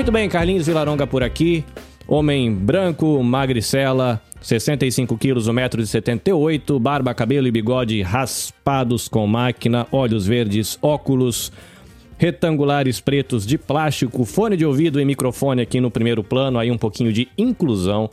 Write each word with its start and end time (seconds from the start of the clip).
Muito 0.00 0.12
bem, 0.12 0.30
Carlinhos 0.30 0.66
Vilaronga 0.66 1.06
por 1.06 1.22
aqui. 1.22 1.62
Homem 2.08 2.50
branco, 2.50 3.22
magricela, 3.22 4.18
65 4.40 5.18
quilos, 5.18 5.46
1,78m, 5.46 6.78
barba, 6.78 7.12
cabelo 7.12 7.46
e 7.46 7.50
bigode 7.50 8.00
raspados 8.00 9.08
com 9.08 9.26
máquina, 9.26 9.86
olhos 9.92 10.26
verdes, 10.26 10.78
óculos 10.80 11.52
retangulares 12.16 12.98
pretos 12.98 13.44
de 13.46 13.58
plástico, 13.58 14.24
fone 14.24 14.56
de 14.56 14.64
ouvido 14.64 14.98
e 14.98 15.04
microfone 15.04 15.60
aqui 15.60 15.82
no 15.82 15.90
primeiro 15.90 16.24
plano, 16.24 16.58
aí 16.58 16.70
um 16.70 16.78
pouquinho 16.78 17.12
de 17.12 17.28
inclusão 17.36 18.08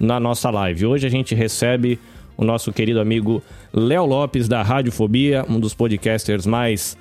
na 0.00 0.18
nossa 0.18 0.50
live. 0.50 0.84
Hoje 0.84 1.06
a 1.06 1.10
gente 1.10 1.32
recebe 1.32 1.96
o 2.36 2.44
nosso 2.44 2.72
querido 2.72 3.00
amigo 3.00 3.40
Léo 3.72 4.04
Lopes 4.04 4.48
da 4.48 4.64
Radiofobia, 4.64 5.46
um 5.48 5.60
dos 5.60 5.74
podcasters 5.74 6.44
mais 6.44 6.98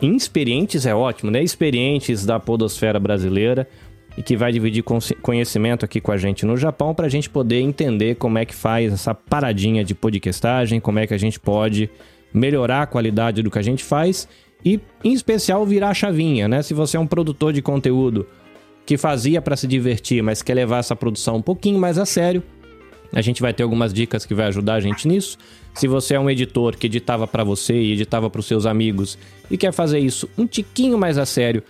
inexperientes, 0.00 0.86
é 0.86 0.94
ótimo, 0.94 1.30
né? 1.30 1.42
Experientes 1.42 2.24
da 2.24 2.40
podosfera 2.40 2.98
brasileira 2.98 3.68
e 4.16 4.22
que 4.22 4.36
vai 4.36 4.52
dividir 4.52 4.84
conhecimento 5.22 5.84
aqui 5.84 6.00
com 6.00 6.12
a 6.12 6.16
gente 6.16 6.46
no 6.46 6.56
Japão 6.56 6.94
para 6.94 7.06
a 7.06 7.08
gente 7.08 7.28
poder 7.28 7.60
entender 7.60 8.14
como 8.14 8.38
é 8.38 8.44
que 8.44 8.54
faz 8.54 8.92
essa 8.92 9.14
paradinha 9.14 9.84
de 9.84 9.94
podcastagem, 9.94 10.80
como 10.80 10.98
é 10.98 11.06
que 11.06 11.14
a 11.14 11.18
gente 11.18 11.40
pode 11.40 11.90
melhorar 12.32 12.82
a 12.82 12.86
qualidade 12.86 13.42
do 13.42 13.50
que 13.50 13.58
a 13.58 13.62
gente 13.62 13.82
faz 13.82 14.28
e, 14.64 14.80
em 15.02 15.12
especial, 15.12 15.66
virar 15.66 15.90
a 15.90 15.94
chavinha, 15.94 16.48
né? 16.48 16.62
Se 16.62 16.72
você 16.72 16.96
é 16.96 17.00
um 17.00 17.06
produtor 17.06 17.52
de 17.52 17.60
conteúdo 17.60 18.26
que 18.86 18.96
fazia 18.96 19.40
para 19.40 19.56
se 19.56 19.66
divertir, 19.66 20.22
mas 20.22 20.42
quer 20.42 20.54
levar 20.54 20.78
essa 20.78 20.96
produção 20.96 21.36
um 21.36 21.42
pouquinho 21.42 21.78
mais 21.78 21.98
a 21.98 22.06
sério, 22.06 22.42
a 23.14 23.22
gente 23.22 23.40
vai 23.40 23.54
ter 23.54 23.62
algumas 23.62 23.92
dicas 23.92 24.26
que 24.26 24.34
vai 24.34 24.46
ajudar 24.46 24.74
a 24.74 24.80
gente 24.80 25.06
nisso. 25.06 25.38
Se 25.72 25.86
você 25.86 26.14
é 26.14 26.20
um 26.20 26.28
editor 26.28 26.76
que 26.76 26.86
editava 26.86 27.26
para 27.26 27.44
você 27.44 27.74
e 27.74 27.92
editava 27.92 28.28
para 28.28 28.40
os 28.40 28.46
seus 28.46 28.66
amigos 28.66 29.16
e 29.50 29.56
quer 29.56 29.72
fazer 29.72 30.00
isso 30.00 30.28
um 30.36 30.46
tiquinho 30.46 30.98
mais 30.98 31.16
a 31.16 31.24
sério, 31.24 31.62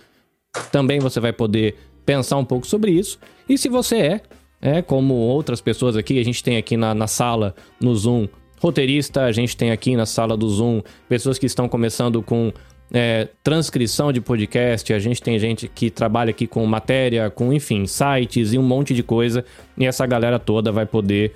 também 0.71 0.99
você 0.99 1.19
vai 1.19 1.31
poder 1.31 1.75
pensar 2.05 2.37
um 2.37 2.45
pouco 2.45 2.65
sobre 2.65 2.91
isso. 2.91 3.19
E 3.47 3.57
se 3.57 3.69
você 3.69 3.97
é, 3.97 4.21
é 4.61 4.81
como 4.81 5.13
outras 5.13 5.61
pessoas 5.61 5.95
aqui, 5.95 6.19
a 6.19 6.23
gente 6.23 6.43
tem 6.43 6.57
aqui 6.57 6.75
na, 6.75 6.93
na 6.95 7.07
sala, 7.07 7.55
no 7.79 7.95
Zoom, 7.95 8.27
roteirista, 8.59 9.23
a 9.23 9.31
gente 9.31 9.55
tem 9.55 9.71
aqui 9.71 9.95
na 9.95 10.05
sala 10.05 10.35
do 10.35 10.49
Zoom 10.49 10.81
pessoas 11.07 11.37
que 11.37 11.45
estão 11.45 11.69
começando 11.69 12.21
com 12.21 12.51
é, 12.93 13.27
transcrição 13.43 14.11
de 14.11 14.21
podcast, 14.21 14.93
a 14.93 14.99
gente 14.99 15.21
tem 15.21 15.37
gente 15.39 15.67
que 15.67 15.89
trabalha 15.89 16.29
aqui 16.29 16.47
com 16.47 16.65
matéria, 16.65 17.29
com, 17.29 17.51
enfim, 17.51 17.85
sites 17.85 18.53
e 18.53 18.57
um 18.57 18.63
monte 18.63 18.93
de 18.93 19.03
coisa, 19.03 19.43
e 19.77 19.85
essa 19.85 20.05
galera 20.05 20.39
toda 20.39 20.71
vai 20.71 20.85
poder 20.85 21.33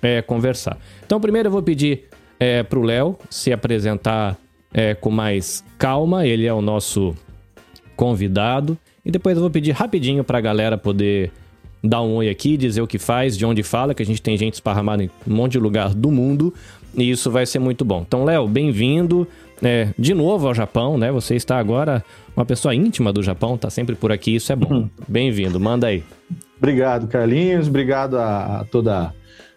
é, 0.00 0.22
conversar. 0.22 0.78
Então, 1.04 1.20
primeiro 1.20 1.48
eu 1.48 1.52
vou 1.52 1.62
pedir 1.62 2.04
é, 2.38 2.62
para 2.62 2.78
o 2.78 2.82
Léo 2.82 3.18
se 3.30 3.52
apresentar 3.52 4.36
é, 4.72 4.94
com 4.94 5.10
mais 5.10 5.64
calma, 5.78 6.26
ele 6.26 6.46
é 6.46 6.52
o 6.52 6.62
nosso 6.62 7.14
convidado, 7.96 8.78
e 9.04 9.10
depois 9.10 9.36
eu 9.36 9.42
vou 9.42 9.50
pedir 9.50 9.72
rapidinho 9.72 10.24
para 10.24 10.38
a 10.38 10.40
galera 10.40 10.78
poder 10.78 11.30
dar 11.82 12.00
um 12.02 12.14
oi 12.14 12.28
aqui, 12.28 12.56
dizer 12.56 12.80
o 12.80 12.86
que 12.86 12.98
faz, 12.98 13.36
de 13.36 13.44
onde 13.44 13.62
fala, 13.62 13.92
que 13.92 14.02
a 14.02 14.06
gente 14.06 14.22
tem 14.22 14.36
gente 14.36 14.54
esparramada 14.54 15.02
em 15.02 15.10
um 15.26 15.34
monte 15.34 15.52
de 15.52 15.58
lugar 15.58 15.92
do 15.94 16.10
mundo, 16.10 16.54
e 16.94 17.10
isso 17.10 17.30
vai 17.30 17.44
ser 17.44 17.58
muito 17.58 17.84
bom. 17.84 18.04
Então, 18.06 18.24
Léo, 18.24 18.46
bem-vindo 18.46 19.26
é, 19.62 19.88
de 19.98 20.12
novo 20.14 20.48
ao 20.48 20.54
Japão, 20.54 20.98
né? 20.98 21.10
Você 21.12 21.34
está 21.36 21.58
agora 21.58 22.04
uma 22.36 22.44
pessoa 22.44 22.74
íntima 22.74 23.12
do 23.12 23.22
Japão, 23.22 23.56
tá 23.56 23.70
sempre 23.70 23.94
por 23.94 24.10
aqui, 24.10 24.34
isso 24.34 24.52
é 24.52 24.56
bom. 24.56 24.74
Uhum. 24.74 24.90
Bem-vindo, 25.08 25.60
manda 25.60 25.86
aí. 25.86 26.02
Obrigado, 26.58 27.06
Carlinhos. 27.06 27.68
Obrigado 27.68 28.18
a, 28.18 28.60
a, 28.60 28.64
toda 28.64 29.14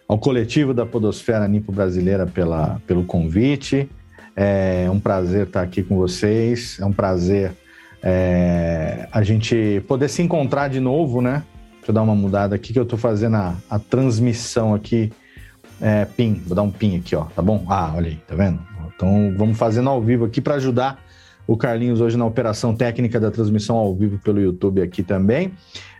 ao 0.08 0.18
coletivo 0.18 0.72
da 0.72 0.86
Podosfera 0.86 1.46
Nipo 1.48 1.72
Brasileira 1.72 2.26
pela, 2.26 2.80
pelo 2.86 3.04
convite. 3.04 3.88
É 4.34 4.88
um 4.90 5.00
prazer 5.00 5.46
estar 5.46 5.62
aqui 5.62 5.82
com 5.82 5.96
vocês. 5.96 6.78
É 6.80 6.84
um 6.84 6.92
prazer 6.92 7.52
é, 8.02 9.08
a 9.10 9.22
gente 9.22 9.82
poder 9.88 10.08
se 10.08 10.22
encontrar 10.22 10.68
de 10.68 10.78
novo, 10.78 11.20
né? 11.20 11.42
Deixa 11.76 11.90
eu 11.90 11.94
dar 11.94 12.02
uma 12.02 12.14
mudada 12.14 12.54
aqui 12.54 12.72
que 12.72 12.78
eu 12.78 12.82
estou 12.82 12.98
fazendo 12.98 13.36
a, 13.36 13.56
a 13.70 13.78
transmissão 13.78 14.74
aqui. 14.74 15.12
É, 15.80 16.04
pin, 16.04 16.42
vou 16.46 16.54
dar 16.54 16.62
um 16.62 16.70
pin 16.70 16.96
aqui, 16.96 17.14
ó, 17.14 17.24
tá 17.24 17.42
bom? 17.42 17.64
Ah, 17.68 17.92
olha 17.94 18.08
aí, 18.08 18.16
tá 18.26 18.34
vendo? 18.34 18.58
Então 18.96 19.32
vamos 19.36 19.56
fazendo 19.56 19.88
ao 19.88 20.02
vivo 20.02 20.24
aqui 20.24 20.40
para 20.40 20.54
ajudar 20.54 20.98
o 21.46 21.56
Carlinhos 21.56 22.00
hoje 22.00 22.16
na 22.16 22.24
operação 22.24 22.74
técnica 22.74 23.20
da 23.20 23.30
transmissão 23.30 23.76
ao 23.76 23.94
vivo 23.94 24.18
pelo 24.18 24.40
YouTube 24.40 24.82
aqui 24.82 25.02
também. 25.02 25.52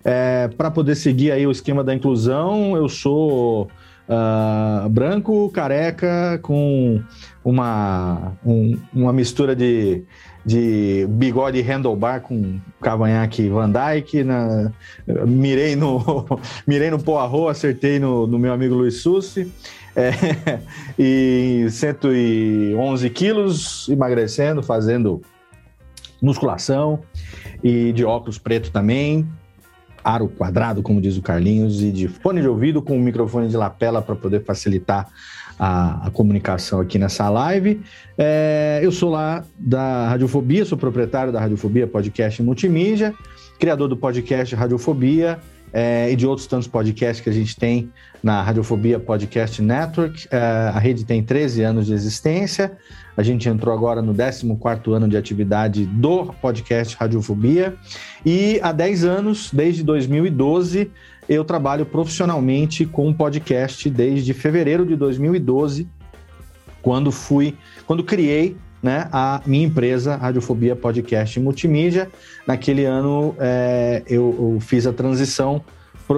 É, 0.05 0.49
para 0.57 0.71
poder 0.71 0.97
seguir 0.97 1.31
aí 1.31 1.47
o 1.47 1.51
esquema 1.51 1.84
da 1.84 1.95
inclusão, 1.95 2.77
eu 2.77 2.89
sou 2.89 3.69
uh, 4.09 4.89
branco, 4.89 5.51
careca, 5.51 6.39
com 6.43 7.01
uma, 7.45 8.33
um, 8.45 8.77
uma 8.93 9.13
mistura 9.13 9.55
de, 9.55 10.03
de 10.45 11.07
bigode 11.11 11.61
handlebar 11.61 12.21
com 12.21 12.59
cavanhaque 12.81 13.49
Van 13.49 13.71
Dyke, 13.71 14.25
na, 14.25 14.73
mirei 15.27 15.77
no 15.77 16.25
mirei 16.67 16.91
no 16.91 16.99
Poirot, 16.99 17.51
acertei 17.51 17.99
no, 17.99 18.27
no 18.27 18.39
meu 18.39 18.53
amigo 18.53 18.75
Luiz 18.75 19.01
Sussi. 19.01 19.51
É, 19.97 20.61
e 20.99 21.67
111 21.71 23.11
quilos, 23.11 23.89
emagrecendo, 23.89 24.62
fazendo 24.62 25.23
musculação 26.21 27.01
e 27.65 27.93
de 27.93 28.05
óculos 28.05 28.39
preto 28.39 28.71
também, 28.71 29.27
aro 30.05 30.29
quadrado, 30.29 30.83
como 30.83 31.01
diz 31.01 31.17
o 31.17 31.23
Carlinhos, 31.23 31.83
e 31.83 31.91
de 31.91 32.09
fone 32.09 32.41
de 32.41 32.49
ouvido 32.49 32.83
com 32.83 32.99
microfone 32.99 33.49
de 33.49 33.57
lapela 33.57 34.03
para 34.03 34.15
poder 34.15 34.45
facilitar 34.45 35.09
a, 35.59 36.07
a, 36.07 36.11
comunicação 36.11 36.81
aqui 36.81 36.99
nessa 36.99 37.28
live. 37.31 37.81
É, 38.17 38.81
eu 38.83 38.93
sou 38.93 39.11
lá 39.11 39.45
da 39.59 40.11
Radiofobia, 40.11 40.65
sou 40.65 40.77
proprietário 40.77 41.33
da 41.33 41.41
Radiofobia 41.41 41.87
Podcast 41.87 42.43
Multimídia, 42.43 43.15
criador 43.59 43.89
do 43.89 43.97
podcast 43.97 44.55
Radiofobia 44.55 45.41
é, 45.72 46.10
e 46.10 46.16
de 46.16 46.27
outros 46.27 46.47
tantos 46.47 46.69
podcasts 46.69 47.22
que 47.22 47.28
a 47.28 47.32
gente 47.32 47.56
tem 47.56 47.91
na 48.22 48.43
Radiofobia 48.43 48.99
Podcast 48.99 49.60
Network. 49.60 50.27
É, 50.31 50.38
a 50.38 50.78
rede 50.78 51.04
tem 51.04 51.22
13 51.22 51.62
anos 51.62 51.87
de 51.87 51.93
existência. 51.93 52.77
A 53.16 53.22
gente 53.22 53.49
entrou 53.49 53.75
agora 53.75 54.03
no 54.03 54.15
14 54.15 54.97
ano 54.97 55.09
de 55.09 55.16
atividade 55.16 55.87
do 55.87 56.32
podcast 56.34 56.97
Radiofobia. 56.97 57.75
E 58.25 58.60
há 58.62 58.72
10 58.72 59.04
anos, 59.04 59.50
desde 59.53 59.82
2012, 59.82 60.91
eu 61.28 61.44
trabalho 61.44 61.87
profissionalmente 61.87 62.84
com 62.84 63.12
podcast 63.12 63.88
desde 63.91 64.33
fevereiro 64.33 64.87
de 64.87 64.97
2012, 64.97 65.88
quando 66.83 67.10
fui, 67.10 67.56
quando 67.87 68.04
criei 68.04 68.56
né, 68.82 69.09
a 69.12 69.41
minha 69.47 69.66
empresa, 69.66 70.16
Radiofobia 70.16 70.76
Podcast 70.76 71.38
Multimídia. 71.41 72.09
Naquele 72.47 72.84
ano 72.84 73.34
é, 73.38 74.03
eu, 74.06 74.54
eu, 74.54 74.60
fiz 74.60 74.87
a 74.87 74.92
transição, 74.92 75.64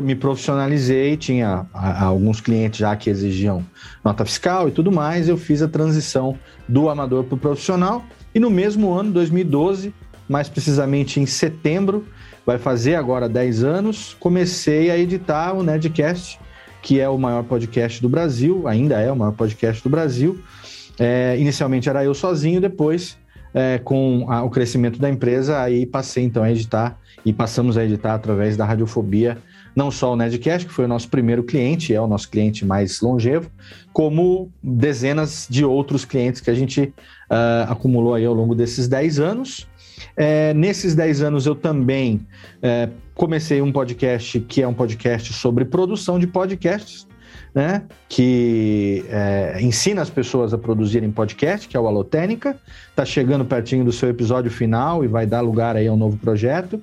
me 0.02 0.14
profissionalizei, 0.14 1.16
tinha 1.16 1.66
alguns 1.72 2.40
clientes 2.40 2.78
já 2.78 2.94
que 2.94 3.08
exigiam 3.08 3.64
nota 4.04 4.24
fiscal 4.24 4.68
e 4.68 4.70
tudo 4.70 4.92
mais, 4.92 5.28
eu 5.28 5.38
fiz 5.38 5.62
a 5.62 5.68
transição 5.68 6.38
do 6.68 6.90
amador 6.90 7.24
para 7.24 7.34
o 7.36 7.38
profissional 7.38 8.04
e 8.34 8.38
no 8.38 8.50
mesmo 8.50 8.92
ano, 8.92 9.10
2012, 9.12 9.94
mais 10.28 10.48
precisamente 10.48 11.18
em 11.18 11.26
setembro, 11.26 12.06
vai 12.44 12.58
fazer 12.58 12.94
agora 12.94 13.28
10 13.28 13.64
anos, 13.64 14.16
comecei 14.20 14.90
a 14.90 14.98
editar 14.98 15.54
o 15.54 15.62
Nedcast, 15.62 16.38
que 16.82 17.00
é 17.00 17.08
o 17.08 17.18
maior 17.18 17.42
podcast 17.44 18.00
do 18.00 18.08
Brasil, 18.08 18.68
ainda 18.68 19.00
é 19.00 19.10
o 19.10 19.16
maior 19.16 19.32
podcast 19.32 19.82
do 19.82 19.90
Brasil, 19.90 20.38
é, 20.98 21.36
inicialmente 21.38 21.88
era 21.88 22.04
eu 22.04 22.14
sozinho, 22.14 22.60
depois, 22.60 23.16
é, 23.54 23.78
com 23.78 24.26
a, 24.28 24.42
o 24.42 24.50
crescimento 24.50 24.98
da 24.98 25.08
empresa, 25.08 25.60
aí 25.60 25.86
passei 25.86 26.24
então 26.24 26.42
a 26.42 26.50
editar 26.50 26.98
e 27.24 27.32
passamos 27.32 27.76
a 27.76 27.84
editar 27.84 28.14
através 28.14 28.56
da 28.56 28.64
Radiofobia, 28.64 29.38
não 29.74 29.90
só 29.90 30.12
o 30.12 30.16
Nedcast, 30.16 30.66
que 30.66 30.72
foi 30.72 30.84
o 30.86 30.88
nosso 30.88 31.08
primeiro 31.08 31.42
cliente, 31.42 31.94
é 31.94 32.00
o 32.00 32.06
nosso 32.06 32.28
cliente 32.30 32.64
mais 32.64 33.00
longevo, 33.00 33.50
como 33.92 34.50
dezenas 34.62 35.46
de 35.48 35.64
outros 35.64 36.04
clientes 36.04 36.40
que 36.40 36.50
a 36.50 36.54
gente 36.54 36.92
uh, 37.30 37.70
acumulou 37.70 38.14
aí 38.14 38.24
ao 38.24 38.34
longo 38.34 38.54
desses 38.54 38.88
10 38.88 39.20
anos. 39.20 39.68
É, 40.16 40.52
nesses 40.54 40.94
10 40.94 41.22
anos 41.22 41.46
eu 41.46 41.54
também 41.54 42.26
é, 42.62 42.88
comecei 43.14 43.60
um 43.60 43.72
podcast 43.72 44.38
que 44.40 44.62
é 44.62 44.68
um 44.68 44.74
podcast 44.74 45.32
sobre 45.32 45.64
produção 45.64 46.18
de 46.18 46.26
podcasts 46.26 47.07
né, 47.58 47.82
que 48.08 49.04
é, 49.08 49.58
ensina 49.60 50.00
as 50.00 50.08
pessoas 50.08 50.54
a 50.54 50.58
produzirem 50.58 51.10
podcast, 51.10 51.66
que 51.66 51.76
é 51.76 51.80
o 51.80 51.88
Alotênica. 51.88 52.56
Está 52.88 53.04
chegando 53.04 53.44
pertinho 53.44 53.84
do 53.84 53.90
seu 53.90 54.08
episódio 54.08 54.48
final 54.48 55.02
e 55.02 55.08
vai 55.08 55.26
dar 55.26 55.40
lugar 55.40 55.74
aí 55.74 55.88
a 55.88 55.92
um 55.92 55.96
novo 55.96 56.16
projeto. 56.18 56.80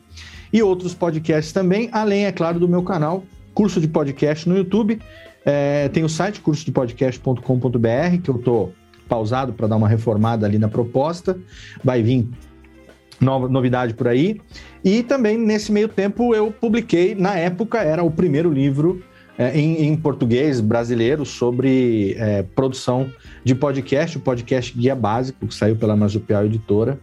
E 0.51 0.61
outros 0.61 0.93
podcasts 0.93 1.53
também, 1.53 1.87
além, 1.93 2.25
é 2.25 2.31
claro, 2.33 2.59
do 2.59 2.67
meu 2.67 2.83
canal, 2.83 3.23
curso 3.53 3.79
de 3.79 3.87
podcast 3.87 4.49
no 4.49 4.57
YouTube. 4.57 4.99
É, 5.45 5.87
tem 5.87 6.03
o 6.03 6.09
site 6.09 6.41
cursodepodcast.com.br, 6.41 8.21
que 8.21 8.29
eu 8.29 8.35
estou 8.35 8.73
pausado 9.07 9.53
para 9.53 9.67
dar 9.67 9.77
uma 9.77 9.87
reformada 9.87 10.45
ali 10.45 10.59
na 10.59 10.67
proposta. 10.67 11.39
Vai 11.81 12.03
vir 12.03 12.27
nova, 13.21 13.47
novidade 13.47 13.93
por 13.93 14.09
aí. 14.09 14.41
E 14.83 15.03
também, 15.03 15.37
nesse 15.37 15.71
meio 15.71 15.87
tempo, 15.87 16.35
eu 16.35 16.51
publiquei, 16.51 17.15
na 17.15 17.37
época, 17.37 17.79
era 17.79 18.03
o 18.03 18.11
primeiro 18.11 18.51
livro 18.51 19.01
é, 19.37 19.57
em, 19.57 19.87
em, 19.87 19.95
português 19.97 20.61
brasileiro 20.61 21.25
sobre 21.25 22.15
é, 22.17 22.43
produção 22.43 23.09
de 23.43 23.53
podcast, 23.53 24.17
o 24.17 24.21
podcast 24.21 24.77
Guia 24.77 24.95
Básico, 24.95 25.47
que 25.47 25.53
saiu 25.53 25.75
pela 25.75 25.95
Marzupial 25.95 26.45
Editora. 26.45 26.99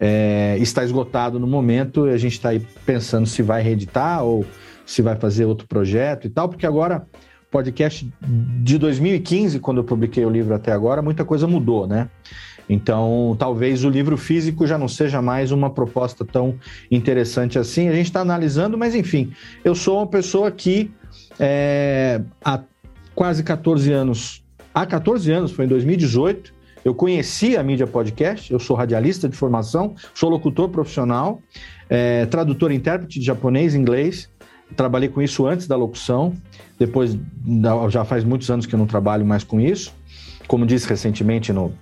é, 0.00 0.56
está 0.60 0.84
esgotado 0.84 1.38
no 1.38 1.46
momento 1.46 2.06
e 2.06 2.10
a 2.10 2.16
gente 2.16 2.32
está 2.32 2.50
aí 2.50 2.60
pensando 2.84 3.26
se 3.26 3.42
vai 3.42 3.62
reeditar 3.62 4.22
ou 4.22 4.44
se 4.84 5.02
vai 5.02 5.16
fazer 5.16 5.44
outro 5.44 5.66
projeto 5.66 6.26
e 6.26 6.30
tal, 6.30 6.48
porque 6.48 6.66
agora, 6.66 7.06
podcast 7.50 8.10
de 8.22 8.78
2015, 8.78 9.60
quando 9.60 9.78
eu 9.78 9.84
publiquei 9.84 10.24
o 10.24 10.30
livro 10.30 10.54
até 10.54 10.72
agora, 10.72 11.02
muita 11.02 11.24
coisa 11.24 11.46
mudou, 11.46 11.86
né? 11.86 12.08
Então, 12.68 13.34
talvez 13.38 13.84
o 13.84 13.88
livro 13.88 14.16
físico 14.16 14.66
já 14.66 14.76
não 14.76 14.88
seja 14.88 15.22
mais 15.22 15.50
uma 15.50 15.70
proposta 15.70 16.24
tão 16.24 16.58
interessante 16.90 17.58
assim. 17.58 17.88
A 17.88 17.92
gente 17.92 18.06
está 18.06 18.20
analisando, 18.20 18.76
mas 18.76 18.94
enfim, 18.94 19.32
eu 19.64 19.74
sou 19.74 19.98
uma 19.98 20.06
pessoa 20.06 20.50
que 20.50 20.90
é, 21.38 22.20
há 22.44 22.60
quase 23.14 23.42
14 23.42 23.92
anos, 23.92 24.44
há 24.74 24.86
14 24.86 25.30
anos, 25.32 25.52
foi 25.52 25.64
em 25.64 25.68
2018, 25.68 26.54
eu 26.84 26.94
conheci 26.94 27.56
a 27.56 27.62
mídia 27.62 27.86
podcast, 27.86 28.52
eu 28.52 28.58
sou 28.58 28.76
radialista 28.76 29.28
de 29.28 29.36
formação, 29.36 29.94
sou 30.14 30.30
locutor 30.30 30.68
profissional, 30.68 31.42
é, 31.88 32.26
tradutor 32.26 32.70
e 32.70 32.76
intérprete 32.76 33.18
de 33.18 33.26
japonês 33.26 33.74
e 33.74 33.78
inglês, 33.78 34.30
trabalhei 34.76 35.08
com 35.08 35.20
isso 35.20 35.46
antes 35.46 35.66
da 35.66 35.76
locução, 35.76 36.34
depois 36.78 37.18
já 37.90 38.04
faz 38.04 38.24
muitos 38.24 38.50
anos 38.50 38.66
que 38.66 38.74
eu 38.74 38.78
não 38.78 38.86
trabalho 38.86 39.26
mais 39.26 39.42
com 39.42 39.60
isso. 39.60 39.92
Como 40.46 40.64
disse 40.64 40.88
recentemente 40.88 41.52
no, 41.52 41.72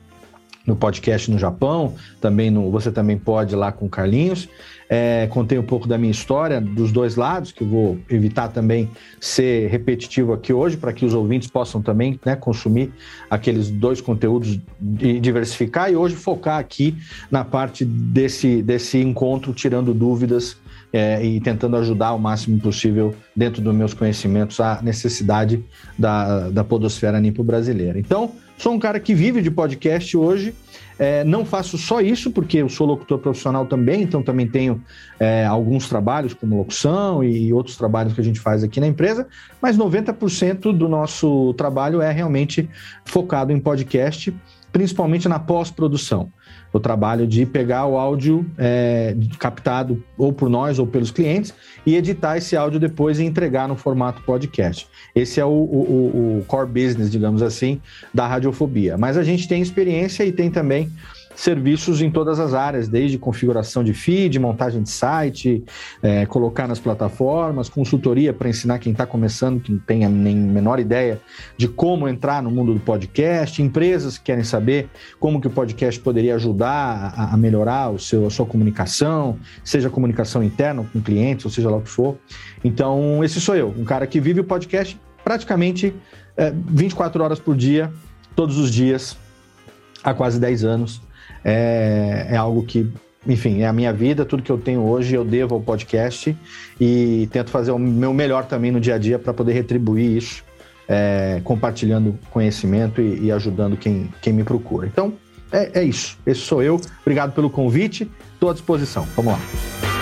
no 0.67 0.75
podcast 0.75 1.31
no 1.31 1.39
Japão, 1.39 1.95
também 2.21 2.51
no 2.51 2.71
Você 2.71 2.91
Também 2.91 3.17
Pode 3.17 3.55
lá 3.55 3.71
com 3.71 3.87
o 3.87 3.89
Carlinhos. 3.89 4.49
É, 4.89 5.27
contei 5.29 5.59
um 5.59 5.63
pouco 5.63 5.89
da 5.89 5.99
minha 5.99 6.11
história, 6.11 6.61
dos 6.61 6.93
dois 6.93 7.17
lados, 7.17 7.51
que 7.51 7.63
eu 7.63 7.69
vou 7.69 7.99
evitar 8.09 8.49
também 8.49 8.89
ser 9.21 9.69
repetitivo 9.69 10.33
aqui 10.33 10.53
hoje, 10.53 10.77
para 10.77 10.93
que 10.93 11.05
os 11.05 11.13
ouvintes 11.13 11.49
possam 11.49 11.83
também 11.83 12.19
né, 12.25 12.37
consumir 12.37 12.93
aqueles 13.29 13.69
dois 13.69 14.01
conteúdos 14.01 14.61
e 15.01 15.19
diversificar, 15.19 15.91
e 15.91 15.97
hoje 15.97 16.15
focar 16.15 16.59
aqui 16.59 16.97
na 17.31 17.45
parte 17.45 17.85
desse, 17.85 18.63
desse 18.63 18.99
encontro, 18.99 19.53
tirando 19.53 19.93
dúvidas 19.93 20.57
é, 20.93 21.25
e 21.25 21.41
tentando 21.41 21.77
ajudar 21.77 22.13
o 22.13 22.19
máximo 22.19 22.61
possível, 22.61 23.15
dentro 23.35 23.61
dos 23.61 23.75
meus 23.75 23.93
conhecimentos, 23.93 24.61
a 24.61 24.81
necessidade 24.83 25.65
da, 25.99 26.49
da 26.49 26.63
podosfera 26.63 27.21
nipo 27.21 27.43
brasileira. 27.43 27.99
Então, 27.99 28.33
sou 28.57 28.73
um 28.73 28.79
cara 28.79 28.99
que 28.99 29.15
vive 29.15 29.43
de 29.43 29.51
podcast 29.51 30.17
hoje, 30.17 30.55
é, 30.99 31.23
não 31.25 31.45
faço 31.45 31.77
só 31.77 32.01
isso, 32.01 32.31
porque 32.31 32.59
eu 32.59 32.69
sou 32.69 32.87
locutor 32.87 33.19
profissional 33.19 33.67
também, 33.67 34.03
então 34.03 34.23
também 34.23 34.47
tenho 34.47 34.83
é, 35.21 35.45
alguns 35.45 35.89
trabalhos 35.89 36.33
como 36.33 36.57
locução 36.57 37.23
e 37.23 37.53
outros 37.53 37.77
trabalhos 37.77 38.15
que 38.15 38.21
a 38.21 38.25
gente 38.25 38.41
faz 38.41 38.65
aqui 38.65 38.81
na 38.81 38.87
empresa, 38.87 39.27
mas 39.61 39.77
90% 39.77 40.73
do 40.73 40.89
nosso 40.89 41.53
trabalho 41.55 42.01
é 42.01 42.11
realmente 42.11 42.69
focado 43.05 43.53
em 43.53 43.61
podcast, 43.61 44.35
principalmente 44.77 45.27
na 45.27 45.39
pós-produção 45.39 46.31
o 46.71 46.79
trabalho 46.79 47.27
de 47.27 47.47
pegar 47.47 47.87
o 47.87 47.97
áudio 47.97 48.45
é, 48.59 49.17
captado 49.39 50.05
ou 50.19 50.35
por 50.35 50.51
nós 50.51 50.79
ou 50.79 50.87
pelos 50.87 51.11
clientes 51.11 51.55
e 51.87 51.97
editar 51.97 52.37
esse 52.37 52.55
áudio 52.55 52.79
depois 52.79 53.19
e 53.19 53.25
entregar 53.25 53.67
no 53.67 53.75
formato 53.75 54.21
podcast. 54.21 54.87
Esse 55.15 55.41
é 55.41 55.45
o, 55.47 55.49
o, 55.49 56.41
o 56.41 56.45
core 56.47 56.67
business, 56.69 57.11
digamos 57.11 57.41
assim, 57.41 57.81
da 58.13 58.27
radiofobia. 58.27 58.99
Mas 58.99 59.17
a 59.17 59.23
gente 59.23 59.49
tem 59.49 59.63
experiência 59.63 60.27
e 60.27 60.31
tem 60.31 60.51
também 60.51 60.93
serviços 61.37 62.01
em 62.01 62.11
todas 62.11 62.41
as 62.41 62.55
áreas, 62.55 62.89
desde 62.89 63.19
configuração 63.19 63.85
de 63.85 63.93
feed, 63.93 64.39
montagem 64.39 64.83
de 64.83 64.91
site, 64.91 65.63
é, 66.03 66.25
colocar 66.27 66.67
nas 66.67 66.81
plataformas, 66.81 67.69
consultoria 67.69 68.33
para 68.33 68.49
ensinar 68.49 68.79
quem 68.79 68.93
está 68.93 69.07
começando, 69.07 69.61
que 69.61 69.71
não 69.71 69.79
tem 69.79 70.05
a 70.05 70.09
nem 70.09 70.35
menor 70.35 70.81
ideia 70.81 71.21
de 71.57 71.69
como 71.69 72.09
entrar 72.09 72.43
no 72.43 72.51
mundo 72.51 72.73
do 72.73 72.81
podcast, 72.81 73.63
empresas 73.63 74.17
que 74.17 74.25
querem 74.25 74.43
saber 74.43 74.89
como 75.21 75.41
que 75.41 75.47
o 75.47 75.51
podcast 75.51 76.01
poderia 76.01 76.35
ajudar 76.35 77.13
a, 77.15 77.35
a 77.35 77.37
melhorar 77.37 77.91
o 77.91 77.99
seu, 77.99 78.27
a 78.27 78.31
sua 78.31 78.47
comunicação, 78.47 79.39
seja 79.63 79.91
comunicação 79.91 80.43
interna 80.43 80.87
com 80.91 81.01
clientes, 81.01 81.45
ou 81.45 81.51
seja 81.51 81.69
lá 81.69 81.77
o 81.77 81.83
que 81.83 81.91
for. 81.91 82.17
Então, 82.65 83.23
esse 83.23 83.41
sou 83.41 83.55
eu, 83.55 83.75
um 83.77 83.85
cara 83.85 84.07
que 84.07 84.19
vive 84.21 84.41
o 84.41 84.45
podcast 84.45 84.99
praticamente 85.23 85.95
é, 86.37 86.51
24 86.51 87.23
horas 87.23 87.39
por 87.39 87.55
dia, 87.55 87.93
todos 88.35 88.59
os 88.59 88.71
dias, 88.73 89.17
há 90.03 90.15
quase 90.15 90.41
10 90.41 90.65
anos 90.65 91.06
é, 91.47 92.27
é 92.31 92.37
algo 92.37 92.65
que 92.65 92.91
enfim, 93.29 93.63
é 93.63 93.67
a 93.67 93.73
minha 93.73 93.93
vida, 93.93 94.25
tudo 94.25 94.43
que 94.43 94.51
eu 94.51 94.59
tenho 94.59 94.83
hoje 94.83 95.15
eu 95.15 95.25
devo 95.25 95.57
ao 95.57 95.61
podcast 95.61 96.37
e 96.81 97.29
tento 97.33 97.51
fazer 97.51 97.73
o 97.73 97.79
meu 97.79 98.15
melhor 98.15 98.45
também 98.45 98.71
no 98.71 98.81
dia 98.81 98.95
a 98.95 98.99
dia 98.99 99.19
para 99.19 99.35
poder 99.35 99.53
retribuir 99.53 100.17
isso, 100.17 100.45
é, 100.89 101.41
compartilhando 101.43 102.17
conhecimento 102.31 103.01
e, 103.01 103.25
e, 103.25 103.33
ajudando 103.33 103.77
quem, 103.77 104.09
quem 104.23 104.33
me 104.33 104.45
procura. 104.45 104.87
Então, 104.87 105.13
é, 105.51 105.81
é 105.81 105.83
isso. 105.83 106.17
Esse 106.25 106.41
sou 106.41 106.63
eu. 106.63 106.81
Obrigado 107.03 107.33
pelo 107.33 107.51
convite. 107.51 108.09
Estou 108.35 108.49
à 108.49 108.53
disposição. 108.53 109.05
Vamos 109.17 109.33
lá. 109.33 109.96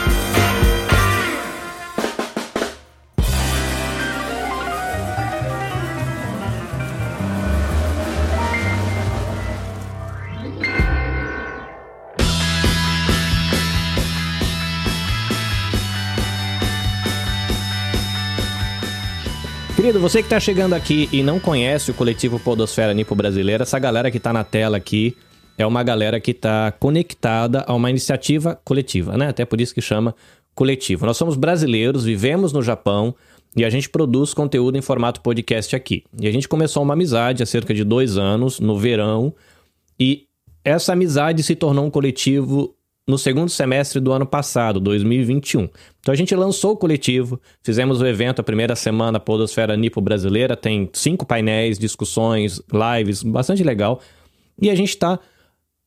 Querido, 19.84 20.00
você 20.00 20.20
que 20.20 20.26
está 20.26 20.40
chegando 20.40 20.72
aqui 20.72 21.10
e 21.12 21.22
não 21.22 21.38
conhece 21.38 21.90
o 21.90 21.94
coletivo 21.94 22.40
Podosfera 22.40 22.94
Nipo 22.94 23.14
Brasileira, 23.14 23.64
essa 23.64 23.78
galera 23.78 24.10
que 24.10 24.16
está 24.16 24.32
na 24.32 24.42
tela 24.42 24.78
aqui 24.78 25.14
é 25.58 25.66
uma 25.66 25.82
galera 25.82 26.18
que 26.18 26.30
está 26.30 26.72
conectada 26.72 27.62
a 27.66 27.74
uma 27.74 27.90
iniciativa 27.90 28.58
coletiva, 28.64 29.18
né? 29.18 29.28
Até 29.28 29.44
por 29.44 29.60
isso 29.60 29.74
que 29.74 29.82
chama 29.82 30.14
coletivo. 30.54 31.04
Nós 31.04 31.18
somos 31.18 31.36
brasileiros, 31.36 32.02
vivemos 32.02 32.50
no 32.50 32.62
Japão 32.62 33.14
e 33.54 33.62
a 33.62 33.68
gente 33.68 33.90
produz 33.90 34.32
conteúdo 34.32 34.78
em 34.78 34.80
formato 34.80 35.20
podcast 35.20 35.76
aqui. 35.76 36.02
E 36.18 36.26
a 36.26 36.32
gente 36.32 36.48
começou 36.48 36.82
uma 36.82 36.94
amizade 36.94 37.42
há 37.42 37.46
cerca 37.46 37.74
de 37.74 37.84
dois 37.84 38.16
anos, 38.16 38.60
no 38.60 38.78
verão, 38.78 39.34
e 40.00 40.24
essa 40.64 40.94
amizade 40.94 41.42
se 41.42 41.54
tornou 41.54 41.84
um 41.84 41.90
coletivo 41.90 42.74
no 43.06 43.18
segundo 43.18 43.50
semestre 43.50 44.00
do 44.00 44.12
ano 44.12 44.24
passado, 44.24 44.80
2021. 44.80 45.68
Então 46.00 46.12
a 46.12 46.16
gente 46.16 46.34
lançou 46.34 46.72
o 46.72 46.76
coletivo, 46.76 47.40
fizemos 47.62 48.00
o 48.00 48.06
evento 48.06 48.40
a 48.40 48.42
primeira 48.42 48.74
semana 48.74 49.20
Podosfera 49.20 49.76
Nipo 49.76 50.00
Brasileira, 50.00 50.56
tem 50.56 50.88
cinco 50.92 51.26
painéis, 51.26 51.78
discussões, 51.78 52.62
lives, 52.72 53.22
bastante 53.22 53.62
legal. 53.62 54.00
E 54.60 54.70
a 54.70 54.74
gente 54.74 54.90
está 54.90 55.18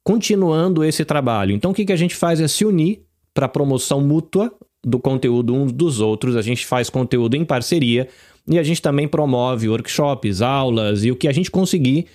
continuando 0.04 0.84
esse 0.84 1.04
trabalho. 1.04 1.54
Então 1.54 1.72
o 1.72 1.74
que, 1.74 1.86
que 1.86 1.94
a 1.94 1.98
gente 1.98 2.16
faz 2.16 2.40
é 2.40 2.48
se 2.48 2.64
unir 2.64 3.02
para 3.34 3.48
promoção 3.48 4.00
mútua 4.00 4.54
do 4.84 5.00
conteúdo 5.00 5.54
uns 5.54 5.72
dos 5.72 6.00
outros. 6.00 6.36
A 6.36 6.42
gente 6.42 6.66
faz 6.66 6.90
conteúdo 6.90 7.36
em 7.36 7.44
parceria 7.44 8.08
e 8.48 8.60
a 8.60 8.64
gente 8.64 8.82
também 8.82 9.08
promove 9.08 9.68
workshops, 9.68 10.42
aulas 10.42 11.04
e 11.04 11.12
o 11.12 11.16
que 11.16 11.28
a 11.28 11.32
gente 11.32 11.50
conseguir 11.50 12.06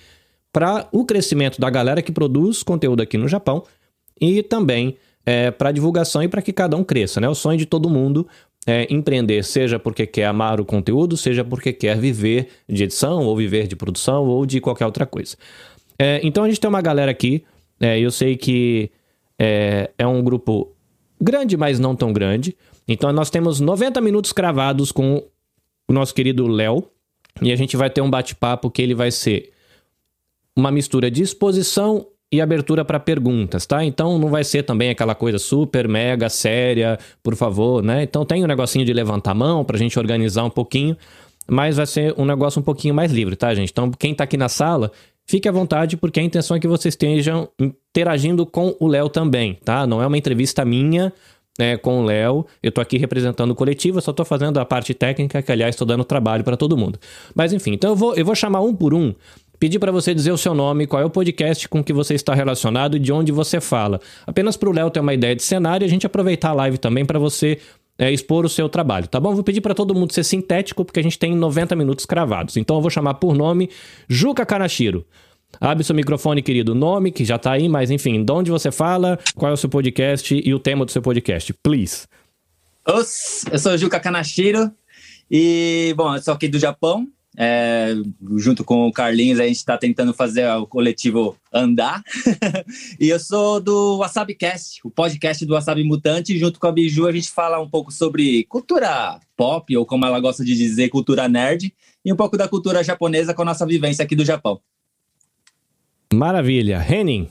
para 0.51 0.87
o 0.91 1.03
crescimento 1.03 1.59
da 1.59 1.69
galera 1.69 2.01
que 2.01 2.11
produz 2.11 2.63
conteúdo 2.63 3.01
aqui 3.01 3.17
no 3.17 3.27
Japão 3.27 3.63
e 4.19 4.43
também 4.43 4.97
é, 5.25 5.51
para 5.51 5.71
divulgação 5.71 6.21
e 6.23 6.27
para 6.27 6.41
que 6.41 6.51
cada 6.51 6.75
um 6.75 6.83
cresça. 6.83 7.19
Né? 7.21 7.27
O 7.29 7.35
sonho 7.35 7.57
de 7.57 7.65
todo 7.65 7.89
mundo 7.89 8.27
é 8.65 8.87
empreender, 8.93 9.43
seja 9.43 9.77
porque 9.77 10.05
quer 10.05 10.25
amar 10.25 10.59
o 10.59 10.65
conteúdo, 10.65 11.17
seja 11.17 11.43
porque 11.43 11.73
quer 11.73 11.97
viver 11.97 12.49
de 12.67 12.83
edição, 12.83 13.25
ou 13.25 13.35
viver 13.35 13.67
de 13.67 13.75
produção, 13.75 14.25
ou 14.25 14.45
de 14.45 14.61
qualquer 14.61 14.85
outra 14.85 15.05
coisa. 15.05 15.35
É, 15.99 16.21
então 16.23 16.43
a 16.43 16.47
gente 16.47 16.59
tem 16.59 16.69
uma 16.69 16.81
galera 16.81 17.11
aqui, 17.11 17.43
é, 17.79 17.99
eu 17.99 18.09
sei 18.09 18.37
que 18.37 18.89
é, 19.37 19.91
é 19.97 20.07
um 20.07 20.23
grupo 20.23 20.73
grande, 21.19 21.57
mas 21.57 21.79
não 21.79 21.95
tão 21.95 22.13
grande. 22.13 22.55
Então 22.87 23.11
nós 23.11 23.29
temos 23.29 23.59
90 23.59 23.99
minutos 24.01 24.31
cravados 24.31 24.91
com 24.91 25.23
o 25.87 25.93
nosso 25.93 26.13
querido 26.13 26.47
Léo, 26.47 26.83
e 27.41 27.51
a 27.51 27.55
gente 27.55 27.75
vai 27.75 27.89
ter 27.89 28.01
um 28.01 28.09
bate-papo 28.09 28.69
que 28.69 28.81
ele 28.81 28.93
vai 28.93 29.11
ser 29.11 29.51
uma 30.55 30.71
mistura 30.71 31.09
de 31.09 31.23
exposição 31.23 32.07
e 32.33 32.41
abertura 32.41 32.83
para 32.83 32.99
perguntas, 32.99 33.63
tá? 33.67 33.85
Então 33.85 34.17
não 34.17 34.27
vai 34.27 34.43
ser 34.43 34.63
também 34.63 34.89
aquela 34.89 35.13
coisa 35.13 35.37
super 35.37 35.87
mega 35.87 36.27
séria, 36.29 36.97
por 37.21 37.35
favor, 37.35 37.83
né? 37.83 38.01
Então 38.01 38.25
tem 38.25 38.43
um 38.43 38.47
negocinho 38.47 38.83
de 38.83 38.91
levantar 38.91 39.31
a 39.31 39.35
mão 39.35 39.63
para 39.63 39.75
a 39.75 39.79
gente 39.79 39.99
organizar 39.99 40.43
um 40.43 40.49
pouquinho, 40.49 40.97
mas 41.47 41.77
vai 41.77 41.85
ser 41.85 42.15
um 42.17 42.25
negócio 42.25 42.59
um 42.59 42.63
pouquinho 42.63 42.91
mais 42.95 43.11
livre, 43.11 43.35
tá, 43.35 43.53
gente? 43.53 43.69
Então 43.69 43.91
quem 43.91 44.13
está 44.13 44.23
aqui 44.23 44.35
na 44.35 44.49
sala, 44.49 44.91
fique 45.27 45.47
à 45.47 45.51
vontade, 45.51 45.95
porque 45.95 46.19
a 46.19 46.23
intenção 46.23 46.57
é 46.57 46.59
que 46.59 46.67
vocês 46.67 46.93
estejam 46.93 47.47
interagindo 47.59 48.47
com 48.47 48.75
o 48.79 48.87
Léo 48.87 49.09
também, 49.09 49.59
tá? 49.63 49.85
Não 49.85 50.01
é 50.01 50.07
uma 50.07 50.17
entrevista 50.17 50.65
minha 50.65 51.13
é, 51.59 51.77
com 51.77 52.01
o 52.01 52.03
Léo. 52.03 52.47
Eu 52.63 52.71
tô 52.71 52.81
aqui 52.81 52.97
representando 52.97 53.51
o 53.51 53.55
coletivo, 53.55 53.99
eu 53.99 54.01
só 54.01 54.11
tô 54.11 54.25
fazendo 54.25 54.59
a 54.59 54.65
parte 54.65 54.91
técnica, 54.95 55.39
que 55.43 55.51
aliás 55.51 55.75
estou 55.75 55.85
dando 55.85 56.03
trabalho 56.03 56.43
para 56.43 56.57
todo 56.57 56.75
mundo. 56.75 56.99
Mas 57.35 57.53
enfim, 57.53 57.73
então 57.73 57.91
eu 57.91 57.95
vou, 57.95 58.15
eu 58.15 58.25
vou 58.25 58.33
chamar 58.33 58.61
um 58.61 58.73
por 58.73 58.91
um 58.91 59.13
pedir 59.63 59.79
para 59.79 59.93
você 59.93 60.13
dizer 60.13 60.33
o 60.33 60.37
seu 60.37 60.53
nome, 60.53 60.85
qual 60.85 61.01
é 61.01 61.05
o 61.05 61.09
podcast 61.09 61.69
com 61.69 61.81
que 61.81 61.93
você 61.93 62.15
está 62.15 62.33
relacionado 62.33 62.97
e 62.97 62.99
de 62.99 63.13
onde 63.13 63.31
você 63.31 63.61
fala. 63.61 63.97
Apenas 64.27 64.57
para 64.57 64.67
o 64.67 64.73
Léo 64.73 64.89
ter 64.89 64.99
uma 64.99 65.13
ideia 65.13 65.33
de 65.33 65.41
cenário 65.41 65.85
e 65.85 65.87
a 65.87 65.89
gente 65.89 66.05
aproveitar 66.05 66.49
a 66.49 66.53
live 66.53 66.77
também 66.77 67.05
para 67.05 67.17
você 67.17 67.57
é, 67.97 68.11
expor 68.11 68.43
o 68.43 68.49
seu 68.49 68.67
trabalho, 68.67 69.07
tá 69.07 69.21
bom? 69.21 69.33
Vou 69.33 69.41
pedir 69.41 69.61
para 69.61 69.73
todo 69.73 69.95
mundo 69.95 70.11
ser 70.11 70.25
sintético, 70.25 70.83
porque 70.83 70.99
a 70.99 71.03
gente 71.03 71.17
tem 71.17 71.33
90 71.33 71.77
minutos 71.77 72.05
cravados. 72.05 72.57
Então 72.57 72.75
eu 72.75 72.81
vou 72.81 72.91
chamar 72.91 73.13
por 73.13 73.33
nome 73.37 73.69
Juca 74.09 74.45
Kanashiro. 74.45 75.07
Abre 75.61 75.85
seu 75.85 75.95
microfone, 75.95 76.41
querido. 76.41 76.75
Nome, 76.75 77.09
que 77.09 77.23
já 77.23 77.37
tá 77.37 77.53
aí, 77.53 77.69
mas 77.69 77.89
enfim, 77.89 78.21
de 78.21 78.33
onde 78.33 78.51
você 78.51 78.69
fala, 78.69 79.17
qual 79.33 79.49
é 79.49 79.53
o 79.53 79.57
seu 79.57 79.69
podcast 79.69 80.41
e 80.45 80.53
o 80.53 80.59
tema 80.59 80.83
do 80.83 80.91
seu 80.91 81.01
podcast, 81.01 81.53
please. 81.63 82.05
Os, 82.85 83.45
eu 83.49 83.57
sou 83.57 83.77
Juca 83.77 83.97
Kanashiro 83.97 84.69
e, 85.31 85.93
bom, 85.95 86.13
eu 86.13 86.21
sou 86.21 86.33
aqui 86.33 86.49
do 86.49 86.59
Japão. 86.59 87.07
É, 87.37 87.95
junto 88.37 88.63
com 88.63 88.87
o 88.87 88.91
Carlinhos, 88.91 89.39
a 89.39 89.47
gente 89.47 89.57
está 89.57 89.77
tentando 89.77 90.13
fazer 90.13 90.47
o 90.51 90.67
coletivo 90.67 91.35
andar. 91.51 92.03
e 92.99 93.09
eu 93.09 93.19
sou 93.19 93.59
do 93.59 93.97
WasabiCast, 93.97 94.81
o 94.83 94.91
podcast 94.91 95.45
do 95.45 95.53
Wasabi 95.53 95.83
Mutante. 95.83 96.37
Junto 96.37 96.59
com 96.59 96.67
a 96.67 96.71
Biju, 96.71 97.07
a 97.07 97.11
gente 97.11 97.29
fala 97.29 97.59
um 97.59 97.69
pouco 97.69 97.91
sobre 97.91 98.43
cultura 98.45 99.19
pop, 99.35 99.75
ou 99.75 99.85
como 99.85 100.05
ela 100.05 100.19
gosta 100.19 100.43
de 100.45 100.55
dizer, 100.55 100.89
cultura 100.89 101.27
nerd, 101.27 101.73
e 102.05 102.13
um 102.13 102.15
pouco 102.15 102.37
da 102.37 102.47
cultura 102.47 102.83
japonesa 102.83 103.33
com 103.33 103.41
a 103.41 103.45
nossa 103.45 103.65
vivência 103.65 104.03
aqui 104.03 104.15
do 104.15 104.25
Japão. 104.25 104.61
Maravilha. 106.13 106.85
Henning. 106.87 107.29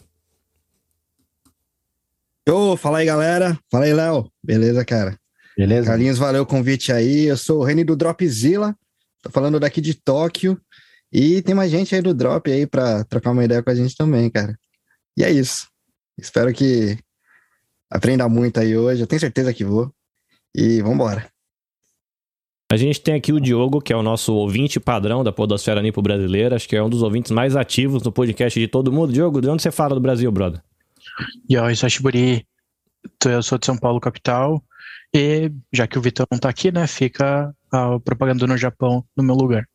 Ô, 2.48 2.76
fala 2.76 2.98
aí, 2.98 3.06
galera. 3.06 3.56
Fala 3.70 3.84
aí, 3.84 3.92
Léo. 3.92 4.28
Beleza, 4.42 4.84
cara? 4.84 5.16
Beleza? 5.56 5.86
Carlinhos, 5.86 6.18
valeu 6.18 6.42
o 6.42 6.46
convite 6.46 6.92
aí. 6.92 7.26
Eu 7.26 7.36
sou 7.36 7.60
o 7.60 7.64
Reni 7.64 7.84
do 7.84 7.94
Dropzilla. 7.94 8.76
Tô 9.22 9.30
falando 9.30 9.60
daqui 9.60 9.80
de 9.80 9.94
Tóquio. 9.94 10.60
E 11.12 11.42
tem 11.42 11.54
mais 11.54 11.70
gente 11.70 11.94
aí 11.94 12.02
do 12.02 12.14
Drop 12.14 12.50
aí 12.50 12.66
pra 12.66 13.04
trocar 13.04 13.30
uma 13.30 13.44
ideia 13.44 13.62
com 13.62 13.70
a 13.70 13.74
gente 13.74 13.96
também, 13.96 14.28
cara. 14.28 14.58
E 15.16 15.22
é 15.22 15.30
isso. 15.30 15.68
Espero 16.18 16.52
que 16.52 16.98
aprenda 17.90 18.28
muito 18.28 18.58
aí 18.58 18.76
hoje. 18.76 19.02
Eu 19.02 19.06
tenho 19.06 19.20
certeza 19.20 19.52
que 19.54 19.64
vou. 19.64 19.92
E 20.54 20.82
vambora. 20.82 21.30
A 22.70 22.76
gente 22.76 23.02
tem 23.02 23.14
aqui 23.14 23.32
o 23.32 23.40
Diogo, 23.40 23.82
que 23.82 23.92
é 23.92 23.96
o 23.96 24.02
nosso 24.02 24.32
ouvinte 24.34 24.80
padrão 24.80 25.22
da 25.22 25.30
Podosfera 25.30 25.82
Nipo 25.82 26.00
Brasileira. 26.00 26.56
Acho 26.56 26.66
que 26.66 26.74
é 26.74 26.82
um 26.82 26.88
dos 26.88 27.02
ouvintes 27.02 27.30
mais 27.30 27.54
ativos 27.54 28.02
no 28.02 28.10
podcast 28.10 28.58
de 28.58 28.66
todo 28.66 28.90
mundo. 28.90 29.12
Diogo, 29.12 29.42
de 29.42 29.48
onde 29.48 29.62
você 29.62 29.70
fala 29.70 29.94
do 29.94 30.00
Brasil, 30.00 30.32
brother? 30.32 30.62
Yo, 31.50 31.68
eu 31.68 31.76
sou 31.76 31.90
Shiburi. 31.90 32.46
Eu 33.26 33.42
sou 33.42 33.58
de 33.58 33.66
São 33.66 33.76
Paulo, 33.76 34.00
capital. 34.00 34.62
E 35.14 35.52
já 35.72 35.86
que 35.86 35.98
o 35.98 36.02
Vitor 36.02 36.26
não 36.30 36.38
tá 36.38 36.48
aqui, 36.48 36.72
né, 36.72 36.86
fica 36.86 37.54
a 37.70 38.00
propaganda 38.00 38.46
no 38.46 38.56
Japão 38.56 39.04
no 39.16 39.22
meu 39.22 39.34
lugar. 39.34 39.66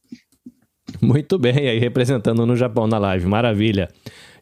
Muito 1.02 1.38
bem, 1.38 1.68
aí 1.68 1.80
representando 1.80 2.46
no 2.46 2.56
Japão 2.56 2.88
na 2.88 2.98
live, 2.98 3.28
maravilha. 3.28 3.90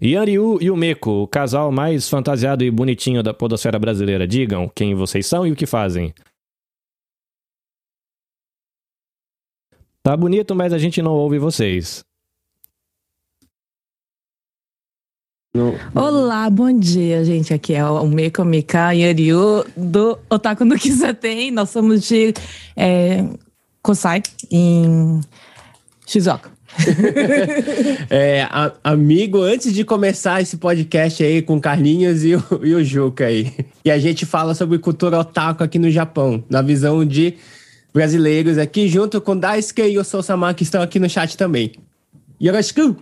Yanryu 0.01 0.59
e 0.61 0.69
o 0.69 0.77
Meko, 0.77 1.23
o 1.23 1.27
casal 1.27 1.71
mais 1.71 2.07
fantasiado 2.07 2.63
e 2.63 2.71
bonitinho 2.71 3.23
da 3.23 3.33
podosfera 3.33 3.79
brasileira. 3.79 4.27
Digam 4.27 4.69
quem 4.73 4.93
vocês 4.93 5.25
são 5.25 5.45
e 5.45 5.51
o 5.51 5.55
que 5.55 5.65
fazem. 5.65 6.13
Tá 10.03 10.15
bonito, 10.15 10.53
mas 10.53 10.71
a 10.71 10.77
gente 10.77 11.01
não 11.01 11.13
ouve 11.13 11.39
vocês. 11.39 12.05
Olá, 15.93 16.49
bom 16.49 16.77
dia, 16.77 17.23
gente. 17.23 17.53
Aqui 17.53 17.73
é 17.73 17.85
o 17.85 18.05
Meiko 18.05 18.43
Mika 18.43 18.91
Yanryu 18.91 19.63
do 19.77 20.19
Otaku 20.29 20.65
no 20.65 20.75
Kisaten. 20.77 21.49
Nós 21.51 21.69
somos 21.69 22.05
de 22.05 22.33
é, 22.75 23.23
Kosai, 23.81 24.21
em 24.51 25.21
Shizuoka. 26.05 26.51
é, 28.09 28.41
a, 28.51 28.73
amigo, 28.83 29.41
antes 29.43 29.73
de 29.73 29.85
começar 29.85 30.41
esse 30.41 30.57
podcast 30.57 31.23
aí 31.23 31.41
com 31.41 31.57
Carlinhos 31.61 32.25
e 32.25 32.35
o, 32.35 32.43
e 32.61 32.75
o 32.75 32.83
Juca 32.83 33.27
aí, 33.27 33.53
e 33.85 33.89
a 33.89 33.97
gente 33.97 34.25
fala 34.25 34.53
sobre 34.53 34.77
cultura 34.77 35.17
otaku 35.17 35.63
aqui 35.63 35.79
no 35.79 35.89
Japão, 35.89 36.43
na 36.49 36.61
visão 36.61 37.05
de 37.05 37.35
brasileiros 37.93 38.57
aqui, 38.57 38.89
junto 38.89 39.21
com 39.21 39.37
Daisuke 39.37 39.83
e 39.83 39.97
o 39.97 40.03
Sousama, 40.03 40.53
que 40.53 40.63
estão 40.63 40.81
aqui 40.81 40.99
no 40.99 41.09
chat 41.09 41.37
também. 41.37 41.71
Yoroshiku! 42.41 42.97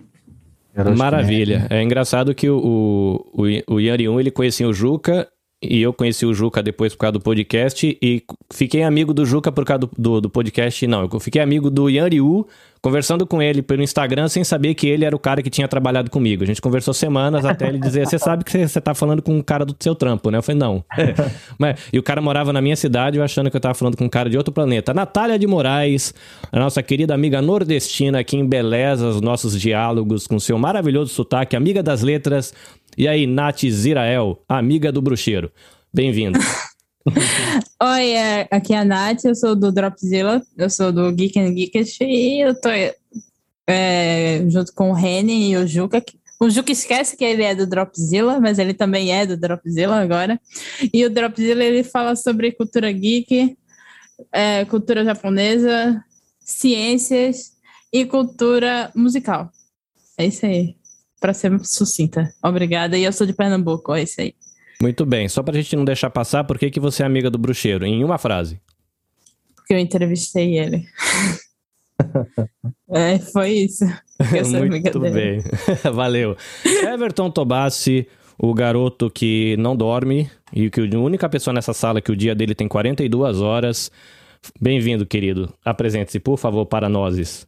Maravilha. 0.96 1.66
É 1.70 1.82
engraçado 1.82 2.34
que 2.34 2.48
o, 2.48 3.24
o, 3.32 3.74
o 3.74 3.80
Yanriun, 3.80 4.18
ele 4.18 4.30
conhecia 4.30 4.68
o 4.68 4.72
Juca 4.72 5.28
e 5.70 5.82
eu 5.82 5.92
conheci 5.92 6.26
o 6.26 6.34
Juca 6.34 6.62
depois 6.62 6.94
por 6.94 7.00
causa 7.00 7.12
do 7.12 7.20
podcast 7.20 7.98
e 8.00 8.22
fiquei 8.52 8.82
amigo 8.82 9.12
do 9.12 9.24
Juca 9.24 9.50
por 9.50 9.64
causa 9.64 9.80
do, 9.80 9.90
do, 9.96 10.20
do 10.22 10.30
podcast. 10.30 10.86
Não, 10.86 11.08
eu 11.10 11.20
fiquei 11.20 11.40
amigo 11.40 11.70
do 11.70 11.88
Yanriu, 11.88 12.46
conversando 12.84 13.26
com 13.26 13.40
ele 13.40 13.62
pelo 13.62 13.82
Instagram 13.82 14.28
sem 14.28 14.44
saber 14.44 14.74
que 14.74 14.86
ele 14.86 15.06
era 15.06 15.16
o 15.16 15.18
cara 15.18 15.42
que 15.42 15.48
tinha 15.48 15.66
trabalhado 15.66 16.10
comigo. 16.10 16.42
A 16.44 16.46
gente 16.46 16.60
conversou 16.60 16.92
semanas 16.92 17.42
até 17.46 17.68
ele 17.68 17.78
dizer: 17.78 18.06
Você 18.06 18.18
sabe 18.18 18.44
que 18.44 18.68
você 18.68 18.78
tá 18.78 18.94
falando 18.94 19.22
com 19.22 19.34
um 19.34 19.42
cara 19.42 19.64
do 19.64 19.74
seu 19.80 19.94
trampo, 19.94 20.30
né? 20.30 20.36
Eu 20.36 20.42
falei: 20.42 20.58
Não. 20.58 20.84
Mas, 21.58 21.80
e 21.90 21.98
o 21.98 22.02
cara 22.02 22.20
morava 22.20 22.52
na 22.52 22.60
minha 22.60 22.76
cidade, 22.76 23.16
eu 23.16 23.24
achando 23.24 23.50
que 23.50 23.56
eu 23.56 23.60
tava 23.60 23.74
falando 23.74 23.96
com 23.96 24.04
um 24.04 24.08
cara 24.08 24.28
de 24.28 24.36
outro 24.36 24.52
planeta. 24.52 24.92
Natália 24.92 25.38
de 25.38 25.46
Moraes, 25.46 26.12
a 26.52 26.58
nossa 26.58 26.82
querida 26.82 27.14
amiga 27.14 27.40
nordestina 27.40 28.22
que 28.22 28.36
embeleza 28.36 29.08
os 29.08 29.22
nossos 29.22 29.58
diálogos 29.58 30.26
com 30.26 30.38
seu 30.38 30.58
maravilhoso 30.58 31.14
sotaque, 31.14 31.56
amiga 31.56 31.82
das 31.82 32.02
letras 32.02 32.52
e 32.96 33.08
aí, 33.08 33.26
Nath 33.26 33.64
Zirael, 33.66 34.42
amiga 34.48 34.92
do 34.92 35.02
bruxeiro. 35.02 35.50
Bem-vindo. 35.92 36.38
Oi, 37.82 38.10
é, 38.12 38.48
aqui 38.50 38.72
é 38.72 38.78
a 38.78 38.84
Nath, 38.84 39.24
eu 39.24 39.34
sou 39.34 39.54
do 39.56 39.72
Dropzilla, 39.72 40.42
eu 40.56 40.70
sou 40.70 40.92
do 40.92 41.10
Geek 41.12 41.38
and 41.38 41.52
Geekest 41.54 42.00
e 42.02 42.40
eu 42.40 42.54
tô 42.60 42.68
é, 43.66 44.44
junto 44.48 44.72
com 44.74 44.90
o 44.90 44.94
Reni 44.94 45.50
e 45.50 45.56
o 45.56 45.66
Juca. 45.66 46.02
O 46.40 46.48
Juca 46.48 46.72
esquece 46.72 47.16
que 47.16 47.24
ele 47.24 47.42
é 47.42 47.54
do 47.54 47.66
Dropzilla, 47.66 48.40
mas 48.40 48.58
ele 48.58 48.74
também 48.74 49.12
é 49.12 49.26
do 49.26 49.36
Dropzilla 49.36 49.96
agora. 49.96 50.40
E 50.92 51.04
o 51.04 51.10
Dropzilla 51.10 51.64
ele 51.64 51.82
fala 51.82 52.14
sobre 52.14 52.52
cultura 52.52 52.90
geek, 52.92 53.56
é, 54.32 54.64
cultura 54.66 55.04
japonesa, 55.04 56.02
ciências 56.38 57.52
e 57.92 58.04
cultura 58.04 58.90
musical. 58.94 59.50
É 60.16 60.26
isso 60.26 60.46
aí 60.46 60.76
para 61.24 61.32
ser 61.32 61.58
sucinta. 61.64 62.30
Obrigada. 62.42 62.98
E 62.98 63.04
eu 63.04 63.10
sou 63.10 63.26
de 63.26 63.32
Pernambuco, 63.32 63.94
é 63.94 64.02
isso 64.02 64.20
aí. 64.20 64.34
Muito 64.78 65.06
bem. 65.06 65.26
Só 65.26 65.42
pra 65.42 65.54
gente 65.54 65.74
não 65.74 65.82
deixar 65.82 66.10
passar, 66.10 66.44
por 66.44 66.58
que, 66.58 66.70
que 66.70 66.78
você 66.78 67.02
é 67.02 67.06
amiga 67.06 67.30
do 67.30 67.38
bruxeiro? 67.38 67.86
Em 67.86 68.04
uma 68.04 68.18
frase. 68.18 68.60
Porque 69.56 69.72
eu 69.72 69.78
entrevistei 69.78 70.58
ele. 70.58 70.84
é, 72.92 73.18
foi 73.18 73.52
isso. 73.52 73.86
Muito 74.58 75.00
bem. 75.00 75.42
Valeu. 75.94 76.36
Everton 76.92 77.30
Tobassi, 77.30 78.06
o 78.38 78.52
garoto 78.52 79.10
que 79.10 79.56
não 79.56 79.74
dorme 79.74 80.30
e 80.52 80.68
que 80.68 80.82
a 80.82 80.98
única 80.98 81.26
pessoa 81.26 81.54
nessa 81.54 81.72
sala 81.72 82.02
que 82.02 82.12
o 82.12 82.16
dia 82.16 82.34
dele 82.34 82.54
tem 82.54 82.68
42 82.68 83.40
horas. 83.40 83.90
Bem-vindo, 84.60 85.06
querido. 85.06 85.54
Apresente-se, 85.64 86.20
por 86.20 86.36
favor, 86.36 86.66
para 86.66 86.86
nós. 86.86 87.46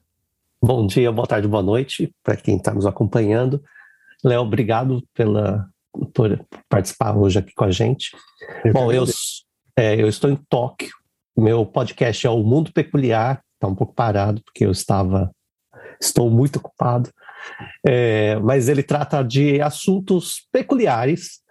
Bom 0.62 0.86
dia, 0.86 1.12
boa 1.12 1.26
tarde, 1.26 1.46
boa 1.46 1.62
noite 1.62 2.12
para 2.22 2.36
quem 2.36 2.56
está 2.56 2.72
nos 2.72 2.86
acompanhando. 2.86 3.62
Léo, 4.25 4.40
obrigado 4.40 5.06
pela, 5.12 5.68
por 6.14 6.44
participar 6.68 7.14
hoje 7.14 7.38
aqui 7.38 7.52
com 7.54 7.64
a 7.64 7.70
gente. 7.70 8.16
Eu 8.64 8.72
Bom, 8.72 8.90
eu, 8.90 9.04
é, 9.76 10.00
eu 10.00 10.08
estou 10.08 10.30
em 10.30 10.36
Tóquio. 10.48 10.90
Meu 11.36 11.66
podcast 11.66 12.26
é 12.26 12.30
O 12.30 12.42
Mundo 12.42 12.72
Peculiar. 12.72 13.42
Está 13.54 13.68
um 13.68 13.75
pouco 13.75 13.94
parado 13.94 14.42
porque 14.42 14.64
eu 14.64 14.70
estava, 14.70 15.30
estou 16.00 16.30
muito 16.30 16.56
ocupado. 16.56 17.10
É, 17.86 18.36
mas 18.36 18.68
ele 18.68 18.82
trata 18.82 19.22
de 19.22 19.60
assuntos 19.60 20.48
peculiares 20.50 21.42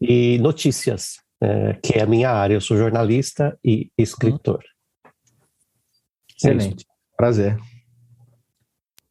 e 0.00 0.38
notícias, 0.38 1.16
é, 1.42 1.74
que 1.74 1.98
é 1.98 2.02
a 2.02 2.06
minha 2.06 2.30
área. 2.30 2.54
Eu 2.54 2.60
sou 2.60 2.76
jornalista 2.76 3.58
e 3.62 3.90
escritor. 3.98 4.62
Excelente. 6.38 6.84
É 6.84 7.16
Prazer. 7.16 7.58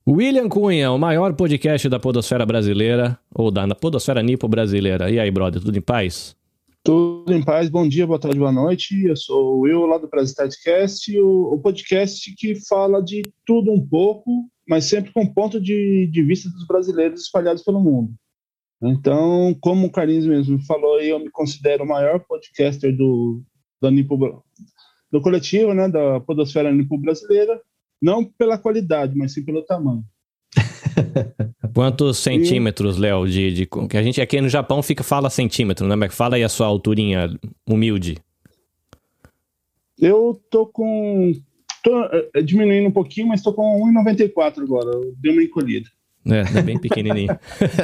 William 0.07 0.47
Cunha, 0.47 0.91
o 0.91 0.99
maior 0.99 1.33
podcast 1.33 1.89
da 1.89 1.99
podosfera 1.99 2.45
brasileira, 2.45 3.17
ou 3.33 3.49
da 3.49 3.73
podosfera 3.73 4.21
nipo 4.21 4.47
brasileira. 4.47 5.09
E 5.09 5.19
aí, 5.19 5.31
brother, 5.31 5.59
tudo 5.59 5.75
em 5.75 5.81
paz? 5.81 6.35
Tudo 6.83 7.33
em 7.33 7.43
paz, 7.43 7.69
bom 7.69 7.89
dia, 7.89 8.05
boa 8.05 8.19
tarde, 8.19 8.37
boa 8.37 8.51
noite. 8.51 9.03
Eu 9.03 9.17
sou 9.17 9.55
o 9.55 9.59
Will, 9.61 9.87
lá 9.87 9.97
do 9.97 10.07
Brasilcast, 10.07 11.19
o, 11.19 11.53
o 11.55 11.59
podcast 11.59 12.35
que 12.35 12.53
fala 12.67 13.01
de 13.01 13.23
tudo 13.43 13.71
um 13.71 13.83
pouco, 13.83 14.47
mas 14.69 14.85
sempre 14.85 15.11
com 15.11 15.25
ponto 15.25 15.59
de, 15.59 16.07
de 16.11 16.21
vista 16.21 16.51
dos 16.51 16.67
brasileiros 16.67 17.21
espalhados 17.21 17.63
pelo 17.63 17.81
mundo. 17.81 18.13
Então, 18.83 19.57
como 19.59 19.87
o 19.87 19.91
Carlinhos 19.91 20.27
mesmo 20.27 20.63
falou, 20.67 21.01
eu 21.01 21.17
me 21.17 21.31
considero 21.31 21.83
o 21.83 21.87
maior 21.87 22.19
podcaster 22.19 22.95
do, 22.95 23.41
do, 23.81 23.89
Nipo, 23.89 24.43
do 25.11 25.19
coletivo, 25.19 25.73
né, 25.73 25.89
da 25.89 26.19
podosfera 26.19 26.71
nipo 26.71 26.95
brasileira, 26.95 27.59
não 28.01 28.23
pela 28.23 28.57
qualidade, 28.57 29.15
mas 29.15 29.33
sim 29.33 29.43
pelo 29.43 29.63
tamanho. 29.63 30.03
Quantos 31.73 32.17
centímetros, 32.19 32.97
Léo, 32.97 33.27
de, 33.27 33.53
de, 33.53 33.65
que 33.65 33.97
a 33.97 34.03
gente 34.03 34.21
aqui 34.21 34.39
no 34.39 34.47
Japão 34.47 34.81
fica 34.81 35.03
fala 35.03 35.29
centímetro, 35.29 35.87
né? 35.87 35.95
Mas 35.95 36.15
fala 36.15 36.35
aí 36.35 36.43
a 36.43 36.49
sua 36.49 36.67
alturinha 36.67 37.29
humilde. 37.67 38.17
Eu 39.99 40.39
tô 40.49 40.65
com 40.65 41.33
tô 41.83 42.03
é, 42.33 42.41
diminuindo 42.41 42.87
um 42.87 42.91
pouquinho, 42.91 43.27
mas 43.27 43.41
tô 43.41 43.53
com 43.53 43.81
1,94 43.93 44.63
agora. 44.63 44.91
Eu 44.91 45.13
dei 45.17 45.31
uma 45.31 45.43
encolhida. 45.43 45.89
É, 46.25 46.43
tá 46.43 46.61
bem 46.61 46.79
pequenininho. 46.79 47.37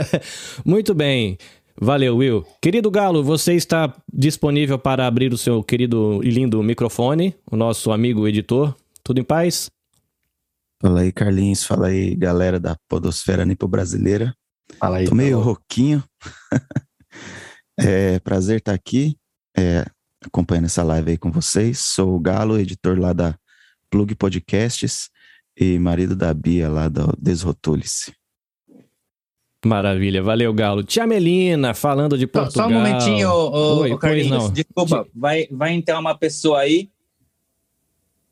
Muito 0.66 0.94
bem. 0.94 1.38
Valeu, 1.80 2.18
Will. 2.18 2.46
Querido 2.62 2.92
Galo, 2.92 3.24
você 3.24 3.54
está 3.54 3.94
disponível 4.12 4.78
para 4.78 5.06
abrir 5.06 5.32
o 5.34 5.38
seu 5.38 5.64
querido 5.64 6.22
e 6.24 6.30
lindo 6.30 6.62
microfone, 6.62 7.36
o 7.50 7.56
nosso 7.56 7.92
amigo 7.92 8.28
editor. 8.28 8.76
Tudo 9.04 9.20
em 9.20 9.24
paz? 9.24 9.70
Fala 10.82 11.02
aí, 11.02 11.12
Carlinhos. 11.12 11.64
Fala 11.64 11.88
aí, 11.88 12.16
galera 12.16 12.60
da 12.60 12.76
Podosfera 12.90 13.46
Nipo 13.46 13.68
Brasileira. 13.68 14.36
Fala 14.80 14.98
aí. 14.98 15.06
Tô 15.08 15.14
meio 15.14 15.34
Paulo. 15.38 15.46
rouquinho. 15.46 16.04
é 17.80 18.20
prazer 18.20 18.58
estar 18.58 18.74
aqui, 18.74 19.16
é, 19.56 19.86
acompanhando 20.26 20.66
essa 20.66 20.82
live 20.82 21.12
aí 21.12 21.18
com 21.18 21.32
vocês. 21.32 21.80
Sou 21.80 22.16
o 22.16 22.20
Galo, 22.20 22.60
editor 22.60 23.00
lá 23.00 23.14
da 23.14 23.36
Plug 23.92 24.16
Podcasts 24.16 25.10
e 25.56 25.78
marido 25.78 26.16
da 26.16 26.34
Bia 26.34 26.68
lá 26.68 26.88
do 26.88 27.16
Desrotule-se. 27.20 28.14
Maravilha, 29.64 30.24
valeu, 30.24 30.52
Galo. 30.52 30.84
Tia 30.84 31.06
Melina, 31.06 31.76
falando 31.76 32.18
de 32.18 32.26
Só, 32.26 32.42
Portugal. 32.42 32.68
só 32.70 32.74
um 32.74 32.74
momentinho, 32.74 33.30
ô, 33.30 33.82
Oi, 33.82 33.92
ô, 33.92 33.98
Carlinhos. 34.00 34.30
não. 34.32 34.50
Desculpa, 34.52 35.08
vai, 35.14 35.48
vai 35.52 35.74
entrar 35.74 36.00
uma 36.00 36.18
pessoa 36.18 36.62
aí. 36.62 36.90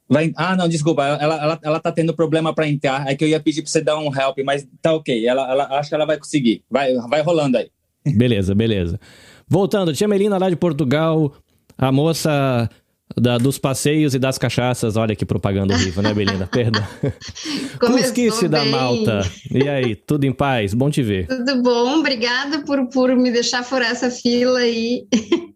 Vai, 0.10 0.32
ah, 0.36 0.56
não, 0.56 0.68
desculpa, 0.68 1.06
ela, 1.06 1.36
ela, 1.42 1.60
ela 1.62 1.80
tá 1.80 1.92
tendo 1.92 2.16
problema 2.16 2.54
para 2.54 2.68
entrar. 2.68 3.08
É 3.08 3.16
que 3.16 3.24
eu 3.24 3.28
ia 3.30 3.40
pedir 3.40 3.62
para 3.62 3.70
você 3.70 3.80
dar 3.82 4.00
um 4.00 4.08
help, 4.14 4.40
mas 4.44 4.68
tá 4.82 4.92
ok. 4.94 5.26
Ela, 5.28 5.50
ela, 5.52 5.80
acho 5.80 5.90
que 5.90 5.96
ela 5.96 6.06
vai 6.06 6.18
conseguir. 6.18 6.64
Vai, 6.70 6.96
vai 6.96 7.22
rolando 7.22 7.58
aí. 7.58 7.70
Beleza, 8.16 8.56
beleza. 8.56 9.00
Voltando, 9.48 9.94
tia 9.94 10.08
Melina 10.08 10.38
lá 10.40 10.50
de 10.50 10.56
Portugal, 10.56 11.34
a 11.78 11.92
moça 11.92 12.68
da- 13.16 13.38
dos 13.38 13.60
passeios 13.60 14.16
e 14.16 14.20
das 14.20 14.38
cachaças. 14.40 14.96
Olha 14.96 15.16
que 15.16 15.26
propaganda 15.26 15.76
horrível, 15.76 16.02
né, 16.02 16.14
Belinda? 16.14 16.48
Perdão. 16.52 16.84
Cusquice 17.80 18.48
da. 18.48 18.66
Malta. 18.66 19.22
E 19.52 19.68
aí, 19.70 19.96
tudo 19.96 20.24
em 20.26 20.32
paz? 20.34 20.74
Bom 20.74 20.90
te 20.90 21.04
ver. 21.04 21.28
Tudo 21.28 21.62
bom? 21.62 22.00
Obrigada 22.00 22.64
por, 22.64 22.88
por 22.90 23.16
me 23.16 23.32
deixar 23.32 23.64
furar 23.64 23.92
essa 23.92 24.10
fila 24.10 24.66
e 24.66 25.06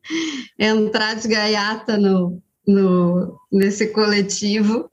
entrar 0.59 1.15
de 1.15 1.27
gaiata 1.27 1.97
no, 1.97 2.41
no, 2.67 3.37
nesse 3.51 3.87
coletivo. 3.87 4.89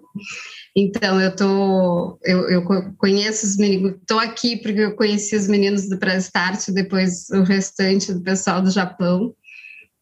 Então, 0.77 1.21
eu 1.21 1.35
tô, 1.35 2.19
eu, 2.25 2.49
eu 2.49 2.65
co- 2.65 2.93
conheço 2.97 3.47
os 3.47 3.57
meninos, 3.57 3.97
estou 4.01 4.19
aqui 4.19 4.57
porque 4.57 4.81
eu 4.81 4.97
conheci 4.97 5.37
os 5.37 5.49
meninos 5.49 5.89
do 5.89 5.99
Prestart, 5.99 6.69
depois 6.71 7.29
o 7.31 7.43
restante 7.43 8.13
do 8.13 8.23
pessoal 8.23 8.63
do 8.63 8.71
Japão. 8.71 9.35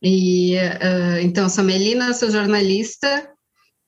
E 0.02 0.56
ah, 0.58 1.20
então, 1.22 1.48
sou 1.48 1.64
Melina, 1.64 2.12
sou 2.14 2.30
jornalista 2.30 3.28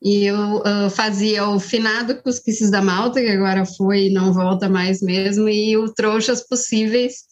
e 0.02 0.25
eu 0.25 0.62
ah, 0.64 0.90
fazia 0.90 1.46
o 1.49 1.60
finado 1.60 2.22
Cusquices 2.22 2.70
da 2.70 2.82
Malta, 2.82 3.20
que 3.20 3.28
agora 3.28 3.64
foi 3.64 4.06
e 4.06 4.12
não 4.12 4.32
volta 4.32 4.68
mais 4.68 5.00
mesmo, 5.02 5.49
e 5.49 5.76
o 5.76 5.92
Trouxas 5.92 6.46
Possíveis, 6.46 7.29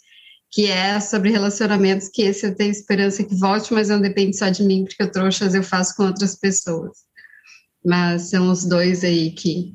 que 0.50 0.66
é 0.66 0.98
sobre 0.98 1.30
relacionamentos, 1.30 2.08
que 2.08 2.22
esse 2.22 2.46
eu 2.46 2.54
tenho 2.54 2.70
esperança 2.70 3.22
que 3.22 3.34
volte, 3.34 3.72
mas 3.72 3.88
não 3.88 4.00
depende 4.00 4.36
só 4.36 4.48
de 4.48 4.62
mim, 4.62 4.84
porque 4.84 5.02
o 5.02 5.10
Trouxas 5.10 5.54
eu 5.54 5.62
faço 5.62 5.94
com 5.96 6.04
outras 6.04 6.36
pessoas. 6.36 6.98
Mas 7.84 8.30
são 8.30 8.50
os 8.50 8.64
dois 8.64 9.04
aí 9.04 9.30
que, 9.30 9.72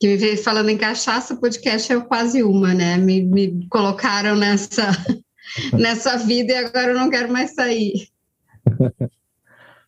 que 0.00 0.06
me 0.06 0.16
veio 0.16 0.38
falando 0.38 0.68
em 0.68 0.78
cachaça, 0.78 1.34
o 1.34 1.40
podcast 1.40 1.92
é 1.92 2.00
quase 2.00 2.42
uma, 2.42 2.72
né? 2.72 2.96
Me, 2.96 3.22
me 3.22 3.66
colocaram 3.68 4.36
nessa, 4.36 4.90
nessa 5.74 6.16
vida 6.18 6.52
e 6.52 6.56
agora 6.56 6.92
eu 6.92 6.98
não 6.98 7.10
quero 7.10 7.32
mais 7.32 7.54
sair. 7.54 8.08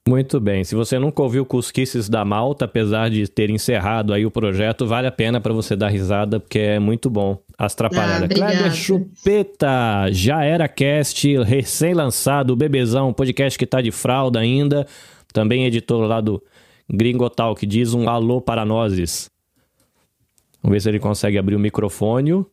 Muito 0.09 0.41
bem. 0.41 0.65
Se 0.65 0.75
você 0.75 0.99
nunca 0.99 1.23
ouviu 1.23 1.45
Cusquices 1.45 2.09
da 2.09 2.25
Malta, 2.25 2.65
apesar 2.65 3.11
de 3.11 3.29
ter 3.29 3.51
encerrado 3.51 4.15
aí 4.15 4.25
o 4.25 4.31
projeto, 4.31 4.87
vale 4.87 5.07
a 5.07 5.13
pena 5.13 5.39
para 5.39 5.53
você 5.53 5.77
dar 5.77 5.89
risada, 5.89 6.41
porque 6.41 6.59
é 6.59 6.79
muito 6.79 7.11
bom. 7.11 7.39
As 7.59 7.73
Ah, 7.73 7.77
Trapalhadas. 7.77 8.23
obrigada. 8.25 8.53
Kleber 8.53 8.73
Chupeta, 8.75 10.07
já 10.13 10.45
era 10.45 10.69
cast, 10.69 11.37
recém-lançado, 11.43 12.55
Bebezão, 12.55 13.13
podcast 13.13 13.59
que 13.59 13.67
tá 13.67 13.81
de 13.81 13.91
fralda 13.91 14.39
ainda. 14.39 14.87
Também 15.33 15.65
editor 15.67 16.07
lá 16.07 16.21
do 16.21 16.41
Gringotal, 16.89 17.55
que 17.57 17.67
diz 17.67 17.95
um 17.95 18.09
alô 18.09 18.41
para 18.41 18.65
nozes. 18.65 19.29
Vamos 20.63 20.75
ver 20.77 20.81
se 20.81 20.89
ele 20.89 21.01
consegue 21.01 21.37
abrir 21.37 21.57
o 21.57 21.59
microfone. 21.61 22.47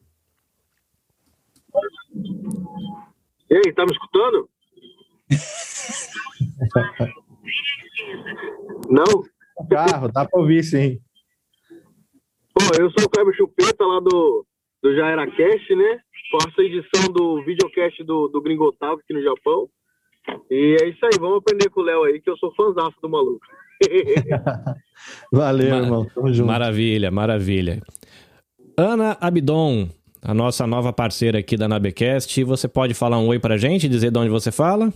E 3.49 3.55
aí, 3.55 3.73
tá 3.73 3.85
me 3.85 3.91
escutando? 3.91 4.49
Não? 8.89 9.23
Carro, 9.69 10.11
dá 10.11 10.25
pra 10.25 10.39
ouvir 10.39 10.63
sim. 10.63 10.99
Pô, 12.53 12.61
eu 12.79 12.89
sou 12.91 13.05
o 13.05 13.09
Kleber 13.09 13.35
Chupeta 13.35 13.85
lá 13.85 13.99
do, 13.99 14.45
do 14.85 14.95
Já 14.95 15.07
Era 15.09 15.25
Cast, 15.25 15.75
né? 15.75 15.99
Faço 16.31 16.61
a 16.61 16.63
edição 16.63 17.11
do 17.11 17.43
videocast 17.43 18.03
do, 18.03 18.27
do 18.27 18.39
Gringotal 18.39 18.93
aqui 18.93 19.13
no 19.15 19.23
Japão. 19.23 19.67
E 20.49 20.77
é 20.79 20.89
isso 20.89 21.03
aí, 21.05 21.17
vamos 21.19 21.37
aprender 21.39 21.69
com 21.71 21.81
o 21.81 21.83
Léo 21.83 22.03
aí, 22.03 22.21
que 22.21 22.29
eu 22.29 22.37
sou 22.37 22.53
fãzaço 22.53 22.95
do 23.01 23.09
maluco. 23.09 23.43
Valeu, 25.33 25.69
Mara- 25.69 25.83
irmão. 25.83 26.05
Tamo 26.13 26.31
junto. 26.31 26.47
Maravilha, 26.47 27.09
maravilha. 27.09 27.81
Ana 28.77 29.17
Abidon, 29.19 29.89
a 30.21 30.35
nossa 30.35 30.67
nova 30.67 30.93
parceira 30.93 31.39
aqui 31.39 31.57
da 31.57 31.67
Nabecast. 31.67 32.43
Você 32.43 32.67
pode 32.67 32.93
falar 32.93 33.17
um 33.17 33.27
oi 33.27 33.39
pra 33.39 33.57
gente, 33.57 33.89
dizer 33.89 34.11
de 34.11 34.19
onde 34.19 34.29
você 34.29 34.51
fala? 34.51 34.93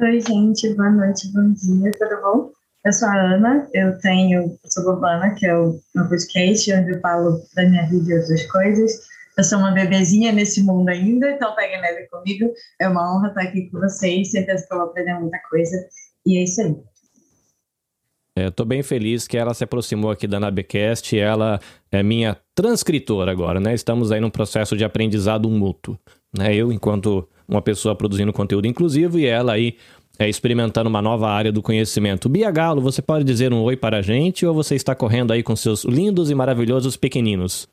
Oi, 0.00 0.20
gente, 0.20 0.72
boa 0.74 0.90
noite, 0.90 1.32
bom 1.32 1.52
dia, 1.52 1.90
tudo 1.98 2.22
bom? 2.22 2.52
Eu 2.84 2.92
sou 2.92 3.08
a 3.08 3.18
Ana, 3.18 3.66
eu 3.72 3.96
tenho 3.98 4.42
eu 4.42 4.70
sou 4.70 4.84
Urbana, 4.92 5.34
que 5.34 5.46
é 5.46 5.56
o 5.56 5.80
meu 5.94 6.06
podcast, 6.06 6.70
onde 6.70 6.90
eu 6.90 7.00
falo 7.00 7.40
da 7.54 7.64
minha 7.64 7.86
vida 7.88 8.12
e 8.12 8.18
outras 8.18 8.46
coisas. 8.50 8.92
Eu 9.38 9.42
sou 9.42 9.58
uma 9.58 9.70
bebezinha 9.70 10.30
nesse 10.32 10.62
mundo 10.62 10.90
ainda, 10.90 11.30
então 11.30 11.54
peguem 11.54 11.80
leve 11.80 12.06
comigo. 12.08 12.52
É 12.78 12.86
uma 12.86 13.16
honra 13.16 13.28
estar 13.28 13.40
aqui 13.40 13.70
com 13.70 13.80
vocês, 13.80 14.30
certeza 14.30 14.66
que 14.68 14.74
eu 14.74 14.78
vou 14.78 14.88
aprender 14.88 15.14
muita 15.14 15.38
coisa. 15.48 15.74
E 16.26 16.36
é 16.36 16.44
isso 16.44 16.60
aí. 16.60 16.76
É, 18.36 18.50
tô 18.50 18.66
bem 18.66 18.82
feliz 18.82 19.26
que 19.26 19.38
ela 19.38 19.54
se 19.54 19.64
aproximou 19.64 20.10
aqui 20.10 20.26
da 20.26 20.38
Nabecast. 20.38 21.18
Ela 21.18 21.58
é 21.90 22.02
minha 22.02 22.36
transcritora 22.54 23.32
agora, 23.32 23.60
né? 23.60 23.72
Estamos 23.72 24.12
aí 24.12 24.20
num 24.20 24.28
processo 24.28 24.76
de 24.76 24.84
aprendizado 24.84 25.48
mútuo. 25.48 25.98
Né? 26.36 26.54
Eu, 26.54 26.70
enquanto 26.70 27.26
uma 27.48 27.62
pessoa 27.62 27.96
produzindo 27.96 28.32
conteúdo 28.32 28.66
inclusivo, 28.66 29.18
e 29.18 29.24
ela 29.24 29.54
aí 29.54 29.78
é, 30.18 30.28
experimentando 30.28 30.88
uma 30.88 31.02
nova 31.02 31.28
área 31.28 31.52
do 31.52 31.62
conhecimento. 31.62 32.28
Bia 32.28 32.50
Galo, 32.50 32.80
você 32.80 33.02
pode 33.02 33.24
dizer 33.24 33.52
um 33.52 33.62
oi 33.62 33.76
para 33.76 33.98
a 33.98 34.02
gente 34.02 34.46
ou 34.46 34.54
você 34.54 34.74
está 34.74 34.94
correndo 34.94 35.32
aí 35.32 35.42
com 35.42 35.56
seus 35.56 35.84
lindos 35.84 36.30
e 36.30 36.34
maravilhosos 36.34 36.96
pequeninos? 36.96 37.68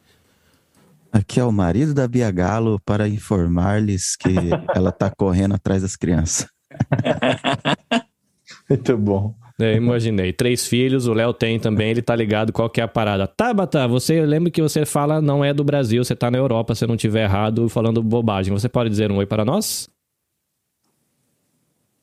Aqui 1.12 1.40
é 1.40 1.44
o 1.44 1.52
marido 1.52 1.94
da 1.94 2.08
Bia 2.08 2.32
Galo 2.32 2.80
para 2.86 3.08
informar-lhes 3.08 4.16
que 4.16 4.30
ela 4.74 4.92
tá 4.92 5.12
correndo 5.12 5.56
atrás 5.56 5.82
das 5.82 5.96
crianças. 5.96 6.48
Muito 8.70 8.98
bom. 8.98 9.36
É, 9.60 9.76
imaginei. 9.76 10.34
Três 10.34 10.66
filhos, 10.66 11.06
o 11.06 11.14
Léo 11.14 11.34
tem 11.34 11.60
também, 11.60 11.92
ele 11.92 12.02
tá 12.02 12.16
ligado 12.16 12.52
qual 12.52 12.70
que 12.70 12.82
é 12.82 12.84
a 12.84 12.88
parada. 12.88 13.28
Tabata, 13.28 13.88
você 13.88 14.26
lembra 14.26 14.50
que 14.50 14.62
você 14.62 14.86
fala 14.86 15.22
não 15.22 15.46
é 15.46 15.54
do 15.54 15.64
Brasil, 15.64 16.04
você 16.04 16.16
tá 16.16 16.32
na 16.32 16.40
Europa, 16.40 16.74
se 16.74 16.84
eu 16.84 16.88
não 16.88 16.98
tiver 16.98 17.26
errado 17.26 17.70
falando 17.70 18.02
bobagem. 18.02 18.52
Você 18.52 18.68
pode 18.68 18.90
dizer 18.90 19.12
um 19.12 19.18
oi 19.18 19.26
para 19.28 19.46
nós? 19.46 19.88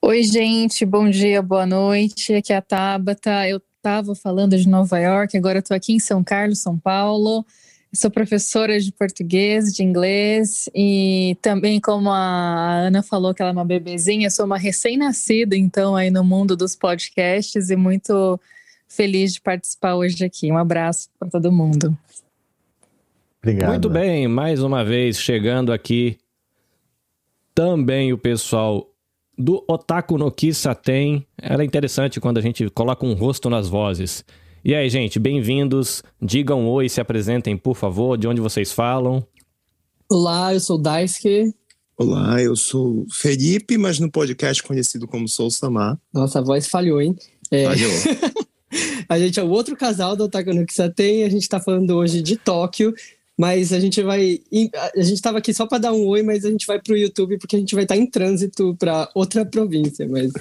Oi, 0.08 0.22
gente, 0.22 0.86
bom 0.86 1.10
dia, 1.10 1.42
boa 1.42 1.66
noite. 1.66 2.32
Aqui 2.32 2.50
é 2.50 2.56
a 2.56 2.62
Tabata. 2.62 3.46
Eu 3.46 3.60
estava 3.76 4.14
falando 4.14 4.56
de 4.56 4.66
Nova 4.66 4.98
York, 4.98 5.36
agora 5.36 5.58
estou 5.58 5.76
aqui 5.76 5.92
em 5.92 5.98
São 5.98 6.24
Carlos, 6.24 6.62
São 6.62 6.78
Paulo. 6.78 7.44
Eu 7.92 7.98
sou 7.98 8.10
professora 8.10 8.80
de 8.80 8.90
português, 8.90 9.70
de 9.74 9.82
inglês 9.82 10.66
e 10.74 11.36
também, 11.42 11.78
como 11.78 12.08
a 12.08 12.86
Ana 12.86 13.02
falou 13.02 13.34
que 13.34 13.42
ela 13.42 13.50
é 13.50 13.52
uma 13.52 13.66
bebezinha, 13.66 14.30
sou 14.30 14.46
uma 14.46 14.56
recém-nascida, 14.56 15.54
então, 15.54 15.94
aí 15.94 16.10
no 16.10 16.24
mundo 16.24 16.56
dos 16.56 16.74
podcasts 16.74 17.68
e 17.68 17.76
muito 17.76 18.40
feliz 18.88 19.34
de 19.34 19.42
participar 19.42 19.94
hoje 19.94 20.24
aqui. 20.24 20.50
Um 20.50 20.56
abraço 20.56 21.10
para 21.18 21.28
todo 21.28 21.52
mundo. 21.52 21.94
Obrigado. 23.42 23.68
Muito 23.72 23.90
bem, 23.90 24.26
mais 24.26 24.62
uma 24.62 24.82
vez 24.82 25.20
chegando 25.20 25.70
aqui 25.70 26.16
também 27.54 28.10
o 28.10 28.16
pessoal 28.16 28.88
do 29.38 29.64
Otaku 29.68 30.18
no 30.18 30.32
Kissa 30.32 30.74
tem. 30.74 31.24
Era 31.40 31.64
interessante 31.64 32.20
quando 32.20 32.38
a 32.38 32.40
gente 32.40 32.68
coloca 32.70 33.06
um 33.06 33.14
rosto 33.14 33.48
nas 33.48 33.68
vozes. 33.68 34.24
E 34.64 34.74
aí, 34.74 34.90
gente, 34.90 35.20
bem-vindos. 35.20 36.02
Digam 36.20 36.66
oi, 36.66 36.88
se 36.88 37.00
apresentem, 37.00 37.56
por 37.56 37.76
favor, 37.76 38.18
de 38.18 38.26
onde 38.26 38.40
vocês 38.40 38.72
falam. 38.72 39.24
Olá, 40.10 40.52
eu 40.52 40.58
sou 40.58 40.76
o 40.76 40.82
Daisuke. 40.82 41.54
Olá, 41.96 42.42
eu 42.42 42.56
sou 42.56 43.06
Felipe, 43.12 43.78
mas 43.78 44.00
no 44.00 44.10
podcast 44.10 44.62
conhecido 44.62 45.06
como 45.06 45.28
Sou 45.28 45.50
Samar. 45.50 45.98
Nossa, 46.12 46.40
a 46.40 46.42
voz 46.42 46.66
falhou, 46.66 47.00
hein? 47.00 47.14
É, 47.50 47.64
Falhou. 47.64 47.90
a 49.08 49.18
gente 49.18 49.38
é 49.38 49.42
o 49.42 49.50
outro 49.50 49.76
casal 49.76 50.16
do 50.16 50.24
Otaku 50.24 50.52
no 50.52 50.66
Kisaten, 50.66 51.24
a 51.24 51.28
gente 51.28 51.48
tá 51.48 51.60
falando 51.60 51.90
hoje 51.96 52.22
de 52.22 52.36
Tóquio, 52.36 52.94
mas 53.38 53.72
a 53.72 53.78
gente 53.78 54.02
vai. 54.02 54.40
A 54.96 55.02
gente 55.02 55.22
tava 55.22 55.38
aqui 55.38 55.54
só 55.54 55.64
para 55.64 55.78
dar 55.78 55.92
um 55.92 56.04
oi, 56.08 56.24
mas 56.24 56.44
a 56.44 56.50
gente 56.50 56.66
vai 56.66 56.80
pro 56.80 56.96
YouTube 56.96 57.38
porque 57.38 57.54
a 57.54 57.58
gente 57.58 57.74
vai 57.74 57.84
estar 57.84 57.96
em 57.96 58.04
trânsito 58.04 58.74
para 58.76 59.08
outra 59.14 59.46
província, 59.46 60.08
mas 60.08 60.32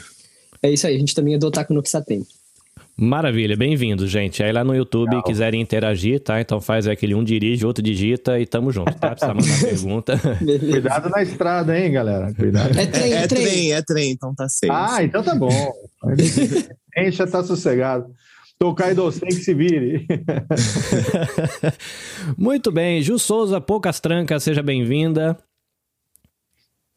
é 0.63 0.71
isso 0.71 0.87
aí, 0.87 0.95
a 0.95 0.99
gente 0.99 1.13
também 1.13 1.35
é 1.35 1.37
do 1.37 1.45
Otaku 1.45 1.75
no 1.75 1.83
Kisaten. 1.83 2.25
Maravilha, 2.99 3.55
bem-vindos, 3.55 4.09
gente. 4.09 4.41
Aí 4.41 4.51
lá 4.51 4.63
no 4.63 4.75
YouTube, 4.75 5.21
quiserem 5.21 5.61
interagir, 5.61 6.19
tá? 6.19 6.41
Então 6.41 6.59
faz 6.59 6.87
aquele 6.87 7.13
um 7.13 7.23
dirige, 7.23 7.63
outro 7.63 7.83
digita 7.83 8.39
e 8.39 8.47
tamo 8.47 8.71
junto, 8.71 8.91
tá? 8.95 9.11
Precisa 9.11 9.35
mandar 9.35 9.61
pergunta. 9.61 10.19
Cuidado 10.71 11.09
na 11.09 11.21
estrada, 11.21 11.79
hein, 11.79 11.91
galera? 11.91 12.33
Cuidado. 12.33 12.79
É 12.79 12.87
trem, 12.87 13.13
é, 13.13 13.17
é 13.17 13.27
trem. 13.27 13.45
trem, 13.45 13.73
é 13.73 13.81
trem, 13.83 14.11
então 14.11 14.33
tá 14.33 14.49
safe. 14.49 14.71
Ah, 14.71 15.03
então 15.03 15.21
tá 15.21 15.35
bom. 15.35 15.51
A 16.95 17.03
gente 17.03 17.17
já 17.17 17.27
tá 17.27 17.43
sossegado. 17.43 18.07
Tokaido 18.59 19.11
sem 19.11 19.29
que 19.29 19.35
se 19.35 19.53
vire. 19.53 20.07
Muito 22.35 22.71
bem, 22.71 23.01
Ju 23.03 23.19
Souza, 23.19 23.61
poucas 23.61 23.99
trancas, 23.99 24.41
seja 24.41 24.63
bem-vinda. 24.63 25.37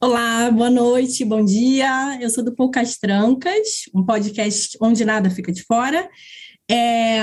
Olá, 0.03 0.51
boa 0.51 0.71
noite, 0.71 1.23
bom 1.23 1.45
dia. 1.45 2.19
Eu 2.19 2.31
sou 2.31 2.43
do 2.43 2.55
Poucas 2.55 2.97
Trancas, 2.97 3.83
um 3.95 4.03
podcast 4.03 4.79
onde 4.81 5.05
nada 5.05 5.29
fica 5.29 5.53
de 5.53 5.63
fora. 5.63 6.09
É, 6.71 7.19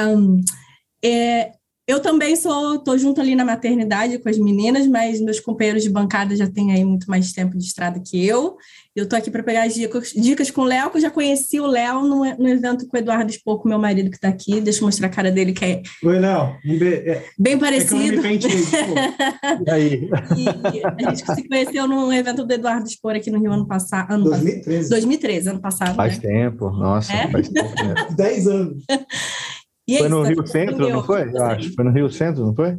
é, 1.04 1.52
eu 1.88 2.02
também 2.02 2.36
sou, 2.36 2.80
tô 2.80 2.98
junto 2.98 3.22
ali 3.22 3.34
na 3.34 3.46
maternidade 3.46 4.20
com 4.20 4.28
as 4.28 4.38
meninas, 4.38 4.86
mas 4.86 5.22
meus 5.22 5.40
companheiros 5.40 5.84
de 5.84 5.90
bancada 5.90 6.36
já 6.36 6.46
têm 6.46 6.74
aí 6.74 6.84
muito 6.84 7.10
mais 7.10 7.32
tempo 7.32 7.58
de 7.58 7.64
estrada 7.64 7.98
que 8.00 8.26
eu. 8.28 8.58
Eu 8.94 9.08
tô 9.08 9.16
aqui 9.16 9.32
para 9.32 9.44
pegar 9.44 9.64
as 9.64 9.76
dicas, 9.76 10.12
dicas 10.12 10.52
com 10.52 10.62
o 10.62 10.66
Léo, 10.66 10.90
que 10.90 10.98
eu 10.98 11.02
já 11.02 11.10
conheci 11.10 11.60
o 11.62 11.68
Léo 11.68 12.02
no, 12.02 12.26
no 12.36 12.50
evento 12.50 12.86
com 12.88 12.98
o 12.98 13.00
Eduardo 13.00 13.32
Espouco, 13.32 13.70
meu 13.70 13.80
marido 13.80 14.10
que 14.10 14.18
está 14.18 14.28
aqui. 14.28 14.60
Deixa 14.60 14.82
eu 14.82 14.86
mostrar 14.86 15.08
a 15.08 15.12
cara 15.12 15.32
dele, 15.32 15.54
que 15.54 15.64
é 15.64 15.82
Oi, 16.04 16.20
Léo. 16.20 16.58
Um 16.66 16.78
be... 16.78 16.94
é, 16.94 17.24
bem 17.40 17.58
parecido. 17.58 18.26
É 18.26 18.38
que 18.38 18.48
eu 18.48 18.52
e 19.66 19.70
aí? 19.72 20.10
E 20.36 21.06
a 21.06 21.10
gente 21.10 21.36
se 21.36 21.48
conheceu 21.48 21.88
no 21.88 22.12
evento 22.12 22.44
do 22.44 22.54
Eduardo 22.54 22.88
Espor 22.88 23.16
aqui 23.16 23.32
no 23.32 23.40
Rio 23.40 23.54
ano 23.54 23.66
passado. 23.66 24.12
Ano 24.12 24.26
2013. 24.26 24.90
2013, 24.90 25.50
ano 25.50 25.62
passado. 25.62 25.96
Faz 25.96 26.20
né? 26.20 26.28
tempo, 26.28 26.70
nossa, 26.72 27.14
É? 27.14 27.32
faz 27.32 27.48
tempo. 27.48 27.70
10 28.16 28.48
anos. 28.48 28.84
E 29.88 29.96
é 29.96 30.00
Foi 30.00 30.10
no 30.10 30.24
Rio 30.24 30.44
tá 30.44 30.48
Centro, 30.48 30.90
não 30.90 31.04
foi? 31.04 31.30
Eu 31.34 31.44
acho. 31.44 31.74
Foi 31.74 31.86
no 31.86 31.92
Rio 31.92 32.10
Centro, 32.10 32.46
não 32.46 32.54
foi? 32.54 32.78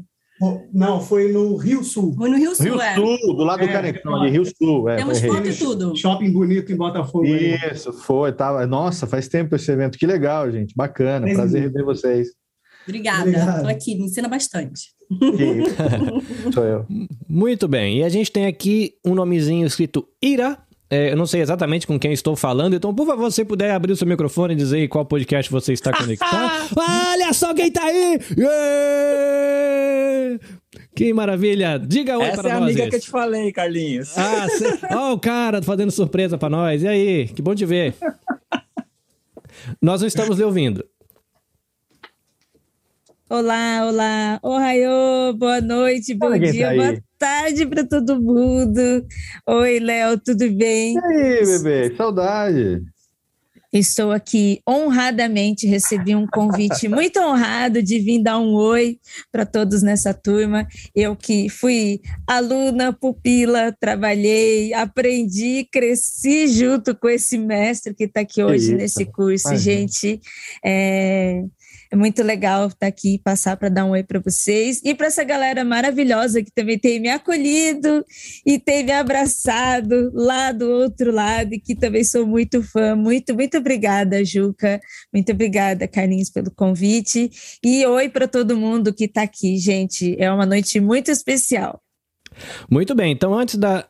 Não, 0.73 1.01
foi 1.01 1.33
no 1.33 1.57
Rio 1.57 1.83
Sul. 1.83 2.15
Foi 2.15 2.29
no 2.31 2.37
Rio 2.37 2.55
Sul, 2.55 2.67
Rio 2.67 2.81
é. 2.81 2.95
Sul, 2.95 3.37
do 3.37 3.43
lado 3.43 3.67
do 3.67 3.73
Canecão, 3.73 4.15
ali, 4.15 4.31
Rio 4.31 4.45
Sul. 4.45 4.89
É, 4.89 4.97
Temos 4.97 5.21
foto 5.21 5.49
e 5.49 5.55
tudo. 5.55 5.97
Shopping 5.97 6.31
bonito 6.31 6.71
em 6.71 6.77
Botafogo. 6.77 7.25
aí. 7.25 7.57
Isso, 7.73 7.93
foi. 7.93 8.33
Tava... 8.33 8.65
Nossa, 8.67 9.07
faz 9.07 9.27
tempo 9.27 9.57
esse 9.57 9.71
evento. 9.71 9.99
Que 9.99 10.07
legal, 10.07 10.51
gente. 10.51 10.75
Bacana. 10.77 11.27
Fez 11.27 11.37
Prazer 11.37 11.63
rever 11.63 11.85
vocês. 11.85 12.29
Obrigada, 12.87 13.61
tô 13.61 13.69
aqui, 13.69 13.97
me 13.97 14.05
ensina 14.05 14.29
bastante. 14.29 14.95
Sou 16.55 16.65
eu. 16.65 16.87
Muito 17.29 17.69
bem. 17.69 17.99
E 17.99 18.03
a 18.03 18.09
gente 18.09 18.33
tem 18.33 18.47
aqui 18.47 18.95
um 19.05 19.15
nomezinho 19.15 19.67
escrito 19.67 20.09
Ira. 20.23 20.57
É, 20.91 21.13
eu 21.13 21.17
não 21.17 21.27
sei 21.27 21.43
exatamente 21.43 21.87
com 21.87 21.99
quem 21.99 22.15
estou 22.15 22.35
falando, 22.35 22.75
então, 22.75 22.95
por 22.95 23.07
favor, 23.07 23.31
se 23.31 23.37
você 23.37 23.45
puder 23.45 23.73
abrir 23.73 23.93
o 23.93 23.97
seu 23.97 24.07
microfone 24.07 24.55
e 24.55 24.57
dizer 24.57 24.79
em 24.79 24.89
qual 24.89 25.05
podcast 25.05 25.53
você 25.53 25.75
está 25.75 25.93
conectado. 25.93 26.71
Olha 26.77 27.31
só 27.35 27.53
quem 27.53 27.71
tá 27.71 27.85
aí! 27.85 28.19
Yeah! 28.39 30.39
Que 30.95 31.13
maravilha! 31.13 31.79
Diga 31.79 32.17
oi 32.19 32.25
Essa 32.25 32.43
para 32.43 32.49
é 32.49 32.53
a 32.53 32.61
nós. 32.61 32.65
amiga 32.71 32.81
esse. 32.81 32.91
que 32.91 32.97
eu 32.97 33.01
te 33.01 33.11
falei, 33.11 33.53
Carlinhos. 33.53 34.17
Ah. 34.17 34.47
Ó, 34.97 35.13
o 35.13 35.21
cara 35.21 35.61
fazendo 35.63 35.91
surpresa 35.91 36.39
pra 36.39 36.49
nós. 36.49 36.83
E 36.83 36.89
aí? 36.89 37.29
Que 37.29 37.43
bom 37.43 37.55
te 37.55 37.67
ver. 37.67 37.95
Nós 39.83 40.01
não 40.01 40.09
estamos 40.09 40.39
lhe 40.39 40.45
ouvindo. 40.45 40.83
Olá, 43.29 43.85
olá. 43.87 44.41
Ohayô, 44.43 45.35
boa 45.35 45.61
noite, 45.61 46.15
bom 46.15 46.29
Olha 46.29 46.51
dia, 46.51 46.69
tá 46.69 46.75
boa 46.75 47.08
tarde 47.19 47.67
para 47.67 47.85
todo 47.85 48.21
mundo. 48.21 49.05
Oi, 49.47 49.81
Léo, 49.81 50.19
tudo 50.19 50.51
bem? 50.53 50.95
E 50.95 50.99
aí, 50.99 51.45
bebê? 51.45 51.97
Saudade. 51.97 52.83
Estou 53.71 54.13
aqui 54.13 54.63
honradamente, 54.67 55.67
recebi 55.67 56.15
um 56.15 56.27
convite 56.27 56.89
muito 56.89 57.21
honrado 57.21 57.83
de 57.83 57.99
vir 57.99 58.23
dar 58.23 58.39
um 58.39 58.55
oi 58.55 58.99
para 59.31 59.45
todos 59.45 59.83
nessa 59.83 60.15
turma. 60.15 60.67
Eu 60.95 61.15
que 61.15 61.51
fui 61.51 62.01
aluna, 62.27 62.95
pupila, 62.95 63.77
trabalhei, 63.79 64.73
aprendi, 64.73 65.69
cresci 65.71 66.49
junto 66.49 66.97
com 66.97 67.11
esse 67.11 67.37
mestre 67.37 67.95
que 67.95 68.05
está 68.05 68.21
aqui 68.21 68.43
hoje 68.43 68.69
isso, 68.69 68.77
nesse 68.77 69.05
curso, 69.05 69.49
imagina. 69.49 69.59
gente. 69.81 70.21
É, 70.65 71.45
é 71.91 71.97
muito 71.97 72.23
legal 72.23 72.69
estar 72.69 72.87
aqui 72.87 73.15
e 73.15 73.19
passar 73.19 73.57
para 73.57 73.69
dar 73.69 73.85
um 73.85 73.91
oi 73.91 74.03
para 74.03 74.21
vocês 74.21 74.81
e 74.85 74.95
para 74.95 75.07
essa 75.07 75.25
galera 75.25 75.65
maravilhosa 75.65 76.43
que 76.43 76.51
também 76.51 76.79
tem 76.79 77.01
me 77.01 77.09
acolhido 77.09 78.05
e 78.45 78.59
tem 78.59 78.85
me 78.85 78.93
abraçado 78.93 80.11
lá 80.13 80.53
do 80.53 80.71
outro 80.71 81.11
lado 81.11 81.55
e 81.55 81.59
que 81.61 81.75
também 81.75 82.05
sou 82.05 82.27
muito 82.27 82.63
fã. 82.63 82.95
Muito, 82.95 83.35
muito 83.35 83.57
obrigada, 83.57 84.25
Juca. 84.25 84.81
Muito 85.13 85.33
obrigada, 85.33 85.89
Carlinhos, 85.89 86.31
pelo 86.31 86.51
convite. 86.51 87.31
E 87.65 87.87
oi 87.87 88.09
para 88.09 88.29
todo 88.29 88.57
mundo 88.57 88.93
que 88.93 89.05
está 89.05 89.23
aqui, 89.23 89.57
gente. 89.57 90.15
É 90.19 90.31
uma 90.31 90.45
noite 90.45 90.81
muito 90.81 91.11
especial. 91.11 91.81
Muito 92.71 92.95
bem, 92.95 93.13
então 93.13 93.35
antes 93.35 93.57
da 93.57 93.87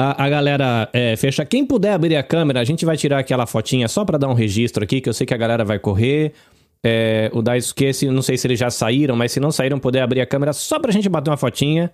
a, 0.00 0.24
a 0.24 0.28
galera 0.30 0.88
é, 0.92 1.14
fechar, 1.16 1.44
quem 1.44 1.66
puder 1.66 1.92
abrir 1.92 2.16
a 2.16 2.22
câmera, 2.22 2.60
a 2.60 2.64
gente 2.64 2.86
vai 2.86 2.96
tirar 2.96 3.18
aquela 3.18 3.44
fotinha 3.44 3.86
só 3.86 4.04
para 4.04 4.16
dar 4.16 4.28
um 4.28 4.34
registro 4.34 4.82
aqui, 4.82 5.00
que 5.00 5.08
eu 5.08 5.12
sei 5.12 5.26
que 5.26 5.34
a 5.34 5.36
galera 5.36 5.64
vai 5.64 5.78
correr. 5.78 6.32
É, 6.82 7.30
o 7.34 7.42
Daisuke, 7.42 8.06
não 8.06 8.22
sei 8.22 8.36
se 8.36 8.46
eles 8.46 8.58
já 8.58 8.70
saíram, 8.70 9.14
mas 9.14 9.32
se 9.32 9.40
não 9.40 9.52
saíram, 9.52 9.78
puder 9.78 10.02
abrir 10.02 10.20
a 10.20 10.26
câmera 10.26 10.52
só 10.52 10.78
pra 10.78 10.92
gente 10.92 11.08
bater 11.08 11.30
uma 11.30 11.36
fotinha. 11.36 11.90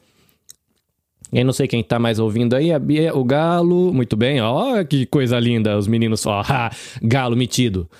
Eu 1.33 1.44
não 1.44 1.53
sei 1.53 1.66
quem 1.66 1.83
tá 1.83 1.99
mais 1.99 2.18
ouvindo 2.20 2.55
aí, 2.55 2.72
a 2.72 2.79
Bia, 2.79 3.14
o 3.14 3.25
Galo, 3.25 3.92
muito 3.92 4.16
bem, 4.16 4.40
ó, 4.40 4.85
que 4.85 5.07
coisa 5.07 5.38
linda, 5.40 5.77
os 5.77 5.88
meninos, 5.88 6.25
ó, 6.25 6.42
Galo 7.03 7.37
metido, 7.37 7.90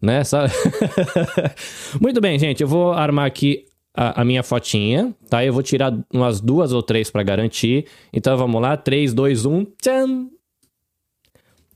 né? 0.00 0.22
Muito 2.00 2.20
bem, 2.20 2.38
gente, 2.38 2.62
eu 2.62 2.68
vou 2.68 2.92
armar 2.92 3.26
aqui 3.26 3.64
a, 3.96 4.20
a 4.20 4.24
minha 4.24 4.42
fotinha, 4.42 5.12
tá? 5.28 5.44
Eu 5.44 5.52
vou 5.52 5.62
tirar 5.62 5.92
umas 6.12 6.40
duas 6.40 6.72
ou 6.72 6.82
três 6.82 7.10
pra 7.10 7.22
garantir. 7.22 7.86
Então 8.12 8.36
vamos 8.36 8.60
lá, 8.60 8.76
3, 8.76 9.14
2, 9.14 9.46
1, 9.46 9.64
tchan! 9.80 10.28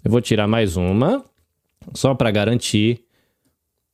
Eu 0.05 0.11
vou 0.11 0.21
tirar 0.21 0.47
mais 0.47 0.77
uma, 0.77 1.25
só 1.95 2.15
pra 2.15 2.31
garantir. 2.31 3.05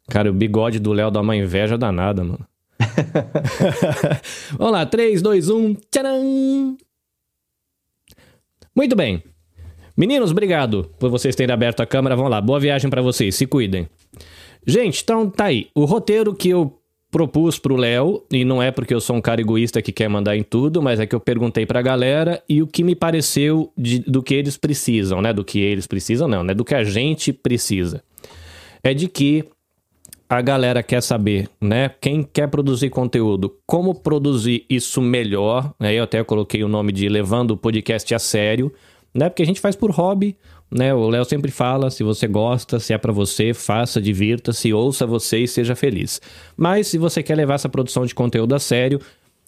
Cara, 0.08 0.30
o 0.30 0.34
bigode 0.34 0.78
do 0.78 0.92
Léo 0.92 1.10
dá 1.10 1.20
uma 1.20 1.36
inveja 1.36 1.76
danada, 1.76 2.22
mano. 2.22 2.46
Vamos 4.58 4.72
lá, 4.72 4.86
3, 4.86 5.20
2, 5.22 5.48
1, 5.50 5.74
tcharam! 5.90 6.76
Muito 8.74 8.94
bem. 8.94 9.22
Meninos, 9.96 10.30
obrigado 10.30 10.90
por 10.98 11.10
vocês 11.10 11.34
terem 11.34 11.52
aberto 11.54 11.80
a 11.80 11.86
câmera. 11.86 12.14
Vamos 12.14 12.30
lá, 12.30 12.40
boa 12.40 12.60
viagem 12.60 12.90
pra 12.90 13.00
vocês, 13.02 13.34
se 13.34 13.46
cuidem. 13.46 13.88
Gente, 14.66 15.02
então 15.02 15.28
tá 15.30 15.46
aí. 15.46 15.68
O 15.74 15.84
roteiro 15.84 16.34
que 16.34 16.50
eu 16.50 16.78
propus 17.10 17.58
pro 17.58 17.76
Léo, 17.76 18.22
e 18.30 18.44
não 18.44 18.62
é 18.62 18.70
porque 18.70 18.92
eu 18.92 19.00
sou 19.00 19.16
um 19.16 19.20
cara 19.22 19.40
egoísta 19.40 19.80
que 19.80 19.92
quer 19.92 20.08
mandar 20.08 20.36
em 20.36 20.42
tudo, 20.42 20.82
mas 20.82 21.00
é 21.00 21.06
que 21.06 21.14
eu 21.14 21.20
perguntei 21.20 21.64
pra 21.64 21.80
galera 21.80 22.42
e 22.48 22.60
o 22.62 22.66
que 22.66 22.84
me 22.84 22.94
pareceu 22.94 23.72
de- 23.76 24.00
do 24.00 24.22
que 24.22 24.34
eles 24.34 24.58
precisam, 24.58 25.22
né? 25.22 25.32
Do 25.32 25.44
que 25.44 25.58
eles 25.58 25.86
precisam, 25.86 26.28
não, 26.28 26.44
né? 26.44 26.52
Do 26.52 26.64
que 26.64 26.74
a 26.74 26.84
gente 26.84 27.32
precisa. 27.32 28.02
É 28.82 28.92
de 28.92 29.08
que 29.08 29.44
a 30.28 30.40
galera 30.40 30.82
quer 30.82 31.02
saber, 31.02 31.48
né? 31.60 31.90
Quem 32.00 32.22
quer 32.22 32.48
produzir 32.48 32.90
conteúdo, 32.90 33.54
como 33.66 33.94
produzir 33.94 34.64
isso 34.68 35.00
melhor. 35.00 35.72
Aí 35.78 35.96
eu 35.96 36.04
até 36.04 36.22
coloquei 36.24 36.64
o 36.64 36.68
nome 36.68 36.92
de 36.92 37.08
Levando 37.08 37.52
o 37.52 37.56
Podcast 37.56 38.12
a 38.14 38.18
Sério, 38.18 38.72
né? 39.14 39.28
Porque 39.28 39.42
a 39.42 39.46
gente 39.46 39.60
faz 39.60 39.76
por 39.76 39.90
hobby, 39.90 40.36
né? 40.70 40.92
O 40.92 41.08
Léo 41.08 41.24
sempre 41.24 41.50
fala, 41.50 41.90
se 41.90 42.02
você 42.02 42.26
gosta, 42.26 42.80
se 42.80 42.92
é 42.92 42.98
pra 42.98 43.12
você, 43.12 43.54
faça, 43.54 44.00
divirta-se, 44.00 44.72
ouça 44.72 45.06
você 45.06 45.38
e 45.38 45.48
seja 45.48 45.76
feliz. 45.76 46.20
Mas 46.56 46.88
se 46.88 46.98
você 46.98 47.22
quer 47.22 47.36
levar 47.36 47.54
essa 47.54 47.68
produção 47.68 48.04
de 48.04 48.14
conteúdo 48.14 48.54
a 48.54 48.58
sério, 48.58 49.00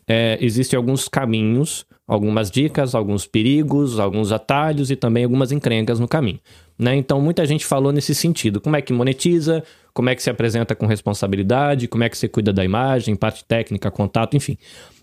é, 0.08 0.38
existem 0.40 0.76
alguns 0.76 1.06
caminhos, 1.06 1.84
algumas 2.06 2.50
dicas, 2.50 2.94
alguns 2.94 3.26
perigos, 3.26 4.00
alguns 4.00 4.32
atalhos 4.32 4.90
e 4.90 4.96
também 4.96 5.24
algumas 5.24 5.52
encrencas 5.52 6.00
no 6.00 6.08
caminho. 6.08 6.40
Né? 6.78 6.96
Então, 6.96 7.20
muita 7.20 7.44
gente 7.44 7.66
falou 7.66 7.92
nesse 7.92 8.14
sentido. 8.14 8.60
Como 8.60 8.74
é 8.74 8.80
que 8.80 8.92
monetiza? 8.92 9.62
Como 9.92 10.08
é 10.08 10.14
que 10.14 10.22
se 10.22 10.30
apresenta 10.30 10.74
com 10.74 10.86
responsabilidade? 10.86 11.86
Como 11.86 12.02
é 12.02 12.08
que 12.08 12.16
você 12.16 12.26
cuida 12.26 12.52
da 12.52 12.64
imagem, 12.64 13.14
parte 13.14 13.44
técnica, 13.44 13.90
contato, 13.90 14.36
enfim. 14.36 14.56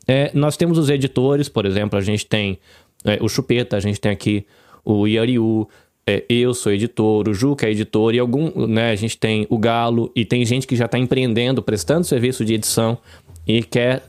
É, 0.08 0.32
nós 0.34 0.58
temos 0.58 0.78
os 0.78 0.90
editores, 0.90 1.48
por 1.50 1.66
exemplo, 1.66 2.00
a 2.00 2.02
gente 2.02 2.26
tem 2.26 2.58
é, 3.04 3.20
o 3.22 3.28
Chupeta, 3.28 3.78
a 3.78 3.80
gente 3.80 4.00
tem 4.00 4.12
aqui 4.12 4.46
o 4.84 5.08
Yariu, 5.08 5.68
é, 6.08 6.24
eu 6.30 6.54
sou 6.54 6.72
editor, 6.72 7.28
o 7.28 7.34
Juca 7.34 7.68
é 7.68 7.72
editor 7.72 8.14
e 8.14 8.20
algum, 8.20 8.68
né, 8.68 8.92
a 8.92 8.96
gente 8.96 9.18
tem 9.18 9.48
o 9.50 9.58
Galo 9.58 10.12
e 10.16 10.24
tem 10.24 10.46
gente 10.46 10.68
que 10.68 10.76
já 10.76 10.86
está 10.86 11.00
empreendendo, 11.00 11.64
prestando 11.64 12.06
serviço 12.06 12.46
de 12.46 12.54
edição 12.54 12.98
e 13.48 13.64
quer 13.64 14.04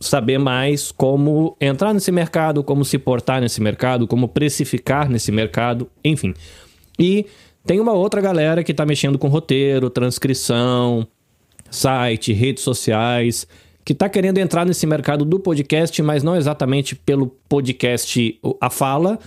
saber 0.00 0.38
mais 0.38 0.90
como 0.90 1.56
entrar 1.60 1.92
nesse 1.92 2.10
mercado, 2.10 2.64
como 2.64 2.84
se 2.84 2.98
portar 2.98 3.40
nesse 3.40 3.60
mercado, 3.60 4.06
como 4.06 4.26
precificar 4.26 5.08
nesse 5.10 5.30
mercado, 5.30 5.90
enfim. 6.02 6.32
E 6.98 7.26
tem 7.66 7.78
uma 7.78 7.92
outra 7.92 8.20
galera 8.20 8.64
que 8.64 8.72
está 8.72 8.86
mexendo 8.86 9.18
com 9.18 9.28
roteiro, 9.28 9.90
transcrição, 9.90 11.06
site, 11.70 12.32
redes 12.32 12.64
sociais, 12.64 13.46
que 13.84 13.92
está 13.92 14.08
querendo 14.08 14.38
entrar 14.38 14.64
nesse 14.64 14.86
mercado 14.86 15.24
do 15.24 15.38
podcast, 15.38 16.00
mas 16.02 16.22
não 16.22 16.34
exatamente 16.34 16.96
pelo 16.96 17.26
podcast 17.48 18.40
a 18.60 18.70
fala, 18.70 19.18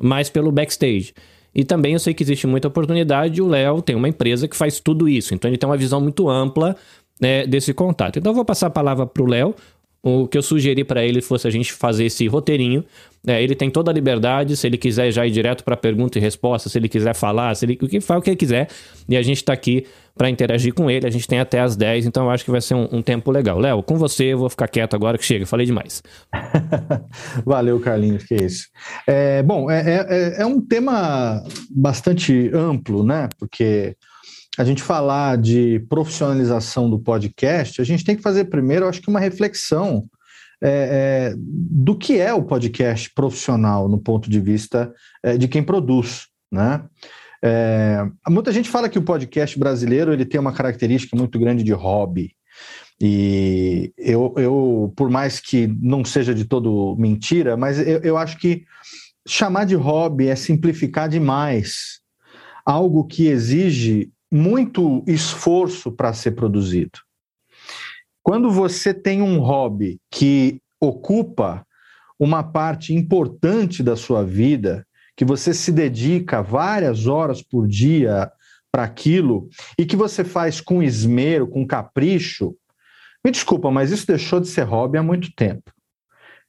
mas 0.00 0.30
pelo 0.30 0.50
backstage. 0.50 1.12
E 1.54 1.64
também 1.64 1.92
eu 1.92 1.98
sei 1.98 2.14
que 2.14 2.22
existe 2.22 2.46
muita 2.46 2.68
oportunidade. 2.68 3.42
O 3.42 3.46
Léo 3.46 3.82
tem 3.82 3.94
uma 3.94 4.08
empresa 4.08 4.48
que 4.48 4.56
faz 4.56 4.80
tudo 4.80 5.08
isso, 5.08 5.34
então 5.34 5.50
ele 5.50 5.58
tem 5.58 5.68
uma 5.68 5.76
visão 5.76 6.00
muito 6.00 6.28
ampla 6.30 6.74
né, 7.20 7.46
desse 7.46 7.74
contato. 7.74 8.18
Então 8.18 8.32
eu 8.32 8.36
vou 8.36 8.44
passar 8.44 8.68
a 8.68 8.70
palavra 8.70 9.06
para 9.06 9.22
o 9.22 9.26
Léo. 9.26 9.54
O 10.02 10.26
que 10.26 10.36
eu 10.36 10.42
sugeri 10.42 10.82
para 10.82 11.04
ele 11.04 11.22
fosse 11.22 11.46
a 11.46 11.50
gente 11.50 11.72
fazer 11.72 12.06
esse 12.06 12.26
roteirinho. 12.26 12.84
É, 13.24 13.40
ele 13.40 13.54
tem 13.54 13.70
toda 13.70 13.88
a 13.88 13.94
liberdade, 13.94 14.56
se 14.56 14.66
ele 14.66 14.76
quiser 14.76 15.12
já 15.12 15.24
ir 15.24 15.30
direto 15.30 15.62
para 15.62 15.76
pergunta 15.76 16.18
e 16.18 16.20
resposta, 16.20 16.68
se 16.68 16.76
ele 16.76 16.88
quiser 16.88 17.14
falar, 17.14 17.54
se 17.54 17.64
ele 17.64 17.78
o 17.80 17.86
que 17.86 18.00
faz 18.00 18.18
o 18.18 18.22
que 18.22 18.30
ele 18.30 18.36
quiser. 18.36 18.68
E 19.08 19.16
a 19.16 19.22
gente 19.22 19.36
está 19.36 19.52
aqui 19.52 19.86
para 20.16 20.28
interagir 20.28 20.74
com 20.74 20.90
ele. 20.90 21.06
A 21.06 21.10
gente 21.10 21.28
tem 21.28 21.38
até 21.38 21.60
as 21.60 21.76
10, 21.76 22.06
então 22.06 22.24
eu 22.24 22.30
acho 22.30 22.44
que 22.44 22.50
vai 22.50 22.60
ser 22.60 22.74
um, 22.74 22.88
um 22.90 23.00
tempo 23.00 23.30
legal. 23.30 23.60
Léo, 23.60 23.80
com 23.80 23.96
você 23.96 24.32
eu 24.32 24.38
vou 24.38 24.50
ficar 24.50 24.66
quieto 24.66 24.94
agora 24.94 25.16
que 25.16 25.24
chega, 25.24 25.46
falei 25.46 25.66
demais. 25.66 26.02
Valeu, 27.46 27.78
Carlinhos, 27.78 28.24
que 28.24 28.34
isso. 28.34 28.66
É, 29.06 29.40
bom, 29.44 29.70
é, 29.70 30.04
é, 30.08 30.42
é 30.42 30.46
um 30.46 30.60
tema 30.60 31.44
bastante 31.70 32.50
amplo, 32.52 33.04
né? 33.04 33.28
Porque 33.38 33.96
a 34.58 34.64
gente 34.64 34.82
falar 34.82 35.38
de 35.38 35.80
profissionalização 35.88 36.90
do 36.90 36.98
podcast, 36.98 37.80
a 37.80 37.84
gente 37.84 38.04
tem 38.04 38.14
que 38.14 38.22
fazer 38.22 38.44
primeiro, 38.44 38.86
acho 38.86 39.00
que 39.00 39.08
uma 39.08 39.20
reflexão 39.20 40.08
é, 40.62 41.32
é, 41.32 41.34
do 41.36 41.96
que 41.96 42.20
é 42.20 42.32
o 42.32 42.44
podcast 42.44 43.12
profissional 43.14 43.88
no 43.88 43.98
ponto 43.98 44.30
de 44.30 44.38
vista 44.38 44.92
é, 45.22 45.36
de 45.36 45.48
quem 45.48 45.62
produz, 45.62 46.28
né? 46.50 46.84
É, 47.44 48.06
muita 48.28 48.52
gente 48.52 48.68
fala 48.68 48.88
que 48.88 48.98
o 48.98 49.02
podcast 49.02 49.58
brasileiro 49.58 50.12
ele 50.12 50.24
tem 50.24 50.40
uma 50.40 50.52
característica 50.52 51.16
muito 51.16 51.40
grande 51.40 51.64
de 51.64 51.72
hobby. 51.72 52.36
E 53.00 53.92
eu, 53.98 54.32
eu 54.36 54.92
por 54.94 55.10
mais 55.10 55.40
que 55.40 55.66
não 55.80 56.04
seja 56.04 56.32
de 56.32 56.44
todo 56.44 56.94
mentira, 56.96 57.56
mas 57.56 57.80
eu, 57.80 57.98
eu 57.98 58.16
acho 58.16 58.38
que 58.38 58.64
chamar 59.26 59.64
de 59.64 59.74
hobby 59.74 60.28
é 60.28 60.36
simplificar 60.36 61.08
demais 61.08 62.00
algo 62.64 63.04
que 63.04 63.26
exige 63.26 64.12
muito 64.32 65.04
esforço 65.06 65.92
para 65.92 66.14
ser 66.14 66.30
produzido. 66.30 66.98
Quando 68.22 68.50
você 68.50 68.94
tem 68.94 69.20
um 69.20 69.38
hobby 69.40 70.00
que 70.10 70.58
ocupa 70.80 71.66
uma 72.18 72.42
parte 72.42 72.94
importante 72.94 73.82
da 73.82 73.94
sua 73.94 74.24
vida, 74.24 74.86
que 75.14 75.24
você 75.24 75.52
se 75.52 75.70
dedica 75.70 76.40
várias 76.40 77.06
horas 77.06 77.42
por 77.42 77.68
dia 77.68 78.32
para 78.70 78.84
aquilo 78.84 79.50
e 79.78 79.84
que 79.84 79.96
você 79.96 80.24
faz 80.24 80.60
com 80.60 80.82
esmero, 80.82 81.46
com 81.46 81.66
capricho, 81.66 82.56
me 83.22 83.30
desculpa, 83.30 83.70
mas 83.70 83.90
isso 83.90 84.06
deixou 84.06 84.40
de 84.40 84.48
ser 84.48 84.62
hobby 84.62 84.96
há 84.96 85.02
muito 85.02 85.30
tempo. 85.34 85.70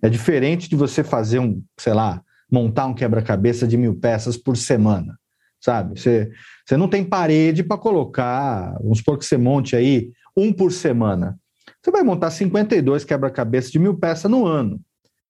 É 0.01 0.09
diferente 0.09 0.69
de 0.69 0.75
você 0.75 1.03
fazer 1.03 1.39
um, 1.39 1.61
sei 1.77 1.93
lá, 1.93 2.23
montar 2.49 2.85
um 2.85 2.93
quebra-cabeça 2.93 3.67
de 3.67 3.75
mil 3.75 3.99
peças 3.99 4.37
por 4.37 4.55
semana, 4.55 5.17
sabe? 5.63 5.99
Você, 5.99 6.29
você 6.65 6.75
não 6.75 6.89
tem 6.89 7.05
parede 7.05 7.63
para 7.63 7.77
colocar, 7.77 8.77
vamos 8.81 8.97
supor 8.97 9.17
que 9.17 9.25
você 9.25 9.37
monte 9.37 9.75
aí 9.75 10.11
um 10.35 10.51
por 10.51 10.71
semana. 10.71 11.39
Você 11.81 11.89
vai 11.89 12.03
montar 12.03 12.31
52 12.31 13.05
quebra-cabeças 13.05 13.71
de 13.71 13.79
mil 13.79 13.97
peças 13.97 14.29
no 14.29 14.45
ano. 14.45 14.79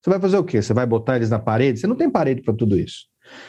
Você 0.01 0.09
vai 0.09 0.19
fazer 0.19 0.37
o 0.37 0.43
quê? 0.43 0.61
Você 0.61 0.73
vai 0.73 0.85
botar 0.85 1.17
eles 1.17 1.29
na 1.29 1.39
parede? 1.39 1.79
Você 1.79 1.87
não 1.87 1.95
tem 1.95 2.09
parede 2.09 2.41
para 2.41 2.53
tudo 2.53 2.77
isso. 2.77 3.05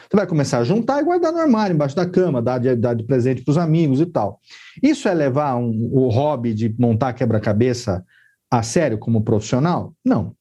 Você 0.08 0.16
vai 0.16 0.26
começar 0.26 0.58
a 0.58 0.64
juntar 0.64 1.00
e 1.00 1.04
guardar 1.04 1.32
no 1.32 1.38
armário, 1.38 1.74
embaixo 1.74 1.96
da 1.96 2.06
cama, 2.06 2.40
dar 2.40 2.58
de, 2.58 2.76
dar 2.76 2.94
de 2.94 3.02
presente 3.02 3.42
para 3.42 3.50
os 3.50 3.58
amigos 3.58 4.00
e 4.00 4.06
tal. 4.06 4.38
Isso 4.82 5.08
é 5.08 5.14
levar 5.14 5.56
um, 5.56 5.88
o 5.90 6.08
hobby 6.08 6.54
de 6.54 6.74
montar 6.78 7.12
quebra-cabeça 7.14 8.04
a 8.50 8.62
sério 8.62 8.98
como 8.98 9.24
profissional? 9.24 9.94
Não. 10.04 10.34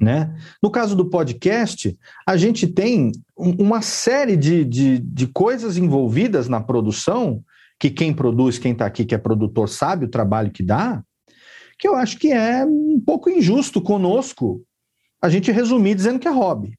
Né? 0.00 0.34
No 0.62 0.70
caso 0.70 0.94
do 0.94 1.10
podcast, 1.10 1.98
a 2.26 2.36
gente 2.36 2.66
tem 2.66 3.10
uma 3.38 3.80
série 3.80 4.36
de, 4.36 4.64
de, 4.64 4.98
de 4.98 5.26
coisas 5.28 5.76
envolvidas 5.76 6.48
na 6.48 6.60
produção, 6.60 7.42
que 7.78 7.88
quem 7.88 8.12
produz, 8.12 8.58
quem 8.58 8.72
está 8.72 8.86
aqui, 8.86 9.04
que 9.04 9.14
é 9.14 9.18
produtor, 9.18 9.68
sabe 9.68 10.06
o 10.06 10.10
trabalho 10.10 10.50
que 10.50 10.62
dá, 10.62 11.02
que 11.78 11.86
eu 11.86 11.94
acho 11.94 12.18
que 12.18 12.32
é 12.32 12.64
um 12.64 13.00
pouco 13.04 13.30
injusto 13.30 13.80
conosco 13.80 14.62
a 15.22 15.28
gente 15.28 15.52
resumir 15.52 15.94
dizendo 15.94 16.18
que 16.18 16.26
é 16.26 16.30
hobby. 16.30 16.76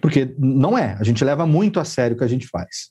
Porque 0.00 0.34
não 0.38 0.76
é, 0.76 0.96
a 0.98 1.04
gente 1.04 1.24
leva 1.24 1.46
muito 1.46 1.78
a 1.78 1.84
sério 1.84 2.16
o 2.16 2.18
que 2.18 2.24
a 2.24 2.28
gente 2.28 2.48
faz. 2.48 2.90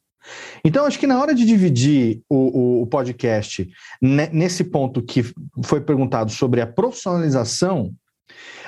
Então, 0.63 0.86
acho 0.86 0.99
que 0.99 1.07
na 1.07 1.19
hora 1.19 1.34
de 1.34 1.43
dividir 1.45 2.21
o, 2.29 2.36
o, 2.36 2.81
o 2.84 2.88
podcast 2.88 3.67
nesse 3.99 4.63
ponto 4.63 5.01
que 5.01 5.23
foi 5.65 5.81
perguntado 5.81 6.31
sobre 6.31 6.62
a 6.62 6.67
profissionalização, 6.67 7.91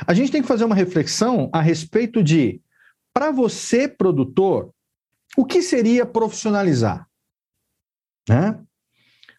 a 0.05 0.13
gente 0.13 0.31
tem 0.31 0.41
que 0.41 0.47
fazer 0.47 0.65
uma 0.65 0.75
reflexão 0.75 1.49
a 1.53 1.61
respeito 1.61 2.23
de, 2.23 2.59
para 3.13 3.31
você, 3.31 3.87
produtor, 3.87 4.73
o 5.37 5.45
que 5.45 5.61
seria 5.61 6.05
profissionalizar? 6.05 7.07
Né? 8.27 8.59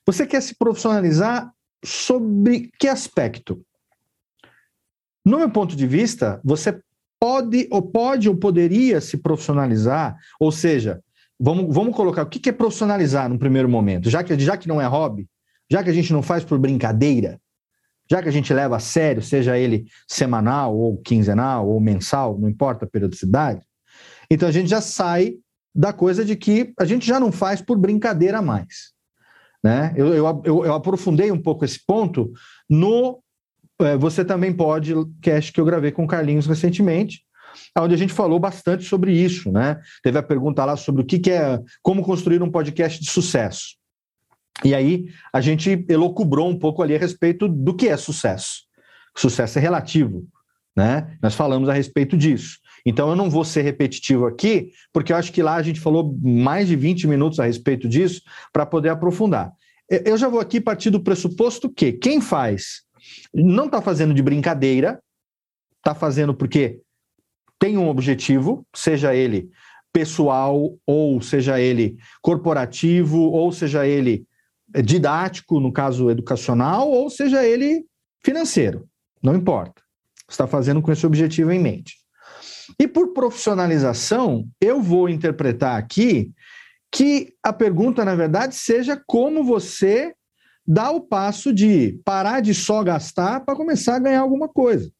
Você 0.07 0.27
quer 0.27 0.41
se 0.43 0.55
profissionalizar 0.55 1.53
sobre 1.85 2.71
que 2.79 2.89
aspecto? 2.89 3.65
No 5.25 5.39
meu 5.39 5.51
ponto 5.51 5.75
de 5.75 5.87
vista, 5.87 6.41
você 6.45 6.81
pode 7.19 7.67
ou 7.71 7.81
pode 7.81 8.29
ou 8.29 8.37
poderia 8.37 9.01
se 9.01 9.17
profissionalizar, 9.17 10.17
ou 10.39 10.53
seja, 10.53 11.03
vamos, 11.41 11.75
vamos 11.75 11.97
colocar 11.97 12.23
o 12.23 12.29
que 12.29 12.49
é 12.51 12.53
profissionalizar 12.53 13.29
no 13.29 13.39
primeiro 13.39 13.69
momento, 13.69 14.11
já 14.11 14.23
que, 14.23 14.39
já 14.39 14.57
que 14.57 14.69
não 14.69 14.81
é 14.81 14.87
hobby, 14.87 15.27
já 15.71 15.83
que 15.83 15.89
a 15.89 15.93
gente 15.93 16.13
não 16.13 16.23
faz 16.23 16.45
por 16.45 16.59
brincadeira, 16.59 17.41
já 18.11 18.23
que 18.23 18.29
a 18.29 18.33
gente 18.33 18.53
leva 18.53 18.77
a 18.77 18.81
sério, 18.81 19.23
seja 19.23 19.59
ele 19.59 19.87
semanal 20.09 20.77
ou 20.77 20.99
quinzenal 20.99 21.69
ou 21.69 21.81
mensal, 21.81 22.39
não 22.39 22.49
importa 22.49 22.85
a 22.85 22.89
periodicidade, 22.89 23.63
então 24.31 24.49
a 24.49 24.53
gente 24.53 24.69
já 24.69 24.81
sai 24.81 25.35
da 25.75 25.93
coisa 25.93 26.25
de 26.25 26.37
que 26.37 26.73
a 26.79 26.85
gente 26.85 27.07
já 27.07 27.19
não 27.19 27.33
faz 27.33 27.61
por 27.61 27.77
brincadeira 27.77 28.41
mais. 28.41 28.93
Né? 29.63 29.93
Eu, 29.97 30.15
eu, 30.15 30.43
eu, 30.45 30.65
eu 30.67 30.75
aprofundei 30.75 31.33
um 31.33 31.41
pouco 31.41 31.65
esse 31.65 31.85
ponto 31.85 32.33
no 32.69 33.21
é, 33.81 33.97
Você 33.97 34.25
Também 34.25 34.53
Pode, 34.53 34.95
cast 35.21 35.53
que 35.53 35.61
eu 35.61 35.65
gravei 35.65 35.91
com 35.91 36.05
o 36.05 36.07
Carlinhos 36.07 36.47
recentemente, 36.47 37.23
onde 37.79 37.95
a 37.95 37.99
gente 37.99 38.13
falou 38.13 38.39
bastante 38.39 38.85
sobre 38.85 39.13
isso. 39.13 39.51
Né? 39.51 39.81
Teve 40.03 40.19
a 40.19 40.23
pergunta 40.23 40.65
lá 40.65 40.77
sobre 40.77 41.03
o 41.03 41.05
que, 41.05 41.19
que 41.19 41.31
é, 41.31 41.59
como 41.83 42.03
construir 42.03 42.43
um 42.43 42.51
podcast 42.51 43.01
de 43.01 43.11
sucesso. 43.11 43.77
E 44.63 44.75
aí 44.75 45.07
a 45.33 45.41
gente 45.41 45.85
elocubrou 45.89 46.49
um 46.49 46.59
pouco 46.59 46.83
ali 46.83 46.95
a 46.95 46.99
respeito 46.99 47.49
do 47.49 47.75
que 47.75 47.89
é 47.89 47.97
sucesso. 47.97 48.63
Sucesso 49.17 49.59
é 49.59 49.63
relativo, 49.63 50.27
né? 50.77 51.17
Nós 51.23 51.35
falamos 51.35 51.69
a 51.69 51.73
respeito 51.73 52.17
disso. 52.17 52.59
Então 52.87 53.09
eu 53.09 53.17
não 53.17 53.31
vou 53.31 53.45
ser 53.45 53.63
repetitivo 53.63 54.27
aqui, 54.27 54.71
porque 54.93 55.13
eu 55.13 55.17
acho 55.17 55.33
que 55.33 55.43
lá 55.43 55.55
a 55.55 55.63
gente 55.63 55.81
falou 55.81 56.17
mais 56.23 56.69
de 56.69 56.77
20 56.77 57.07
minutos 57.07 57.41
a 57.41 57.47
respeito 57.47 57.89
disso 57.89 58.21
para 58.53 58.67
poder 58.67 58.91
aprofundar. 58.91 59.53
Eu 59.89 60.17
já 60.17 60.29
vou 60.29 60.41
aqui 60.41 60.61
partir 60.61 60.91
do 60.91 61.01
pressuposto 61.03 61.71
que 61.71 61.93
quem 61.93 62.21
faz 62.21 62.83
não 63.33 63.67
está 63.67 63.83
fazendo 63.83 64.15
de 64.15 64.23
brincadeira, 64.23 65.01
está 65.79 65.95
fazendo 65.95 66.35
porque 66.35 66.81
tem 67.59 67.79
um 67.79 67.89
objetivo, 67.89 68.67
seja 68.75 69.15
ele 69.15 69.51
pessoal, 69.93 70.77
ou 70.87 71.21
seja 71.21 71.61
ele 71.61 71.97
corporativo, 72.21 73.21
ou 73.31 73.53
seja 73.53 73.87
ele 73.87 74.27
didático, 74.83 75.61
no 75.61 75.73
caso 75.73 76.11
educacional, 76.11 76.91
ou 76.91 77.09
seja 77.09 77.45
ele 77.45 77.85
financeiro, 78.23 78.89
não 79.23 79.35
importa. 79.35 79.83
Está 80.29 80.47
fazendo 80.47 80.81
com 80.81 80.91
esse 80.91 81.07
objetivo 81.07 81.53
em 81.53 81.61
mente. 81.61 81.97
E 82.79 82.89
por 82.89 83.13
profissionalização, 83.13 84.49
eu 84.61 84.81
vou 84.81 85.09
interpretar 85.09 85.79
aqui 85.79 86.33
que 86.91 87.35
a 87.43 87.53
pergunta, 87.53 88.05
na 88.05 88.15
verdade, 88.15 88.55
seja 88.55 89.01
como 89.07 89.45
você 89.45 90.15
dá 90.67 90.91
o 90.91 91.01
passo 91.01 91.53
de 91.53 92.01
parar 92.05 92.41
de 92.41 92.55
só 92.55 92.83
gastar 92.83 93.45
para 93.45 93.57
começar 93.57 93.97
a 93.97 93.99
ganhar 93.99 94.21
alguma 94.21 94.49
coisa. 94.49 94.91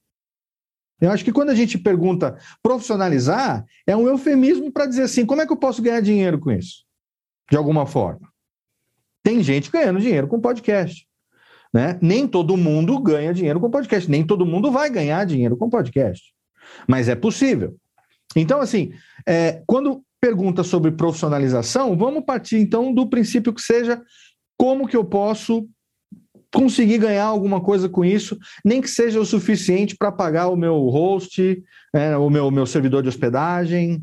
Eu 1.01 1.11
acho 1.11 1.25
que 1.25 1.33
quando 1.33 1.51
a 1.51 1.55
gente 1.55 1.79
pergunta 1.79 2.37
profissionalizar, 2.63 3.65
é 3.87 3.97
um 3.97 4.09
eufemismo 4.09 4.73
para 4.73 4.87
dizer 4.87 5.03
assim: 5.03 5.27
como 5.27 5.41
é 5.41 5.47
que 5.47 5.53
eu 5.53 5.57
posso 5.57 5.83
ganhar 5.83 6.01
dinheiro 6.01 6.39
com 6.39 6.51
isso? 6.51 6.85
De 7.51 7.57
alguma 7.57 7.87
forma. 7.87 8.34
Tem 9.25 9.43
gente 9.43 9.71
ganhando 9.71 9.99
dinheiro 9.99 10.29
com 10.29 10.39
podcast. 10.39 11.09
Né? 11.73 11.99
Nem 12.01 12.29
todo 12.29 12.57
mundo 12.57 12.97
ganha 13.01 13.35
dinheiro 13.35 13.59
com 13.59 13.71
podcast, 13.71 14.09
nem 14.09 14.25
todo 14.25 14.47
mundo 14.47 14.71
vai 14.71 14.89
ganhar 14.89 15.25
dinheiro 15.25 15.57
com 15.57 15.69
podcast. 15.69 16.23
Mas 16.87 17.09
é 17.09 17.17
possível. 17.17 17.75
Então, 18.37 18.61
assim, 18.61 18.93
é, 19.27 19.63
quando 19.67 20.05
pergunta 20.21 20.63
sobre 20.63 20.93
profissionalização, 20.93 21.97
vamos 21.97 22.25
partir 22.25 22.59
então 22.59 22.95
do 22.95 23.09
princípio 23.09 23.53
que 23.53 23.61
seja 23.61 24.01
como 24.57 24.87
que 24.87 24.97
eu 24.97 25.05
posso 25.05 25.69
conseguir 26.55 26.99
ganhar 26.99 27.25
alguma 27.25 27.61
coisa 27.61 27.89
com 27.89 28.05
isso, 28.05 28.39
nem 28.65 28.81
que 28.81 28.89
seja 28.89 29.19
o 29.19 29.27
suficiente 29.27 29.97
para 29.97 30.13
pagar 30.13 30.49
o 30.49 30.57
meu 30.57 30.89
host, 30.89 31.63
é, 31.93 32.17
o 32.17 32.31
meu, 32.31 32.51
meu 32.51 32.65
servidor 32.65 33.03
de 33.03 33.09
hospedagem, 33.09 34.01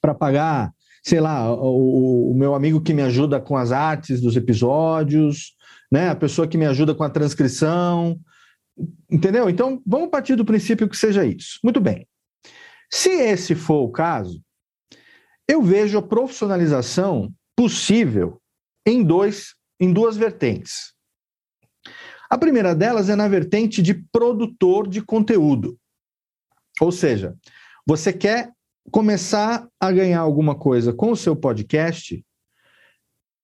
para 0.00 0.12
pagar 0.12 0.72
sei 1.02 1.20
lá, 1.20 1.52
o, 1.52 2.30
o, 2.30 2.34
meu 2.34 2.54
amigo 2.54 2.80
que 2.80 2.92
me 2.92 3.02
ajuda 3.02 3.40
com 3.40 3.56
as 3.56 3.72
artes 3.72 4.20
dos 4.20 4.36
episódios, 4.36 5.54
né? 5.90 6.10
A 6.10 6.16
pessoa 6.16 6.46
que 6.46 6.58
me 6.58 6.66
ajuda 6.66 6.94
com 6.94 7.02
a 7.02 7.10
transcrição, 7.10 8.18
entendeu? 9.10 9.48
Então, 9.48 9.82
vamos 9.86 10.10
partir 10.10 10.36
do 10.36 10.44
princípio 10.44 10.88
que 10.88 10.96
seja 10.96 11.24
isso. 11.24 11.58
Muito 11.64 11.80
bem. 11.80 12.06
Se 12.92 13.10
esse 13.10 13.54
for 13.54 13.82
o 13.82 13.90
caso, 13.90 14.42
eu 15.48 15.62
vejo 15.62 15.98
a 15.98 16.02
profissionalização 16.02 17.32
possível 17.56 18.40
em 18.86 19.02
dois, 19.02 19.54
em 19.80 19.92
duas 19.92 20.16
vertentes. 20.16 20.92
A 22.28 22.38
primeira 22.38 22.74
delas 22.74 23.08
é 23.08 23.16
na 23.16 23.26
vertente 23.26 23.82
de 23.82 23.94
produtor 24.12 24.88
de 24.88 25.02
conteúdo. 25.02 25.76
Ou 26.80 26.92
seja, 26.92 27.36
você 27.86 28.12
quer 28.12 28.52
começar 28.90 29.68
a 29.78 29.92
ganhar 29.92 30.20
alguma 30.20 30.54
coisa 30.54 30.92
com 30.92 31.12
o 31.12 31.16
seu 31.16 31.36
podcast 31.36 32.24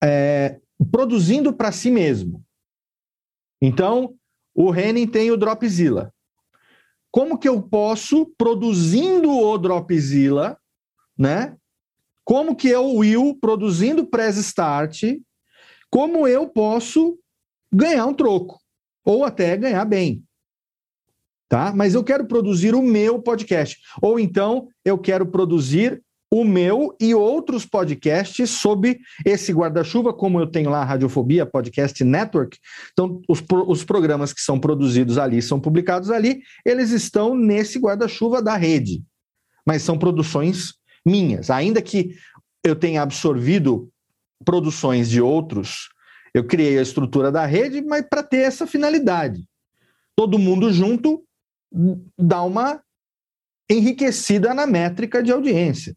é, 0.03 0.59
produzindo 0.91 1.53
para 1.53 1.71
si 1.71 1.89
mesmo. 1.89 2.43
Então, 3.61 4.15
o 4.53 4.73
Henning 4.73 5.07
tem 5.07 5.31
o 5.31 5.37
Dropzilla. 5.37 6.13
Como 7.11 7.37
que 7.37 7.47
eu 7.47 7.61
posso, 7.61 8.27
produzindo 8.37 9.31
o 9.31 9.57
Dropzilla, 9.57 10.57
né? 11.17 11.55
Como 12.23 12.55
que 12.55 12.67
eu, 12.67 12.85
Will, 12.95 13.37
produzindo 13.39 14.05
Press 14.05 14.37
Start, 14.37 15.03
como 15.89 16.27
eu 16.27 16.47
posso 16.49 17.17
ganhar 17.71 18.05
um 18.05 18.13
troco? 18.13 18.59
Ou 19.05 19.23
até 19.23 19.55
ganhar 19.55 19.85
bem. 19.85 20.26
Tá? 21.49 21.71
Mas 21.73 21.93
eu 21.93 22.03
quero 22.03 22.25
produzir 22.25 22.75
o 22.75 22.81
meu 22.81 23.21
podcast. 23.21 23.77
Ou 24.01 24.19
então 24.19 24.67
eu 24.83 24.97
quero 24.97 25.25
produzir 25.25 26.01
o 26.29 26.43
meu 26.43 26.95
e 26.99 27.15
outros 27.15 27.65
podcasts 27.65 28.49
sob 28.49 28.99
esse 29.25 29.53
guarda-chuva, 29.53 30.13
como 30.13 30.39
eu 30.39 30.47
tenho 30.47 30.69
lá 30.69 30.81
a 30.81 30.85
Radiofobia 30.85 31.45
Podcast 31.45 32.03
Network. 32.03 32.57
Então, 32.91 33.21
os, 33.29 33.41
os 33.67 33.83
programas 33.83 34.33
que 34.33 34.41
são 34.41 34.59
produzidos 34.59 35.17
ali, 35.17 35.41
são 35.41 35.59
publicados 35.59 36.11
ali, 36.11 36.41
eles 36.65 36.91
estão 36.91 37.33
nesse 37.33 37.79
guarda-chuva 37.79 38.41
da 38.41 38.57
rede. 38.57 39.01
Mas 39.65 39.83
são 39.83 39.97
produções 39.97 40.73
minhas. 41.05 41.49
Ainda 41.49 41.81
que 41.81 42.15
eu 42.63 42.75
tenha 42.75 43.01
absorvido 43.01 43.89
produções 44.43 45.09
de 45.09 45.21
outros, 45.21 45.89
eu 46.33 46.43
criei 46.43 46.77
a 46.77 46.81
estrutura 46.81 47.31
da 47.31 47.45
rede, 47.45 47.81
mas 47.81 48.05
para 48.07 48.21
ter 48.21 48.39
essa 48.39 48.67
finalidade. 48.67 49.45
Todo 50.15 50.37
mundo 50.37 50.71
junto 50.73 51.23
dá 52.17 52.41
uma 52.43 52.81
enriquecida 53.69 54.53
na 54.53 54.65
métrica 54.65 55.21
de 55.21 55.31
audiência 55.31 55.95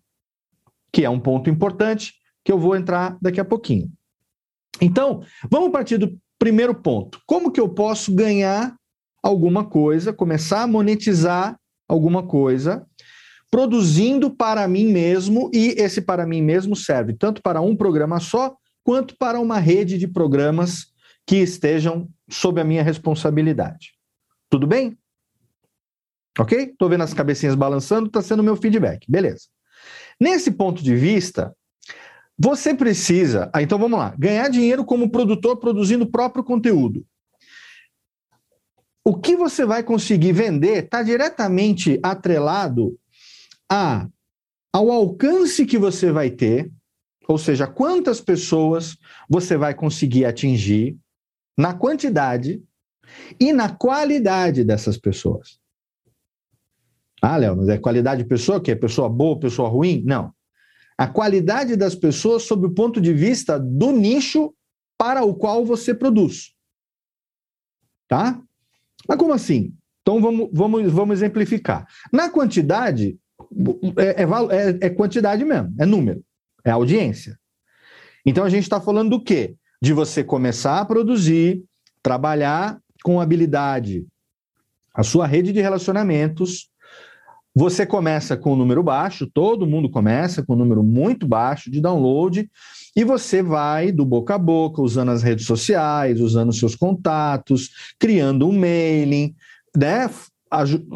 que 0.93 1.05
é 1.05 1.11
um 1.11 1.21
ponto 1.21 1.49
importante 1.49 2.15
que 2.45 2.51
eu 2.51 2.59
vou 2.59 2.77
entrar 2.77 3.17
daqui 3.21 3.41
a 3.41 3.45
pouquinho. 3.45 3.91
Então, 4.81 5.23
vamos 5.51 5.71
partir 5.71 5.99
do 5.99 6.19
primeiro 6.39 6.75
ponto. 6.75 7.21
Como 7.27 7.51
que 7.51 7.61
eu 7.61 7.69
posso 7.69 8.15
ganhar 8.15 8.75
alguma 9.23 9.65
coisa, 9.65 10.13
começar 10.13 10.63
a 10.63 10.67
monetizar 10.67 11.59
alguma 11.87 12.23
coisa, 12.23 12.87
produzindo 13.51 14.31
para 14.31 14.67
mim 14.67 14.87
mesmo, 14.87 15.51
e 15.53 15.75
esse 15.77 16.01
para 16.01 16.27
mim 16.27 16.41
mesmo 16.41 16.75
serve 16.75 17.13
tanto 17.13 17.43
para 17.43 17.61
um 17.61 17.77
programa 17.77 18.21
só, 18.21 18.57
quanto 18.83 19.17
para 19.19 19.39
uma 19.39 19.59
rede 19.59 19.99
de 19.99 20.09
programas 20.09 20.87
que 21.27 21.37
estejam 21.37 22.09
sob 22.29 22.61
a 22.61 22.65
minha 22.65 22.83
responsabilidade. 22.83 23.93
Tudo 24.49 24.67
bem? 24.67 24.97
Ok? 26.39 26.59
Estou 26.59 26.89
vendo 26.89 27.03
as 27.03 27.15
cabecinhas 27.15 27.55
balançando, 27.55 28.07
está 28.07 28.23
sendo 28.23 28.43
meu 28.43 28.57
feedback. 28.57 29.05
Beleza. 29.09 29.47
Nesse 30.21 30.51
ponto 30.51 30.83
de 30.83 30.95
vista, 30.95 31.55
você 32.39 32.75
precisa. 32.75 33.51
Ah, 33.53 33.63
então 33.63 33.79
vamos 33.79 33.99
lá. 33.99 34.15
Ganhar 34.19 34.49
dinheiro 34.49 34.85
como 34.85 35.11
produtor 35.11 35.59
produzindo 35.59 36.05
o 36.05 36.11
próprio 36.11 36.43
conteúdo. 36.43 37.05
O 39.05 39.19
que 39.19 39.37
você 39.37 39.65
vai 39.65 39.83
conseguir 39.83 40.33
vender 40.33 40.85
está 40.85 41.03
diretamente 41.03 41.99
atrelado 42.03 42.99
a, 43.71 44.09
ao 44.73 44.91
alcance 44.91 45.67
que 45.67 45.79
você 45.79 46.11
vai 46.11 46.31
ter, 46.31 46.71
ou 47.29 47.39
seja, 47.39 47.67
quantas 47.67 48.21
pessoas 48.21 48.97
você 49.29 49.57
vai 49.57 49.75
conseguir 49.75 50.25
atingir, 50.25 50.99
na 51.57 51.75
quantidade 51.75 52.63
e 53.39 53.53
na 53.53 53.69
qualidade 53.69 54.65
dessas 54.65 54.97
pessoas. 54.97 55.60
Ah, 57.23 57.37
Léo, 57.37 57.57
mas 57.57 57.69
é 57.69 57.79
qualidade 57.79 58.23
de 58.23 58.29
pessoa, 58.29 58.61
que 58.61 58.71
é 58.71 58.75
pessoa 58.75 59.09
boa, 59.09 59.39
pessoa 59.39 59.69
ruim? 59.69 60.03
Não. 60.07 60.33
A 60.97 61.07
qualidade 61.07 61.77
das 61.77 61.95
pessoas 61.95 62.43
sob 62.43 62.67
o 62.67 62.75
ponto 62.75 63.01
de 63.01 63.13
vista 63.13 63.59
do 63.59 63.93
nicho 63.93 64.55
para 64.99 65.25
o 65.25 65.35
qual 65.35 65.65
você 65.65 65.95
produz. 65.95 66.55
Tá? 68.09 68.41
Mas 69.09 69.19
como 69.19 69.33
assim? 69.33 69.75
Então 70.03 70.21
vamos, 70.21 70.51
vamos, 70.53 70.93
vamos 70.93 71.15
exemplificar. 71.15 71.87
Na 72.13 72.29
quantidade, 72.29 73.19
é, 73.97 74.23
é, 74.23 74.25
é, 74.25 74.87
é 74.87 74.91
quantidade 74.91 75.45
mesmo, 75.45 75.75
é 75.79 75.87
número, 75.87 76.23
é 76.65 76.71
audiência. 76.71 77.39
Então 78.25 78.45
a 78.45 78.51
gente 78.51 78.65
está 78.65 78.81
falando 78.81 79.11
do 79.11 79.23
quê? 79.23 79.57
De 79.81 79.93
você 79.93 80.23
começar 80.23 80.81
a 80.81 80.85
produzir, 80.85 81.65
trabalhar 82.03 82.79
com 83.03 83.21
habilidade, 83.21 84.07
a 84.95 85.03
sua 85.03 85.27
rede 85.27 85.53
de 85.53 85.61
relacionamentos, 85.61 86.70
você 87.55 87.85
começa 87.85 88.37
com 88.37 88.53
um 88.53 88.57
número 88.57 88.83
baixo, 88.83 89.27
todo 89.27 89.67
mundo 89.67 89.91
começa 89.91 90.43
com 90.43 90.55
um 90.55 90.59
número 90.59 90.83
muito 90.83 91.27
baixo 91.27 91.71
de 91.71 91.81
download, 91.81 92.49
e 92.95 93.05
você 93.05 93.43
vai 93.43 93.91
do 93.93 94.05
boca 94.05 94.35
a 94.35 94.39
boca, 94.39 94.83
usando 94.83 95.11
as 95.11 95.23
redes 95.23 95.47
sociais, 95.47 96.21
usando 96.21 96.53
seus 96.53 96.75
contatos, 96.75 97.71
criando 97.99 98.49
um 98.49 98.53
mailing, 98.53 99.35
né? 99.77 100.09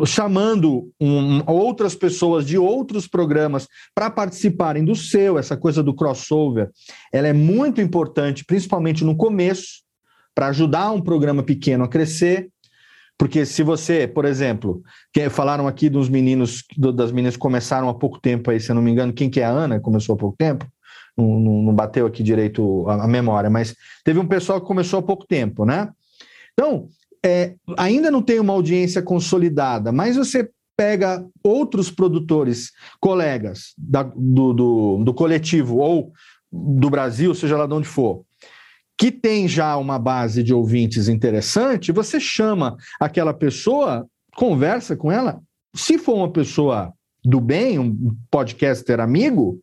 chamando 0.05 0.91
um, 1.01 1.41
outras 1.47 1.95
pessoas 1.95 2.45
de 2.45 2.59
outros 2.59 3.07
programas 3.07 3.69
para 3.95 4.11
participarem 4.11 4.85
do 4.85 4.97
seu, 4.97 5.39
essa 5.39 5.57
coisa 5.57 5.81
do 5.81 5.95
crossover, 5.95 6.71
ela 7.13 7.29
é 7.29 7.33
muito 7.33 7.81
importante, 7.81 8.45
principalmente 8.45 9.05
no 9.05 9.17
começo, 9.17 9.85
para 10.35 10.49
ajudar 10.49 10.91
um 10.91 11.01
programa 11.01 11.43
pequeno 11.45 11.85
a 11.85 11.89
crescer. 11.89 12.51
Porque 13.17 13.47
se 13.47 13.63
você, 13.63 14.09
por 14.09 14.25
exemplo, 14.25 14.83
que 15.13 15.29
falaram 15.31 15.69
aqui 15.69 15.89
dos 15.89 16.09
meninos, 16.09 16.65
das 16.77 17.13
meninas 17.13 17.35
que 17.35 17.41
começaram 17.41 17.89
há 17.89 17.95
pouco 17.95 18.21
tempo 18.21 18.51
aí, 18.51 18.59
se 18.59 18.71
eu 18.71 18.75
não 18.75 18.83
me 18.83 18.91
engano, 18.91 19.13
quem 19.13 19.31
que 19.31 19.41
é 19.41 19.45
a 19.45 19.51
Ana, 19.51 19.81
começou 19.81 20.15
há 20.15 20.19
pouco 20.19 20.37
tempo, 20.37 20.67
não, 21.17 21.39
não, 21.39 21.63
não 21.63 21.75
bateu 21.75 22.07
aqui 22.07 22.23
direito 22.23 22.89
a, 22.89 23.05
a, 23.05 23.09
memória, 23.09 23.49
mas 23.49 23.75
teve 24.05 24.19
um 24.19 24.27
pessoal 24.27 24.61
que 24.61 24.67
começou 24.67 24.99
há 24.99 25.03
pouco 25.03 25.27
tempo, 25.27 25.65
né? 25.65 25.91
Então, 26.53 26.89
é, 27.25 27.55
ainda 27.77 28.11
não 28.11 28.21
tem 28.21 28.41
uma 28.41 28.53
audiência 28.53 29.01
consolidada, 29.01 29.93
mas 29.93 30.17
você 30.17 30.51
pega 30.77 31.25
outros 31.43 31.91
produtores, 31.91 32.73
colegas 33.01 33.75
da, 33.79 34.03
do, 34.03 34.53
do, 34.53 35.05
do 35.05 35.15
coletivo 35.15 35.79
ou 35.79 36.13
do 36.53 36.91
Brasil, 36.91 37.35
seja 37.35 37.57
lá 37.57 37.67
de 37.67 37.75
onde 37.75 37.87
for, 37.87 38.25
que 38.99 39.11
tem 39.11 39.49
já 39.49 39.77
uma 39.77 39.99
base 39.99 40.43
de 40.43 40.55
ouvintes 40.55 41.09
interessante, 41.09 41.93
você 41.93 42.21
chama 42.21 42.77
aquela 43.01 43.35
pessoa, 43.35 44.07
conversa 44.37 44.97
com 44.97 45.11
ela. 45.11 45.41
Se 45.75 45.99
for 45.99 46.15
uma 46.15 46.31
pessoa 46.31 46.93
do 47.25 47.41
bem, 47.41 47.79
um 47.79 48.17
podcaster 48.31 49.01
amigo, 49.01 49.59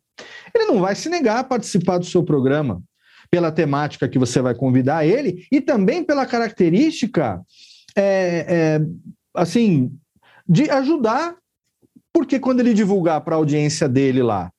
ele 0.54 0.65
não 0.65 0.82
vai 0.82 0.96
se 0.96 1.10
negar 1.10 1.39
a 1.39 1.44
participar 1.44 1.98
do 1.98 2.06
seu 2.06 2.24
programa 2.24 2.82
pela 3.30 3.52
temática 3.52 4.10
que 4.10 4.20
você 4.20 4.41
vai 4.41 4.54
convidar 4.54 5.06
ele 5.06 5.46
e 5.50 5.62
também 5.62 6.04
pela 6.04 6.26
característica, 6.26 7.41
é, 7.96 8.46
é, 8.48 8.82
assim, 9.34 9.91
de 10.48 10.70
ajudar, 10.70 11.38
porque 12.12 12.39
quando 12.39 12.60
ele 12.60 12.74
divulgar 12.74 13.22
para 13.22 13.36
a 13.36 13.38
audiência 13.38 13.88
dele 13.88 14.22
lá 14.22 14.52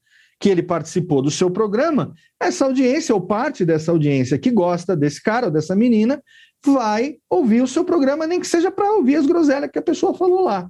que 0.42 0.48
ele 0.48 0.62
participou 0.64 1.22
do 1.22 1.30
seu 1.30 1.48
programa, 1.48 2.12
essa 2.40 2.64
audiência, 2.64 3.14
ou 3.14 3.20
parte 3.20 3.64
dessa 3.64 3.92
audiência 3.92 4.36
que 4.36 4.50
gosta 4.50 4.96
desse 4.96 5.22
cara 5.22 5.46
ou 5.46 5.52
dessa 5.52 5.76
menina, 5.76 6.20
vai 6.66 7.18
ouvir 7.30 7.62
o 7.62 7.68
seu 7.68 7.84
programa, 7.84 8.26
nem 8.26 8.40
que 8.40 8.46
seja 8.48 8.68
para 8.68 8.90
ouvir 8.90 9.14
as 9.14 9.24
groselhas 9.24 9.70
que 9.70 9.78
a 9.78 9.82
pessoa 9.82 10.12
falou 10.12 10.42
lá. 10.42 10.68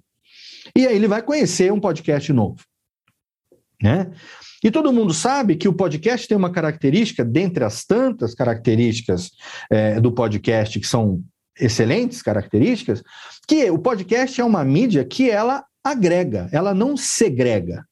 E 0.76 0.86
aí 0.86 0.94
ele 0.94 1.08
vai 1.08 1.22
conhecer 1.22 1.72
um 1.72 1.80
podcast 1.80 2.30
novo. 2.34 2.56
Né? 3.82 4.10
E 4.62 4.70
todo 4.70 4.92
mundo 4.92 5.14
sabe 5.14 5.56
que 5.56 5.68
o 5.68 5.72
podcast 5.72 6.28
tem 6.28 6.36
uma 6.36 6.52
característica, 6.52 7.24
dentre 7.24 7.64
as 7.64 7.82
tantas 7.82 8.34
características 8.34 9.30
é, 9.70 9.98
do 9.98 10.12
podcast, 10.12 10.78
que 10.78 10.86
são 10.86 11.22
excelentes 11.58 12.20
características, 12.20 13.02
que 13.48 13.70
o 13.70 13.78
podcast 13.78 14.38
é 14.38 14.44
uma 14.44 14.62
mídia 14.62 15.02
que 15.02 15.30
ela 15.30 15.64
agrega, 15.82 16.50
ela 16.52 16.74
não 16.74 16.94
segrega. 16.94 17.86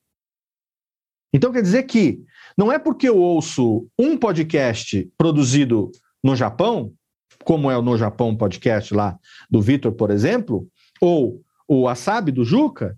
Então 1.33 1.53
quer 1.53 1.62
dizer 1.62 1.85
que 1.85 2.21
não 2.57 2.71
é 2.71 2.79
porque 2.79 3.09
eu 3.09 3.19
ouço 3.19 3.87
um 3.99 4.16
podcast 4.16 5.09
produzido 5.16 5.90
no 6.23 6.35
Japão, 6.37 6.93
como 7.45 7.70
é 7.70 7.76
o 7.76 7.83
No 7.83 7.97
Japão 7.97 8.37
podcast 8.37 8.93
lá 8.93 9.18
do 9.51 9.62
Vitor, 9.62 9.93
por 9.93 10.11
exemplo, 10.11 10.66
ou 11.01 11.41
o 11.66 11.89
Asabi 11.89 12.33
do 12.33 12.45
Juca, 12.45 12.97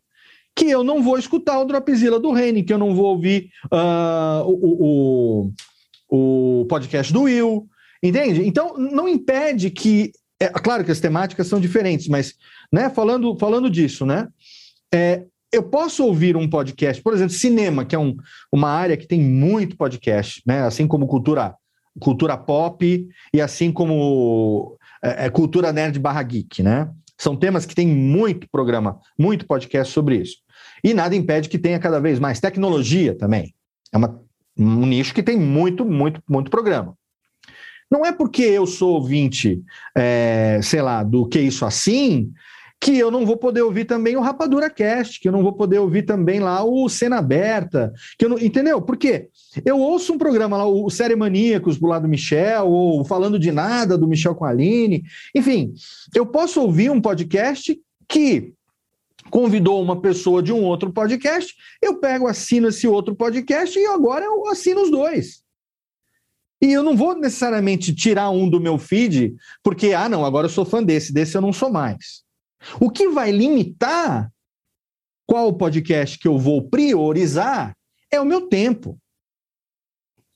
que 0.56 0.68
eu 0.68 0.82
não 0.82 1.02
vou 1.02 1.18
escutar 1.18 1.60
o 1.60 1.64
Dropzilla 1.64 2.18
do 2.18 2.32
Reni, 2.32 2.62
que 2.62 2.72
eu 2.72 2.78
não 2.78 2.94
vou 2.94 3.06
ouvir 3.06 3.50
uh, 3.66 4.44
o, 4.46 5.52
o, 6.10 6.60
o 6.62 6.66
podcast 6.66 7.12
do 7.12 7.22
Will, 7.22 7.68
entende? 8.02 8.46
Então 8.46 8.76
não 8.76 9.08
impede 9.08 9.70
que 9.70 10.12
é 10.40 10.48
claro 10.48 10.84
que 10.84 10.90
as 10.90 11.00
temáticas 11.00 11.46
são 11.46 11.60
diferentes, 11.60 12.08
mas 12.08 12.34
né, 12.72 12.90
falando, 12.90 13.36
falando 13.38 13.70
disso, 13.70 14.04
né? 14.04 14.28
É, 14.92 15.24
eu 15.52 15.62
posso 15.62 16.04
ouvir 16.04 16.36
um 16.36 16.48
podcast, 16.48 17.02
por 17.02 17.12
exemplo, 17.12 17.34
cinema, 17.34 17.84
que 17.84 17.94
é 17.94 17.98
um, 17.98 18.16
uma 18.50 18.70
área 18.70 18.96
que 18.96 19.06
tem 19.06 19.20
muito 19.20 19.76
podcast, 19.76 20.42
né? 20.46 20.62
Assim 20.62 20.86
como 20.86 21.06
cultura, 21.06 21.54
cultura 22.00 22.38
pop 22.38 23.06
e 23.34 23.40
assim 23.40 23.70
como 23.70 24.78
é, 25.04 25.26
é 25.26 25.30
cultura 25.30 25.72
nerd 25.72 25.98
barra 25.98 26.22
geek, 26.22 26.62
né? 26.62 26.90
São 27.18 27.36
temas 27.36 27.66
que 27.66 27.74
tem 27.74 27.86
muito 27.86 28.48
programa, 28.50 28.98
muito 29.18 29.46
podcast 29.46 29.92
sobre 29.92 30.16
isso. 30.16 30.38
E 30.82 30.94
nada 30.94 31.14
impede 31.14 31.50
que 31.50 31.58
tenha 31.58 31.78
cada 31.78 32.00
vez 32.00 32.18
mais 32.18 32.40
tecnologia 32.40 33.16
também. 33.16 33.54
É 33.92 33.98
uma, 33.98 34.20
um 34.56 34.86
nicho 34.86 35.14
que 35.14 35.22
tem 35.22 35.38
muito, 35.38 35.84
muito, 35.84 36.22
muito 36.28 36.50
programa. 36.50 36.96
Não 37.90 38.06
é 38.06 38.10
porque 38.10 38.42
eu 38.42 38.66
sou 38.66 38.94
ouvinte, 38.94 39.62
é, 39.94 40.58
sei 40.62 40.80
lá, 40.80 41.02
do 41.02 41.28
que 41.28 41.38
isso 41.38 41.66
assim, 41.66 42.32
que 42.82 42.98
eu 42.98 43.12
não 43.12 43.24
vou 43.24 43.36
poder 43.36 43.62
ouvir 43.62 43.84
também 43.84 44.16
o 44.16 44.20
Rapadura 44.20 44.68
Cast, 44.68 45.20
que 45.20 45.28
eu 45.28 45.32
não 45.32 45.40
vou 45.40 45.52
poder 45.52 45.78
ouvir 45.78 46.02
também 46.02 46.40
lá 46.40 46.64
o 46.64 46.88
Cena 46.88 47.18
Aberta, 47.18 47.92
que 48.18 48.24
eu 48.24 48.30
não, 48.30 48.38
entendeu? 48.40 48.82
Por 48.82 48.96
quê? 48.96 49.28
Eu 49.64 49.78
ouço 49.78 50.12
um 50.12 50.18
programa 50.18 50.56
lá, 50.56 50.66
o 50.66 50.90
Série 50.90 51.14
Maníacos 51.14 51.78
do 51.78 51.86
lado 51.86 52.02
do 52.02 52.08
Michel, 52.08 52.66
ou 52.66 53.04
Falando 53.04 53.38
de 53.38 53.52
Nada 53.52 53.96
do 53.96 54.08
Michel 54.08 54.34
com 54.34 54.44
a 54.44 54.48
Aline, 54.48 55.04
enfim, 55.32 55.72
eu 56.12 56.26
posso 56.26 56.60
ouvir 56.60 56.90
um 56.90 57.00
podcast 57.00 57.80
que 58.08 58.52
convidou 59.30 59.80
uma 59.80 60.00
pessoa 60.00 60.42
de 60.42 60.52
um 60.52 60.64
outro 60.64 60.92
podcast, 60.92 61.54
eu 61.80 62.00
pego, 62.00 62.26
assino 62.26 62.66
esse 62.66 62.88
outro 62.88 63.14
podcast 63.14 63.78
e 63.78 63.86
agora 63.86 64.24
eu 64.24 64.48
assino 64.48 64.82
os 64.82 64.90
dois. 64.90 65.44
E 66.60 66.72
eu 66.72 66.82
não 66.82 66.96
vou 66.96 67.14
necessariamente 67.14 67.94
tirar 67.94 68.30
um 68.30 68.50
do 68.50 68.60
meu 68.60 68.76
feed, 68.76 69.36
porque, 69.62 69.92
ah, 69.92 70.08
não, 70.08 70.24
agora 70.24 70.46
eu 70.46 70.50
sou 70.50 70.64
fã 70.64 70.82
desse, 70.82 71.12
desse 71.12 71.36
eu 71.36 71.40
não 71.40 71.52
sou 71.52 71.70
mais. 71.70 72.22
O 72.80 72.90
que 72.90 73.08
vai 73.08 73.30
limitar 73.30 74.30
qual 75.26 75.52
podcast 75.52 76.18
que 76.18 76.28
eu 76.28 76.38
vou 76.38 76.68
priorizar 76.68 77.74
é 78.10 78.20
o 78.20 78.24
meu 78.24 78.48
tempo. 78.48 78.98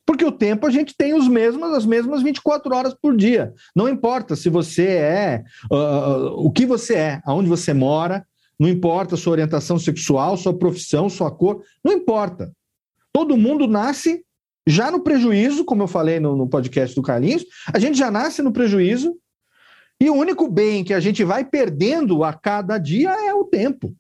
Porque 0.07 0.25
o 0.25 0.33
tempo 0.33 0.67
a 0.67 0.71
gente 0.71 0.95
tem 0.97 1.15
os 1.15 1.27
mesmos, 1.27 1.75
as 1.75 1.85
mesmas 1.85 2.23
24 2.23 2.75
horas 2.75 2.95
por 2.95 3.17
dia. 3.17 3.53
Não 3.75 3.89
importa 3.89 4.37
se 4.37 4.49
você 4.49 4.87
é, 4.87 5.45
uh, 5.71 6.29
o 6.37 6.51
que 6.51 6.65
você 6.65 6.95
é, 6.95 7.21
aonde 7.25 7.49
você 7.49 7.75
mora, 7.75 8.25
não 8.59 8.69
importa 8.69 9.17
sua 9.17 9.33
orientação 9.33 9.79
sexual, 9.79 10.37
sua 10.37 10.57
profissão, 10.57 11.11
sua 11.11 11.31
cor, 11.31 11.63
não 11.85 11.93
importa. 11.93 12.53
Todo 13.13 13.37
mundo 13.37 13.67
nasce 13.67 14.25
já 14.67 14.91
no 14.91 15.01
prejuízo, 15.01 15.65
como 15.65 15.83
eu 15.83 15.89
falei 15.89 16.21
no, 16.21 16.37
no 16.37 16.49
podcast 16.49 16.95
do 16.95 17.03
Carlinhos, 17.03 17.45
a 17.73 17.79
gente 17.79 17.99
já 17.99 18.11
nasce 18.11 18.43
no 18.43 18.53
prejuízo 18.53 19.17
e 20.01 20.11
o 20.11 20.15
único 20.15 20.49
bem 20.49 20.85
que 20.85 20.93
a 20.93 21.01
gente 21.01 21.25
vai 21.25 21.45
perdendo 21.45 22.23
a 22.23 22.33
cada 22.33 22.79
dia 22.79 23.11
é 23.11 23.33
o 23.33 23.45
tempo. 23.45 23.95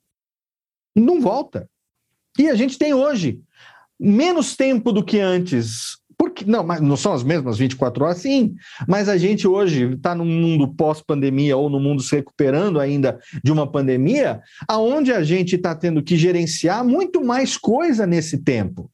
Não 0.94 1.20
volta. 1.20 1.68
E 2.38 2.48
a 2.48 2.54
gente 2.54 2.78
tem 2.78 2.92
hoje 2.92 3.40
menos 3.98 4.56
tempo 4.56 4.92
do 4.92 5.02
que 5.02 5.18
antes. 5.18 5.96
Porque, 6.18 6.44
não, 6.44 6.64
mas 6.64 6.80
não 6.80 6.96
são 6.96 7.12
as 7.12 7.22
mesmas 7.22 7.58
24 7.58 8.04
horas, 8.04 8.18
sim. 8.18 8.54
Mas 8.86 9.08
a 9.08 9.16
gente 9.16 9.46
hoje 9.46 9.94
está 9.94 10.14
num 10.14 10.24
mundo 10.24 10.74
pós-pandemia 10.74 11.56
ou 11.56 11.68
no 11.68 11.80
mundo 11.80 12.02
se 12.02 12.16
recuperando 12.16 12.80
ainda 12.80 13.18
de 13.42 13.52
uma 13.52 13.70
pandemia, 13.70 14.40
aonde 14.66 15.12
a 15.12 15.22
gente 15.22 15.56
está 15.56 15.74
tendo 15.74 16.02
que 16.02 16.16
gerenciar 16.16 16.84
muito 16.84 17.24
mais 17.24 17.56
coisa 17.56 18.06
nesse 18.06 18.42
tempo. 18.42 18.90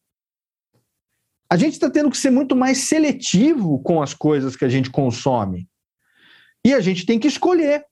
A 1.48 1.56
gente 1.56 1.74
está 1.74 1.90
tendo 1.90 2.10
que 2.10 2.16
ser 2.16 2.30
muito 2.30 2.56
mais 2.56 2.78
seletivo 2.78 3.78
com 3.80 4.02
as 4.02 4.14
coisas 4.14 4.56
que 4.56 4.64
a 4.64 4.68
gente 4.68 4.90
consome. 4.90 5.68
E 6.64 6.72
a 6.74 6.80
gente 6.80 7.04
tem 7.04 7.18
que 7.18 7.28
escolher 7.28 7.84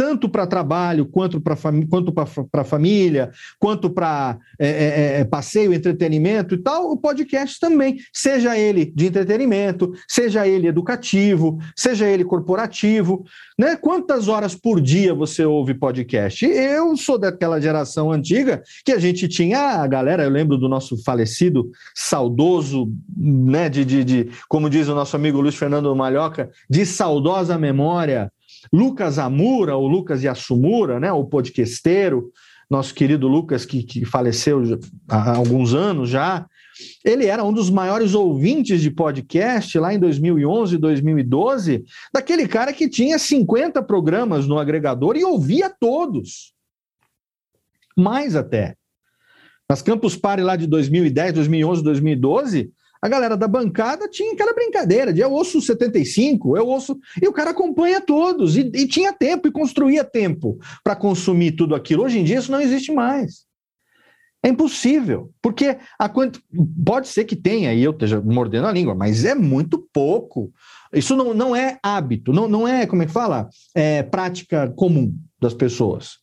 tanto 0.00 0.30
para 0.30 0.46
trabalho, 0.46 1.04
quanto 1.04 1.42
para 1.42 1.54
fami 1.54 1.86
família, 2.64 3.30
quanto 3.58 3.90
para 3.90 4.38
é, 4.58 4.68
é, 4.68 5.20
é, 5.20 5.24
passeio, 5.26 5.74
entretenimento 5.74 6.54
e 6.54 6.58
tal, 6.58 6.90
o 6.90 6.96
podcast 6.96 7.60
também, 7.60 7.98
seja 8.10 8.56
ele 8.56 8.90
de 8.96 9.08
entretenimento, 9.08 9.92
seja 10.08 10.48
ele 10.48 10.66
educativo, 10.66 11.58
seja 11.76 12.08
ele 12.08 12.24
corporativo, 12.24 13.26
né? 13.58 13.76
Quantas 13.76 14.26
horas 14.26 14.54
por 14.54 14.80
dia 14.80 15.12
você 15.12 15.44
ouve 15.44 15.74
podcast? 15.74 16.46
Eu 16.46 16.96
sou 16.96 17.18
daquela 17.18 17.60
geração 17.60 18.10
antiga 18.10 18.62
que 18.82 18.92
a 18.92 18.98
gente 18.98 19.28
tinha 19.28 19.82
a 19.82 19.86
galera, 19.86 20.24
eu 20.24 20.30
lembro 20.30 20.56
do 20.56 20.66
nosso 20.66 20.96
falecido, 21.04 21.70
saudoso, 21.94 22.90
né? 23.14 23.68
De, 23.68 23.84
de, 23.84 24.02
de 24.02 24.30
como 24.48 24.70
diz 24.70 24.88
o 24.88 24.94
nosso 24.94 25.14
amigo 25.14 25.42
Luiz 25.42 25.56
Fernando 25.56 25.94
Malhoca, 25.94 26.48
de 26.70 26.86
saudosa 26.86 27.58
memória 27.58 28.32
Lucas 28.72 29.18
Amura, 29.18 29.76
ou 29.76 29.88
Lucas 29.88 30.22
Yasumura, 30.22 31.00
né, 31.00 31.12
o 31.12 31.24
podquesteiro, 31.24 32.30
nosso 32.70 32.94
querido 32.94 33.26
Lucas, 33.26 33.64
que, 33.64 33.82
que 33.82 34.04
faleceu 34.04 34.62
há 35.08 35.36
alguns 35.36 35.74
anos 35.74 36.08
já, 36.08 36.46
ele 37.04 37.26
era 37.26 37.44
um 37.44 37.52
dos 37.52 37.68
maiores 37.68 38.14
ouvintes 38.14 38.80
de 38.80 38.90
podcast 38.90 39.76
lá 39.78 39.92
em 39.92 39.98
2011, 39.98 40.78
2012, 40.78 41.84
daquele 42.12 42.46
cara 42.46 42.72
que 42.72 42.88
tinha 42.88 43.18
50 43.18 43.82
programas 43.82 44.46
no 44.46 44.58
agregador 44.58 45.16
e 45.16 45.24
ouvia 45.24 45.68
todos. 45.68 46.54
Mais 47.96 48.36
até. 48.36 48.76
Nas 49.68 49.82
Campus 49.82 50.16
Party 50.16 50.42
lá 50.42 50.56
de 50.56 50.66
2010, 50.66 51.34
2011, 51.34 51.82
2012, 51.82 52.72
a 53.02 53.08
galera 53.08 53.36
da 53.36 53.48
bancada 53.48 54.08
tinha 54.08 54.32
aquela 54.32 54.52
brincadeira 54.52 55.12
de 55.12 55.20
eu 55.20 55.32
ouço 55.32 55.60
75, 55.60 56.56
eu 56.56 56.66
ouço. 56.66 56.98
E 57.20 57.26
o 57.26 57.32
cara 57.32 57.50
acompanha 57.50 58.00
todos, 58.00 58.56
e, 58.56 58.70
e 58.74 58.86
tinha 58.86 59.12
tempo, 59.12 59.48
e 59.48 59.52
construía 59.52 60.04
tempo 60.04 60.58
para 60.84 60.96
consumir 60.96 61.52
tudo 61.52 61.74
aquilo. 61.74 62.04
Hoje 62.04 62.18
em 62.18 62.24
dia 62.24 62.38
isso 62.38 62.52
não 62.52 62.60
existe 62.60 62.92
mais. 62.92 63.48
É 64.42 64.48
impossível, 64.48 65.30
porque 65.42 65.76
a 65.98 66.08
quant... 66.08 66.38
pode 66.84 67.08
ser 67.08 67.24
que 67.24 67.36
tenha, 67.36 67.74
e 67.74 67.82
eu 67.82 67.90
esteja 67.90 68.20
mordendo 68.20 68.66
a 68.66 68.72
língua, 68.72 68.94
mas 68.94 69.24
é 69.24 69.34
muito 69.34 69.86
pouco. 69.92 70.50
Isso 70.92 71.14
não, 71.14 71.34
não 71.34 71.54
é 71.54 71.78
hábito, 71.82 72.32
não, 72.32 72.48
não 72.48 72.66
é, 72.66 72.86
como 72.86 73.02
é 73.02 73.06
que 73.06 73.12
fala? 73.12 73.48
É 73.74 74.02
prática 74.02 74.70
comum 74.70 75.14
das 75.38 75.52
pessoas 75.52 76.18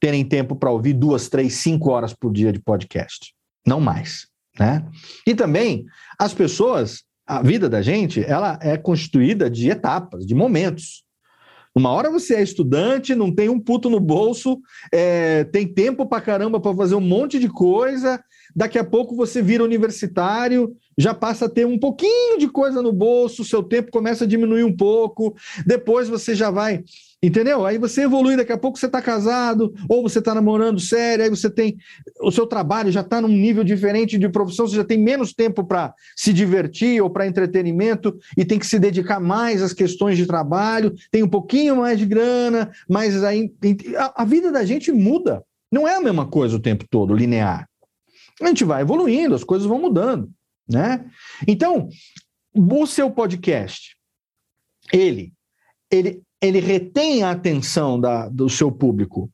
terem 0.00 0.24
tempo 0.24 0.56
para 0.56 0.70
ouvir 0.70 0.94
duas, 0.94 1.28
três, 1.28 1.54
cinco 1.54 1.90
horas 1.90 2.12
por 2.12 2.32
dia 2.32 2.52
de 2.52 2.58
podcast. 2.58 3.32
Não 3.64 3.80
mais. 3.80 4.31
Né? 4.58 4.84
E 5.26 5.34
também 5.34 5.84
as 6.18 6.34
pessoas, 6.34 7.02
a 7.26 7.42
vida 7.42 7.68
da 7.68 7.82
gente, 7.82 8.22
ela 8.24 8.58
é 8.60 8.76
constituída 8.76 9.48
de 9.48 9.70
etapas, 9.70 10.26
de 10.26 10.34
momentos. 10.34 11.04
Uma 11.74 11.90
hora 11.90 12.10
você 12.10 12.34
é 12.34 12.42
estudante, 12.42 13.14
não 13.14 13.34
tem 13.34 13.48
um 13.48 13.58
puto 13.58 13.88
no 13.88 13.98
bolso, 13.98 14.60
é, 14.92 15.44
tem 15.44 15.66
tempo 15.66 16.04
pra 16.04 16.20
caramba 16.20 16.60
para 16.60 16.76
fazer 16.76 16.94
um 16.94 17.00
monte 17.00 17.38
de 17.38 17.48
coisa. 17.48 18.22
Daqui 18.54 18.78
a 18.78 18.84
pouco 18.84 19.16
você 19.16 19.40
vira 19.40 19.64
universitário, 19.64 20.76
já 20.98 21.14
passa 21.14 21.46
a 21.46 21.48
ter 21.48 21.66
um 21.66 21.78
pouquinho 21.78 22.38
de 22.38 22.46
coisa 22.46 22.82
no 22.82 22.92
bolso, 22.92 23.44
seu 23.44 23.62
tempo 23.62 23.90
começa 23.90 24.24
a 24.24 24.26
diminuir 24.26 24.64
um 24.64 24.76
pouco. 24.76 25.34
Depois 25.66 26.10
você 26.10 26.34
já 26.34 26.50
vai 26.50 26.84
Entendeu? 27.24 27.64
Aí 27.64 27.78
você 27.78 28.02
evolui, 28.02 28.36
daqui 28.36 28.50
a 28.50 28.58
pouco 28.58 28.76
você 28.76 28.86
está 28.86 29.00
casado, 29.00 29.72
ou 29.88 30.02
você 30.02 30.18
está 30.18 30.34
namorando 30.34 30.80
sério, 30.80 31.22
aí 31.22 31.30
você 31.30 31.48
tem. 31.48 31.76
O 32.20 32.32
seu 32.32 32.48
trabalho 32.48 32.90
já 32.90 33.00
está 33.00 33.20
num 33.20 33.28
nível 33.28 33.62
diferente 33.62 34.18
de 34.18 34.28
profissão, 34.28 34.66
você 34.66 34.74
já 34.74 34.84
tem 34.84 34.98
menos 34.98 35.32
tempo 35.32 35.62
para 35.62 35.94
se 36.16 36.32
divertir 36.32 37.00
ou 37.00 37.08
para 37.08 37.24
entretenimento 37.24 38.18
e 38.36 38.44
tem 38.44 38.58
que 38.58 38.66
se 38.66 38.76
dedicar 38.76 39.20
mais 39.20 39.62
às 39.62 39.72
questões 39.72 40.16
de 40.16 40.26
trabalho, 40.26 40.92
tem 41.12 41.22
um 41.22 41.28
pouquinho 41.28 41.76
mais 41.76 41.96
de 41.96 42.06
grana, 42.06 42.72
mas 42.88 43.22
aí. 43.22 43.52
A, 43.96 44.22
a 44.22 44.24
vida 44.24 44.50
da 44.50 44.64
gente 44.64 44.90
muda. 44.90 45.44
Não 45.70 45.86
é 45.86 45.94
a 45.94 46.00
mesma 46.00 46.26
coisa 46.26 46.56
o 46.56 46.60
tempo 46.60 46.84
todo, 46.90 47.14
linear. 47.14 47.68
A 48.42 48.48
gente 48.48 48.64
vai 48.64 48.82
evoluindo, 48.82 49.34
as 49.36 49.44
coisas 49.44 49.66
vão 49.66 49.80
mudando. 49.80 50.28
Né? 50.68 51.08
Então, 51.46 51.88
o 52.52 52.86
seu 52.86 53.10
podcast, 53.10 53.96
ele, 54.92 55.32
ele 55.90 56.20
ele 56.42 56.60
retém 56.60 57.22
a 57.22 57.30
atenção 57.30 57.98
da, 58.00 58.28
do 58.28 58.48
seu 58.48 58.70
público 58.70 59.30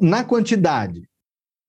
na 0.00 0.24
quantidade. 0.24 1.08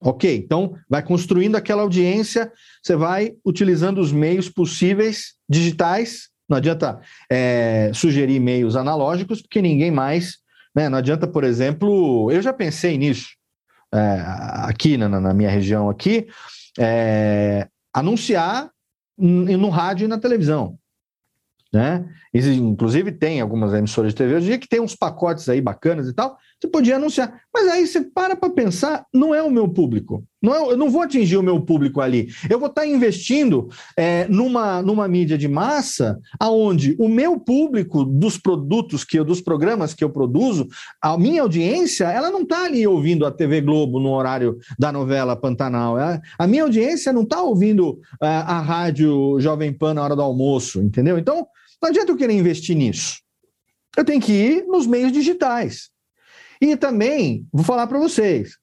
Ok, 0.00 0.36
então 0.36 0.74
vai 0.88 1.02
construindo 1.02 1.56
aquela 1.56 1.82
audiência, 1.82 2.52
você 2.82 2.94
vai 2.94 3.34
utilizando 3.44 3.98
os 3.98 4.12
meios 4.12 4.48
possíveis 4.48 5.34
digitais. 5.48 6.28
Não 6.48 6.56
adianta 6.56 7.00
é, 7.30 7.90
sugerir 7.94 8.38
meios 8.38 8.76
analógicos, 8.76 9.42
porque 9.42 9.62
ninguém 9.62 9.90
mais. 9.90 10.38
Né, 10.74 10.88
não 10.88 10.98
adianta, 10.98 11.26
por 11.26 11.44
exemplo, 11.44 12.30
eu 12.30 12.42
já 12.42 12.52
pensei 12.52 12.98
nisso 12.98 13.28
é, 13.92 14.22
aqui 14.64 14.96
na, 14.96 15.08
na, 15.08 15.32
minha 15.32 15.50
região 15.50 15.88
aqui, 15.88 16.26
é, 16.78 17.66
anunciar 17.92 18.70
no 19.18 19.70
rádio 19.70 20.04
e 20.04 20.08
na 20.08 20.18
televisão. 20.18 20.78
Né? 21.72 22.08
Inclusive 22.32 23.12
tem 23.12 23.40
algumas 23.40 23.72
emissoras 23.74 24.12
de 24.12 24.16
TV 24.16 24.36
hoje 24.36 24.46
dia 24.46 24.58
que 24.58 24.68
tem 24.68 24.80
uns 24.80 24.94
pacotes 24.94 25.48
aí 25.48 25.60
bacanas 25.60 26.08
e 26.08 26.14
tal, 26.14 26.38
você 26.60 26.68
podia 26.68 26.96
anunciar. 26.96 27.40
Mas 27.52 27.68
aí 27.68 27.86
você 27.86 28.00
para 28.00 28.34
para 28.34 28.50
pensar, 28.50 29.04
não 29.12 29.34
é 29.34 29.42
o 29.42 29.50
meu 29.50 29.68
público. 29.68 30.24
Não 30.42 30.54
é, 30.54 30.72
eu 30.72 30.76
não 30.76 30.88
vou 30.88 31.02
atingir 31.02 31.36
o 31.36 31.42
meu 31.42 31.60
público 31.60 32.00
ali. 32.00 32.28
Eu 32.48 32.58
vou 32.58 32.68
estar 32.68 32.82
tá 32.82 32.86
investindo 32.86 33.68
é, 33.96 34.26
numa, 34.28 34.80
numa 34.80 35.06
mídia 35.06 35.36
de 35.36 35.48
massa 35.48 36.18
aonde 36.40 36.96
o 36.98 37.08
meu 37.08 37.38
público 37.38 38.04
dos 38.04 38.38
produtos 38.38 39.04
que 39.04 39.18
eu, 39.18 39.24
dos 39.24 39.40
programas 39.40 39.92
que 39.92 40.02
eu 40.02 40.10
produzo, 40.10 40.66
a 41.02 41.18
minha 41.18 41.42
audiência, 41.42 42.06
ela 42.06 42.30
não 42.30 42.42
está 42.42 42.64
ali 42.64 42.86
ouvindo 42.86 43.26
a 43.26 43.30
TV 43.30 43.60
Globo 43.60 44.00
no 44.00 44.12
horário 44.12 44.58
da 44.78 44.90
novela 44.90 45.36
Pantanal. 45.36 45.98
É, 45.98 46.20
a 46.38 46.46
minha 46.46 46.62
audiência 46.62 47.12
não 47.12 47.22
está 47.22 47.42
ouvindo 47.42 48.00
é, 48.22 48.26
a 48.26 48.60
rádio 48.60 49.38
Jovem 49.40 49.72
Pan 49.72 49.94
na 49.94 50.02
hora 50.02 50.16
do 50.16 50.22
almoço, 50.22 50.80
entendeu? 50.80 51.18
Então, 51.18 51.46
não 51.82 51.90
adianta 51.90 52.12
eu 52.12 52.16
querer 52.16 52.32
investir 52.32 52.76
nisso. 52.76 53.18
eu 53.96 54.04
tenho 54.04 54.20
que 54.20 54.32
ir 54.32 54.66
nos 54.66 54.86
meios 54.86 55.12
digitais. 55.12 55.90
E 56.60 56.76
também, 56.76 57.46
vou 57.52 57.64
falar 57.64 57.86
para 57.86 57.98
vocês, 57.98 58.56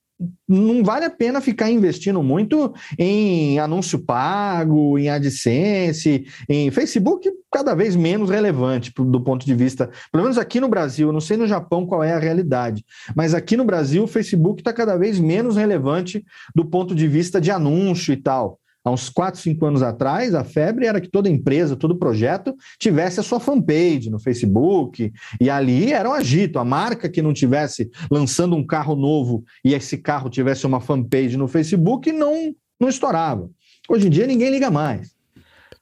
não 0.48 0.84
vale 0.84 1.06
a 1.06 1.10
pena 1.10 1.42
ficar 1.42 1.70
investindo 1.70 2.22
muito 2.22 2.74
em 2.98 3.60
anúncio 3.60 4.00
pago, 4.00 4.98
em 4.98 5.10
AdSense, 5.10 6.26
em 6.48 6.72
Facebook, 6.72 7.30
cada 7.52 7.74
vez 7.74 7.96
menos 7.96 8.30
relevante 8.30 8.92
do 8.96 9.22
ponto 9.22 9.46
de 9.46 9.54
vista, 9.54 9.90
pelo 10.12 10.24
menos 10.24 10.38
aqui 10.38 10.60
no 10.60 10.68
Brasil, 10.68 11.12
não 11.12 11.22
sei 11.22 11.38
no 11.38 11.48
Japão 11.48 11.86
qual 11.86 12.04
é 12.04 12.14
a 12.14 12.20
realidade, 12.20 12.86
mas 13.16 13.34
aqui 13.34 13.58
no 13.58 13.66
Brasil 13.66 14.04
o 14.04 14.08
Facebook 14.08 14.62
está 14.62 14.72
cada 14.72 14.98
vez 14.98 15.20
menos 15.20 15.56
relevante 15.56 16.24
do 16.56 16.66
ponto 16.66 16.94
de 16.96 17.08
vista 17.08 17.42
de 17.42 17.52
anúncio 17.52 18.14
e 18.14 18.18
tal 18.18 18.60
há 18.84 18.92
uns 18.92 19.10
4, 19.10 19.40
5 19.40 19.66
anos 19.66 19.82
atrás, 19.82 20.36
a 20.36 20.44
febre 20.44 20.86
era 20.86 21.00
que 21.00 21.10
toda 21.10 21.30
empresa, 21.30 21.76
todo 21.76 21.98
projeto 21.98 22.56
tivesse 22.80 23.20
a 23.20 23.24
sua 23.24 23.40
fanpage 23.40 24.10
no 24.10 24.20
Facebook, 24.20 25.12
e 25.40 25.50
ali 25.50 25.94
era 25.94 26.10
um 26.10 26.14
agito. 26.14 26.60
A 26.60 26.66
marca 26.66 27.10
que 27.10 27.22
não 27.22 27.34
tivesse 27.34 27.90
lançando 28.12 28.56
um 28.56 28.66
carro 28.66 28.96
novo 28.96 29.44
e 29.64 29.74
esse 29.74 29.98
carro 29.98 30.30
tivesse 30.30 30.66
uma 30.66 30.82
fanpage 30.82 31.38
no 31.38 31.48
Facebook, 31.48 32.12
não, 32.12 32.54
não 32.80 32.90
estourava. 32.90 33.50
Hoje 33.90 34.08
em 34.08 34.10
dia 34.10 34.28
ninguém 34.28 34.50
liga 34.50 34.70
mais. 34.70 35.14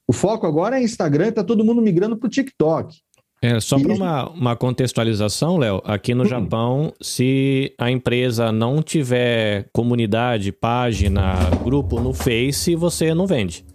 O 0.08 0.14
foco 0.14 0.46
agora 0.46 0.80
é 0.80 0.84
Instagram, 0.84 1.30
está 1.30 1.44
todo 1.44 1.64
mundo 1.64 1.82
migrando 1.82 2.18
para 2.18 2.28
o 2.28 2.30
TikTok. 2.30 2.98
É, 3.44 3.60
só 3.60 3.80
para 3.80 3.92
uma, 3.92 4.30
uma 4.30 4.56
contextualização, 4.56 5.58
Léo, 5.58 5.82
aqui 5.84 6.14
no 6.14 6.24
hum. 6.24 6.28
Japão, 6.28 6.94
se 7.02 7.74
a 7.80 7.90
empresa 7.90 8.52
não 8.52 8.84
tiver 8.84 9.68
comunidade, 9.74 10.52
página, 10.52 11.34
grupo 11.64 12.00
no 12.00 12.14
Face, 12.14 12.76
você 12.76 13.16
não 13.16 13.26
vende. 13.26 13.66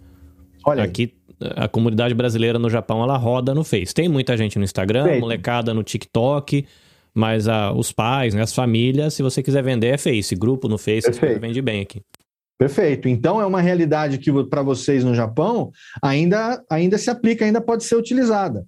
Olha 0.65 0.83
aqui 0.83 1.13
a 1.55 1.67
comunidade 1.67 2.13
brasileira 2.13 2.57
no 2.57 2.69
Japão, 2.69 3.03
ela 3.03 3.17
roda 3.17 3.53
no 3.53 3.63
Face. 3.63 3.93
Tem 3.93 4.07
muita 4.07 4.37
gente 4.37 4.57
no 4.57 4.63
Instagram, 4.63 5.19
molecada 5.19 5.73
no 5.73 5.83
TikTok, 5.83 6.65
mas 7.13 7.49
a, 7.49 7.73
os 7.73 7.91
pais, 7.91 8.33
né, 8.33 8.43
as 8.43 8.55
famílias, 8.55 9.15
se 9.15 9.21
você 9.21 9.43
quiser 9.43 9.63
vender, 9.63 9.87
é 9.87 9.97
Face. 9.97 10.33
Grupo 10.33 10.69
no 10.69 10.77
Face, 10.77 11.11
você 11.11 11.37
vende 11.37 11.61
bem 11.61 11.81
aqui. 11.81 12.01
Perfeito. 12.57 13.09
Então 13.09 13.41
é 13.41 13.45
uma 13.45 13.59
realidade 13.59 14.17
que 14.17 14.31
para 14.45 14.63
vocês 14.63 15.03
no 15.03 15.13
Japão 15.13 15.71
ainda, 16.01 16.63
ainda 16.69 16.97
se 16.97 17.09
aplica, 17.09 17.43
ainda 17.43 17.59
pode 17.59 17.83
ser 17.83 17.97
utilizada 17.97 18.65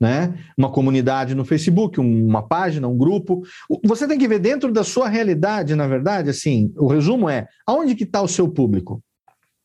né? 0.00 0.34
Uma 0.56 0.70
comunidade 0.70 1.34
no 1.34 1.44
Facebook, 1.44 1.98
uma 2.00 2.46
página, 2.46 2.88
um 2.88 2.96
grupo. 2.96 3.42
Você 3.84 4.06
tem 4.06 4.18
que 4.18 4.28
ver 4.28 4.38
dentro 4.38 4.72
da 4.72 4.84
sua 4.84 5.08
realidade, 5.08 5.74
na 5.74 5.86
verdade, 5.86 6.30
assim, 6.30 6.72
o 6.76 6.86
resumo 6.86 7.28
é 7.28 7.46
aonde 7.66 7.94
que 7.94 8.04
está 8.04 8.20
o 8.20 8.28
seu 8.28 8.48
público. 8.48 9.02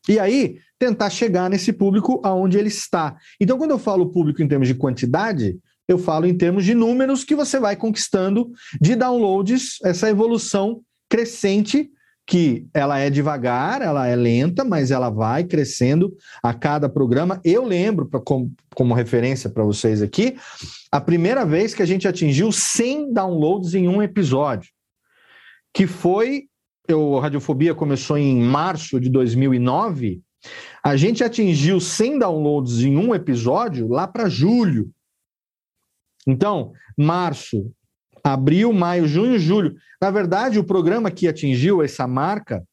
E 0.10 0.18
aí, 0.20 0.58
tentar 0.80 1.10
chegar 1.10 1.50
nesse 1.50 1.72
público 1.72 2.20
aonde 2.24 2.58
ele 2.58 2.70
está. 2.70 3.16
Então, 3.40 3.58
quando 3.58 3.72
eu 3.72 3.80
falo 3.80 4.10
público 4.10 4.42
em 4.42 4.48
termos 4.48 4.68
de 4.68 4.74
quantidade, 4.74 5.60
eu 5.88 6.00
falo 6.00 6.26
em 6.26 6.36
termos 6.36 6.66
de 6.66 6.74
números 6.74 7.24
que 7.24 7.36
você 7.36 7.60
vai 7.60 7.76
conquistando 7.76 8.50
de 8.80 8.96
downloads, 8.96 9.78
essa 9.84 10.10
evolução 10.10 10.82
crescente 11.10 11.92
que 12.32 12.66
ela 12.74 12.98
é 12.98 13.10
devagar, 13.10 13.82
ela 13.82 14.08
é 14.08 14.16
lenta, 14.16 14.64
mas 14.64 14.90
ela 14.90 15.10
vai 15.10 15.44
crescendo 15.44 16.16
a 16.42 16.54
cada 16.54 16.88
programa. 16.88 17.42
Eu 17.44 17.66
lembro, 17.66 18.06
pra, 18.06 18.22
como, 18.22 18.50
como 18.74 18.94
referência 18.94 19.50
para 19.50 19.66
vocês 19.66 20.02
aqui, 20.02 20.38
a 20.90 21.02
primeira 21.02 21.46
vez 21.46 21.74
que 21.74 21.82
a 21.82 21.86
gente 21.86 22.08
atingiu 22.08 22.50
100 22.50 23.12
downloads 23.12 23.74
em 23.74 23.90
um 23.90 24.02
episódio, 24.02 24.72
que 25.74 25.86
foi, 25.86 26.44
o 26.90 27.20
Radiofobia 27.20 27.76
começou 27.76 28.18
em 28.18 28.42
março 28.42 28.98
de 28.98 29.10
2009, 29.10 30.22
a 30.82 30.96
gente 30.96 31.26
atingiu 31.26 31.82
100 31.82 32.20
downloads 32.20 32.80
em 32.80 32.96
um 32.96 33.14
episódio 33.14 33.90
lá 33.90 34.08
para 34.08 34.30
julho. 34.30 34.90
Então, 36.26 36.72
março, 36.98 37.70
abril, 38.24 38.72
maio, 38.74 39.08
junho, 39.08 39.38
julho. 39.40 39.76
Na 40.02 40.12
verdade, 40.12 40.60
o 40.60 40.64
programa 40.64 41.12
que 41.12 41.28
atingiu 41.28 41.82
essa 41.82 42.08
marca 42.08 42.64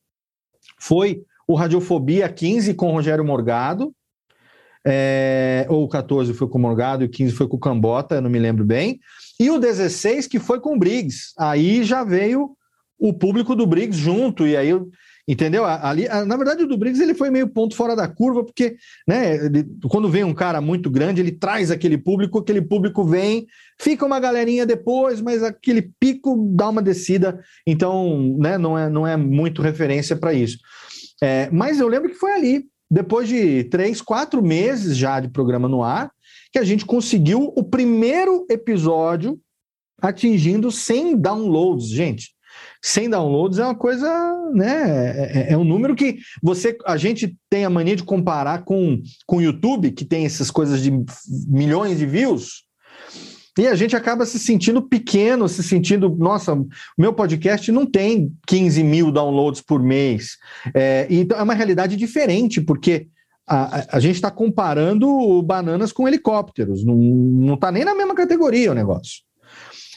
foi 0.80 1.22
o 1.46 1.54
Radiofobia 1.54 2.28
15 2.28 2.74
com 2.74 2.92
Rogério 2.92 3.24
Morgado, 3.24 3.92
é, 4.86 5.66
ou 5.68 5.84
o 5.84 5.88
14 5.88 6.32
foi 6.34 6.48
com 6.48 6.58
o 6.58 6.60
Morgado 6.60 7.02
e 7.02 7.06
o 7.06 7.10
15 7.10 7.32
foi 7.34 7.48
com 7.48 7.56
o 7.56 7.60
Cambota, 7.60 8.16
eu 8.16 8.22
não 8.22 8.30
me 8.30 8.38
lembro 8.38 8.64
bem, 8.64 9.00
e 9.38 9.50
o 9.50 9.58
16 9.58 10.26
que 10.26 10.38
foi 10.38 10.60
com 10.60 10.74
o 10.74 10.78
Briggs. 10.78 11.32
Aí 11.38 11.82
já 11.84 12.04
veio 12.04 12.50
o 12.98 13.12
público 13.12 13.54
do 13.54 13.66
Briggs 13.66 13.98
junto, 13.98 14.46
e 14.46 14.56
aí 14.56 14.70
Entendeu? 15.28 15.66
Ali, 15.66 16.08
na 16.08 16.36
verdade, 16.38 16.62
o 16.62 16.66
do 16.66 16.78
Briggs 16.78 17.02
ele 17.02 17.12
foi 17.12 17.28
meio 17.28 17.46
ponto 17.46 17.76
fora 17.76 17.94
da 17.94 18.08
curva, 18.08 18.42
porque 18.42 18.76
né, 19.06 19.36
ele, 19.36 19.66
quando 19.86 20.08
vem 20.08 20.24
um 20.24 20.32
cara 20.32 20.58
muito 20.58 20.88
grande, 20.88 21.20
ele 21.20 21.32
traz 21.32 21.70
aquele 21.70 21.98
público, 21.98 22.38
aquele 22.38 22.62
público 22.62 23.04
vem, 23.04 23.46
fica 23.78 24.06
uma 24.06 24.18
galerinha 24.18 24.64
depois, 24.64 25.20
mas 25.20 25.42
aquele 25.42 25.92
pico 26.00 26.50
dá 26.54 26.70
uma 26.70 26.80
descida, 26.80 27.38
então 27.66 28.38
né, 28.38 28.56
não, 28.56 28.78
é, 28.78 28.88
não 28.88 29.06
é 29.06 29.18
muito 29.18 29.60
referência 29.60 30.16
para 30.16 30.32
isso. 30.32 30.56
É, 31.22 31.50
mas 31.52 31.78
eu 31.78 31.88
lembro 31.88 32.08
que 32.08 32.16
foi 32.16 32.32
ali, 32.32 32.64
depois 32.90 33.28
de 33.28 33.64
três, 33.64 34.00
quatro 34.00 34.42
meses 34.42 34.96
já 34.96 35.20
de 35.20 35.28
programa 35.28 35.68
no 35.68 35.82
ar, 35.82 36.10
que 36.50 36.58
a 36.58 36.64
gente 36.64 36.86
conseguiu 36.86 37.52
o 37.54 37.62
primeiro 37.62 38.46
episódio 38.48 39.38
atingindo 40.00 40.72
100 40.72 41.18
downloads, 41.18 41.88
gente. 41.88 42.37
100 42.82 43.10
downloads 43.10 43.58
é 43.58 43.64
uma 43.64 43.74
coisa, 43.74 44.08
né? 44.52 45.48
É, 45.48 45.52
é, 45.52 45.56
um 45.56 45.64
número 45.64 45.94
que 45.94 46.18
você, 46.42 46.76
a 46.86 46.96
gente 46.96 47.36
tem 47.50 47.64
a 47.64 47.70
mania 47.70 47.96
de 47.96 48.04
comparar 48.04 48.64
com, 48.64 49.00
com 49.26 49.36
o 49.36 49.42
YouTube, 49.42 49.92
que 49.92 50.04
tem 50.04 50.24
essas 50.24 50.50
coisas 50.50 50.82
de 50.82 50.92
milhões 51.48 51.98
de 51.98 52.06
views, 52.06 52.68
e 53.58 53.66
a 53.66 53.74
gente 53.74 53.96
acaba 53.96 54.24
se 54.24 54.38
sentindo 54.38 54.80
pequeno, 54.80 55.48
se 55.48 55.64
sentindo, 55.64 56.08
nossa, 56.16 56.56
meu 56.96 57.12
podcast 57.12 57.72
não 57.72 57.84
tem 57.84 58.32
15 58.46 58.84
mil 58.84 59.10
downloads 59.10 59.60
por 59.60 59.82
mês. 59.82 60.36
É, 60.72 61.08
então 61.10 61.36
é 61.36 61.42
uma 61.42 61.54
realidade 61.54 61.96
diferente, 61.96 62.60
porque 62.60 63.08
a, 63.44 63.96
a 63.96 64.00
gente 64.00 64.14
está 64.14 64.30
comparando 64.30 65.42
bananas 65.42 65.90
com 65.90 66.06
helicópteros, 66.06 66.84
não 66.84 67.54
está 67.54 67.72
nem 67.72 67.84
na 67.84 67.96
mesma 67.96 68.14
categoria 68.14 68.70
o 68.70 68.74
negócio. 68.74 69.22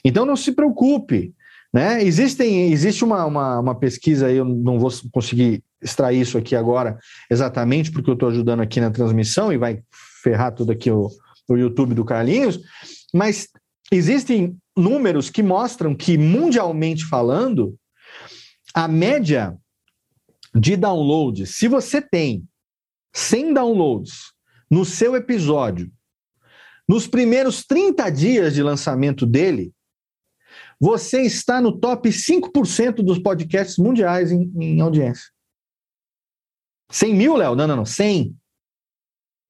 Então 0.03 0.25
não 0.25 0.35
se 0.35 0.53
preocupe. 0.53 1.31
Né? 1.73 2.03
Existem, 2.03 2.71
existe 2.71 3.03
uma, 3.03 3.25
uma, 3.25 3.59
uma 3.59 3.75
pesquisa, 3.75 4.29
eu 4.29 4.43
não 4.43 4.77
vou 4.77 4.91
conseguir 5.11 5.63
extrair 5.81 6.21
isso 6.21 6.37
aqui 6.37 6.55
agora 6.55 6.99
exatamente, 7.29 7.91
porque 7.91 8.09
eu 8.09 8.13
estou 8.13 8.29
ajudando 8.29 8.61
aqui 8.61 8.79
na 8.81 8.91
transmissão 8.91 9.51
e 9.51 9.57
vai 9.57 9.81
ferrar 10.21 10.53
tudo 10.53 10.71
aqui 10.71 10.91
o, 10.91 11.09
o 11.49 11.55
YouTube 11.55 11.95
do 11.95 12.05
Carlinhos, 12.05 12.59
mas 13.13 13.47
existem 13.91 14.57
números 14.75 15.29
que 15.29 15.41
mostram 15.41 15.95
que, 15.95 16.17
mundialmente 16.17 17.05
falando, 17.05 17.75
a 18.73 18.87
média 18.87 19.57
de 20.53 20.75
downloads, 20.75 21.55
se 21.55 21.67
você 21.67 22.01
tem 22.01 22.45
100 23.13 23.53
downloads 23.53 24.31
no 24.69 24.85
seu 24.85 25.15
episódio, 25.15 25.91
nos 26.87 27.07
primeiros 27.07 27.65
30 27.65 28.09
dias 28.09 28.53
de 28.53 28.61
lançamento 28.61 29.25
dele, 29.25 29.73
você 30.81 31.21
está 31.21 31.61
no 31.61 31.79
top 31.79 32.09
5% 32.09 33.03
dos 33.03 33.19
podcasts 33.19 33.77
mundiais 33.77 34.31
em, 34.31 34.51
em 34.55 34.81
audiência. 34.81 35.29
100 36.89 37.13
mil, 37.13 37.35
Léo? 37.35 37.55
Não, 37.55 37.67
não, 37.67 37.75
não. 37.75 37.85
100. 37.85 38.35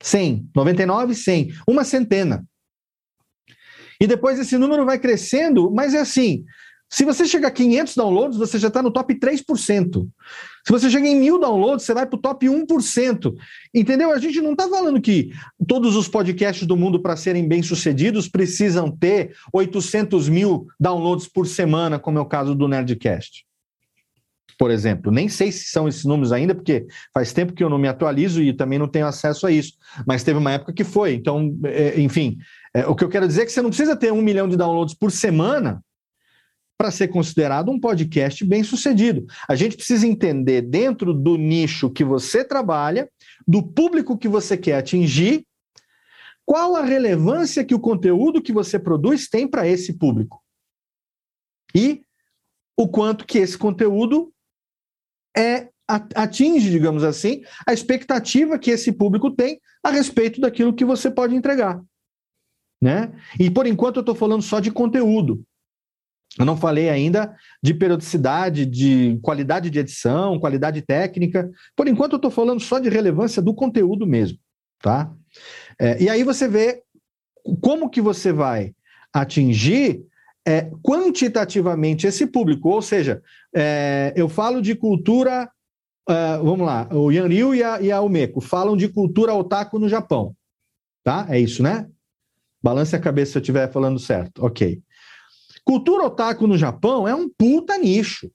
100. 0.04 0.50
99, 0.54 1.16
100. 1.16 1.54
Uma 1.66 1.86
centena. 1.86 2.46
E 3.98 4.06
depois 4.06 4.40
esse 4.40 4.58
número 4.58 4.86
vai 4.86 5.00
crescendo, 5.00 5.72
mas 5.72 5.94
é 5.94 6.00
assim: 6.00 6.44
se 6.92 7.06
você 7.06 7.26
chegar 7.26 7.48
a 7.48 7.52
500 7.52 7.96
downloads, 7.96 8.38
você 8.38 8.60
já 8.60 8.68
está 8.68 8.84
no 8.84 8.92
top 8.92 9.16
3%. 9.16 10.10
Se 10.68 10.72
você 10.72 10.90
chega 10.90 11.08
em 11.08 11.16
mil 11.16 11.40
downloads, 11.40 11.86
você 11.86 11.94
vai 11.94 12.06
para 12.06 12.18
o 12.18 12.22
top 12.22 12.46
1%. 12.46 13.34
Entendeu? 13.74 14.12
A 14.12 14.20
gente 14.20 14.42
não 14.42 14.52
está 14.52 14.68
falando 14.68 15.00
que 15.00 15.32
todos 15.66 15.96
os 15.96 16.10
podcasts 16.10 16.68
do 16.68 16.76
mundo, 16.76 17.02
para 17.02 17.16
serem 17.16 17.48
bem-sucedidos, 17.48 18.28
precisam 18.28 18.92
ter 18.92 19.34
800 19.54 20.28
mil 20.28 20.68
downloads 20.78 21.30
por 21.30 21.48
semana, 21.48 21.98
como 21.98 22.18
é 22.18 22.22
o 22.22 22.26
caso 22.26 22.54
do 22.54 22.68
Nerdcast. 22.68 23.46
Por 24.60 24.70
exemplo, 24.70 25.14
nem 25.14 25.30
sei 25.30 25.50
se 25.50 25.70
são 25.70 25.88
esses 25.88 26.04
números 26.04 26.34
ainda, 26.34 26.54
porque 26.54 26.86
faz 27.14 27.32
tempo 27.32 27.54
que 27.54 27.64
eu 27.64 27.70
não 27.70 27.78
me 27.78 27.88
atualizo 27.88 28.44
e 28.44 28.52
também 28.52 28.78
não 28.78 28.88
tenho 28.88 29.08
acesso 29.08 29.48
a 29.48 29.52
isso. 29.52 29.76
Mas 30.06 30.26
teve 30.26 30.38
uma 30.38 30.52
época 30.52 30.74
que 30.74 30.84
foi. 30.84 31.14
Então, 31.14 31.58
é, 31.64 32.02
enfim, 32.02 32.38
é, 32.74 32.86
o 32.86 32.94
que 32.94 33.04
eu 33.06 33.10
quero 33.10 33.26
dizer 33.26 33.44
é 33.44 33.46
que 33.46 33.52
você 33.54 33.62
não 33.62 33.70
precisa 33.70 33.96
ter 33.96 34.12
um 34.12 34.22
milhão 34.22 34.50
de 34.50 34.58
downloads 34.58 34.94
por 34.94 35.10
semana 35.10 35.82
para 36.82 36.90
ser 36.90 37.10
considerado 37.10 37.70
um 37.70 37.80
podcast 37.80 38.44
bem 38.44 38.64
sucedido. 38.64 39.28
A 39.48 39.54
gente 39.54 39.76
precisa 39.76 40.08
entender, 40.08 40.64
dentro 40.64 41.14
do 41.14 41.38
nicho 41.38 41.92
que 41.92 42.04
você 42.04 42.44
trabalha, 42.44 43.08
do 43.48 43.62
público 43.62 44.18
que 44.18 44.28
você 44.28 44.58
quer 44.58 44.78
atingir, 44.78 45.46
qual 46.44 46.76
a 46.76 46.84
relevância 46.84 47.64
que 47.64 47.76
o 47.76 47.80
conteúdo 47.80 48.42
que 48.42 48.52
você 48.52 48.80
produz 48.80 49.30
tem 49.30 49.48
para 49.48 49.68
esse 49.68 49.94
público. 49.94 50.42
E 51.76 52.02
o 52.76 52.88
quanto 52.88 53.28
que 53.28 53.38
esse 53.38 53.56
conteúdo 53.56 54.34
é 55.38 55.70
atinge, 55.88 56.72
digamos 56.72 57.04
assim, 57.04 57.44
a 57.68 57.74
expectativa 57.74 58.58
que 58.58 58.72
esse 58.72 58.92
público 58.92 59.30
tem 59.30 59.62
a 59.84 59.92
respeito 59.92 60.42
daquilo 60.42 60.74
que 60.74 60.84
você 60.84 61.12
pode 61.12 61.36
entregar. 61.36 61.80
né? 62.82 63.14
E 63.40 63.52
por 63.52 63.68
enquanto 63.68 63.98
eu 63.98 64.02
estou 64.02 64.16
falando 64.16 64.42
só 64.42 64.60
de 64.60 64.72
conteúdo. 64.72 65.46
Eu 66.40 66.46
não 66.46 66.56
falei 66.56 66.90
ainda 66.90 67.36
de 67.62 67.74
periodicidade, 67.74 68.66
de 68.66 69.20
qualidade 69.22 69.70
de 69.70 69.80
edição, 69.80 70.40
qualidade 70.40 70.82
técnica. 70.82 71.50
Por 71.76 71.88
enquanto 71.88 72.14
eu 72.14 72.18
estou 72.18 72.32
falando 72.32 72.62
só 72.62 72.80
de 72.80 72.90
relevância 72.90 73.42
do 73.42 73.54
conteúdo 73.54 74.08
mesmo, 74.08 74.40
tá? 74.82 75.12
É, 75.80 76.02
e 76.02 76.10
aí 76.10 76.24
você 76.24 76.48
vê 76.48 76.84
como 77.60 77.90
que 77.90 78.02
você 78.02 78.32
vai 78.32 78.74
atingir 79.14 80.06
é, 80.48 80.72
quantitativamente 80.82 82.08
esse 82.08 82.26
público. 82.26 82.70
Ou 82.70 82.82
seja, 82.82 83.22
é, 83.54 84.14
eu 84.16 84.30
falo 84.30 84.62
de 84.62 84.74
cultura, 84.74 85.50
é, 86.08 86.38
vamos 86.38 86.66
lá, 86.66 86.88
o 86.92 87.12
Yanryu 87.12 87.54
e 87.54 87.64
a, 87.64 87.82
e 87.82 87.92
a 87.92 88.02
Umeko 88.02 88.40
falam 88.40 88.78
de 88.78 88.88
cultura 88.88 89.34
otaku 89.34 89.78
no 89.78 89.90
Japão, 89.90 90.34
tá? 91.04 91.26
É 91.30 91.40
isso, 91.40 91.62
né? 91.62 91.88
Balance 92.64 92.96
a 92.96 93.00
cabeça 93.00 93.34
se 93.34 93.38
eu 93.38 93.42
estiver 93.42 93.72
falando 93.72 94.00
certo. 94.00 94.46
Ok. 94.46 94.82
Cultura 95.66 96.06
otaku 96.06 96.48
no 96.48 96.58
Japão 96.58 97.08
é 97.08 97.16
um 97.16 97.30
puta 97.30 97.78
nicho. 97.78 98.30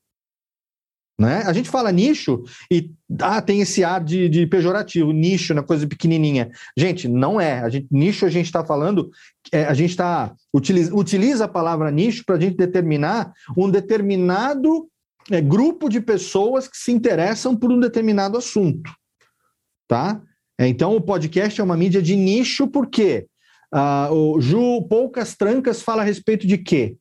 Né? 1.18 1.43
A 1.47 1.53
gente 1.55 1.70
fala 1.70 1.91
nicho 1.91 2.45
e 2.70 2.91
ah, 3.22 3.41
tem 3.41 3.62
esse 3.62 3.83
ar 3.83 4.05
de, 4.05 4.29
de 4.29 4.47
pejorativo, 4.47 5.12
nicho, 5.12 5.55
na 5.55 5.62
coisa 5.62 5.87
pequenininha. 5.87 6.51
Gente, 6.77 7.09
não 7.09 7.41
é. 7.41 7.61
A 7.61 7.70
gente, 7.70 7.87
nicho 7.91 8.27
a 8.27 8.29
gente 8.29 8.47
está 8.47 8.62
falando, 8.62 9.11
é, 9.51 9.64
a 9.64 9.72
gente 9.72 9.91
está 9.91 10.35
utiliza, 10.53 10.95
utiliza 10.95 11.47
a 11.47 11.49
palavra 11.49 11.91
nicho 11.91 12.22
para 12.24 12.37
a 12.37 12.41
gente 12.41 12.57
determinar 12.57 13.33
um 13.57 13.70
determinado 13.70 14.89
é, 15.31 15.41
grupo 15.41 15.89
de 15.89 16.03
pessoas 16.03 16.68
que 16.68 16.77
se 16.77 16.93
interessam 16.93 17.57
por 17.57 17.72
um 17.72 17.81
determinado 17.81 18.37
assunto, 18.37 18.91
tá? 19.89 20.20
É, 20.59 20.68
então 20.68 20.95
o 20.95 21.01
podcast 21.01 21.59
é 21.59 21.64
uma 21.64 21.77
mídia 21.79 22.03
de 22.03 22.14
nicho 22.14 22.68
porque 22.68 23.27
ah, 23.72 24.11
o 24.12 24.39
Ju 24.39 24.87
Poucas 24.87 25.35
Trancas 25.35 25.81
fala 25.81 26.03
a 26.03 26.05
respeito 26.05 26.47
de 26.47 26.59
quê? 26.59 26.97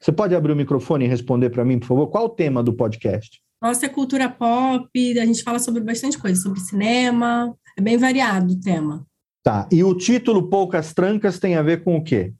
Você 0.00 0.12
pode 0.12 0.34
abrir 0.34 0.52
o 0.52 0.56
microfone 0.56 1.04
e 1.04 1.08
responder 1.08 1.50
para 1.50 1.64
mim, 1.64 1.78
por 1.78 1.86
favor? 1.86 2.06
Qual 2.08 2.26
o 2.26 2.30
tema 2.30 2.62
do 2.62 2.72
podcast? 2.72 3.40
Nossa 3.60 3.86
é 3.86 3.88
cultura 3.88 4.28
pop, 4.28 4.88
a 5.18 5.26
gente 5.26 5.42
fala 5.42 5.58
sobre 5.58 5.80
bastante 5.80 6.16
coisa, 6.16 6.40
sobre 6.40 6.60
cinema, 6.60 7.54
é 7.76 7.80
bem 7.80 7.98
variado 7.98 8.52
o 8.52 8.60
tema. 8.60 9.04
Tá. 9.42 9.68
E 9.72 9.82
o 9.82 9.94
título 9.94 10.48
Poucas 10.48 10.94
Trancas 10.94 11.40
tem 11.40 11.56
a 11.56 11.62
ver 11.62 11.82
com 11.82 11.96
o 11.96 12.04
quê? 12.04 12.32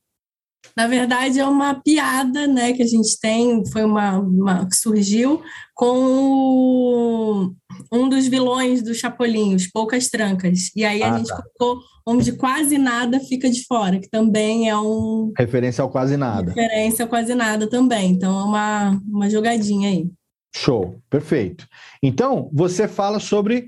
Na 0.76 0.86
verdade, 0.86 1.40
é 1.40 1.44
uma 1.46 1.74
piada 1.82 2.46
né, 2.46 2.72
que 2.72 2.82
a 2.82 2.86
gente 2.86 3.18
tem, 3.20 3.64
foi 3.66 3.84
uma, 3.84 4.18
uma 4.18 4.68
que 4.68 4.76
surgiu 4.76 5.42
com 5.74 7.52
um 7.92 8.08
dos 8.08 8.26
vilões 8.28 8.82
do 8.82 8.94
Chapolin, 8.94 9.54
os 9.54 9.66
Poucas 9.66 10.08
Trancas. 10.08 10.70
E 10.76 10.84
aí 10.84 11.02
a 11.02 11.12
Ah, 11.12 11.18
gente 11.18 11.28
tá. 11.28 11.42
colocou 11.58 11.82
onde 12.06 12.32
quase 12.32 12.78
nada 12.78 13.18
fica 13.20 13.50
de 13.50 13.64
fora, 13.66 13.98
que 13.98 14.08
também 14.08 14.68
é 14.68 14.76
um 14.76 15.32
Referência 15.36 15.82
ao 15.82 15.90
quase 15.90 16.16
nada. 16.16 16.52
referência 16.52 17.04
a 17.04 17.08
quase 17.08 17.34
nada 17.34 17.68
também. 17.68 18.12
Então 18.12 18.38
é 18.38 18.44
uma, 18.44 19.02
uma 19.08 19.28
jogadinha 19.30 19.88
aí. 19.90 20.08
Show, 20.56 21.00
perfeito. 21.10 21.66
Então, 22.02 22.48
você 22.52 22.88
fala 22.88 23.20
sobre, 23.20 23.66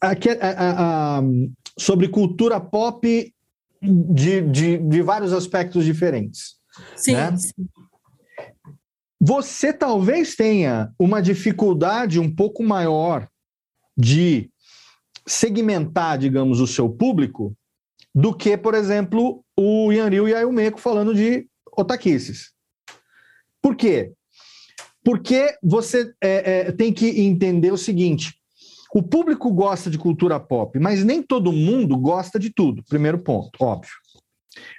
a- 0.00 0.12
a- 0.40 1.18
a- 1.18 1.22
sobre 1.78 2.08
cultura 2.08 2.58
pop 2.60 3.32
de, 3.82 4.40
de, 4.42 4.78
de 4.78 5.02
vários 5.02 5.32
aspectos 5.32 5.84
diferentes. 5.84 6.56
Sim, 6.94 7.12
né? 7.12 7.36
sim. 7.36 7.52
Você 9.20 9.72
talvez 9.72 10.34
tenha 10.34 10.92
uma 10.98 11.22
dificuldade 11.22 12.20
um 12.20 12.32
pouco 12.32 12.62
maior 12.62 13.28
de 13.96 14.50
segmentar, 15.26 16.18
digamos, 16.18 16.60
o 16.60 16.66
seu 16.66 16.88
público 16.88 17.56
do 18.14 18.34
que, 18.34 18.56
por 18.56 18.74
exemplo, 18.74 19.44
o 19.58 19.90
Yanryu 19.90 20.28
e 20.28 20.34
a 20.34 20.40
Yumeko 20.40 20.80
falando 20.80 21.14
de 21.14 21.48
otaquices. 21.76 22.52
Por 23.60 23.74
quê? 23.74 24.12
Porque 25.04 25.56
você 25.62 26.12
é, 26.22 26.68
é, 26.68 26.72
tem 26.72 26.92
que 26.92 27.20
entender 27.20 27.72
o 27.72 27.78
seguinte: 27.78 28.35
o 28.96 29.02
público 29.02 29.52
gosta 29.52 29.90
de 29.90 29.98
cultura 29.98 30.40
pop, 30.40 30.78
mas 30.78 31.04
nem 31.04 31.22
todo 31.22 31.52
mundo 31.52 31.98
gosta 31.98 32.38
de 32.38 32.48
tudo. 32.48 32.82
Primeiro 32.88 33.18
ponto, 33.18 33.50
óbvio. 33.60 33.92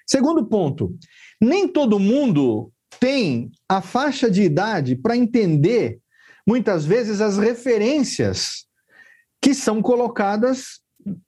Segundo 0.07 0.43
ponto, 0.43 0.97
nem 1.39 1.68
todo 1.68 1.99
mundo 1.99 2.72
tem 2.99 3.51
a 3.70 3.80
faixa 3.80 4.28
de 4.28 4.41
idade 4.41 4.95
para 4.95 5.15
entender, 5.15 5.99
muitas 6.47 6.84
vezes, 6.84 7.22
as 7.22 7.38
referências 7.38 8.65
que 9.39 9.53
são 9.53 9.84
colocadas 9.84 10.80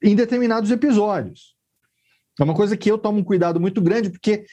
em 0.04 0.16
determinados 0.16 0.72
episódios. 0.72 1.54
É 2.40 2.44
uma 2.44 2.56
coisa 2.56 2.76
que 2.76 2.90
eu 2.90 2.98
tomo 2.98 3.20
um 3.20 3.24
cuidado 3.24 3.60
muito 3.60 3.84
grande, 3.84 4.10
porque, 4.10 4.46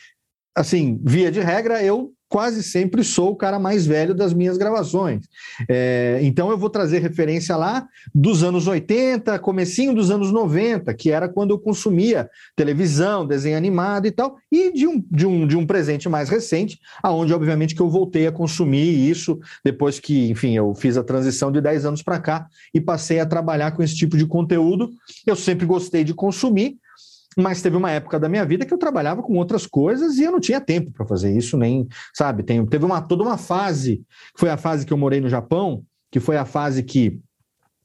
assim, 0.55 1.01
via 1.03 1.33
de 1.33 1.41
regra, 1.41 1.83
eu 1.83 2.13
quase 2.29 2.63
sempre 2.63 3.05
sou 3.05 3.31
o 3.31 3.37
cara 3.37 3.59
mais 3.59 3.87
velho 3.87 4.15
das 4.15 4.33
minhas 4.33 4.57
gravações. 4.57 5.27
É, 5.69 6.19
então 6.23 6.51
eu 6.51 6.59
vou 6.59 6.69
trazer 6.69 6.99
referência 6.99 7.57
lá 7.57 7.87
dos 8.15 8.43
anos 8.43 8.67
80, 8.67 9.39
comecinho 9.39 9.95
dos 9.95 10.11
anos 10.11 10.33
90, 10.33 10.93
que 10.95 11.11
era 11.11 11.29
quando 11.29 11.51
eu 11.51 11.59
consumia 11.59 12.29
televisão, 12.55 13.27
desenho 13.27 13.57
animado 13.57 14.07
e 14.07 14.11
tal, 14.11 14.37
e 14.51 14.73
de 14.73 14.87
um, 14.87 15.03
de 15.11 15.27
um, 15.27 15.47
de 15.47 15.57
um 15.57 15.67
presente 15.67 16.09
mais 16.09 16.29
recente, 16.29 16.79
aonde 17.03 17.33
obviamente 17.33 17.75
que 17.75 17.83
eu 17.83 17.89
voltei 17.89 18.27
a 18.27 18.33
consumir 18.33 19.09
isso 19.09 19.39
depois 19.65 20.01
que, 20.01 20.31
enfim, 20.31 20.57
eu 20.57 20.75
fiz 20.75 20.97
a 20.97 21.05
transição 21.05 21.53
de 21.53 21.61
10 21.61 21.85
anos 21.85 22.03
para 22.03 22.19
cá 22.19 22.47
e 22.75 22.81
passei 22.81 23.21
a 23.21 23.27
trabalhar 23.27 23.73
com 23.73 23.83
esse 23.83 23.95
tipo 23.95 24.17
de 24.17 24.27
conteúdo. 24.27 24.91
Eu 25.27 25.37
sempre 25.37 25.67
gostei 25.67 26.03
de 26.03 26.15
consumir, 26.15 26.79
mas 27.37 27.61
teve 27.61 27.77
uma 27.77 27.91
época 27.91 28.19
da 28.19 28.29
minha 28.29 28.45
vida 28.45 28.65
que 28.65 28.73
eu 28.73 28.79
trabalhava 28.79 29.23
com 29.23 29.37
outras 29.37 29.67
coisas 29.67 30.17
e 30.17 30.25
eu 30.25 30.33
não 30.33 30.41
tinha 30.41 30.61
tempo 30.61 30.91
para 30.91 31.07
fazer 31.07 31.37
isso, 31.37 31.57
nem, 31.59 31.87
sabe? 32.15 32.43
Tem, 32.43 32.65
teve 32.65 32.85
uma, 32.85 33.03
toda 33.03 33.23
uma 33.23 33.37
fase, 33.37 34.03
que 34.35 34.41
foi 34.41 34.49
a 34.49 34.57
fase 34.57 34.87
que 34.87 34.93
eu 34.93 34.97
morei 34.97 35.21
no 35.21 35.29
Japão, 35.29 35.83
que 36.11 36.19
foi 36.19 36.37
a 36.37 36.47
fase 36.47 36.83
que 36.83 37.21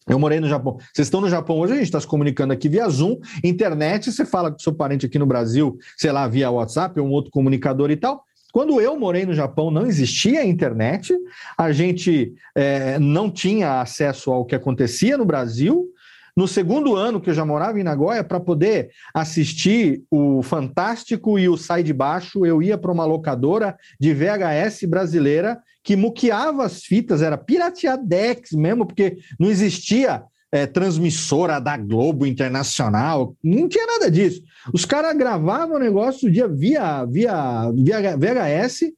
eu 0.08 0.18
morei 0.18 0.40
no 0.40 0.48
Japão. 0.48 0.78
Vocês 0.94 1.08
estão 1.08 1.22
no 1.22 1.30
Japão 1.30 1.60
hoje, 1.60 1.74
a 1.74 1.76
gente 1.76 1.86
está 1.86 2.00
se 2.00 2.08
comunicando 2.08 2.54
aqui 2.54 2.70
via 2.70 2.88
Zoom, 2.88 3.18
internet, 3.44 4.12
você 4.12 4.26
fala 4.26 4.52
com 4.52 4.60
seu 4.60 4.74
parente 4.74 5.06
aqui 5.06 5.20
no 5.20 5.26
Brasil, 5.26 5.78
sei 5.98 6.12
lá, 6.12 6.28
via 6.28 6.50
WhatsApp 6.50 7.00
ou 7.00 7.08
um 7.08 7.12
outro 7.12 7.30
comunicador 7.30 7.92
e 7.92 7.98
tal. 7.98 8.24
Quando 8.52 8.82
eu 8.82 9.00
morei 9.00 9.26
no 9.26 9.34
Japão, 9.34 9.72
não 9.72 9.86
existia 9.86 10.46
internet, 10.46 11.16
a 11.58 11.72
gente 11.72 12.34
eh, 12.56 13.00
não 13.00 13.32
tinha 13.32 13.80
acesso 13.80 14.30
ao 14.30 14.44
que 14.44 14.54
acontecia 14.54 15.18
no 15.18 15.24
Brasil. 15.24 15.88
No 16.36 16.48
segundo 16.48 16.96
ano 16.96 17.20
que 17.20 17.30
eu 17.30 17.34
já 17.34 17.46
morava 17.46 17.80
em 17.80 17.84
Nagoya, 17.84 18.24
para 18.24 18.40
poder 18.40 18.90
assistir 19.14 20.04
o 20.10 20.42
Fantástico 20.42 21.38
e 21.38 21.50
o 21.50 21.58
Sai 21.58 21.84
de 21.84 21.94
Baixo, 21.94 22.46
eu 22.46 22.62
ia 22.62 22.78
para 22.78 22.92
uma 22.92 23.06
locadora 23.06 23.76
de 24.00 24.14
VHS 24.14 24.86
brasileira 24.88 25.60
que 25.84 25.96
muqueava 25.96 26.64
as 26.66 26.84
fitas, 26.84 27.22
era 27.22 27.38
pirateadex 27.38 28.52
mesmo, 28.52 28.86
porque 28.86 29.18
não 29.40 29.50
existia 29.50 30.24
é, 30.52 30.66
transmissora 30.66 31.60
da 31.60 31.78
Globo 31.78 32.26
Internacional, 32.26 33.36
não 33.44 33.68
tinha 33.68 33.86
nada 33.86 34.12
disso. 34.12 34.42
Os 34.74 34.86
caras 34.86 35.18
gravavam 35.18 35.78
o 35.78 35.80
negócio 35.80 36.28
do 36.28 36.34
dia 36.34 36.48
via, 36.48 37.06
via, 37.06 37.72
via 37.74 38.18
VHS, 38.18 38.92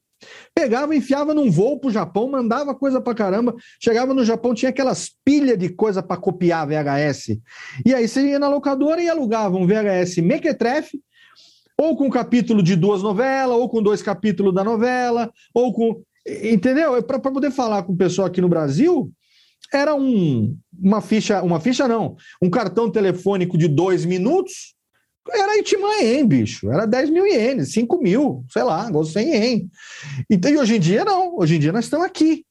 pegava, 0.53 0.95
enfiava 0.95 1.33
num 1.33 1.49
voo 1.49 1.79
pro 1.79 1.91
Japão, 1.91 2.29
mandava 2.29 2.75
coisa 2.75 3.01
pra 3.01 3.13
caramba. 3.13 3.55
Chegava 3.81 4.13
no 4.13 4.23
Japão, 4.23 4.53
tinha 4.53 4.69
aquelas 4.69 5.11
pilhas 5.23 5.57
de 5.57 5.69
coisa 5.69 6.01
para 6.01 6.19
copiar 6.19 6.67
VHS. 6.67 7.39
E 7.85 7.93
aí 7.93 8.07
você 8.07 8.21
ia 8.21 8.39
na 8.39 8.47
locadora 8.47 9.01
e 9.01 9.09
alugava 9.09 9.57
um 9.57 9.67
VHS 9.67 10.17
mequetrefe, 10.17 11.01
ou 11.77 11.97
com 11.97 12.05
um 12.05 12.09
capítulo 12.09 12.61
de 12.61 12.75
duas 12.75 13.01
novelas, 13.01 13.57
ou 13.57 13.67
com 13.69 13.81
dois 13.81 14.01
capítulos 14.01 14.53
da 14.53 14.63
novela, 14.63 15.31
ou 15.53 15.73
com. 15.73 16.01
Entendeu? 16.25 17.01
Para 17.03 17.19
poder 17.19 17.51
falar 17.51 17.83
com 17.83 17.93
o 17.93 17.97
pessoal 17.97 18.27
aqui 18.27 18.39
no 18.39 18.47
Brasil, 18.47 19.11
era 19.73 19.95
um, 19.95 20.55
uma 20.79 21.01
ficha, 21.01 21.41
uma 21.41 21.59
ficha 21.59 21.87
não, 21.87 22.15
um 22.41 22.49
cartão 22.49 22.89
telefônico 22.89 23.57
de 23.57 23.67
dois 23.67 24.05
minutos, 24.05 24.75
era 25.29 25.57
Itimã 25.57 26.01
ien, 26.01 26.27
bicho. 26.27 26.71
Era 26.71 26.85
10 26.85 27.09
mil 27.09 27.25
ienes, 27.25 27.71
5 27.71 28.01
mil, 28.01 28.45
sei 28.51 28.63
lá, 28.63 28.89
ou 28.93 29.05
100 29.05 29.35
ien. 29.35 29.69
Então, 30.29 30.51
e 30.51 30.57
hoje 30.57 30.75
em 30.75 30.79
dia, 30.79 31.05
não. 31.05 31.37
Hoje 31.37 31.55
em 31.55 31.59
dia 31.59 31.71
nós 31.71 31.85
estamos 31.85 32.05
aqui. 32.05 32.45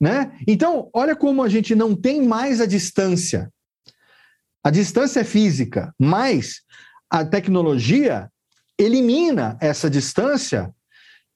Né? 0.00 0.36
Então, 0.46 0.90
olha 0.92 1.16
como 1.16 1.42
a 1.42 1.48
gente 1.48 1.74
não 1.74 1.94
tem 1.94 2.22
mais 2.22 2.60
a 2.60 2.66
distância. 2.66 3.50
A 4.62 4.70
distância 4.70 5.20
é 5.20 5.24
física, 5.24 5.94
mas 5.98 6.62
a 7.10 7.24
tecnologia 7.24 8.30
elimina 8.78 9.56
essa 9.60 9.88
distância 9.88 10.72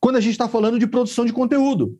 quando 0.00 0.16
a 0.16 0.20
gente 0.20 0.32
está 0.32 0.48
falando 0.48 0.78
de 0.78 0.86
produção 0.86 1.24
de 1.24 1.32
conteúdo. 1.32 1.98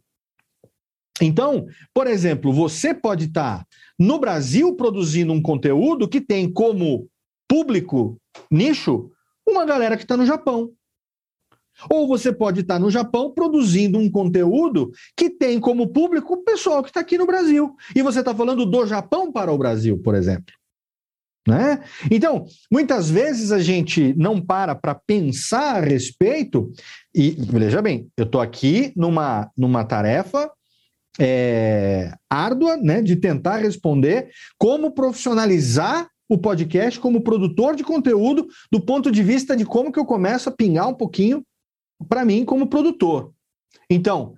Então, 1.20 1.66
por 1.92 2.06
exemplo, 2.06 2.52
você 2.52 2.94
pode 2.94 3.26
estar 3.26 3.66
no 3.98 4.18
Brasil 4.18 4.74
produzindo 4.76 5.32
um 5.32 5.42
conteúdo 5.42 6.08
que 6.08 6.20
tem 6.20 6.50
como 6.50 7.08
público 7.48 8.16
nicho 8.50 9.10
uma 9.46 9.64
galera 9.64 9.96
que 9.96 10.02
está 10.02 10.16
no 10.16 10.26
Japão. 10.26 10.70
Ou 11.88 12.08
você 12.08 12.32
pode 12.32 12.60
estar 12.60 12.78
no 12.78 12.90
Japão 12.90 13.32
produzindo 13.32 13.98
um 13.98 14.10
conteúdo 14.10 14.90
que 15.16 15.30
tem 15.30 15.60
como 15.60 15.92
público 15.92 16.34
o 16.34 16.44
pessoal 16.44 16.82
que 16.82 16.90
está 16.90 17.00
aqui 17.00 17.16
no 17.16 17.26
Brasil. 17.26 17.74
E 17.94 18.02
você 18.02 18.18
está 18.18 18.34
falando 18.34 18.66
do 18.66 18.86
Japão 18.86 19.30
para 19.30 19.52
o 19.52 19.58
Brasil, 19.58 19.98
por 19.98 20.14
exemplo. 20.14 20.54
Né? 21.46 21.82
Então, 22.10 22.44
muitas 22.70 23.08
vezes 23.08 23.52
a 23.52 23.58
gente 23.58 24.12
não 24.18 24.38
para 24.38 24.74
para 24.74 24.94
pensar 24.94 25.76
a 25.76 25.80
respeito, 25.80 26.70
e 27.14 27.30
veja 27.30 27.80
bem, 27.80 28.10
eu 28.18 28.24
estou 28.24 28.40
aqui 28.40 28.92
numa, 28.94 29.50
numa 29.56 29.82
tarefa 29.82 30.50
é, 31.18 32.12
árdua 32.28 32.76
né, 32.76 33.00
de 33.00 33.16
tentar 33.16 33.56
responder 33.56 34.28
como 34.58 34.92
profissionalizar 34.92 36.08
o 36.28 36.36
podcast 36.36 37.00
como 37.00 37.22
produtor 37.22 37.74
de 37.74 37.82
conteúdo 37.82 38.46
do 38.70 38.80
ponto 38.80 39.10
de 39.10 39.22
vista 39.22 39.56
de 39.56 39.64
como 39.64 39.90
que 39.90 39.98
eu 39.98 40.04
começo 40.04 40.48
a 40.48 40.52
pingar 40.52 40.88
um 40.88 40.94
pouquinho 40.94 41.42
para 42.08 42.24
mim 42.24 42.44
como 42.44 42.68
produtor. 42.68 43.32
Então, 43.90 44.34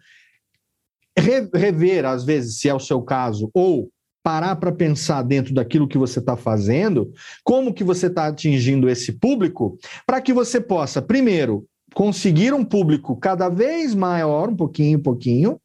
rever, 1.19 2.05
às 2.05 2.25
vezes, 2.25 2.59
se 2.59 2.69
é 2.69 2.75
o 2.75 2.81
seu 2.81 3.03
caso, 3.03 3.51
ou 3.53 3.91
parar 4.23 4.57
para 4.57 4.73
pensar 4.73 5.23
dentro 5.23 5.53
daquilo 5.55 5.89
que 5.89 5.99
você 5.99 6.19
está 6.19 6.37
fazendo, 6.37 7.13
como 7.43 7.73
que 7.73 7.83
você 7.83 8.07
está 8.07 8.27
atingindo 8.27 8.89
esse 8.89 9.13
público, 9.13 9.79
para 10.07 10.21
que 10.21 10.33
você 10.33 10.61
possa, 10.61 11.01
primeiro, 11.01 11.67
conseguir 11.95 12.53
um 12.53 12.65
público 12.65 13.17
cada 13.17 13.49
vez 13.49 13.95
maior, 13.95 14.51
um 14.51 14.57
pouquinho 14.57 14.99
em 14.99 15.03
pouquinho, 15.03 15.61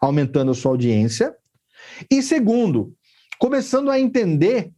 aumentando 0.00 0.50
a 0.50 0.54
sua 0.54 0.72
audiência, 0.72 1.34
e 2.10 2.22
segundo, 2.22 2.92
começando 3.38 3.90
a 3.90 4.00
entender 4.00 4.72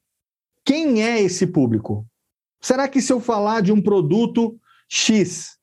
quem 0.64 1.02
é 1.02 1.20
esse 1.20 1.46
público. 1.46 2.06
Será 2.60 2.88
que 2.88 3.00
se 3.00 3.12
eu 3.12 3.20
falar 3.20 3.62
de 3.62 3.72
um 3.72 3.80
produto 3.80 4.58
X, 4.88 5.56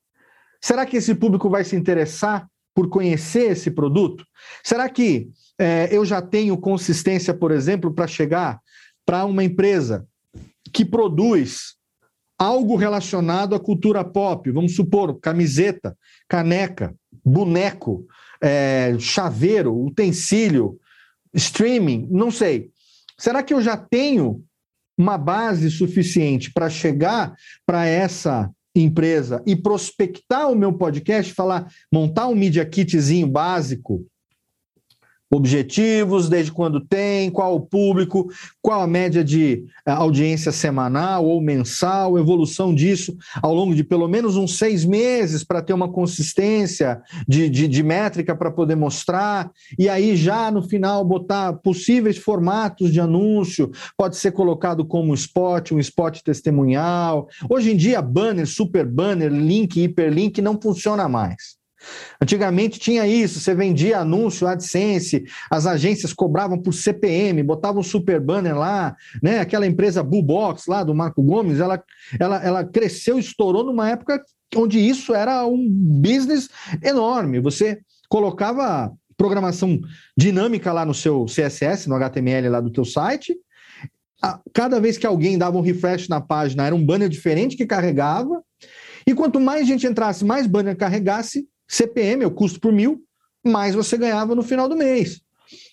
será 0.61 0.85
que 0.85 0.97
esse 0.97 1.13
público 1.13 1.49
vai 1.49 1.63
se 1.63 1.75
interessar 1.75 2.47
por 2.73 2.89
conhecer 2.89 3.51
esse 3.51 3.69
produto? 3.71 4.25
Será 4.63 4.89
que 4.89 5.29
é, 5.59 5.89
eu 5.91 6.05
já 6.05 6.21
tenho 6.21 6.57
consistência, 6.57 7.33
por 7.33 7.51
exemplo, 7.51 7.93
para 7.93 8.07
chegar 8.07 8.59
para 9.05 9.25
uma 9.25 9.43
empresa 9.43 10.05
que 10.73 10.83
produz 10.83 11.75
algo 12.37 12.75
relacionado 12.75 13.55
à 13.55 13.59
cultura 13.59 14.03
pop, 14.03 14.51
vamos 14.51 14.75
supor, 14.75 15.19
camiseta, 15.19 15.97
caneca, 16.27 16.93
boneco, 17.25 18.05
é, 18.41 18.95
chaveiro, 18.99 19.75
utensílio, 19.75 20.79
streaming, 21.33 22.07
não 22.11 22.29
sei. 22.29 22.69
Será 23.17 23.41
que 23.41 23.53
eu 23.53 23.61
já 23.61 23.75
tenho 23.75 24.43
uma 24.97 25.17
base 25.17 25.69
suficiente 25.69 26.51
para 26.51 26.69
chegar 26.69 27.35
para 27.65 27.85
essa 27.85 28.49
empresa 28.75 29.43
e 29.45 29.55
prospectar 29.55 30.49
o 30.51 30.55
meu 30.55 30.73
podcast, 30.73 31.33
falar, 31.33 31.67
montar 31.91 32.27
um 32.27 32.35
media 32.35 32.65
kitzinho 32.65 33.27
básico 33.27 34.05
objetivos, 35.29 36.29
desde 36.29 36.51
quando 36.51 36.79
tem, 36.79 37.29
qual 37.29 37.55
o 37.55 37.61
público, 37.61 38.29
qual 38.61 38.81
a 38.81 38.87
média 38.87 39.23
de 39.23 39.65
eh, 39.85 39.91
audiência 39.91 40.51
semanal 40.51 41.25
ou 41.25 41.41
mensal, 41.41 42.17
evolução 42.17 42.73
disso 42.73 43.15
ao 43.41 43.53
longo 43.53 43.75
de 43.75 43.83
pelo 43.83 44.07
menos 44.07 44.37
uns 44.37 44.57
seis 44.57 44.85
meses 44.85 45.43
para 45.43 45.61
ter 45.61 45.73
uma 45.73 45.91
consistência 45.91 47.01
de, 47.27 47.49
de, 47.49 47.67
de 47.67 47.83
métrica 47.83 48.35
para 48.35 48.51
poder 48.51 48.75
mostrar, 48.75 49.51
e 49.77 49.89
aí 49.89 50.15
já 50.15 50.49
no 50.49 50.61
final 50.61 51.03
botar 51.03 51.53
possíveis 51.53 52.17
formatos 52.17 52.91
de 52.91 52.99
anúncio, 52.99 53.71
pode 53.97 54.15
ser 54.17 54.31
colocado 54.31 54.85
como 54.85 55.13
spot, 55.13 55.71
um 55.71 55.79
spot 55.79 56.21
testemunhal. 56.21 57.27
Hoje 57.49 57.71
em 57.71 57.77
dia, 57.77 58.01
banner, 58.01 58.47
super 58.47 58.85
banner, 58.85 59.31
link, 59.31 59.81
hiperlink 59.81 60.41
não 60.41 60.59
funciona 60.59 61.07
mais. 61.09 61.56
Antigamente 62.21 62.79
tinha 62.79 63.07
isso, 63.07 63.39
você 63.39 63.53
vendia 63.53 63.99
anúncio, 63.99 64.47
AdSense, 64.47 65.25
as 65.49 65.65
agências 65.67 66.13
cobravam 66.13 66.59
por 66.59 66.73
CPM, 66.73 67.43
botavam 67.43 67.83
super 67.83 68.19
banner 68.19 68.57
lá, 68.57 68.95
né? 69.21 69.39
Aquela 69.39 69.67
empresa 69.67 70.03
Bullbox 70.03 70.67
lá 70.67 70.83
do 70.83 70.95
Marco 70.95 71.21
Gomes, 71.21 71.59
ela, 71.59 71.83
ela, 72.19 72.43
ela 72.43 72.63
cresceu, 72.63 73.19
estourou 73.19 73.63
numa 73.63 73.89
época 73.89 74.21
onde 74.55 74.79
isso 74.79 75.13
era 75.13 75.45
um 75.45 75.67
business 75.69 76.49
enorme. 76.83 77.39
Você 77.39 77.79
colocava 78.09 78.91
programação 79.17 79.79
dinâmica 80.15 80.71
lá 80.71 80.85
no 80.85 80.93
seu 80.93 81.25
CSS, 81.25 81.89
no 81.89 81.95
HTML 81.95 82.49
lá 82.49 82.61
do 82.61 82.71
teu 82.71 82.85
site, 82.85 83.35
cada 84.53 84.79
vez 84.79 84.97
que 84.97 85.05
alguém 85.05 85.37
dava 85.37 85.57
um 85.57 85.61
refresh 85.61 86.07
na 86.07 86.21
página, 86.21 86.65
era 86.65 86.75
um 86.75 86.85
banner 86.85 87.09
diferente 87.09 87.55
que 87.55 87.65
carregava, 87.65 88.41
e 89.05 89.13
quanto 89.13 89.39
mais 89.39 89.67
gente 89.67 89.87
entrasse, 89.87 90.25
mais 90.25 90.47
banner 90.47 90.75
carregasse, 90.75 91.47
CPM, 91.67 92.25
o 92.25 92.31
custo 92.31 92.59
por 92.59 92.71
mil, 92.71 93.03
mais 93.45 93.75
você 93.75 93.97
ganhava 93.97 94.35
no 94.35 94.43
final 94.43 94.67
do 94.67 94.75
mês. 94.75 95.21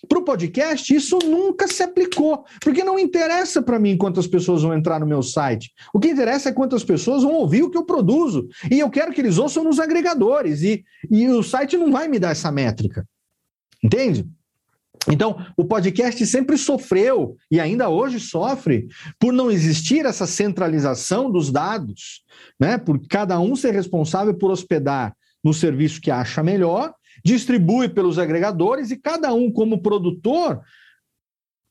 Para 0.09 0.19
o 0.19 0.25
podcast, 0.25 0.95
isso 0.95 1.19
nunca 1.19 1.67
se 1.67 1.83
aplicou, 1.83 2.45
porque 2.61 2.85
não 2.85 2.99
interessa 2.99 3.61
para 3.61 3.79
mim 3.79 3.97
quantas 3.97 4.27
pessoas 4.27 4.63
vão 4.63 4.75
entrar 4.75 5.01
no 5.01 5.07
meu 5.07 5.23
site. 5.23 5.73
O 5.93 5.99
que 5.99 6.09
interessa 6.09 6.49
é 6.49 6.53
quantas 6.53 6.85
pessoas 6.85 7.23
vão 7.23 7.35
ouvir 7.35 7.63
o 7.63 7.71
que 7.71 7.79
eu 7.79 7.85
produzo. 7.85 8.47
E 8.71 8.79
eu 8.79 8.89
quero 8.91 9.13
que 9.13 9.21
eles 9.21 9.39
ouçam 9.39 9.65
nos 9.65 9.81
agregadores, 9.81 10.63
e, 10.63 10.85
e 11.11 11.29
o 11.29 11.43
site 11.43 11.77
não 11.77 11.91
vai 11.91 12.07
me 12.07 12.19
dar 12.19 12.31
essa 12.31 12.53
métrica. 12.53 13.07
Entende? 13.83 14.27
Então, 15.11 15.45
o 15.57 15.65
podcast 15.65 16.25
sempre 16.27 16.57
sofreu, 16.57 17.37
e 17.51 17.59
ainda 17.61 17.89
hoje 17.89 18.21
sofre, 18.21 18.87
por 19.19 19.33
não 19.33 19.51
existir 19.51 20.07
essa 20.07 20.27
centralização 20.27 21.31
dos 21.31 21.51
dados, 21.51 22.23
né? 22.59 22.79
por 22.79 23.01
cada 23.09 23.39
um 23.41 23.57
ser 23.57 23.75
responsável 23.75 24.35
por 24.35 24.51
hospedar 24.51 25.15
no 25.45 25.53
serviço 25.53 26.01
que 26.01 26.11
acha 26.11 26.43
melhor, 26.43 26.95
distribui 27.23 27.89
pelos 27.89 28.19
agregadores 28.19 28.91
e 28.91 28.97
cada 28.97 29.33
um, 29.33 29.53
como 29.53 29.83
produtor, 29.83 30.63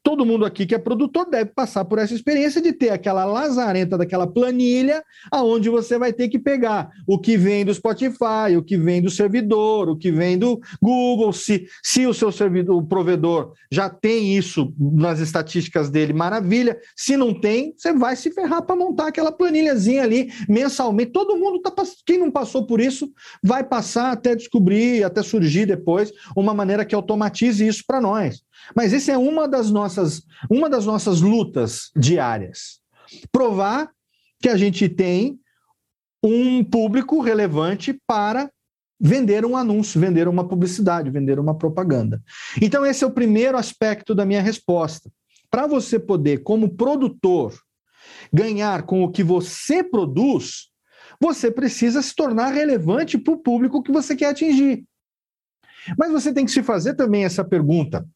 todo 0.03 0.25
mundo 0.25 0.45
aqui 0.45 0.65
que 0.65 0.75
é 0.75 0.77
produtor 0.77 1.29
deve 1.29 1.51
passar 1.51 1.85
por 1.85 1.97
essa 1.97 2.13
experiência 2.13 2.61
de 2.61 2.73
ter 2.73 2.89
aquela 2.89 3.23
lazarenta 3.23 3.97
daquela 3.97 4.27
planilha 4.27 5.01
aonde 5.31 5.69
você 5.69 5.97
vai 5.97 6.11
ter 6.11 6.27
que 6.27 6.37
pegar 6.37 6.89
o 7.07 7.17
que 7.17 7.37
vem 7.37 7.63
do 7.63 7.73
Spotify, 7.73 8.57
o 8.57 8.63
que 8.63 8.77
vem 8.77 9.01
do 9.01 9.09
servidor, 9.09 9.89
o 9.89 9.97
que 9.97 10.11
vem 10.11 10.37
do 10.37 10.59
Google, 10.81 11.31
se, 11.31 11.65
se 11.81 12.05
o 12.05 12.13
seu 12.13 12.31
servidor, 12.31 12.75
o 12.75 12.85
provedor 12.85 13.53
já 13.71 13.89
tem 13.89 14.37
isso 14.37 14.73
nas 14.77 15.19
estatísticas 15.19 15.89
dele, 15.89 16.11
maravilha. 16.11 16.77
Se 16.95 17.15
não 17.15 17.33
tem, 17.33 17.73
você 17.77 17.93
vai 17.93 18.15
se 18.17 18.31
ferrar 18.31 18.61
para 18.63 18.75
montar 18.75 19.07
aquela 19.07 19.31
planilhazinha 19.31 20.03
ali 20.03 20.29
mensalmente. 20.49 21.11
Todo 21.11 21.37
mundo 21.37 21.61
tá 21.61 21.71
quem 22.05 22.19
não 22.19 22.29
passou 22.29 22.67
por 22.67 22.81
isso 22.81 23.09
vai 23.41 23.63
passar 23.63 24.11
até 24.11 24.35
descobrir, 24.35 25.03
até 25.03 25.23
surgir 25.23 25.65
depois 25.65 26.11
uma 26.35 26.53
maneira 26.53 26.83
que 26.83 26.93
automatize 26.93 27.65
isso 27.65 27.83
para 27.87 28.01
nós. 28.01 28.43
Mas 28.75 28.93
essa 28.93 29.11
é 29.11 29.17
uma 29.17 29.47
das 29.47 29.69
nossas, 29.69 30.23
uma 30.49 30.69
das 30.69 30.85
nossas 30.85 31.21
lutas 31.21 31.91
diárias. 31.95 32.79
Provar 33.31 33.89
que 34.41 34.49
a 34.49 34.57
gente 34.57 34.87
tem 34.89 35.39
um 36.23 36.63
público 36.63 37.21
relevante 37.21 37.99
para 38.07 38.49
vender 38.99 39.45
um 39.45 39.57
anúncio, 39.57 39.99
vender 39.99 40.27
uma 40.27 40.47
publicidade, 40.47 41.09
vender 41.09 41.37
uma 41.37 41.57
propaganda. 41.57 42.21
Então, 42.61 42.85
esse 42.85 43.03
é 43.03 43.07
o 43.07 43.11
primeiro 43.11 43.57
aspecto 43.57 44.15
da 44.15 44.25
minha 44.25 44.41
resposta. 44.41 45.11
Para 45.51 45.67
você 45.67 45.99
poder, 45.99 46.41
como 46.43 46.75
produtor, 46.75 47.53
ganhar 48.31 48.83
com 48.83 49.03
o 49.03 49.11
que 49.11 49.23
você 49.23 49.83
produz, 49.83 50.69
você 51.19 51.51
precisa 51.51 52.01
se 52.01 52.15
tornar 52.15 52.53
relevante 52.53 53.17
para 53.17 53.33
o 53.33 53.37
público 53.37 53.83
que 53.83 53.91
você 53.91 54.15
quer 54.15 54.27
atingir. 54.27 54.85
Mas 55.97 56.11
você 56.11 56.33
tem 56.33 56.45
que 56.45 56.51
se 56.51 56.63
fazer 56.63 56.95
também 56.95 57.25
essa 57.25 57.43
pergunta: 57.43 58.07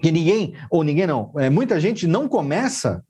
que 0.00 0.10
ninguém, 0.10 0.54
ou 0.70 0.82
ninguém 0.82 1.06
não, 1.06 1.32
é, 1.38 1.50
muita 1.50 1.80
gente 1.80 2.06
não 2.06 2.28
começa 2.28 3.04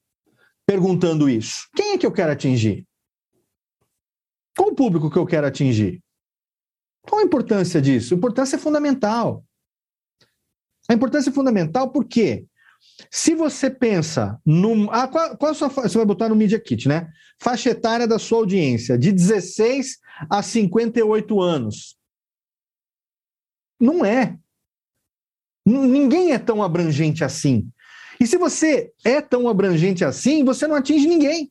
perguntando 0.66 1.28
isso. 1.28 1.68
Quem 1.74 1.92
é 1.92 1.98
que 1.98 2.06
eu 2.06 2.12
quero 2.12 2.32
atingir? 2.32 2.86
Qual 4.56 4.70
o 4.70 4.74
público 4.74 5.11
que 5.11 5.16
eu 5.16 5.26
quero 5.26 5.46
atingir? 5.46 6.02
Qual 7.02 7.20
a 7.20 7.24
importância 7.24 7.80
disso? 7.80 8.14
A 8.14 8.16
importância 8.16 8.56
é 8.56 8.58
fundamental. 8.58 9.44
A 10.88 10.94
importância 10.94 11.30
é 11.30 11.32
fundamental 11.32 11.90
porque 11.90 12.46
se 13.11 13.34
você 13.34 13.70
pensa 13.70 14.40
no. 14.44 14.90
Ah, 14.90 15.08
qual, 15.08 15.36
qual 15.36 15.54
sua. 15.54 15.68
Você 15.68 15.96
vai 15.96 16.06
botar 16.06 16.28
no 16.28 16.36
Media 16.36 16.61
Kit, 16.61 16.88
né? 16.88 17.08
Faixa 17.38 17.70
etária 17.70 18.06
da 18.06 18.18
sua 18.18 18.38
audiência, 18.38 18.98
de 18.98 19.12
16 19.12 19.98
a 20.28 20.42
58 20.42 21.40
anos. 21.40 21.96
Não 23.80 24.04
é. 24.04 24.38
Ninguém 25.64 26.32
é 26.32 26.38
tão 26.38 26.62
abrangente 26.62 27.22
assim. 27.22 27.68
E 28.20 28.26
se 28.26 28.36
você 28.36 28.92
é 29.04 29.20
tão 29.20 29.48
abrangente 29.48 30.04
assim, 30.04 30.44
você 30.44 30.66
não 30.66 30.76
atinge 30.76 31.06
ninguém. 31.06 31.50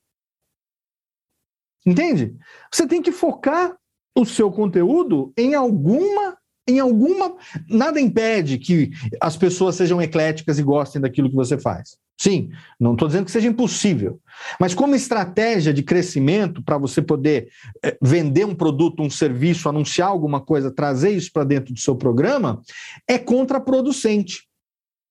Entende? 1.86 2.36
Você 2.72 2.88
tem 2.88 3.02
que 3.02 3.12
focar 3.12 3.76
o 4.16 4.26
seu 4.26 4.52
conteúdo 4.52 5.34
em 5.38 5.56
alguma 5.56 6.38
em 6.68 6.78
alguma 6.80 7.36
nada 7.68 8.00
impede 8.00 8.60
que 8.60 8.92
as 9.20 9.36
pessoas 9.36 9.76
sejam 9.76 10.00
ecléticas 10.00 10.60
e 10.60 10.64
gostem 10.64 11.02
daquilo 11.02 11.28
que 11.28 11.36
você 11.36 11.58
faz. 11.58 11.98
Sim, 12.20 12.52
não 12.78 12.94
estou 12.94 13.08
dizendo 13.08 13.24
que 13.24 13.32
seja 13.32 13.48
impossível, 13.48 14.20
mas 14.60 14.74
como 14.74 14.94
estratégia 14.94 15.74
de 15.74 15.82
crescimento 15.82 16.62
para 16.62 16.78
você 16.78 17.02
poder 17.02 17.48
é, 17.82 17.98
vender 18.02 18.46
um 18.46 18.54
produto, 18.54 19.02
um 19.02 19.10
serviço, 19.10 19.70
anunciar 19.70 20.10
alguma 20.10 20.42
coisa, 20.42 20.70
trazer 20.70 21.12
isso 21.12 21.32
para 21.32 21.46
dentro 21.46 21.74
do 21.74 21.80
seu 21.80 21.96
programa, 21.96 22.62
é 23.08 23.18
contraproducente. 23.18 24.50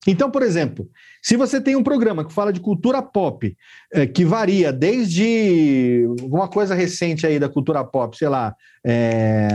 Então, 0.07 0.31
por 0.31 0.43
exemplo, 0.43 0.87
se 1.23 1.35
você 1.35 1.59
tem 1.61 1.77
um 1.77 1.83
programa 1.83 2.27
que 2.27 2.33
fala 2.33 2.53
de 2.53 2.61
cultura 2.61 3.01
pop, 3.01 3.57
eh, 3.93 4.07
que 4.07 4.25
varia 4.25 4.71
desde 4.71 6.05
uma 6.23 6.47
coisa 6.47 6.75
recente 6.75 7.27
aí 7.27 7.39
da 7.39 7.49
cultura 7.49 7.83
pop, 7.85 8.17
sei 8.19 8.29
lá, 8.29 8.55
é, 8.87 9.49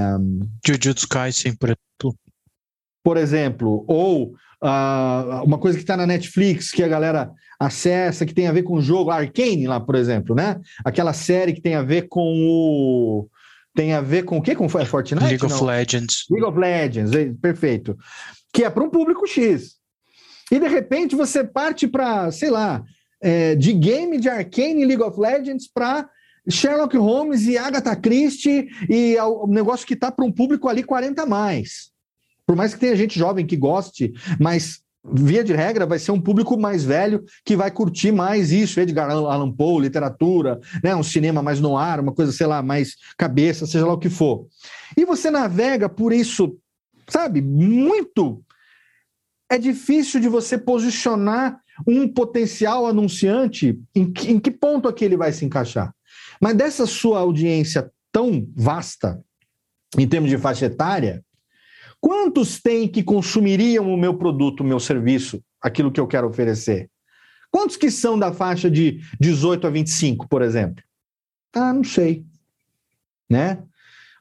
Jujutsu 0.65 1.07
Kaisen, 1.07 1.55
por 1.55 1.69
exemplo. 1.69 2.19
por 3.03 3.17
exemplo, 3.17 3.85
ou 3.87 4.33
ah, 4.63 5.41
uma 5.45 5.57
coisa 5.57 5.77
que 5.77 5.83
está 5.83 5.97
na 5.97 6.07
Netflix, 6.07 6.71
que 6.71 6.81
a 6.81 6.87
galera 6.87 7.31
acessa, 7.59 8.25
que 8.25 8.33
tem 8.33 8.47
a 8.47 8.51
ver 8.51 8.63
com 8.63 8.75
o 8.75 8.81
jogo, 8.81 9.11
Arcane 9.11 9.67
lá, 9.67 9.79
por 9.79 9.95
exemplo, 9.95 10.33
né? 10.33 10.59
Aquela 10.85 11.13
série 11.13 11.53
que 11.53 11.61
tem 11.61 11.75
a 11.75 11.83
ver 11.83 12.03
com 12.03 12.33
o... 12.47 13.27
Tem 13.75 13.93
a 13.93 14.01
ver 14.01 14.23
com 14.23 14.37
o 14.37 14.41
quê? 14.41 14.55
Com 14.55 14.65
é 14.65 14.85
Fortnite? 14.85 15.25
League 15.25 15.45
of 15.45 15.55
Não. 15.55 15.65
Legends. 15.65 16.25
League 16.29 16.45
of 16.45 16.57
Legends, 16.57 17.11
é, 17.13 17.33
perfeito. 17.41 17.97
Que 18.53 18.63
é 18.63 18.69
para 18.69 18.83
um 18.83 18.89
público 18.89 19.27
X. 19.27 19.77
E 20.51 20.59
de 20.59 20.67
repente 20.67 21.15
você 21.15 21.43
parte 21.43 21.87
para, 21.87 22.31
sei 22.31 22.51
lá, 22.51 22.83
é, 23.21 23.55
de 23.55 23.73
game 23.73 24.19
de 24.19 24.29
Arcane 24.29 24.85
League 24.85 25.01
of 25.01 25.19
Legends 25.19 25.67
para 25.67 26.07
Sherlock 26.47 26.95
Holmes 26.97 27.47
e 27.47 27.57
Agatha 27.57 27.95
Christie 27.95 28.67
e 28.89 29.17
o 29.19 29.47
negócio 29.47 29.87
que 29.87 29.95
tá 29.95 30.11
para 30.11 30.25
um 30.25 30.31
público 30.31 30.67
ali 30.67 30.83
40 30.83 31.23
a 31.23 31.25
mais. 31.25 31.92
Por 32.45 32.55
mais 32.55 32.73
que 32.73 32.79
tenha 32.79 32.95
gente 32.95 33.17
jovem 33.17 33.45
que 33.45 33.55
goste, 33.55 34.13
mas 34.39 34.81
via 35.11 35.43
de 35.43 35.53
regra 35.53 35.85
vai 35.85 35.99
ser 35.99 36.11
um 36.11 36.21
público 36.21 36.57
mais 36.57 36.83
velho 36.83 37.23
que 37.43 37.55
vai 37.55 37.69
curtir 37.69 38.11
mais 38.11 38.51
isso, 38.51 38.79
Edgar 38.79 39.09
Allan 39.09 39.51
Poe, 39.51 39.81
literatura, 39.81 40.59
né, 40.81 40.95
um 40.95 41.03
cinema 41.03 41.41
mais 41.41 41.59
no 41.59 41.77
ar, 41.77 41.99
uma 41.99 42.13
coisa, 42.13 42.31
sei 42.31 42.47
lá, 42.47 42.61
mais 42.61 42.95
cabeça, 43.17 43.65
seja 43.65 43.85
lá 43.85 43.93
o 43.93 43.99
que 43.99 44.09
for. 44.09 44.47
E 44.95 45.05
você 45.05 45.29
navega 45.29 45.89
por 45.89 46.13
isso, 46.13 46.57
sabe, 47.09 47.41
muito 47.41 48.41
é 49.49 49.57
difícil 49.57 50.19
de 50.19 50.27
você 50.27 50.57
posicionar 50.57 51.59
um 51.87 52.07
potencial 52.07 52.87
anunciante 52.87 53.79
em 53.93 54.11
que, 54.11 54.31
em 54.31 54.39
que 54.39 54.51
ponto 54.51 54.87
aqui 54.87 55.05
ele 55.05 55.17
vai 55.17 55.31
se 55.31 55.45
encaixar. 55.45 55.93
Mas 56.39 56.55
dessa 56.55 56.85
sua 56.85 57.19
audiência 57.19 57.91
tão 58.11 58.47
vasta, 58.55 59.23
em 59.97 60.07
termos 60.07 60.29
de 60.29 60.37
faixa 60.37 60.65
etária, 60.65 61.23
quantos 62.03 62.61
tem 62.61 62.85
que 62.85 63.01
consumiriam 63.01 63.93
o 63.93 63.95
meu 63.95 64.13
produto, 64.13 64.59
o 64.59 64.65
meu 64.65 64.77
serviço, 64.77 65.41
aquilo 65.61 65.89
que 65.89 66.01
eu 66.01 66.05
quero 66.05 66.27
oferecer? 66.27 66.89
Quantos 67.49 67.77
que 67.77 67.89
são 67.89 68.19
da 68.19 68.33
faixa 68.33 68.69
de 68.69 68.99
18 69.21 69.65
a 69.65 69.69
25, 69.69 70.27
por 70.27 70.41
exemplo? 70.41 70.83
Ah, 71.55 71.71
não 71.71 71.85
sei. 71.85 72.25
Né? 73.29 73.63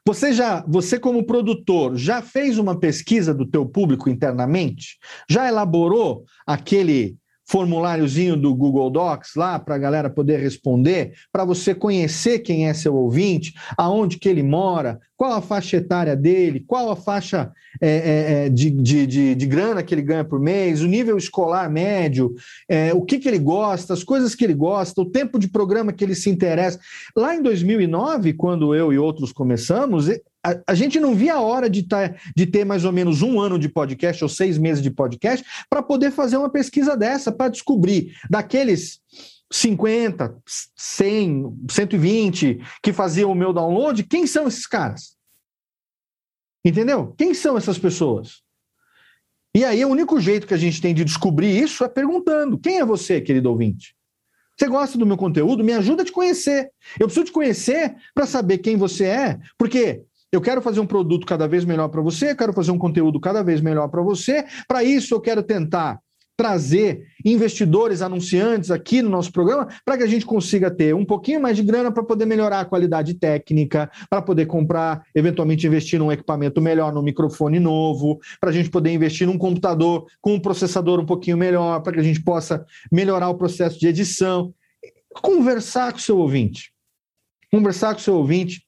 Você 0.07 0.31
já, 0.31 0.63
você 0.65 0.97
como 0.97 1.25
produtor, 1.25 1.97
já 1.97 2.21
fez 2.21 2.57
uma 2.57 2.79
pesquisa 2.79 3.33
do 3.33 3.45
teu 3.45 3.65
público 3.65 4.09
internamente? 4.09 4.97
Já 5.29 5.49
elaborou 5.49 6.23
aquele 6.47 7.17
formuláriozinho 7.45 8.37
do 8.37 8.55
Google 8.55 8.89
Docs 8.89 9.35
lá 9.35 9.59
para 9.59 9.75
a 9.75 9.79
galera 9.79 10.09
poder 10.09 10.39
responder, 10.39 11.13
para 11.31 11.45
você 11.45 11.75
conhecer 11.75 12.39
quem 12.39 12.67
é 12.67 12.73
seu 12.73 12.95
ouvinte, 12.95 13.53
aonde 13.77 14.17
que 14.17 14.29
ele 14.29 14.43
mora, 14.43 14.99
qual 15.17 15.33
a 15.33 15.41
faixa 15.41 15.77
etária 15.77 16.15
dele, 16.15 16.63
qual 16.65 16.91
a 16.91 16.95
faixa 16.95 17.51
é, 17.81 17.87
é, 17.89 18.45
é, 18.45 18.49
de, 18.49 18.69
de, 18.69 19.07
de, 19.07 19.35
de 19.35 19.45
grana 19.45 19.83
que 19.83 19.93
ele 19.93 20.01
ganha 20.01 20.23
por 20.23 20.39
mês, 20.39 20.81
o 20.81 20.87
nível 20.87 21.17
escolar 21.17 21.69
médio, 21.69 22.33
é, 22.67 22.93
o 22.93 23.01
que, 23.01 23.19
que 23.19 23.27
ele 23.27 23.39
gosta, 23.39 23.93
as 23.93 24.03
coisas 24.03 24.35
que 24.35 24.43
ele 24.43 24.53
gosta, 24.53 25.01
o 25.01 25.09
tempo 25.09 25.39
de 25.39 25.47
programa 25.47 25.93
que 25.93 26.03
ele 26.03 26.15
se 26.15 26.29
interessa. 26.29 26.79
Lá 27.15 27.35
em 27.35 27.41
2009, 27.41 28.33
quando 28.33 28.75
eu 28.75 28.91
e 28.91 28.97
outros 28.97 29.31
começamos, 29.31 30.09
a, 30.43 30.59
a 30.67 30.75
gente 30.75 30.99
não 30.99 31.15
via 31.15 31.35
a 31.35 31.41
hora 31.41 31.69
de, 31.69 31.83
tá, 31.83 32.13
de 32.35 32.45
ter 32.45 32.65
mais 32.65 32.83
ou 32.83 32.91
menos 32.91 33.21
um 33.21 33.39
ano 33.39 33.57
de 33.57 33.69
podcast 33.69 34.23
ou 34.23 34.29
seis 34.29 34.57
meses 34.57 34.83
de 34.83 34.91
podcast 34.91 35.45
para 35.69 35.81
poder 35.81 36.11
fazer 36.11 36.37
uma 36.37 36.49
pesquisa 36.49 36.97
dessa, 36.97 37.31
para 37.31 37.49
descobrir 37.49 38.15
daqueles 38.29 39.01
50, 39.51 40.35
100, 40.75 41.57
120 41.69 42.59
que 42.81 42.91
faziam 42.91 43.31
o 43.31 43.35
meu 43.35 43.53
download, 43.53 44.03
quem 44.03 44.27
são 44.27 44.47
esses 44.47 44.67
caras? 44.67 45.15
Entendeu? 46.65 47.13
Quem 47.17 47.33
são 47.33 47.57
essas 47.57 47.77
pessoas? 47.77 48.41
E 49.55 49.63
aí, 49.63 49.85
o 49.85 49.89
único 49.89 50.19
jeito 50.19 50.47
que 50.47 50.53
a 50.53 50.57
gente 50.57 50.81
tem 50.81 50.95
de 50.95 51.05
descobrir 51.05 51.55
isso 51.61 51.83
é 51.83 51.87
perguntando: 51.89 52.57
quem 52.57 52.79
é 52.79 52.85
você, 52.85 53.21
querido 53.21 53.49
ouvinte? 53.49 53.95
Você 54.57 54.67
gosta 54.67 54.97
do 54.97 55.05
meu 55.05 55.17
conteúdo? 55.17 55.63
Me 55.63 55.73
ajuda 55.73 56.01
a 56.01 56.05
te 56.05 56.11
conhecer. 56.11 56.71
Eu 56.99 57.07
preciso 57.07 57.25
te 57.25 57.31
conhecer 57.31 57.95
para 58.13 58.25
saber 58.25 58.59
quem 58.59 58.77
você 58.77 59.05
é, 59.05 59.39
porque 59.57 60.03
eu 60.33 60.41
quero 60.41 60.63
fazer 60.63 60.79
um 60.79 60.87
produto 60.87 61.27
cada 61.27 61.47
vez 61.47 61.63
melhor 61.63 61.89
para 61.89 62.01
você, 62.01 62.31
eu 62.31 62.35
quero 62.35 62.51
fazer 62.53 62.71
um 62.71 62.77
conteúdo 62.79 63.19
cada 63.19 63.43
vez 63.43 63.61
melhor 63.61 63.87
para 63.87 64.01
você. 64.01 64.43
Para 64.67 64.83
isso, 64.83 65.13
eu 65.13 65.21
quero 65.21 65.43
tentar 65.43 65.99
trazer 66.35 67.05
investidores 67.23 68.01
anunciantes 68.01 68.71
aqui 68.71 69.03
no 69.03 69.09
nosso 69.11 69.31
programa 69.31 69.67
para 69.85 69.95
que 69.95 70.03
a 70.03 70.07
gente 70.07 70.25
consiga 70.25 70.71
ter 70.71 70.95
um 70.95 71.05
pouquinho 71.05 71.39
mais 71.39 71.55
de 71.55 71.61
grana 71.61 71.91
para 71.91 72.03
poder 72.03 72.25
melhorar 72.25 72.61
a 72.61 72.65
qualidade 72.65 73.13
técnica, 73.13 73.91
para 74.09 74.23
poder 74.23 74.47
comprar, 74.47 75.03
eventualmente 75.13 75.67
investir 75.67 75.99
num 75.99 76.11
equipamento 76.11 76.59
melhor, 76.59 76.91
num 76.91 77.03
microfone 77.03 77.59
novo, 77.59 78.19
para 78.41 78.49
a 78.49 78.53
gente 78.53 78.71
poder 78.71 78.91
investir 78.91 79.27
num 79.27 79.37
computador 79.37 80.07
com 80.19 80.33
um 80.33 80.39
processador 80.39 80.99
um 80.99 81.05
pouquinho 81.05 81.37
melhor, 81.37 81.79
para 81.83 81.93
que 81.93 81.99
a 81.99 82.03
gente 82.03 82.23
possa 82.23 82.65
melhorar 82.91 83.29
o 83.29 83.35
processo 83.35 83.79
de 83.79 83.87
edição. 83.87 84.51
Conversar 85.21 85.91
com 85.91 85.99
o 85.99 86.01
seu 86.01 86.17
ouvinte. 86.17 86.73
Conversar 87.51 87.93
com 87.93 87.99
o 87.99 88.03
seu 88.03 88.15
ouvinte 88.15 88.63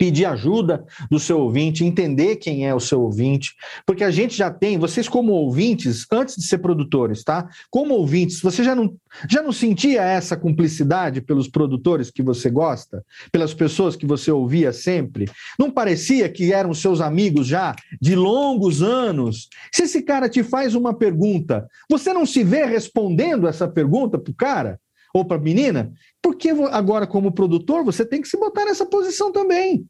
pedir 0.00 0.24
ajuda 0.24 0.82
do 1.10 1.20
seu 1.20 1.38
ouvinte, 1.40 1.84
entender 1.84 2.36
quem 2.36 2.66
é 2.66 2.74
o 2.74 2.80
seu 2.80 3.02
ouvinte, 3.02 3.54
porque 3.84 4.02
a 4.02 4.10
gente 4.10 4.34
já 4.34 4.50
tem, 4.50 4.78
vocês 4.78 5.06
como 5.06 5.32
ouvintes, 5.32 6.06
antes 6.10 6.36
de 6.36 6.44
ser 6.44 6.56
produtores, 6.56 7.22
tá? 7.22 7.46
Como 7.68 7.92
ouvintes, 7.92 8.40
você 8.40 8.64
já 8.64 8.74
não, 8.74 8.96
já 9.28 9.42
não 9.42 9.52
sentia 9.52 10.00
essa 10.00 10.38
cumplicidade 10.38 11.20
pelos 11.20 11.48
produtores 11.48 12.10
que 12.10 12.22
você 12.22 12.48
gosta, 12.48 13.04
pelas 13.30 13.52
pessoas 13.52 13.94
que 13.94 14.06
você 14.06 14.32
ouvia 14.32 14.72
sempre? 14.72 15.30
Não 15.58 15.70
parecia 15.70 16.30
que 16.30 16.50
eram 16.50 16.72
seus 16.72 17.02
amigos 17.02 17.46
já 17.46 17.76
de 18.00 18.16
longos 18.16 18.80
anos? 18.80 19.50
Se 19.70 19.82
esse 19.82 20.00
cara 20.00 20.30
te 20.30 20.42
faz 20.42 20.74
uma 20.74 20.94
pergunta, 20.94 21.68
você 21.90 22.10
não 22.14 22.24
se 22.24 22.42
vê 22.42 22.64
respondendo 22.64 23.46
essa 23.46 23.68
pergunta 23.68 24.18
pro 24.18 24.32
cara? 24.32 24.80
Ou 25.14 25.24
para 25.24 25.38
menina, 25.38 25.92
porque 26.22 26.50
agora, 26.70 27.06
como 27.06 27.32
produtor, 27.32 27.84
você 27.84 28.04
tem 28.04 28.20
que 28.20 28.28
se 28.28 28.38
botar 28.38 28.64
nessa 28.64 28.86
posição 28.86 29.32
também. 29.32 29.86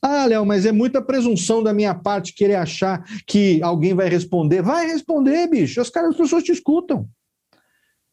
Ah, 0.00 0.26
Léo, 0.26 0.46
mas 0.46 0.64
é 0.64 0.70
muita 0.70 1.02
presunção 1.02 1.62
da 1.62 1.72
minha 1.72 1.94
parte 1.94 2.32
querer 2.32 2.54
achar 2.54 3.02
que 3.26 3.60
alguém 3.62 3.94
vai 3.94 4.08
responder. 4.08 4.62
Vai 4.62 4.86
responder, 4.86 5.48
bicho. 5.48 5.80
Os 5.80 5.90
caras, 5.90 6.10
as 6.10 6.16
pessoas 6.16 6.44
te 6.44 6.52
escutam. 6.52 7.08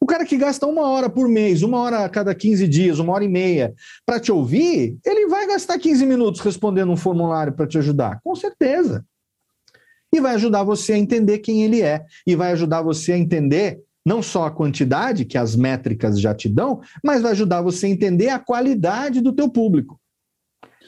O 0.02 0.06
cara 0.06 0.26
que 0.26 0.38
gasta 0.38 0.68
uma 0.68 0.90
hora 0.90 1.10
por 1.10 1.28
mês, 1.28 1.64
uma 1.64 1.80
hora 1.80 2.04
a 2.04 2.10
cada 2.10 2.34
15 2.36 2.68
dias, 2.68 3.00
uma 3.00 3.14
hora 3.14 3.24
e 3.24 3.30
meia, 3.30 3.74
para 4.06 4.20
te 4.20 4.32
ouvir, 4.32 4.98
ele 5.06 5.28
vai 5.28 5.48
gastar 5.48 5.80
15 5.80 6.06
minutos 6.06 6.42
respondendo 6.42 6.92
um 6.92 6.98
formulário 6.98 7.54
para 7.54 7.68
te 7.68 7.78
ajudar, 7.78 8.20
com 8.24 8.36
certeza. 8.36 9.06
E 10.14 10.20
vai 10.20 10.36
ajudar 10.36 10.64
você 10.64 10.94
a 10.94 10.98
entender 10.98 11.40
quem 11.40 11.64
ele 11.64 11.82
é. 11.82 12.04
E 12.26 12.36
vai 12.36 12.52
ajudar 12.52 12.82
você 12.82 13.14
a 13.14 13.18
entender 13.18 13.80
não 14.06 14.22
só 14.22 14.46
a 14.46 14.52
quantidade 14.52 15.26
que 15.26 15.38
as 15.38 15.56
métricas 15.56 16.20
já 16.20 16.34
te 16.34 16.48
dão, 16.48 16.82
mas 17.04 17.22
vai 17.22 17.32
ajudar 17.32 17.62
você 17.62 17.88
a 17.88 17.90
entender 17.90 18.30
a 18.30 18.40
qualidade 18.40 19.20
do 19.20 19.34
teu 19.34 19.50
público. 19.50 20.00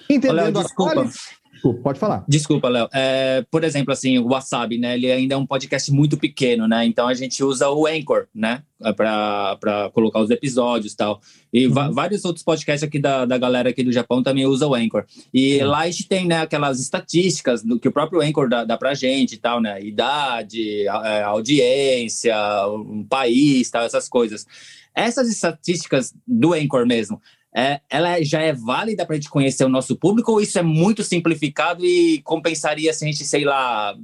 Entendendo 0.09 0.35
Léo, 0.35 0.59
a 0.59 0.63
desculpa. 0.63 0.93
qualidade... 0.93 1.19
Desculpa, 1.57 1.81
pode 1.81 1.99
falar. 1.99 2.23
Desculpa, 2.27 2.69
Léo. 2.69 2.87
É, 2.93 3.43
por 3.49 3.63
exemplo, 3.63 3.91
assim, 3.91 4.19
o 4.19 4.27
Wasabi, 4.27 4.77
né? 4.77 4.93
Ele 4.95 5.11
ainda 5.11 5.33
é 5.33 5.37
um 5.37 5.45
podcast 5.45 5.91
muito 5.91 6.15
pequeno, 6.17 6.67
né? 6.67 6.85
Então 6.85 7.07
a 7.07 7.13
gente 7.13 7.43
usa 7.43 7.69
o 7.69 7.87
Anchor, 7.87 8.27
né? 8.33 8.61
Para 8.95 9.89
colocar 9.93 10.19
os 10.19 10.29
episódios 10.29 10.93
e 10.93 10.97
tal. 10.97 11.19
E 11.51 11.67
va- 11.67 11.89
vários 11.89 12.23
outros 12.25 12.43
podcasts 12.43 12.87
aqui 12.87 12.99
da, 12.99 13.25
da 13.25 13.37
galera 13.37 13.69
aqui 13.69 13.83
do 13.83 13.91
Japão 13.91 14.21
também 14.21 14.45
usam 14.45 14.69
o 14.69 14.75
Anchor. 14.75 15.05
E 15.33 15.59
lá 15.63 15.79
a 15.79 15.85
gente 15.89 16.07
tem, 16.07 16.27
né, 16.27 16.41
aquelas 16.41 16.79
estatísticas 16.79 17.63
do 17.63 17.79
que 17.79 17.87
o 17.87 17.91
próprio 17.91 18.21
Anchor 18.21 18.47
dá, 18.47 18.63
dá 18.63 18.77
pra 18.77 18.93
gente 18.93 19.33
e 19.33 19.37
tal, 19.37 19.59
né? 19.59 19.81
Idade, 19.81 20.87
a- 20.87 21.07
é, 21.07 21.23
audiência, 21.23 22.35
um 22.67 23.03
país, 23.03 23.69
tal, 23.69 23.83
essas 23.83 24.07
coisas. 24.07 24.45
Essas 24.93 25.29
estatísticas 25.29 26.13
do 26.27 26.53
Anchor 26.53 26.85
mesmo, 26.85 27.21
é, 27.55 27.81
ela 27.89 28.21
já 28.23 28.41
é 28.41 28.53
válida 28.53 29.05
para 29.05 29.15
a 29.15 29.19
gente 29.19 29.29
conhecer 29.29 29.63
o 29.63 29.69
nosso 29.69 29.95
público 29.95 30.31
ou 30.31 30.41
isso 30.41 30.59
é 30.59 30.61
muito 30.61 31.03
simplificado 31.03 31.85
e 31.85 32.21
compensaria 32.21 32.93
se 32.93 33.03
a 33.03 33.07
gente, 33.07 33.23
sei 33.25 33.45
lá, 33.45 33.95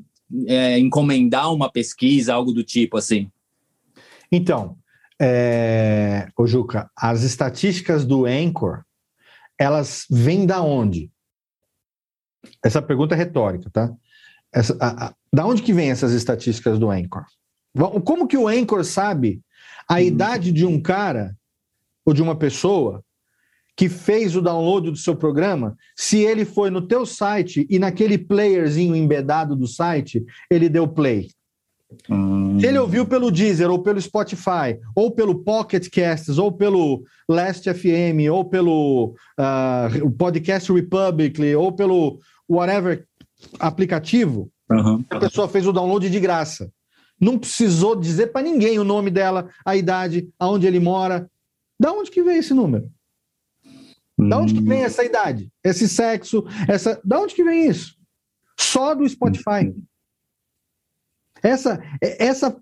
é, 0.48 0.80
encomendar 0.80 1.54
uma 1.54 1.72
pesquisa, 1.72 2.34
algo 2.34 2.52
do 2.52 2.64
tipo 2.64 2.98
assim? 2.98 3.30
Então, 4.32 4.78
é... 5.22 6.28
ô 6.36 6.48
Juca, 6.48 6.90
as 6.98 7.22
estatísticas 7.24 8.06
do 8.06 8.26
Anchor, 8.26 8.84
elas 9.60 10.06
vêm 10.10 10.46
da 10.46 10.62
onde? 10.62 11.12
Essa 12.64 12.82
pergunta 12.82 13.14
é 13.14 13.18
retórica, 13.18 13.70
tá? 13.72 13.94
Essa, 14.52 14.76
a, 14.80 15.08
a, 15.08 15.16
da 15.32 15.46
onde 15.46 15.62
que 15.62 15.74
vem 15.74 15.92
essas 15.92 16.12
estatísticas 16.14 16.80
do 16.80 16.90
Anchor? 16.90 17.26
Como 18.04 18.28
que 18.28 18.38
o 18.38 18.48
Anchor 18.48 18.84
sabe 18.84 19.42
a 19.90 20.02
idade 20.02 20.52
de 20.52 20.66
um 20.66 20.82
cara 20.82 21.36
ou 22.06 22.14
de 22.14 22.22
uma 22.22 22.36
pessoa 22.36 23.04
que 23.76 23.90
fez 23.90 24.36
o 24.36 24.42
download 24.42 24.92
do 24.92 24.98
seu 24.98 25.16
programa, 25.16 25.76
se 25.96 26.20
ele 26.20 26.46
foi 26.46 26.70
no 26.70 26.82
teu 26.82 27.06
site 27.06 27.66
e 27.70 27.80
naquele 27.80 28.18
playerzinho 28.18 28.96
embedado 28.96 29.56
do 29.56 29.68
site, 29.68 30.24
ele 30.50 30.70
deu 30.70 30.88
play? 30.88 31.30
Se 32.60 32.66
ele 32.66 32.80
ouviu 32.80 33.06
pelo 33.06 33.32
Deezer, 33.32 33.70
ou 33.70 33.82
pelo 33.82 34.02
Spotify, 34.02 34.80
ou 34.96 35.12
pelo 35.12 35.44
Pocket 35.44 35.90
Casts, 35.90 36.38
ou 36.38 36.52
pelo 36.52 37.04
Last 37.30 37.72
FM, 37.72 38.32
ou 38.32 38.46
pelo 38.46 39.16
ah, 39.38 39.90
Podcast 40.18 40.72
Republic, 40.72 41.40
ou 41.56 41.72
pelo 41.72 42.20
whatever 42.50 43.06
aplicativo, 43.60 44.50
a 45.10 45.20
pessoa 45.20 45.48
fez 45.48 45.68
o 45.68 45.74
download 45.74 46.10
de 46.10 46.20
graça. 46.20 46.72
Não 47.20 47.38
precisou 47.38 47.96
dizer 47.96 48.28
para 48.28 48.42
ninguém 48.42 48.80
o 48.80 48.84
nome 48.84 49.10
dela, 49.10 49.50
a 49.66 49.76
idade, 49.76 50.28
aonde 50.40 50.66
ele 50.66 50.80
mora. 50.80 51.30
Da 51.80 51.92
onde 51.92 52.12
que 52.12 52.24
veio 52.24 52.40
esse 52.40 52.54
número? 52.54 52.90
Da 54.30 54.38
onde 54.38 54.54
que 54.54 54.62
vem 54.62 54.84
essa 54.84 55.04
idade? 55.04 55.50
Esse 55.64 55.88
sexo? 55.88 56.46
Essa... 56.68 57.00
Da 57.04 57.20
onde 57.20 57.36
que 57.36 57.44
vem 57.44 57.68
isso? 57.68 57.96
Só 58.60 58.94
do 58.94 59.08
Spotify. 59.08 59.74
Essa, 61.44 61.80
essa, 62.02 62.56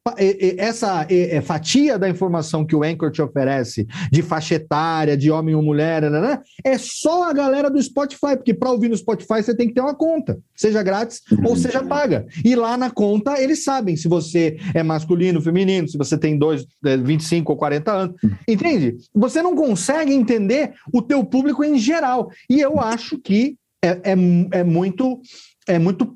essa 0.57 1.05
é, 1.07 1.37
é, 1.37 1.41
fatia 1.41 1.99
da 1.99 2.09
informação 2.09 2.65
que 2.65 2.75
o 2.75 2.83
Anchor 2.83 3.11
te 3.11 3.21
oferece, 3.21 3.87
de 4.11 4.23
faixa 4.23 4.55
etária, 4.55 5.15
de 5.15 5.29
homem 5.29 5.53
ou 5.53 5.61
mulher, 5.61 6.09
né, 6.09 6.39
é 6.63 6.77
só 6.79 7.29
a 7.29 7.33
galera 7.33 7.69
do 7.69 7.81
Spotify, 7.81 8.35
porque 8.35 8.55
para 8.55 8.71
ouvir 8.71 8.89
no 8.89 8.97
Spotify 8.97 9.43
você 9.43 9.55
tem 9.55 9.67
que 9.67 9.75
ter 9.75 9.81
uma 9.81 9.93
conta, 9.93 10.39
seja 10.55 10.81
grátis 10.81 11.21
ou 11.45 11.55
seja 11.55 11.83
paga. 11.83 12.25
E 12.43 12.55
lá 12.55 12.75
na 12.75 12.89
conta 12.89 13.39
eles 13.39 13.63
sabem 13.63 13.95
se 13.95 14.07
você 14.07 14.57
é 14.73 14.81
masculino, 14.81 15.41
feminino, 15.41 15.87
se 15.87 15.97
você 15.97 16.17
tem 16.17 16.37
dois, 16.37 16.65
25 16.81 17.51
ou 17.51 17.57
40 17.57 17.91
anos. 17.91 18.15
Entende? 18.47 18.97
Você 19.13 19.41
não 19.43 19.55
consegue 19.55 20.13
entender 20.13 20.73
o 20.91 21.01
teu 21.01 21.23
público 21.23 21.63
em 21.63 21.77
geral. 21.77 22.29
E 22.49 22.59
eu 22.59 22.79
acho 22.79 23.19
que 23.19 23.57
é, 23.83 23.89
é, 23.89 24.59
é 24.59 24.63
muito, 24.63 25.21
é 25.67 25.77
muito 25.77 26.15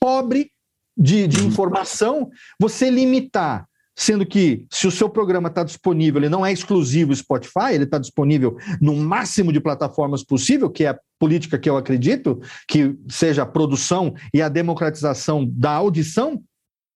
pobre 0.00 0.50
de, 0.96 1.26
de 1.26 1.44
informação, 1.44 2.30
você 2.58 2.90
limitar, 2.90 3.66
sendo 3.96 4.24
que 4.24 4.66
se 4.70 4.86
o 4.86 4.90
seu 4.90 5.08
programa 5.08 5.48
está 5.48 5.62
disponível, 5.62 6.20
ele 6.20 6.28
não 6.28 6.44
é 6.44 6.52
exclusivo 6.52 7.14
Spotify, 7.14 7.72
ele 7.72 7.84
está 7.84 7.98
disponível 7.98 8.56
no 8.80 8.96
máximo 8.96 9.52
de 9.52 9.60
plataformas 9.60 10.24
possível, 10.24 10.70
que 10.70 10.84
é 10.84 10.88
a 10.88 10.98
política 11.18 11.58
que 11.58 11.68
eu 11.68 11.76
acredito, 11.76 12.40
que 12.66 12.94
seja 13.08 13.42
a 13.42 13.46
produção 13.46 14.14
e 14.32 14.40
a 14.40 14.48
democratização 14.48 15.46
da 15.46 15.70
audição. 15.70 16.42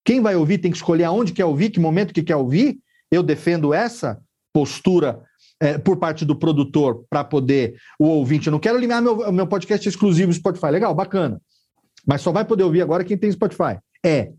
Quem 0.04 0.20
vai 0.20 0.36
ouvir 0.36 0.58
tem 0.58 0.70
que 0.70 0.76
escolher 0.76 1.04
aonde 1.04 1.32
quer 1.32 1.44
ouvir, 1.44 1.70
que 1.70 1.80
momento 1.80 2.14
que 2.14 2.22
quer 2.22 2.36
ouvir. 2.36 2.78
Eu 3.10 3.22
defendo 3.22 3.72
essa 3.72 4.18
postura 4.52 5.20
é, 5.60 5.78
por 5.78 5.96
parte 5.96 6.24
do 6.24 6.36
produtor 6.36 7.04
para 7.08 7.24
poder 7.24 7.76
o 7.98 8.06
ouvinte. 8.06 8.46
Eu 8.46 8.52
não 8.52 8.58
quero 8.58 8.78
limitar 8.78 9.02
meu, 9.02 9.32
meu 9.32 9.46
podcast 9.46 9.88
exclusivo 9.88 10.32
Spotify. 10.32 10.66
Legal, 10.66 10.94
bacana. 10.94 11.40
Mas 12.06 12.20
só 12.20 12.30
vai 12.30 12.44
poder 12.44 12.62
ouvir 12.62 12.82
agora 12.82 13.04
quem 13.04 13.18
tem 13.18 13.30
Spotify. 13.30 13.78
É. 14.06 14.32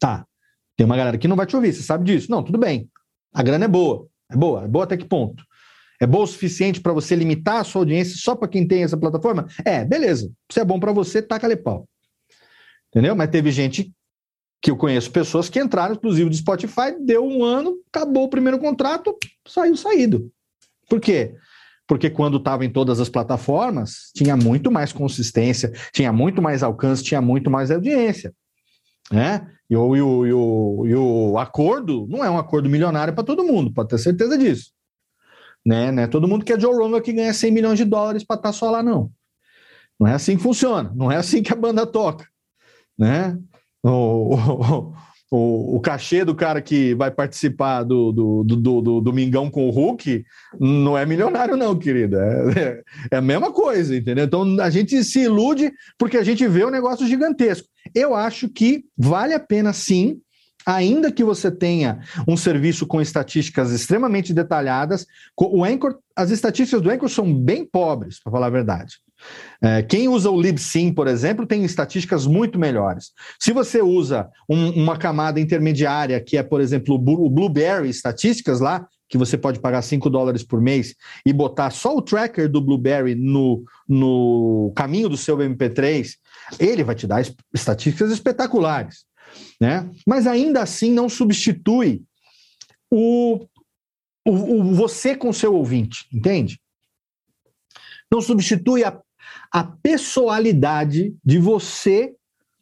Tá. 0.00 0.26
Tem 0.76 0.84
uma 0.84 0.96
galera 0.96 1.16
que 1.16 1.28
não 1.28 1.36
vai 1.36 1.46
te 1.46 1.54
ouvir, 1.54 1.72
você 1.72 1.82
sabe 1.82 2.04
disso. 2.04 2.28
Não, 2.28 2.42
tudo 2.42 2.58
bem. 2.58 2.90
A 3.32 3.40
grana 3.40 3.66
é 3.66 3.68
boa. 3.68 4.08
É 4.28 4.36
boa. 4.36 4.64
É 4.64 4.68
boa 4.68 4.84
até 4.84 4.96
que 4.96 5.04
ponto? 5.04 5.44
É 6.00 6.06
boa 6.06 6.24
o 6.24 6.26
suficiente 6.26 6.80
para 6.80 6.92
você 6.92 7.14
limitar 7.14 7.60
a 7.60 7.64
sua 7.64 7.82
audiência 7.82 8.16
só 8.18 8.34
para 8.34 8.48
quem 8.48 8.66
tem 8.66 8.82
essa 8.82 8.96
plataforma? 8.96 9.46
É, 9.64 9.84
beleza. 9.84 10.30
Se 10.50 10.58
é 10.58 10.64
bom 10.64 10.80
para 10.80 10.90
você, 10.90 11.22
taca-lhe 11.22 11.56
pau. 11.56 11.88
Entendeu? 12.88 13.14
Mas 13.14 13.30
teve 13.30 13.52
gente 13.52 13.92
que 14.60 14.72
eu 14.72 14.76
conheço 14.76 15.10
pessoas 15.10 15.48
que 15.48 15.60
entraram 15.60 15.94
exclusivo 15.94 16.28
de 16.28 16.38
Spotify, 16.38 16.96
deu 17.00 17.24
um 17.24 17.44
ano, 17.44 17.76
acabou 17.92 18.24
o 18.24 18.30
primeiro 18.30 18.58
contrato, 18.58 19.16
saiu 19.46 19.76
saído. 19.76 20.32
Por 20.88 21.00
quê? 21.00 21.34
Porque 21.86 22.10
quando 22.10 22.38
estava 22.38 22.64
em 22.64 22.70
todas 22.70 22.98
as 22.98 23.10
plataformas, 23.10 24.10
tinha 24.16 24.36
muito 24.36 24.70
mais 24.70 24.92
consistência, 24.92 25.70
tinha 25.92 26.12
muito 26.12 26.40
mais 26.42 26.62
alcance, 26.62 27.04
tinha 27.04 27.20
muito 27.20 27.50
mais 27.50 27.70
audiência 27.70 28.34
né? 29.10 29.50
E 29.68 29.76
o, 29.76 29.96
e 29.96 30.02
o, 30.02 30.26
e 30.26 30.32
o, 30.32 30.86
e 30.86 30.94
o 30.94 31.38
acordo 31.38 32.06
não 32.08 32.24
é 32.24 32.30
um 32.30 32.38
acordo 32.38 32.68
milionário 32.68 33.14
para 33.14 33.24
todo 33.24 33.44
mundo, 33.44 33.72
pode 33.72 33.88
ter 33.88 33.98
certeza 33.98 34.36
disso. 34.36 34.72
Né? 35.64 35.90
Não 35.90 36.02
é 36.02 36.06
todo 36.06 36.28
mundo 36.28 36.44
que 36.44 36.52
é 36.52 36.60
Joe 36.60 36.74
Rogan 36.74 37.00
que 37.00 37.12
ganha 37.12 37.32
100 37.32 37.50
milhões 37.50 37.78
de 37.78 37.84
dólares 37.84 38.22
para 38.22 38.36
estar 38.36 38.50
tá 38.50 38.52
só 38.52 38.70
lá, 38.70 38.82
não. 38.82 39.10
Não 39.98 40.06
é 40.06 40.14
assim 40.14 40.36
que 40.36 40.42
funciona, 40.42 40.92
não 40.94 41.10
é 41.10 41.16
assim 41.16 41.42
que 41.42 41.52
a 41.52 41.56
banda 41.56 41.86
toca. 41.86 42.26
Né? 42.98 43.38
O, 45.36 45.76
o 45.76 45.80
cachê 45.80 46.24
do 46.24 46.34
cara 46.34 46.62
que 46.62 46.94
vai 46.94 47.10
participar 47.10 47.82
do, 47.82 48.12
do, 48.12 48.44
do, 48.44 48.56
do, 48.56 48.80
do 48.80 49.00
Domingão 49.00 49.50
com 49.50 49.66
o 49.66 49.70
Hulk 49.70 50.24
não 50.60 50.96
é 50.96 51.04
milionário, 51.04 51.56
não, 51.56 51.76
querida. 51.76 52.18
É, 52.54 52.82
é, 53.10 53.16
a 53.16 53.20
mesma 53.20 53.52
coisa, 53.52 53.96
entendeu? 53.96 54.24
Então 54.24 54.60
a 54.60 54.70
gente 54.70 55.02
se 55.02 55.22
ilude 55.22 55.72
porque 55.98 56.16
a 56.16 56.22
gente 56.22 56.46
vê 56.46 56.64
um 56.64 56.70
negócio 56.70 57.06
gigantesco. 57.06 57.66
Eu 57.92 58.14
acho 58.14 58.48
que 58.48 58.84
vale 58.96 59.34
a 59.34 59.40
pena 59.40 59.72
sim 59.72 60.20
ainda 60.64 61.10
que 61.10 61.24
você 61.24 61.50
tenha 61.50 62.00
um 62.28 62.36
serviço 62.36 62.86
com 62.86 63.00
estatísticas 63.00 63.72
extremamente 63.72 64.32
detalhadas, 64.32 65.04
o 65.36 65.64
Anchor, 65.64 65.98
as 66.16 66.30
estatísticas 66.30 66.80
do 66.80 66.90
Anchor 66.90 67.08
são 67.08 67.34
bem 67.34 67.66
pobres, 67.66 68.18
para 68.22 68.32
falar 68.32 68.46
a 68.46 68.50
verdade. 68.50 68.96
É, 69.62 69.82
quem 69.82 70.08
usa 70.08 70.30
o 70.30 70.40
LibSym, 70.40 70.92
por 70.92 71.06
exemplo, 71.06 71.46
tem 71.46 71.64
estatísticas 71.64 72.26
muito 72.26 72.58
melhores. 72.58 73.12
Se 73.40 73.52
você 73.52 73.80
usa 73.80 74.28
um, 74.48 74.70
uma 74.70 74.96
camada 74.96 75.40
intermediária, 75.40 76.20
que 76.20 76.36
é, 76.36 76.42
por 76.42 76.60
exemplo, 76.60 76.94
o 76.96 77.30
Blueberry 77.30 77.88
Estatísticas 77.88 78.60
lá, 78.60 78.86
que 79.08 79.18
você 79.18 79.38
pode 79.38 79.60
pagar 79.60 79.82
5 79.82 80.10
dólares 80.10 80.42
por 80.42 80.60
mês 80.60 80.94
e 81.24 81.32
botar 81.32 81.70
só 81.70 81.96
o 81.96 82.02
tracker 82.02 82.50
do 82.50 82.60
Blueberry 82.60 83.14
no, 83.14 83.62
no 83.88 84.72
caminho 84.74 85.08
do 85.08 85.16
seu 85.16 85.36
MP3, 85.38 86.14
ele 86.58 86.84
vai 86.84 86.94
te 86.94 87.06
dar 87.06 87.22
estatísticas 87.52 88.10
espetaculares. 88.10 89.04
Né? 89.60 89.88
Mas 90.06 90.26
ainda 90.26 90.62
assim 90.62 90.92
não 90.92 91.08
substitui 91.08 92.02
o, 92.90 93.46
o, 94.26 94.30
o 94.30 94.74
você 94.74 95.16
com 95.16 95.32
seu 95.32 95.54
ouvinte, 95.54 96.06
entende? 96.12 96.60
Não 98.10 98.20
substitui 98.20 98.84
a, 98.84 99.00
a 99.54 99.62
pessoalidade 99.62 101.14
de 101.24 101.38
você 101.38 102.12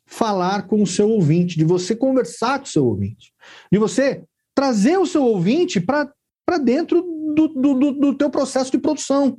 falar 0.04 0.66
com 0.66 0.82
o 0.82 0.86
seu 0.86 1.08
ouvinte, 1.08 1.56
de 1.56 1.64
você 1.64 1.96
conversar 1.96 2.58
com 2.58 2.66
o 2.66 2.68
seu 2.68 2.84
ouvinte, 2.84 3.32
de 3.72 3.78
você 3.78 4.22
trazer 4.54 4.98
o 4.98 5.06
seu 5.06 5.24
ouvinte 5.24 5.80
para 5.80 6.12
dentro 6.62 7.00
do, 7.34 7.48
do, 7.48 7.92
do 7.92 8.14
teu 8.14 8.28
processo 8.28 8.70
de 8.70 8.76
produção. 8.76 9.38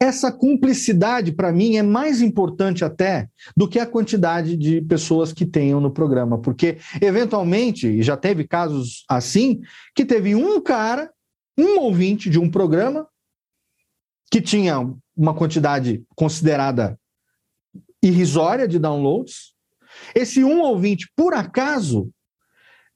Essa 0.00 0.30
cumplicidade, 0.30 1.32
para 1.32 1.50
mim, 1.50 1.76
é 1.76 1.82
mais 1.82 2.22
importante 2.22 2.84
até 2.84 3.28
do 3.56 3.68
que 3.68 3.80
a 3.80 3.86
quantidade 3.86 4.56
de 4.56 4.80
pessoas 4.82 5.32
que 5.32 5.44
tenham 5.44 5.80
no 5.80 5.90
programa, 5.90 6.38
porque, 6.38 6.78
eventualmente, 7.02 8.00
já 8.00 8.16
teve 8.16 8.46
casos 8.46 9.04
assim, 9.08 9.60
que 9.92 10.04
teve 10.04 10.36
um 10.36 10.60
cara, 10.60 11.10
um 11.58 11.80
ouvinte 11.80 12.30
de 12.30 12.38
um 12.38 12.48
programa, 12.48 13.08
que 14.30 14.40
tinha 14.40 14.78
uma 15.16 15.34
quantidade 15.34 16.04
considerada 16.14 16.98
irrisória 18.02 18.68
de 18.68 18.78
downloads. 18.78 19.54
Esse 20.14 20.44
um 20.44 20.60
ouvinte, 20.60 21.10
por 21.16 21.34
acaso, 21.34 22.10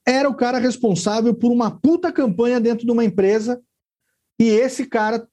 era 0.07 0.29
o 0.29 0.35
cara 0.35 0.57
responsável 0.57 1.33
por 1.33 1.51
uma 1.51 1.71
puta 1.71 2.11
campanha 2.11 2.59
dentro 2.59 2.85
de 2.85 2.91
uma 2.91 3.03
empresa, 3.03 3.61
e 4.39 4.45
esse 4.45 4.85
cara 4.85 5.27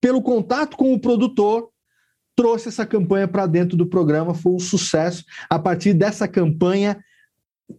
pelo 0.00 0.22
contato 0.22 0.76
com 0.76 0.94
o 0.94 1.00
produtor, 1.00 1.70
trouxe 2.34 2.68
essa 2.68 2.86
campanha 2.86 3.28
para 3.28 3.46
dentro 3.46 3.76
do 3.76 3.86
programa, 3.86 4.32
foi 4.32 4.52
um 4.52 4.58
sucesso. 4.58 5.24
A 5.48 5.58
partir 5.58 5.92
dessa 5.92 6.26
campanha, 6.26 6.98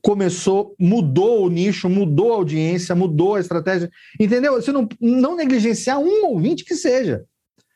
começou, 0.02 0.76
mudou 0.80 1.46
o 1.46 1.50
nicho, 1.50 1.90
mudou 1.90 2.34
a 2.34 2.36
audiência, 2.36 2.96
mudou 2.96 3.36
a 3.36 3.40
estratégia. 3.40 3.90
Entendeu? 4.20 4.54
Você 4.54 4.72
não, 4.72 4.88
não 5.00 5.36
negligenciar 5.36 6.00
um 6.00 6.26
ouvinte 6.26 6.64
que 6.66 6.76
seja. 6.76 7.24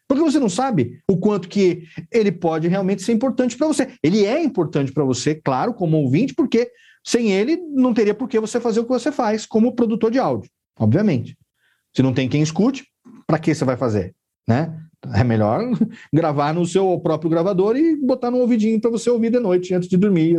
Porque 0.07 0.23
você 0.23 0.39
não 0.39 0.49
sabe 0.49 0.99
o 1.09 1.17
quanto 1.17 1.49
que 1.49 1.83
ele 2.11 2.31
pode 2.31 2.67
realmente 2.67 3.01
ser 3.01 3.11
importante 3.11 3.57
para 3.57 3.67
você. 3.67 3.89
Ele 4.03 4.25
é 4.25 4.41
importante 4.41 4.91
para 4.91 5.03
você, 5.03 5.35
claro, 5.35 5.73
como 5.73 5.97
ouvinte, 5.97 6.33
porque 6.33 6.69
sem 7.03 7.31
ele 7.31 7.57
não 7.57 7.93
teria 7.93 8.13
por 8.13 8.29
que 8.29 8.39
você 8.39 8.59
fazer 8.59 8.79
o 8.79 8.83
que 8.83 8.89
você 8.89 9.11
faz 9.11 9.45
como 9.45 9.75
produtor 9.75 10.11
de 10.11 10.19
áudio, 10.19 10.49
obviamente. 10.79 11.35
Se 11.95 12.03
não 12.03 12.13
tem 12.13 12.29
quem 12.29 12.41
escute, 12.41 12.85
para 13.25 13.39
que 13.39 13.53
você 13.53 13.65
vai 13.65 13.77
fazer? 13.77 14.13
né? 14.47 14.79
É 15.13 15.23
melhor 15.23 15.61
gravar 16.11 16.53
no 16.53 16.65
seu 16.65 16.99
próprio 16.99 17.29
gravador 17.29 17.75
e 17.75 17.95
botar 17.95 18.31
no 18.31 18.37
ouvidinho 18.37 18.79
para 18.79 18.91
você 18.91 19.09
ouvir 19.09 19.31
de 19.31 19.39
noite 19.39 19.73
antes 19.73 19.89
de 19.89 19.97
dormir, 19.97 20.37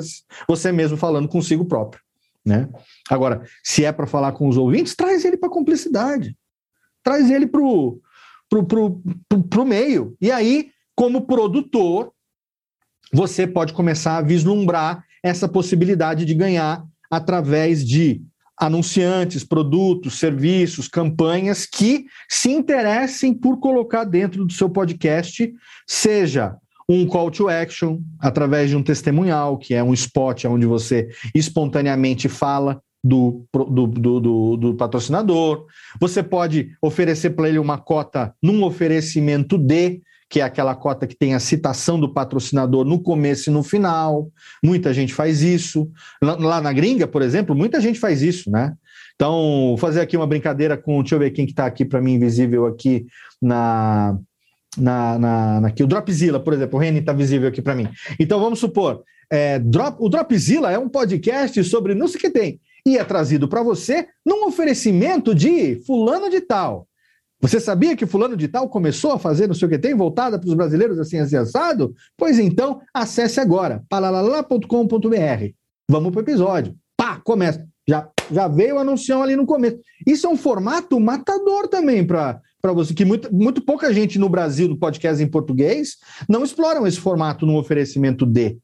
você 0.48 0.72
mesmo 0.72 0.96
falando 0.96 1.28
consigo 1.28 1.64
próprio, 1.64 2.00
né? 2.44 2.68
Agora, 3.08 3.42
se 3.62 3.84
é 3.84 3.92
para 3.92 4.06
falar 4.06 4.32
com 4.32 4.48
os 4.48 4.56
ouvintes, 4.56 4.94
traz 4.94 5.24
ele 5.24 5.36
para 5.36 5.48
cumplicidade, 5.48 6.36
traz 7.02 7.30
ele 7.30 7.46
para 7.46 7.62
o 7.62 8.00
pro, 8.48 8.64
pro, 8.64 9.02
pro, 9.28 9.42
pro 9.42 9.64
meio. 9.64 10.16
E 10.20 10.30
aí, 10.30 10.70
como 10.94 11.26
produtor, 11.26 12.12
você 13.12 13.46
pode 13.46 13.72
começar 13.72 14.18
a 14.18 14.22
vislumbrar 14.22 15.04
essa 15.22 15.48
possibilidade 15.48 16.24
de 16.24 16.34
ganhar 16.34 16.84
através 17.10 17.84
de 17.84 18.22
anunciantes, 18.58 19.44
produtos, 19.44 20.18
serviços, 20.18 20.88
campanhas 20.88 21.66
que 21.66 22.06
se 22.28 22.50
interessem 22.50 23.34
por 23.34 23.58
colocar 23.58 24.04
dentro 24.04 24.44
do 24.44 24.52
seu 24.52 24.70
podcast, 24.70 25.52
seja 25.86 26.56
um 26.88 27.06
call 27.06 27.30
to 27.30 27.48
action 27.48 28.00
através 28.18 28.70
de 28.70 28.76
um 28.76 28.82
testemunhal, 28.82 29.58
que 29.58 29.74
é 29.74 29.82
um 29.82 29.92
spot 29.92 30.44
onde 30.44 30.66
você 30.66 31.08
espontaneamente 31.34 32.28
fala 32.28 32.80
do, 33.02 33.46
do, 33.52 33.86
do, 33.86 34.20
do, 34.20 34.56
do 34.56 34.74
patrocinador. 34.74 35.66
Você 36.00 36.22
pode 36.22 36.70
oferecer 36.80 37.30
para 37.30 37.48
ele 37.48 37.58
uma 37.58 37.78
cota 37.78 38.34
num 38.42 38.62
oferecimento 38.64 39.58
de, 39.58 40.00
que 40.28 40.40
é 40.40 40.42
aquela 40.42 40.74
cota 40.74 41.06
que 41.06 41.16
tem 41.16 41.34
a 41.34 41.40
citação 41.40 41.98
do 41.98 42.12
patrocinador 42.12 42.84
no 42.84 43.00
começo 43.00 43.48
e 43.48 43.52
no 43.52 43.62
final. 43.62 44.28
Muita 44.62 44.92
gente 44.92 45.14
faz 45.14 45.42
isso. 45.42 45.90
Lá, 46.20 46.60
na 46.60 46.72
gringa, 46.72 47.06
por 47.06 47.22
exemplo, 47.22 47.54
muita 47.54 47.80
gente 47.80 47.98
faz 47.98 48.22
isso, 48.22 48.50
né? 48.50 48.74
Então, 49.14 49.68
vou 49.68 49.76
fazer 49.78 50.00
aqui 50.00 50.16
uma 50.16 50.26
brincadeira 50.26 50.76
com, 50.76 51.00
deixa 51.00 51.14
eu 51.14 51.18
ver 51.18 51.30
quem 51.30 51.46
que 51.46 51.52
está 51.52 51.66
aqui 51.66 51.84
para 51.84 52.02
mim 52.02 52.14
invisível 52.14 52.66
aqui 52.66 53.06
na, 53.40 54.18
na, 54.76 55.18
na, 55.18 55.60
na 55.60 55.68
aqui. 55.68 55.82
O 55.82 55.86
Dropzilla, 55.86 56.40
por 56.40 56.52
exemplo, 56.52 56.76
o 56.76 56.82
Reni 56.82 56.98
está 56.98 57.12
visível 57.12 57.48
aqui 57.48 57.62
para 57.62 57.74
mim. 57.74 57.88
Então, 58.18 58.40
vamos 58.40 58.58
supor, 58.58 59.02
é, 59.30 59.58
Drop, 59.58 59.96
o 60.00 60.08
Dropzilla 60.08 60.70
é 60.70 60.78
um 60.78 60.88
podcast 60.88 61.62
sobre 61.64 61.94
não 61.94 62.08
sei 62.08 62.18
o 62.18 62.20
que 62.20 62.30
tem 62.30 62.60
e 62.86 62.96
é 62.96 63.04
trazido 63.04 63.48
para 63.48 63.62
você 63.62 64.06
num 64.24 64.46
oferecimento 64.46 65.34
de 65.34 65.82
fulano 65.84 66.30
de 66.30 66.40
tal. 66.40 66.85
Você 67.40 67.60
sabia 67.60 67.94
que 67.94 68.06
fulano 68.06 68.36
de 68.36 68.48
tal 68.48 68.68
começou 68.68 69.12
a 69.12 69.18
fazer 69.18 69.46
não 69.46 69.54
sei 69.54 69.66
o 69.66 69.70
que 69.70 69.78
tem, 69.78 69.94
voltada 69.94 70.38
para 70.38 70.48
os 70.48 70.54
brasileiros 70.54 70.98
assim, 70.98 71.18
assim, 71.18 71.36
assado? 71.36 71.94
Pois 72.16 72.38
então, 72.38 72.80
acesse 72.94 73.38
agora, 73.40 73.84
palalala.com.br. 73.88 74.66
Vamos 75.88 76.10
para 76.10 76.18
o 76.18 76.24
episódio. 76.24 76.74
Pá, 76.96 77.20
começa. 77.22 77.66
Já, 77.86 78.08
já 78.32 78.48
veio 78.48 78.76
o 78.76 78.78
anuncião 78.78 79.22
ali 79.22 79.36
no 79.36 79.46
começo. 79.46 79.78
Isso 80.06 80.26
é 80.26 80.30
um 80.30 80.36
formato 80.36 80.98
matador 80.98 81.68
também 81.68 82.04
para 82.04 82.40
você, 82.72 82.92
que 82.92 83.04
muito, 83.04 83.32
muito 83.32 83.60
pouca 83.60 83.92
gente 83.92 84.18
no 84.18 84.28
Brasil, 84.28 84.66
do 84.66 84.78
podcast 84.78 85.22
em 85.22 85.30
português, 85.30 85.96
não 86.28 86.42
exploram 86.42 86.86
esse 86.86 86.98
formato 86.98 87.46
no 87.46 87.56
oferecimento 87.56 88.26
de. 88.26 88.58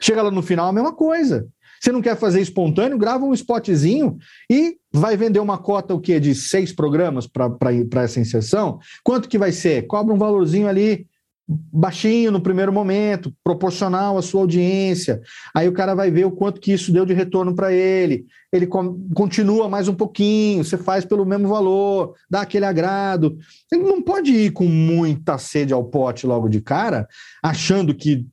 Chega 0.00 0.22
lá 0.22 0.30
no 0.30 0.42
final, 0.42 0.68
a 0.68 0.72
mesma 0.72 0.94
coisa. 0.94 1.46
Você 1.80 1.92
não 1.92 2.02
quer 2.02 2.16
fazer 2.16 2.40
espontâneo, 2.40 2.98
grava 2.98 3.24
um 3.24 3.34
spotzinho 3.34 4.16
e 4.50 4.76
vai 4.92 5.16
vender 5.16 5.40
uma 5.40 5.58
cota 5.58 5.94
o 5.94 6.00
quê? 6.00 6.18
De 6.18 6.34
seis 6.34 6.72
programas 6.72 7.26
para 7.26 8.02
essa 8.02 8.20
inserção? 8.20 8.78
Quanto 9.04 9.28
que 9.28 9.38
vai 9.38 9.52
ser? 9.52 9.86
Cobra 9.86 10.14
um 10.14 10.18
valorzinho 10.18 10.68
ali 10.68 11.06
baixinho 11.48 12.32
no 12.32 12.40
primeiro 12.40 12.72
momento, 12.72 13.32
proporcional 13.44 14.18
à 14.18 14.22
sua 14.22 14.40
audiência. 14.40 15.20
Aí 15.54 15.68
o 15.68 15.72
cara 15.72 15.94
vai 15.94 16.10
ver 16.10 16.24
o 16.24 16.32
quanto 16.32 16.60
que 16.60 16.72
isso 16.72 16.92
deu 16.92 17.06
de 17.06 17.14
retorno 17.14 17.54
para 17.54 17.72
ele. 17.72 18.26
Ele 18.52 18.66
continua 18.66 19.68
mais 19.68 19.86
um 19.86 19.94
pouquinho, 19.94 20.64
você 20.64 20.76
faz 20.76 21.04
pelo 21.04 21.24
mesmo 21.24 21.48
valor, 21.48 22.14
dá 22.28 22.40
aquele 22.40 22.64
agrado. 22.64 23.36
Ele 23.70 23.84
não 23.84 24.02
pode 24.02 24.32
ir 24.32 24.50
com 24.50 24.64
muita 24.64 25.38
sede 25.38 25.72
ao 25.72 25.84
pote 25.84 26.26
logo 26.26 26.48
de 26.48 26.60
cara, 26.60 27.06
achando 27.42 27.94
que 27.94 28.26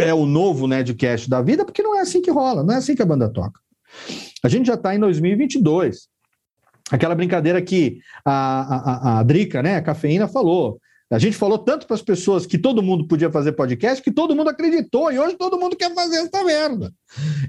é 0.00 0.14
o 0.14 0.26
novo 0.26 0.66
Nedcast 0.66 1.28
da 1.28 1.42
vida, 1.42 1.64
porque 1.64 1.82
não 1.82 1.96
é 1.96 2.00
assim 2.00 2.20
que 2.20 2.30
rola, 2.30 2.62
não 2.62 2.74
é 2.74 2.78
assim 2.78 2.94
que 2.94 3.02
a 3.02 3.06
banda 3.06 3.28
toca. 3.28 3.60
A 4.42 4.48
gente 4.48 4.66
já 4.66 4.74
está 4.74 4.94
em 4.94 4.98
2022. 4.98 6.08
Aquela 6.90 7.14
brincadeira 7.14 7.60
que 7.62 8.00
a, 8.24 9.14
a, 9.14 9.20
a 9.20 9.22
Drica, 9.22 9.62
né, 9.62 9.76
a 9.76 9.82
cafeína, 9.82 10.26
falou. 10.26 10.80
A 11.12 11.18
gente 11.18 11.36
falou 11.36 11.58
tanto 11.58 11.88
para 11.88 11.96
as 11.96 12.02
pessoas 12.02 12.46
que 12.46 12.56
todo 12.56 12.82
mundo 12.82 13.04
podia 13.04 13.28
fazer 13.32 13.50
podcast 13.52 14.00
que 14.00 14.12
todo 14.12 14.34
mundo 14.34 14.48
acreditou 14.48 15.10
e 15.10 15.18
hoje 15.18 15.36
todo 15.36 15.58
mundo 15.58 15.74
quer 15.74 15.92
fazer 15.92 16.18
essa 16.18 16.44
merda. 16.44 16.92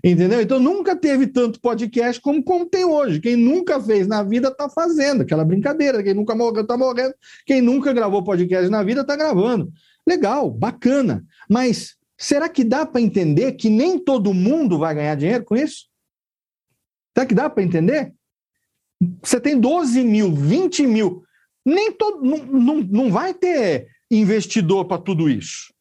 Entendeu? 0.04 0.42
Então 0.42 0.60
nunca 0.60 0.96
teve 0.96 1.28
tanto 1.28 1.62
podcast 1.62 2.20
como, 2.20 2.44
como 2.44 2.66
tem 2.66 2.84
hoje. 2.84 3.20
Quem 3.20 3.36
nunca 3.36 3.80
fez 3.80 4.08
na 4.08 4.24
vida 4.24 4.48
está 4.48 4.68
fazendo 4.68 5.22
aquela 5.22 5.46
brincadeira. 5.46 6.02
Quem 6.02 6.16
nunca 6.16 6.34
morreu 6.34 6.64
está 6.64 6.76
morrendo. 6.76 7.14
Quem 7.46 7.62
nunca 7.62 7.94
gravou 7.94 8.24
podcast 8.24 8.68
na 8.68 8.82
vida 8.82 9.02
está 9.02 9.16
gravando. 9.16 9.72
Legal, 10.08 10.50
bacana. 10.50 11.24
Mas 11.48 11.96
será 12.22 12.48
que 12.48 12.64
dá 12.64 12.86
para 12.86 13.02
entender 13.02 13.54
que 13.54 13.70
nem 13.70 13.98
todo 13.98 14.34
mundo 14.34 14.78
vai 14.78 14.94
ganhar 14.94 15.16
dinheiro 15.16 15.44
com 15.44 15.56
isso? 15.56 15.88
Será 17.16 17.26
que 17.26 17.36
dá 17.36 17.50
para 17.50 17.64
entender? 17.64 18.14
Você 19.24 19.42
tem 19.42 19.60
12 19.60 20.04
mil, 20.04 20.34
20 20.34 20.86
mil 20.86 21.24
nem 21.66 21.92
todo, 21.92 22.24
não, 22.24 22.38
não, 22.38 22.76
não 22.82 23.12
vai 23.12 23.34
ter 23.34 23.88
investidor 24.10 24.86
para 24.86 25.02
tudo 25.02 25.30
isso. 25.30 25.74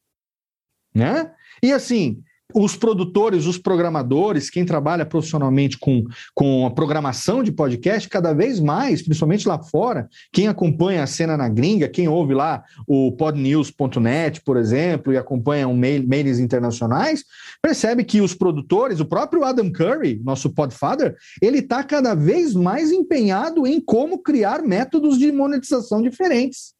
Né? 0.94 1.34
E 1.62 1.72
assim, 1.72 2.22
os 2.54 2.76
produtores, 2.76 3.46
os 3.46 3.58
programadores, 3.58 4.50
quem 4.50 4.64
trabalha 4.64 5.06
profissionalmente 5.06 5.78
com, 5.78 6.04
com 6.34 6.66
a 6.66 6.70
programação 6.70 7.42
de 7.42 7.52
podcast, 7.52 8.08
cada 8.08 8.32
vez 8.32 8.60
mais, 8.60 9.02
principalmente 9.02 9.46
lá 9.46 9.62
fora, 9.62 10.08
quem 10.32 10.48
acompanha 10.48 11.02
a 11.02 11.06
cena 11.06 11.36
na 11.36 11.48
gringa, 11.48 11.88
quem 11.88 12.08
ouve 12.08 12.34
lá 12.34 12.62
o 12.86 13.12
podnews.net, 13.12 14.40
por 14.42 14.56
exemplo, 14.56 15.12
e 15.12 15.16
acompanha 15.16 15.68
um 15.68 15.76
mail, 15.76 16.06
mails 16.06 16.38
internacionais, 16.38 17.24
percebe 17.62 18.04
que 18.04 18.20
os 18.20 18.34
produtores, 18.34 19.00
o 19.00 19.04
próprio 19.04 19.44
Adam 19.44 19.70
Curry, 19.70 20.20
nosso 20.24 20.50
podfather, 20.50 21.16
ele 21.40 21.58
está 21.58 21.82
cada 21.82 22.14
vez 22.14 22.54
mais 22.54 22.90
empenhado 22.90 23.66
em 23.66 23.80
como 23.80 24.22
criar 24.22 24.62
métodos 24.62 25.18
de 25.18 25.30
monetização 25.30 26.02
diferentes. 26.02 26.79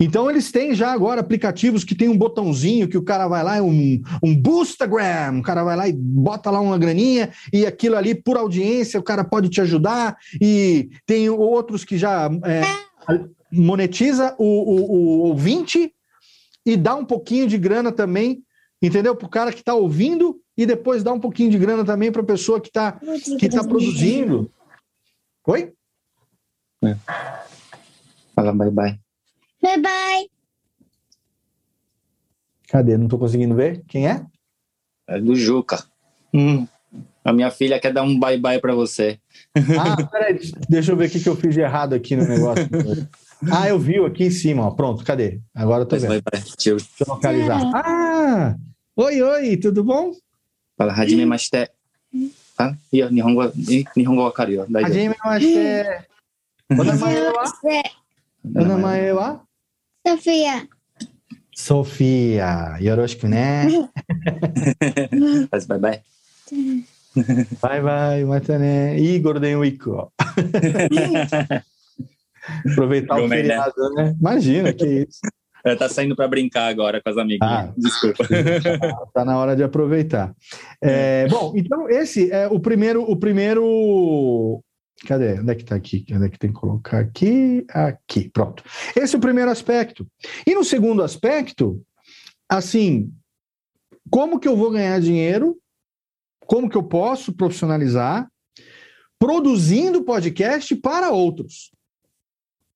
Então 0.00 0.30
eles 0.30 0.52
têm 0.52 0.74
já 0.74 0.92
agora 0.92 1.20
aplicativos 1.20 1.82
que 1.82 1.94
tem 1.94 2.08
um 2.08 2.16
botãozinho 2.16 2.88
que 2.88 2.96
o 2.96 3.02
cara 3.02 3.26
vai 3.26 3.42
lá, 3.42 3.60
um, 3.60 4.00
um 4.22 4.36
Boostagram, 4.36 5.40
o 5.40 5.42
cara 5.42 5.64
vai 5.64 5.76
lá 5.76 5.88
e 5.88 5.92
bota 5.92 6.50
lá 6.52 6.60
uma 6.60 6.78
graninha 6.78 7.32
e 7.52 7.66
aquilo 7.66 7.96
ali 7.96 8.14
por 8.14 8.36
audiência 8.36 9.00
o 9.00 9.02
cara 9.02 9.24
pode 9.24 9.48
te 9.48 9.60
ajudar 9.60 10.16
e 10.40 10.88
tem 11.04 11.28
outros 11.28 11.84
que 11.84 11.98
já 11.98 12.30
é, 12.44 12.62
monetiza 13.50 14.36
o, 14.38 14.44
o, 14.44 14.92
o 14.92 15.18
ouvinte 15.30 15.92
e 16.64 16.76
dá 16.76 16.94
um 16.94 17.04
pouquinho 17.04 17.48
de 17.48 17.58
grana 17.58 17.90
também, 17.90 18.44
entendeu? 18.80 19.16
Para 19.16 19.26
o 19.26 19.30
cara 19.30 19.52
que 19.52 19.60
está 19.60 19.74
ouvindo 19.74 20.40
e 20.56 20.64
depois 20.64 21.02
dá 21.02 21.12
um 21.12 21.20
pouquinho 21.20 21.50
de 21.50 21.58
grana 21.58 21.84
também 21.84 22.12
para 22.12 22.22
a 22.22 22.26
pessoa 22.26 22.60
que 22.60 22.68
está 22.68 23.00
que 23.38 23.48
tá 23.48 23.64
produzindo. 23.64 24.48
Oi? 25.46 25.72
É. 26.84 26.94
Fala 28.36 28.52
bye 28.52 28.70
bye. 28.70 29.07
Bye 29.62 29.80
bye. 29.80 30.30
Cadê? 32.68 32.96
Não 32.96 33.08
tô 33.08 33.18
conseguindo 33.18 33.54
ver. 33.54 33.82
Quem 33.88 34.08
é? 34.08 34.24
É 35.06 35.18
do 35.20 35.34
Juca. 35.34 35.84
Hum. 36.32 36.66
A 37.24 37.32
minha 37.32 37.50
filha 37.50 37.78
quer 37.80 37.92
dar 37.92 38.02
um 38.02 38.18
bye 38.18 38.38
bye 38.38 38.60
para 38.60 38.74
você. 38.74 39.18
Ah, 39.78 39.96
peraí, 40.06 40.38
deixa 40.68 40.92
eu 40.92 40.96
ver 40.96 41.08
o 41.08 41.10
que, 41.10 41.20
que 41.20 41.28
eu 41.28 41.36
fiz 41.36 41.54
de 41.54 41.60
errado 41.60 41.94
aqui 41.94 42.16
no 42.16 42.26
negócio. 42.26 42.66
ah, 43.52 43.68
eu 43.68 43.78
vi 43.78 43.98
aqui 44.04 44.24
em 44.24 44.30
cima, 44.30 44.66
ó. 44.66 44.70
Pronto, 44.70 45.04
cadê? 45.04 45.40
Agora 45.54 45.82
eu 45.82 45.86
tô 45.86 45.96
vendo. 45.96 46.08
Bye 46.08 46.22
bye. 46.22 46.42
Deixa 46.42 46.70
eu, 46.70 46.76
localizar. 47.06 47.60
Ah! 47.74 48.56
Oi, 48.96 49.22
oi, 49.22 49.56
tudo 49.56 49.84
bom? 49.84 50.12
Fala, 50.76 50.92
Hajime 50.92 51.26
Mashite. 51.26 51.70
Ah, 52.58 52.74
iyo, 52.92 53.10
Nihongo, 53.10 53.52
Nihongo 53.96 54.24
wakaru 54.24 54.52
yo. 54.52 54.66
Daijoubu. 54.68 54.94
Hajime 54.94 55.16
mashite. 55.24 56.08
O 56.70 56.84
namae 56.84 57.28
wa? 57.30 57.44
O 58.44 58.64
namae 58.64 59.12
wa? 59.12 59.47
Sofia. 60.06 60.68
Sofia. 61.54 62.78
Yoroshiku 62.80 63.28
né? 63.28 63.66
Faz 65.50 65.66
bye 65.66 65.78
bye. 65.78 66.02
Bye 67.60 67.82
bye, 67.82 68.24
mata 68.24 68.58
né. 68.58 68.98
Ih, 68.98 69.18
Golden 69.18 69.56
Week, 69.56 69.88
ó. 69.88 70.08
Aproveitar 72.70 73.16
o 73.16 73.22
Gomen, 73.22 73.28
né? 73.28 73.36
feriado, 73.42 73.94
né? 73.94 74.14
Imagina, 74.18 74.72
que 74.72 74.86
isso. 74.86 75.20
Ela 75.64 75.76
tá 75.76 75.88
saindo 75.88 76.14
para 76.14 76.28
brincar 76.28 76.68
agora 76.68 77.02
com 77.02 77.10
as 77.10 77.16
amiguinhas. 77.16 77.42
Ah. 77.42 77.72
Desculpa. 77.76 78.24
Tá 79.12 79.24
na 79.24 79.36
hora 79.38 79.56
de 79.56 79.62
aproveitar. 79.64 80.32
É, 80.80 81.26
bom, 81.28 81.52
então 81.56 81.88
esse 81.88 82.30
é 82.30 82.46
o 82.46 82.60
primeiro, 82.60 83.02
o 83.02 83.16
primeiro. 83.16 84.62
Cadê? 85.06 85.38
Onde 85.38 85.52
é 85.52 85.54
que 85.54 85.64
tá 85.64 85.76
aqui? 85.76 86.04
Onde 86.12 86.26
é 86.26 86.28
que 86.28 86.38
tem 86.38 86.52
que 86.52 86.58
colocar 86.58 86.98
aqui? 86.98 87.64
Aqui, 87.70 88.28
pronto. 88.30 88.62
Esse 88.96 89.14
é 89.14 89.18
o 89.18 89.20
primeiro 89.20 89.50
aspecto. 89.50 90.06
E 90.46 90.54
no 90.54 90.64
segundo 90.64 91.02
aspecto, 91.02 91.80
assim, 92.48 93.12
como 94.10 94.40
que 94.40 94.48
eu 94.48 94.56
vou 94.56 94.70
ganhar 94.70 95.00
dinheiro? 95.00 95.56
Como 96.40 96.68
que 96.68 96.76
eu 96.76 96.82
posso 96.82 97.32
profissionalizar? 97.32 98.28
Produzindo 99.18 100.04
podcast 100.04 100.74
para 100.76 101.10
outros. 101.10 101.70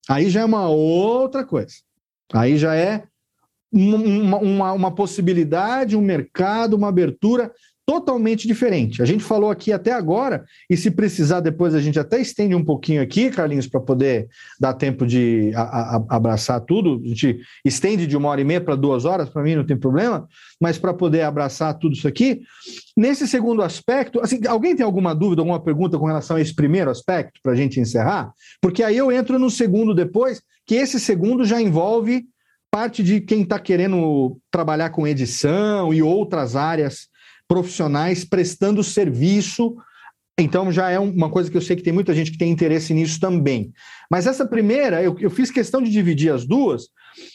Aí 0.08 0.28
já 0.28 0.42
é 0.42 0.44
uma 0.44 0.68
outra 0.68 1.44
coisa. 1.44 1.74
Aí 2.32 2.56
já 2.56 2.74
é 2.74 3.04
uma, 3.72 4.38
uma, 4.38 4.72
uma 4.72 4.94
possibilidade, 4.94 5.96
um 5.96 6.02
mercado, 6.02 6.74
uma 6.74 6.88
abertura 6.88 7.52
totalmente 7.84 8.46
diferente. 8.46 9.02
A 9.02 9.04
gente 9.04 9.24
falou 9.24 9.50
aqui 9.50 9.72
até 9.72 9.92
agora, 9.92 10.44
e 10.70 10.76
se 10.76 10.90
precisar 10.90 11.40
depois 11.40 11.74
a 11.74 11.80
gente 11.80 11.98
até 11.98 12.20
estende 12.20 12.54
um 12.54 12.64
pouquinho 12.64 13.02
aqui, 13.02 13.28
Carlinhos, 13.30 13.66
para 13.66 13.80
poder 13.80 14.28
dar 14.58 14.74
tempo 14.74 15.06
de 15.06 15.52
a- 15.54 15.96
a- 15.96 16.04
abraçar 16.08 16.60
tudo. 16.60 17.00
A 17.04 17.08
gente 17.08 17.40
estende 17.64 18.06
de 18.06 18.16
uma 18.16 18.28
hora 18.28 18.40
e 18.40 18.44
meia 18.44 18.60
para 18.60 18.76
duas 18.76 19.04
horas, 19.04 19.28
para 19.28 19.42
mim 19.42 19.56
não 19.56 19.66
tem 19.66 19.76
problema, 19.76 20.28
mas 20.60 20.78
para 20.78 20.94
poder 20.94 21.22
abraçar 21.22 21.76
tudo 21.76 21.94
isso 21.94 22.06
aqui. 22.06 22.42
Nesse 22.96 23.26
segundo 23.26 23.62
aspecto, 23.62 24.20
assim, 24.20 24.40
alguém 24.46 24.76
tem 24.76 24.84
alguma 24.84 25.14
dúvida, 25.14 25.42
alguma 25.42 25.60
pergunta 25.60 25.98
com 25.98 26.06
relação 26.06 26.36
a 26.36 26.40
esse 26.40 26.54
primeiro 26.54 26.90
aspecto, 26.90 27.40
para 27.42 27.52
a 27.52 27.56
gente 27.56 27.80
encerrar? 27.80 28.32
Porque 28.60 28.82
aí 28.82 28.96
eu 28.96 29.10
entro 29.10 29.38
no 29.38 29.50
segundo 29.50 29.92
depois, 29.94 30.40
que 30.64 30.76
esse 30.76 31.00
segundo 31.00 31.44
já 31.44 31.60
envolve 31.60 32.24
parte 32.70 33.02
de 33.02 33.20
quem 33.20 33.42
está 33.42 33.58
querendo 33.58 34.38
trabalhar 34.50 34.90
com 34.90 35.06
edição 35.06 35.92
e 35.92 36.00
outras 36.02 36.56
áreas 36.56 37.10
profissionais 37.52 38.24
prestando 38.24 38.82
serviço. 38.82 39.76
Então 40.40 40.72
já 40.72 40.88
é 40.88 40.98
uma 40.98 41.28
coisa 41.28 41.50
que 41.50 41.56
eu 41.56 41.60
sei 41.60 41.76
que 41.76 41.82
tem 41.82 41.92
muita 41.92 42.14
gente 42.14 42.30
que 42.30 42.38
tem 42.38 42.50
interesse 42.50 42.94
nisso 42.94 43.20
também. 43.20 43.74
Mas 44.10 44.26
essa 44.26 44.46
primeira, 44.46 45.02
eu, 45.02 45.14
eu 45.20 45.28
fiz 45.28 45.50
questão 45.50 45.82
de 45.82 45.90
dividir 45.90 46.32
as 46.32 46.46
duas, 46.46 46.88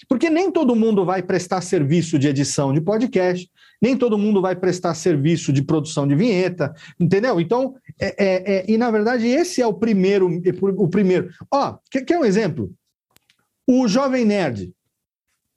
porque 0.10 0.28
nem 0.28 0.52
todo 0.52 0.76
mundo 0.76 1.06
vai 1.06 1.22
prestar 1.22 1.62
serviço 1.62 2.18
de 2.18 2.28
edição 2.28 2.74
de 2.74 2.82
podcast, 2.82 3.48
nem 3.80 3.96
todo 3.96 4.18
mundo 4.18 4.42
vai 4.42 4.56
prestar 4.56 4.96
serviço 4.96 5.54
de 5.54 5.62
produção 5.62 6.08
de 6.08 6.16
vinheta, 6.16 6.74
entendeu? 7.00 7.40
Então, 7.40 7.76
é, 8.00 8.16
é, 8.18 8.56
é, 8.56 8.66
e 8.68 8.76
na 8.76 8.90
verdade, 8.90 9.28
esse 9.28 9.62
é 9.62 9.68
o 9.68 9.74
primeiro. 9.74 10.28
O 10.78 10.88
primeiro. 10.88 11.30
Ó, 11.52 11.78
quer, 11.92 12.04
quer 12.04 12.18
um 12.18 12.26
exemplo? 12.26 12.74
O 13.68 13.88
Jovem 13.88 14.26
Nerd 14.26 14.74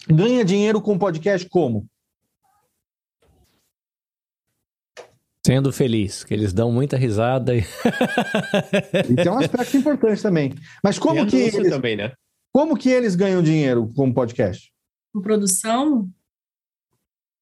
ganha 0.06 0.44
dinheiro 0.44 0.82
com 0.82 0.98
podcast 0.98 1.48
como? 1.48 1.88
Sendo 5.50 5.72
feliz, 5.72 6.22
que 6.22 6.32
eles 6.32 6.52
dão 6.52 6.70
muita 6.70 6.96
risada. 6.96 7.56
E... 7.56 7.58
Isso 9.18 9.28
é 9.28 9.32
um 9.32 9.38
aspecto 9.38 9.76
importante 9.76 10.22
também. 10.22 10.54
Mas 10.80 10.96
como 10.96 11.26
que. 11.26 11.34
Eles, 11.34 11.70
também, 11.70 11.96
né? 11.96 12.12
Como 12.52 12.76
que 12.76 12.88
eles 12.88 13.16
ganham 13.16 13.42
dinheiro 13.42 13.92
com 13.96 14.12
podcast? 14.12 14.72
Com 15.12 15.20
produção? 15.20 16.08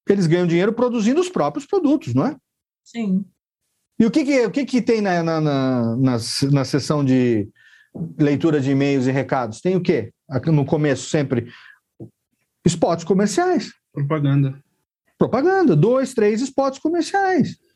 Eles 0.09 0.26
ganham 0.26 0.47
dinheiro 0.47 0.72
produzindo 0.72 1.20
os 1.20 1.28
próprios 1.28 1.66
produtos, 1.66 2.14
não 2.14 2.24
é? 2.24 2.36
Sim. 2.82 3.26
E 4.01 4.06
o 4.06 4.10
que, 4.10 4.24
que, 4.24 4.47
o 4.47 4.51
que, 4.51 4.64
que 4.64 4.80
tem 4.80 5.02
na, 5.02 5.22
na, 5.22 5.39
na, 5.39 5.97
na, 5.97 6.16
na 6.51 6.64
sessão 6.64 7.05
de 7.05 7.47
leitura 8.18 8.59
de 8.59 8.70
e-mails 8.70 9.06
e 9.06 9.10
recados? 9.10 9.60
Tem 9.60 9.76
o 9.76 9.82
quê? 9.82 10.14
No 10.47 10.64
começo, 10.64 11.10
sempre. 11.10 11.52
Spots 12.66 13.05
comerciais. 13.05 13.70
Propaganda. 13.93 14.59
Propaganda. 15.18 15.76
Dois, 15.76 16.14
três 16.14 16.40
spots 16.40 16.78
comerciais. 16.78 17.67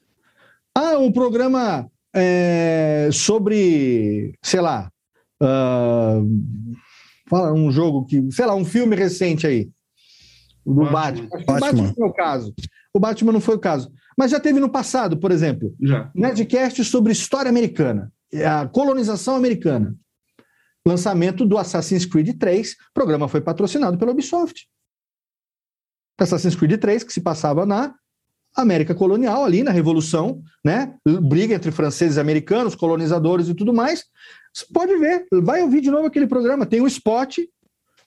Ah, 0.75 0.99
um 0.99 1.13
programa 1.13 1.91
é, 2.15 3.09
sobre, 3.13 4.35
sei 4.43 4.61
lá, 4.61 4.91
uh, 5.43 6.23
um 7.55 7.71
jogo 7.71 8.05
que, 8.07 8.31
sei 8.31 8.47
lá, 8.47 8.55
um 8.55 8.65
filme 8.65 8.97
recente 8.97 9.47
aí 9.47 9.71
do 10.65 10.91
Batman. 10.91 11.29
Batman. 11.29 11.43
O 11.47 11.61
Batman 11.61 11.83
não 11.83 11.95
foi 11.95 12.09
o 12.09 12.13
caso. 12.13 12.55
O 12.95 13.01
Batman 13.01 13.33
não 13.33 13.41
foi 13.41 13.57
o 13.57 13.61
caso. 13.61 13.93
Mas 14.17 14.31
já 14.31 14.39
teve 14.39 14.61
no 14.61 14.71
passado, 14.71 15.17
por 15.19 15.31
exemplo, 15.31 15.75
já. 15.81 16.11
Nerdcast 16.15 16.85
sobre 16.85 17.13
história 17.13 17.49
americana, 17.49 18.13
a 18.47 18.67
colonização 18.67 19.37
americana. 19.37 19.97
Lançamento 20.87 21.47
do 21.47 21.57
Assassin's 21.57 22.05
Creed 22.05 22.37
3, 22.39 22.73
o 22.73 22.77
programa 22.93 23.29
foi 23.29 23.41
patrocinado 23.41 23.97
pela 23.97 24.11
Ubisoft. 24.11 24.69
Assassin's 26.19 26.55
Creed 26.57 26.79
3, 26.79 27.05
que 27.05 27.13
se 27.13 27.21
passava 27.21 27.65
na 27.65 27.95
América 28.55 28.95
colonial, 28.95 29.45
ali 29.45 29.63
na 29.63 29.71
Revolução, 29.71 30.43
né? 30.65 30.95
Briga 31.23 31.55
entre 31.55 31.71
franceses 31.71 32.17
e 32.17 32.21
americanos, 32.21 32.75
colonizadores 32.75 33.49
e 33.49 33.55
tudo 33.55 33.73
mais. 33.73 34.05
Você 34.53 34.67
pode 34.73 34.97
ver, 34.97 35.27
vai 35.43 35.63
ouvir 35.63 35.81
de 35.81 35.91
novo 35.91 36.07
aquele 36.07 36.27
programa. 36.27 36.67
Tem 36.67 36.81
um 36.81 36.87
spot 36.87 37.39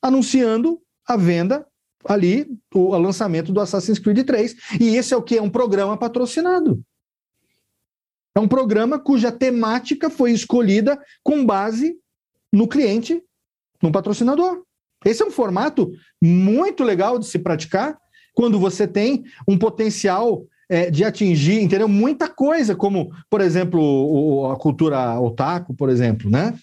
anunciando 0.02 0.80
a 1.08 1.18
venda 1.18 1.66
ali, 2.06 2.48
o 2.74 2.96
lançamento 2.96 3.52
do 3.52 3.60
Assassin's 3.60 3.98
Creed 3.98 4.26
3. 4.26 4.56
E 4.80 4.96
esse 4.96 5.14
é 5.14 5.18
o 5.18 5.24
que? 5.24 5.38
É 5.38 5.42
um 5.42 5.50
programa 5.50 5.98
patrocinado. 5.98 6.82
É 8.36 8.40
um 8.40 8.48
programa 8.48 9.00
cuja 9.00 9.32
temática 9.32 10.10
foi 10.10 10.32
escolhida 10.32 11.02
com 11.24 11.46
base 11.46 11.98
no 12.54 12.68
cliente, 12.68 13.24
no 13.82 13.92
patrocinador. 13.92 14.64
Esse 15.04 15.24
é 15.24 15.26
um 15.26 15.32
formato 15.32 15.92
muito 16.22 16.84
legal 16.84 17.18
de 17.18 17.26
se 17.26 17.40
praticar 17.40 17.98
quando 18.36 18.60
você 18.60 18.88
tem 18.88 19.24
um 19.48 19.58
potencial 19.58 20.46
é, 20.70 20.92
de 20.92 21.04
atingir, 21.04 21.62
entendeu? 21.62 21.88
Muita 21.88 22.28
coisa, 22.28 22.76
como, 22.76 23.12
por 23.30 23.42
exemplo, 23.42 23.82
o, 23.82 24.52
a 24.52 24.58
cultura 24.58 25.20
otaku, 25.20 25.74
por 25.74 25.90
exemplo, 25.90 26.30
né? 26.30 26.54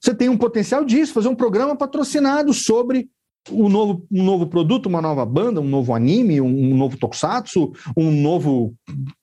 Você 0.00 0.14
tem 0.14 0.28
um 0.28 0.36
potencial 0.36 0.84
disso, 0.84 1.12
fazer 1.12 1.28
um 1.28 1.34
programa 1.34 1.76
patrocinado 1.76 2.52
sobre 2.54 3.08
um 3.50 3.68
novo, 3.68 4.06
um 4.10 4.22
novo 4.22 4.46
produto, 4.46 4.86
uma 4.86 5.02
nova 5.02 5.24
banda, 5.24 5.60
um 5.60 5.68
novo 5.68 5.94
anime, 5.94 6.40
um, 6.40 6.76
novo 6.76 6.96
tokusatsu, 6.96 7.72
um 7.96 8.10
novo 8.10 8.74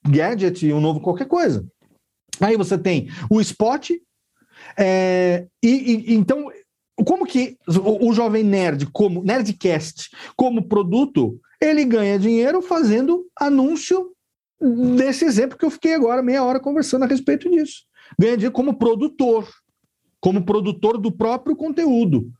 gadget, 0.08 0.72
um 0.72 0.82
novo 0.82 1.00
qualquer 1.00 1.28
coisa. 1.28 1.66
Aí 2.40 2.58
você 2.58 2.78
tem 2.78 3.10
o 3.30 3.40
spot, 3.42 3.92
é, 4.78 5.48
e, 5.64 5.70
e, 5.70 6.14
então 6.14 6.50
como 7.06 7.26
que 7.26 7.58
o, 7.68 8.10
o 8.10 8.14
jovem 8.14 8.44
nerd, 8.44 8.88
como 8.92 9.24
nerdcast, 9.24 10.10
como 10.36 10.68
produto, 10.68 11.40
ele 11.62 11.84
ganha 11.86 12.18
dinheiro 12.18 12.62
fazendo 12.62 13.26
anúncio 13.38 14.12
desse 14.96 15.26
exemplo 15.26 15.58
que 15.58 15.66
eu 15.66 15.70
fiquei 15.70 15.94
agora 15.94 16.22
meia 16.22 16.44
hora 16.44 16.60
conversando 16.60 17.04
a 17.04 17.08
respeito 17.08 17.50
disso. 17.50 17.84
Ganha 18.18 18.36
dinheiro 18.36 18.54
como 18.54 18.78
produtor, 18.78 19.48
como 20.20 20.46
produtor 20.46 20.98
do 20.98 21.12
próprio 21.12 21.56
conteúdo. 21.56 22.32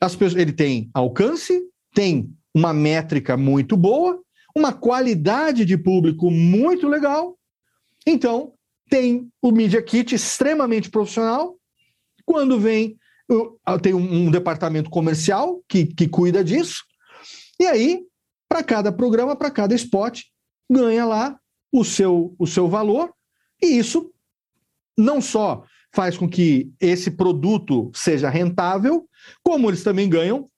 As 0.00 0.16
pessoas, 0.16 0.40
ele 0.40 0.52
tem 0.52 0.90
alcance, 0.92 1.62
tem 1.94 2.30
uma 2.54 2.72
métrica 2.72 3.36
muito 3.36 3.76
boa, 3.76 4.20
uma 4.54 4.72
qualidade 4.72 5.64
de 5.64 5.76
público 5.76 6.30
muito 6.30 6.88
legal. 6.88 7.38
Então, 8.06 8.52
tem 8.90 9.30
o 9.40 9.50
Media 9.50 9.82
Kit 9.82 10.14
extremamente 10.14 10.90
profissional. 10.90 11.56
Quando 12.24 12.58
vem, 12.60 12.96
tem 13.80 13.94
um, 13.94 14.26
um 14.26 14.30
departamento 14.30 14.90
comercial 14.90 15.62
que, 15.68 15.86
que 15.86 16.08
cuida 16.08 16.44
disso. 16.44 16.84
E 17.58 17.64
aí, 17.64 18.02
para 18.52 18.62
cada 18.62 18.92
programa, 18.92 19.34
para 19.34 19.50
cada 19.50 19.74
spot, 19.74 20.24
ganha 20.70 21.06
lá 21.06 21.40
o 21.72 21.82
seu, 21.82 22.34
o 22.38 22.46
seu 22.46 22.68
valor, 22.68 23.10
e 23.62 23.78
isso 23.78 24.12
não 24.94 25.22
só 25.22 25.64
faz 25.90 26.18
com 26.18 26.28
que 26.28 26.70
esse 26.78 27.12
produto 27.12 27.90
seja 27.94 28.28
rentável, 28.28 29.08
como 29.42 29.70
eles 29.70 29.82
também 29.82 30.06
ganham 30.06 30.50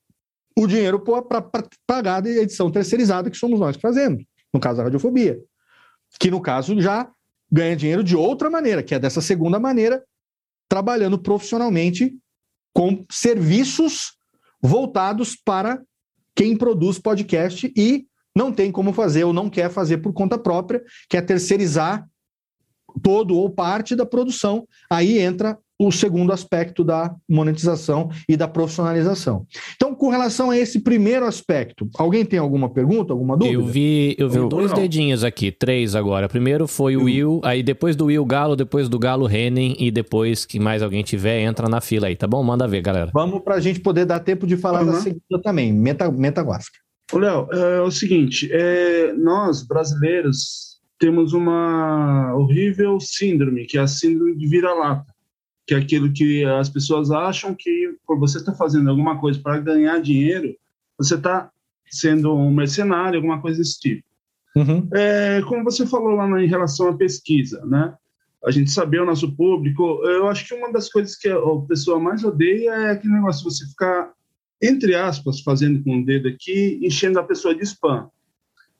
o 0.59 0.67
dinheiro 0.67 0.99
para 0.99 1.69
pagar 1.87 2.27
a 2.27 2.29
edição 2.29 2.69
terceirizada, 2.69 3.31
que 3.31 3.39
somos 3.39 3.61
nós 3.61 3.77
que 3.77 3.83
fazemos, 3.83 4.25
no 4.53 4.59
caso 4.59 4.79
da 4.79 4.83
radiofobia. 4.83 5.39
Que, 6.19 6.33
no 6.33 6.41
caso, 6.41 6.81
já 6.81 7.09
ganha 7.49 7.77
dinheiro 7.77 8.03
de 8.03 8.17
outra 8.17 8.51
maneira, 8.51 8.83
que 8.83 8.97
é 8.97 8.99
dessa 8.99 9.21
segunda 9.21 9.61
maneira, 9.61 10.03
trabalhando 10.69 11.17
profissionalmente 11.17 12.13
com 12.73 13.07
serviços 13.09 14.17
voltados 14.61 15.37
para 15.37 15.81
quem 16.35 16.57
produz 16.57 16.99
podcast 16.99 17.73
e 17.77 18.07
não 18.37 18.53
tem 18.53 18.73
como 18.73 18.93
fazer 18.93 19.25
ou 19.25 19.33
não 19.33 19.49
quer 19.49 19.71
fazer 19.71 19.99
por 19.99 20.13
conta 20.13 20.37
própria, 20.37 20.83
quer 21.09 21.23
terceirizar 21.23 22.07
todo 23.03 23.37
ou 23.37 23.51
parte 23.51 23.95
da 23.95 24.05
produção. 24.05 24.67
Aí 24.91 25.19
entra 25.19 25.59
o 25.87 25.93
segundo 25.93 26.33
aspecto 26.33 26.83
da 26.83 27.15
monetização 27.29 28.11
e 28.29 28.37
da 28.37 28.49
profissionalização. 28.49 29.47
Então, 29.77 29.95
com 29.95 30.09
relação 30.09 30.51
a 30.51 30.59
esse 30.59 30.81
primeiro 30.81 31.27
aspecto, 31.27 31.89
alguém 31.97 32.25
tem 32.25 32.39
alguma 32.39 32.69
pergunta, 32.69 33.13
alguma 33.13 33.37
dúvida? 33.37 33.57
Eu 33.57 33.67
vi, 33.67 34.17
eu 34.19 34.29
vi 34.29 34.39
eu, 34.39 34.49
dois 34.49 34.71
não. 34.71 34.79
dedinhos 34.79 35.25
aqui, 35.25 35.51
três 35.51 35.95
agora. 35.95 36.29
Primeiro 36.29 36.67
foi 36.67 36.97
o. 36.97 37.05
Will, 37.05 37.41
aí 37.45 37.63
depois 37.63 37.95
do 37.95 38.07
Will 38.07 38.25
Galo, 38.25 38.57
depois 38.57 38.89
do 38.89 38.99
Galo 38.99 39.27
Rennen 39.27 39.77
e 39.79 39.91
depois 39.91 40.47
que 40.47 40.59
mais 40.59 40.83
alguém 40.83 41.03
tiver, 41.03 41.43
entra 41.43 41.69
na 41.69 41.81
fila 41.81 42.07
aí, 42.07 42.17
tá 42.17 42.27
bom? 42.27 42.43
Manda 42.43 42.67
ver, 42.67 42.81
galera. 42.81 43.11
Vamos 43.13 43.43
para 43.43 43.57
a 43.57 43.61
gente 43.61 43.81
poder 43.81 44.07
dar 44.07 44.21
tempo 44.21 44.47
de 44.47 44.57
falar 44.57 44.81
uhum. 44.81 44.93
da 44.93 45.01
segunda 45.01 45.43
também, 45.43 45.73
meta, 45.73 46.11
metaguasca. 46.11 46.79
Léo, 47.13 47.49
é, 47.53 47.77
é 47.77 47.81
o 47.81 47.91
seguinte, 47.91 48.49
é, 48.51 49.13
nós 49.13 49.63
brasileiros 49.63 50.75
temos 50.99 51.33
uma 51.33 52.35
horrível 52.35 52.99
síndrome, 52.99 53.67
que 53.67 53.77
é 53.77 53.83
a 53.83 53.87
síndrome 53.87 54.37
de 54.37 54.47
vira-lata 54.47 55.14
que 55.67 55.75
é 55.75 55.79
aquilo 55.79 56.13
que 56.13 56.45
as 56.45 56.69
pessoas 56.69 57.11
acham 57.11 57.55
que 57.55 57.97
por 58.07 58.19
você 58.19 58.39
estar 58.39 58.53
tá 58.53 58.59
fazendo 58.59 58.91
alguma 58.91 59.19
coisa 59.19 59.39
para 59.41 59.59
ganhar 59.59 60.01
dinheiro, 60.01 60.55
você 60.99 61.15
está 61.15 61.51
sendo 61.91 62.35
um 62.35 62.53
mercenário, 62.53 63.17
alguma 63.17 63.41
coisa 63.41 63.59
desse 63.59 63.79
tipo. 63.79 64.05
Uhum. 64.57 64.89
É, 64.93 65.43
como 65.43 65.65
você 65.65 65.87
falou 65.87 66.15
lá 66.15 66.43
em 66.43 66.47
relação 66.47 66.89
à 66.89 66.97
pesquisa, 66.97 67.65
né? 67.67 67.95
A 68.45 68.51
gente 68.51 68.71
saber 68.71 69.01
o 69.01 69.07
nosso 69.07 69.35
público, 69.35 70.03
eu 70.05 70.29
acho 70.29 70.47
que 70.47 70.55
uma 70.55 70.71
das 70.71 70.91
coisas 70.91 71.17
que 71.17 71.29
a 71.29 71.41
pessoa 71.67 71.99
mais 71.99 72.23
odeia 72.23 72.71
é 72.71 72.91
aquele 72.91 73.15
negócio 73.15 73.49
de 73.49 73.57
você 73.57 73.67
ficar, 73.67 74.13
entre 74.63 74.95
aspas, 74.95 75.41
fazendo 75.41 75.83
com 75.83 75.99
o 75.99 76.05
dedo 76.05 76.29
aqui, 76.29 76.79
enchendo 76.83 77.19
a 77.19 77.25
pessoa 77.25 77.55
de 77.55 77.63
spam. 77.63 78.11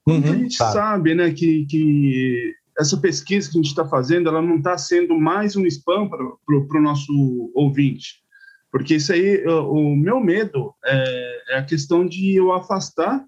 Uhum, 0.07 0.23
a 0.23 0.37
gente 0.37 0.59
tá. 0.59 0.71
sabe, 0.71 1.15
né, 1.15 1.33
que, 1.33 1.65
que 1.65 2.55
essa 2.79 2.97
pesquisa 2.97 3.51
que 3.51 3.57
a 3.59 3.63
gente 3.63 3.71
está 3.71 3.87
fazendo, 3.87 4.29
ela 4.29 4.43
não 4.43 4.57
está 4.57 4.77
sendo 4.77 5.19
mais 5.19 5.57
um 5.57 5.65
spam 5.67 6.09
para 6.09 6.19
o 6.21 6.83
nosso 6.83 7.13
ouvinte. 7.55 8.23
Porque 8.71 8.97
isso 8.97 9.13
aí, 9.13 9.47
o 9.47 9.95
meu 9.95 10.19
medo 10.19 10.75
é, 10.85 11.43
é, 11.51 11.59
a 11.59 11.65
questão 11.65 12.05
de 12.05 12.35
eu 12.35 12.53
afastar 12.53 13.25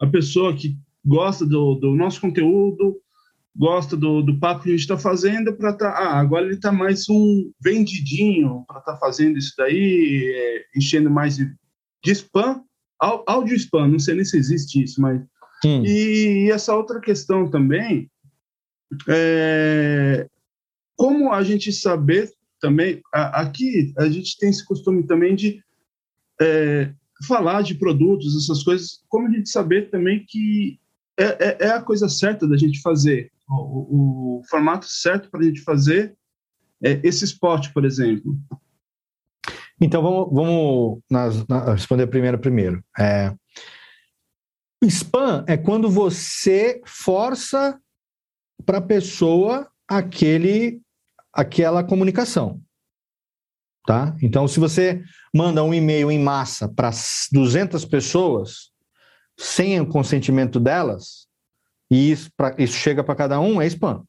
a 0.00 0.06
pessoa 0.06 0.54
que 0.54 0.76
gosta 1.04 1.44
do, 1.44 1.74
do 1.74 1.94
nosso 1.94 2.20
conteúdo, 2.20 2.96
gosta 3.54 3.96
do, 3.96 4.22
do 4.22 4.38
papo 4.38 4.62
que 4.62 4.70
a 4.70 4.72
gente 4.72 4.80
está 4.80 4.96
fazendo, 4.96 5.54
para 5.54 5.70
estar. 5.70 5.92
Tá, 5.92 5.98
ah, 5.98 6.18
agora 6.18 6.46
ele 6.46 6.54
está 6.54 6.72
mais 6.72 7.08
um 7.10 7.50
vendidinho 7.60 8.64
para 8.66 8.78
estar 8.78 8.94
tá 8.94 8.98
fazendo 8.98 9.36
isso 9.36 9.52
daí, 9.58 10.32
é, 10.34 10.78
enchendo 10.78 11.10
mais 11.10 11.36
de, 11.36 11.54
de 12.02 12.12
spam, 12.12 12.62
Áudio 12.98 13.54
spam, 13.56 13.88
não 13.88 13.98
sei 13.98 14.14
nem 14.14 14.24
se 14.24 14.38
existe 14.38 14.82
isso, 14.82 15.00
mas. 15.00 15.20
E 15.64 16.50
essa 16.50 16.74
outra 16.74 17.00
questão 17.00 17.50
também 17.50 18.10
é 19.08 20.28
como 20.96 21.32
a 21.32 21.42
gente 21.42 21.72
saber 21.72 22.32
também. 22.60 23.02
a- 23.12 23.42
Aqui 23.42 23.92
a 23.98 24.08
gente 24.08 24.36
tem 24.38 24.48
esse 24.50 24.64
costume 24.64 25.06
também 25.06 25.34
de 25.34 25.62
é, 26.40 26.92
falar 27.26 27.62
de 27.62 27.74
produtos, 27.74 28.36
essas 28.36 28.62
coisas, 28.62 29.02
como 29.08 29.26
a 29.28 29.30
gente 29.30 29.48
saber 29.48 29.90
também 29.90 30.24
que 30.26 30.78
é, 31.18 31.24
é- 31.48 31.56
é 31.66 31.70
a 31.70 31.82
coisa 31.82 32.08
certa 32.08 32.46
da 32.46 32.56
gente 32.58 32.80
fazer, 32.82 33.30
o, 33.48 34.38
o- 34.38 34.42
formato 34.50 34.86
certo 34.86 35.30
para 35.30 35.40
a 35.40 35.44
gente 35.44 35.62
fazer 35.62 36.14
é, 36.84 37.00
esse 37.02 37.24
esporte, 37.24 37.72
por 37.72 37.84
exemplo. 37.86 38.36
Então 39.80 40.02
vamos, 40.02 40.28
vamos 40.32 41.00
nas- 41.10 41.46
na- 41.46 41.72
responder 41.72 42.02
a 42.02 42.06
primeira 42.08 42.36
primeiro. 42.38 42.82
É, 42.98 43.34
spam 44.84 45.44
é 45.48 45.56
quando 45.56 45.88
você 45.90 46.80
força 46.86 47.80
para 48.64 48.78
a 48.78 48.82
pessoa 48.82 49.68
aquele, 49.88 50.80
aquela 51.32 51.84
comunicação. 51.84 52.60
Tá? 53.86 54.16
Então, 54.20 54.48
se 54.48 54.58
você 54.58 55.02
manda 55.32 55.62
um 55.62 55.72
e-mail 55.72 56.10
em 56.10 56.18
massa 56.18 56.68
para 56.68 56.90
200 57.32 57.84
pessoas, 57.84 58.70
sem 59.38 59.80
o 59.80 59.86
consentimento 59.86 60.58
delas, 60.58 61.26
e 61.90 62.10
isso, 62.10 62.30
pra- 62.36 62.54
isso 62.58 62.74
chega 62.74 63.04
para 63.04 63.14
cada 63.14 63.38
um, 63.38 63.62
é 63.62 63.66
spam. 63.66 64.02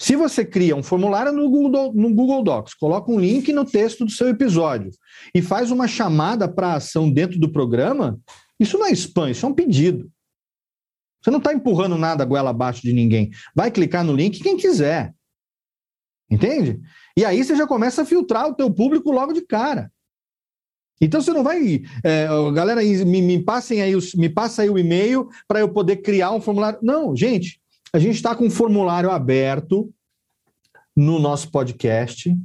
Se 0.00 0.16
você 0.16 0.44
cria 0.44 0.74
um 0.74 0.82
formulário 0.82 1.30
no 1.32 1.48
Google, 1.48 1.92
no 1.94 2.12
Google 2.12 2.42
Docs, 2.42 2.74
coloca 2.74 3.12
um 3.12 3.20
link 3.20 3.52
no 3.52 3.64
texto 3.64 4.04
do 4.04 4.10
seu 4.10 4.28
episódio 4.28 4.90
e 5.34 5.40
faz 5.42 5.70
uma 5.70 5.86
chamada 5.86 6.48
para 6.48 6.74
ação 6.74 7.10
dentro 7.10 7.38
do 7.38 7.52
programa, 7.52 8.18
isso 8.58 8.78
não 8.78 8.86
é 8.86 8.92
spam, 8.92 9.30
isso 9.30 9.44
é 9.44 9.48
um 9.48 9.54
pedido. 9.54 10.10
Você 11.24 11.30
não 11.30 11.38
está 11.38 11.54
empurrando 11.54 11.96
nada 11.96 12.22
goela 12.26 12.50
abaixo 12.50 12.82
de 12.82 12.92
ninguém. 12.92 13.30
Vai 13.56 13.70
clicar 13.70 14.04
no 14.04 14.12
link 14.12 14.42
quem 14.42 14.58
quiser. 14.58 15.14
Entende? 16.30 16.82
E 17.16 17.24
aí 17.24 17.42
você 17.42 17.56
já 17.56 17.66
começa 17.66 18.02
a 18.02 18.04
filtrar 18.04 18.46
o 18.46 18.54
teu 18.54 18.70
público 18.70 19.10
logo 19.10 19.32
de 19.32 19.40
cara. 19.40 19.90
Então 21.00 21.22
você 21.22 21.32
não 21.32 21.42
vai, 21.42 21.82
é, 22.04 22.26
galera, 22.54 22.82
me, 22.82 23.22
me 23.22 23.42
passem 23.42 23.80
aí, 23.80 23.96
os- 23.96 24.14
me 24.14 24.28
passa 24.28 24.62
aí 24.62 24.68
o 24.70 24.78
e-mail 24.78 25.28
para 25.48 25.60
eu 25.60 25.68
poder 25.72 25.96
criar 25.96 26.30
um 26.30 26.40
formulário. 26.42 26.78
Não, 26.82 27.16
gente, 27.16 27.58
a 27.92 27.98
gente 27.98 28.16
está 28.16 28.34
com 28.34 28.44
um 28.44 28.50
formulário 28.50 29.10
aberto 29.10 29.92
no 30.94 31.18
nosso 31.18 31.50
podcast 31.50 32.36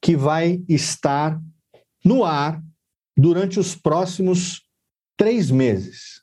que 0.00 0.16
vai 0.16 0.62
estar 0.68 1.40
no 2.04 2.24
ar 2.24 2.62
durante 3.16 3.58
os 3.58 3.74
próximos 3.74 4.62
três 5.16 5.50
meses. 5.50 6.19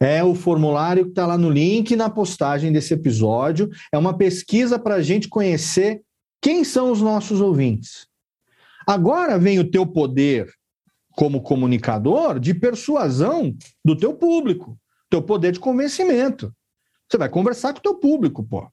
É 0.00 0.22
o 0.22 0.34
formulário 0.34 1.04
que 1.04 1.10
está 1.10 1.26
lá 1.26 1.38
no 1.38 1.48
link 1.48 1.96
na 1.96 2.10
postagem 2.10 2.70
desse 2.70 2.92
episódio. 2.92 3.70
É 3.90 3.96
uma 3.96 4.16
pesquisa 4.16 4.78
para 4.78 4.96
a 4.96 5.02
gente 5.02 5.28
conhecer 5.28 6.02
quem 6.40 6.64
são 6.64 6.92
os 6.92 7.00
nossos 7.00 7.40
ouvintes. 7.40 8.06
Agora 8.86 9.38
vem 9.38 9.58
o 9.58 9.68
teu 9.68 9.86
poder 9.86 10.52
como 11.12 11.40
comunicador 11.40 12.38
de 12.38 12.54
persuasão 12.54 13.56
do 13.84 13.96
teu 13.96 14.14
público, 14.14 14.78
teu 15.08 15.22
poder 15.22 15.52
de 15.52 15.60
convencimento. 15.60 16.54
Você 17.08 17.16
vai 17.16 17.28
conversar 17.28 17.72
com 17.72 17.78
o 17.78 17.82
teu 17.82 17.94
público, 17.94 18.44
pô. 18.44 18.70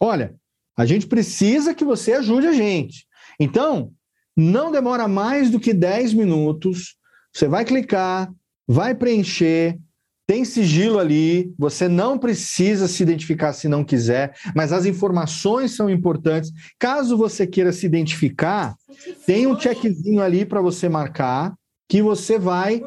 Olha, 0.00 0.34
a 0.76 0.86
gente 0.86 1.06
precisa 1.06 1.74
que 1.74 1.84
você 1.84 2.14
ajude 2.14 2.46
a 2.46 2.52
gente. 2.52 3.06
Então, 3.38 3.92
não 4.36 4.72
demora 4.72 5.06
mais 5.06 5.50
do 5.50 5.60
que 5.60 5.74
10 5.74 6.14
minutos. 6.14 6.96
Você 7.32 7.46
vai 7.46 7.64
clicar, 7.64 8.32
vai 8.66 8.94
preencher, 8.94 9.78
tem 10.26 10.44
sigilo 10.44 10.98
ali, 10.98 11.52
você 11.58 11.88
não 11.88 12.18
precisa 12.18 12.86
se 12.86 13.02
identificar 13.02 13.52
se 13.52 13.68
não 13.68 13.84
quiser, 13.84 14.34
mas 14.54 14.72
as 14.72 14.86
informações 14.86 15.74
são 15.74 15.90
importantes. 15.90 16.52
Caso 16.78 17.16
você 17.16 17.46
queira 17.46 17.72
se 17.72 17.84
identificar, 17.84 18.74
tem 19.26 19.46
um 19.46 19.58
checkzinho 19.58 20.22
ali 20.22 20.44
para 20.44 20.60
você 20.60 20.88
marcar 20.88 21.54
que 21.88 22.00
você 22.00 22.38
vai 22.38 22.80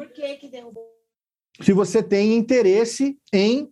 se 1.62 1.72
você 1.72 2.02
tem 2.02 2.36
interesse 2.36 3.16
em 3.32 3.68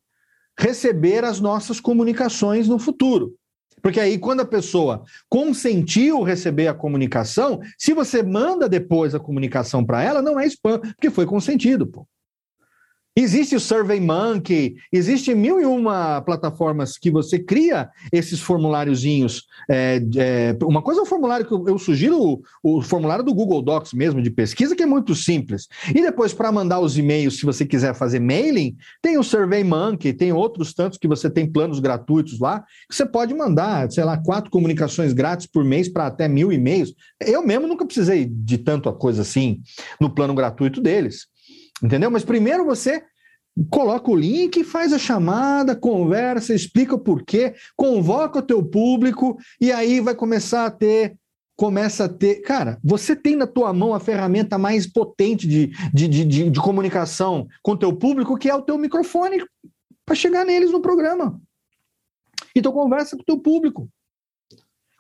receber 0.59 1.25
as 1.25 1.41
nossas 1.41 1.81
comunicações 1.81 2.69
no 2.69 2.79
futuro. 2.79 3.35
Porque 3.83 4.01
aí, 4.01 4.19
quando 4.19 4.41
a 4.41 4.47
pessoa 4.47 5.05
consentiu 5.29 6.23
receber 6.23 6.69
a 6.69 6.75
comunicação, 6.75 7.61
se 7.79 7.93
você 7.93 8.23
manda 8.23 8.67
depois 8.67 9.15
a 9.15 9.21
comunicação 9.21 9.85
para 9.85 10.03
ela, 10.03 10.23
não 10.23 10.41
é 10.41 10.47
spam, 10.47 10.79
porque 10.81 11.11
foi 11.11 11.27
consentido, 11.27 11.87
pô. 11.87 12.07
Existe 13.17 13.55
o 13.55 13.61
SurveyMonkey, 13.61 14.75
existe 14.93 15.33
mil 15.37 15.61
e 15.61 15.65
uma 15.65 16.21
plataformas 16.23 16.99
que 16.99 17.13
você 17.13 17.39
cria 17.39 17.89
esses 18.11 18.41
formuláriozinhos. 18.41 19.45
É, 19.71 20.03
é, 20.17 20.57
uma 20.65 20.83
coisa 20.83 20.99
é 20.99 21.05
o 21.05 21.07
formulário 21.07 21.47
que 21.47 21.53
eu, 21.53 21.79
sugiro, 21.79 22.19
o, 22.21 22.43
o 22.61 22.83
formulário 22.83 23.25
do 23.25 23.33
Google 23.33 23.63
Docs 23.63 23.93
mesmo, 23.93 24.21
de 24.21 24.33
pesquisa, 24.33 24.75
que 24.75 24.83
é 24.83 24.87
muito 24.87 25.15
simples. 25.15 25.69
E 25.91 26.03
depois, 26.03 26.35
para 26.35 26.51
mandar 26.51 26.81
os 26.81 26.99
e-mails, 26.99 27.39
se 27.39 27.47
você 27.47 27.65
quiser 27.65 27.95
fazer 27.95 28.19
mailing, 28.19 28.77
tem 29.01 29.17
o 29.17 29.23
SurveyMonkey, 29.23 30.13
tem 30.13 30.33
outros 30.33 30.75
tantos 30.75 30.99
que 30.99 31.07
você 31.07 31.31
tem 31.31 31.49
planos 31.49 31.79
gratuitos 31.79 32.41
lá, 32.41 32.65
que 32.91 32.97
você 32.97 33.07
pode 33.07 33.33
mandar, 33.33 33.89
sei 33.93 34.03
lá, 34.03 34.19
quatro 34.19 34.51
comunicações 34.51 35.13
grátis 35.13 35.47
por 35.47 35.65
mês 35.65 35.89
para 35.89 36.09
até 36.09 36.27
mil 36.27 36.53
e-mails. 36.53 36.93
Eu 37.21 37.47
mesmo 37.47 37.69
nunca 37.69 37.87
precisei 37.87 38.27
de 38.27 38.59
tanta 38.59 38.93
coisa 38.93 39.23
assim 39.23 39.61
no 40.01 40.13
plano 40.13 40.35
gratuito 40.35 40.81
deles. 40.81 41.33
Entendeu? 41.85 42.11
Mas 42.11 42.25
primeiro 42.25 42.65
você 42.65 43.05
coloca 43.71 44.11
o 44.11 44.17
link, 44.17 44.65
faz 44.65 44.93
a 44.93 44.99
chamada, 44.99 45.77
conversa, 45.77 46.55
explica 46.55 46.95
o 46.95 46.99
porquê, 46.99 47.55
convoca 47.77 48.39
o 48.39 48.43
teu 48.43 48.65
público 48.65 49.37
e 49.61 49.71
aí 49.71 50.01
vai 50.01 50.15
começar 50.15 50.65
a 50.65 50.71
ter 50.71 51.17
começa 51.57 52.07
a 52.07 52.09
ter. 52.09 52.41
Cara, 52.41 52.81
você 52.83 53.15
tem 53.15 53.37
na 53.37 53.47
tua 53.47 53.73
mão 53.73 53.95
a 53.95 54.01
ferramenta 54.01 54.59
mais 54.59 54.89
potente 54.89 55.47
de, 55.47 55.69
de, 55.93 56.09
de, 56.09 56.51
de, 56.51 56.61
comunicação 56.61 57.47
com 57.63 57.73
o 57.73 57.79
teu 57.79 57.95
público, 57.95 58.37
que 58.37 58.51
é 58.51 58.55
o 58.55 58.63
teu 58.63 58.77
microfone, 58.77 59.45
para 60.05 60.17
chegar 60.17 60.45
neles 60.45 60.73
no 60.73 60.81
programa. 60.81 61.41
Então 62.57 62.73
conversa 62.73 63.15
com 63.15 63.23
o 63.23 63.25
teu 63.25 63.39
público. 63.39 63.89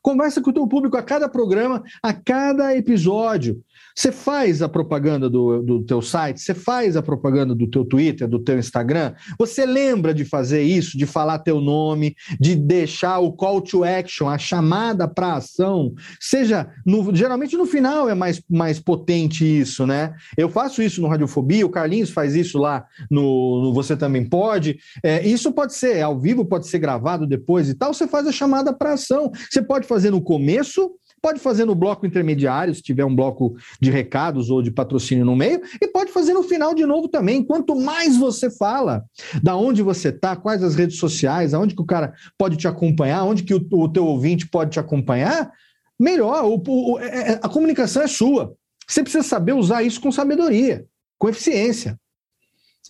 Conversa 0.00 0.40
com 0.40 0.50
o 0.50 0.52
teu 0.52 0.68
público 0.68 0.96
a 0.96 1.02
cada 1.02 1.28
programa, 1.28 1.82
a 2.02 2.12
cada 2.12 2.76
episódio. 2.76 3.64
Você 3.94 4.10
faz 4.10 4.60
a 4.60 4.68
propaganda 4.68 5.30
do, 5.30 5.62
do 5.62 5.82
teu 5.84 6.02
site, 6.02 6.40
você 6.40 6.52
faz 6.52 6.96
a 6.96 7.02
propaganda 7.02 7.54
do 7.54 7.68
teu 7.68 7.84
Twitter, 7.84 8.26
do 8.28 8.40
teu 8.40 8.58
Instagram. 8.58 9.14
Você 9.38 9.64
lembra 9.64 10.12
de 10.12 10.24
fazer 10.24 10.62
isso, 10.62 10.98
de 10.98 11.06
falar 11.06 11.38
teu 11.38 11.60
nome, 11.60 12.16
de 12.40 12.56
deixar 12.56 13.20
o 13.20 13.32
call 13.32 13.60
to 13.60 13.84
action, 13.84 14.28
a 14.28 14.36
chamada 14.36 15.06
para 15.06 15.34
ação. 15.34 15.94
Seja, 16.20 16.68
no, 16.84 17.14
geralmente 17.14 17.56
no 17.56 17.66
final 17.66 18.08
é 18.08 18.14
mais, 18.14 18.42
mais 18.50 18.80
potente 18.80 19.44
isso, 19.44 19.86
né? 19.86 20.12
Eu 20.36 20.48
faço 20.48 20.82
isso 20.82 21.00
no 21.00 21.08
Radiofobia, 21.08 21.64
o 21.64 21.70
Carlinhos 21.70 22.10
faz 22.10 22.34
isso 22.34 22.58
lá 22.58 22.84
no, 23.08 23.62
no 23.62 23.72
Você 23.72 23.96
Também 23.96 24.24
Pode. 24.28 24.76
É, 25.02 25.24
isso 25.26 25.52
pode 25.52 25.74
ser 25.74 26.02
ao 26.02 26.18
vivo, 26.18 26.44
pode 26.44 26.66
ser 26.66 26.78
gravado 26.78 27.26
depois 27.26 27.68
e 27.68 27.74
tal. 27.74 27.94
Você 27.94 28.08
faz 28.08 28.26
a 28.26 28.32
chamada 28.32 28.72
para 28.72 28.94
ação. 28.94 29.30
Você 29.50 29.62
pode 29.62 29.86
fazer 29.86 30.10
no 30.10 30.20
começo, 30.20 30.90
pode 31.24 31.40
fazer 31.40 31.64
no 31.64 31.74
bloco 31.74 32.04
intermediário, 32.04 32.74
se 32.74 32.82
tiver 32.82 33.02
um 33.02 33.16
bloco 33.16 33.56
de 33.80 33.90
recados 33.90 34.50
ou 34.50 34.60
de 34.60 34.70
patrocínio 34.70 35.24
no 35.24 35.34
meio, 35.34 35.62
e 35.80 35.88
pode 35.88 36.12
fazer 36.12 36.34
no 36.34 36.42
final 36.42 36.74
de 36.74 36.84
novo 36.84 37.08
também. 37.08 37.42
Quanto 37.42 37.74
mais 37.74 38.14
você 38.14 38.50
fala, 38.50 39.02
da 39.42 39.56
onde 39.56 39.80
você 39.80 40.10
está, 40.10 40.36
quais 40.36 40.62
as 40.62 40.74
redes 40.74 40.98
sociais, 40.98 41.54
aonde 41.54 41.74
que 41.74 41.80
o 41.80 41.86
cara 41.86 42.12
pode 42.36 42.58
te 42.58 42.68
acompanhar, 42.68 43.24
onde 43.24 43.42
que 43.42 43.54
o, 43.54 43.66
o 43.72 43.88
teu 43.88 44.04
ouvinte 44.04 44.46
pode 44.46 44.72
te 44.72 44.78
acompanhar, 44.78 45.50
melhor. 45.98 46.44
O, 46.44 46.62
o, 46.66 46.98
é, 46.98 47.40
a 47.42 47.48
comunicação 47.48 48.02
é 48.02 48.06
sua. 48.06 48.54
Você 48.86 49.02
precisa 49.02 49.24
saber 49.24 49.54
usar 49.54 49.82
isso 49.82 50.02
com 50.02 50.12
sabedoria, 50.12 50.84
com 51.18 51.30
eficiência. 51.30 51.98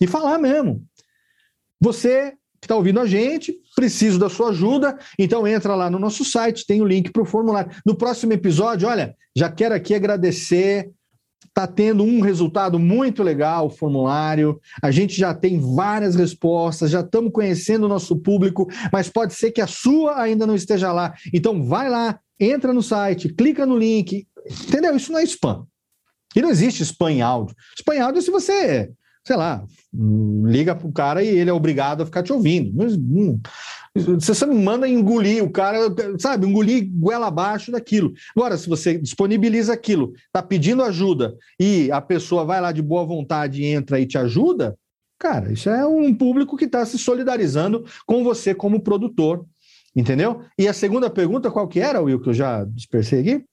E 0.01 0.05
falar 0.05 0.37
mesmo. 0.39 0.83
Você 1.79 2.33
que 2.59 2.65
está 2.65 2.75
ouvindo 2.75 2.99
a 2.99 3.05
gente, 3.05 3.55
preciso 3.75 4.17
da 4.17 4.29
sua 4.29 4.49
ajuda, 4.49 4.97
então 5.19 5.45
entra 5.45 5.75
lá 5.75 5.89
no 5.89 5.99
nosso 5.99 6.23
site, 6.23 6.65
tem 6.65 6.81
o 6.81 6.85
link 6.85 7.11
para 7.11 7.21
o 7.21 7.25
formulário. 7.25 7.71
No 7.85 7.95
próximo 7.95 8.33
episódio, 8.33 8.87
olha, 8.87 9.15
já 9.35 9.51
quero 9.51 9.75
aqui 9.75 9.93
agradecer. 9.93 10.89
Está 11.45 11.67
tendo 11.67 12.03
um 12.03 12.19
resultado 12.19 12.77
muito 12.77 13.23
legal 13.23 13.67
o 13.67 13.69
formulário. 13.69 14.59
A 14.81 14.91
gente 14.91 15.17
já 15.17 15.33
tem 15.33 15.57
várias 15.57 16.13
respostas, 16.15 16.91
já 16.91 16.99
estamos 16.99 17.31
conhecendo 17.31 17.85
o 17.85 17.89
nosso 17.89 18.17
público, 18.17 18.67
mas 18.91 19.09
pode 19.09 19.33
ser 19.33 19.51
que 19.51 19.61
a 19.61 19.67
sua 19.67 20.21
ainda 20.21 20.45
não 20.45 20.55
esteja 20.55 20.91
lá. 20.91 21.13
Então 21.33 21.63
vai 21.65 21.89
lá, 21.89 22.19
entra 22.37 22.73
no 22.73 22.81
site, 22.81 23.33
clica 23.33 23.65
no 23.65 23.77
link. 23.77 24.27
Entendeu? 24.67 24.95
Isso 24.95 25.11
não 25.11 25.19
é 25.19 25.23
spam. 25.23 25.65
E 26.35 26.41
não 26.41 26.49
existe 26.49 26.83
spam 26.83 27.11
em 27.11 27.21
áudio. 27.21 27.55
Spam 27.77 27.95
em 27.95 27.99
áudio 27.99 28.19
é 28.19 28.21
se 28.21 28.31
você 28.31 28.91
sei 29.25 29.35
lá, 29.35 29.65
liga 30.45 30.75
pro 30.75 30.91
cara 30.91 31.23
e 31.23 31.27
ele 31.27 31.49
é 31.49 31.53
obrigado 31.53 32.01
a 32.01 32.05
ficar 32.05 32.23
te 32.23 32.33
ouvindo. 32.33 32.71
Mas, 32.75 32.95
hum, 32.95 33.39
você 33.95 34.45
não 34.45 34.55
manda 34.55 34.87
engolir 34.87 35.43
o 35.43 35.49
cara, 35.49 35.79
sabe, 36.19 36.45
engolir 36.45 36.89
goela 36.91 37.27
abaixo 37.27 37.71
daquilo. 37.71 38.13
Agora, 38.35 38.57
se 38.57 38.67
você 38.67 38.97
disponibiliza 38.97 39.73
aquilo, 39.73 40.13
tá 40.33 40.41
pedindo 40.43 40.83
ajuda 40.83 41.33
e 41.59 41.89
a 41.91 42.01
pessoa 42.01 42.43
vai 42.43 42.59
lá 42.59 42.71
de 42.71 42.81
boa 42.81 43.05
vontade 43.05 43.63
entra 43.63 43.99
e 43.99 44.05
te 44.05 44.17
ajuda, 44.17 44.77
cara, 45.17 45.53
isso 45.53 45.69
é 45.69 45.85
um 45.85 46.13
público 46.13 46.57
que 46.57 46.65
está 46.65 46.85
se 46.85 46.97
solidarizando 46.97 47.85
com 48.05 48.23
você 48.23 48.53
como 48.53 48.81
produtor, 48.81 49.45
entendeu? 49.95 50.41
E 50.59 50.67
a 50.67 50.73
segunda 50.73 51.09
pergunta, 51.09 51.49
qual 51.49 51.67
que 51.67 51.79
era, 51.79 52.01
Will, 52.01 52.19
que 52.19 52.29
eu 52.29 52.33
já 52.33 52.65
dispersei 52.65 53.21
aqui? 53.21 53.45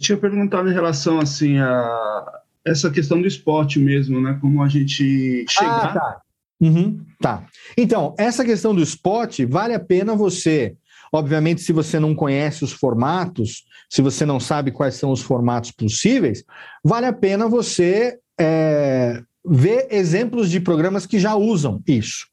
Tinha 0.00 0.16
perguntado 0.16 0.68
em 0.70 0.72
relação, 0.72 1.18
assim, 1.18 1.58
a 1.58 2.37
essa 2.66 2.90
questão 2.90 3.20
do 3.20 3.28
esporte 3.28 3.78
mesmo, 3.78 4.20
né? 4.20 4.38
Como 4.40 4.62
a 4.62 4.68
gente 4.68 5.44
chegar... 5.48 5.84
Ah, 5.84 5.92
tá. 5.92 6.22
Uhum, 6.60 7.04
tá. 7.20 7.46
Então, 7.76 8.14
essa 8.18 8.44
questão 8.44 8.74
do 8.74 8.82
spot, 8.82 9.40
vale 9.48 9.74
a 9.74 9.80
pena 9.80 10.14
você. 10.14 10.76
Obviamente, 11.12 11.62
se 11.62 11.72
você 11.72 11.98
não 12.00 12.14
conhece 12.14 12.64
os 12.64 12.72
formatos, 12.72 13.64
se 13.88 14.02
você 14.02 14.26
não 14.26 14.40
sabe 14.40 14.72
quais 14.72 14.96
são 14.96 15.10
os 15.10 15.22
formatos 15.22 15.70
possíveis, 15.70 16.44
vale 16.84 17.06
a 17.06 17.12
pena 17.12 17.48
você 17.48 18.18
é, 18.38 19.22
ver 19.46 19.86
exemplos 19.90 20.50
de 20.50 20.60
programas 20.60 21.06
que 21.06 21.18
já 21.18 21.34
usam 21.34 21.80
isso. 21.86 22.26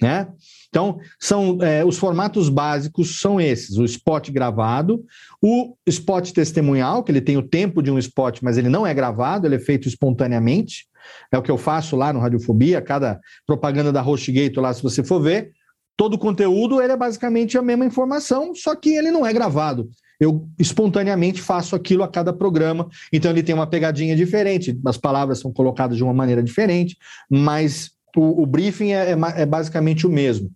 Né? 0.00 0.28
Então, 0.68 0.98
são 1.18 1.58
é, 1.62 1.84
os 1.84 1.96
formatos 1.96 2.48
básicos 2.48 3.20
são 3.20 3.40
esses: 3.40 3.76
o 3.76 3.84
spot 3.84 4.30
gravado, 4.30 5.04
o 5.42 5.74
spot 5.86 6.30
testemunhal, 6.32 7.02
que 7.02 7.10
ele 7.10 7.20
tem 7.20 7.36
o 7.36 7.42
tempo 7.42 7.82
de 7.82 7.90
um 7.90 7.98
spot, 7.98 8.40
mas 8.42 8.58
ele 8.58 8.68
não 8.68 8.86
é 8.86 8.92
gravado, 8.92 9.46
ele 9.46 9.56
é 9.56 9.60
feito 9.60 9.88
espontaneamente. 9.88 10.86
É 11.32 11.38
o 11.38 11.42
que 11.42 11.50
eu 11.50 11.56
faço 11.56 11.96
lá 11.96 12.12
no 12.12 12.20
Radiofobia, 12.20 12.82
cada 12.82 13.18
propaganda 13.46 13.90
da 13.90 14.02
HostGator 14.02 14.62
lá, 14.62 14.74
se 14.74 14.82
você 14.82 15.02
for 15.02 15.20
ver, 15.20 15.52
todo 15.96 16.14
o 16.14 16.18
conteúdo 16.18 16.82
ele 16.82 16.92
é 16.92 16.96
basicamente 16.96 17.56
a 17.56 17.62
mesma 17.62 17.84
informação, 17.84 18.54
só 18.54 18.74
que 18.76 18.90
ele 18.90 19.10
não 19.10 19.26
é 19.26 19.32
gravado. 19.32 19.88
Eu 20.20 20.48
espontaneamente 20.58 21.40
faço 21.40 21.74
aquilo 21.74 22.02
a 22.02 22.08
cada 22.08 22.32
programa, 22.32 22.88
então 23.12 23.30
ele 23.30 23.42
tem 23.42 23.54
uma 23.54 23.66
pegadinha 23.66 24.14
diferente, 24.14 24.78
as 24.84 24.96
palavras 24.96 25.38
são 25.38 25.52
colocadas 25.52 25.96
de 25.96 26.04
uma 26.04 26.12
maneira 26.12 26.42
diferente, 26.42 26.96
mas 27.30 27.90
o, 28.18 28.42
o 28.42 28.46
briefing 28.46 28.92
é, 28.92 29.12
é, 29.12 29.16
é, 29.36 29.46
basicamente 29.46 30.06
o 30.06 30.10
mesmo. 30.10 30.50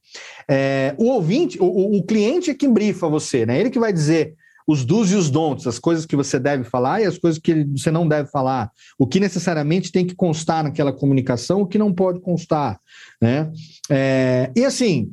É, 0.49 0.95
o 0.99 1.07
ouvinte, 1.07 1.59
o, 1.61 1.99
o 1.99 2.03
cliente 2.05 2.51
é 2.51 2.55
quem 2.55 2.73
brifa 2.73 3.09
você, 3.09 3.47
né? 3.47 3.59
Ele 3.59 3.71
que 3.71 3.79
vai 3.79 3.93
dizer 3.93 4.35
os 4.67 4.85
dos 4.85 5.11
e 5.11 5.17
os 5.17 5.31
don'ts, 5.31 5.67
as 5.67 5.79
coisas 5.79 6.07
que 6.07 6.17
você 6.17 6.39
deve 6.39 6.65
falar 6.65 7.01
e 7.01 7.05
as 7.05 7.19
coisas 7.19 7.41
que 7.41 7.65
você 7.65 7.91
não 7.91 8.07
deve 8.07 8.31
falar, 8.31 8.71
o 8.99 9.07
que 9.07 9.19
necessariamente 9.19 9.91
tem 9.91 10.07
que 10.07 10.15
constar 10.15 10.63
naquela 10.63 10.93
comunicação, 10.93 11.63
o 11.63 11.67
que 11.67 11.79
não 11.79 11.93
pode 11.93 12.21
constar, 12.21 12.79
né? 13.21 13.51
É, 13.91 14.51
e 14.57 14.65
assim, 14.65 15.13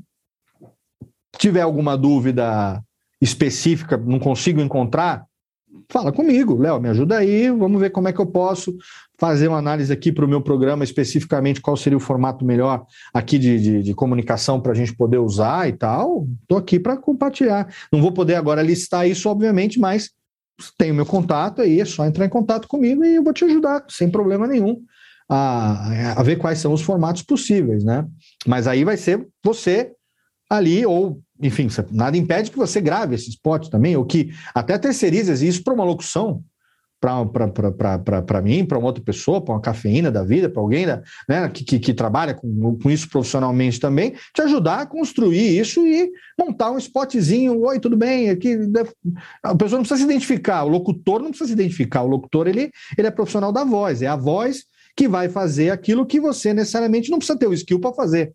tiver 1.38 1.62
alguma 1.62 1.98
dúvida 1.98 2.82
específica, 3.22 3.98
não 3.98 4.20
consigo 4.20 4.62
encontrar, 4.62 5.26
fala 5.90 6.11
comigo, 6.11 6.56
Léo, 6.56 6.80
me 6.80 6.88
ajuda 6.90 7.18
aí, 7.18 7.49
vamos 7.49 7.82
ver 7.82 7.90
como 7.90 8.07
é 8.07 8.14
que 8.14 8.20
eu 8.20 8.28
posso 8.28 8.78
fazer 9.18 9.48
uma 9.48 9.57
análise 9.57 9.91
aqui 9.91 10.11
para 10.11 10.24
o 10.24 10.28
meu 10.28 10.40
programa, 10.40 10.84
especificamente 10.84 11.60
qual 11.60 11.76
seria 11.76 11.98
o 11.98 12.02
formato 12.02 12.45
melhor 12.45 12.86
aqui 13.14 13.40
de, 13.40 13.60
de, 13.60 13.84
de 13.84 13.94
comunicação 13.94 14.61
para 14.61 14.72
a 14.72 14.76
gente 14.76 14.95
poder 14.95 15.18
usar 15.18 15.68
e 15.68 15.74
tal. 15.74 16.28
Estou 16.44 16.57
aqui 16.57 16.80
para 16.80 16.95
compartilhar. 16.95 17.68
Não 17.91 18.02
vou 18.02 18.14
poder 18.14 18.36
agora 18.36 18.61
listar 18.61 19.07
isso, 19.07 19.28
obviamente, 19.28 19.80
mas 19.80 20.11
tem 20.78 20.91
o 20.91 20.95
meu 20.95 21.06
contato 21.06 21.61
aí, 21.61 21.82
é 21.82 21.86
só 21.86 22.06
entrar 22.06 22.26
em 22.26 22.30
contato 22.30 22.68
comigo 22.68 23.03
e 23.03 23.16
eu 23.16 23.24
vou 23.24 23.34
te 23.34 23.44
ajudar, 23.45 23.84
sem 23.90 24.10
problema 24.10 24.45
nenhum, 24.45 24.82
a, 25.28 26.20
a 26.20 26.24
ver 26.24 26.38
quais 26.38 26.60
são 26.60 26.74
os 26.74 26.82
formatos 26.82 27.24
possíveis, 27.24 27.84
né? 27.84 28.06
Mas 28.45 28.68
aí 28.68 28.84
vai 28.84 28.98
ser 28.98 29.26
você 29.44 29.91
ali, 30.49 30.86
ou 30.86 31.22
enfim, 31.41 31.68
nada 31.91 32.18
impede 32.18 32.52
que 32.52 32.57
você 32.57 32.82
grave 32.82 33.16
esse 33.16 33.30
spot 33.30 33.70
também, 33.70 33.95
ou 33.95 34.06
que 34.06 34.32
até 34.53 34.78
terceirize 34.78 35.48
isso 35.48 35.64
para 35.64 35.74
uma 35.74 35.84
locução, 35.84 36.44
para 36.99 38.41
mim, 38.41 38.66
para 38.66 38.78
uma 38.78 38.88
outra 38.88 39.02
pessoa, 39.02 39.41
para 39.41 39.53
uma 39.53 39.61
cafeína 39.61 40.11
da 40.11 40.22
vida, 40.22 40.49
para 40.49 40.61
alguém 40.61 40.86
da, 40.86 41.02
né, 41.30 41.48
que, 41.48 41.64
que, 41.64 41.80
que, 41.80 41.94
trabalha 41.94 42.34
com, 42.34 42.78
com 42.78 42.91
isso 42.91 43.10
profissionalmente 43.10 43.80
também, 43.80 44.16
te 44.34 44.41
ajudar 44.41 44.82
a 44.82 44.86
construir 44.86 45.57
isso 45.57 45.88
e 45.88 46.11
montar 46.38 46.72
um 46.72 46.78
spotzinho. 46.78 47.61
Oi, 47.61 47.80
tudo 47.80 47.95
bem? 47.95 48.30
Aqui, 48.30 48.57
a 49.41 49.56
pessoa 49.56 49.78
não 49.78 49.86
precisa 49.86 49.98
se 49.98 50.03
identificar, 50.03 50.66
o 50.66 50.68
locutor 50.68 51.22
não 51.22 51.30
precisa 51.30 51.48
se 51.48 51.53
identificar, 51.53 52.02
o 52.02 52.07
locutor 52.07 52.48
ele, 52.48 52.70
ele 52.98 53.07
é 53.07 53.11
profissional 53.11 53.53
da 53.53 53.64
voz, 53.64 54.02
é 54.02 54.07
a 54.07 54.18
voz 54.18 54.66
que 54.94 55.07
vai 55.07 55.30
fazer 55.30 55.70
aquilo 55.70 56.06
que 56.06 56.20
você 56.20 56.53
necessariamente 56.53 57.10
não 57.10 57.20
precisa 57.20 57.40
ter 57.40 57.48
o 57.48 57.53
skill 57.53 57.80
para 57.80 57.94
fazer. 57.94 58.34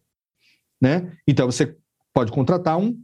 Né? 0.80 1.12
Então 1.28 1.46
você 1.46 1.76
pode 2.14 2.32
contratar 2.32 2.78
um, 2.78 2.96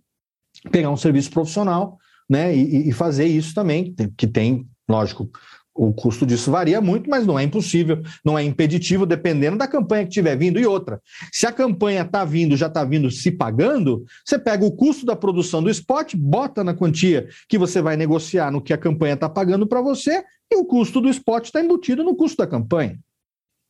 pegar 0.70 0.90
um 0.90 0.96
serviço 0.96 1.30
profissional 1.30 1.98
né, 2.28 2.54
e, 2.56 2.88
e 2.88 2.92
fazer 2.92 3.26
isso 3.26 3.52
também, 3.54 3.94
que 4.16 4.26
tem, 4.26 4.66
lógico, 4.88 5.28
o 5.74 5.92
custo 5.92 6.26
disso 6.26 6.50
varia 6.50 6.80
muito, 6.80 7.08
mas 7.08 7.26
não 7.26 7.38
é 7.38 7.42
impossível, 7.42 8.02
não 8.24 8.38
é 8.38 8.42
impeditivo, 8.42 9.06
dependendo 9.06 9.56
da 9.56 9.66
campanha 9.66 10.02
que 10.04 10.10
estiver 10.10 10.36
vindo. 10.36 10.58
E 10.60 10.66
outra, 10.66 11.00
se 11.32 11.46
a 11.46 11.52
campanha 11.52 12.02
está 12.02 12.24
vindo, 12.24 12.56
já 12.56 12.66
está 12.66 12.84
vindo 12.84 13.10
se 13.10 13.30
pagando, 13.30 14.04
você 14.24 14.38
pega 14.38 14.64
o 14.64 14.72
custo 14.72 15.06
da 15.06 15.16
produção 15.16 15.62
do 15.62 15.70
spot, 15.70 16.14
bota 16.16 16.62
na 16.62 16.74
quantia 16.74 17.28
que 17.48 17.56
você 17.56 17.80
vai 17.80 17.96
negociar 17.96 18.50
no 18.50 18.60
que 18.60 18.72
a 18.72 18.78
campanha 18.78 19.14
está 19.14 19.28
pagando 19.28 19.66
para 19.66 19.80
você, 19.80 20.22
e 20.50 20.56
o 20.56 20.64
custo 20.64 21.00
do 21.00 21.08
spot 21.08 21.46
está 21.46 21.60
embutido 21.60 22.04
no 22.04 22.16
custo 22.16 22.38
da 22.38 22.46
campanha. 22.46 22.98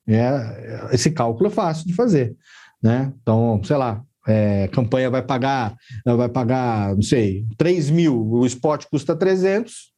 É, 0.08 0.88
esse 0.92 1.10
cálculo 1.10 1.48
é 1.48 1.50
fácil 1.50 1.86
de 1.86 1.92
fazer. 1.92 2.34
Né? 2.82 3.12
Então, 3.22 3.60
sei 3.62 3.76
lá, 3.76 4.02
é, 4.26 4.68
campanha 4.68 5.10
vai 5.10 5.22
pagar, 5.22 5.74
vai 6.04 6.28
pagar, 6.28 6.94
não 6.94 7.02
sei, 7.02 7.44
3 7.56 7.90
mil, 7.90 8.30
o 8.30 8.46
spot 8.46 8.84
custa 8.90 9.16
300. 9.16 9.90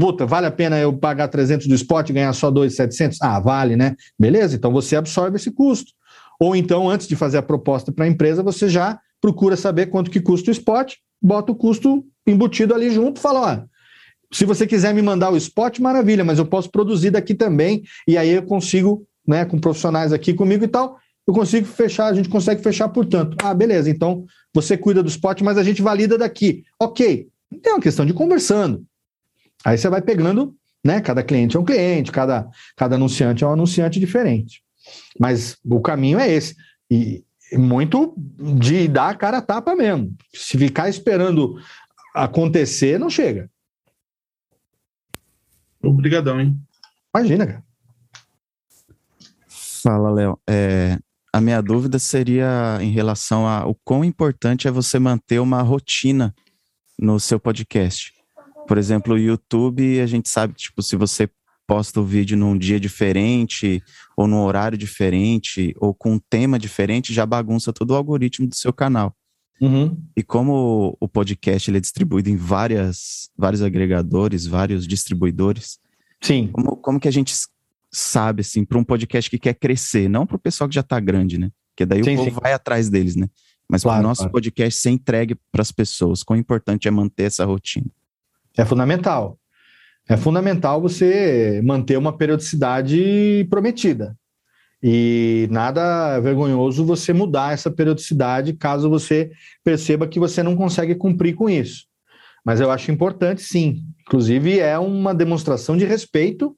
Puta, 0.00 0.26
vale 0.26 0.46
a 0.46 0.50
pena 0.50 0.78
eu 0.78 0.92
pagar 0.92 1.28
300 1.28 1.66
do 1.68 1.74
spot 1.74 2.10
e 2.10 2.12
ganhar 2.12 2.32
só 2.32 2.50
2,700? 2.50 3.22
Ah, 3.22 3.38
vale, 3.38 3.76
né? 3.76 3.94
Beleza, 4.18 4.56
então 4.56 4.72
você 4.72 4.96
absorve 4.96 5.36
esse 5.36 5.52
custo. 5.52 5.92
Ou 6.40 6.56
então, 6.56 6.90
antes 6.90 7.06
de 7.06 7.14
fazer 7.14 7.38
a 7.38 7.42
proposta 7.42 7.92
para 7.92 8.04
a 8.04 8.08
empresa, 8.08 8.42
você 8.42 8.68
já 8.68 8.98
procura 9.20 9.56
saber 9.56 9.86
quanto 9.86 10.10
que 10.10 10.20
custa 10.20 10.50
o 10.50 10.52
spot, 10.52 10.94
bota 11.22 11.52
o 11.52 11.54
custo 11.54 12.04
embutido 12.26 12.74
ali 12.74 12.90
junto, 12.90 13.20
fala, 13.20 13.40
ó, 13.40 13.72
se 14.32 14.44
você 14.44 14.66
quiser 14.66 14.92
me 14.92 15.02
mandar 15.02 15.30
o 15.30 15.36
spot, 15.36 15.78
maravilha, 15.78 16.24
mas 16.24 16.38
eu 16.38 16.46
posso 16.46 16.70
produzir 16.70 17.10
daqui 17.10 17.34
também, 17.34 17.82
e 18.08 18.16
aí 18.16 18.30
eu 18.30 18.42
consigo, 18.42 19.06
né, 19.26 19.44
com 19.44 19.60
profissionais 19.60 20.12
aqui 20.12 20.34
comigo 20.34 20.64
e 20.64 20.68
tal, 20.68 20.98
eu 21.26 21.32
consigo 21.32 21.66
fechar, 21.66 22.06
a 22.06 22.14
gente 22.14 22.28
consegue 22.28 22.62
fechar 22.62 22.88
por 22.88 23.06
tanto. 23.06 23.36
Ah, 23.42 23.54
beleza, 23.54 23.88
então 23.88 24.26
você 24.52 24.76
cuida 24.76 25.02
do 25.02 25.08
spot, 25.08 25.40
mas 25.42 25.56
a 25.56 25.62
gente 25.62 25.80
valida 25.80 26.18
daqui. 26.18 26.64
Ok, 26.80 27.28
é 27.64 27.70
uma 27.70 27.80
questão 27.80 28.04
de 28.04 28.12
conversando. 28.12 28.84
Aí 29.64 29.78
você 29.78 29.88
vai 29.88 30.02
pegando, 30.02 30.56
né? 30.84 31.00
Cada 31.00 31.22
cliente 31.22 31.56
é 31.56 31.60
um 31.60 31.64
cliente, 31.64 32.10
cada, 32.10 32.48
cada 32.76 32.96
anunciante 32.96 33.44
é 33.44 33.46
um 33.46 33.52
anunciante 33.52 34.00
diferente. 34.00 34.62
Mas 35.18 35.56
o 35.64 35.80
caminho 35.80 36.18
é 36.18 36.28
esse. 36.28 36.56
E 36.90 37.24
muito 37.52 38.14
de 38.58 38.88
dar 38.88 39.10
a 39.10 39.14
cara 39.14 39.38
a 39.38 39.42
tapa 39.42 39.76
mesmo. 39.76 40.14
Se 40.34 40.58
ficar 40.58 40.88
esperando 40.88 41.56
acontecer, 42.14 42.98
não 42.98 43.08
chega. 43.08 43.48
Obrigadão, 45.82 46.40
hein? 46.40 46.58
Imagina, 47.14 47.46
cara. 47.46 47.64
Fala, 49.82 50.10
Léo. 50.10 50.38
É, 50.48 50.98
a 51.32 51.40
minha 51.40 51.60
dúvida 51.62 51.98
seria 51.98 52.78
em 52.80 52.90
relação 52.90 53.46
a 53.46 53.66
o 53.66 53.74
quão 53.84 54.04
importante 54.04 54.68
é 54.68 54.70
você 54.70 54.98
manter 54.98 55.40
uma 55.40 55.62
rotina 55.62 56.34
no 56.98 57.18
seu 57.18 57.40
podcast. 57.40 58.12
Por 58.68 58.78
exemplo, 58.78 59.14
o 59.14 59.18
YouTube, 59.18 60.00
a 60.00 60.06
gente 60.06 60.28
sabe, 60.28 60.54
tipo, 60.54 60.82
se 60.82 60.94
você 60.94 61.28
posta 61.66 62.00
o 62.00 62.04
vídeo 62.04 62.36
num 62.36 62.56
dia 62.56 62.78
diferente, 62.78 63.82
ou 64.16 64.26
num 64.26 64.42
horário 64.42 64.76
diferente, 64.76 65.74
ou 65.78 65.94
com 65.94 66.12
um 66.12 66.18
tema 66.18 66.58
diferente, 66.58 67.14
já 67.14 67.24
bagunça 67.24 67.72
todo 67.72 67.92
o 67.92 67.96
algoritmo 67.96 68.46
do 68.46 68.54
seu 68.54 68.72
canal. 68.72 69.16
Uhum. 69.60 69.96
E 70.16 70.22
como 70.22 70.96
o 71.00 71.08
podcast 71.08 71.70
ele 71.70 71.78
é 71.78 71.80
distribuído 71.80 72.28
em 72.28 72.36
várias, 72.36 73.30
vários 73.36 73.62
agregadores, 73.62 74.46
vários 74.46 74.86
distribuidores, 74.86 75.78
Sim. 76.22 76.48
Como, 76.52 76.76
como 76.76 77.00
que 77.00 77.08
a 77.08 77.10
gente 77.10 77.34
sabe, 77.92 78.40
assim, 78.40 78.64
para 78.64 78.78
um 78.78 78.84
podcast 78.84 79.28
que 79.28 79.38
quer 79.38 79.54
crescer, 79.54 80.08
não 80.08 80.26
para 80.26 80.36
o 80.36 80.40
pessoal 80.40 80.68
que 80.68 80.74
já 80.74 80.80
está 80.80 80.98
grande, 80.98 81.38
né? 81.38 81.50
Porque 81.70 81.84
daí 81.84 82.02
sim, 82.02 82.14
o 82.14 82.16
povo 82.16 82.30
sim. 82.30 82.36
vai 82.40 82.52
atrás 82.52 82.88
deles, 82.88 83.16
né? 83.16 83.28
Mas 83.68 83.82
claro, 83.82 83.98
para 83.98 84.04
o 84.04 84.08
nosso 84.08 84.22
claro. 84.22 84.32
podcast 84.32 84.80
ser 84.80 84.90
entregue 84.90 85.36
para 85.50 85.62
as 85.62 85.70
pessoas, 85.70 86.22
quão 86.22 86.38
importante 86.38 86.88
é 86.88 86.90
manter 86.90 87.24
essa 87.24 87.44
rotina? 87.44 87.86
É 88.56 88.64
fundamental. 88.64 89.38
É 90.08 90.16
fundamental 90.16 90.80
você 90.80 91.60
manter 91.64 91.96
uma 91.96 92.16
periodicidade 92.16 93.46
prometida. 93.48 94.16
E 94.82 95.46
nada 95.50 96.18
vergonhoso 96.18 96.84
você 96.84 97.12
mudar 97.12 97.54
essa 97.54 97.70
periodicidade 97.70 98.52
caso 98.54 98.90
você 98.90 99.30
perceba 99.62 100.08
que 100.08 100.18
você 100.18 100.42
não 100.42 100.56
consegue 100.56 100.94
cumprir 100.96 101.34
com 101.34 101.48
isso. 101.48 101.86
Mas 102.44 102.60
eu 102.60 102.70
acho 102.70 102.90
importante, 102.90 103.42
sim. 103.42 103.84
Inclusive, 104.00 104.58
é 104.58 104.76
uma 104.76 105.14
demonstração 105.14 105.76
de 105.76 105.84
respeito 105.84 106.56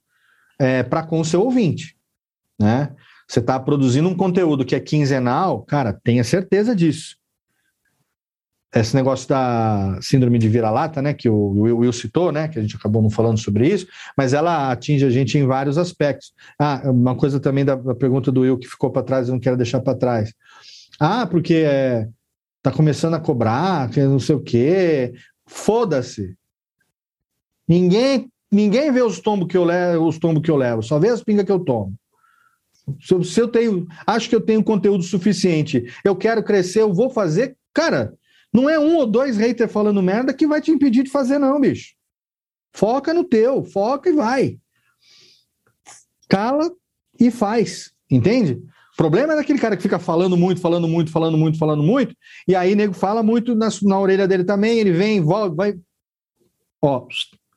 é, 0.59 0.83
para 0.83 1.03
com 1.03 1.19
o 1.19 1.25
seu 1.25 1.41
ouvinte. 1.41 1.95
né? 2.59 2.93
Você 3.27 3.39
está 3.39 3.59
produzindo 3.59 4.07
um 4.07 4.15
conteúdo 4.15 4.65
que 4.65 4.75
é 4.75 4.79
quinzenal, 4.79 5.63
cara, 5.63 5.93
tenha 5.93 6.23
certeza 6.23 6.75
disso. 6.75 7.17
Esse 8.73 8.93
negócio 8.93 9.27
da 9.29 9.97
síndrome 10.01 10.37
de 10.37 10.49
vira-lata, 10.49 11.01
né, 11.01 11.13
que 11.13 11.29
o 11.29 11.51
Will, 11.51 11.93
citou, 11.93 12.31
né, 12.31 12.49
que 12.49 12.59
a 12.59 12.61
gente 12.61 12.75
acabou 12.75 13.01
não 13.01 13.09
falando 13.09 13.37
sobre 13.37 13.69
isso, 13.69 13.87
mas 14.17 14.33
ela 14.33 14.69
atinge 14.69 15.05
a 15.05 15.09
gente 15.09 15.37
em 15.37 15.45
vários 15.45 15.77
aspectos. 15.77 16.33
Ah, 16.59 16.81
uma 16.85 17.15
coisa 17.15 17.39
também 17.39 17.63
da, 17.63 17.75
da 17.75 17.95
pergunta 17.95 18.33
do 18.33 18.41
Will 18.41 18.57
que 18.57 18.67
ficou 18.67 18.91
para 18.91 19.01
trás, 19.01 19.27
eu 19.27 19.33
não 19.33 19.39
quero 19.39 19.55
deixar 19.55 19.79
para 19.79 19.97
trás. 19.97 20.33
Ah, 20.99 21.25
porque 21.25 21.53
é, 21.55 22.09
tá 22.61 22.69
começando 22.69 23.13
a 23.13 23.19
cobrar, 23.19 23.89
que 23.89 24.01
não 24.01 24.19
sei 24.19 24.35
o 24.35 24.41
quê. 24.41 25.13
Foda-se. 25.45 26.35
Ninguém, 27.67 28.29
ninguém 28.55 28.91
vê 28.91 29.01
os 29.01 29.19
tombos 29.19 29.47
que 29.47 29.57
eu 29.57 29.63
levo, 29.63 30.07
os 30.07 30.17
tombos 30.17 30.41
que 30.41 30.49
eu 30.49 30.55
levo, 30.55 30.81
só 30.81 30.97
vê 30.97 31.09
as 31.09 31.23
pingas 31.23 31.45
que 31.45 31.51
eu 31.51 31.59
tomo. 31.59 31.93
Se 33.01 33.13
eu, 33.13 33.23
se 33.23 33.39
eu 33.39 33.47
tenho, 33.47 33.87
acho 34.05 34.29
que 34.29 34.35
eu 34.35 34.41
tenho 34.41 34.63
conteúdo 34.63 35.03
suficiente, 35.03 35.91
eu 36.03 36.15
quero 36.15 36.43
crescer, 36.43 36.81
eu 36.81 36.93
vou 36.93 37.09
fazer, 37.09 37.57
cara, 37.73 38.13
não 38.53 38.69
é 38.69 38.79
um 38.79 38.95
ou 38.95 39.05
dois 39.05 39.37
haters 39.37 39.71
falando 39.71 40.01
merda 40.01 40.33
que 40.33 40.47
vai 40.47 40.61
te 40.61 40.71
impedir 40.71 41.03
de 41.03 41.09
fazer, 41.09 41.37
não, 41.37 41.59
bicho. 41.59 41.95
Foca 42.73 43.13
no 43.13 43.23
teu, 43.23 43.63
foca 43.63 44.09
e 44.09 44.13
vai. 44.13 44.57
Cala 46.29 46.71
e 47.19 47.31
faz, 47.31 47.91
entende? 48.09 48.61
O 48.93 48.97
problema 48.97 49.33
é 49.33 49.35
daquele 49.35 49.59
cara 49.59 49.75
que 49.75 49.83
fica 49.83 49.99
falando 49.99 50.37
muito, 50.37 50.61
falando 50.61 50.87
muito, 50.87 51.11
falando 51.11 51.37
muito, 51.37 51.57
falando 51.57 51.83
muito, 51.83 52.15
e 52.47 52.55
aí 52.55 52.75
nego 52.75 52.93
fala 52.93 53.21
muito 53.21 53.53
na, 53.55 53.67
na 53.83 53.99
orelha 53.99 54.27
dele 54.27 54.45
também, 54.45 54.79
ele 54.79 54.91
vem, 54.91 55.19
volta, 55.19 55.55
vai. 55.55 55.75
Ó, 56.81 57.07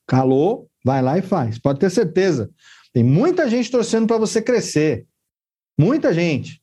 calou, 0.07 0.68
vai 0.85 1.03
lá 1.03 1.19
e 1.19 1.23
faz. 1.23 1.59
Pode 1.59 1.79
ter 1.79 1.91
certeza. 1.91 2.51
Tem 2.93 3.03
muita 3.03 3.49
gente 3.49 3.71
torcendo 3.71 4.07
para 4.07 4.19
você 4.19 4.41
crescer. 4.41 5.07
Muita 5.79 6.13
gente. 6.13 6.63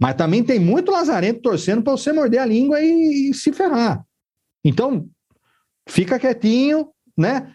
Mas 0.00 0.16
também 0.16 0.42
tem 0.42 0.58
muito 0.58 0.90
lazarento 0.90 1.42
torcendo 1.42 1.82
para 1.82 1.92
você 1.92 2.12
morder 2.12 2.40
a 2.40 2.46
língua 2.46 2.80
e, 2.80 3.30
e, 3.30 3.34
se 3.34 3.52
ferrar. 3.52 4.04
Então, 4.64 5.08
fica 5.88 6.18
quietinho, 6.18 6.90
né? 7.16 7.54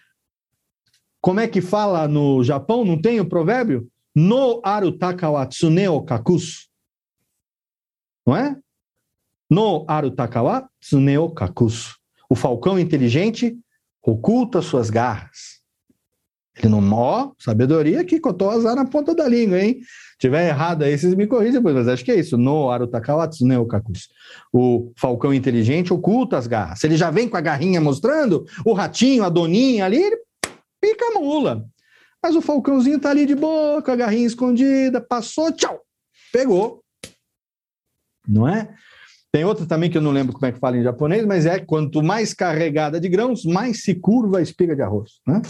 Como 1.19 1.41
é 1.41 1.47
que 1.47 1.59
fala 1.59 2.07
no 2.07 2.41
Japão? 2.43 2.85
Não 2.85 3.01
tem 3.01 3.19
o 3.19 3.27
provérbio? 3.27 3.89
No 4.15 4.61
arutaka 4.63 5.29
wa 5.29 5.45
tsune 5.45 5.87
o. 5.89 6.05
Não 8.25 8.35
é? 8.35 8.57
No 9.49 9.85
arutaka 9.87 10.41
wa 10.41 10.69
tsune 10.79 11.17
o. 11.17 11.33
O 12.29 12.35
falcão 12.35 12.79
inteligente 12.79 13.57
oculta 14.01 14.61
suas 14.61 14.89
garras. 14.89 15.56
Ele 16.57 16.69
não, 16.69 16.91
ó, 16.93 17.31
sabedoria 17.37 18.03
que 18.03 18.19
cotou 18.19 18.49
azar 18.49 18.75
na 18.75 18.85
ponta 18.85 19.13
da 19.13 19.27
língua, 19.27 19.59
hein? 19.59 19.79
tiver 20.17 20.47
errado 20.47 20.83
aí, 20.83 20.97
vocês 20.97 21.13
me 21.13 21.27
corrigem 21.27 21.53
depois, 21.53 21.75
mas 21.75 21.87
acho 21.87 22.03
que 22.03 22.11
é 22.11 22.15
isso. 22.15 22.37
No 22.37 22.69
Arutakawatsu, 22.69 23.45
né, 23.45 23.57
o. 23.57 23.67
O 24.51 24.91
falcão 24.97 25.33
inteligente 25.33 25.93
oculta 25.93 26.37
as 26.37 26.47
garras. 26.47 26.79
Se 26.79 26.87
ele 26.87 26.97
já 26.97 27.11
vem 27.11 27.29
com 27.29 27.37
a 27.37 27.41
garrinha 27.41 27.79
mostrando, 27.79 28.45
o 28.65 28.73
ratinho, 28.73 29.23
a 29.23 29.29
doninha 29.29 29.85
ali, 29.85 29.97
ele 29.97 30.17
pica 30.81 31.05
a 31.05 31.19
mula. 31.19 31.65
Mas 32.21 32.35
o 32.35 32.41
falcãozinho 32.41 32.99
tá 32.99 33.11
ali 33.11 33.25
de 33.25 33.35
boa, 33.35 33.81
com 33.81 33.91
a 33.91 33.95
garrinha 33.95 34.25
escondida, 34.25 34.99
passou, 34.99 35.51
tchau, 35.51 35.81
pegou. 36.33 36.81
Não 38.27 38.47
é? 38.47 38.73
Tem 39.31 39.45
outra 39.45 39.65
também 39.65 39.89
que 39.89 39.97
eu 39.97 40.01
não 40.01 40.11
lembro 40.11 40.33
como 40.33 40.45
é 40.45 40.51
que 40.51 40.59
fala 40.59 40.77
em 40.77 40.83
japonês, 40.83 41.25
mas 41.25 41.45
é 41.45 41.59
quanto 41.59 42.01
mais 42.01 42.33
carregada 42.33 42.99
de 42.99 43.07
grãos, 43.07 43.45
mais 43.45 43.83
se 43.83 43.93
curva 43.93 44.39
a 44.39 44.41
espiga 44.41 44.75
de 44.75 44.81
arroz, 44.81 45.19
né? 45.27 45.41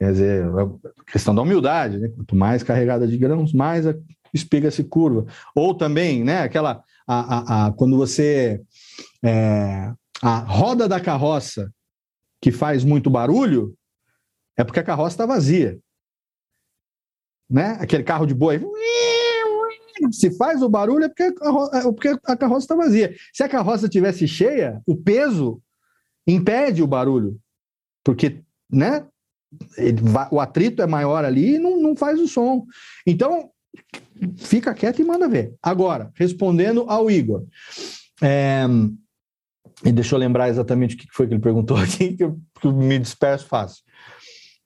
Quer 0.00 0.12
dizer, 0.12 0.46
é 0.46 1.12
questão 1.12 1.34
da 1.34 1.42
humildade, 1.42 1.98
né? 1.98 2.08
Quanto 2.08 2.34
mais 2.34 2.62
carregada 2.62 3.06
de 3.06 3.18
grãos, 3.18 3.52
mais 3.52 3.86
a 3.86 3.94
espiga 4.32 4.70
se 4.70 4.82
curva. 4.82 5.26
Ou 5.54 5.74
também, 5.74 6.24
né, 6.24 6.40
aquela. 6.40 6.82
A, 7.06 7.64
a, 7.64 7.66
a 7.66 7.72
quando 7.72 7.98
você. 7.98 8.62
É, 9.22 9.92
a 10.22 10.38
roda 10.38 10.88
da 10.88 10.98
carroça 10.98 11.70
que 12.40 12.50
faz 12.50 12.82
muito 12.82 13.10
barulho 13.10 13.76
é 14.56 14.64
porque 14.64 14.80
a 14.80 14.84
carroça 14.84 15.14
está 15.14 15.26
vazia. 15.26 15.78
Né? 17.48 17.76
Aquele 17.78 18.02
carro 18.02 18.24
de 18.24 18.34
boi. 18.34 18.64
Se 20.12 20.34
faz 20.38 20.62
o 20.62 20.68
barulho 20.68 21.04
é 21.04 21.08
porque 21.08 21.24
a, 21.24 21.78
é 21.78 21.82
porque 21.82 22.08
a 22.24 22.36
carroça 22.36 22.64
está 22.64 22.74
vazia. 22.74 23.14
Se 23.34 23.42
a 23.42 23.48
carroça 23.50 23.86
tivesse 23.86 24.26
cheia, 24.26 24.80
o 24.86 24.96
peso 24.96 25.60
impede 26.26 26.82
o 26.82 26.86
barulho. 26.86 27.38
Porque 28.02 28.42
né, 28.70 29.06
vai, 30.02 30.28
o 30.30 30.40
atrito 30.40 30.82
é 30.82 30.86
maior 30.86 31.24
ali 31.24 31.56
e 31.56 31.58
não, 31.58 31.80
não 31.80 31.96
faz 31.96 32.20
o 32.20 32.28
som. 32.28 32.64
Então, 33.06 33.50
fica 34.36 34.74
quieto 34.74 35.00
e 35.00 35.04
manda 35.04 35.28
ver. 35.28 35.54
Agora, 35.62 36.10
respondendo 36.14 36.84
ao 36.88 37.10
Igor. 37.10 37.44
É, 38.22 38.64
e 39.84 39.92
deixa 39.92 40.14
eu 40.14 40.18
lembrar 40.18 40.48
exatamente 40.48 40.94
o 40.94 40.98
que 40.98 41.06
foi 41.12 41.26
que 41.26 41.34
ele 41.34 41.40
perguntou 41.40 41.76
aqui, 41.78 42.16
que 42.16 42.24
eu, 42.24 42.38
que 42.60 42.66
eu 42.66 42.72
me 42.72 42.98
disperso 42.98 43.46
fácil. 43.46 43.82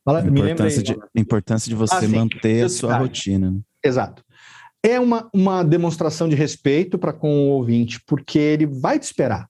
Fala, 0.05 0.21
a 0.21 0.27
importância, 0.27 0.83
de, 0.83 0.93
a 0.93 1.21
importância 1.21 1.69
de 1.69 1.75
você 1.75 2.05
ah, 2.05 2.09
manter 2.09 2.65
a 2.65 2.69
sua 2.69 2.99
rotina. 2.99 3.51
Né? 3.51 3.61
Exato. 3.83 4.23
É 4.83 5.01
uma, 5.01 5.31
uma 5.33 5.63
demonstração 5.63 6.29
de 6.29 6.35
respeito 6.35 6.99
para 6.99 7.11
com 7.11 7.49
o 7.49 7.53
ouvinte, 7.53 8.03
porque 8.07 8.39
ele 8.39 8.67
vai 8.67 8.99
te 8.99 9.05
esperar 9.05 9.49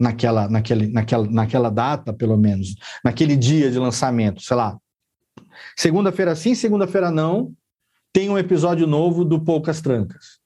naquela, 0.00 0.48
naquele, 0.48 0.88
naquela, 0.88 1.30
naquela 1.30 1.70
data, 1.70 2.12
pelo 2.12 2.36
menos, 2.38 2.74
naquele 3.04 3.36
dia 3.36 3.70
de 3.70 3.78
lançamento, 3.78 4.40
sei 4.40 4.56
lá. 4.56 4.78
Segunda-feira 5.76 6.34
sim, 6.34 6.54
segunda-feira 6.54 7.10
não, 7.10 7.52
tem 8.12 8.30
um 8.30 8.38
episódio 8.38 8.86
novo 8.86 9.24
do 9.24 9.44
Poucas 9.44 9.82
Trancas. 9.82 10.40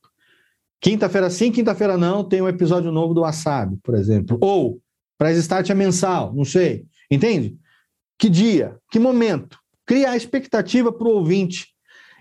Quinta-feira 0.80 1.30
sim, 1.30 1.52
quinta-feira 1.52 1.96
não, 1.96 2.24
tem 2.24 2.42
um 2.42 2.48
episódio 2.48 2.92
novo 2.92 3.14
do 3.14 3.22
Wasabi, 3.22 3.78
por 3.82 3.94
exemplo. 3.94 4.36
Ou, 4.40 4.80
para 5.16 5.32
Start 5.32 5.70
é 5.70 5.74
mensal, 5.74 6.34
não 6.34 6.44
sei. 6.44 6.84
Entende? 7.10 7.56
Que 8.18 8.28
dia, 8.28 8.76
que 8.90 8.98
momento. 8.98 9.58
Criar 9.86 10.16
expectativa 10.16 10.92
para 10.92 11.06
o 11.06 11.12
ouvinte. 11.12 11.68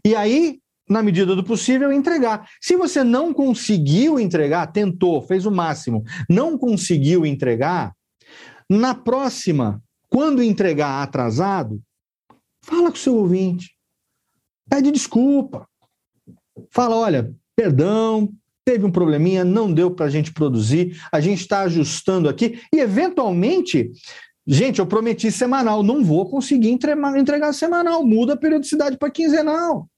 E 0.06 0.16
aí, 0.16 0.60
na 0.90 1.02
medida 1.02 1.36
do 1.36 1.44
possível, 1.44 1.92
entregar. 1.92 2.48
Se 2.62 2.76
você 2.76 3.04
não 3.04 3.34
conseguiu 3.34 4.20
entregar, 4.20 4.68
tentou, 4.68 5.22
fez 5.22 5.46
o 5.46 5.52
máximo, 5.52 6.04
não 6.30 6.58
conseguiu 6.58 7.26
entregar, 7.26 7.94
na 8.70 8.96
próxima, 8.96 9.82
quando 10.10 10.42
entregar 10.42 11.04
atrasado, 11.04 11.82
fala 12.64 12.90
com 12.90 12.98
o 12.98 13.00
seu 13.00 13.16
ouvinte. 13.16 13.72
Pede 14.70 14.92
desculpa. 14.92 15.68
Fala, 16.72 16.96
olha, 16.96 17.34
perdão, 17.56 18.32
teve 18.66 18.86
um 18.86 18.92
probleminha, 18.92 19.44
não 19.44 19.72
deu 19.72 19.92
para 19.92 20.06
a 20.06 20.10
gente 20.10 20.34
produzir, 20.34 21.00
a 21.12 21.20
gente 21.20 21.42
está 21.42 21.62
ajustando 21.62 22.30
aqui 22.30 22.62
e, 22.74 22.80
eventualmente, 22.80 23.92
gente, 24.46 24.80
eu 24.80 24.88
prometi 24.88 25.32
semanal, 25.32 25.84
não 25.84 26.04
vou 26.04 26.30
conseguir 26.30 26.70
entregar 26.70 27.54
semanal, 27.54 28.06
muda 28.06 28.34
a 28.34 28.38
periodicidade 28.38 28.98
para 28.98 29.12
quinzenal. 29.12 29.90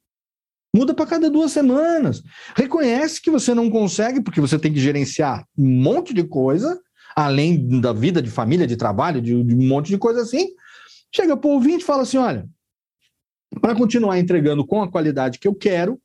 Muda 0.75 0.93
para 0.93 1.05
cada 1.05 1.29
duas 1.29 1.53
semanas. 1.53 2.21
Reconhece 2.53 3.21
que 3.21 3.31
você 3.31 3.53
não 3.53 3.69
consegue, 3.69 4.21
porque 4.21 4.41
você 4.41 4.59
tem 4.59 4.73
que 4.73 4.79
gerenciar 4.79 5.47
um 5.57 5.65
monte 5.65 6.13
de 6.13 6.21
coisa, 6.21 6.77
além 7.15 7.79
da 7.79 7.93
vida 7.93 8.21
de 8.21 8.29
família, 8.29 8.67
de 8.67 8.75
trabalho, 8.75 9.21
de, 9.21 9.41
de 9.41 9.55
um 9.55 9.67
monte 9.69 9.87
de 9.87 9.97
coisa 9.97 10.21
assim. 10.21 10.49
Chega 11.15 11.37
para 11.37 11.47
o 11.49 11.53
ouvinte 11.53 11.83
e 11.83 11.85
fala 11.85 12.01
assim: 12.01 12.17
olha, 12.17 12.45
para 13.61 13.73
continuar 13.73 14.19
entregando 14.19 14.67
com 14.67 14.83
a 14.83 14.91
qualidade 14.91 15.39
que 15.39 15.47
eu 15.47 15.55
quero, 15.55 15.97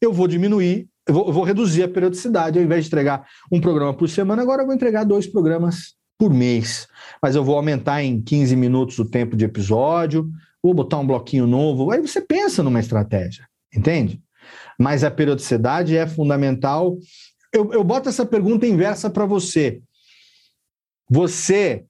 eu 0.00 0.12
vou 0.12 0.26
diminuir, 0.26 0.88
eu 1.06 1.14
vou, 1.14 1.26
eu 1.28 1.32
vou, 1.32 1.44
reduzir 1.44 1.84
a 1.84 1.88
periodicidade. 1.88 2.58
Ao 2.58 2.64
invés 2.64 2.82
de 2.82 2.88
entregar 2.88 3.24
um 3.52 3.60
programa 3.60 3.94
por 3.94 4.08
semana, 4.08 4.42
agora 4.42 4.62
eu 4.62 4.66
vou 4.66 4.74
entregar 4.74 5.04
dois 5.04 5.28
programas 5.28 5.94
por 6.18 6.34
mês. 6.34 6.88
Mas 7.22 7.36
eu 7.36 7.44
vou 7.44 7.54
aumentar 7.54 8.02
em 8.02 8.20
15 8.20 8.56
minutos 8.56 8.98
o 8.98 9.08
tempo 9.08 9.36
de 9.36 9.44
episódio, 9.44 10.28
vou 10.60 10.74
botar 10.74 10.98
um 10.98 11.06
bloquinho 11.06 11.46
novo. 11.46 11.92
Aí 11.92 12.00
você 12.00 12.20
pensa 12.20 12.60
numa 12.60 12.80
estratégia 12.80 13.46
entende? 13.76 14.22
Mas 14.78 15.04
a 15.04 15.10
periodicidade 15.10 15.96
é 15.96 16.06
fundamental. 16.06 16.98
Eu, 17.52 17.72
eu 17.72 17.84
boto 17.84 18.08
essa 18.08 18.26
pergunta 18.26 18.66
inversa 18.66 19.08
para 19.10 19.26
você. 19.26 19.80
Você 21.08 21.84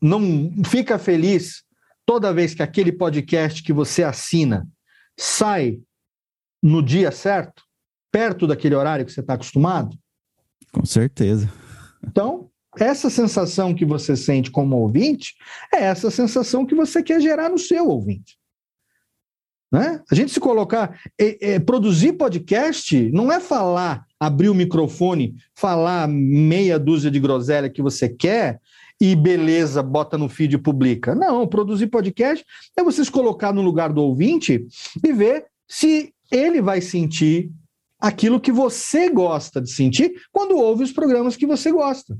não 0.00 0.52
fica 0.64 0.98
feliz 0.98 1.64
toda 2.04 2.32
vez 2.32 2.54
que 2.54 2.62
aquele 2.62 2.92
podcast 2.92 3.62
que 3.62 3.72
você 3.72 4.02
assina 4.02 4.66
sai 5.18 5.80
no 6.62 6.82
dia 6.82 7.10
certo, 7.10 7.62
perto 8.10 8.46
daquele 8.46 8.74
horário 8.74 9.04
que 9.04 9.12
você 9.12 9.20
está 9.20 9.34
acostumado? 9.34 9.96
Com 10.72 10.84
certeza. 10.84 11.52
Então, 12.06 12.50
essa 12.78 13.08
sensação 13.08 13.74
que 13.74 13.84
você 13.84 14.16
sente 14.16 14.50
como 14.50 14.76
ouvinte 14.76 15.34
é 15.74 15.84
essa 15.84 16.10
sensação 16.10 16.66
que 16.66 16.74
você 16.74 17.02
quer 17.02 17.20
gerar 17.20 17.48
no 17.48 17.58
seu 17.58 17.88
ouvinte. 17.88 18.38
Né? 19.70 20.00
A 20.10 20.14
gente 20.14 20.32
se 20.32 20.40
colocar, 20.40 20.98
é, 21.18 21.54
é, 21.54 21.58
produzir 21.58 22.12
podcast 22.12 23.10
não 23.10 23.32
é 23.32 23.40
falar, 23.40 24.06
abrir 24.18 24.48
o 24.48 24.54
microfone, 24.54 25.34
falar 25.54 26.08
meia 26.08 26.78
dúzia 26.78 27.10
de 27.10 27.18
groselha 27.18 27.68
que 27.68 27.82
você 27.82 28.08
quer 28.08 28.60
e 29.00 29.14
beleza, 29.14 29.82
bota 29.82 30.16
no 30.16 30.28
feed 30.28 30.54
e 30.54 30.58
publica. 30.58 31.14
Não, 31.14 31.46
produzir 31.46 31.88
podcast 31.88 32.44
é 32.76 32.82
você 32.82 33.04
se 33.04 33.10
colocar 33.10 33.52
no 33.52 33.60
lugar 33.60 33.92
do 33.92 34.02
ouvinte 34.02 34.66
e 35.04 35.12
ver 35.12 35.46
se 35.68 36.14
ele 36.30 36.62
vai 36.62 36.80
sentir 36.80 37.50
aquilo 37.98 38.40
que 38.40 38.52
você 38.52 39.10
gosta 39.10 39.60
de 39.60 39.70
sentir 39.70 40.14
quando 40.32 40.56
ouve 40.56 40.84
os 40.84 40.92
programas 40.92 41.36
que 41.36 41.46
você 41.46 41.72
gosta. 41.72 42.16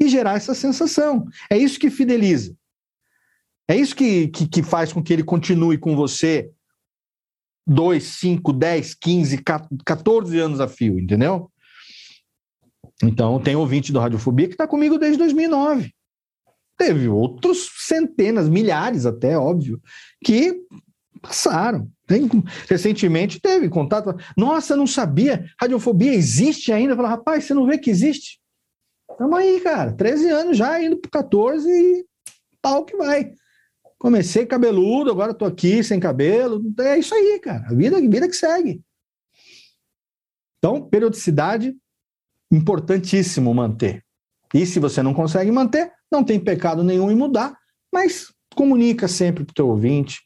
E 0.00 0.08
gerar 0.08 0.36
essa 0.36 0.54
sensação. 0.54 1.26
É 1.50 1.58
isso 1.58 1.80
que 1.80 1.90
fideliza. 1.90 2.54
É 3.66 3.76
isso 3.76 3.96
que, 3.96 4.28
que, 4.28 4.46
que 4.46 4.62
faz 4.62 4.92
com 4.92 5.02
que 5.02 5.12
ele 5.12 5.24
continue 5.24 5.76
com 5.76 5.96
você 5.96 6.50
2, 7.68 8.02
5, 8.02 8.52
10, 8.52 8.94
15, 8.94 9.42
14 9.84 10.38
anos 10.38 10.60
a 10.60 10.66
fio, 10.66 10.98
entendeu? 10.98 11.50
Então, 13.02 13.38
tem 13.40 13.54
ouvinte 13.54 13.92
do 13.92 14.00
Radiofobia 14.00 14.48
que 14.48 14.54
está 14.54 14.66
comigo 14.66 14.98
desde 14.98 15.18
2009. 15.18 15.92
Teve 16.76 17.08
outros 17.08 17.68
centenas, 17.86 18.48
milhares 18.48 19.04
até, 19.04 19.36
óbvio, 19.36 19.80
que 20.24 20.56
passaram. 21.20 21.90
Tem, 22.06 22.28
recentemente 22.68 23.40
teve 23.40 23.68
contato. 23.68 24.16
Nossa, 24.36 24.74
não 24.74 24.86
sabia. 24.86 25.44
Radiofobia 25.60 26.14
existe 26.14 26.72
ainda. 26.72 26.96
Fala, 26.96 27.08
rapaz, 27.08 27.44
você 27.44 27.52
não 27.52 27.66
vê 27.66 27.76
que 27.76 27.90
existe? 27.90 28.40
Tamo 29.18 29.36
aí, 29.36 29.60
cara. 29.60 29.92
13 29.92 30.30
anos 30.30 30.56
já, 30.56 30.82
indo 30.82 30.96
pro 30.96 31.10
14 31.10 31.68
e 31.68 32.04
pau 32.62 32.84
que 32.84 32.96
vai. 32.96 33.32
Comecei 33.98 34.46
cabeludo, 34.46 35.10
agora 35.10 35.34
tô 35.34 35.44
aqui 35.44 35.82
sem 35.82 35.98
cabelo. 35.98 36.62
É 36.80 36.98
isso 36.98 37.14
aí, 37.14 37.40
cara. 37.40 37.66
A 37.68 37.74
vida, 37.74 37.98
a 37.98 38.00
vida 38.00 38.28
que 38.28 38.36
segue. 38.36 38.80
Então, 40.58 40.88
periodicidade, 40.88 41.76
importantíssimo 42.50 43.52
manter. 43.52 44.04
E 44.54 44.64
se 44.64 44.78
você 44.78 45.02
não 45.02 45.12
consegue 45.12 45.50
manter, 45.50 45.92
não 46.10 46.24
tem 46.24 46.38
pecado 46.38 46.82
nenhum 46.82 47.10
em 47.10 47.16
mudar, 47.16 47.56
mas 47.92 48.32
comunica 48.54 49.06
sempre 49.06 49.44
para 49.44 49.52
o 49.52 49.54
teu 49.54 49.68
ouvinte, 49.68 50.20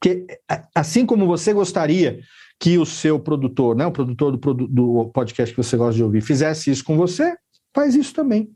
que, 0.00 0.26
assim 0.74 1.06
como 1.06 1.26
você 1.26 1.52
gostaria 1.52 2.20
que 2.58 2.78
o 2.78 2.86
seu 2.86 3.20
produtor, 3.20 3.76
né, 3.76 3.86
o 3.86 3.92
produtor 3.92 4.36
do, 4.36 4.66
do 4.66 5.10
podcast 5.10 5.54
que 5.54 5.62
você 5.62 5.76
gosta 5.76 5.94
de 5.94 6.02
ouvir, 6.02 6.22
fizesse 6.22 6.70
isso 6.70 6.84
com 6.84 6.96
você, 6.96 7.36
faz 7.74 7.94
isso 7.94 8.14
também. 8.14 8.50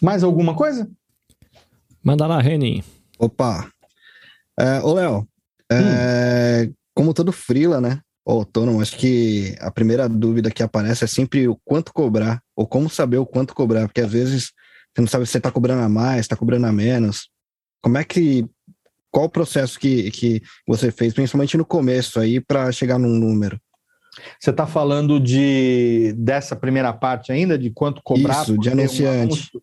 Mais 0.00 0.22
alguma 0.22 0.54
coisa? 0.54 0.90
Manda 2.04 2.26
lá, 2.26 2.40
Reni. 2.40 2.84
Opa. 3.18 3.70
É, 4.60 4.80
ô, 4.82 4.92
Léo, 4.92 5.26
é, 5.72 6.68
hum. 6.68 6.74
como 6.94 7.14
todo 7.14 7.32
frila, 7.32 7.80
né? 7.80 8.00
autônomo, 8.26 8.80
acho 8.80 8.96
que 8.96 9.54
a 9.60 9.70
primeira 9.70 10.08
dúvida 10.08 10.50
que 10.50 10.62
aparece 10.62 11.04
é 11.04 11.06
sempre 11.06 11.46
o 11.46 11.58
quanto 11.64 11.92
cobrar, 11.92 12.40
ou 12.56 12.66
como 12.66 12.88
saber 12.88 13.18
o 13.18 13.26
quanto 13.26 13.54
cobrar, 13.54 13.86
porque 13.86 14.00
às 14.00 14.10
vezes 14.10 14.52
você 14.94 15.00
não 15.00 15.08
sabe 15.08 15.26
se 15.26 15.32
você 15.32 15.38
está 15.38 15.50
cobrando 15.50 15.82
a 15.82 15.88
mais, 15.88 16.20
está 16.20 16.36
cobrando 16.36 16.66
a 16.66 16.72
menos. 16.72 17.28
Como 17.82 17.98
é 17.98 18.04
que. 18.04 18.46
Qual 19.10 19.26
o 19.26 19.30
processo 19.30 19.78
que, 19.78 20.10
que 20.10 20.42
você 20.66 20.90
fez, 20.90 21.12
principalmente 21.14 21.56
no 21.56 21.64
começo 21.64 22.18
aí, 22.18 22.40
para 22.40 22.72
chegar 22.72 22.98
num 22.98 23.16
número? 23.16 23.60
Você 24.40 24.50
está 24.50 24.66
falando 24.66 25.20
de 25.20 26.12
dessa 26.16 26.56
primeira 26.56 26.92
parte 26.92 27.30
ainda, 27.30 27.56
de 27.56 27.70
quanto 27.70 28.00
cobrar? 28.02 28.42
Isso, 28.42 28.58
de 28.58 28.70
anunciante. 28.70 29.50
Um 29.56 29.60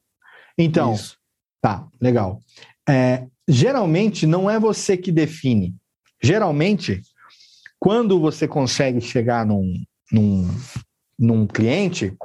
então, 0.58 0.94
Isso. 0.94 1.18
Tá, 1.62 1.88
legal. 2.00 2.40
É, 2.88 3.28
geralmente 3.48 4.26
não 4.26 4.50
é 4.50 4.60
você 4.60 4.98
que 4.98 5.12
define. 5.12 5.76
Geralmente 6.22 7.02
quando 7.82 8.20
você 8.20 8.48
consegue 8.48 9.02
chegar 9.02 9.44
num, 9.44 9.74
num, 10.12 10.48
num 11.18 11.48
cliente, 11.48 12.16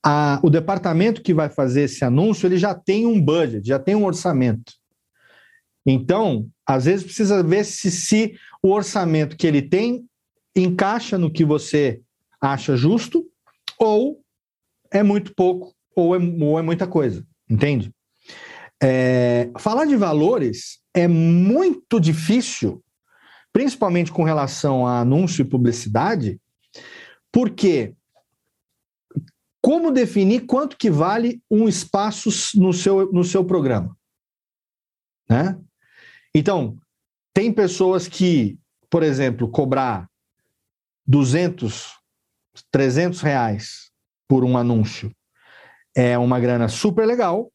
a, 0.00 0.38
o 0.44 0.48
departamento 0.48 1.22
que 1.22 1.34
vai 1.34 1.48
fazer 1.48 1.82
esse 1.82 2.04
anúncio 2.04 2.46
ele 2.46 2.56
já 2.56 2.72
tem 2.72 3.04
um 3.04 3.20
budget, 3.20 3.66
já 3.66 3.80
tem 3.80 3.96
um 3.96 4.04
orçamento. 4.04 4.72
Então, 5.84 6.48
às 6.64 6.84
vezes 6.84 7.04
precisa 7.04 7.42
ver 7.42 7.64
se, 7.64 7.90
se 7.90 8.36
o 8.62 8.70
orçamento 8.70 9.36
que 9.36 9.46
ele 9.46 9.60
tem 9.60 10.04
encaixa 10.54 11.18
no 11.18 11.32
que 11.32 11.44
você 11.44 12.00
acha 12.40 12.76
justo, 12.76 13.26
ou 13.76 14.22
é 14.92 15.02
muito 15.02 15.34
pouco, 15.34 15.74
ou 15.96 16.14
é, 16.14 16.18
ou 16.18 16.58
é 16.60 16.62
muita 16.62 16.86
coisa, 16.86 17.26
entende? 17.48 17.92
É, 18.82 19.50
falar 19.58 19.84
de 19.84 19.96
valores 19.96 20.80
é 20.94 21.06
muito 21.06 22.00
difícil 22.00 22.82
principalmente 23.52 24.12
com 24.12 24.22
relação 24.22 24.86
a 24.86 25.00
anúncio 25.00 25.42
e 25.42 25.48
publicidade, 25.48 26.40
porque 27.32 27.94
como 29.60 29.90
definir 29.90 30.46
quanto 30.46 30.76
que 30.76 30.90
vale 30.90 31.42
um 31.50 31.68
espaço 31.68 32.30
no 32.58 32.72
seu, 32.72 33.12
no 33.12 33.24
seu 33.24 33.44
programa? 33.44 33.96
Né? 35.28 35.58
Então, 36.34 36.78
tem 37.34 37.52
pessoas 37.52 38.08
que, 38.08 38.58
por 38.88 39.02
exemplo, 39.02 39.50
cobrar 39.50 40.08
200, 41.06 41.92
300 42.70 43.20
reais 43.20 43.90
por 44.26 44.44
um 44.44 44.56
anúncio 44.56 45.14
é 45.94 46.16
uma 46.16 46.38
grana 46.38 46.68
super 46.68 47.04
legal. 47.04 47.52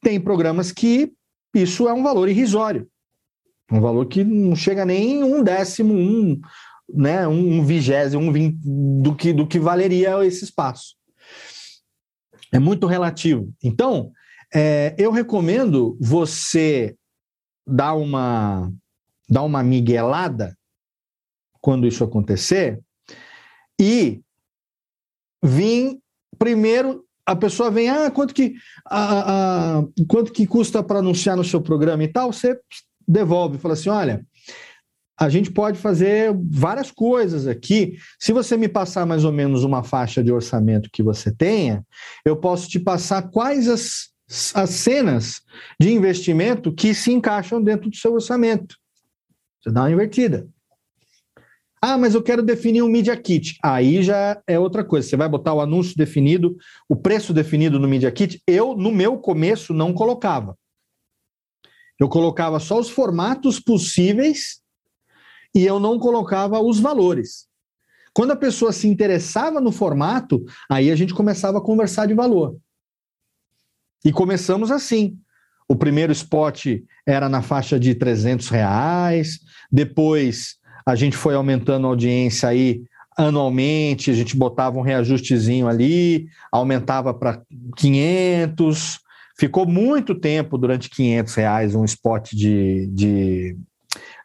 Tem 0.00 0.20
programas 0.20 0.72
que 0.72 1.12
isso 1.54 1.88
é 1.88 1.92
um 1.92 2.02
valor 2.02 2.28
irrisório. 2.28 2.88
Um 3.70 3.80
valor 3.80 4.06
que 4.06 4.24
não 4.24 4.56
chega 4.56 4.84
nem 4.84 5.22
um 5.22 5.42
décimo, 5.42 5.92
um, 5.92 6.40
né, 6.88 7.26
um, 7.26 7.64
vigésimo, 7.64 8.22
um 8.22 8.32
vinte 8.32 8.58
do 8.64 9.14
que, 9.14 9.32
do 9.32 9.46
que 9.46 9.58
valeria 9.58 10.24
esse 10.24 10.44
espaço. 10.44 10.96
É 12.52 12.58
muito 12.58 12.86
relativo. 12.86 13.52
Então, 13.62 14.12
é, 14.54 14.94
eu 14.98 15.10
recomendo 15.10 15.98
você 16.00 16.96
dar 17.66 17.94
uma, 17.94 18.72
dar 19.28 19.42
uma 19.42 19.62
miguelada 19.62 20.56
quando 21.60 21.86
isso 21.86 22.02
acontecer 22.02 22.80
e 23.78 24.22
vir 25.42 25.98
primeiro 26.38 27.04
a 27.28 27.36
pessoa 27.36 27.70
vem, 27.70 27.90
ah, 27.90 28.10
quanto 28.10 28.32
que, 28.32 28.54
quanto 30.08 30.32
que 30.32 30.46
custa 30.46 30.82
para 30.82 31.00
anunciar 31.00 31.36
no 31.36 31.44
seu 31.44 31.60
programa 31.60 32.02
e 32.02 32.08
tal, 32.08 32.32
você 32.32 32.58
devolve, 33.06 33.58
fala 33.58 33.74
assim: 33.74 33.90
olha, 33.90 34.26
a 35.20 35.28
gente 35.28 35.50
pode 35.50 35.78
fazer 35.78 36.34
várias 36.50 36.90
coisas 36.90 37.46
aqui. 37.46 37.98
Se 38.18 38.32
você 38.32 38.56
me 38.56 38.66
passar 38.66 39.04
mais 39.04 39.24
ou 39.24 39.32
menos 39.32 39.62
uma 39.62 39.82
faixa 39.82 40.24
de 40.24 40.32
orçamento 40.32 40.88
que 40.90 41.02
você 41.02 41.30
tenha, 41.30 41.84
eu 42.24 42.34
posso 42.34 42.66
te 42.66 42.80
passar 42.80 43.28
quais 43.28 43.68
as, 43.68 44.08
as 44.54 44.70
cenas 44.70 45.42
de 45.78 45.92
investimento 45.92 46.72
que 46.72 46.94
se 46.94 47.12
encaixam 47.12 47.62
dentro 47.62 47.90
do 47.90 47.96
seu 47.96 48.14
orçamento. 48.14 48.74
Você 49.60 49.70
dá 49.70 49.82
uma 49.82 49.92
invertida. 49.92 50.48
Ah, 51.80 51.96
mas 51.96 52.14
eu 52.14 52.22
quero 52.22 52.42
definir 52.42 52.82
um 52.82 52.88
Media 52.88 53.16
Kit. 53.16 53.56
Aí 53.62 54.02
já 54.02 54.40
é 54.46 54.58
outra 54.58 54.84
coisa. 54.84 55.08
Você 55.08 55.16
vai 55.16 55.28
botar 55.28 55.54
o 55.54 55.60
anúncio 55.60 55.96
definido, 55.96 56.56
o 56.88 56.96
preço 56.96 57.32
definido 57.32 57.78
no 57.78 57.88
Media 57.88 58.10
Kit. 58.10 58.42
Eu, 58.46 58.76
no 58.76 58.90
meu 58.90 59.18
começo, 59.18 59.72
não 59.72 59.92
colocava. 59.92 60.56
Eu 61.98 62.08
colocava 62.08 62.60
só 62.60 62.78
os 62.78 62.88
formatos 62.88 63.58
possíveis 63.58 64.60
e 65.54 65.64
eu 65.64 65.80
não 65.80 65.98
colocava 65.98 66.60
os 66.60 66.78
valores. 66.78 67.48
Quando 68.12 68.32
a 68.32 68.36
pessoa 68.36 68.72
se 68.72 68.88
interessava 68.88 69.60
no 69.60 69.72
formato, 69.72 70.44
aí 70.68 70.90
a 70.90 70.96
gente 70.96 71.14
começava 71.14 71.58
a 71.58 71.62
conversar 71.62 72.06
de 72.06 72.14
valor. 72.14 72.56
E 74.04 74.12
começamos 74.12 74.70
assim. 74.70 75.18
O 75.68 75.76
primeiro 75.76 76.12
spot 76.12 76.66
era 77.06 77.28
na 77.28 77.42
faixa 77.42 77.78
de 77.78 77.94
300 77.94 78.48
reais, 78.48 79.40
depois 79.70 80.57
a 80.88 80.94
gente 80.94 81.16
foi 81.16 81.34
aumentando 81.34 81.86
a 81.86 81.90
audiência 81.90 82.48
aí 82.48 82.82
anualmente, 83.16 84.10
a 84.10 84.14
gente 84.14 84.36
botava 84.36 84.78
um 84.78 84.82
reajustezinho 84.82 85.66
ali, 85.66 86.28
aumentava 86.52 87.12
para 87.12 87.42
500, 87.76 89.00
Ficou 89.38 89.64
muito 89.64 90.16
tempo, 90.16 90.58
durante 90.58 90.90
500 90.90 91.34
reais, 91.36 91.74
um 91.76 91.84
spot 91.84 92.32
de, 92.32 92.88
de, 92.88 93.56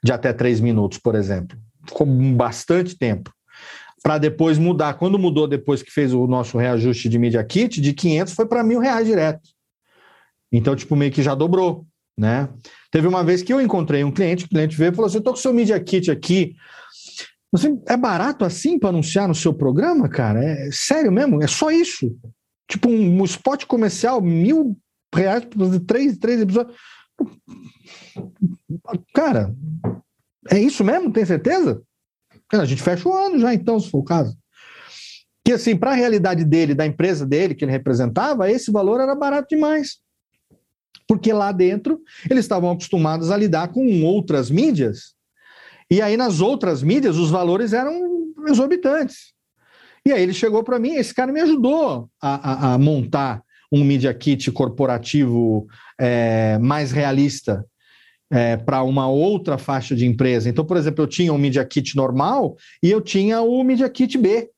de 0.03 0.11
até 0.11 0.33
três 0.33 0.59
minutos, 0.59 0.97
por 0.97 1.13
exemplo. 1.13 1.55
Ficou 1.87 2.07
bastante 2.07 2.97
tempo. 2.97 3.31
Para 4.01 4.17
depois 4.17 4.57
mudar. 4.57 4.95
Quando 4.95 5.19
mudou, 5.19 5.47
depois 5.47 5.83
que 5.83 5.91
fez 5.91 6.15
o 6.15 6.25
nosso 6.25 6.57
reajuste 6.57 7.07
de 7.07 7.19
Media 7.19 7.43
Kit, 7.43 7.79
de 7.79 7.93
500 7.93 8.33
foi 8.33 8.47
para 8.47 8.63
mil 8.63 8.79
reais 8.79 9.05
direto. 9.05 9.47
Então, 10.51 10.75
tipo, 10.75 10.95
meio 10.95 11.11
que 11.11 11.21
já 11.21 11.35
dobrou, 11.35 11.85
né? 12.17 12.49
Teve 12.91 13.07
uma 13.07 13.23
vez 13.23 13.41
que 13.41 13.53
eu 13.53 13.61
encontrei 13.61 14.03
um 14.03 14.11
cliente, 14.11 14.45
o 14.45 14.49
cliente 14.49 14.77
veio 14.77 14.91
e 14.91 14.95
falou 14.95 15.07
assim: 15.07 15.17
eu 15.17 15.23
tô 15.23 15.31
com 15.31 15.37
seu 15.37 15.53
Media 15.53 15.79
Kit 15.79 16.11
aqui. 16.11 16.55
Assim, 17.53 17.81
é 17.87 17.95
barato 17.95 18.43
assim 18.43 18.79
para 18.79 18.89
anunciar 18.89 19.27
no 19.27 19.35
seu 19.35 19.53
programa, 19.53 20.09
cara? 20.09 20.43
É 20.43 20.71
sério 20.71 21.11
mesmo? 21.11 21.41
É 21.43 21.47
só 21.47 21.69
isso? 21.69 22.15
Tipo, 22.67 22.89
um, 22.89 23.23
spot 23.25 23.65
comercial, 23.65 24.21
mil 24.21 24.75
reais 25.13 25.45
fazer 25.55 25.79
três, 25.81 26.17
três 26.17 26.41
episódios. 26.41 26.75
Cara, 29.13 29.53
é 30.49 30.59
isso 30.59 30.83
mesmo? 30.83 31.11
Tem 31.11 31.25
certeza? 31.25 31.81
A 32.51 32.65
gente 32.65 32.81
fecha 32.81 33.07
o 33.07 33.13
ano 33.13 33.39
já, 33.39 33.53
então, 33.53 33.79
se 33.79 33.89
for 33.89 33.99
o 33.99 34.03
caso. 34.03 34.35
Que, 35.45 35.53
assim, 35.53 35.75
para 35.75 35.91
a 35.91 35.95
realidade 35.95 36.45
dele, 36.45 36.73
da 36.73 36.85
empresa 36.85 37.25
dele, 37.25 37.53
que 37.53 37.65
ele 37.65 37.71
representava, 37.71 38.49
esse 38.49 38.71
valor 38.71 38.99
era 38.99 39.15
barato 39.15 39.49
demais. 39.49 39.97
Porque 41.07 41.33
lá 41.33 41.51
dentro 41.51 41.99
eles 42.29 42.45
estavam 42.45 42.71
acostumados 42.71 43.31
a 43.31 43.37
lidar 43.37 43.69
com 43.69 44.03
outras 44.03 44.49
mídias 44.49 45.13
E 45.89 46.01
aí 46.01 46.15
nas 46.17 46.41
outras 46.41 46.81
mídias 46.81 47.17
os 47.17 47.29
valores 47.29 47.73
eram 47.73 47.93
exorbitantes. 48.47 49.33
E 50.05 50.11
aí 50.11 50.21
ele 50.21 50.33
chegou 50.33 50.63
para 50.63 50.79
mim, 50.79 50.95
esse 50.95 51.13
cara 51.13 51.31
me 51.31 51.39
ajudou 51.41 52.09
a, 52.21 52.71
a, 52.71 52.73
a 52.73 52.77
montar 52.77 53.41
um 53.71 53.83
Media 53.83 54.13
Kit 54.13 54.51
corporativo 54.51 55.65
é, 55.99 56.57
mais 56.59 56.91
realista 56.91 57.65
é, 58.31 58.57
para 58.57 58.83
uma 58.83 59.07
outra 59.07 59.57
faixa 59.57 59.95
de 59.95 60.05
empresa. 60.05 60.49
Então, 60.49 60.65
por 60.65 60.77
exemplo, 60.77 61.03
eu 61.03 61.07
tinha 61.07 61.33
um 61.33 61.37
Media 61.37 61.63
Kit 61.63 61.95
normal 61.95 62.55
e 62.81 62.91
eu 62.91 62.99
tinha 62.99 63.41
o 63.41 63.63
Media 63.63 63.89
Kit 63.89 64.17
B, 64.17 64.49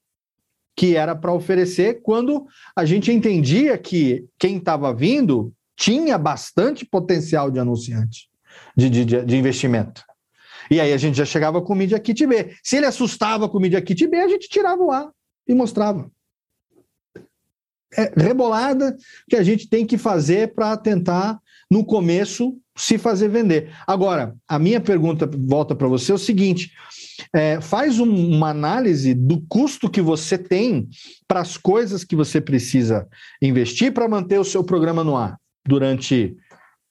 que 0.76 0.95
era 0.95 1.15
para 1.15 1.34
oferecer 1.34 2.01
quando 2.01 2.45
a 2.76 2.84
gente 2.84 3.11
entendia 3.11 3.77
que 3.77 4.26
quem 4.39 4.57
estava 4.57 4.93
vindo 4.93 5.53
tinha 5.76 6.18
bastante 6.18 6.85
potencial 6.85 7.52
de 7.52 7.60
anunciante, 7.60 8.30
de, 8.76 8.89
de, 8.89 9.06
de 9.06 9.38
investimento. 9.38 10.03
E 10.69 10.80
aí 10.80 10.93
a 10.93 10.97
gente 10.97 11.18
já 11.18 11.26
chegava 11.26 11.61
com 11.61 11.73
o 11.73 11.76
Media 11.76 11.99
Kit 11.99 12.26
B. 12.26 12.56
Se 12.64 12.77
ele 12.77 12.85
assustava 12.85 13.47
com 13.47 13.57
o 13.57 13.61
Media 13.61 13.81
Kit 13.81 14.07
B, 14.07 14.18
a 14.18 14.27
gente 14.27 14.49
tirava 14.49 14.81
o 14.81 14.91
A 14.91 15.11
e 15.47 15.53
mostrava. 15.53 16.10
É 17.97 18.11
rebolada 18.18 18.97
que 19.30 19.35
a 19.35 19.43
gente 19.43 19.69
tem 19.69 19.85
que 19.85 19.97
fazer 19.97 20.53
para 20.53 20.76
tentar, 20.76 21.39
no 21.69 21.85
começo, 21.85 22.57
se 22.76 22.97
fazer 22.97 23.30
vender. 23.30 23.73
Agora, 23.88 24.35
a 24.47 24.60
minha 24.60 24.81
pergunta 24.81 25.30
volta 25.34 25.73
para 25.73 25.88
você 25.88 26.11
é 26.11 26.15
o 26.15 26.18
seguinte: 26.18 26.72
é, 27.34 27.61
faz 27.61 27.99
um, 27.99 28.35
uma 28.35 28.49
análise 28.49 29.14
do 29.14 29.39
custo 29.47 29.89
que 29.89 30.02
você 30.02 30.38
tem 30.38 30.89
para 31.27 31.39
as 31.39 31.56
coisas 31.56 32.03
que 32.03 32.15
você 32.15 32.41
precisa 32.41 33.07
investir 33.41 33.93
para 33.93 34.10
manter 34.10 34.39
o 34.39 34.43
seu 34.43 34.64
programa 34.64 35.03
no 35.03 35.15
ar 35.15 35.38
durante 35.65 36.35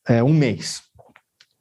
é, 0.09 0.23
um 0.23 0.33
mês. 0.33 0.83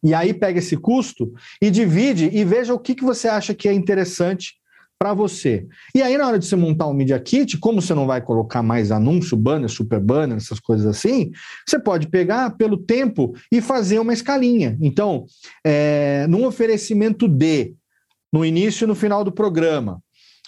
E 0.03 0.13
aí 0.13 0.33
pega 0.33 0.59
esse 0.59 0.75
custo 0.75 1.33
e 1.61 1.71
divide 1.71 2.29
e 2.33 2.43
veja 2.43 2.73
o 2.73 2.79
que, 2.79 2.93
que 2.93 3.03
você 3.03 3.27
acha 3.27 3.53
que 3.53 3.69
é 3.69 3.73
interessante 3.73 4.55
para 4.99 5.13
você. 5.13 5.67
E 5.93 6.01
aí, 6.01 6.17
na 6.17 6.27
hora 6.27 6.39
de 6.39 6.45
você 6.45 6.55
montar 6.55 6.87
um 6.87 6.93
Media 6.93 7.19
Kit, 7.19 7.57
como 7.57 7.81
você 7.81 7.93
não 7.93 8.05
vai 8.05 8.21
colocar 8.21 8.63
mais 8.63 8.91
anúncio, 8.91 9.35
banner, 9.35 9.69
super 9.69 9.99
banner, 9.99 10.37
essas 10.37 10.59
coisas 10.59 10.85
assim, 10.85 11.31
você 11.67 11.77
pode 11.77 12.07
pegar 12.07 12.51
pelo 12.51 12.77
tempo 12.77 13.33
e 13.51 13.61
fazer 13.61 13.99
uma 13.99 14.13
escalinha. 14.13 14.77
Então, 14.81 15.25
é, 15.65 16.25
num 16.27 16.45
oferecimento 16.45 17.27
D, 17.27 17.73
no 18.31 18.45
início 18.45 18.85
e 18.85 18.87
no 18.87 18.95
final 18.95 19.23
do 19.23 19.31
programa, 19.31 20.01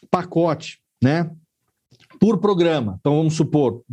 pacote, 0.09 0.79
né? 1.03 1.29
Por 2.19 2.39
programa. 2.39 2.97
Então, 2.99 3.17
vamos 3.17 3.35
supor, 3.35 3.83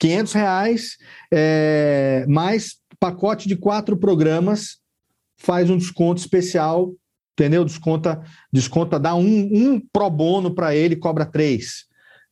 500 0.00 0.32
reais 0.32 0.96
é, 1.32 2.24
mais 2.28 2.76
pacote 3.00 3.48
de 3.48 3.56
quatro 3.56 3.96
programas 3.96 4.78
faz 5.36 5.70
um 5.70 5.76
desconto 5.78 6.20
especial 6.20 6.92
entendeu? 7.38 7.64
Desconta, 7.64 8.20
desconta, 8.52 8.98
dá 8.98 9.14
um, 9.14 9.24
um 9.52 9.80
pro 9.92 10.10
bono 10.10 10.52
para 10.52 10.74
ele, 10.74 10.96
cobra 10.96 11.24
três, 11.24 11.84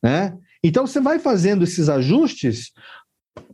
né? 0.02 0.36
Então 0.62 0.84
você 0.84 1.00
vai 1.00 1.20
fazendo 1.20 1.62
esses 1.62 1.88
ajustes 1.88 2.72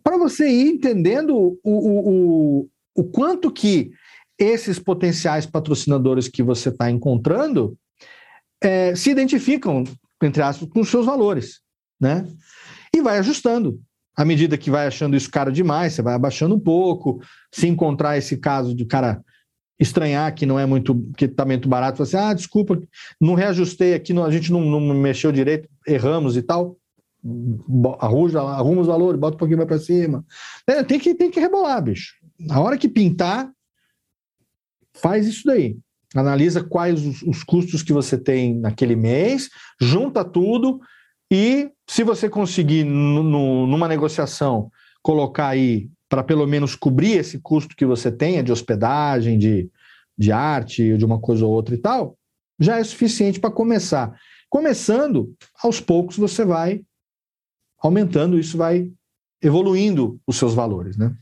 para 0.02 0.16
você 0.16 0.48
ir 0.48 0.68
entendendo 0.70 1.36
o, 1.36 1.59
o, 1.62 2.10
o, 2.10 2.68
o 2.94 3.05
quanto 3.05 3.52
que 3.52 3.90
esses 4.39 4.78
potenciais 4.78 5.44
patrocinadores 5.44 6.26
que 6.26 6.43
você 6.43 6.70
está 6.70 6.90
encontrando 6.90 7.76
é, 8.62 8.94
se 8.94 9.10
identificam, 9.10 9.84
entre 10.27 10.43
aspas, 10.43 10.69
com 10.69 10.81
os 10.81 10.89
seus 10.89 11.07
valores, 11.07 11.61
né? 12.01 12.27
E 12.94 13.01
vai 13.01 13.19
ajustando. 13.19 13.81
À 14.15 14.24
medida 14.24 14.59
que 14.59 14.70
vai 14.70 14.86
achando 14.86 15.16
isso 15.16 15.31
caro 15.31 15.51
demais, 15.51 15.94
você 15.94 16.03
vai 16.03 16.15
abaixando 16.15 16.55
um 16.55 16.61
pouco. 16.61 17.20
Se 17.51 17.66
encontrar 17.66 18.19
esse 18.19 18.36
caso 18.36 18.74
de 18.74 18.85
cara 18.85 19.23
estranhar 19.81 20.32
que 20.35 20.47
não 20.47 20.59
é 20.59 20.66
muito, 20.66 21.11
que 21.16 21.24
está 21.24 21.44
muito 21.44 21.69
barato, 21.69 21.99
você, 21.99 22.16
ah, 22.16 22.32
desculpa, 22.32 22.81
não 23.20 23.35
reajustei 23.35 23.94
aqui, 23.94 24.12
não, 24.12 24.24
a 24.24 24.31
gente 24.31 24.53
não, 24.53 24.61
não 24.61 24.81
mexeu 24.94 25.32
direito, 25.32 25.69
erramos 25.86 26.36
e 26.36 26.43
tal. 26.43 26.77
Arruja, 28.01 28.40
arruma 28.40 28.82
os 28.82 28.86
valores, 28.86 29.19
bota 29.19 29.36
um 29.36 29.39
pouquinho 29.39 29.59
mais 29.59 29.69
para 29.69 29.78
cima. 29.78 30.24
É, 30.66 30.82
tem, 30.82 30.99
que, 30.99 31.15
tem 31.15 31.31
que 31.31 31.40
rebolar, 31.40 31.82
bicho. 31.82 32.15
A 32.51 32.61
hora 32.61 32.77
que 32.77 32.89
pintar, 32.89 33.51
faz 34.94 35.27
isso 35.27 35.43
daí. 35.47 35.77
Analisa 36.14 36.62
quais 36.62 37.05
os, 37.05 37.22
os 37.22 37.43
custos 37.43 37.82
que 37.82 37.93
você 37.93 38.18
tem 38.18 38.59
naquele 38.59 38.97
mês, 38.97 39.48
junta 39.80 40.24
tudo 40.24 40.80
e 41.32 41.70
se 41.89 42.05
você 42.05 42.28
conseguir, 42.28 42.84
no, 42.84 43.66
numa 43.66 43.89
negociação, 43.89 44.70
colocar 45.02 45.48
aí 45.48 45.89
para 46.06 46.22
pelo 46.22 46.47
menos 46.47 46.74
cobrir 46.74 47.12
esse 47.12 47.39
custo 47.39 47.74
que 47.74 47.86
você 47.86 48.12
tenha 48.12 48.43
de 48.43 48.52
hospedagem, 48.52 49.39
de, 49.39 49.70
de 50.16 50.30
arte, 50.30 50.97
de 50.97 51.05
uma 51.05 51.18
coisa 51.18 51.47
ou 51.47 51.51
outra 51.51 51.74
e 51.74 51.78
tal, 51.78 52.18
já 52.60 52.78
é 52.78 52.84
suficiente 52.84 53.40
para 53.40 53.51
começar. 53.51 54.14
Começando, 54.51 55.34
aos 55.62 55.80
poucos 55.80 56.18
você 56.18 56.44
vai 56.44 56.82
aumentando, 57.78 58.39
isso 58.39 58.59
vai 58.59 58.93
evoluindo 59.40 60.20
os 60.26 60.36
seus 60.36 60.52
valores, 60.52 60.98
né? 60.98 61.16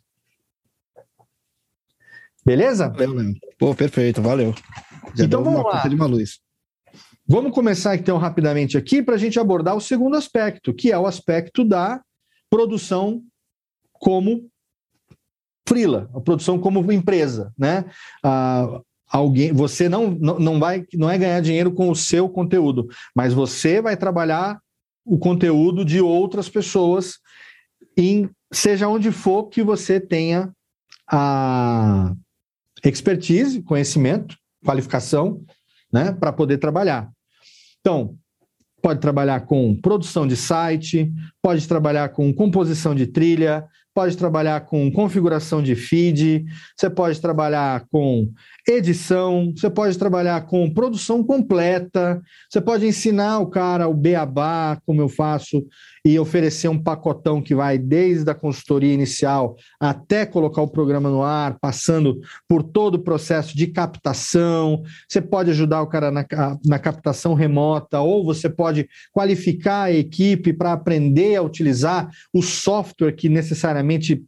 Beleza? 2.51 2.93
Pô, 3.56 3.72
perfeito, 3.77 4.20
valeu. 4.20 4.52
Já 5.14 5.24
então 5.24 5.44
vamos 5.44 5.62
lá. 5.62 5.86
De 5.86 5.94
uma 5.94 6.06
luz. 6.06 6.40
Vamos 7.24 7.52
começar 7.52 7.94
então 7.94 8.18
rapidamente 8.18 8.77
aqui 8.77 9.01
para 9.01 9.14
a 9.14 9.18
gente 9.18 9.39
abordar 9.39 9.77
o 9.77 9.81
segundo 9.81 10.16
aspecto, 10.16 10.74
que 10.74 10.90
é 10.90 10.98
o 10.98 11.06
aspecto 11.06 11.64
da 11.64 12.02
produção 12.51 13.22
como 13.93 14.51
frila, 15.68 16.10
a 16.12 16.20
produção 16.20 16.59
como 16.59 16.90
empresa, 16.90 17.55
né? 17.56 17.85
Ah, 18.20 18.81
alguém, 19.06 19.52
você 19.52 19.89
não, 19.89 20.10
não, 20.10 20.40
não 20.40 20.59
vai, 20.59 20.85
não 20.94 21.09
é 21.09 21.16
ganhar 21.16 21.40
dinheiro 21.40 21.70
com 21.70 21.89
o 21.89 21.94
seu 21.94 22.28
conteúdo, 22.28 22.89
mas 23.14 23.32
você 23.32 23.81
vai 23.81 23.97
trabalhar 23.97 24.60
o 25.05 25.16
conteúdo 25.16 25.85
de 25.85 26.01
outras 26.01 26.48
pessoas 26.48 27.20
em 27.97 28.28
seja 28.52 28.89
onde 28.89 29.12
for 29.12 29.44
que 29.44 29.62
você 29.62 30.01
tenha 30.01 30.52
a 31.09 32.12
expertise, 32.85 33.62
conhecimento, 33.62 34.36
qualificação, 34.65 35.43
né, 35.93 36.12
para 36.12 36.32
poder 36.32 36.59
trabalhar. 36.59 37.11
Então, 37.81 38.16
pode 38.82 39.01
trabalhar 39.01 39.40
com 39.40 39.78
produção 39.81 40.27
de 40.27 40.36
site, 40.36 41.12
pode 41.43 41.66
trabalhar 41.66 42.11
com 42.11 42.32
composição 42.32 42.94
de 42.94 43.07
trilha, 43.07 43.66
pode 43.94 44.16
trabalhar 44.16 44.61
com 44.62 44.90
configuração 44.90 45.62
de 45.62 45.74
feed, 45.74 46.44
você 46.77 46.89
pode 46.89 47.20
trabalhar 47.20 47.85
com 47.90 48.31
edição, 48.76 49.52
você 49.56 49.68
pode 49.68 49.98
trabalhar 49.98 50.40
com 50.47 50.72
produção 50.72 51.22
completa, 51.22 52.20
você 52.48 52.60
pode 52.60 52.86
ensinar 52.86 53.38
o 53.38 53.47
cara 53.47 53.88
o 53.88 53.94
beabá, 53.94 54.80
como 54.86 55.01
eu 55.01 55.09
faço, 55.09 55.64
e 56.05 56.18
oferecer 56.18 56.68
um 56.68 56.82
pacotão 56.82 57.42
que 57.42 57.55
vai 57.55 57.76
desde 57.76 58.30
a 58.30 58.34
consultoria 58.34 58.92
inicial 58.92 59.56
até 59.78 60.24
colocar 60.24 60.62
o 60.62 60.68
programa 60.68 61.10
no 61.10 61.22
ar, 61.22 61.59
passando 61.60 62.20
por 62.48 62.62
todo 62.62 62.94
o 62.94 63.02
processo 63.02 63.56
de 63.56 63.66
captação. 63.66 64.82
Você 65.09 65.20
pode 65.20 65.51
ajudar 65.51 65.82
o 65.82 65.86
cara 65.86 66.10
na, 66.10 66.24
na 66.64 66.78
captação 66.78 67.34
remota, 67.34 68.01
ou 68.01 68.24
você 68.24 68.48
pode 68.48 68.88
qualificar 69.12 69.84
a 69.84 69.92
equipe 69.92 70.52
para 70.52 70.72
aprender 70.72 71.36
a 71.36 71.42
utilizar 71.42 72.09
o 72.32 72.42
software 72.42 73.12
que 73.12 73.28
necessariamente 73.28 74.24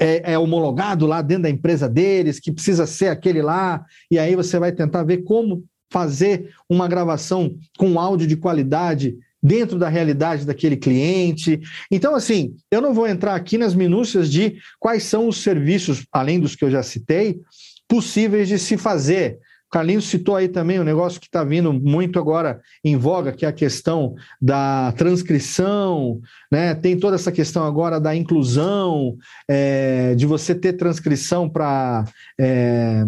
é, 0.00 0.32
é, 0.32 0.38
homologado 0.38 1.06
lá 1.06 1.20
dentro 1.20 1.42
da 1.42 1.50
empresa 1.50 1.86
deles, 1.86 2.40
que 2.40 2.50
precisa 2.50 2.86
ser 2.86 3.08
aquele 3.08 3.42
lá, 3.42 3.84
e 4.10 4.18
aí 4.18 4.34
você 4.34 4.58
vai 4.58 4.72
tentar 4.72 5.04
ver 5.04 5.18
como 5.18 5.62
fazer 5.92 6.54
uma 6.68 6.88
gravação 6.88 7.54
com 7.76 8.00
áudio 8.00 8.26
de 8.26 8.36
qualidade 8.36 9.14
dentro 9.42 9.78
da 9.78 9.88
realidade 9.88 10.46
daquele 10.46 10.76
cliente. 10.76 11.60
Então, 11.90 12.14
assim, 12.14 12.54
eu 12.70 12.80
não 12.80 12.94
vou 12.94 13.06
entrar 13.06 13.34
aqui 13.34 13.58
nas 13.58 13.74
minúcias 13.74 14.30
de 14.30 14.56
quais 14.78 15.02
são 15.04 15.28
os 15.28 15.42
serviços, 15.42 16.06
além 16.12 16.40
dos 16.40 16.54
que 16.54 16.64
eu 16.64 16.70
já 16.70 16.82
citei, 16.82 17.40
possíveis 17.88 18.48
de 18.48 18.58
se 18.58 18.78
fazer. 18.78 19.38
Carlinhos 19.70 20.06
citou 20.06 20.34
aí 20.34 20.48
também 20.48 20.80
um 20.80 20.84
negócio 20.84 21.20
que 21.20 21.26
está 21.26 21.44
vindo 21.44 21.72
muito 21.72 22.18
agora 22.18 22.60
em 22.82 22.96
voga, 22.96 23.32
que 23.32 23.46
é 23.46 23.48
a 23.48 23.52
questão 23.52 24.16
da 24.40 24.92
transcrição, 24.96 26.20
né? 26.50 26.74
Tem 26.74 26.98
toda 26.98 27.14
essa 27.14 27.30
questão 27.30 27.64
agora 27.64 28.00
da 28.00 28.14
inclusão, 28.14 29.16
é, 29.48 30.14
de 30.16 30.26
você 30.26 30.54
ter 30.54 30.72
transcrição 30.72 31.48
para 31.48 32.04
é, 32.38 33.04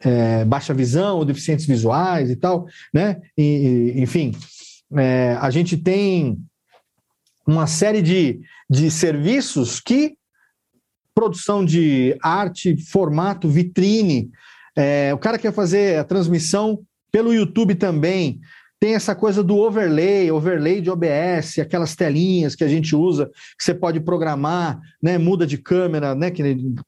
é, 0.00 0.44
baixa 0.44 0.74
visão, 0.74 1.24
deficientes 1.24 1.64
visuais 1.64 2.30
e 2.30 2.36
tal, 2.36 2.66
né? 2.92 3.20
E, 3.36 3.94
enfim, 3.96 4.32
é, 4.94 5.36
a 5.40 5.48
gente 5.48 5.78
tem 5.78 6.38
uma 7.46 7.66
série 7.66 8.02
de, 8.02 8.40
de 8.68 8.90
serviços 8.90 9.80
que 9.80 10.14
produção 11.14 11.64
de 11.64 12.16
arte, 12.22 12.76
formato, 12.76 13.48
vitrine, 13.48 14.30
é, 14.76 15.12
o 15.12 15.18
cara 15.18 15.38
quer 15.38 15.52
fazer 15.52 15.98
a 15.98 16.04
transmissão 16.04 16.80
pelo 17.10 17.32
YouTube 17.32 17.74
também. 17.74 18.40
Tem 18.80 18.94
essa 18.94 19.14
coisa 19.14 19.44
do 19.44 19.58
overlay, 19.58 20.32
overlay 20.32 20.80
de 20.80 20.90
OBS, 20.90 21.60
aquelas 21.60 21.94
telinhas 21.94 22.56
que 22.56 22.64
a 22.64 22.68
gente 22.68 22.96
usa, 22.96 23.30
que 23.56 23.62
você 23.62 23.72
pode 23.72 24.00
programar, 24.00 24.80
né? 25.00 25.18
Muda 25.18 25.46
de 25.46 25.56
câmera, 25.56 26.16
né? 26.16 26.32
Que 26.32 26.42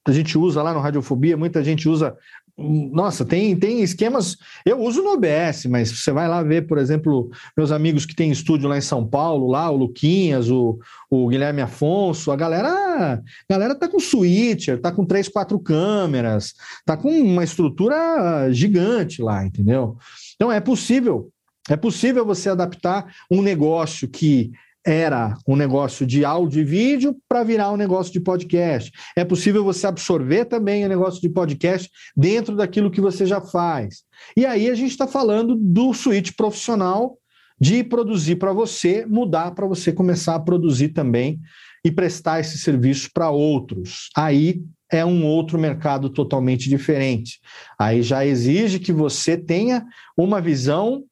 a 0.05 0.11
gente 0.11 0.37
usa 0.37 0.61
lá 0.61 0.75
no 0.75 0.81
Radiofobia, 0.81 1.37
muita 1.37 1.63
gente 1.63 1.89
usa 1.89 2.17
Nossa, 2.57 3.25
tem, 3.25 3.57
tem 3.57 3.83
esquemas. 3.83 4.37
Eu 4.65 4.81
uso 4.81 5.03
no 5.03 5.15
OBS, 5.15 5.67
mas 5.67 5.91
você 5.91 6.13
vai 6.13 6.29
lá 6.29 6.41
ver, 6.41 6.69
por 6.69 6.79
exemplo, 6.79 7.29
meus 7.57 7.73
amigos 7.73 8.07
que 8.07 8.15
têm 8.15 8.31
estúdio 8.31 8.69
lá 8.69 8.79
em 8.79 8.81
São 8.81 9.05
Paulo, 9.05 9.51
lá, 9.51 9.69
o 9.69 9.77
Luquinhas, 9.77 10.49
o, 10.49 10.79
o 11.11 11.27
Guilherme 11.27 11.63
Afonso, 11.63 12.31
a 12.31 12.37
galera, 12.37 13.21
a 13.21 13.53
galera 13.53 13.75
tá 13.75 13.89
com 13.89 13.99
switcher, 13.99 14.81
tá 14.81 14.93
com 14.93 15.05
três, 15.05 15.29
quatro 15.29 15.59
câmeras, 15.59 16.55
tá 16.87 16.97
com 16.97 17.11
uma 17.11 17.43
estrutura 17.43 18.49
gigante 18.53 19.21
lá, 19.21 19.45
entendeu? 19.45 19.97
Então 20.37 20.53
é 20.53 20.61
possível, 20.61 21.31
é 21.69 21.77
possível 21.77 22.25
você 22.25 22.51
adaptar 22.51 23.13
um 23.29 23.43
negócio 23.43 24.09
que 24.09 24.53
era 24.87 25.37
um 25.49 25.57
negócio 25.57 26.07
de 26.07 26.25
áudio 26.25 26.61
e 26.61 26.65
vídeo 26.65 27.17
para 27.29 27.43
virar 27.43 27.73
um 27.73 27.77
negócio 27.77 28.13
de 28.13 28.21
podcast. 28.21 28.93
É 29.17 29.25
possível 29.25 29.65
você 29.65 29.87
absorver 29.87 30.45
também 30.45 30.85
o 30.85 30.89
negócio 30.89 31.21
de 31.21 31.29
podcast 31.29 31.91
dentro 32.17 32.55
daquilo 32.55 32.91
que 32.91 33.01
você 33.01 33.25
já 33.25 33.41
faz. 33.41 34.03
E 34.37 34.45
aí 34.45 34.69
a 34.69 34.75
gente 34.75 34.91
está 34.91 35.07
falando 35.07 35.57
do 35.57 35.95
switch 35.95 36.33
profissional 36.37 37.17
de 37.59 37.83
produzir 37.83 38.37
para 38.37 38.53
você, 38.53 39.07
mudar 39.07 39.53
para 39.53 39.67
você 39.67 39.93
começar 39.93 40.35
a 40.35 40.41
produzir 40.41 40.89
também 40.89 41.41
e 41.85 41.91
prestar 41.91 42.41
esse 42.41 42.59
serviço 42.59 43.11
para 43.13 43.31
outros. 43.31 44.11
Aí 44.17 44.63
é 44.91 45.05
um 45.05 45.25
outro 45.25 45.59
mercado 45.59 46.11
totalmente 46.11 46.69
diferente. 46.69 47.41
Aí 47.79 48.03
já 48.03 48.25
exige 48.25 48.79
que 48.79 48.93
você 48.93 49.37
tenha 49.37 49.85
uma 50.17 50.41
visão 50.41 51.05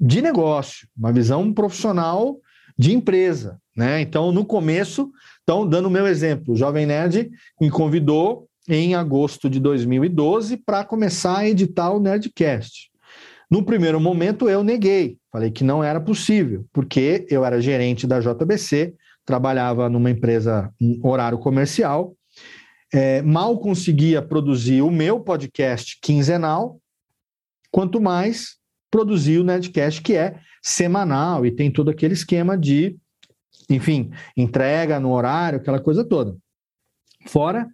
de 0.00 0.20
negócio, 0.20 0.88
uma 0.96 1.12
visão 1.12 1.52
profissional 1.52 2.40
de 2.82 2.92
empresa, 2.92 3.60
né? 3.76 4.00
Então, 4.00 4.32
no 4.32 4.44
começo, 4.44 5.08
então, 5.44 5.66
dando 5.66 5.86
o 5.86 5.90
meu 5.90 6.04
exemplo, 6.04 6.52
o 6.52 6.56
Jovem 6.56 6.84
Nerd 6.84 7.30
me 7.60 7.70
convidou 7.70 8.48
em 8.68 8.96
agosto 8.96 9.48
de 9.48 9.60
2012 9.60 10.56
para 10.56 10.84
começar 10.84 11.38
a 11.38 11.48
editar 11.48 11.92
o 11.92 12.00
Nerdcast. 12.00 12.90
No 13.48 13.64
primeiro 13.64 14.00
momento, 14.00 14.48
eu 14.48 14.64
neguei, 14.64 15.16
falei 15.30 15.52
que 15.52 15.62
não 15.62 15.84
era 15.84 16.00
possível, 16.00 16.64
porque 16.72 17.24
eu 17.30 17.44
era 17.44 17.60
gerente 17.60 18.04
da 18.04 18.18
JBC, 18.18 18.94
trabalhava 19.24 19.88
numa 19.88 20.10
empresa 20.10 20.68
em 20.80 20.98
horário 21.04 21.38
comercial, 21.38 22.16
é, 22.92 23.22
mal 23.22 23.60
conseguia 23.60 24.20
produzir 24.20 24.82
o 24.82 24.90
meu 24.90 25.20
podcast 25.20 25.98
quinzenal, 26.02 26.80
quanto 27.70 28.00
mais 28.00 28.56
produzir 28.92 29.38
o 29.38 29.44
Nerdcast, 29.44 30.02
que 30.02 30.14
é 30.14 30.38
semanal 30.62 31.46
e 31.46 31.50
tem 31.50 31.72
todo 31.72 31.90
aquele 31.90 32.12
esquema 32.12 32.56
de, 32.56 32.96
enfim, 33.68 34.10
entrega 34.36 35.00
no 35.00 35.12
horário, 35.12 35.58
aquela 35.58 35.80
coisa 35.80 36.04
toda. 36.04 36.36
Fora 37.26 37.66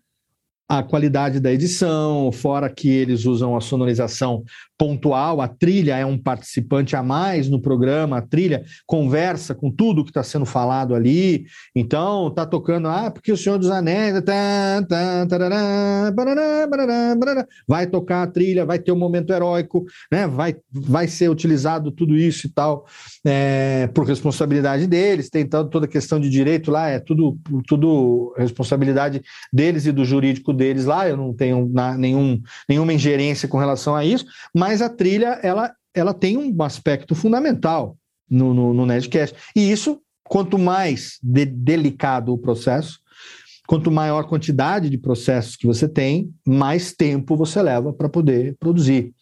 a 0.69 0.83
qualidade 0.83 1.41
da 1.41 1.51
edição, 1.51 2.31
fora 2.31 2.69
que 2.69 2.91
eles 2.91 3.25
usam 3.25 3.57
a 3.57 3.61
sonorização 3.61 4.45
pontual, 4.77 5.41
a 5.41 5.49
trilha 5.49 5.97
é 5.97 6.07
um 6.07 6.17
participante 6.17 6.95
a 6.95 7.03
mais 7.03 7.49
no 7.49 7.61
programa, 7.61 8.19
a 8.19 8.23
trilha 8.23 8.63
conversa 8.87 9.55
com 9.55 9.71
tudo 9.71 10.05
que 10.05 10.11
está 10.11 10.23
sendo 10.23 10.45
falado 10.45 10.95
ali, 10.95 11.47
então 11.75 12.31
tá 12.31 12.47
tocando, 12.47 12.87
ah, 12.87 13.11
porque 13.11 13.33
o 13.33 13.37
Senhor 13.37 13.59
dos 13.59 13.71
Anéis, 13.71 14.15
vai 17.67 17.87
tocar 17.87 18.23
a 18.23 18.27
trilha, 18.27 18.65
vai 18.65 18.79
ter 18.79 18.93
um 18.93 18.99
momento 18.99 19.33
heróico, 19.33 19.85
né, 20.13 20.29
vai, 20.29 20.55
vai 20.71 21.09
ser 21.09 21.29
utilizado 21.29 21.91
tudo 21.91 22.15
isso 22.15 22.47
e 22.47 22.51
tal, 22.51 22.87
é, 23.29 23.87
por 23.89 24.07
responsabilidade 24.07 24.87
deles, 24.87 25.29
tem 25.29 25.47
toda 25.47 25.85
a 25.85 25.89
questão 25.89 26.19
de 26.19 26.31
direito 26.31 26.71
lá, 26.71 26.89
é 26.89 26.99
tudo, 26.99 27.39
tudo 27.67 28.35
responsabilidade 28.37 29.23
deles 29.53 29.87
e 29.87 29.93
do 29.93 30.05
jurídico 30.05 30.53
deles 30.53 30.87
lá, 30.87 31.09
eu 31.09 31.17
não 31.17 31.35
tenho 31.35 31.69
na, 31.73 31.97
nenhum, 31.97 32.41
nenhuma 32.69 32.93
ingerência 32.93 33.49
com 33.49 33.59
relação 33.59 33.95
a 33.95 34.05
isso, 34.05 34.25
mas 34.55 34.81
a 34.81 34.89
trilha 34.89 35.39
ela, 35.43 35.73
ela 35.95 36.15
tem 36.15 36.37
um 36.37 36.63
aspecto 36.63 37.15
fundamental 37.15 37.97
no, 38.31 38.55
no, 38.55 38.73
no 38.73 38.87
Nerdcast. 38.87 39.37
E 39.55 39.71
isso, 39.71 40.01
quanto 40.25 40.59
mais 40.59 41.19
de, 41.23 41.45
delicado 41.45 42.33
o 42.33 42.39
processo, 42.39 42.99
quanto 43.67 43.91
maior 43.91 44.25
quantidade 44.25 44.89
de 44.89 44.97
processos 44.97 45.55
que 45.55 45.67
você 45.67 45.87
tem, 45.87 46.33
mais 46.47 46.95
tempo 46.95 47.37
você 47.37 47.61
leva 47.61 47.93
para 47.93 48.09
poder 48.09 48.57
produzir, 48.59 49.13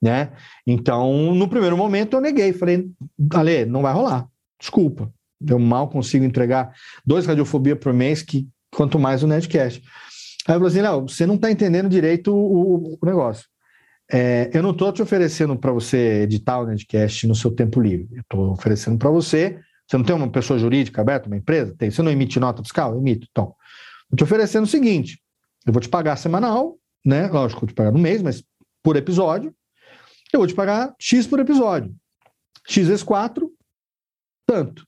né? 0.00 0.32
Então, 0.66 1.34
no 1.34 1.48
primeiro 1.48 1.76
momento 1.76 2.14
eu 2.14 2.20
neguei, 2.20 2.52
falei, 2.52 2.88
Ale, 3.32 3.64
não 3.64 3.82
vai 3.82 3.92
rolar, 3.92 4.26
desculpa, 4.58 5.12
eu 5.46 5.58
mal 5.58 5.88
consigo 5.88 6.24
entregar 6.24 6.72
dois 7.04 7.26
radiofobia 7.26 7.76
por 7.76 7.92
mês, 7.92 8.22
que 8.22 8.48
quanto 8.70 8.98
mais 8.98 9.22
o 9.22 9.26
Nerdcast. 9.26 9.82
Aí 10.46 10.54
eu 10.54 10.60
falei 10.60 10.68
assim, 10.68 10.82
não, 10.82 11.06
você 11.06 11.26
não 11.26 11.34
está 11.34 11.50
entendendo 11.50 11.88
direito 11.88 12.34
o, 12.34 12.98
o 13.00 13.06
negócio. 13.06 13.46
É, 14.10 14.50
eu 14.54 14.62
não 14.62 14.70
estou 14.70 14.90
te 14.92 15.02
oferecendo 15.02 15.56
para 15.56 15.70
você 15.70 16.22
editar 16.22 16.58
o 16.58 16.66
Nerdcast 16.66 17.26
no 17.26 17.34
seu 17.34 17.50
tempo 17.50 17.80
livre. 17.80 18.08
Eu 18.12 18.22
estou 18.22 18.52
oferecendo 18.52 18.98
para 18.98 19.10
você. 19.10 19.60
Você 19.86 19.96
não 19.96 20.04
tem 20.04 20.16
uma 20.16 20.30
pessoa 20.30 20.58
jurídica 20.58 21.00
aberta, 21.00 21.26
uma 21.26 21.36
empresa? 21.36 21.74
Tem. 21.76 21.90
Você 21.90 22.02
não 22.02 22.10
emite 22.10 22.40
nota 22.40 22.62
fiscal? 22.62 22.96
Emito. 22.96 23.26
Então, 23.30 23.54
estou 24.04 24.16
te 24.16 24.24
oferecendo 24.24 24.64
o 24.64 24.68
seguinte: 24.68 25.20
eu 25.66 25.72
vou 25.72 25.80
te 25.80 25.88
pagar 25.88 26.16
semanal, 26.16 26.76
né? 27.04 27.26
Lógico, 27.26 27.58
eu 27.58 27.60
vou 27.60 27.68
te 27.68 27.74
pagar 27.74 27.92
no 27.92 27.98
mês, 27.98 28.22
mas 28.22 28.42
por 28.82 28.96
episódio. 28.96 29.54
Eu 30.32 30.40
vou 30.40 30.46
te 30.46 30.54
pagar 30.54 30.94
X 30.98 31.26
por 31.26 31.40
episódio. 31.40 31.94
X 32.66 32.86
vezes 32.86 33.02
4, 33.02 33.50
tanto. 34.46 34.86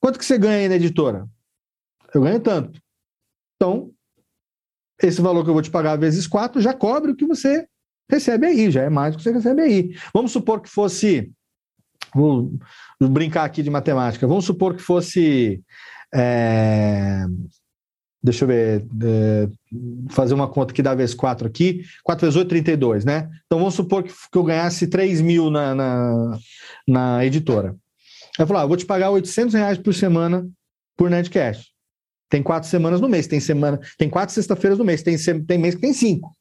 Quanto 0.00 0.18
que 0.18 0.24
você 0.24 0.36
ganha 0.36 0.58
aí 0.58 0.68
na 0.68 0.76
editora? 0.76 1.28
Eu 2.12 2.22
ganho 2.22 2.40
tanto. 2.40 2.80
Então, 3.56 3.92
esse 5.00 5.20
valor 5.20 5.44
que 5.44 5.50
eu 5.50 5.54
vou 5.54 5.62
te 5.62 5.70
pagar 5.70 5.96
vezes 5.96 6.26
4 6.26 6.60
já 6.60 6.74
cobre 6.74 7.12
o 7.12 7.16
que 7.16 7.26
você 7.26 7.66
recebe 8.10 8.46
aí, 8.46 8.70
já 8.70 8.82
é 8.82 8.90
mais 8.90 9.14
do 9.14 9.18
que 9.18 9.22
você 9.22 9.32
recebe 9.32 9.62
aí. 9.62 9.96
Vamos 10.12 10.32
supor 10.32 10.60
que 10.60 10.68
fosse. 10.68 11.32
Vou 12.14 12.52
brincar 13.00 13.44
aqui 13.44 13.62
de 13.62 13.70
matemática. 13.70 14.26
Vamos 14.26 14.44
supor 14.44 14.76
que 14.76 14.82
fosse. 14.82 15.62
É, 16.14 17.24
deixa 18.24 18.44
eu 18.44 18.48
ver. 18.48 18.86
É, 19.02 19.48
fazer 20.08 20.32
uma 20.32 20.48
conta 20.48 20.72
que 20.72 20.82
dá 20.82 20.94
vezes 20.94 21.14
4 21.14 21.46
aqui. 21.46 21.82
4 22.02 22.26
vezes 22.26 22.36
8, 22.36 22.48
32, 22.48 23.04
né? 23.04 23.28
Então 23.44 23.58
vamos 23.58 23.74
supor 23.74 24.02
que, 24.02 24.12
que 24.12 24.38
eu 24.38 24.42
ganhasse 24.42 24.86
3 24.86 25.20
mil 25.20 25.50
na, 25.50 25.74
na, 25.74 26.38
na 26.88 27.26
editora. 27.26 27.76
Eu 28.38 28.46
falar, 28.46 28.60
ah, 28.60 28.64
eu 28.64 28.68
vou 28.68 28.76
te 28.76 28.86
pagar 28.86 29.10
800 29.10 29.54
reais 29.54 29.78
por 29.78 29.92
semana 29.92 30.48
por 30.96 31.10
Netcast. 31.10 31.70
Tem 32.30 32.42
quatro 32.42 32.68
semanas 32.68 33.00
no 33.00 33.08
mês, 33.08 33.26
tem 33.26 33.38
semana, 33.38 33.78
tem 33.98 34.08
quatro 34.08 34.34
sexta-feiras 34.34 34.78
no 34.78 34.84
mês, 34.84 35.02
tem, 35.02 35.16
tem 35.44 35.58
mês 35.58 35.74
que 35.74 35.82
tem 35.82 35.92
cinco, 35.92 36.34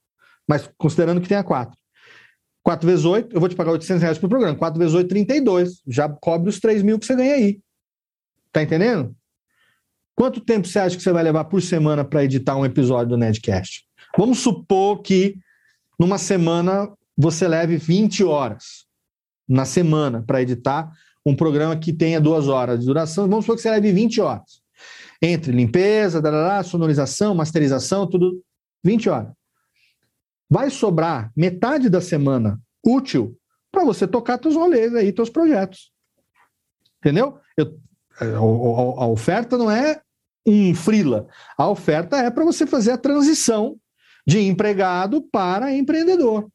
mas 0.47 0.67
considerando 0.77 1.21
que 1.21 1.27
tenha 1.27 1.43
quatro. 1.43 1.77
4 2.63 2.87
vezes 2.87 3.03
8, 3.03 3.35
eu 3.35 3.41
vou 3.41 3.49
te 3.49 3.55
pagar 3.55 3.73
800 3.73 4.01
reais 4.01 4.17
por 4.17 4.29
programa. 4.29 4.57
4 4.57 4.79
vezes 4.79 4.95
8, 4.95 5.09
32. 5.09 5.81
Já 5.85 6.07
cobre 6.07 6.49
os 6.49 6.61
3 6.61 6.81
mil 6.81 6.97
que 6.97 7.05
você 7.05 7.13
ganha 7.13 7.33
aí. 7.33 7.59
Tá 8.53 8.63
entendendo? 8.63 9.13
Quanto 10.15 10.39
tempo 10.39 10.67
você 10.67 10.79
acha 10.79 10.95
que 10.95 11.01
você 11.01 11.11
vai 11.11 11.23
levar 11.23 11.45
por 11.45 11.61
semana 11.61 12.03
para 12.05 12.23
editar 12.23 12.55
um 12.55 12.65
episódio 12.65 13.09
do 13.09 13.17
Nedcast? 13.17 13.85
Vamos 14.17 14.39
supor 14.39 15.01
que 15.01 15.37
numa 15.99 16.17
semana 16.17 16.91
você 17.17 17.47
leve 17.47 17.77
20 17.77 18.23
horas 18.23 18.85
na 19.47 19.65
semana 19.65 20.23
para 20.25 20.41
editar 20.41 20.91
um 21.25 21.35
programa 21.35 21.75
que 21.77 21.93
tenha 21.93 22.19
duas 22.19 22.47
horas 22.47 22.79
de 22.79 22.85
duração. 22.85 23.27
Vamos 23.27 23.45
supor 23.45 23.55
que 23.55 23.61
você 23.61 23.71
leve 23.71 23.91
20 23.91 24.21
horas 24.21 24.61
entre 25.21 25.51
limpeza, 25.51 26.21
sonorização, 26.63 27.33
masterização, 27.33 28.05
tudo 28.05 28.43
20 28.83 29.09
horas. 29.09 29.33
Vai 30.49 30.69
sobrar 30.69 31.31
metade 31.35 31.89
da 31.89 32.01
semana 32.01 32.59
útil 32.85 33.37
para 33.71 33.85
você 33.85 34.05
tocar 34.05 34.37
teus 34.37 34.55
rolês 34.55 34.93
aí, 34.93 35.11
teus 35.11 35.29
projetos. 35.29 35.91
Entendeu? 36.99 37.39
Eu, 37.57 37.79
a, 38.19 38.25
a, 38.25 39.03
a 39.03 39.07
oferta 39.07 39.57
não 39.57 39.69
é 39.69 40.01
um 40.45 40.75
frila. 40.75 41.27
A 41.57 41.69
oferta 41.69 42.17
é 42.17 42.29
para 42.29 42.43
você 42.43 42.67
fazer 42.67 42.91
a 42.91 42.97
transição 42.97 43.77
de 44.25 44.39
empregado 44.39 45.21
para 45.31 45.73
empreendedor. 45.73 46.49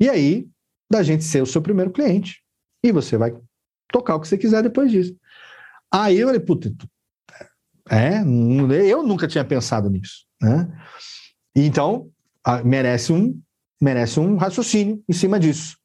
E 0.00 0.08
aí, 0.08 0.48
da 0.90 1.02
gente 1.02 1.24
ser 1.24 1.42
o 1.42 1.46
seu 1.46 1.62
primeiro 1.62 1.90
cliente. 1.90 2.42
E 2.82 2.92
você 2.92 3.16
vai 3.16 3.34
tocar 3.88 4.16
o 4.16 4.20
que 4.20 4.28
você 4.28 4.36
quiser 4.36 4.62
depois 4.62 4.90
disso. 4.90 5.16
Aí 5.92 6.18
eu 6.18 6.28
falei, 6.28 6.40
puta, 6.40 6.72
é, 7.90 8.20
eu 8.86 9.02
nunca 9.02 9.28
tinha 9.28 9.44
pensado 9.44 9.90
nisso. 9.90 10.24
Né? 10.40 10.68
Então, 11.54 12.10
merece 12.64 13.12
um, 13.12 13.40
merece 13.80 14.18
um 14.18 14.36
raciocínio 14.36 15.02
em 15.08 15.12
cima 15.12 15.38
disso. 15.38 15.76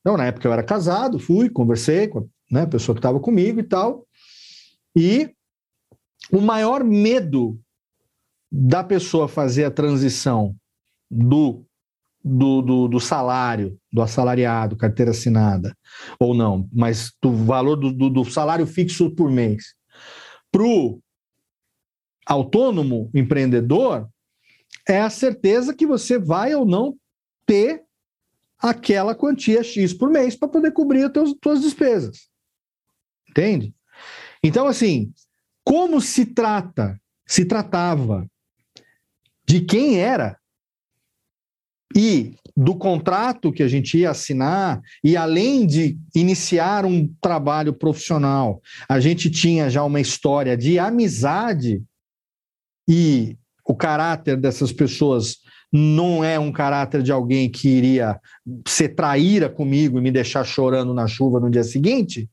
Então, 0.00 0.16
na 0.16 0.26
época 0.26 0.46
eu 0.46 0.52
era 0.52 0.62
casado, 0.62 1.18
fui, 1.18 1.48
conversei 1.48 2.08
com 2.08 2.20
a 2.20 2.24
né, 2.50 2.66
pessoa 2.66 2.94
que 2.94 3.00
estava 3.00 3.18
comigo 3.18 3.58
e 3.58 3.62
tal. 3.64 4.06
E 4.96 5.30
o 6.32 6.40
maior 6.40 6.82
medo 6.82 7.60
da 8.50 8.82
pessoa 8.82 9.28
fazer 9.28 9.64
a 9.64 9.70
transição 9.70 10.56
do, 11.10 11.66
do, 12.24 12.62
do, 12.62 12.88
do, 12.88 13.00
salário, 13.00 13.78
do 13.92 14.00
assalariado, 14.00 14.76
carteira 14.76 15.10
assinada, 15.10 15.76
ou 16.18 16.34
não, 16.34 16.68
mas 16.72 17.12
do 17.20 17.30
valor 17.32 17.76
do, 17.76 17.92
do, 17.92 18.08
do 18.08 18.24
salário 18.24 18.66
fixo 18.66 19.14
por 19.14 19.30
mês, 19.30 19.74
para 20.50 20.62
o 20.62 21.00
autônomo 22.26 23.10
empreendedor 23.14 24.08
é 24.88 25.00
a 25.00 25.10
certeza 25.10 25.74
que 25.74 25.86
você 25.86 26.18
vai 26.18 26.54
ou 26.54 26.64
não 26.64 26.96
ter 27.44 27.84
aquela 28.58 29.14
quantia 29.14 29.62
X 29.62 29.92
por 29.92 30.10
mês 30.10 30.34
para 30.34 30.48
poder 30.48 30.72
cobrir 30.72 31.04
as 31.04 31.32
tuas 31.40 31.60
despesas. 31.60 32.28
Entende? 33.28 33.74
Então, 34.46 34.66
assim, 34.66 35.12
como 35.64 36.00
se 36.00 36.26
trata, 36.26 37.00
se 37.26 37.44
tratava 37.44 38.26
de 39.46 39.60
quem 39.60 39.98
era 39.98 40.38
e 41.94 42.34
do 42.56 42.74
contrato 42.74 43.52
que 43.52 43.62
a 43.62 43.68
gente 43.68 43.98
ia 43.98 44.10
assinar, 44.10 44.80
e 45.04 45.16
além 45.16 45.66
de 45.66 45.98
iniciar 46.14 46.86
um 46.86 47.06
trabalho 47.20 47.74
profissional, 47.74 48.62
a 48.88 48.98
gente 48.98 49.30
tinha 49.30 49.68
já 49.68 49.82
uma 49.84 50.00
história 50.00 50.56
de 50.56 50.78
amizade 50.78 51.82
e 52.88 53.36
o 53.64 53.74
caráter 53.74 54.36
dessas 54.36 54.72
pessoas 54.72 55.38
não 55.72 56.22
é 56.24 56.38
um 56.38 56.52
caráter 56.52 57.02
de 57.02 57.12
alguém 57.12 57.50
que 57.50 57.68
iria 57.68 58.18
ser 58.66 58.90
traíra 58.90 59.50
comigo 59.50 59.98
e 59.98 60.00
me 60.00 60.12
deixar 60.12 60.44
chorando 60.44 60.94
na 60.94 61.06
chuva 61.06 61.40
no 61.40 61.50
dia 61.50 61.64
seguinte. 61.64 62.30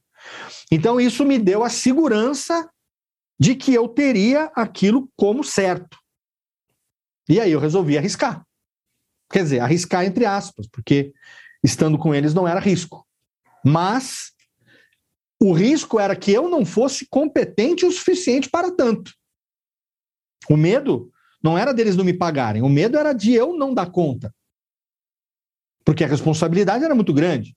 Então, 0.71 0.99
isso 0.99 1.25
me 1.25 1.37
deu 1.37 1.63
a 1.63 1.69
segurança 1.69 2.69
de 3.39 3.55
que 3.55 3.73
eu 3.73 3.87
teria 3.87 4.51
aquilo 4.55 5.09
como 5.15 5.43
certo. 5.43 5.97
E 7.27 7.39
aí 7.39 7.51
eu 7.51 7.59
resolvi 7.59 7.97
arriscar. 7.97 8.45
Quer 9.31 9.43
dizer, 9.43 9.59
arriscar 9.59 10.05
entre 10.05 10.25
aspas, 10.25 10.67
porque 10.67 11.13
estando 11.63 11.97
com 11.97 12.13
eles 12.13 12.33
não 12.33 12.47
era 12.47 12.59
risco. 12.59 13.07
Mas 13.65 14.33
o 15.41 15.53
risco 15.53 15.99
era 15.99 16.15
que 16.15 16.31
eu 16.31 16.49
não 16.49 16.65
fosse 16.65 17.07
competente 17.07 17.85
o 17.85 17.91
suficiente 17.91 18.49
para 18.49 18.71
tanto. 18.71 19.13
O 20.49 20.57
medo 20.57 21.11
não 21.41 21.57
era 21.57 21.73
deles 21.73 21.95
não 21.95 22.05
me 22.05 22.13
pagarem, 22.13 22.61
o 22.61 22.69
medo 22.69 22.97
era 22.97 23.13
de 23.13 23.33
eu 23.33 23.57
não 23.57 23.73
dar 23.73 23.91
conta. 23.91 24.33
Porque 25.83 26.03
a 26.03 26.07
responsabilidade 26.07 26.83
era 26.83 26.95
muito 26.95 27.13
grande. 27.13 27.55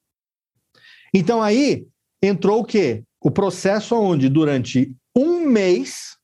Então 1.15 1.43
aí 1.43 1.87
entrou 2.27 2.61
o 2.61 2.65
quê? 2.65 3.05
O 3.20 3.31
processo 3.31 3.94
onde 3.97 4.28
durante 4.28 4.94
um 5.16 5.47
mês 5.47 6.16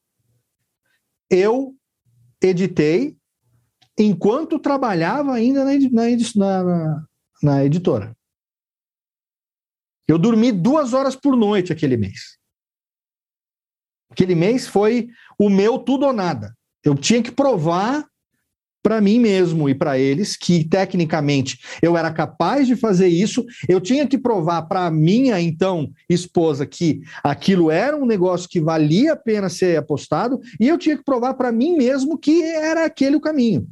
eu 1.30 1.74
editei 2.42 3.16
enquanto 3.98 4.58
trabalhava 4.58 5.32
ainda 5.32 5.64
na, 5.64 5.72
na, 5.74 6.62
na, 6.64 7.06
na 7.42 7.64
editora. 7.64 8.16
Eu 10.06 10.18
dormi 10.18 10.52
duas 10.52 10.92
horas 10.92 11.16
por 11.16 11.36
noite 11.36 11.72
aquele 11.72 11.96
mês. 11.96 12.38
Aquele 14.10 14.34
mês 14.34 14.68
foi 14.68 15.08
o 15.38 15.48
meu 15.48 15.78
tudo 15.78 16.04
ou 16.06 16.12
nada. 16.12 16.54
Eu 16.84 16.94
tinha 16.94 17.22
que 17.22 17.32
provar 17.32 18.06
para 18.82 19.00
mim 19.00 19.18
mesmo 19.20 19.68
e 19.68 19.74
para 19.74 19.98
eles 19.98 20.36
que 20.36 20.64
tecnicamente 20.64 21.58
eu 21.80 21.96
era 21.96 22.10
capaz 22.10 22.66
de 22.66 22.74
fazer 22.74 23.08
isso. 23.08 23.44
Eu 23.68 23.80
tinha 23.80 24.06
que 24.06 24.18
provar 24.18 24.62
para 24.62 24.90
minha 24.90 25.40
então 25.40 25.90
esposa 26.08 26.66
que 26.66 27.00
aquilo 27.22 27.70
era 27.70 27.96
um 27.96 28.04
negócio 28.04 28.48
que 28.48 28.60
valia 28.60 29.12
a 29.12 29.16
pena 29.16 29.48
ser 29.48 29.78
apostado 29.78 30.40
e 30.58 30.68
eu 30.68 30.76
tinha 30.76 30.96
que 30.96 31.04
provar 31.04 31.34
para 31.34 31.52
mim 31.52 31.76
mesmo 31.76 32.18
que 32.18 32.42
era 32.42 32.84
aquele 32.84 33.16
o 33.16 33.20
caminho. 33.20 33.66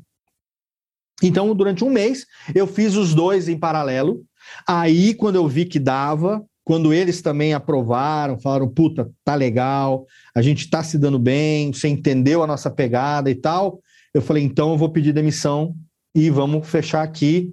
Então, 1.23 1.55
durante 1.55 1.85
um 1.85 1.91
mês, 1.91 2.25
eu 2.55 2.67
fiz 2.67 2.97
os 2.97 3.15
dois 3.15 3.49
em 3.49 3.59
paralelo. 3.59 4.23
Aí, 4.67 5.13
quando 5.13 5.37
eu 5.37 5.47
vi 5.47 5.67
que 5.67 5.79
dava, 5.79 6.43
quando 6.65 6.95
eles 6.95 7.21
também 7.21 7.53
aprovaram, 7.53 8.39
falaram, 8.39 8.69
puta, 8.69 9.11
tá 9.25 9.35
legal, 9.35 10.07
a 10.35 10.41
gente 10.41 10.71
tá 10.71 10.83
se 10.83 10.97
dando 10.97 11.19
bem, 11.19 11.73
você 11.73 11.89
entendeu 11.89 12.43
a 12.43 12.47
nossa 12.47 12.71
pegada 12.71 13.31
e 13.31 13.35
tal, 13.35 13.81
eu 14.13 14.23
falei, 14.23 14.43
então 14.43 14.73
eu 14.73 14.79
vou 14.79 14.91
pedir 14.91 15.13
demissão 15.13 15.75
e 16.15 16.31
vamos 16.31 16.69
fechar 16.69 17.03
aqui, 17.03 17.53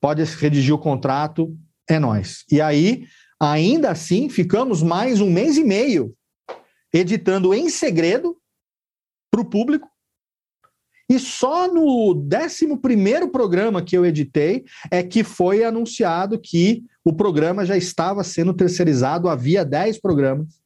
pode 0.00 0.22
redigir 0.24 0.74
o 0.74 0.78
contrato, 0.78 1.56
é 1.88 1.98
nós. 1.98 2.44
E 2.50 2.60
aí, 2.60 3.06
ainda 3.40 3.90
assim, 3.90 4.28
ficamos 4.28 4.82
mais 4.82 5.20
um 5.20 5.30
mês 5.30 5.56
e 5.56 5.64
meio 5.64 6.14
editando 6.92 7.52
em 7.52 7.68
segredo 7.68 8.36
para 9.30 9.40
o 9.40 9.44
público. 9.44 9.88
E 11.10 11.18
só 11.18 11.72
no 11.72 12.12
11 12.14 13.28
programa 13.32 13.82
que 13.82 13.96
eu 13.96 14.04
editei 14.04 14.64
é 14.90 15.02
que 15.02 15.24
foi 15.24 15.64
anunciado 15.64 16.38
que 16.38 16.84
o 17.02 17.14
programa 17.14 17.64
já 17.64 17.76
estava 17.76 18.22
sendo 18.22 18.52
terceirizado, 18.52 19.28
havia 19.28 19.64
10 19.64 20.00
programas 20.00 20.58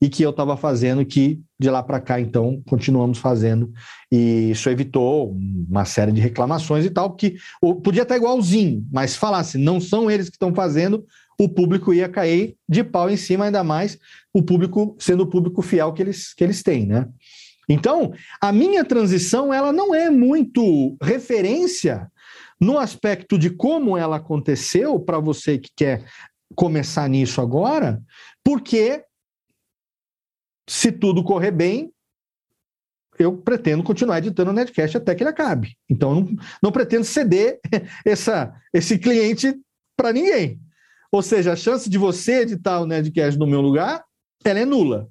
e 0.00 0.08
que 0.08 0.22
eu 0.22 0.30
estava 0.30 0.56
fazendo, 0.56 1.04
que 1.04 1.40
de 1.58 1.70
lá 1.70 1.82
para 1.82 2.00
cá, 2.00 2.20
então, 2.20 2.62
continuamos 2.66 3.18
fazendo. 3.18 3.72
E 4.12 4.50
isso 4.50 4.68
evitou 4.68 5.32
uma 5.32 5.84
série 5.84 6.12
de 6.12 6.20
reclamações 6.20 6.84
e 6.84 6.90
tal, 6.90 7.14
que 7.14 7.36
podia 7.82 8.02
estar 8.02 8.16
igualzinho, 8.16 8.86
mas 8.92 9.16
falasse, 9.16 9.56
não 9.56 9.80
são 9.80 10.10
eles 10.10 10.28
que 10.28 10.36
estão 10.36 10.54
fazendo, 10.54 11.04
o 11.40 11.48
público 11.48 11.92
ia 11.92 12.08
cair 12.08 12.56
de 12.68 12.84
pau 12.84 13.10
em 13.10 13.16
cima, 13.16 13.46
ainda 13.46 13.64
mais 13.64 13.98
o 14.32 14.42
público 14.42 14.96
sendo 14.98 15.22
o 15.22 15.26
público 15.26 15.62
fiel 15.62 15.92
que 15.92 16.02
eles, 16.02 16.34
que 16.34 16.44
eles 16.44 16.62
têm, 16.62 16.86
né? 16.86 17.08
Então, 17.68 18.12
a 18.40 18.52
minha 18.52 18.84
transição, 18.84 19.52
ela 19.52 19.72
não 19.72 19.94
é 19.94 20.10
muito 20.10 20.96
referência 21.02 22.10
no 22.60 22.78
aspecto 22.78 23.38
de 23.38 23.50
como 23.50 23.96
ela 23.96 24.16
aconteceu, 24.16 25.00
para 25.00 25.18
você 25.18 25.58
que 25.58 25.70
quer 25.74 26.04
começar 26.54 27.08
nisso 27.08 27.40
agora, 27.40 28.00
porque 28.44 29.02
se 30.68 30.92
tudo 30.92 31.22
correr 31.22 31.50
bem, 31.50 31.92
eu 33.18 33.36
pretendo 33.36 33.82
continuar 33.82 34.18
editando 34.18 34.50
o 34.50 34.54
Netcast 34.54 34.96
até 34.96 35.14
que 35.14 35.22
ele 35.22 35.30
acabe. 35.30 35.76
Então, 35.88 36.14
não, 36.14 36.36
não 36.62 36.72
pretendo 36.72 37.04
ceder 37.04 37.60
essa, 38.04 38.52
esse 38.72 38.98
cliente 38.98 39.54
para 39.96 40.12
ninguém. 40.12 40.60
Ou 41.12 41.22
seja, 41.22 41.52
a 41.52 41.56
chance 41.56 41.88
de 41.88 41.96
você 41.96 42.40
editar 42.40 42.80
o 42.80 42.86
Netcast 42.86 43.38
no 43.38 43.46
meu 43.46 43.60
lugar, 43.60 44.04
ela 44.44 44.58
é 44.58 44.64
nula 44.64 45.08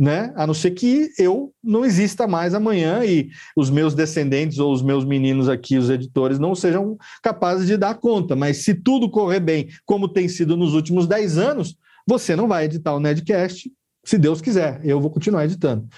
né? 0.00 0.32
A 0.34 0.46
não 0.46 0.54
ser 0.54 0.70
que 0.70 1.10
eu 1.18 1.52
não 1.62 1.84
exista 1.84 2.26
mais 2.26 2.54
amanhã 2.54 3.04
e 3.04 3.28
os 3.54 3.68
meus 3.68 3.94
descendentes 3.94 4.58
ou 4.58 4.72
os 4.72 4.80
meus 4.80 5.04
meninos 5.04 5.46
aqui, 5.46 5.76
os 5.76 5.90
editores, 5.90 6.38
não 6.38 6.54
sejam 6.54 6.96
capazes 7.22 7.66
de 7.66 7.76
dar 7.76 7.96
conta. 7.96 8.34
Mas 8.34 8.64
se 8.64 8.72
tudo 8.72 9.10
correr 9.10 9.40
bem, 9.40 9.68
como 9.84 10.08
tem 10.08 10.26
sido 10.26 10.56
nos 10.56 10.72
últimos 10.72 11.06
10 11.06 11.36
anos, 11.36 11.76
você 12.06 12.34
não 12.34 12.48
vai 12.48 12.64
editar 12.64 12.94
o 12.94 12.98
Nedcast, 12.98 13.70
se 14.04 14.18
Deus 14.18 14.40
quiser. 14.40 14.80
Eu 14.84 15.00
vou 15.00 15.10
continuar 15.10 15.44
editando. 15.44 15.88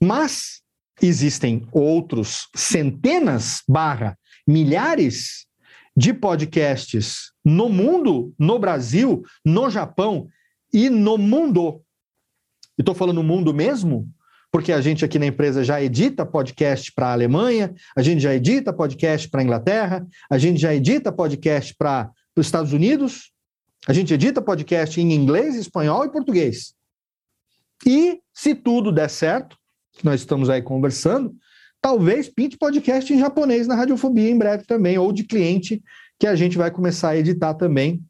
Mas 0.00 0.62
existem 1.02 1.66
outros 1.72 2.48
centenas 2.54 3.62
barra 3.68 4.18
milhares 4.46 5.46
de 5.96 6.12
podcasts 6.12 7.32
no 7.44 7.68
mundo, 7.68 8.34
no 8.38 8.58
Brasil, 8.58 9.22
no 9.44 9.70
Japão 9.70 10.28
e 10.72 10.90
no 10.90 11.16
mundo 11.16 11.84
e 12.78 12.82
estou 12.82 12.94
falando 12.94 13.22
mundo 13.22 13.54
mesmo, 13.54 14.08
porque 14.50 14.72
a 14.72 14.80
gente 14.80 15.04
aqui 15.04 15.18
na 15.18 15.26
empresa 15.26 15.64
já 15.64 15.82
edita 15.82 16.26
podcast 16.26 16.92
para 16.92 17.08
a 17.08 17.12
Alemanha, 17.12 17.74
a 17.96 18.02
gente 18.02 18.20
já 18.20 18.34
edita 18.34 18.72
podcast 18.72 19.28
para 19.28 19.40
a 19.40 19.44
Inglaterra, 19.44 20.06
a 20.30 20.38
gente 20.38 20.60
já 20.60 20.74
edita 20.74 21.12
podcast 21.12 21.74
para 21.76 22.10
os 22.36 22.46
Estados 22.46 22.72
Unidos, 22.72 23.32
a 23.86 23.92
gente 23.92 24.12
edita 24.12 24.42
podcast 24.42 25.00
em 25.00 25.12
inglês, 25.12 25.54
espanhol 25.54 26.04
e 26.04 26.10
português. 26.10 26.74
E 27.86 28.20
se 28.32 28.54
tudo 28.54 28.92
der 28.92 29.08
certo, 29.10 29.56
que 29.92 30.04
nós 30.04 30.20
estamos 30.20 30.50
aí 30.50 30.62
conversando, 30.62 31.34
talvez 31.80 32.28
pinte 32.28 32.56
podcast 32.56 33.12
em 33.12 33.18
japonês 33.18 33.66
na 33.66 33.74
Radiofobia 33.74 34.30
em 34.30 34.38
breve 34.38 34.64
também, 34.64 34.98
ou 34.98 35.12
de 35.12 35.24
cliente 35.24 35.82
que 36.18 36.26
a 36.26 36.34
gente 36.34 36.56
vai 36.56 36.70
começar 36.70 37.10
a 37.10 37.16
editar 37.16 37.54
também, 37.54 38.02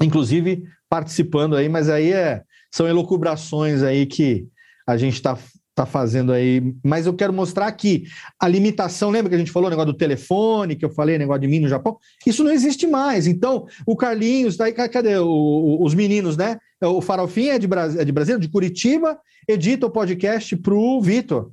inclusive 0.00 0.64
participando 0.88 1.56
aí, 1.56 1.68
mas 1.68 1.88
aí 1.88 2.12
é 2.12 2.42
são 2.70 2.86
elucubrações 2.86 3.82
aí 3.82 4.06
que 4.06 4.46
a 4.86 4.96
gente 4.96 5.14
está 5.14 5.38
tá 5.78 5.86
fazendo 5.86 6.32
aí, 6.32 6.74
mas 6.84 7.06
eu 7.06 7.14
quero 7.14 7.32
mostrar 7.32 7.70
que 7.72 8.04
a 8.40 8.48
limitação, 8.48 9.10
lembra 9.10 9.30
que 9.30 9.36
a 9.36 9.38
gente 9.38 9.52
falou 9.52 9.68
o 9.68 9.70
negócio 9.70 9.92
do 9.92 9.98
telefone, 9.98 10.74
que 10.74 10.84
eu 10.84 10.90
falei, 10.90 11.16
negócio 11.16 11.42
de 11.42 11.48
mim 11.48 11.60
no 11.60 11.68
Japão? 11.68 11.96
Isso 12.26 12.42
não 12.42 12.50
existe 12.50 12.86
mais. 12.86 13.26
Então, 13.26 13.66
o 13.86 13.96
Carlinhos, 13.96 14.56
daí, 14.56 14.72
cadê 14.72 15.16
o, 15.18 15.28
o, 15.28 15.84
os 15.84 15.94
meninos, 15.94 16.36
né? 16.36 16.58
O 16.82 17.00
Farofinha 17.00 17.54
é 17.54 17.58
de, 17.58 17.66
Bras... 17.66 17.96
é 17.96 18.04
de 18.04 18.10
Brasília, 18.10 18.40
de 18.40 18.48
Curitiba, 18.48 19.18
edita 19.48 19.86
o 19.86 19.90
podcast 19.90 20.56
pro 20.56 21.00
Vitor. 21.00 21.52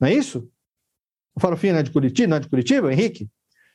Não 0.00 0.08
é 0.08 0.14
isso? 0.14 0.48
O 1.36 1.40
Farofinha 1.40 1.74
não 1.74 1.80
é 1.80 1.82
de 1.84 1.90
Curitiba, 1.90 2.28
não 2.28 2.36
é 2.36 2.40
de 2.40 2.48
Curitiba, 2.48 2.92
Henrique? 2.92 3.28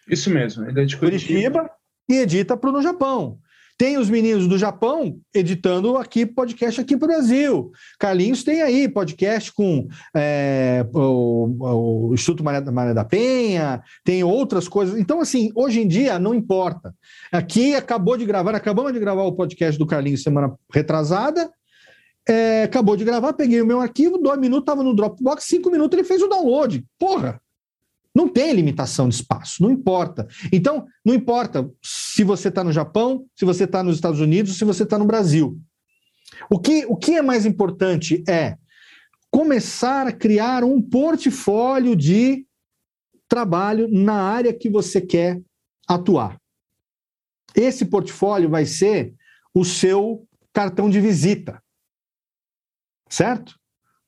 Isso 0.09 0.29
mesmo, 0.29 0.67
ele 0.67 0.81
é 0.81 0.85
de 0.85 0.97
Curitiba. 0.97 1.59
Curitiba 1.59 1.71
e 2.09 2.15
edita 2.15 2.57
pro 2.57 2.71
no 2.71 2.81
Japão. 2.81 3.39
Tem 3.77 3.97
os 3.97 4.09
meninos 4.09 4.47
do 4.47 4.57
Japão 4.57 5.19
editando 5.33 5.97
aqui 5.97 6.25
podcast 6.25 6.79
aqui 6.79 6.95
para 6.95 7.05
o 7.05 7.09
Brasil. 7.09 7.71
Carlinhos 7.99 8.41
tem 8.41 8.61
aí 8.61 8.87
podcast 8.87 9.53
com 9.53 9.87
é, 10.15 10.85
o, 10.93 12.07
o, 12.09 12.13
Instituto 12.13 12.41
Maria, 12.43 12.93
da 12.93 13.03
Penha, 13.03 13.83
tem 14.03 14.23
outras 14.23 14.69
coisas. 14.69 14.97
Então, 14.97 15.19
assim, 15.19 15.51
hoje 15.53 15.81
em 15.81 15.87
dia 15.87 16.17
não 16.17 16.33
importa. 16.33 16.95
Aqui 17.31 17.75
acabou 17.75 18.15
de 18.15 18.25
gravar, 18.25 18.55
acabamos 18.55 18.93
de 18.93 18.99
gravar 18.99 19.23
o 19.23 19.35
podcast 19.35 19.77
do 19.77 19.85
Carlinhos 19.85 20.23
semana 20.23 20.53
retrasada. 20.73 21.51
É, 22.27 22.63
acabou 22.63 22.95
de 22.95 23.03
gravar, 23.03 23.33
peguei 23.33 23.61
o 23.61 23.67
meu 23.67 23.81
arquivo, 23.81 24.17
dois 24.17 24.39
minutos, 24.39 24.63
estava 24.63 24.83
no 24.83 24.95
Dropbox, 24.95 25.43
cinco 25.43 25.69
minutos 25.69 25.97
ele 25.97 26.07
fez 26.07 26.21
o 26.21 26.27
download. 26.27 26.83
Porra! 26.97 27.39
Não 28.15 28.29
tem 28.29 28.53
limitação 28.53 29.09
de 29.09 29.15
espaço, 29.15 29.61
não 29.61 29.69
importa. 29.69 30.25
Então, 30.51 30.87
não 31.03 31.13
importa 31.13 31.69
se 31.83 32.23
você 32.23 32.47
está 32.47 32.63
no 32.63 32.71
Japão, 32.71 33.25
se 33.35 33.43
você 33.43 33.65
está 33.65 33.83
nos 33.83 33.95
Estados 33.95 34.21
Unidos, 34.21 34.57
se 34.57 34.63
você 34.63 34.83
está 34.83 34.97
no 34.97 35.05
Brasil. 35.05 35.59
O 36.49 36.59
que, 36.59 36.85
o 36.85 36.95
que 36.95 37.15
é 37.15 37.21
mais 37.21 37.45
importante 37.45 38.23
é 38.27 38.57
começar 39.29 40.07
a 40.07 40.13
criar 40.13 40.63
um 40.63 40.81
portfólio 40.81 41.95
de 41.95 42.47
trabalho 43.27 43.89
na 43.91 44.21
área 44.21 44.53
que 44.53 44.69
você 44.69 45.01
quer 45.01 45.41
atuar. 45.87 46.39
Esse 47.53 47.85
portfólio 47.85 48.49
vai 48.49 48.65
ser 48.65 49.13
o 49.53 49.65
seu 49.65 50.27
cartão 50.53 50.89
de 50.89 51.01
visita. 51.01 51.61
Certo? 53.09 53.59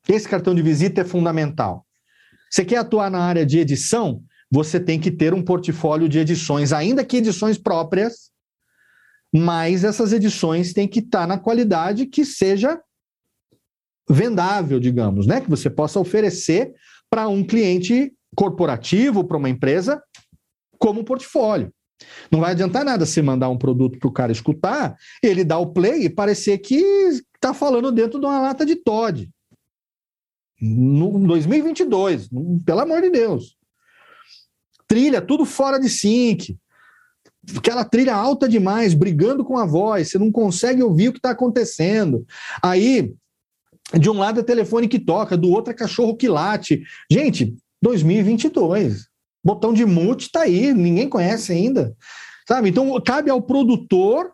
Esse 0.08 0.28
cartão 0.28 0.56
de 0.56 0.62
visita 0.62 1.02
é 1.02 1.06
fundamental. 1.06 1.87
Você 2.50 2.66
quer 2.66 2.78
atuar 2.78 3.10
na 3.10 3.20
área 3.20 3.46
de 3.46 3.60
edição? 3.60 4.22
Você 4.50 4.80
tem 4.80 5.00
que 5.00 5.12
ter 5.12 5.34
um 5.34 5.44
portfólio 5.44 6.08
de 6.08 6.20
edições, 6.20 6.72
ainda 6.72 7.04
que 7.04 7.18
edições 7.18 7.58
próprias, 7.58 8.32
mas 9.34 9.84
essas 9.84 10.14
edições 10.14 10.74
têm 10.74 10.88
que 10.88 11.00
estar 11.00 11.28
na 11.28 11.38
qualidade 11.38 12.06
que 12.06 12.24
seja 12.24 12.80
vendável, 14.10 14.80
digamos, 14.80 15.28
né? 15.28 15.42
Que 15.42 15.50
você 15.50 15.70
possa 15.70 16.00
oferecer 16.00 16.74
para 17.10 17.28
um 17.28 17.44
cliente 17.44 18.14
corporativo, 18.36 19.24
para 19.24 19.38
uma 19.38 19.50
empresa, 19.50 20.02
como 20.80 21.04
portfólio. 21.04 21.74
Não 22.32 22.40
vai 22.40 22.52
adiantar 22.52 22.86
nada 22.86 23.06
você 23.06 23.22
mandar 23.22 23.50
um 23.50 23.58
produto 23.58 23.98
para 23.98 24.08
o 24.08 24.14
cara 24.14 24.32
escutar, 24.32 24.96
ele 25.22 25.44
dar 25.44 25.58
o 25.58 25.74
play 25.74 26.06
e 26.06 26.10
parecer 26.10 26.60
que 26.60 26.76
está 27.36 27.54
falando 27.54 27.92
dentro 27.92 28.20
de 28.20 28.26
uma 28.26 28.40
lata 28.40 28.66
de 28.66 28.76
Todd. 28.76 29.30
No 30.60 31.20
2022, 31.20 32.30
pelo 32.66 32.80
amor 32.80 33.02
de 33.02 33.10
Deus. 33.10 33.56
Trilha, 34.88 35.22
tudo 35.22 35.46
fora 35.46 35.80
de 35.80 35.90
sync. 35.90 36.58
Aquela 37.56 37.86
trilha 37.86 38.16
alta 38.16 38.48
demais, 38.48 38.94
brigando 38.94 39.46
com 39.46 39.58
a 39.58 39.66
voz, 39.66 40.10
você 40.10 40.18
não 40.18 40.32
consegue 40.32 40.82
ouvir 40.82 41.10
o 41.10 41.14
que 41.14 41.20
está 41.20 41.32
acontecendo. 41.32 42.26
Aí, 42.62 43.14
de 43.94 44.10
um 44.10 44.18
lado 44.18 44.40
é 44.40 44.44
telefone 44.44 44.88
que 44.88 45.00
toca, 45.00 45.38
do 45.38 45.50
outro 45.50 45.72
é 45.72 45.76
cachorro 45.76 46.16
que 46.16 46.28
late. 46.28 46.84
Gente, 47.10 47.56
2022. 47.82 49.08
Botão 49.44 49.72
de 49.74 49.86
mute 49.86 50.26
está 50.26 50.42
aí, 50.42 50.74
ninguém 50.74 51.08
conhece 51.08 51.54
ainda. 51.54 51.96
Sabe? 52.48 52.70
Então, 52.70 53.00
cabe 53.02 53.30
ao 53.30 53.42
produtor 53.42 54.32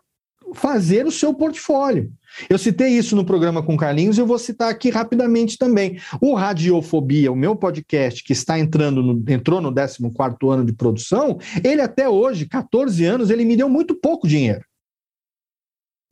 fazer 0.54 1.06
o 1.06 1.10
seu 1.10 1.32
portfólio. 1.32 2.12
Eu 2.50 2.58
citei 2.58 2.88
isso 2.88 3.14
no 3.14 3.24
programa 3.24 3.62
com 3.62 3.76
Carlinhos 3.76 4.18
e 4.18 4.20
eu 4.20 4.26
vou 4.26 4.38
citar 4.38 4.68
aqui 4.68 4.90
rapidamente 4.90 5.56
também. 5.56 6.00
O 6.20 6.34
Radiofobia, 6.34 7.30
o 7.30 7.36
meu 7.36 7.54
podcast, 7.54 8.22
que 8.22 8.32
está 8.32 8.58
entrando 8.58 9.02
no, 9.02 9.32
entrou 9.32 9.60
no 9.60 9.72
14 9.72 10.36
ano 10.52 10.64
de 10.64 10.72
produção, 10.72 11.38
ele 11.62 11.80
até 11.80 12.08
hoje, 12.08 12.46
14 12.46 13.04
anos, 13.04 13.30
ele 13.30 13.44
me 13.44 13.56
deu 13.56 13.68
muito 13.68 13.94
pouco 13.94 14.26
dinheiro. 14.26 14.64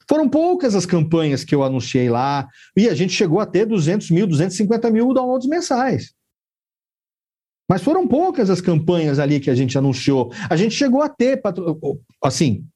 Foram 0.08 0.28
poucas 0.28 0.74
as 0.74 0.86
campanhas 0.86 1.44
que 1.44 1.54
eu 1.54 1.62
anunciei 1.62 2.08
lá, 2.08 2.46
e 2.76 2.88
a 2.88 2.94
gente 2.94 3.12
chegou 3.12 3.40
a 3.40 3.46
ter 3.46 3.66
200 3.66 4.10
mil, 4.10 4.26
250 4.26 4.90
mil 4.90 5.12
downloads 5.12 5.48
mensais. 5.48 6.12
Mas 7.68 7.82
foram 7.82 8.06
poucas 8.06 8.50
as 8.50 8.60
campanhas 8.60 9.18
ali 9.18 9.40
que 9.40 9.48
a 9.48 9.54
gente 9.54 9.78
anunciou. 9.78 10.30
A 10.50 10.56
gente 10.56 10.74
chegou 10.74 11.00
a 11.00 11.08
ter, 11.08 11.40
assim, 12.22 12.66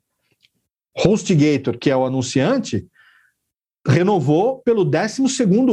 HostGator, 0.96 1.78
que 1.78 1.90
é 1.90 1.96
o 1.96 2.06
anunciante, 2.06 2.86
renovou 3.86 4.58
pelo 4.60 4.84
12 4.84 5.22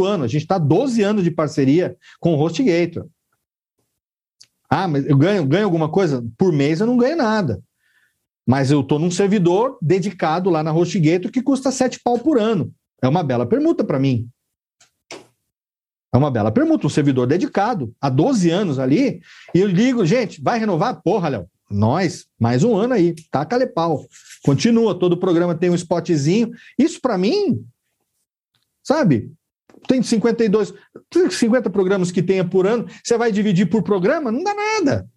ano. 0.05 0.23
A 0.23 0.27
gente 0.27 0.43
está 0.43 0.57
12 0.57 1.01
anos 1.01 1.23
de 1.23 1.31
parceria 1.31 1.97
com 2.19 2.35
o 2.35 2.39
HostGator. 2.39 3.07
Ah, 4.69 4.87
mas 4.87 5.05
eu 5.05 5.17
ganho, 5.17 5.45
ganho 5.45 5.65
alguma 5.65 5.89
coisa? 5.89 6.23
Por 6.37 6.51
mês 6.51 6.79
eu 6.79 6.87
não 6.87 6.97
ganho 6.97 7.15
nada. 7.15 7.61
Mas 8.45 8.71
eu 8.71 8.81
estou 8.81 8.99
num 8.99 9.11
servidor 9.11 9.77
dedicado 9.81 10.49
lá 10.49 10.61
na 10.61 10.73
HostGator 10.73 11.31
que 11.31 11.41
custa 11.41 11.71
7 11.71 11.99
pau 12.03 12.19
por 12.19 12.39
ano. 12.39 12.73
É 13.01 13.07
uma 13.07 13.23
bela 13.23 13.45
permuta 13.45 13.83
para 13.83 13.99
mim. 13.99 14.27
É 16.13 16.17
uma 16.17 16.29
bela 16.29 16.51
permuta, 16.51 16.85
um 16.85 16.89
servidor 16.89 17.25
dedicado 17.25 17.93
há 17.99 18.09
12 18.09 18.49
anos 18.51 18.77
ali. 18.77 19.21
E 19.53 19.59
eu 19.59 19.71
digo, 19.71 20.05
gente, 20.05 20.41
vai 20.41 20.59
renovar? 20.59 21.01
Porra, 21.01 21.29
Léo, 21.29 21.47
nós, 21.69 22.27
mais 22.39 22.63
um 22.63 22.75
ano 22.75 22.93
aí, 22.93 23.15
taca-lhe 23.31 23.65
pau. 23.65 24.05
Continua, 24.43 24.97
todo 24.97 25.17
programa 25.17 25.55
tem 25.55 25.69
um 25.69 25.75
spotzinho. 25.75 26.51
Isso 26.77 26.99
para 26.99 27.17
mim, 27.17 27.65
sabe? 28.83 29.31
Tem 29.87 30.03
52, 30.03 30.73
50 31.31 31.69
programas 31.69 32.11
que 32.11 32.21
tenha 32.21 32.43
por 32.47 32.67
ano, 32.67 32.85
você 33.03 33.17
vai 33.17 33.31
dividir 33.31 33.69
por 33.69 33.83
programa? 33.83 34.31
Não 34.31 34.43
dá 34.43 34.53
nada. 34.53 35.07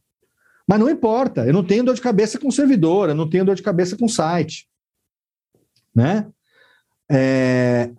Mas 0.67 0.81
não 0.81 0.91
importa, 0.91 1.47
eu 1.47 1.53
não 1.53 1.65
tenho 1.65 1.85
dor 1.85 1.95
de 1.95 2.01
cabeça 2.01 2.39
com 2.39 2.51
servidor, 2.51 3.09
eu 3.09 3.15
não 3.15 3.29
tenho 3.29 3.45
dor 3.45 3.55
de 3.55 3.63
cabeça 3.63 3.97
com 3.97 4.09
site. 4.09 4.69
Né? 5.95 6.27
É... 7.11 7.91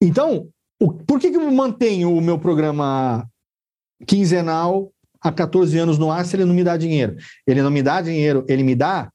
Então, 0.00 0.48
o... 0.80 0.92
por 0.92 1.20
que, 1.20 1.30
que 1.30 1.36
eu 1.36 1.50
mantenho 1.50 2.14
o 2.14 2.20
meu 2.20 2.38
programa 2.38 3.28
quinzenal 4.06 4.92
há 5.20 5.30
14 5.30 5.76
anos 5.78 5.98
no 5.98 6.10
ar 6.10 6.24
se 6.24 6.36
ele 6.36 6.46
não 6.46 6.54
me 6.54 6.64
dá 6.64 6.76
dinheiro? 6.76 7.16
Ele 7.46 7.62
não 7.62 7.70
me 7.70 7.82
dá 7.82 8.00
dinheiro, 8.00 8.44
ele 8.48 8.62
me 8.62 8.74
dá 8.74 9.10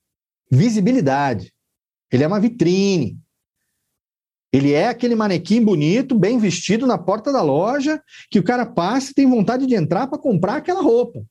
visibilidade. 0.54 1.54
Ele 2.12 2.24
é 2.24 2.28
uma 2.28 2.40
vitrine. 2.40 3.20
Ele 4.52 4.72
é 4.72 4.88
aquele 4.88 5.16
manequim 5.16 5.64
bonito, 5.64 6.18
bem 6.18 6.38
vestido 6.38 6.86
na 6.86 6.98
porta 6.98 7.34
da 7.34 7.42
loja, 7.42 8.02
que 8.30 8.38
o 8.38 8.44
cara 8.44 8.66
passa 8.66 9.10
e 9.10 9.14
tem 9.16 9.28
vontade 9.28 9.66
de 9.66 9.74
entrar 9.74 10.08
para 10.08 10.20
comprar 10.20 10.58
aquela 10.58 10.82
roupa. 10.82 11.26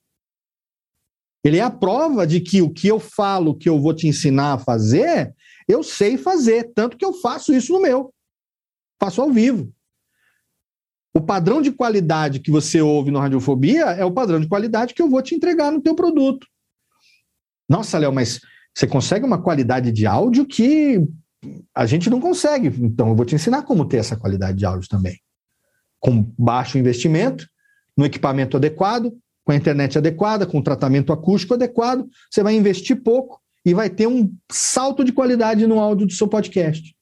Ele 1.45 1.59
é 1.59 1.63
a 1.63 1.71
prova 1.71 2.27
de 2.27 2.41
que 2.41 2.61
o 2.61 2.73
que 2.73 2.89
eu 2.89 2.99
falo 2.99 3.57
que 3.57 3.69
eu 3.69 3.81
vou 3.81 3.95
te 3.95 4.09
ensinar 4.09 4.55
a 4.55 4.59
fazer, 4.59 5.33
eu 5.69 5.85
sei 5.85 6.17
fazer, 6.17 6.73
tanto 6.75 6.97
que 6.97 7.05
eu 7.05 7.13
faço 7.15 7.55
isso 7.55 7.73
no 7.73 7.81
meu. 7.81 8.13
Faço 9.01 9.23
ao 9.23 9.31
vivo. 9.31 9.73
O 11.15 11.21
padrão 11.21 11.63
de 11.63 11.71
qualidade 11.71 12.41
que 12.41 12.51
você 12.51 12.81
ouve 12.81 13.11
no 13.11 13.19
Radiofobia 13.19 13.85
é 13.85 14.05
o 14.05 14.13
padrão 14.13 14.41
de 14.41 14.49
qualidade 14.49 14.95
que 14.95 15.03
eu 15.03 15.09
vou 15.09 15.23
te 15.23 15.35
entregar 15.35 15.71
no 15.71 15.81
teu 15.81 15.95
produto. 15.95 16.47
Nossa, 17.69 17.99
Léo, 17.99 18.13
mas 18.13 18.41
você 18.75 18.87
consegue 18.87 19.25
uma 19.25 19.41
qualidade 19.41 19.93
de 19.93 20.07
áudio 20.07 20.47
que 20.47 21.07
a 21.75 21.87
gente 21.87 22.09
não 22.09 22.21
consegue. 22.21 22.69
Então, 22.85 23.09
eu 23.09 23.17
vou 23.17 23.25
te 23.25 23.35
ensinar 23.35 23.63
como 23.63 23.87
ter 23.87 23.99
essa 23.99 24.17
qualidade 24.17 24.59
de 24.59 24.65
áudio 24.65 24.89
também. 24.89 25.21
Com 26.01 26.33
baixo 26.39 26.79
investimento, 26.79 27.47
no 27.97 28.05
equipamento 28.05 28.57
adequado, 28.57 29.13
com 29.45 29.53
a 29.53 29.57
internet 29.57 29.99
adequada, 29.99 30.47
com 30.47 30.59
o 30.59 30.63
tratamento 30.63 31.13
acústico 31.13 31.55
adequado, 31.55 32.09
você 32.31 32.43
vai 32.43 32.55
investir 32.55 33.03
pouco 33.03 33.41
e 33.65 33.75
vai 33.75 33.91
ter 33.91 34.07
um 34.07 34.33
salto 34.51 35.05
de 35.05 35.13
qualidade 35.13 35.67
no 35.67 35.79
áudio 35.79 36.07
do 36.07 36.13
seu 36.13 36.29
podcast. 36.29 36.95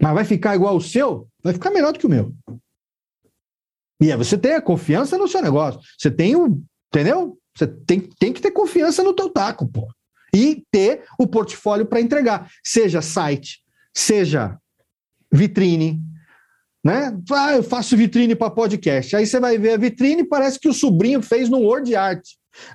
Mas 0.00 0.14
vai 0.14 0.24
ficar 0.24 0.54
igual 0.54 0.76
o 0.76 0.80
seu? 0.80 1.28
Vai 1.42 1.52
ficar 1.52 1.70
melhor 1.70 1.92
do 1.92 1.98
que 1.98 2.06
o 2.06 2.10
meu. 2.10 2.34
E 4.00 4.10
aí 4.10 4.16
você 4.16 4.38
tem 4.38 4.54
a 4.54 4.62
confiança 4.62 5.18
no 5.18 5.28
seu 5.28 5.42
negócio. 5.42 5.80
Você 5.98 6.10
tem 6.10 6.34
o. 6.34 6.62
Entendeu? 6.88 7.38
Você 7.60 7.66
tem, 7.66 8.00
tem 8.00 8.32
que 8.32 8.40
ter 8.40 8.50
confiança 8.50 9.02
no 9.02 9.12
teu 9.12 9.28
taco, 9.28 9.68
pô. 9.68 9.86
E 10.34 10.64
ter 10.70 11.04
o 11.18 11.26
portfólio 11.26 11.84
para 11.84 12.00
entregar. 12.00 12.50
Seja 12.64 13.02
site, 13.02 13.60
seja 13.94 14.56
vitrine, 15.30 16.00
né? 16.82 17.14
Ah, 17.30 17.52
eu 17.52 17.62
faço 17.62 17.96
vitrine 17.96 18.34
para 18.34 18.50
podcast. 18.50 19.14
Aí 19.14 19.26
você 19.26 19.38
vai 19.38 19.58
ver 19.58 19.72
a 19.72 19.76
vitrine, 19.76 20.24
parece 20.24 20.58
que 20.58 20.68
o 20.68 20.74
sobrinho 20.74 21.20
fez 21.20 21.50
no 21.50 21.58
Word 21.58 21.94
Art. 21.94 22.22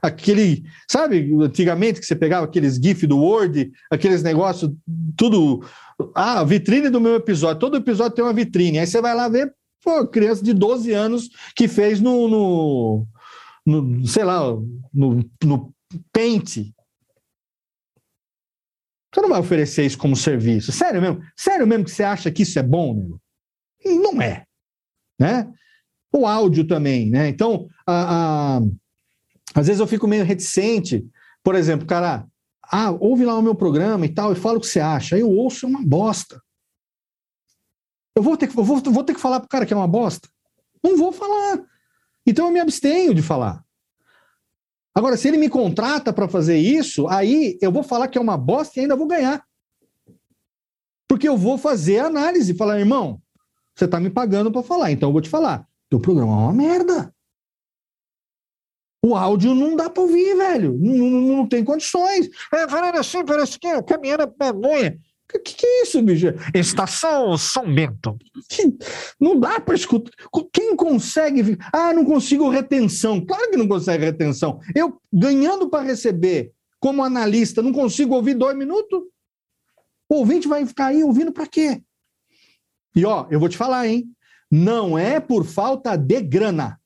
Aquele, 0.02 0.64
sabe, 0.90 1.36
antigamente 1.42 2.00
que 2.00 2.06
você 2.06 2.16
pegava 2.16 2.46
aqueles 2.46 2.76
GIF 2.76 3.08
do 3.08 3.18
Word, 3.18 3.72
aqueles 3.92 4.22
negócios, 4.22 4.72
tudo. 5.18 5.66
Ah, 6.14 6.44
vitrine 6.44 6.90
do 6.90 7.02
meu 7.02 7.16
episódio. 7.16 7.60
Todo 7.60 7.78
episódio 7.78 8.16
tem 8.16 8.24
uma 8.24 8.34
vitrine. 8.34 8.80
Aí 8.80 8.88
você 8.88 9.02
vai 9.02 9.16
lá 9.16 9.28
ver, 9.28 9.52
pô, 9.84 10.06
criança 10.08 10.44
de 10.44 10.54
12 10.54 10.92
anos 10.94 11.30
que 11.56 11.68
fez 11.68 12.00
no, 12.00 12.28
no, 12.28 13.08
no 13.66 14.08
sei 14.08 14.24
lá, 14.24 14.42
no, 14.94 15.30
no 15.44 15.74
Paint. 16.12 16.72
Você 19.14 19.22
não 19.22 19.30
vai 19.30 19.40
oferecer 19.40 19.86
isso 19.86 19.98
como 19.98 20.16
serviço. 20.16 20.72
Sério 20.72 21.02
mesmo? 21.02 21.22
Sério 21.38 21.66
mesmo 21.66 21.86
que 21.86 21.92
você 21.92 22.04
acha 22.04 22.32
que 22.32 22.44
isso 22.44 22.60
é 22.60 22.64
bom? 22.64 23.18
Não 23.84 24.22
é. 24.22 24.46
Né? 25.20 25.52
O 26.12 26.28
áudio 26.28 26.68
também, 26.68 27.10
né? 27.10 27.30
Então, 27.30 27.68
a, 27.88 28.58
a, 28.58 28.62
às 29.54 29.68
vezes 29.68 29.80
eu 29.80 29.88
fico 29.88 30.08
meio 30.08 30.26
reticente. 30.26 31.06
Por 31.42 31.56
exemplo, 31.56 31.88
cara, 31.88 32.28
ah, 32.64 32.92
ouve 32.92 33.24
lá 33.24 33.38
o 33.38 33.42
meu 33.42 33.56
programa 33.56 34.06
e 34.06 34.10
tal, 34.10 34.34
e 34.34 34.36
fala 34.36 34.58
o 34.58 34.62
que 34.62 34.68
você 34.68 34.80
acha. 34.80 35.16
Aí 35.16 35.22
eu 35.22 35.30
ouço 35.30 35.66
é 35.66 35.70
uma 35.70 35.86
bosta. 35.86 36.42
Eu 38.18 38.24
vou 38.24 38.36
ter 38.36 38.48
que, 38.48 38.58
eu 38.58 38.64
vou, 38.64 38.80
vou 38.80 39.04
ter 39.04 39.14
que 39.14 39.20
falar 39.20 39.40
pro 39.40 39.50
cara 39.50 39.66
que 39.66 39.74
é 39.74 39.78
uma 39.78 39.88
bosta? 39.88 40.28
Não 40.84 40.98
vou 40.98 41.12
falar. 41.12 41.64
Então 42.26 42.48
eu 42.48 42.52
me 42.52 42.60
abstenho 42.60 43.14
de 43.14 43.22
falar. 43.22 43.64
Agora, 44.94 45.18
se 45.18 45.28
ele 45.28 45.38
me 45.38 45.50
contrata 45.50 46.14
para 46.14 46.28
fazer 46.28 46.58
isso, 46.58 47.08
aí 47.08 47.58
eu 47.62 47.72
vou 47.72 47.84
falar 47.84 48.08
que 48.08 48.18
é 48.18 48.22
uma 48.22 48.38
bosta 48.38 48.80
e 48.80 48.84
ainda 48.84 48.96
vou 48.96 49.08
ganhar. 49.08 49.46
Porque 51.08 51.28
eu 51.28 51.38
vou 51.38 51.58
fazer 51.58 52.00
a 52.00 52.08
análise 52.08 52.56
falar, 52.56 52.80
irmão, 52.80 53.22
você 53.76 53.86
está 53.86 54.00
me 54.00 54.10
pagando 54.10 54.52
para 54.52 54.64
falar, 54.64 54.92
então 54.92 55.10
eu 55.10 55.14
vou 55.14 55.22
te 55.22 55.30
falar. 55.30 55.68
Teu 55.90 56.00
programa 56.00 56.32
é 56.32 56.36
uma 56.36 56.54
merda. 56.54 57.14
O 59.06 59.16
áudio 59.16 59.54
não 59.54 59.76
dá 59.76 59.88
para 59.88 60.02
ouvir, 60.02 60.36
velho. 60.36 60.80
Não, 60.80 60.96
não, 60.96 61.38
não 61.38 61.48
tem 61.48 61.64
condições. 61.64 62.28
É, 62.52 62.68
falando 62.68 62.96
assim, 62.96 63.24
parece 63.24 63.60
que 63.60 63.68
a 63.68 64.28
pamonha. 64.28 64.98
O 65.34 65.40
que, 65.40 65.56
que 65.56 65.66
é 65.66 65.84
isso, 65.84 66.02
bicho? 66.02 66.28
Estação 66.54 67.38
São 67.38 67.74
Bento. 67.74 68.18
Não 69.20 69.40
dá 69.40 69.60
para 69.60 69.76
escutar. 69.76 70.12
Quem 70.54 70.76
consegue. 70.76 71.58
Ah, 71.74 71.94
não 71.94 72.06
consigo 72.06 72.50
retenção. 72.50 73.26
Claro 73.26 73.50
que 73.50 73.58
não 73.58 73.68
consegue 73.68 74.06
retenção. 74.06 74.60
Eu, 74.76 75.02
ganhando 75.12 75.70
para 75.70 75.84
receber 75.84 76.54
como 76.80 77.04
analista, 77.04 77.64
não 77.64 77.74
consigo 77.74 78.14
ouvir 78.14 78.36
dois 78.36 78.56
minutos? 78.56 79.02
O 80.08 80.18
ouvinte 80.18 80.48
vai 80.48 80.66
ficar 80.66 80.88
aí 80.88 81.04
ouvindo 81.04 81.32
para 81.32 81.48
quê? 81.48 81.82
E 82.96 83.04
ó, 83.06 83.26
eu 83.32 83.40
vou 83.40 83.50
te 83.50 83.58
falar, 83.58 83.88
hein? 83.88 84.08
Não 84.50 84.98
é 84.98 85.20
por 85.20 85.44
falta 85.44 85.98
de 85.98 86.22
grana. 86.22 86.80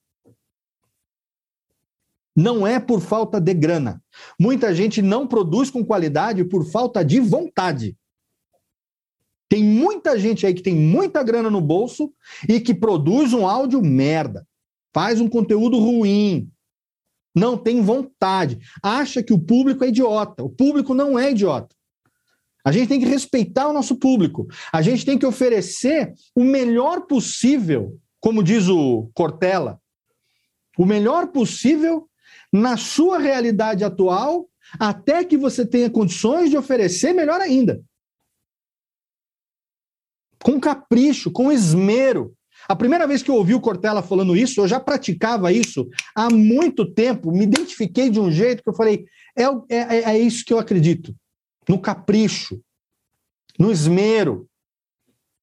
Não 2.36 2.66
é 2.66 2.80
por 2.80 3.02
falta 3.02 3.40
de 3.41 3.53
grana. 3.53 4.02
Muita 4.40 4.74
gente 4.74 5.02
não 5.02 5.28
produz 5.28 5.70
com 5.70 5.86
qualidade 5.86 6.45
por 6.45 6.66
falta 6.66 7.03
de 7.03 7.20
vontade. 7.20 7.98
Tem 9.49 9.63
muita 9.63 10.17
gente 10.17 10.45
aí 10.45 10.53
que 10.53 10.61
tem 10.61 10.76
muita 10.76 11.23
grana 11.23 11.49
no 11.49 11.59
bolso 11.59 12.13
e 12.47 12.59
que 12.59 12.73
produz 12.73 13.34
um 13.34 13.47
áudio 13.47 13.81
merda, 13.81 14.47
faz 14.93 15.19
um 15.19 15.27
conteúdo 15.27 15.80
ruim, 15.80 16.47
não 17.35 17.57
tem 17.57 17.81
vontade, 17.81 18.59
acha 18.81 19.23
que 19.23 19.34
o 19.34 19.39
público 19.39 19.84
é 19.84 19.88
idiota. 19.88 20.43
O 20.43 20.49
público 20.49 20.93
não 20.93 21.17
é 21.17 21.31
idiota. 21.31 21.76
A 22.63 22.71
gente 22.71 22.89
tem 22.89 22.99
que 22.99 23.07
respeitar 23.07 23.67
o 23.67 23.73
nosso 23.73 23.95
público. 23.95 24.45
A 24.71 24.81
gente 24.81 25.03
tem 25.03 25.17
que 25.17 25.26
oferecer 25.26 26.13
o 26.35 26.43
melhor 26.43 27.07
possível, 27.07 27.97
como 28.19 28.43
diz 28.43 28.67
o 28.67 29.09
Cortella, 29.15 29.80
o 30.77 30.85
melhor 30.85 31.27
possível 31.27 32.07
na 32.53 32.77
sua 32.77 33.17
realidade 33.17 33.84
atual, 33.84 34.47
até 34.80 35.23
que 35.23 35.38
você 35.38 35.65
tenha 35.65 35.89
condições 35.89 36.49
de 36.49 36.57
oferecer 36.57 37.13
melhor 37.13 37.41
ainda 37.41 37.81
com 40.44 40.60
capricho, 40.60 41.32
com 41.32 41.52
esmero. 41.52 42.34
A 42.68 42.76
primeira 42.76 43.07
vez 43.07 43.24
que 43.24 43.32
eu 43.32 43.36
ouvi 43.36 43.56
o 43.56 43.61
Cortella 43.61 44.02
falando 44.02 44.36
isso, 44.36 44.61
eu 44.61 44.68
já 44.68 44.80
praticava 44.80 45.52
isso 45.52 45.88
há 46.16 46.30
muito 46.30 46.86
tempo, 46.86 47.32
me 47.32 47.44
identifiquei 47.44 48.10
de 48.10 48.20
um 48.20 48.32
jeito 48.32 48.61
que 48.64 48.70
eu 48.70 48.76
falei: 48.76 49.06
é, 49.38 49.44
é, 49.70 50.11
é 50.11 50.20
isso 50.20 50.45
que 50.45 50.53
eu 50.53 50.60
acredito. 50.60 51.16
No 51.68 51.80
capricho, 51.80 52.60
no 53.57 53.72
esmero, 53.72 54.48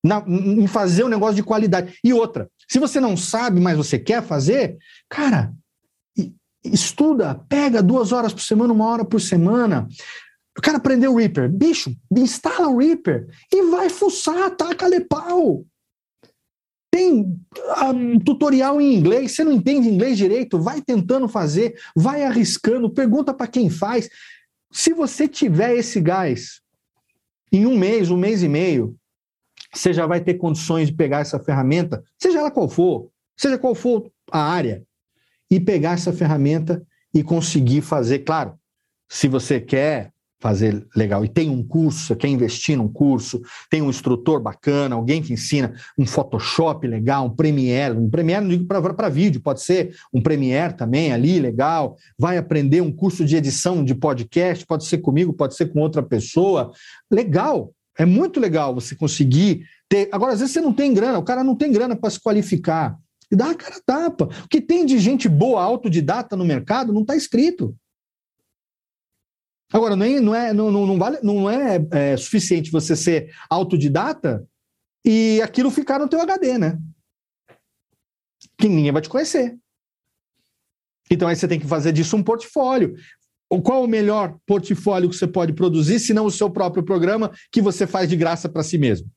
na, 0.05 0.24
em 0.27 0.66
fazer 0.66 1.05
um 1.05 1.09
negócio 1.09 1.36
de 1.36 1.43
qualidade. 1.43 1.98
E 2.02 2.12
outra, 2.12 2.48
se 2.68 2.78
você 2.78 3.01
não 3.01 3.16
sabe, 3.16 3.60
mas 3.60 3.77
você 3.77 3.98
quer 3.98 4.23
fazer, 4.23 4.77
cara, 5.09 5.52
estuda, 6.73 7.35
pega 7.48 7.82
duas 7.82 8.12
horas 8.12 8.32
por 8.32 8.43
semana, 8.43 8.73
uma 8.73 8.86
hora 8.86 9.05
por 9.05 9.20
semana, 9.20 9.89
o 10.56 10.62
cara 10.62 10.78
aprendeu 10.78 11.12
o 11.12 11.16
Reaper. 11.16 11.50
Bicho, 11.50 11.94
instala 12.10 12.68
o 12.68 12.78
Reaper 12.78 13.28
e 13.52 13.62
vai 13.70 13.90
fuçar, 13.90 14.50
taca-lhe 14.56 15.00
pau. 15.00 15.64
Tem 16.90 17.12
um 17.12 17.38
ah, 17.68 17.92
tutorial 18.24 18.80
em 18.80 18.94
inglês, 18.94 19.32
você 19.32 19.44
não 19.44 19.52
entende 19.52 19.88
inglês 19.88 20.16
direito, 20.16 20.58
vai 20.58 20.80
tentando 20.80 21.28
fazer, 21.28 21.78
vai 21.94 22.22
arriscando, 22.22 22.90
pergunta 22.90 23.34
para 23.34 23.46
quem 23.46 23.68
faz. 23.68 24.08
Se 24.72 24.94
você 24.94 25.28
tiver 25.28 25.76
esse 25.76 26.00
gás, 26.00 26.62
em 27.52 27.66
um 27.66 27.76
mês, 27.76 28.10
um 28.10 28.16
mês 28.16 28.42
e 28.42 28.48
meio, 28.48 28.96
você 29.72 29.92
já 29.92 30.06
vai 30.06 30.22
ter 30.22 30.34
condições 30.34 30.88
de 30.88 30.94
pegar 30.94 31.20
essa 31.20 31.38
ferramenta, 31.38 32.02
seja 32.18 32.38
ela 32.38 32.50
qual 32.50 32.68
for, 32.68 33.10
seja 33.36 33.58
qual 33.58 33.74
for 33.74 34.10
a 34.32 34.40
área, 34.40 34.82
e 35.50 35.60
pegar 35.60 35.92
essa 35.92 36.12
ferramenta 36.12 36.84
e 37.12 37.22
conseguir 37.22 37.82
fazer, 37.82 38.20
claro, 38.20 38.58
se 39.08 39.28
você 39.28 39.60
quer 39.60 40.12
fazer 40.38 40.86
legal. 40.94 41.24
E 41.24 41.28
tem 41.28 41.48
um 41.48 41.62
curso, 41.62 42.06
você 42.06 42.16
quer 42.16 42.28
investir 42.28 42.76
num 42.76 42.88
curso, 42.88 43.40
tem 43.70 43.82
um 43.82 43.90
instrutor 43.90 44.40
bacana, 44.40 44.94
alguém 44.94 45.22
que 45.22 45.32
ensina 45.32 45.74
um 45.98 46.04
Photoshop 46.04 46.86
legal, 46.86 47.26
um 47.26 47.30
Premiere, 47.30 47.96
um 47.96 48.10
Premiere 48.10 48.44
não 48.44 48.50
digo 48.50 48.66
para 48.66 49.08
vídeo, 49.08 49.40
pode 49.40 49.62
ser 49.62 49.94
um 50.12 50.20
Premiere 50.20 50.74
também 50.74 51.12
ali, 51.12 51.40
legal. 51.40 51.96
Vai 52.18 52.36
aprender 52.36 52.80
um 52.80 52.92
curso 52.92 53.24
de 53.24 53.36
edição 53.36 53.84
de 53.84 53.94
podcast, 53.94 54.66
pode 54.66 54.84
ser 54.84 54.98
comigo, 54.98 55.32
pode 55.32 55.54
ser 55.54 55.66
com 55.66 55.80
outra 55.80 56.02
pessoa. 56.02 56.72
Legal, 57.10 57.72
é 57.98 58.04
muito 58.04 58.38
legal 58.38 58.74
você 58.74 58.94
conseguir 58.94 59.64
ter. 59.88 60.08
Agora, 60.12 60.32
às 60.32 60.40
vezes 60.40 60.52
você 60.52 60.60
não 60.60 60.72
tem 60.72 60.92
grana, 60.92 61.18
o 61.18 61.24
cara 61.24 61.42
não 61.42 61.56
tem 61.56 61.72
grana 61.72 61.96
para 61.96 62.10
se 62.10 62.20
qualificar. 62.20 62.96
E 63.30 63.34
dá 63.34 63.50
a 63.50 63.54
cara 63.54 63.80
tapa. 63.84 64.28
O 64.44 64.48
que 64.48 64.60
tem 64.60 64.86
de 64.86 64.98
gente 64.98 65.28
boa, 65.28 65.62
autodidata 65.62 66.36
no 66.36 66.44
mercado, 66.44 66.92
não 66.92 67.00
está 67.00 67.16
escrito. 67.16 67.74
Agora, 69.72 69.97
nem, 69.97 70.20
não, 70.20 70.34
é, 70.34 70.52
não, 70.52 70.70
não, 70.70 70.98
vale, 70.98 71.18
não 71.22 71.51
é, 71.51 71.84
é 71.90 72.16
suficiente 72.16 72.70
você 72.70 72.94
ser 72.94 73.34
autodidata 73.51 74.47
e 75.05 75.40
aquilo 75.43 75.70
ficar 75.70 75.98
no 75.98 76.09
teu 76.09 76.20
HD, 76.20 76.56
né? 76.56 76.78
Que 78.56 78.68
ninguém 78.68 78.93
vai 78.93 79.02
te 79.02 79.09
conhecer. 79.09 79.59
Então 81.10 81.28
aí 81.28 81.36
você 81.36 81.48
tem 81.48 81.59
que 81.59 81.66
fazer 81.66 81.93
disso 81.93 82.16
um 82.16 82.22
portfólio. 82.22 82.94
Qual 83.62 83.84
o 83.84 83.88
melhor 83.88 84.36
portfólio 84.47 85.09
que 85.09 85.16
você 85.16 85.26
pode 85.26 85.52
produzir, 85.52 86.01
se 86.01 86.14
não 86.14 86.26
o 86.26 86.30
seu 86.30 86.51
próprio 86.51 86.84
programa 86.84 87.32
que 87.52 87.60
você 87.60 87.86
faz 87.86 88.09
de 88.09 88.16
graça 88.16 88.48
para 88.48 88.62
si 88.62 88.78
mesmo? 88.78 89.09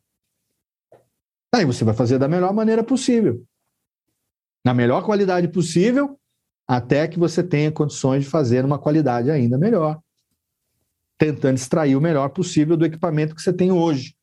Aí 1.53 1.65
você 1.65 1.83
vai 1.83 1.95
fazer 1.95 2.19
da 2.19 2.27
melhor 2.27 2.53
maneira 2.53 2.83
possível. 2.83 3.43
Na 4.63 4.73
melhor 4.73 5.03
qualidade 5.03 5.47
possível, 5.47 6.19
até 6.67 7.07
que 7.07 7.17
você 7.17 7.43
tenha 7.43 7.71
condições 7.71 8.23
de 8.23 8.29
fazer 8.29 8.63
uma 8.65 8.77
qualidade 8.77 9.31
ainda 9.31 9.57
melhor 9.57 9.99
tentando 11.19 11.57
extrair 11.57 11.97
o 11.97 12.01
melhor 12.01 12.29
possível 12.29 12.77
do 12.77 12.85
equipamento 12.85 13.35
que 13.35 13.41
você 13.41 13.51
tem 13.51 13.71
hoje. 13.71 14.15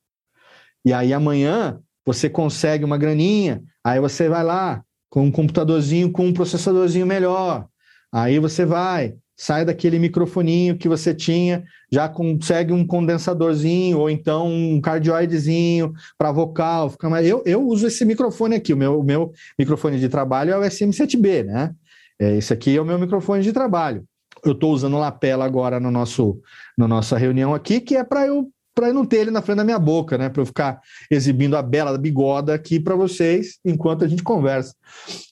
E 0.85 0.93
aí 0.93 1.13
amanhã 1.13 1.79
você 2.05 2.29
consegue 2.31 2.85
uma 2.85 2.97
graninha, 2.97 3.63
aí 3.85 4.01
você 4.01 4.29
vai 4.29 4.43
lá 4.43 4.83
com 5.11 5.25
um 5.25 5.31
computadorzinho 5.31 6.11
com 6.11 6.27
um 6.27 6.33
processadorzinho 6.33 7.07
melhor. 7.07 7.67
Aí 8.11 8.39
você 8.39 8.65
vai, 8.65 9.15
sai 9.37 9.65
daquele 9.65 9.99
microfoninho 9.99 10.79
que 10.79 10.89
você 10.89 11.15
tinha, 11.15 11.65
já 11.93 12.09
consegue 12.09 12.73
um 12.73 12.87
condensadorzinho 12.87 13.99
ou 13.99 14.09
então 14.09 14.49
um 14.49 14.81
cardioidezinho 14.81 15.93
para 16.17 16.33
vocal, 16.33 16.91
fica 16.91 17.11
mais... 17.11 17.27
eu, 17.27 17.43
eu 17.45 17.63
uso 17.63 17.87
esse 17.87 18.05
microfone 18.07 18.57
aqui, 18.57 18.73
o 18.73 18.77
meu, 18.77 19.01
o 19.01 19.05
meu 19.05 19.33
microfone 19.59 20.01
de 20.01 20.09
trabalho 20.09 20.53
é 20.53 20.59
o 20.59 20.63
SM7B, 20.63 21.45
né? 21.45 21.75
É, 22.19 22.37
esse 22.37 22.53
aqui 22.53 22.75
é 22.75 22.81
o 22.81 22.85
meu 22.87 22.99
microfone 22.99 23.43
de 23.43 23.53
trabalho 23.53 24.07
eu 24.49 24.53
estou 24.53 24.73
usando 24.73 24.99
lapela 24.99 25.45
agora 25.45 25.81
no 25.81 25.91
nosso, 25.91 26.41
na 26.77 26.87
nossa 26.87 27.17
reunião 27.17 27.55
aqui, 27.55 27.81
que 27.81 27.97
é 27.97 28.05
para 28.05 28.27
eu 28.27 28.51
para 28.77 28.93
não 28.93 29.07
ter 29.07 29.21
ele 29.21 29.31
na 29.31 29.41
frente 29.41 29.57
da 29.57 29.65
minha 29.65 29.79
boca, 29.79 30.19
né? 30.19 30.29
Para 30.29 30.43
eu 30.43 30.47
ficar 30.47 30.83
exibindo 31.11 31.57
a 31.57 31.63
bela 31.63 31.97
bigoda 31.97 32.53
aqui 32.53 32.79
para 32.79 32.95
vocês 32.95 33.59
enquanto 33.65 34.05
a 34.05 34.09
gente 34.09 34.23
conversa. 34.23 34.75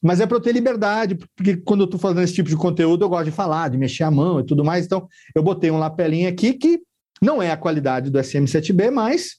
Mas 0.03 0.19
é 0.19 0.27
para 0.27 0.39
eu 0.39 0.41
ter 0.41 0.53
liberdade, 0.53 1.19
porque 1.37 1.59
quando 1.59 1.81
eu 1.81 1.85
estou 1.85 2.01
fazendo 2.01 2.23
esse 2.23 2.33
tipo 2.33 2.49
de 2.49 2.57
conteúdo, 2.57 3.05
eu 3.05 3.09
gosto 3.09 3.27
de 3.27 3.31
falar, 3.31 3.69
de 3.69 3.77
mexer 3.77 4.03
a 4.03 4.11
mão 4.11 4.41
e 4.41 4.47
tudo 4.47 4.65
mais. 4.65 4.87
Então, 4.87 5.07
eu 5.35 5.43
botei 5.43 5.71
um 5.71 5.79
lapelinho 5.79 6.27
aqui 6.27 6.55
que 6.55 6.81
não 7.21 7.43
é 7.43 7.51
a 7.51 7.57
qualidade 7.57 8.09
do 8.09 8.19
SM7B, 8.19 8.91
mas 8.91 9.37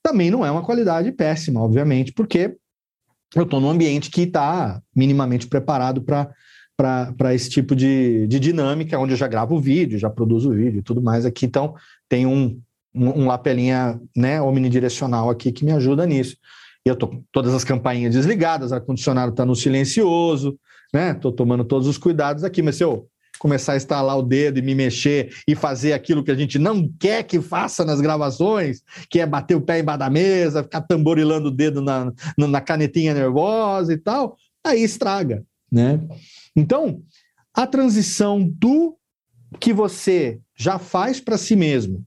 também 0.00 0.30
não 0.30 0.46
é 0.46 0.50
uma 0.50 0.62
qualidade 0.62 1.10
péssima, 1.10 1.60
obviamente, 1.60 2.12
porque 2.12 2.54
eu 3.34 3.42
estou 3.42 3.60
num 3.60 3.70
ambiente 3.70 4.12
que 4.12 4.22
está 4.22 4.80
minimamente 4.94 5.48
preparado 5.48 6.02
para 6.02 6.32
para 6.80 7.34
esse 7.34 7.50
tipo 7.50 7.76
de, 7.76 8.26
de 8.26 8.40
dinâmica, 8.40 8.98
onde 8.98 9.12
eu 9.12 9.16
já 9.16 9.28
gravo 9.28 9.56
o 9.56 9.60
vídeo, 9.60 9.98
já 9.98 10.08
produzo 10.08 10.50
vídeo 10.50 10.78
e 10.78 10.82
tudo 10.82 11.02
mais 11.02 11.26
aqui. 11.26 11.44
Então, 11.44 11.74
tem 12.08 12.26
um, 12.26 12.58
um, 12.94 13.22
um 13.22 13.26
lapelinha 13.26 14.00
né, 14.16 14.40
omnidirecional 14.40 15.28
aqui 15.28 15.52
que 15.52 15.64
me 15.64 15.72
ajuda 15.72 16.06
nisso. 16.06 16.36
E 16.84 16.88
eu 16.88 16.96
tô 16.96 17.08
com 17.08 17.22
todas 17.30 17.52
as 17.52 17.64
campainhas 17.64 18.14
desligadas, 18.14 18.72
ar-condicionado 18.72 19.32
está 19.32 19.44
no 19.44 19.54
silencioso, 19.54 20.58
né? 20.92 21.12
Tô 21.12 21.30
tomando 21.30 21.64
todos 21.64 21.86
os 21.86 21.98
cuidados 21.98 22.42
aqui, 22.42 22.62
mas 22.62 22.76
se 22.76 22.84
eu 22.84 23.06
começar 23.38 23.74
a 23.74 23.76
instalar 23.76 24.18
o 24.18 24.22
dedo 24.22 24.58
e 24.58 24.62
me 24.62 24.74
mexer 24.74 25.30
e 25.46 25.54
fazer 25.54 25.92
aquilo 25.92 26.24
que 26.24 26.30
a 26.30 26.34
gente 26.34 26.58
não 26.58 26.90
quer 26.98 27.22
que 27.22 27.40
faça 27.40 27.84
nas 27.84 28.00
gravações, 28.00 28.82
que 29.10 29.20
é 29.20 29.26
bater 29.26 29.54
o 29.54 29.60
pé 29.60 29.80
embaixo 29.80 29.98
da 29.98 30.10
mesa, 30.10 30.62
ficar 30.62 30.80
tamborilando 30.82 31.48
o 31.48 31.50
dedo 31.50 31.82
na, 31.82 32.10
na 32.36 32.60
canetinha 32.60 33.12
nervosa 33.12 33.92
e 33.92 33.98
tal, 33.98 34.36
aí 34.64 34.82
estraga, 34.82 35.44
né? 35.70 36.00
Então, 36.56 37.02
a 37.54 37.66
transição 37.66 38.42
do 38.42 38.98
que 39.58 39.72
você 39.72 40.40
já 40.56 40.78
faz 40.78 41.20
para 41.20 41.38
si 41.38 41.56
mesmo 41.56 42.06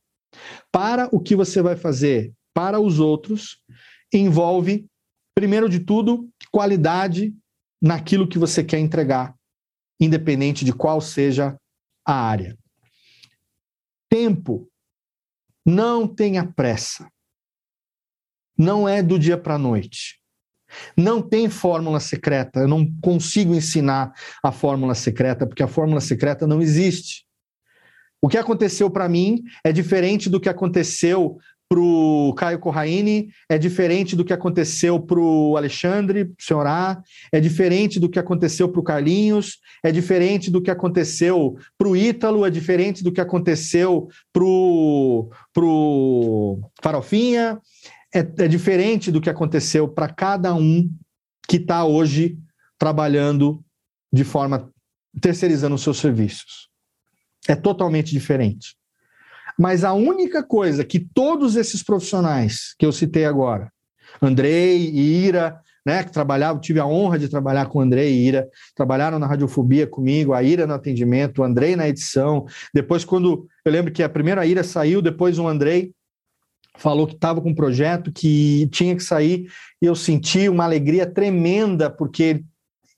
para 0.71 1.09
o 1.11 1.19
que 1.19 1.35
você 1.35 1.61
vai 1.61 1.75
fazer 1.75 2.33
para 2.53 2.79
os 2.79 2.99
outros 2.99 3.61
envolve, 4.13 4.87
primeiro 5.35 5.67
de 5.67 5.79
tudo, 5.79 6.29
qualidade 6.51 7.35
naquilo 7.81 8.27
que 8.27 8.37
você 8.37 8.63
quer 8.63 8.79
entregar, 8.79 9.35
independente 9.99 10.63
de 10.63 10.71
qual 10.71 11.01
seja 11.01 11.57
a 12.05 12.13
área. 12.13 12.57
Tempo. 14.09 14.69
Não 15.65 16.07
tenha 16.07 16.45
pressa. 16.45 17.09
Não 18.57 18.87
é 18.87 19.01
do 19.01 19.17
dia 19.17 19.37
para 19.37 19.55
a 19.55 19.59
noite. 19.59 20.21
Não 20.97 21.21
tem 21.21 21.49
fórmula 21.49 21.99
secreta. 21.99 22.61
Eu 22.61 22.67
não 22.67 22.85
consigo 23.01 23.53
ensinar 23.53 24.13
a 24.43 24.51
fórmula 24.51 24.95
secreta, 24.95 25.45
porque 25.45 25.63
a 25.63 25.67
fórmula 25.67 26.01
secreta 26.01 26.47
não 26.47 26.61
existe. 26.61 27.25
O 28.21 28.29
que 28.29 28.37
aconteceu 28.37 28.89
para 28.89 29.09
mim 29.09 29.43
é 29.65 29.71
diferente 29.73 30.29
do 30.29 30.39
que 30.39 30.47
aconteceu 30.47 31.37
para 31.67 31.79
o 31.79 32.33
Caio 32.35 32.59
Corraine, 32.59 33.29
é 33.49 33.57
diferente 33.57 34.15
do 34.15 34.23
que 34.23 34.31
aconteceu 34.31 34.99
para 34.99 35.19
o 35.19 35.57
Alexandre, 35.57 36.25
para 36.25 36.33
o 36.39 36.43
senhor 36.43 36.67
A, 36.67 37.01
é 37.31 37.39
diferente 37.39 37.99
do 37.99 38.07
que 38.07 38.19
aconteceu 38.19 38.69
para 38.69 38.79
o 38.79 38.83
Carlinhos, 38.83 39.57
é 39.83 39.91
diferente 39.91 40.51
do 40.51 40.61
que 40.61 40.69
aconteceu 40.69 41.57
para 41.75 41.87
o 41.87 41.97
Ítalo, 41.97 42.45
é 42.45 42.49
diferente 42.51 43.03
do 43.03 43.11
que 43.11 43.19
aconteceu 43.19 44.07
para 44.31 44.43
o 44.43 45.29
Farofinha, 46.81 47.59
é, 48.13 48.19
é 48.19 48.47
diferente 48.47 49.11
do 49.11 49.19
que 49.19 49.29
aconteceu 49.29 49.87
para 49.87 50.07
cada 50.07 50.53
um 50.53 50.89
que 51.47 51.57
está 51.57 51.83
hoje 51.83 52.37
trabalhando 52.77 53.63
de 54.11 54.23
forma 54.23 54.71
terceirizando 55.19 55.75
os 55.75 55.81
seus 55.81 55.97
serviços. 55.99 56.69
É 57.47 57.55
totalmente 57.55 58.11
diferente. 58.11 58.75
Mas 59.57 59.83
a 59.83 59.93
única 59.93 60.43
coisa 60.43 60.83
que 60.83 60.99
todos 60.99 61.55
esses 61.55 61.83
profissionais 61.83 62.73
que 62.77 62.85
eu 62.85 62.91
citei 62.91 63.25
agora, 63.25 63.71
Andrei 64.21 64.89
e 64.89 65.25
Ira, 65.25 65.59
né, 65.85 66.03
que 66.03 66.11
trabalhavam, 66.11 66.61
tive 66.61 66.79
a 66.79 66.85
honra 66.85 67.19
de 67.19 67.27
trabalhar 67.27 67.65
com 67.65 67.81
Andrei 67.81 68.13
e 68.13 68.27
Ira, 68.27 68.47
trabalharam 68.75 69.19
na 69.19 69.27
radiofobia 69.27 69.85
comigo, 69.85 70.33
a 70.33 70.41
Ira 70.41 70.65
no 70.65 70.73
atendimento, 70.73 71.41
o 71.41 71.43
Andrei 71.43 71.75
na 71.75 71.87
edição. 71.87 72.45
Depois, 72.73 73.03
quando 73.03 73.47
eu 73.65 73.71
lembro 73.71 73.91
que 73.91 74.01
a 74.01 74.09
primeira 74.09 74.45
Ira 74.45 74.63
saiu, 74.63 75.01
depois 75.01 75.37
o 75.37 75.47
Andrei 75.47 75.93
falou 76.77 77.07
que 77.07 77.13
estava 77.13 77.41
com 77.41 77.49
um 77.49 77.55
projeto 77.55 78.11
que 78.11 78.67
tinha 78.71 78.95
que 78.95 79.03
sair, 79.03 79.47
e 79.81 79.85
eu 79.85 79.95
senti 79.95 80.49
uma 80.49 80.63
alegria 80.63 81.05
tremenda, 81.05 81.89
porque 81.89 82.43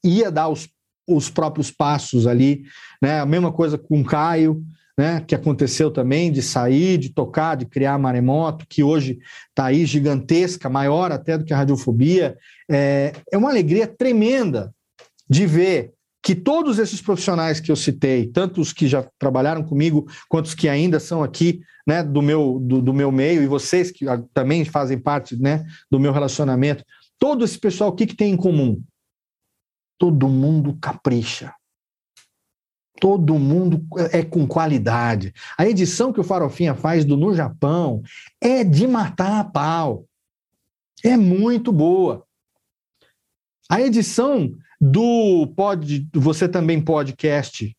ia 0.03 0.31
dar 0.31 0.49
os, 0.49 0.69
os 1.07 1.29
próprios 1.29 1.71
passos 1.71 2.27
ali, 2.27 2.63
né? 3.01 3.19
A 3.19 3.25
mesma 3.25 3.51
coisa 3.51 3.77
com 3.77 4.01
o 4.01 4.05
Caio, 4.05 4.63
né, 4.97 5.21
que 5.27 5.35
aconteceu 5.35 5.91
também, 5.91 6.31
de 6.31 6.41
sair, 6.41 6.97
de 6.97 7.09
tocar, 7.09 7.55
de 7.55 7.65
criar 7.65 7.99
maremoto, 7.99 8.65
que 8.67 8.81
hoje 8.81 9.19
está 9.49 9.65
aí 9.65 9.85
gigantesca, 9.85 10.69
maior 10.69 11.11
até 11.11 11.37
do 11.37 11.43
que 11.43 11.53
a 11.53 11.57
radiofobia. 11.57 12.37
É, 12.69 13.11
é 13.31 13.37
uma 13.37 13.49
alegria 13.49 13.87
tremenda 13.87 14.73
de 15.29 15.45
ver 15.45 15.91
que 16.23 16.33
todos 16.33 16.79
esses 16.79 17.01
profissionais 17.01 17.59
que 17.59 17.71
eu 17.71 17.75
citei, 17.75 18.27
tanto 18.27 18.61
os 18.61 18.71
que 18.71 18.87
já 18.87 19.05
trabalharam 19.19 19.63
comigo, 19.63 20.07
quanto 20.29 20.45
os 20.45 20.55
que 20.55 20.69
ainda 20.69 20.99
são 20.99 21.21
aqui 21.21 21.61
né, 21.85 22.03
do, 22.03 22.21
meu, 22.21 22.59
do, 22.59 22.81
do 22.81 22.93
meu 22.93 23.11
meio, 23.11 23.43
e 23.43 23.47
vocês 23.47 23.91
que 23.91 24.05
também 24.33 24.65
fazem 24.65 24.97
parte 24.97 25.39
né, 25.39 25.65
do 25.89 25.99
meu 25.99 26.11
relacionamento, 26.11 26.83
todo 27.19 27.45
esse 27.45 27.59
pessoal, 27.59 27.91
o 27.91 27.95
que, 27.95 28.07
que 28.07 28.15
tem 28.15 28.33
em 28.33 28.37
comum? 28.37 28.81
Todo 29.97 30.27
mundo 30.27 30.77
capricha. 30.81 31.53
Todo 32.99 33.37
mundo 33.37 33.85
é 34.11 34.23
com 34.23 34.47
qualidade. 34.47 35.33
A 35.57 35.67
edição 35.67 36.13
que 36.13 36.19
o 36.19 36.23
Farofinha 36.23 36.73
faz 36.73 37.03
do 37.03 37.17
No 37.17 37.35
Japão 37.35 38.01
é 38.41 38.63
de 38.63 38.87
matar 38.87 39.39
a 39.41 39.43
pau. 39.43 40.05
É 41.03 41.17
muito 41.17 41.71
boa. 41.71 42.25
A 43.69 43.81
edição 43.81 44.55
do 44.79 45.47
pod, 45.55 46.07
Você 46.13 46.47
Também 46.47 46.81
Podcast, 46.81 47.75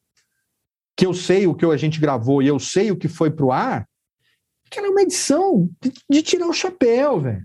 que 0.96 1.06
eu 1.06 1.14
sei 1.14 1.46
o 1.46 1.54
que 1.54 1.64
a 1.64 1.76
gente 1.76 2.00
gravou 2.00 2.42
e 2.42 2.46
eu 2.46 2.58
sei 2.58 2.90
o 2.90 2.96
que 2.96 3.08
foi 3.08 3.30
pro 3.30 3.52
ar, 3.52 3.86
que 4.70 4.78
é 4.78 4.82
uma 4.82 5.02
edição 5.02 5.68
de, 6.08 6.22
tirar 6.22 6.46
o 6.46 6.52
chapéu, 6.52 7.20
velho. 7.20 7.44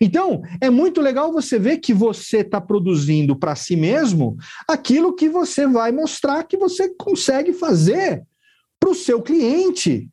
Então, 0.00 0.42
é 0.60 0.68
muito 0.68 1.00
legal 1.00 1.32
você 1.32 1.58
ver 1.58 1.78
que 1.78 1.94
você 1.94 2.38
está 2.38 2.60
produzindo 2.60 3.36
para 3.36 3.54
si 3.54 3.76
mesmo 3.76 4.36
aquilo 4.68 5.14
que 5.14 5.28
você 5.28 5.66
vai 5.66 5.92
mostrar 5.92 6.44
que 6.44 6.56
você 6.56 6.92
consegue 6.96 7.52
fazer 7.52 8.24
para 8.80 8.90
o 8.90 8.94
seu 8.94 9.22
cliente. 9.22 10.08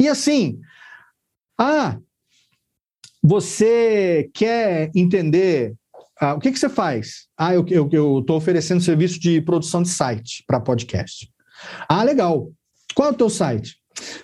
E 0.00 0.08
assim, 0.08 0.60
ah, 1.58 1.98
você 3.22 4.28
quer 4.34 4.90
entender 4.94 5.74
ah, 6.20 6.34
o 6.34 6.40
que, 6.40 6.52
que 6.52 6.58
você 6.58 6.68
faz? 6.68 7.26
Ah, 7.36 7.54
eu 7.54 7.64
estou 7.64 8.36
oferecendo 8.36 8.82
serviço 8.82 9.18
de 9.18 9.40
produção 9.40 9.82
de 9.82 9.88
site 9.88 10.44
para 10.46 10.60
podcast. 10.60 11.30
Ah, 11.88 12.02
legal. 12.02 12.52
Qual 12.94 13.08
é 13.08 13.12
o 13.12 13.16
teu 13.16 13.28
site? 13.28 13.80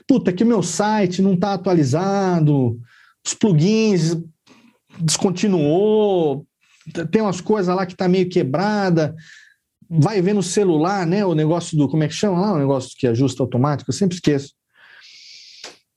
Puta, 0.06 0.32
que 0.32 0.44
meu 0.44 0.62
site 0.62 1.22
não 1.22 1.34
está 1.34 1.54
atualizado, 1.54 2.78
os 3.26 3.34
plugins 3.34 4.16
descontinuou, 4.98 6.46
tem 7.10 7.22
umas 7.22 7.40
coisas 7.40 7.74
lá 7.74 7.86
que 7.86 7.96
tá 7.96 8.08
meio 8.08 8.28
quebrada. 8.28 9.14
Vai 9.88 10.22
ver 10.22 10.34
no 10.34 10.42
celular, 10.42 11.06
né? 11.06 11.24
O 11.24 11.34
negócio 11.34 11.76
do. 11.76 11.88
Como 11.88 12.02
é 12.02 12.08
que 12.08 12.14
chama 12.14 12.40
lá? 12.40 12.52
O 12.52 12.58
negócio 12.58 12.92
que 12.96 13.06
ajusta 13.06 13.42
automático, 13.42 13.90
eu 13.90 13.94
sempre 13.94 14.14
esqueço. 14.14 14.54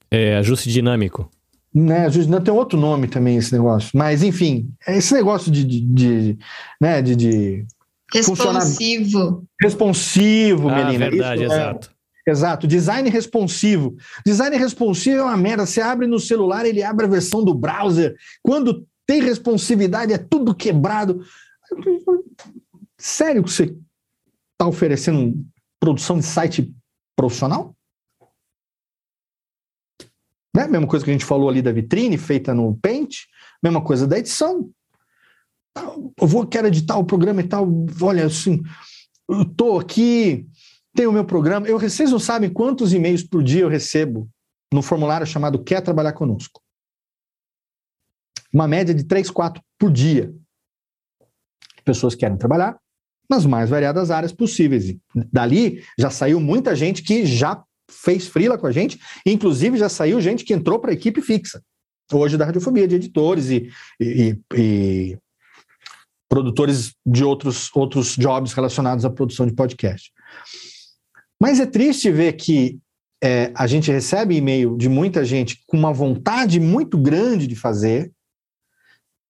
É, 0.10 0.38
ajuste 0.38 0.70
dinâmico. 0.70 1.30
Né, 1.74 2.06
ajuste, 2.06 2.30
não, 2.30 2.40
tem 2.40 2.54
outro 2.54 2.80
nome 2.80 3.08
também 3.08 3.38
esse 3.38 3.52
negócio. 3.52 3.90
Mas, 3.96 4.22
enfim, 4.22 4.70
esse 4.88 5.14
negócio 5.14 5.52
de. 5.52 5.64
de, 5.64 5.82
de 5.82 6.38
né, 6.80 7.02
de, 7.02 7.16
de 7.16 7.66
Responsivo. 8.14 9.44
Responsivo, 9.60 10.70
ah, 10.70 10.86
menina. 10.86 11.10
Verdade, 11.10 11.44
Isso, 11.44 11.54
exato. 11.54 11.88
É, 11.90 11.94
exato. 12.28 12.68
Design 12.68 13.10
responsivo. 13.10 13.96
Design 14.26 14.56
responsivo 14.58 15.18
é 15.18 15.24
uma 15.24 15.38
merda. 15.38 15.66
Você 15.66 15.82
abre 15.82 16.08
no 16.08 16.20
celular, 16.20 16.66
ele 16.66 16.84
abre 16.84 17.06
a 17.06 17.10
versão 17.10 17.44
do 17.44 17.54
browser. 17.54 18.16
Quando 18.42 18.88
tem 19.06 19.22
responsividade, 19.22 20.14
é 20.14 20.18
tudo 20.18 20.56
quebrado. 20.56 21.26
Sério 22.98 23.44
que 23.44 23.52
você 23.52 23.76
está 24.54 24.68
oferecendo 24.68 25.46
produção 25.80 26.18
de 26.18 26.26
site 26.26 26.74
profissional? 27.16 27.76
Né? 30.56 30.68
Mesma 30.68 30.88
coisa 30.88 31.04
que 31.04 31.12
a 31.12 31.14
gente 31.14 31.26
falou 31.26 31.50
ali 31.50 31.62
da 31.62 31.72
vitrine, 31.72 32.18
feita 32.18 32.54
no 32.54 32.78
Paint, 32.78 33.16
mesma 33.62 33.82
coisa 33.82 34.08
da 34.08 34.18
edição. 34.18 34.70
Eu 35.76 36.28
vou, 36.28 36.46
quero 36.46 36.68
editar 36.68 36.98
o 36.98 37.06
programa 37.06 37.42
e 37.42 37.48
tal. 37.48 37.68
Olha, 38.00 38.26
assim, 38.26 38.62
eu 39.28 39.44
tô 39.46 39.80
aqui, 39.80 40.48
tenho 40.96 41.10
o 41.10 41.14
meu 41.14 41.26
programa. 41.26 41.68
Eu, 41.68 41.80
vocês 41.80 42.12
não 42.12 42.20
sabem 42.20 42.52
quantos 42.52 42.94
e-mails 42.94 43.24
por 43.24 43.44
dia 43.44 43.62
eu 43.62 43.70
recebo 43.70 44.30
no 44.74 44.82
formulário 44.82 45.26
chamado 45.26 45.64
Quer 45.64 45.82
Trabalhar 45.82 46.14
Conosco. 46.14 46.62
Uma 48.54 48.68
média 48.68 48.94
de 48.94 49.04
três, 49.04 49.30
quatro 49.30 49.62
por 49.80 49.92
dia. 49.92 50.34
Pessoas 51.84 52.16
querem 52.16 52.38
trabalhar 52.38 52.80
nas 53.30 53.46
mais 53.46 53.70
variadas 53.70 54.12
áreas 54.12 54.32
possíveis. 54.32 54.90
E 54.90 55.02
dali 55.32 55.84
já 55.98 56.10
saiu 56.10 56.40
muita 56.40 56.76
gente 56.76 57.02
que 57.02 57.26
já 57.26 57.64
fez 57.90 58.28
frila 58.28 58.58
com 58.58 58.68
a 58.68 58.72
gente, 58.72 59.00
inclusive 59.26 59.78
já 59.78 59.90
saiu 59.90 60.20
gente 60.22 60.44
que 60.44 60.54
entrou 60.54 60.80
para 60.80 60.92
a 60.92 60.94
equipe 60.94 61.22
fixa, 61.22 61.62
hoje 62.12 62.38
da 62.38 62.46
Radiofobia, 62.46 62.88
de 62.88 62.96
editores 62.96 63.50
e, 63.50 63.70
e, 64.00 64.40
e 64.56 65.18
produtores 66.30 66.96
de 67.06 67.24
outros, 67.24 67.70
outros 67.76 68.16
jobs 68.16 68.54
relacionados 68.54 69.06
à 69.06 69.10
produção 69.10 69.46
de 69.46 69.54
podcast. 69.54 70.12
Mas 71.40 71.60
é 71.60 71.66
triste 71.66 72.12
ver 72.12 72.34
que 72.34 72.80
é, 73.24 73.52
a 73.56 73.66
gente 73.68 73.92
recebe 73.92 74.36
e-mail 74.36 74.76
de 74.78 74.90
muita 74.90 75.24
gente 75.24 75.64
com 75.66 75.78
uma 75.78 75.94
vontade 75.94 76.60
muito 76.60 76.98
grande 76.98 77.48
de 77.48 77.56
fazer, 77.56 78.12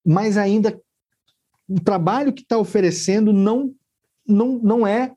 mas 0.05 0.37
ainda 0.37 0.79
o 1.67 1.79
trabalho 1.79 2.33
que 2.33 2.41
está 2.41 2.57
oferecendo 2.57 3.31
não, 3.31 3.73
não, 4.27 4.59
não 4.59 4.87
é 4.87 5.13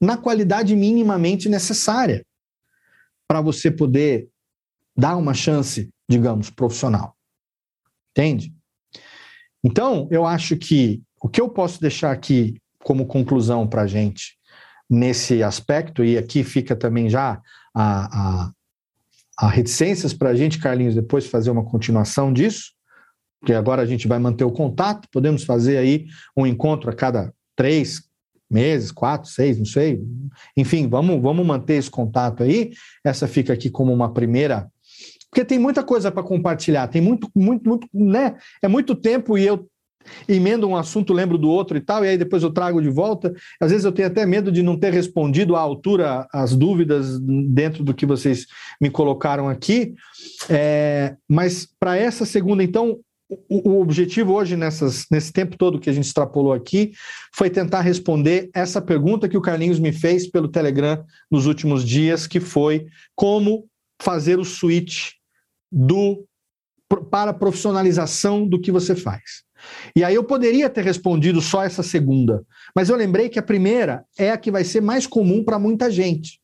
na 0.00 0.16
qualidade 0.16 0.76
minimamente 0.76 1.48
necessária 1.48 2.24
para 3.26 3.40
você 3.40 3.70
poder 3.70 4.28
dar 4.96 5.16
uma 5.16 5.32
chance, 5.32 5.88
digamos, 6.08 6.50
profissional. 6.50 7.16
Entende? 8.10 8.54
Então, 9.64 10.06
eu 10.10 10.26
acho 10.26 10.56
que 10.56 11.02
o 11.20 11.28
que 11.28 11.40
eu 11.40 11.48
posso 11.48 11.80
deixar 11.80 12.12
aqui 12.12 12.60
como 12.80 13.06
conclusão 13.06 13.66
para 13.66 13.82
a 13.82 13.86
gente 13.86 14.36
nesse 14.92 15.42
aspecto, 15.42 16.04
e 16.04 16.18
aqui 16.18 16.44
fica 16.44 16.76
também 16.76 17.08
já 17.08 17.40
a, 17.74 18.44
a, 18.44 18.52
a 19.38 19.48
reticências 19.48 20.12
para 20.12 20.28
a 20.28 20.34
gente, 20.34 20.58
Carlinhos, 20.58 20.94
depois 20.94 21.26
fazer 21.26 21.50
uma 21.50 21.64
continuação 21.64 22.30
disso, 22.30 22.72
que 23.46 23.54
agora 23.54 23.80
a 23.80 23.86
gente 23.86 24.06
vai 24.06 24.18
manter 24.18 24.44
o 24.44 24.52
contato, 24.52 25.08
podemos 25.10 25.44
fazer 25.44 25.78
aí 25.78 26.04
um 26.36 26.46
encontro 26.46 26.90
a 26.90 26.92
cada 26.92 27.32
três 27.56 28.02
meses, 28.50 28.92
quatro, 28.92 29.30
seis, 29.30 29.56
não 29.56 29.64
sei. 29.64 29.98
Enfim, 30.54 30.86
vamos, 30.86 31.22
vamos 31.22 31.44
manter 31.46 31.76
esse 31.76 31.90
contato 31.90 32.42
aí. 32.42 32.72
Essa 33.02 33.26
fica 33.26 33.54
aqui 33.54 33.70
como 33.70 33.90
uma 33.94 34.12
primeira. 34.12 34.70
Porque 35.30 35.42
tem 35.42 35.58
muita 35.58 35.82
coisa 35.82 36.12
para 36.12 36.22
compartilhar, 36.22 36.86
tem 36.88 37.00
muito, 37.00 37.30
muito, 37.34 37.66
muito, 37.66 37.88
né? 37.94 38.36
É 38.60 38.68
muito 38.68 38.94
tempo 38.94 39.38
e 39.38 39.46
eu 39.46 39.66
emendo 40.28 40.66
um 40.66 40.76
assunto, 40.76 41.12
lembro 41.12 41.38
do 41.38 41.48
outro 41.48 41.76
e 41.76 41.80
tal, 41.80 42.04
e 42.04 42.08
aí 42.08 42.18
depois 42.18 42.42
eu 42.42 42.52
trago 42.52 42.80
de 42.80 42.88
volta. 42.88 43.32
Às 43.60 43.70
vezes 43.70 43.84
eu 43.84 43.92
tenho 43.92 44.08
até 44.08 44.24
medo 44.26 44.50
de 44.50 44.62
não 44.62 44.78
ter 44.78 44.92
respondido 44.92 45.56
à 45.56 45.60
altura 45.60 46.26
as 46.32 46.54
dúvidas 46.54 47.18
dentro 47.20 47.84
do 47.84 47.94
que 47.94 48.06
vocês 48.06 48.46
me 48.80 48.90
colocaram 48.90 49.48
aqui. 49.48 49.94
É, 50.48 51.16
mas 51.28 51.68
para 51.78 51.96
essa 51.96 52.24
segunda, 52.24 52.62
então, 52.62 52.98
o, 53.48 53.70
o 53.70 53.80
objetivo 53.80 54.32
hoje, 54.32 54.56
nessas, 54.56 55.06
nesse 55.10 55.32
tempo 55.32 55.56
todo 55.56 55.80
que 55.80 55.90
a 55.90 55.92
gente 55.92 56.06
extrapolou 56.06 56.52
aqui, 56.52 56.92
foi 57.34 57.48
tentar 57.48 57.80
responder 57.80 58.50
essa 58.54 58.80
pergunta 58.80 59.28
que 59.28 59.36
o 59.36 59.42
Carlinhos 59.42 59.78
me 59.78 59.92
fez 59.92 60.28
pelo 60.28 60.48
Telegram 60.48 61.04
nos 61.30 61.46
últimos 61.46 61.84
dias, 61.84 62.26
que 62.26 62.40
foi 62.40 62.86
como 63.14 63.66
fazer 64.00 64.38
o 64.38 64.44
switch 64.44 65.12
do 65.70 66.24
para 67.10 67.32
profissionalização 67.32 68.46
do 68.46 68.60
que 68.60 68.70
você 68.70 68.94
faz. 68.94 69.44
E 69.94 70.04
aí 70.04 70.14
eu 70.14 70.24
poderia 70.24 70.68
ter 70.70 70.84
respondido 70.84 71.40
só 71.40 71.62
essa 71.64 71.82
segunda, 71.82 72.44
mas 72.74 72.88
eu 72.88 72.96
lembrei 72.96 73.28
que 73.28 73.38
a 73.38 73.42
primeira 73.42 74.04
é 74.18 74.30
a 74.30 74.38
que 74.38 74.50
vai 74.50 74.64
ser 74.64 74.80
mais 74.80 75.06
comum 75.06 75.44
para 75.44 75.58
muita 75.58 75.90
gente. 75.90 76.40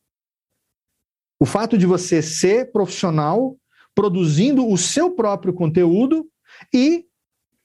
O 1.39 1.45
fato 1.45 1.77
de 1.77 1.85
você 1.85 2.21
ser 2.21 2.71
profissional, 2.71 3.57
produzindo 3.95 4.67
o 4.67 4.77
seu 4.77 5.11
próprio 5.11 5.53
conteúdo 5.53 6.27
e 6.73 7.05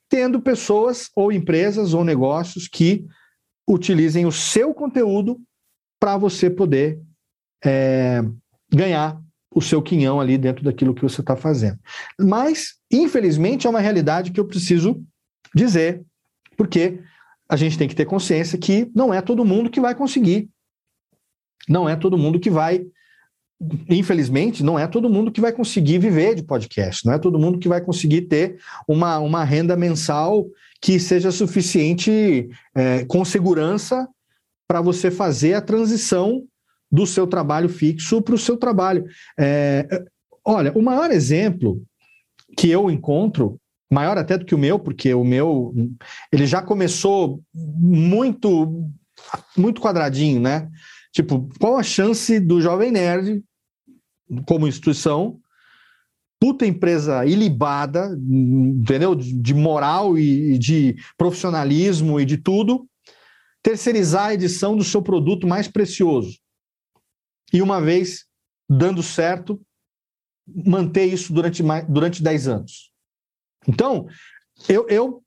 tendo 0.08 0.40
pessoas 0.40 1.10
ou 1.16 1.32
empresas 1.32 1.92
ou 1.92 2.04
negócios 2.04 2.68
que 2.68 3.04
utilizem 3.68 4.26
o 4.26 4.32
seu 4.32 4.72
conteúdo 4.72 5.40
para 5.98 6.16
você 6.16 6.50
poder 6.50 7.00
é, 7.64 8.22
ganhar 8.72 9.20
o 9.54 9.62
seu 9.62 9.80
quinhão 9.80 10.20
ali 10.20 10.36
dentro 10.36 10.64
daquilo 10.64 10.94
que 10.94 11.02
você 11.02 11.20
está 11.20 11.36
fazendo. 11.36 11.78
Mas, 12.20 12.74
infelizmente, 12.92 13.66
é 13.66 13.70
uma 13.70 13.80
realidade 13.80 14.32
que 14.32 14.40
eu 14.40 14.46
preciso 14.46 15.02
dizer, 15.54 16.02
porque 16.56 17.00
a 17.48 17.56
gente 17.56 17.78
tem 17.78 17.88
que 17.88 17.94
ter 17.94 18.04
consciência 18.04 18.58
que 18.58 18.90
não 18.94 19.12
é 19.12 19.20
todo 19.20 19.44
mundo 19.44 19.70
que 19.70 19.80
vai 19.80 19.94
conseguir. 19.94 20.48
Não 21.68 21.88
é 21.88 21.96
todo 21.96 22.18
mundo 22.18 22.40
que 22.40 22.50
vai. 22.50 22.84
Infelizmente, 23.88 24.62
não 24.62 24.78
é 24.78 24.86
todo 24.86 25.08
mundo 25.08 25.30
que 25.30 25.40
vai 25.40 25.52
conseguir 25.52 25.98
viver 25.98 26.34
de 26.34 26.42
podcast, 26.42 27.06
não 27.06 27.14
é 27.14 27.18
todo 27.18 27.38
mundo 27.38 27.58
que 27.58 27.68
vai 27.68 27.80
conseguir 27.80 28.22
ter 28.22 28.58
uma, 28.86 29.18
uma 29.18 29.44
renda 29.44 29.76
mensal 29.76 30.46
que 30.82 30.98
seja 31.00 31.30
suficiente 31.30 32.48
é, 32.74 33.04
com 33.06 33.24
segurança 33.24 34.06
para 34.68 34.80
você 34.80 35.10
fazer 35.10 35.54
a 35.54 35.62
transição 35.62 36.44
do 36.90 37.06
seu 37.06 37.26
trabalho 37.26 37.68
fixo 37.68 38.20
para 38.20 38.34
o 38.34 38.38
seu 38.38 38.56
trabalho. 38.56 39.06
É, 39.38 39.86
olha, 40.44 40.72
o 40.72 40.82
maior 40.82 41.10
exemplo 41.10 41.82
que 42.56 42.70
eu 42.70 42.90
encontro, 42.90 43.58
maior 43.90 44.18
até 44.18 44.36
do 44.38 44.44
que 44.44 44.54
o 44.54 44.58
meu, 44.58 44.78
porque 44.78 45.12
o 45.14 45.24
meu 45.24 45.74
ele 46.32 46.46
já 46.46 46.62
começou 46.62 47.42
muito 47.54 48.90
muito 49.56 49.80
quadradinho, 49.80 50.40
né? 50.40 50.68
Tipo, 51.12 51.48
qual 51.60 51.76
a 51.76 51.82
chance 51.82 52.40
do 52.40 52.60
Jovem 52.60 52.90
Nerd, 52.90 53.42
como 54.46 54.66
instituição, 54.66 55.38
puta 56.40 56.66
empresa 56.66 57.24
ilibada, 57.24 58.18
entendeu? 58.18 59.14
De 59.14 59.54
moral 59.54 60.18
e 60.18 60.58
de 60.58 60.96
profissionalismo 61.16 62.20
e 62.20 62.24
de 62.24 62.36
tudo, 62.36 62.88
terceirizar 63.62 64.26
a 64.26 64.34
edição 64.34 64.76
do 64.76 64.84
seu 64.84 65.00
produto 65.00 65.46
mais 65.46 65.68
precioso 65.68 66.36
e 67.54 67.62
uma 67.62 67.80
vez 67.80 68.26
dando 68.68 69.00
certo, 69.00 69.60
manter 70.46 71.04
isso 71.04 71.32
durante, 71.32 71.62
durante 71.88 72.22
10 72.22 72.48
anos. 72.48 72.90
Então, 73.66 74.06
eu, 74.68 74.86
eu, 74.88 75.22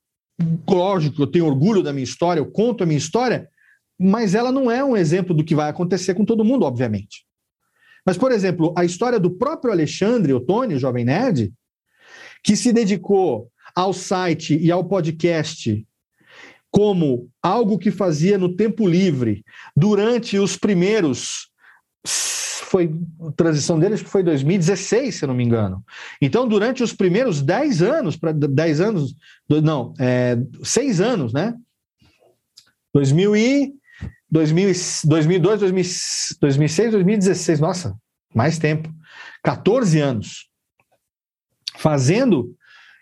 lógico, 0.68 1.22
eu 1.22 1.26
tenho 1.26 1.46
orgulho 1.46 1.82
da 1.82 1.92
minha 1.92 2.04
história, 2.04 2.40
eu 2.40 2.50
conto 2.50 2.82
a 2.82 2.86
minha 2.86 2.98
história, 2.98 3.48
mas 3.98 4.34
ela 4.34 4.52
não 4.52 4.70
é 4.70 4.84
um 4.84 4.96
exemplo 4.96 5.34
do 5.34 5.44
que 5.44 5.54
vai 5.54 5.68
acontecer 5.68 6.14
com 6.14 6.24
todo 6.24 6.44
mundo, 6.44 6.64
obviamente. 6.64 7.26
Mas, 8.06 8.16
por 8.16 8.32
exemplo, 8.32 8.72
a 8.76 8.84
história 8.84 9.18
do 9.18 9.30
próprio 9.30 9.72
Alexandre 9.72 10.32
Ottoni, 10.32 10.78
Jovem 10.78 11.04
Nerd, 11.04 11.52
que 12.42 12.56
se 12.56 12.72
dedicou 12.72 13.50
ao 13.74 13.92
site 13.92 14.56
e 14.56 14.70
ao 14.70 14.84
podcast 14.84 15.86
como 16.70 17.28
algo 17.42 17.78
que 17.78 17.90
fazia 17.90 18.38
no 18.38 18.54
tempo 18.54 18.86
livre 18.86 19.44
durante 19.76 20.38
os 20.38 20.56
primeiros 20.56 21.48
foi 22.68 22.94
a 23.20 23.32
transição 23.32 23.78
deles 23.78 24.02
que 24.02 24.08
foi 24.08 24.22
2016, 24.22 25.14
se 25.14 25.24
eu 25.24 25.28
não 25.28 25.34
me 25.34 25.44
engano. 25.44 25.84
Então, 26.20 26.46
durante 26.46 26.82
os 26.82 26.92
primeiros 26.92 27.42
10 27.42 27.82
anos, 27.82 28.16
para 28.16 28.32
10 28.32 28.80
anos, 28.80 29.14
não, 29.48 29.94
é, 29.98 30.36
6 30.62 31.00
anos, 31.00 31.32
né? 31.32 31.54
2000 32.92 33.36
e 33.36 33.74
2000, 34.30 34.72
2002, 35.04 35.60
2006, 36.40 36.90
2016, 36.92 37.60
nossa, 37.60 37.96
mais 38.34 38.58
tempo. 38.58 38.92
14 39.42 39.98
anos. 40.00 40.48
Fazendo 41.76 42.54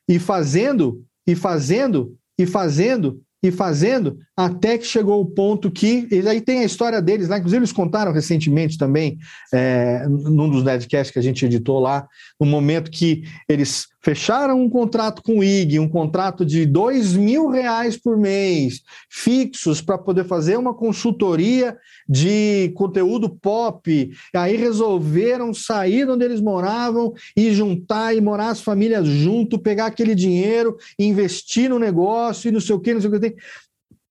e 0.09 0.18
fazendo 0.18 1.05
e 1.26 1.34
fazendo 1.34 2.16
e 2.38 2.47
fazendo 2.47 3.22
e 3.43 3.51
fazendo, 3.51 4.18
até 4.36 4.76
que 4.76 4.86
chegou 4.86 5.20
o 5.20 5.26
ponto 5.26 5.70
que. 5.70 6.06
E 6.10 6.28
aí 6.28 6.40
tem 6.40 6.60
a 6.60 6.64
história 6.64 7.00
deles 7.00 7.30
inclusive 7.30 7.60
eles 7.60 7.72
contaram 7.72 8.12
recentemente 8.12 8.76
também, 8.76 9.18
é, 9.52 10.06
num 10.08 10.50
dos 10.50 10.62
Nedcasts 10.62 11.10
que 11.10 11.18
a 11.18 11.22
gente 11.22 11.46
editou 11.46 11.80
lá, 11.80 12.06
no 12.38 12.46
momento 12.46 12.90
que 12.90 13.22
eles 13.48 13.86
fecharam 14.02 14.60
um 14.60 14.70
contrato 14.70 15.20
com 15.20 15.38
o 15.38 15.44
IG, 15.44 15.80
um 15.80 15.88
contrato 15.88 16.44
de 16.44 16.64
dois 16.64 17.14
mil 17.14 17.48
reais 17.48 17.96
por 17.96 18.16
mês, 18.16 18.82
fixos, 19.10 19.80
para 19.80 19.98
poder 19.98 20.24
fazer 20.24 20.56
uma 20.56 20.72
consultoria 20.72 21.76
de 22.08 22.70
conteúdo 22.76 23.28
pop. 23.28 24.10
Aí 24.32 24.56
resolveram 24.56 25.52
sair 25.52 26.06
de 26.06 26.12
onde 26.12 26.24
eles 26.24 26.40
moravam 26.40 27.12
e 27.36 27.52
juntar 27.52 28.14
e 28.14 28.20
morar 28.20 28.50
as 28.50 28.60
famílias 28.60 29.06
junto, 29.08 29.58
pegar 29.58 29.86
aquele 29.86 30.14
dinheiro, 30.14 30.76
investir 30.96 31.68
no 31.68 31.78
negócio 31.78 32.48
e 32.48 32.52
não 32.52 32.60
sei 32.60 32.76
o 32.76 32.80
que, 32.80 32.94
não 32.94 33.00
sei 33.00 33.10
o 33.10 33.12
que 33.12 33.18
tem. 33.18 33.34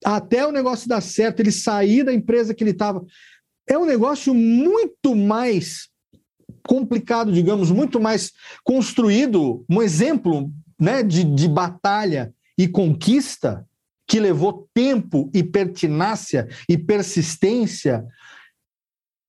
Até 0.06 0.46
o 0.46 0.52
negócio 0.52 0.88
dar 0.88 1.02
certo, 1.02 1.40
ele 1.40 1.52
sair 1.52 2.04
da 2.04 2.14
empresa 2.14 2.54
que 2.54 2.64
ele 2.64 2.72
estava. 2.72 3.04
É 3.68 3.76
um 3.76 3.86
negócio 3.86 4.36
muito 4.36 5.16
mais 5.16 5.90
complicado, 6.68 7.32
digamos, 7.32 7.72
muito 7.72 8.00
mais 8.00 8.32
construído, 8.64 9.66
um 9.68 9.82
exemplo 9.82 10.52
né, 10.80 11.02
de, 11.02 11.24
de 11.24 11.48
batalha 11.48 12.32
e 12.56 12.68
conquista 12.68 13.66
que 14.08 14.20
levou 14.20 14.70
tempo 14.74 15.32
e 15.34 15.44
pertinácia 15.44 16.48
e 16.70 16.78
persistência 16.78 18.06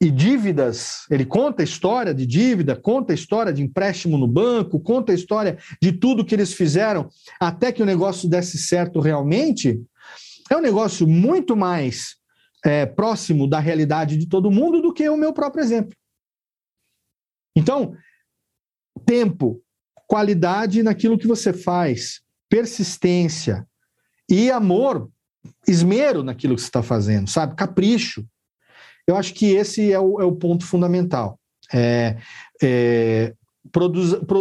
e 0.01 0.11
dívidas. 0.11 1.07
Ele 1.11 1.25
conta 1.25 1.63
a 1.63 1.65
história 1.65 2.13
de 2.13 2.27
dívida, 2.27 2.77
conta 2.77 3.13
a 3.13 3.15
história 3.15 3.53
de 3.53 3.63
empréstimo 3.63 4.19
no 4.19 4.29
banco, 4.29 4.79
conta 4.79 5.13
a 5.13 5.15
história 5.15 5.57
de 5.81 5.93
tudo 5.93 6.25
que 6.25 6.35
eles 6.35 6.53
fizeram 6.53 7.09
até 7.41 7.73
que 7.73 7.83
o 7.83 7.87
negócio 7.87 8.29
desse 8.29 8.59
certo 8.59 9.01
realmente. 9.01 9.81
É 10.51 10.57
um 10.57 10.61
negócio 10.61 11.07
muito 11.07 11.57
mais 11.57 12.17
é, 12.65 12.87
próximo 12.87 13.49
da 13.49 13.59
realidade 13.59 14.17
de 14.17 14.29
todo 14.29 14.51
mundo 14.51 14.81
do 14.81 14.93
que 14.93 15.09
o 15.09 15.17
meu 15.17 15.33
próprio 15.33 15.63
exemplo. 15.63 15.97
Então, 17.57 17.97
tempo, 19.05 19.63
qualidade 20.07 20.83
naquilo 20.83 21.19
que 21.19 21.27
você 21.27 21.53
faz, 21.53 22.21
persistência 22.49 23.67
e 24.29 24.51
amor, 24.51 25.11
esmero 25.67 26.23
naquilo 26.23 26.55
que 26.55 26.61
você 26.61 26.69
está 26.69 26.83
fazendo, 26.83 27.29
sabe? 27.29 27.55
Capricho. 27.57 28.27
Eu 29.07 29.17
acho 29.17 29.33
que 29.35 29.47
esse 29.47 29.93
é 29.93 30.01
o, 30.01 30.21
é 30.21 30.25
o 30.25 30.35
ponto 30.35 30.67
fundamental. 30.67 31.39
É, 31.73 32.17
é, 32.63 33.35
pro, 33.73 33.91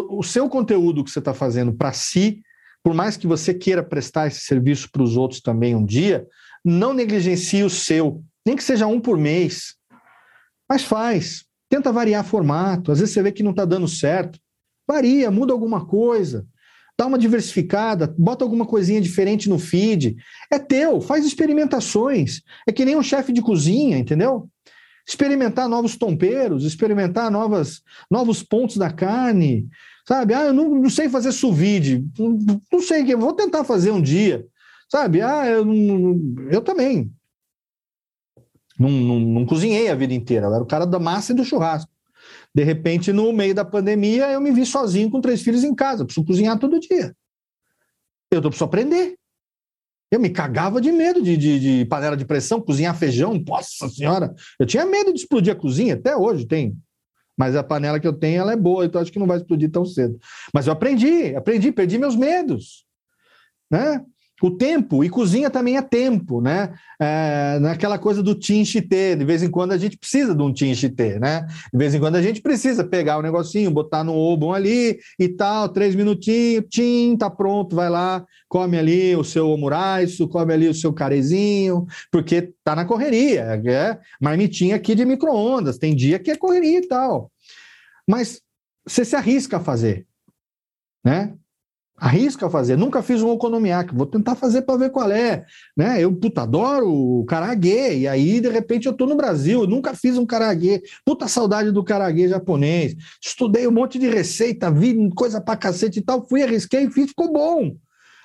o 0.09 0.23
seu 0.23 0.49
conteúdo 0.49 1.03
que 1.03 1.11
você 1.11 1.19
está 1.19 1.33
fazendo 1.33 1.73
para 1.73 1.93
si, 1.93 2.41
por 2.85 2.93
mais 2.93 3.17
que 3.17 3.25
você 3.25 3.51
queira 3.51 3.81
prestar 3.81 4.27
esse 4.27 4.41
serviço 4.41 4.91
para 4.91 5.01
os 5.01 5.17
outros 5.17 5.41
também 5.41 5.73
um 5.73 5.83
dia, 5.83 6.27
não 6.63 6.93
negligencie 6.93 7.63
o 7.63 7.69
seu, 7.69 8.23
nem 8.45 8.55
que 8.55 8.63
seja 8.63 8.85
um 8.85 9.01
por 9.01 9.17
mês. 9.17 9.73
Mas 10.69 10.83
faz, 10.83 11.45
Tenta 11.69 11.91
variar 11.91 12.23
formato. 12.23 12.91
Às 12.91 12.99
vezes 12.99 13.13
você 13.13 13.21
vê 13.21 13.31
que 13.31 13.43
não 13.43 13.51
está 13.51 13.65
dando 13.65 13.87
certo. 13.87 14.39
Varia, 14.87 15.31
muda 15.31 15.51
alguma 15.51 15.85
coisa. 15.85 16.45
Dá 16.97 17.05
uma 17.05 17.17
diversificada, 17.17 18.13
bota 18.17 18.45
alguma 18.45 18.65
coisinha 18.65 19.01
diferente 19.01 19.49
no 19.49 19.59
feed. 19.59 20.15
É 20.49 20.57
teu, 20.57 21.01
faz 21.01 21.25
experimentações. 21.25 22.41
É 22.67 22.71
que 22.71 22.85
nem 22.85 22.95
um 22.95 23.03
chefe 23.03 23.33
de 23.33 23.41
cozinha, 23.41 23.97
entendeu? 23.97 24.47
Experimentar 25.07 25.67
novos 25.67 25.97
tomperos, 25.97 26.63
experimentar 26.63 27.29
novas, 27.29 27.81
novos 28.09 28.41
pontos 28.41 28.77
da 28.77 28.89
carne. 28.89 29.67
Sabe? 30.07 30.33
Ah, 30.33 30.45
eu 30.45 30.53
não, 30.53 30.69
não 30.69 30.89
sei 30.89 31.09
fazer 31.09 31.31
sous 31.31 31.55
vide. 31.55 32.05
Não, 32.17 32.37
não 32.71 32.81
sei, 32.81 33.03
vou 33.15 33.33
tentar 33.33 33.63
fazer 33.63 33.91
um 33.91 34.01
dia. 34.01 34.45
Sabe? 34.89 35.21
Ah, 35.21 35.47
eu, 35.47 35.65
eu 36.51 36.61
também. 36.61 37.11
Não, 38.77 38.89
não, 38.89 39.19
não, 39.19 39.45
cozinhei 39.45 39.89
a 39.89 39.95
vida 39.95 40.13
inteira, 40.13 40.47
eu 40.47 40.53
era 40.53 40.63
o 40.63 40.67
cara 40.67 40.85
da 40.85 40.99
massa 40.99 41.31
e 41.31 41.35
do 41.35 41.45
churrasco. 41.45 41.91
De 42.53 42.63
repente, 42.63 43.11
no 43.11 43.31
meio 43.33 43.55
da 43.55 43.65
pandemia, 43.65 44.31
eu 44.31 44.41
me 44.41 44.51
vi 44.51 44.65
sozinho 44.65 45.09
com 45.09 45.21
três 45.21 45.41
filhos 45.41 45.63
em 45.63 45.73
casa. 45.73 46.05
preciso 46.05 46.25
cozinhar 46.25 46.59
todo 46.59 46.79
dia. 46.79 47.15
Eu 48.31 48.41
preciso 48.41 48.65
aprender. 48.65 49.17
Eu 50.11 50.19
me 50.19 50.29
cagava 50.29 50.79
de 50.79 50.91
medo 50.91 51.21
de, 51.21 51.35
de, 51.35 51.59
de, 51.59 51.85
panela 51.85 52.15
de 52.15 52.25
pressão, 52.25 52.61
cozinhar 52.61 52.95
feijão. 52.97 53.33
Nossa 53.45 53.89
senhora! 53.89 54.33
Eu 54.59 54.65
tinha 54.65 54.85
medo 54.85 55.11
de 55.13 55.19
explodir 55.19 55.53
a 55.53 55.55
cozinha, 55.55 55.95
até 55.95 56.15
hoje 56.15 56.45
tem. 56.45 56.77
Mas 57.37 57.55
a 57.55 57.63
panela 57.63 57.99
que 57.99 58.07
eu 58.07 58.13
tenho, 58.13 58.41
ela 58.41 58.53
é 58.53 58.55
boa, 58.55 58.85
então 58.85 59.01
acho 59.01 59.11
que 59.11 59.19
não 59.19 59.27
vai 59.27 59.37
explodir 59.37 59.69
tão 59.69 59.85
cedo. 59.85 60.17
Mas 60.53 60.67
eu 60.67 60.73
aprendi, 60.73 61.35
aprendi, 61.35 61.71
perdi 61.71 61.97
meus 61.97 62.15
medos. 62.15 62.85
né? 63.69 64.03
O 64.41 64.51
tempo, 64.51 65.01
e 65.01 65.09
cozinha 65.09 65.49
também 65.49 65.77
é 65.77 65.81
tempo, 65.81 66.41
né? 66.41 66.73
É, 66.99 67.57
naquela 67.59 67.97
coisa 67.97 68.21
do 68.21 68.35
tinchité, 68.35 69.15
de 69.15 69.23
vez 69.23 69.41
em 69.41 69.49
quando 69.49 69.71
a 69.71 69.77
gente 69.77 69.97
precisa 69.97 70.35
de 70.35 70.41
um 70.41 70.51
tinchité, 70.51 71.17
né? 71.19 71.47
De 71.71 71.77
vez 71.77 71.95
em 71.95 71.99
quando 71.99 72.15
a 72.15 72.21
gente 72.21 72.41
precisa 72.41 72.83
pegar 72.83 73.17
o 73.17 73.21
negocinho, 73.21 73.71
botar 73.71 74.03
no 74.03 74.13
obon 74.13 74.53
ali 74.53 74.99
e 75.17 75.29
tal, 75.29 75.69
três 75.69 75.95
minutinhos, 75.95 76.65
tim, 76.69 77.15
tá 77.17 77.29
pronto, 77.29 77.77
vai 77.77 77.89
lá, 77.89 78.25
come 78.49 78.77
ali 78.77 79.15
o 79.15 79.23
seu 79.23 79.49
omuraiço, 79.49 80.27
come 80.27 80.53
ali 80.53 80.67
o 80.67 80.75
seu 80.75 80.91
carezinho, 80.91 81.85
porque 82.11 82.53
tá 82.61 82.75
na 82.75 82.83
correria, 82.83 83.61
é 83.65 83.97
marmitinha 84.21 84.75
aqui 84.75 84.95
de 84.95 85.05
micro-ondas, 85.05 85.77
tem 85.77 85.95
dia 85.95 86.19
que 86.19 86.31
é 86.31 86.35
correria 86.35 86.79
e 86.79 86.87
tal. 86.87 87.31
Mas 88.07 88.41
você 88.85 89.05
se 89.05 89.15
arrisca 89.15 89.57
a 89.57 89.61
fazer, 89.61 90.05
né? 91.03 91.33
Arrisca 91.97 92.49
fazer. 92.49 92.77
Nunca 92.77 93.01
fiz 93.01 93.21
um 93.21 93.29
okonomiyaki, 93.29 93.95
vou 93.95 94.05
tentar 94.05 94.35
fazer 94.35 94.63
para 94.63 94.77
ver 94.77 94.89
qual 94.89 95.09
é. 95.11 95.45
Né? 95.75 96.03
Eu, 96.03 96.13
puta, 96.13 96.41
adoro 96.41 96.91
o 96.91 97.25
karaguê, 97.25 97.99
e 97.99 98.07
aí, 98.07 98.41
de 98.41 98.49
repente, 98.49 98.85
eu 98.85 98.93
tô 98.93 99.05
no 99.05 99.15
Brasil, 99.15 99.65
nunca 99.65 99.93
fiz 99.93 100.17
um 100.17 100.25
karaguê. 100.25 100.81
Puta 101.05 101.27
saudade 101.27 101.71
do 101.71 101.83
karaguê 101.83 102.27
japonês. 102.27 102.95
Estudei 103.23 103.65
um 103.65 103.71
monte 103.71 103.97
de 103.97 104.09
receita, 104.09 104.69
vi 104.69 105.09
coisa 105.15 105.39
pra 105.39 105.55
cacete 105.55 105.99
e 105.99 106.01
tal, 106.01 106.27
fui, 106.27 106.43
arrisquei 106.43 106.89
fiz, 106.89 107.07
ficou 107.07 107.31
bom. 107.31 107.77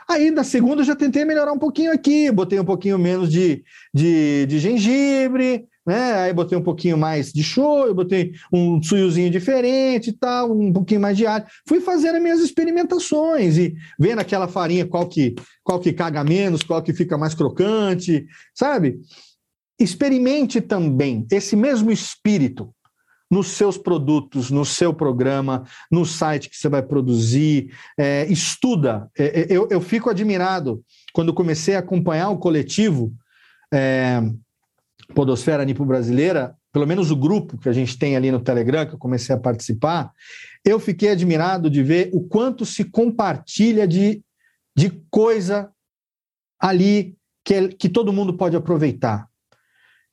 Aí, 0.08 0.32
na 0.32 0.42
segunda, 0.42 0.82
eu 0.82 0.86
já 0.86 0.96
tentei 0.96 1.24
melhorar 1.24 1.52
um 1.52 1.58
pouquinho 1.58 1.92
aqui, 1.92 2.32
botei 2.32 2.58
um 2.58 2.64
pouquinho 2.64 2.98
menos 2.98 3.30
de, 3.30 3.62
de, 3.94 4.44
de 4.46 4.58
gengibre, 4.58 5.68
né? 5.86 6.12
Aí 6.14 6.32
botei 6.32 6.56
um 6.56 6.62
pouquinho 6.62 6.96
mais 6.96 7.32
de 7.32 7.42
show, 7.42 7.92
botei 7.94 8.32
um 8.52 8.82
suiozinho 8.82 9.30
diferente 9.30 10.10
e 10.10 10.12
tal, 10.12 10.52
um 10.52 10.72
pouquinho 10.72 11.00
mais 11.00 11.16
de 11.16 11.26
alho. 11.26 11.44
Fui 11.66 11.80
fazendo 11.80 12.16
as 12.16 12.22
minhas 12.22 12.40
experimentações 12.40 13.56
e 13.56 13.74
vendo 13.98 14.20
aquela 14.20 14.46
farinha 14.46 14.86
qual 14.86 15.08
que, 15.08 15.34
qual 15.64 15.80
que 15.80 15.92
caga 15.92 16.22
menos, 16.22 16.62
qual 16.62 16.82
que 16.82 16.92
fica 16.92 17.16
mais 17.16 17.34
crocante, 17.34 18.26
sabe? 18.54 19.00
Experimente 19.78 20.60
também 20.60 21.26
esse 21.30 21.56
mesmo 21.56 21.90
espírito 21.90 22.72
nos 23.30 23.48
seus 23.48 23.78
produtos, 23.78 24.50
no 24.50 24.64
seu 24.64 24.92
programa, 24.92 25.64
no 25.90 26.04
site 26.04 26.50
que 26.50 26.56
você 26.56 26.68
vai 26.68 26.82
produzir, 26.82 27.72
é, 27.96 28.26
estuda. 28.26 29.08
É, 29.16 29.46
eu, 29.48 29.68
eu 29.70 29.80
fico 29.80 30.10
admirado 30.10 30.82
quando 31.12 31.32
comecei 31.32 31.76
a 31.76 31.78
acompanhar 31.78 32.30
o 32.30 32.38
coletivo. 32.38 33.14
É, 33.72 34.20
Podosfera 35.14 35.64
Nipo 35.64 35.84
Brasileira, 35.84 36.54
pelo 36.72 36.86
menos 36.86 37.10
o 37.10 37.16
grupo 37.16 37.58
que 37.58 37.68
a 37.68 37.72
gente 37.72 37.98
tem 37.98 38.16
ali 38.16 38.30
no 38.30 38.40
Telegram, 38.40 38.86
que 38.86 38.94
eu 38.94 38.98
comecei 38.98 39.34
a 39.34 39.38
participar, 39.38 40.12
eu 40.64 40.78
fiquei 40.78 41.10
admirado 41.10 41.68
de 41.68 41.82
ver 41.82 42.10
o 42.12 42.22
quanto 42.22 42.64
se 42.64 42.84
compartilha 42.84 43.86
de, 43.86 44.22
de 44.76 44.90
coisa 45.10 45.70
ali 46.60 47.16
que, 47.44 47.68
que 47.68 47.88
todo 47.88 48.12
mundo 48.12 48.36
pode 48.36 48.56
aproveitar. 48.56 49.28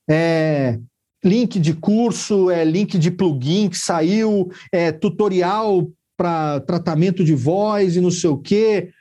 É, 0.09 0.79
link 1.23 1.59
de 1.59 1.73
curso, 1.73 2.49
é 2.49 2.63
link 2.63 2.97
de 2.97 3.11
plugin 3.11 3.69
que 3.69 3.77
saiu, 3.77 4.49
é 4.71 4.91
tutorial 4.91 5.91
para 6.15 6.59
tratamento 6.61 7.23
de 7.23 7.35
voz 7.35 7.95
e 7.95 8.01
não 8.01 8.09
sei 8.09 8.29
o 8.29 8.37
quê. 8.37 8.91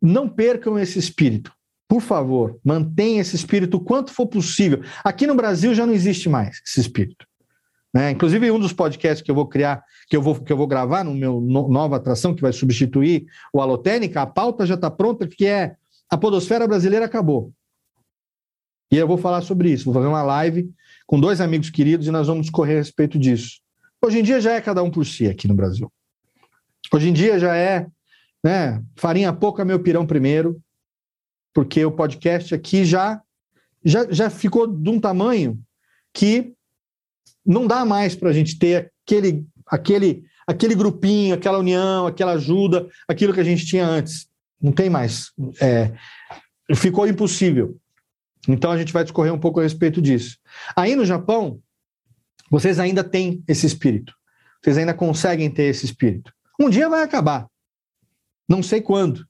Não 0.00 0.28
percam 0.28 0.78
esse 0.78 0.98
espírito 0.98 1.57
por 1.88 2.02
favor, 2.02 2.60
mantenha 2.62 3.22
esse 3.22 3.34
espírito 3.34 3.78
o 3.78 3.80
quanto 3.80 4.12
for 4.12 4.26
possível. 4.26 4.82
Aqui 5.02 5.26
no 5.26 5.34
Brasil 5.34 5.74
já 5.74 5.86
não 5.86 5.94
existe 5.94 6.28
mais 6.28 6.60
esse 6.66 6.80
espírito. 6.80 7.26
Né? 7.94 8.10
Inclusive, 8.10 8.50
um 8.50 8.58
dos 8.58 8.74
podcasts 8.74 9.22
que 9.22 9.30
eu 9.30 9.34
vou 9.34 9.46
criar, 9.46 9.82
que 10.06 10.14
eu 10.14 10.20
vou, 10.20 10.34
que 10.34 10.52
eu 10.52 10.56
vou 10.56 10.66
gravar 10.66 11.02
no 11.02 11.14
meu 11.14 11.40
no, 11.40 11.66
nova 11.66 11.96
atração, 11.96 12.34
que 12.34 12.42
vai 12.42 12.52
substituir 12.52 13.24
o 13.54 13.62
Alotênica, 13.62 14.20
a 14.20 14.26
pauta 14.26 14.66
já 14.66 14.74
está 14.74 14.90
pronta, 14.90 15.26
que 15.26 15.46
é 15.46 15.76
a 16.10 16.18
podosfera 16.18 16.68
brasileira 16.68 17.06
acabou. 17.06 17.52
E 18.92 18.96
eu 18.96 19.08
vou 19.08 19.16
falar 19.16 19.40
sobre 19.40 19.70
isso. 19.70 19.86
Vou 19.86 19.94
fazer 19.94 20.06
uma 20.06 20.22
live 20.22 20.70
com 21.06 21.18
dois 21.18 21.40
amigos 21.40 21.70
queridos 21.70 22.06
e 22.06 22.10
nós 22.10 22.26
vamos 22.26 22.42
discorrer 22.42 22.76
a 22.76 22.80
respeito 22.80 23.18
disso. 23.18 23.60
Hoje 24.04 24.18
em 24.18 24.22
dia 24.22 24.42
já 24.42 24.52
é 24.52 24.60
cada 24.60 24.82
um 24.82 24.90
por 24.90 25.06
si 25.06 25.26
aqui 25.26 25.48
no 25.48 25.54
Brasil. 25.54 25.90
Hoje 26.92 27.08
em 27.08 27.12
dia 27.14 27.38
já 27.38 27.56
é 27.56 27.86
né, 28.44 28.82
farinha 28.94 29.32
pouca, 29.32 29.64
meu 29.64 29.80
pirão 29.80 30.06
primeiro 30.06 30.60
porque 31.58 31.84
o 31.84 31.90
podcast 31.90 32.54
aqui 32.54 32.84
já, 32.84 33.20
já, 33.84 34.08
já 34.12 34.30
ficou 34.30 34.64
de 34.64 34.90
um 34.90 35.00
tamanho 35.00 35.60
que 36.14 36.52
não 37.44 37.66
dá 37.66 37.84
mais 37.84 38.14
para 38.14 38.30
a 38.30 38.32
gente 38.32 38.56
ter 38.56 38.92
aquele, 39.04 39.44
aquele, 39.66 40.24
aquele 40.46 40.76
grupinho, 40.76 41.34
aquela 41.34 41.58
união, 41.58 42.06
aquela 42.06 42.34
ajuda, 42.34 42.88
aquilo 43.08 43.34
que 43.34 43.40
a 43.40 43.44
gente 43.44 43.66
tinha 43.66 43.84
antes. 43.84 44.28
Não 44.62 44.70
tem 44.70 44.88
mais. 44.88 45.32
É, 45.60 45.92
ficou 46.76 47.08
impossível. 47.08 47.76
Então 48.46 48.70
a 48.70 48.78
gente 48.78 48.92
vai 48.92 49.02
discorrer 49.02 49.34
um 49.34 49.40
pouco 49.40 49.58
a 49.58 49.64
respeito 49.64 50.00
disso. 50.00 50.38
Aí 50.76 50.94
no 50.94 51.04
Japão, 51.04 51.60
vocês 52.48 52.78
ainda 52.78 53.02
têm 53.02 53.42
esse 53.48 53.66
espírito. 53.66 54.14
Vocês 54.62 54.78
ainda 54.78 54.94
conseguem 54.94 55.50
ter 55.50 55.64
esse 55.64 55.84
espírito. 55.84 56.32
Um 56.56 56.70
dia 56.70 56.88
vai 56.88 57.02
acabar. 57.02 57.48
Não 58.48 58.62
sei 58.62 58.80
quando. 58.80 59.26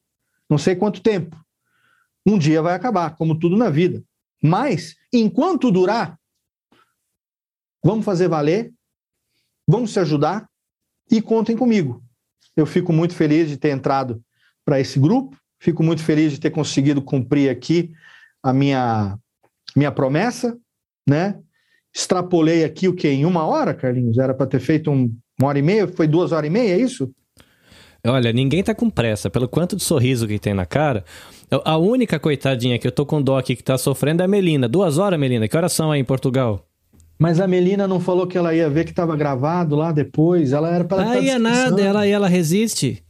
Não 0.47 0.59
sei 0.59 0.77
quanto 0.77 1.01
tempo. 1.01 1.35
Um 2.29 2.37
dia 2.37 2.61
vai 2.61 2.75
acabar, 2.75 3.17
como 3.17 3.39
tudo 3.39 3.57
na 3.57 3.71
vida. 3.71 4.05
Mas, 4.43 4.97
enquanto 5.11 5.71
durar, 5.71 6.19
vamos 7.83 8.05
fazer 8.05 8.29
valer, 8.29 8.71
vamos 9.67 9.95
se 9.95 9.99
ajudar 9.99 10.47
e 11.11 11.23
contem 11.23 11.57
comigo. 11.57 12.03
Eu 12.55 12.67
fico 12.67 12.93
muito 12.93 13.15
feliz 13.15 13.49
de 13.49 13.57
ter 13.57 13.71
entrado 13.71 14.23
para 14.63 14.79
esse 14.79 15.01
grupo, 15.01 15.39
fico 15.59 15.83
muito 15.83 16.03
feliz 16.03 16.31
de 16.33 16.39
ter 16.39 16.51
conseguido 16.51 17.01
cumprir 17.01 17.49
aqui 17.49 17.93
a 18.43 18.53
minha, 18.53 19.19
minha 19.75 19.91
promessa, 19.91 20.55
né? 21.09 21.41
Extrapolei 21.97 22.63
aqui 22.63 22.89
o 22.89 22.95
que? 22.95 23.09
Em 23.09 23.25
uma 23.25 23.47
hora, 23.47 23.73
Carlinhos? 23.73 24.19
Era 24.19 24.35
para 24.35 24.47
ter 24.47 24.61
feito 24.61 24.91
um, 24.91 25.11
uma 25.41 25.49
hora 25.49 25.59
e 25.59 25.63
meia? 25.63 25.89
Foi 25.89 26.07
duas 26.07 26.31
horas 26.31 26.47
e 26.47 26.53
meia, 26.53 26.75
é 26.75 26.79
isso? 26.79 27.11
Olha, 28.07 28.33
ninguém 28.33 28.63
tá 28.63 28.75
com 28.75 28.91
pressa. 28.91 29.31
Pelo 29.31 29.49
quanto 29.49 29.75
de 29.75 29.83
sorriso 29.83 30.29
que 30.29 30.39
tem 30.39 30.55
na 30.55 30.67
cara, 30.67 31.05
a 31.65 31.79
única 31.79 32.19
coitadinha 32.19 32.79
que 32.79 32.87
eu 32.87 32.93
tô 32.93 33.07
com 33.07 33.23
dó 33.23 33.39
aqui 33.39 33.57
que 33.57 33.63
tá 33.65 33.79
sofrendo 33.79 34.23
é 34.23 34.25
a 34.25 34.29
Melina. 34.29 34.69
Duas 34.69 34.99
horas, 34.99 35.19
Melina. 35.19 35.49
Que 35.49 35.57
horas 35.57 35.73
são 35.73 35.91
aí 35.91 36.01
em 36.01 36.05
Portugal? 36.05 36.67
Mas 37.19 37.41
a 37.41 37.49
Melina 37.49 37.89
não 37.89 37.99
falou 37.99 38.27
que 38.27 38.39
ela 38.39 38.55
ia 38.55 38.71
ver 38.71 38.85
que 38.85 38.91
estava 38.91 39.17
gravado 39.17 39.75
lá 39.75 39.91
depois. 39.91 40.53
Ela 40.53 40.71
era 40.71 40.85
para. 40.85 41.11
Ah, 41.11 41.19
ia 41.19 41.39
nada. 41.39 41.81
Ela, 41.81 42.07
ela 42.07 42.29
resiste. 42.29 43.03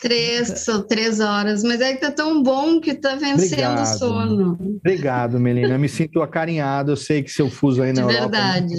Três, 0.00 0.48
são 0.60 0.82
três 0.82 1.20
horas, 1.20 1.62
mas 1.62 1.80
é 1.80 1.94
que 1.94 2.00
tá 2.00 2.10
tão 2.10 2.42
bom 2.42 2.80
que 2.80 2.94
tá 2.94 3.14
vencendo 3.14 3.44
Obrigado. 3.44 3.82
o 3.82 3.86
sono. 3.86 4.58
Obrigado, 4.80 5.38
Melina. 5.38 5.74
Eu 5.74 5.78
me 5.78 5.88
sinto 5.88 6.20
acarinhado. 6.20 6.92
Eu 6.92 6.96
sei 6.96 7.22
que 7.22 7.30
seu 7.30 7.48
fuso 7.48 7.80
aí 7.80 7.92
na 7.92 8.02
De 8.02 8.12
Europa. 8.14 8.30
Verdade 8.30 8.74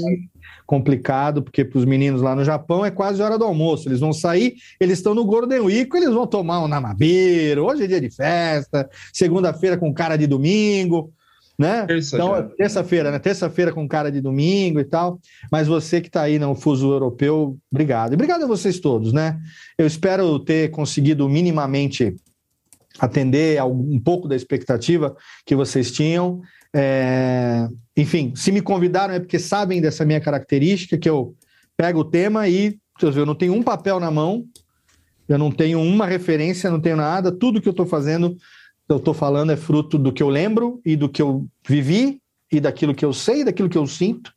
complicado, 0.65 1.43
porque 1.43 1.63
para 1.63 1.77
os 1.77 1.85
meninos 1.85 2.21
lá 2.21 2.35
no 2.35 2.43
Japão 2.43 2.85
é 2.85 2.91
quase 2.91 3.21
hora 3.21 3.37
do 3.37 3.45
almoço. 3.45 3.87
Eles 3.87 3.99
vão 3.99 4.11
sair, 4.11 4.55
eles 4.79 4.99
estão 4.99 5.13
no 5.13 5.25
Golden 5.25 5.61
Week, 5.61 5.95
eles 5.95 6.13
vão 6.13 6.25
tomar 6.25 6.63
um 6.63 6.67
namabeiro. 6.67 7.65
Hoje 7.65 7.83
é 7.83 7.87
dia 7.87 8.01
de 8.01 8.09
festa, 8.09 8.89
segunda-feira 9.13 9.77
com 9.77 9.93
cara 9.93 10.17
de 10.17 10.25
domingo, 10.27 11.13
né? 11.57 11.85
Terça 11.85 12.15
então, 12.15 12.49
terça-feira, 12.57 13.11
né? 13.11 13.19
Terça-feira 13.19 13.71
com 13.71 13.87
cara 13.87 14.11
de 14.11 14.19
domingo 14.19 14.79
e 14.79 14.83
tal. 14.83 15.19
Mas 15.51 15.67
você 15.67 16.01
que 16.01 16.07
está 16.07 16.23
aí 16.23 16.37
no 16.39 16.55
fuso 16.55 16.91
europeu, 16.91 17.57
obrigado. 17.71 18.13
E 18.13 18.15
obrigado 18.15 18.43
a 18.43 18.47
vocês 18.47 18.79
todos, 18.79 19.13
né? 19.13 19.39
Eu 19.77 19.85
espero 19.85 20.39
ter 20.39 20.71
conseguido 20.71 21.27
minimamente 21.29 22.15
atender 22.99 23.61
um 23.63 23.99
pouco 23.99 24.27
da 24.27 24.35
expectativa 24.35 25.15
que 25.45 25.55
vocês 25.55 25.91
tinham. 25.91 26.41
É, 26.77 27.69
enfim, 27.95 28.33
se 28.35 28.51
me 28.51 28.61
convidaram 28.61 29.13
é 29.13 29.19
porque 29.19 29.39
sabem 29.39 29.79
dessa 29.79 30.03
minha 30.03 30.19
característica, 30.19 30.97
que 30.97 31.09
eu 31.09 31.33
pego 31.77 32.01
o 32.01 32.05
tema 32.05 32.49
e 32.49 32.77
eu 33.01 33.25
não 33.25 33.33
tenho 33.33 33.53
um 33.53 33.63
papel 33.63 33.97
na 33.97 34.11
mão, 34.11 34.45
eu 35.27 35.37
não 35.37 35.49
tenho 35.51 35.79
uma 35.81 36.05
referência, 36.05 36.69
não 36.69 36.81
tenho 36.81 36.97
nada, 36.97 37.31
tudo 37.31 37.61
que 37.61 37.67
eu 37.69 37.71
estou 37.71 37.85
fazendo, 37.85 38.35
eu 38.89 38.97
estou 38.97 39.13
falando 39.13 39.53
é 39.53 39.55
fruto 39.55 39.97
do 39.97 40.11
que 40.11 40.21
eu 40.21 40.27
lembro 40.27 40.81
e 40.85 40.97
do 40.97 41.07
que 41.07 41.21
eu 41.21 41.47
vivi 41.65 42.19
e 42.51 42.59
daquilo 42.59 42.93
que 42.93 43.05
eu 43.05 43.13
sei, 43.13 43.45
daquilo 43.45 43.69
que 43.69 43.77
eu 43.77 43.87
sinto. 43.87 44.33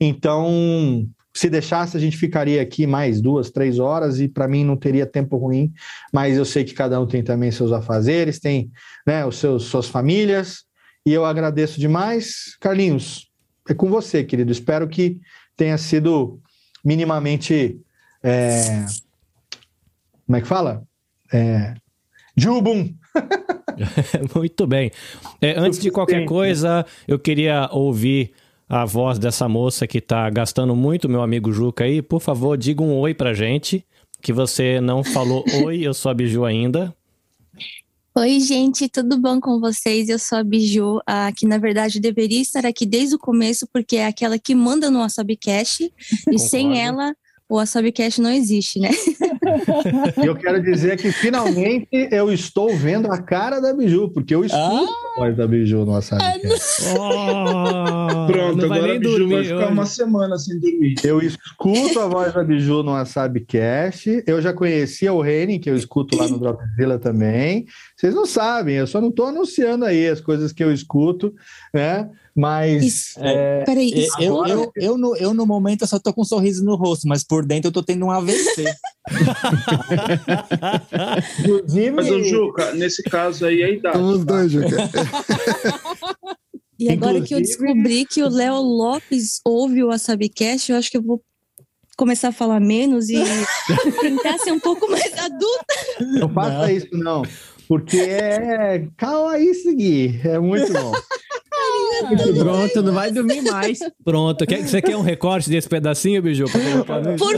Então, 0.00 1.08
se 1.32 1.48
deixasse, 1.48 1.96
a 1.96 2.00
gente 2.00 2.16
ficaria 2.16 2.60
aqui 2.60 2.88
mais 2.88 3.20
duas, 3.20 3.52
três 3.52 3.78
horas 3.78 4.18
e 4.18 4.26
para 4.26 4.48
mim 4.48 4.64
não 4.64 4.76
teria 4.76 5.06
tempo 5.06 5.36
ruim, 5.36 5.72
mas 6.12 6.36
eu 6.36 6.44
sei 6.44 6.64
que 6.64 6.74
cada 6.74 7.00
um 7.00 7.06
tem 7.06 7.22
também 7.22 7.52
seus 7.52 7.70
afazeres, 7.70 8.40
tem 8.40 8.68
né, 9.06 9.24
os 9.24 9.36
seus, 9.36 9.64
suas 9.64 9.86
famílias, 9.86 10.67
e 11.08 11.12
eu 11.14 11.24
agradeço 11.24 11.80
demais. 11.80 12.54
Carlinhos, 12.60 13.30
é 13.66 13.72
com 13.72 13.88
você, 13.88 14.22
querido. 14.22 14.52
Espero 14.52 14.86
que 14.86 15.18
tenha 15.56 15.78
sido 15.78 16.38
minimamente. 16.84 17.80
É... 18.22 18.84
Como 20.26 20.36
é 20.36 20.40
que 20.42 20.46
fala? 20.46 20.82
É... 21.32 21.72
Jubum! 22.36 22.92
Muito 24.36 24.66
bem. 24.66 24.90
É, 25.40 25.58
antes 25.58 25.78
de 25.78 25.90
qualquer 25.90 26.26
coisa, 26.26 26.84
eu 27.06 27.18
queria 27.18 27.70
ouvir 27.72 28.32
a 28.68 28.84
voz 28.84 29.18
dessa 29.18 29.48
moça 29.48 29.86
que 29.86 29.96
está 29.96 30.28
gastando 30.28 30.76
muito, 30.76 31.08
meu 31.08 31.22
amigo 31.22 31.50
Juca 31.52 31.84
aí. 31.84 32.02
Por 32.02 32.20
favor, 32.20 32.58
diga 32.58 32.82
um 32.82 32.98
oi 32.98 33.14
pra 33.14 33.32
gente, 33.32 33.82
que 34.20 34.30
você 34.30 34.78
não 34.78 35.02
falou 35.02 35.42
oi, 35.64 35.86
eu 35.86 35.94
sou 35.94 36.10
a 36.10 36.14
Biju 36.14 36.44
ainda. 36.44 36.94
Oi, 38.20 38.40
gente, 38.40 38.88
tudo 38.88 39.16
bom 39.16 39.38
com 39.40 39.60
vocês? 39.60 40.08
Eu 40.08 40.18
sou 40.18 40.38
a 40.38 40.42
Biju, 40.42 40.98
ah, 41.06 41.30
que 41.30 41.46
na 41.46 41.56
verdade 41.56 42.00
deveria 42.00 42.40
estar 42.42 42.66
aqui 42.66 42.84
desde 42.84 43.14
o 43.14 43.18
começo, 43.18 43.64
porque 43.72 43.94
é 43.94 44.06
aquela 44.06 44.36
que 44.36 44.56
manda 44.56 44.90
no 44.90 44.98
Wasabi-Cast, 44.98 45.88
e 46.28 46.38
sem 46.40 46.82
ela, 46.82 47.14
o 47.48 47.58
Wasabi-Cast 47.58 48.20
não 48.20 48.32
existe, 48.32 48.80
né? 48.80 48.90
Eu 50.24 50.34
quero 50.36 50.62
dizer 50.62 50.96
que 50.96 51.10
finalmente 51.12 51.88
eu 52.10 52.32
estou 52.32 52.74
vendo 52.76 53.10
a 53.10 53.18
cara 53.20 53.60
da 53.60 53.72
Biju, 53.72 54.10
porque 54.10 54.34
eu 54.34 54.44
escuto 54.44 54.62
Ah. 54.62 55.14
a 55.16 55.20
voz 55.20 55.36
da 55.36 55.46
Biju 55.46 55.84
no 55.84 55.92
WhatsApp. 55.92 56.40
Pronto, 58.26 58.64
agora 58.64 58.94
a 58.94 58.98
Biju 58.98 59.28
vai 59.28 59.44
ficar 59.44 59.68
uma 59.68 59.86
semana 59.86 60.36
sem 60.38 60.58
dormir. 60.58 60.94
Eu 61.04 61.20
escuto 61.20 62.00
a 62.00 62.06
voz 62.06 62.32
da 62.32 62.42
Biju 62.44 62.82
no 62.82 62.92
WhatsAppcast. 62.92 64.22
Eu 64.26 64.40
já 64.40 64.52
conhecia 64.52 65.12
o 65.12 65.20
Reni, 65.20 65.58
que 65.58 65.70
eu 65.70 65.76
escuto 65.76 66.16
lá 66.16 66.28
no 66.28 66.38
Dropzilla 66.38 66.98
também. 66.98 67.66
Vocês 67.96 68.14
não 68.14 68.26
sabem, 68.26 68.76
eu 68.76 68.86
só 68.86 69.00
não 69.00 69.08
estou 69.08 69.26
anunciando 69.26 69.84
aí 69.84 70.08
as 70.08 70.20
coisas 70.20 70.52
que 70.52 70.62
eu 70.62 70.72
escuto, 70.72 71.34
né? 71.72 72.08
Mas. 72.38 73.14
é, 73.16 73.64
eu, 74.20 74.26
eu, 74.26 74.34
agora- 74.44 74.50
eu, 74.52 74.72
eu 74.76 74.96
no, 74.96 75.16
eu, 75.16 75.34
no 75.34 75.44
momento, 75.44 75.82
eu 75.82 75.88
só 75.88 75.98
tô 75.98 76.12
com 76.12 76.20
um 76.22 76.24
sorriso 76.24 76.64
no 76.64 76.76
rosto, 76.76 77.08
mas 77.08 77.24
por 77.24 77.44
dentro 77.44 77.68
eu 77.68 77.72
tô 77.72 77.82
tendo 77.82 78.06
um 78.06 78.10
AVC. 78.12 78.64
Inclusive. 81.40 81.90
Mas, 81.90 82.08
ô, 82.10 82.22
Juca, 82.22 82.72
nesse 82.74 83.02
caso 83.02 83.44
aí 83.44 83.62
é 83.62 83.66
a 83.66 83.70
idade. 83.70 83.98
Somos 83.98 84.24
dois, 84.24 84.52
Juca. 84.52 84.68
E 86.78 86.88
agora 86.90 87.20
que 87.20 87.34
eu 87.34 87.40
descobri 87.40 88.06
que 88.06 88.22
o 88.22 88.28
Léo 88.28 88.54
Lopes 88.62 89.40
ouve 89.44 89.82
o 89.82 89.88
WasabiCast, 89.88 90.70
eu 90.70 90.78
acho 90.78 90.90
que 90.92 90.96
eu 90.96 91.02
vou 91.02 91.20
começar 91.96 92.28
a 92.28 92.32
falar 92.32 92.60
menos 92.60 93.08
e 93.08 93.16
tentar 94.00 94.38
ser 94.38 94.52
um 94.52 94.60
pouco 94.60 94.88
mais 94.88 95.12
adulta. 95.18 95.74
Não 96.20 96.28
faça 96.32 96.70
isso, 96.72 96.86
não. 96.92 97.22
Porque 97.66 97.96
é. 97.98 98.86
Calma 98.96 99.32
aí, 99.32 99.52
seguir. 99.54 100.24
É 100.24 100.38
muito 100.38 100.72
bom. 100.72 100.92
Pronto, 102.38 102.82
não 102.82 102.92
vai 102.92 103.10
dormir 103.12 103.42
mais. 103.42 103.78
Pronto, 104.04 104.46
quer, 104.46 104.66
você 104.66 104.80
quer 104.82 104.96
um 104.96 105.02
recorte 105.02 105.48
desse 105.50 105.68
pedacinho, 105.68 106.22
Biju? 106.22 106.44
Por 106.44 106.60
favor. 106.86 107.34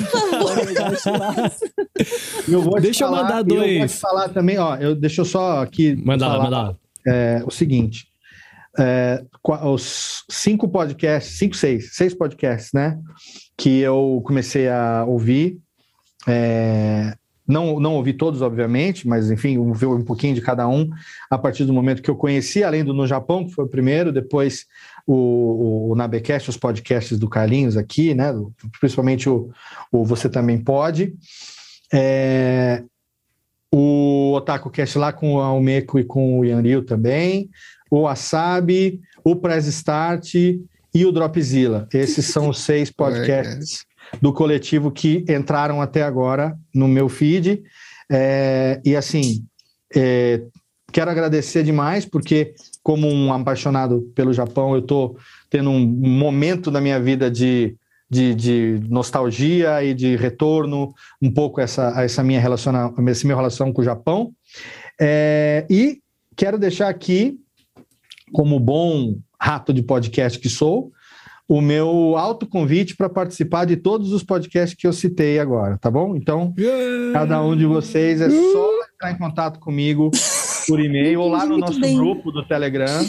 Eu 2.49 2.61
vou 2.63 2.81
Deixa 2.81 3.05
eu 3.05 3.09
falar- 3.09 3.23
mandar 3.23 3.39
Eu 3.41 3.45
vou 3.47 3.57
dois. 3.59 3.93
te 3.93 3.99
falar 3.99 4.29
também, 4.29 4.59
ó. 4.59 4.77
Eu, 4.77 4.95
deixa 4.95 5.21
eu 5.21 5.25
só 5.25 5.61
aqui. 5.63 5.95
Manda 5.97 6.27
lá, 6.27 6.33
falar, 6.35 6.45
manda 6.45 6.63
lá. 6.63 6.77
é, 7.07 7.43
o 7.47 7.51
seguinte. 7.51 8.07
é, 8.79 9.23
os 9.65 10.25
cinco 10.31 10.69
podcasts, 10.69 11.39
cinco, 11.39 11.57
seis, 11.57 11.95
seis 11.95 12.15
podcasts, 12.15 12.71
né? 12.73 12.99
Que 13.57 13.81
eu 13.81 14.23
comecei 14.25 14.69
a 14.69 15.05
ouvir. 15.07 15.59
é, 16.29 17.15
não, 17.51 17.81
não 17.81 17.95
ouvi 17.97 18.13
todos, 18.13 18.41
obviamente, 18.43 19.07
mas 19.09 19.31
enfim, 19.31 19.59
ouvi 19.59 19.85
um 19.85 20.05
pouquinho 20.05 20.35
de 20.35 20.41
cada 20.41 20.69
um 20.69 20.89
a 21.29 21.37
partir 21.37 21.65
do 21.65 21.73
momento 21.73 22.01
que 22.01 22.09
eu 22.11 22.15
conheci, 22.15 22.63
além 22.63 22.85
do 22.85 22.95
No 22.95 23.07
Japão, 23.07 23.45
que 23.45 23.53
foi 23.53 23.65
o 23.65 23.69
primeiro, 23.69 24.13
depois 24.13 24.67
o, 25.07 25.15
o, 25.15 25.91
o 25.91 25.95
Nabecast, 25.97 26.49
os 26.49 26.57
podcasts 26.57 27.19
do 27.19 27.29
Carlinhos 27.29 27.77
aqui, 27.77 28.15
né? 28.15 28.33
Principalmente 28.79 29.29
o, 29.29 29.51
o 29.91 30.05
Você 30.05 30.29
Também 30.29 30.59
Pode. 30.59 31.15
É, 31.93 32.85
o 33.73 34.33
Otaku 34.35 34.71
Cast 34.71 34.97
lá 34.97 35.13
com 35.13 35.35
o 35.35 35.41
Almeco 35.41 35.99
e 35.99 36.05
com 36.05 36.39
o 36.39 36.45
Yanryu 36.45 36.83
também, 36.83 37.51
o 37.91 38.03
Wasabi, 38.03 39.01
o 39.25 39.35
Press 39.35 39.67
Start 39.67 40.35
e 40.35 41.07
o 41.07 41.13
Dropzilla. 41.13 41.89
Esses 41.93 42.27
são 42.27 42.49
os 42.49 42.61
seis 42.61 42.91
podcasts 42.95 43.85
do 44.21 44.33
coletivo 44.33 44.91
que 44.91 45.25
entraram 45.29 45.81
até 45.81 46.03
agora 46.03 46.57
no 46.75 46.89
meu 46.89 47.09
feed. 47.09 47.63
É, 48.11 48.81
e 48.85 48.97
assim, 48.97 49.45
é, 49.95 50.43
quero 50.93 51.11
agradecer 51.11 51.63
demais, 51.63 52.05
porque, 52.05 52.55
como 52.83 53.09
um 53.09 53.33
apaixonado 53.33 54.11
pelo 54.15 54.33
Japão, 54.33 54.75
eu 54.75 54.81
estou 54.81 55.17
tendo 55.49 55.71
um 55.71 55.87
momento 55.87 56.71
na 56.71 56.81
minha 56.81 57.01
vida 57.01 57.31
de, 57.31 57.77
de, 58.11 58.35
de 58.35 58.81
nostalgia 58.89 59.83
e 59.85 59.95
de 59.95 60.17
retorno 60.17 60.93
um 61.23 61.33
pouco 61.33 61.61
essa, 61.61 62.03
essa 62.03 62.23
minha 62.23 62.41
relaciona, 62.41 62.93
esse 63.09 63.27
meu 63.27 63.37
relação 63.37 63.73
com 63.73 63.81
o 63.81 63.85
Japão. 63.85 64.33
É, 65.01 65.67
e 65.71 66.01
quero 66.37 66.59
deixar 66.59 66.89
aqui, 66.89 67.39
como 68.33 68.61
bom 68.61 69.17
rato 69.41 69.73
de 69.73 69.83
podcast 69.83 70.39
que 70.39 70.49
sou, 70.49 70.93
o 71.51 71.61
meu 71.61 72.17
autoconvite 72.17 72.95
para 72.95 73.09
participar 73.09 73.65
de 73.65 73.77
todos 73.77 74.13
os 74.13 74.23
podcasts 74.23 74.79
que 74.79 74.87
eu 74.87 74.93
citei 74.93 75.41
agora, 75.41 75.77
tá 75.77 75.91
bom? 75.91 76.15
Então, 76.15 76.55
cada 77.13 77.43
um 77.43 77.57
de 77.57 77.67
vocês 77.67 78.21
é 78.21 78.31
só 78.31 78.71
entrar 78.95 79.11
em 79.11 79.19
contato 79.19 79.59
comigo 79.59 80.13
por 80.69 80.79
e-mail 80.79 81.21
ou 81.21 81.29
lá 81.29 81.45
no 81.45 81.55
Muito 81.55 81.67
nosso 81.67 81.81
bem. 81.81 81.97
grupo 81.97 82.31
do 82.31 82.47
Telegram 82.47 83.05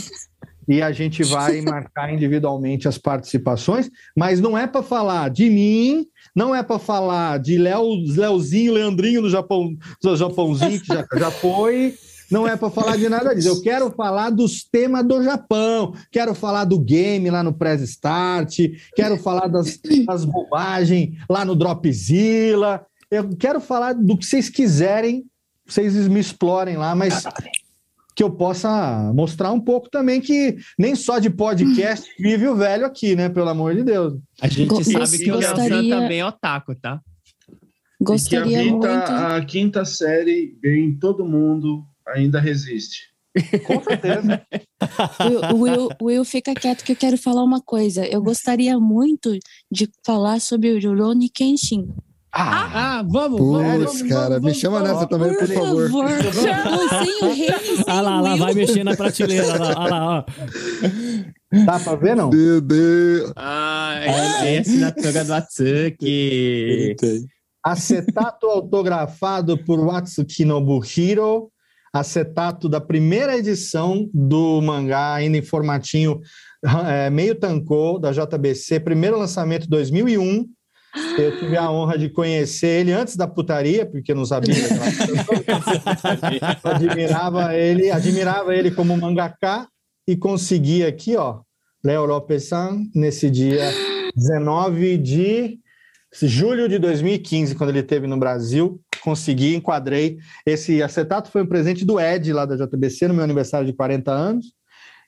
e 0.67 0.81
a 0.81 0.91
gente 0.91 1.21
vai 1.23 1.61
marcar 1.61 2.11
individualmente 2.11 2.87
as 2.87 2.97
participações, 2.97 3.91
mas 4.17 4.41
não 4.41 4.57
é 4.57 4.65
para 4.65 4.81
falar 4.81 5.29
de 5.29 5.47
mim, 5.47 6.07
não 6.35 6.55
é 6.55 6.63
para 6.63 6.79
falar 6.79 7.37
de 7.37 7.59
Léo, 7.59 7.83
Léozinho, 8.07 8.73
Leandrinho 8.73 9.21
do 9.21 9.29
Japão, 9.29 9.69
do 10.01 10.17
Japãozinho 10.17 10.81
que 10.81 10.87
já, 10.87 11.05
já 11.15 11.29
foi, 11.29 11.93
não 12.31 12.47
é 12.47 12.55
para 12.55 12.69
falar 12.69 12.97
de 12.97 13.09
nada 13.09 13.33
disso. 13.35 13.47
Eu 13.49 13.61
quero 13.61 13.91
falar 13.91 14.29
dos 14.29 14.63
temas 14.63 15.05
do 15.05 15.21
Japão, 15.23 15.93
quero 16.11 16.33
falar 16.33 16.65
do 16.65 16.79
game 16.79 17.29
lá 17.29 17.43
no 17.43 17.53
Press 17.53 17.81
Start, 17.81 18.57
quero 18.95 19.17
falar 19.17 19.47
das, 19.47 19.79
das 20.05 20.25
bobagens 20.25 21.17
lá 21.29 21.43
no 21.43 21.55
Dropzilla, 21.55 22.85
eu 23.09 23.29
quero 23.35 23.59
falar 23.59 23.93
do 23.93 24.17
que 24.17 24.25
vocês 24.25 24.49
quiserem, 24.49 25.25
vocês 25.65 26.07
me 26.07 26.19
explorem 26.19 26.77
lá, 26.77 26.95
mas 26.95 27.23
que 28.15 28.23
eu 28.23 28.29
possa 28.29 29.11
mostrar 29.13 29.51
um 29.51 29.59
pouco 29.59 29.89
também 29.89 30.19
que 30.19 30.57
nem 30.77 30.95
só 30.95 31.17
de 31.17 31.29
podcast 31.29 32.09
vive 32.19 32.47
o 32.47 32.55
velho 32.55 32.85
aqui, 32.85 33.15
né? 33.15 33.29
Pelo 33.29 33.49
amor 33.49 33.73
de 33.75 33.83
Deus. 33.83 34.13
A 34.41 34.47
gente 34.47 34.67
Go- 34.67 34.83
sabe 34.83 35.17
que 35.17 35.31
o 35.31 35.35
Léo 35.35 35.49
gostaria- 35.49 35.95
Santa 35.99 36.13
é 36.13 36.25
otaku, 36.25 36.75
tá? 36.75 36.99
E 37.49 37.53
que 37.53 37.55
a, 38.03 38.05
Gostaria 38.05 38.63
quinta, 38.63 38.73
muito. 38.95 39.11
a 39.11 39.45
quinta 39.45 39.85
série 39.85 40.57
em 40.63 40.93
todo 40.95 41.23
mundo 41.23 41.83
ainda 42.13 42.39
resiste. 42.39 43.11
Com 43.65 43.81
certeza. 43.83 44.41
Will, 45.21 45.61
Will, 45.61 45.89
Will, 46.01 46.25
fica 46.25 46.53
quieto 46.53 46.83
que 46.83 46.91
eu 46.91 46.95
quero 46.95 47.17
falar 47.17 47.43
uma 47.43 47.61
coisa. 47.61 48.05
Eu 48.05 48.21
gostaria 48.21 48.77
muito 48.79 49.37
de 49.71 49.89
falar 50.05 50.41
sobre 50.41 50.73
o 50.73 50.81
Rurouni 50.81 51.29
Kenshin. 51.29 51.93
Ah, 52.33 53.03
vamos, 53.09 53.39
Putz, 53.41 54.03
cara, 54.03 54.39
me 54.39 54.53
chama 54.53 54.79
nessa 54.81 55.05
também, 55.05 55.35
por 55.37 55.47
favor. 55.47 55.91
favor. 55.91 56.09
Não, 56.09 56.89
sem 56.89 57.29
o 57.29 57.35
sem 57.35 57.83
Ah 57.87 58.01
lá, 58.01 58.19
o 58.19 58.23
lá, 58.23 58.35
vai 58.37 58.53
mexer 58.53 58.85
na 58.85 58.95
prateleira. 58.95 59.47
Olha 59.47 59.59
lá, 59.59 59.79
olha 59.79 59.89
lá, 59.89 60.19
ó. 60.19 60.25
Dá 61.65 61.79
pra 61.79 61.95
ver, 61.95 62.15
não? 62.15 62.29
Meu 62.29 62.61
Deus. 62.61 63.33
Ah, 63.35 63.95
é 64.01 64.57
a 64.57 64.61
assinatura 64.61 65.25
do 65.25 65.33
Atsuki. 65.33 66.95
Acetato 67.61 68.47
autografado 68.47 69.57
por 69.57 69.79
Watsuki 69.85 70.45
Nobuhiro. 70.45 71.51
Acetato 71.93 72.69
da 72.69 72.79
primeira 72.79 73.37
edição 73.37 74.09
do 74.13 74.61
mangá, 74.61 75.15
ainda 75.15 75.37
em 75.37 75.41
formatinho 75.41 76.21
é, 76.87 77.09
meio 77.09 77.35
tancô, 77.35 77.99
da 77.99 78.11
JBC. 78.11 78.79
Primeiro 78.79 79.17
lançamento 79.17 79.67
2001. 79.67 80.47
Eu 81.17 81.39
tive 81.39 81.55
a 81.55 81.71
honra 81.71 81.97
de 81.97 82.09
conhecer 82.09 82.81
ele 82.81 82.91
antes 82.91 83.15
da 83.15 83.25
putaria, 83.25 83.85
porque 83.85 84.13
não 84.13 84.25
sabia. 84.25 84.53
Admirava 86.63 87.55
ele, 87.55 87.89
admirava 87.89 88.53
ele 88.53 88.71
como 88.71 88.97
mangaká 88.97 89.67
e 90.05 90.17
consegui 90.17 90.85
aqui, 90.85 91.15
ó, 91.15 91.39
Léo 91.83 92.05
Lopes-san, 92.05 92.83
nesse 92.93 93.29
dia 93.29 93.71
19 94.15 94.97
de 94.97 95.59
julho 96.23 96.67
de 96.67 96.77
2015, 96.77 97.55
quando 97.55 97.69
ele 97.69 97.79
esteve 97.79 98.05
no 98.05 98.17
Brasil, 98.17 98.81
consegui, 99.01 99.55
enquadrei. 99.55 100.17
Esse 100.45 100.81
acetato 100.81 101.29
foi 101.29 101.43
um 101.43 101.47
presente 101.47 101.83
do 101.83 101.99
Ed, 101.99 102.31
lá 102.31 102.45
da 102.45 102.55
JBC, 102.55 103.07
no 103.07 103.13
meu 103.13 103.23
aniversário 103.23 103.65
de 103.65 103.73
40 103.73 104.11
anos. 104.11 104.53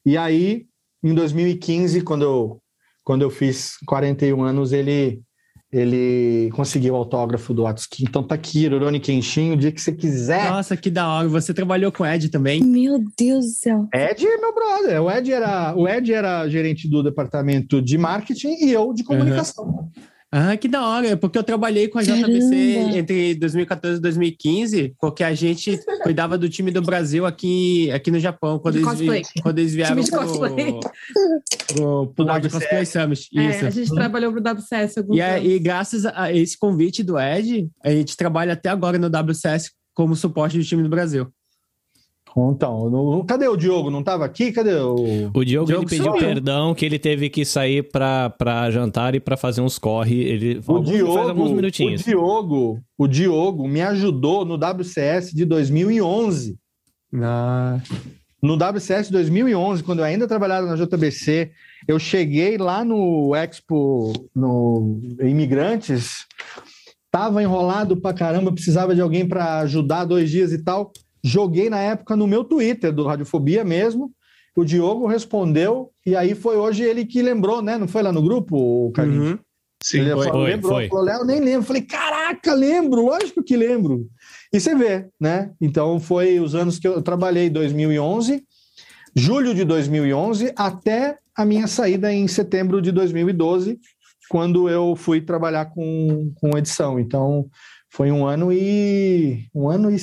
E 0.06 0.18
aí, 0.18 0.66
em 1.04 1.14
2015, 1.14 2.02
quando 2.02 2.24
eu, 2.24 2.62
quando 3.04 3.22
eu 3.22 3.30
fiz 3.30 3.78
41 3.86 4.42
anos, 4.44 4.74
ele, 4.74 5.22
ele 5.72 6.50
conseguiu 6.54 6.94
o 6.94 6.98
autógrafo 6.98 7.54
do 7.54 7.66
Atsuki. 7.66 8.04
Então 8.04 8.24
tá 8.24 8.36
aqui, 8.36 8.68
Rurouni 8.68 9.00
Kenshin, 9.00 9.54
o 9.54 9.58
dia 9.58 9.72
que 9.72 9.82
você 9.82 9.92
quiser. 9.92 10.50
Nossa, 10.50 10.76
que 10.76 10.90
da 10.90 11.08
hora. 11.08 11.28
Você 11.28 11.54
trabalhou 11.54 11.92
com 11.92 12.04
o 12.04 12.06
Ed 12.06 12.30
também? 12.30 12.62
Meu 12.64 13.00
Deus 13.18 13.46
do 13.46 13.52
céu. 13.52 13.88
Ed 13.94 14.26
é 14.26 14.38
meu 14.38 14.54
brother. 14.54 15.02
O 15.02 15.12
Ed 15.12 15.32
era, 15.32 15.76
o 15.76 15.88
Ed 15.88 16.14
era 16.14 16.48
gerente 16.50 16.90
do 16.90 17.04
departamento 17.04 17.82
de 17.82 17.98
marketing 17.98 18.56
e 18.66 18.72
eu 18.72 18.94
de 18.94 19.04
comunicação. 19.04 19.90
Ah, 20.36 20.58
que 20.58 20.68
da 20.68 20.84
hora, 20.88 21.16
porque 21.16 21.38
eu 21.38 21.44
trabalhei 21.44 21.88
com 21.88 22.00
a 22.00 22.04
Caramba. 22.04 22.28
JBC 22.28 22.56
entre 22.98 23.36
2014 23.36 23.98
e 23.98 24.02
2015, 24.02 24.96
porque 25.00 25.24
a 25.24 25.34
gente 25.36 25.80
cuidava 26.02 26.40
do 26.40 26.50
time 26.50 26.72
do 26.72 26.82
Brasil 26.82 27.24
aqui, 27.24 27.92
aqui 27.92 28.10
no 28.10 28.20
Japão, 28.20 28.58
quando, 28.58 28.78
eles, 28.78 29.00
vi- 29.00 29.22
quando 29.44 29.60
eles 29.60 29.74
vieram 29.76 29.96
Time 29.96 30.06
de 30.06 30.10
pro, 30.12 30.20
cosplay. 30.28 30.80
pro, 31.68 32.08
pro 32.08 32.26
World 32.26 32.50
Cosplay 32.50 32.86
Summit. 32.86 33.30
É, 33.38 33.50
Isso. 33.52 33.66
a 33.66 33.70
gente 33.70 33.94
trabalhou 33.94 34.32
pro 34.32 34.42
WCS 34.42 34.98
alguns 34.98 35.18
E, 35.18 35.22
anos. 35.22 35.48
e 35.52 35.60
graças 35.60 36.06
a 36.08 36.34
esse 36.34 36.58
convite 36.58 37.04
do 37.04 37.20
Ed, 37.20 37.70
a 37.84 37.92
gente 37.92 38.18
trabalha 38.18 38.54
até 38.54 38.70
agora 38.70 38.98
no 38.98 39.10
WCS 39.10 39.70
como 39.94 40.16
suporte 40.16 40.58
do 40.58 40.64
time 40.64 40.82
do 40.82 40.90
Brasil. 40.90 41.28
Então, 42.36 42.90
no- 42.90 43.24
cadê 43.26 43.48
o 43.48 43.56
Diogo? 43.56 43.92
Não 43.92 44.00
estava 44.00 44.26
aqui? 44.26 44.52
Cadê 44.52 44.74
o. 44.74 45.30
O 45.34 45.44
Diogo, 45.46 45.68
Diogo 45.68 45.74
ele 45.84 45.86
pediu 45.86 46.14
perdão 46.14 46.74
que 46.74 46.84
ele 46.86 46.98
teve 46.98 47.30
que 47.30 47.46
sair 47.46 47.84
pra, 47.84 48.30
pra 48.32 48.72
jantar 48.72 49.14
e 49.14 49.20
pra 49.20 49.38
fazer 49.38 49.62
uns 49.62 49.78
corre. 49.78 50.20
Ele 50.22 50.58
O 50.58 50.64
falou, 50.64 50.84
Diogo, 50.84 51.14
faz 51.14 51.30
alguns 51.30 51.52
minutinhos. 51.52 52.02
o 52.02 52.06
Diogo, 52.06 52.80
o 52.98 53.08
Diogo 53.08 53.68
me 53.68 53.82
ajudou 53.82 54.44
no 54.46 54.56
WCS 54.58 55.32
de 55.34 55.46
2011. 55.46 56.58
No 58.42 58.58
WCS 58.58 59.10
2011, 59.10 59.84
quando 59.84 60.00
eu 60.00 60.06
ainda 60.06 60.28
trabalhava 60.28 60.68
na 60.68 60.76
JBC, 60.76 61.52
eu 61.88 61.98
cheguei 61.98 62.58
lá 62.58 62.84
no 62.84 63.34
Expo 63.36 64.12
no 64.36 65.00
Imigrantes, 65.22 66.26
tava 67.10 67.42
enrolado 67.42 67.96
pra 67.96 68.14
caramba, 68.14 68.52
precisava 68.52 68.94
de 68.94 69.00
alguém 69.00 69.26
para 69.26 69.60
ajudar 69.60 70.04
dois 70.04 70.30
dias 70.30 70.52
e 70.52 70.62
tal. 70.62 70.92
Joguei 71.24 71.70
na 71.70 71.80
época 71.80 72.16
no 72.16 72.28
meu 72.28 72.44
Twitter 72.44 72.92
do 72.92 73.06
Radiofobia 73.06 73.64
mesmo. 73.64 74.12
O 74.56 74.64
Diogo 74.64 75.08
respondeu 75.08 75.92
e 76.06 76.16
aí 76.16 76.36
foi 76.36 76.58
hoje 76.58 76.84
ele 76.84 77.06
que 77.06 77.22
lembrou, 77.22 77.62
né? 77.62 77.78
Não 77.78 77.88
foi 77.88 78.04
lá 78.04 78.12
no 78.12 78.22
grupo, 78.22 78.92
Carlinhos? 78.92 79.40
Sim, 79.84 80.00
ele 80.00 80.14
foi. 80.14 80.28
falou, 80.28 80.42
Foi, 80.44 80.52
lembrou, 80.52 80.74
foi. 80.74 80.88
falou, 80.88 81.04
Léo, 81.04 81.26
nem 81.26 81.40
lembro. 81.42 81.68
Falei, 81.68 81.82
caraca, 81.82 82.54
lembro, 82.54 83.06
lógico 83.06 83.44
que 83.44 83.58
lembro. 83.58 84.08
E 84.52 84.60
você 84.60 84.74
vê, 84.74 85.08
né? 85.20 85.52
Então 85.60 86.00
foi 86.00 86.40
os 86.40 86.56
anos 86.56 86.80
que 86.80 86.88
eu 86.88 87.02
trabalhei, 87.02 87.50
2011, 87.50 88.44
julho 89.16 89.54
de 89.54 89.66
2011, 89.66 90.54
até 90.56 91.18
a 91.36 91.44
minha 91.44 91.68
saída 91.68 92.14
em 92.14 92.28
setembro 92.28 92.82
de 92.82 92.92
2012, 92.92 93.78
quando 94.30 94.70
eu 94.70 94.96
fui 94.96 95.20
trabalhar 95.20 95.66
com, 95.66 96.32
com 96.36 96.58
edição. 96.58 96.98
Então 96.98 97.48
foi 97.90 98.10
um 98.10 98.26
ano 98.26 98.54
e 98.54 99.48
um 99.54 99.68
ano 99.68 99.92
e 99.92 99.98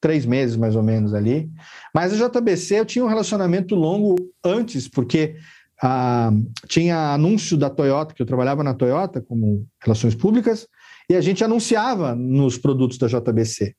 três 0.00 0.26
meses 0.26 0.56
mais 0.56 0.76
ou 0.76 0.82
menos 0.82 1.14
ali. 1.14 1.50
Mas 1.94 2.12
a 2.12 2.28
JBC 2.28 2.80
eu 2.80 2.84
tinha 2.84 3.04
um 3.04 3.08
relacionamento 3.08 3.74
longo 3.74 4.16
antes, 4.44 4.88
porque 4.88 5.36
ah, 5.82 6.30
tinha 6.68 7.12
anúncio 7.12 7.56
da 7.56 7.70
Toyota, 7.70 8.14
que 8.14 8.22
eu 8.22 8.26
trabalhava 8.26 8.62
na 8.62 8.74
Toyota 8.74 9.20
como 9.20 9.66
relações 9.82 10.14
públicas, 10.14 10.66
e 11.08 11.14
a 11.14 11.20
gente 11.20 11.44
anunciava 11.44 12.14
nos 12.14 12.58
produtos 12.58 12.98
da 12.98 13.06
JBC. 13.06 13.74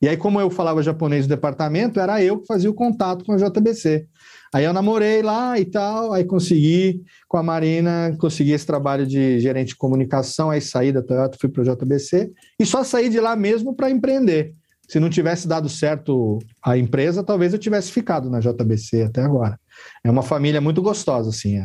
E 0.00 0.06
aí, 0.08 0.16
como 0.16 0.38
eu 0.38 0.50
falava 0.50 0.82
japonês 0.82 1.24
no 1.24 1.34
departamento, 1.34 1.98
era 1.98 2.22
eu 2.22 2.38
que 2.38 2.46
fazia 2.46 2.70
o 2.70 2.74
contato 2.74 3.24
com 3.24 3.32
a 3.32 3.36
JBC. 3.36 4.06
Aí 4.54 4.64
eu 4.64 4.72
namorei 4.72 5.22
lá 5.22 5.58
e 5.58 5.64
tal, 5.64 6.12
aí 6.12 6.24
consegui, 6.24 7.02
com 7.26 7.38
a 7.38 7.42
Marina, 7.42 8.14
consegui 8.20 8.52
esse 8.52 8.66
trabalho 8.66 9.06
de 9.06 9.40
gerente 9.40 9.68
de 9.68 9.76
comunicação, 9.76 10.50
aí 10.50 10.60
saí 10.60 10.92
da 10.92 11.02
Toyota, 11.02 11.38
fui 11.40 11.48
para 11.48 11.62
o 11.62 11.64
JBC, 11.64 12.30
e 12.60 12.66
só 12.66 12.84
saí 12.84 13.08
de 13.08 13.20
lá 13.20 13.34
mesmo 13.34 13.74
para 13.74 13.90
empreender. 13.90 14.54
Se 14.88 15.00
não 15.00 15.10
tivesse 15.10 15.48
dado 15.48 15.68
certo 15.68 16.38
a 16.62 16.78
empresa, 16.78 17.24
talvez 17.24 17.52
eu 17.52 17.58
tivesse 17.58 17.90
ficado 17.90 18.30
na 18.30 18.40
JBC 18.40 19.02
até 19.02 19.22
agora. 19.22 19.58
É 20.04 20.10
uma 20.10 20.22
família 20.22 20.60
muito 20.60 20.80
gostosa, 20.80 21.30
assim. 21.30 21.56
é 21.56 21.64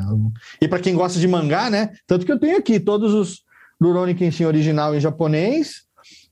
E 0.59 0.67
para 0.67 0.79
quem 0.79 0.95
gosta 0.95 1.19
de 1.19 1.27
mangá, 1.27 1.69
né? 1.69 1.91
Tanto 2.07 2.25
que 2.25 2.31
eu 2.31 2.39
tenho 2.39 2.57
aqui 2.57 2.79
todos 2.79 3.13
os 3.13 3.43
Rurouni 3.81 4.15
Kenshin 4.15 4.45
original 4.45 4.95
em 4.95 4.99
japonês, 4.99 5.83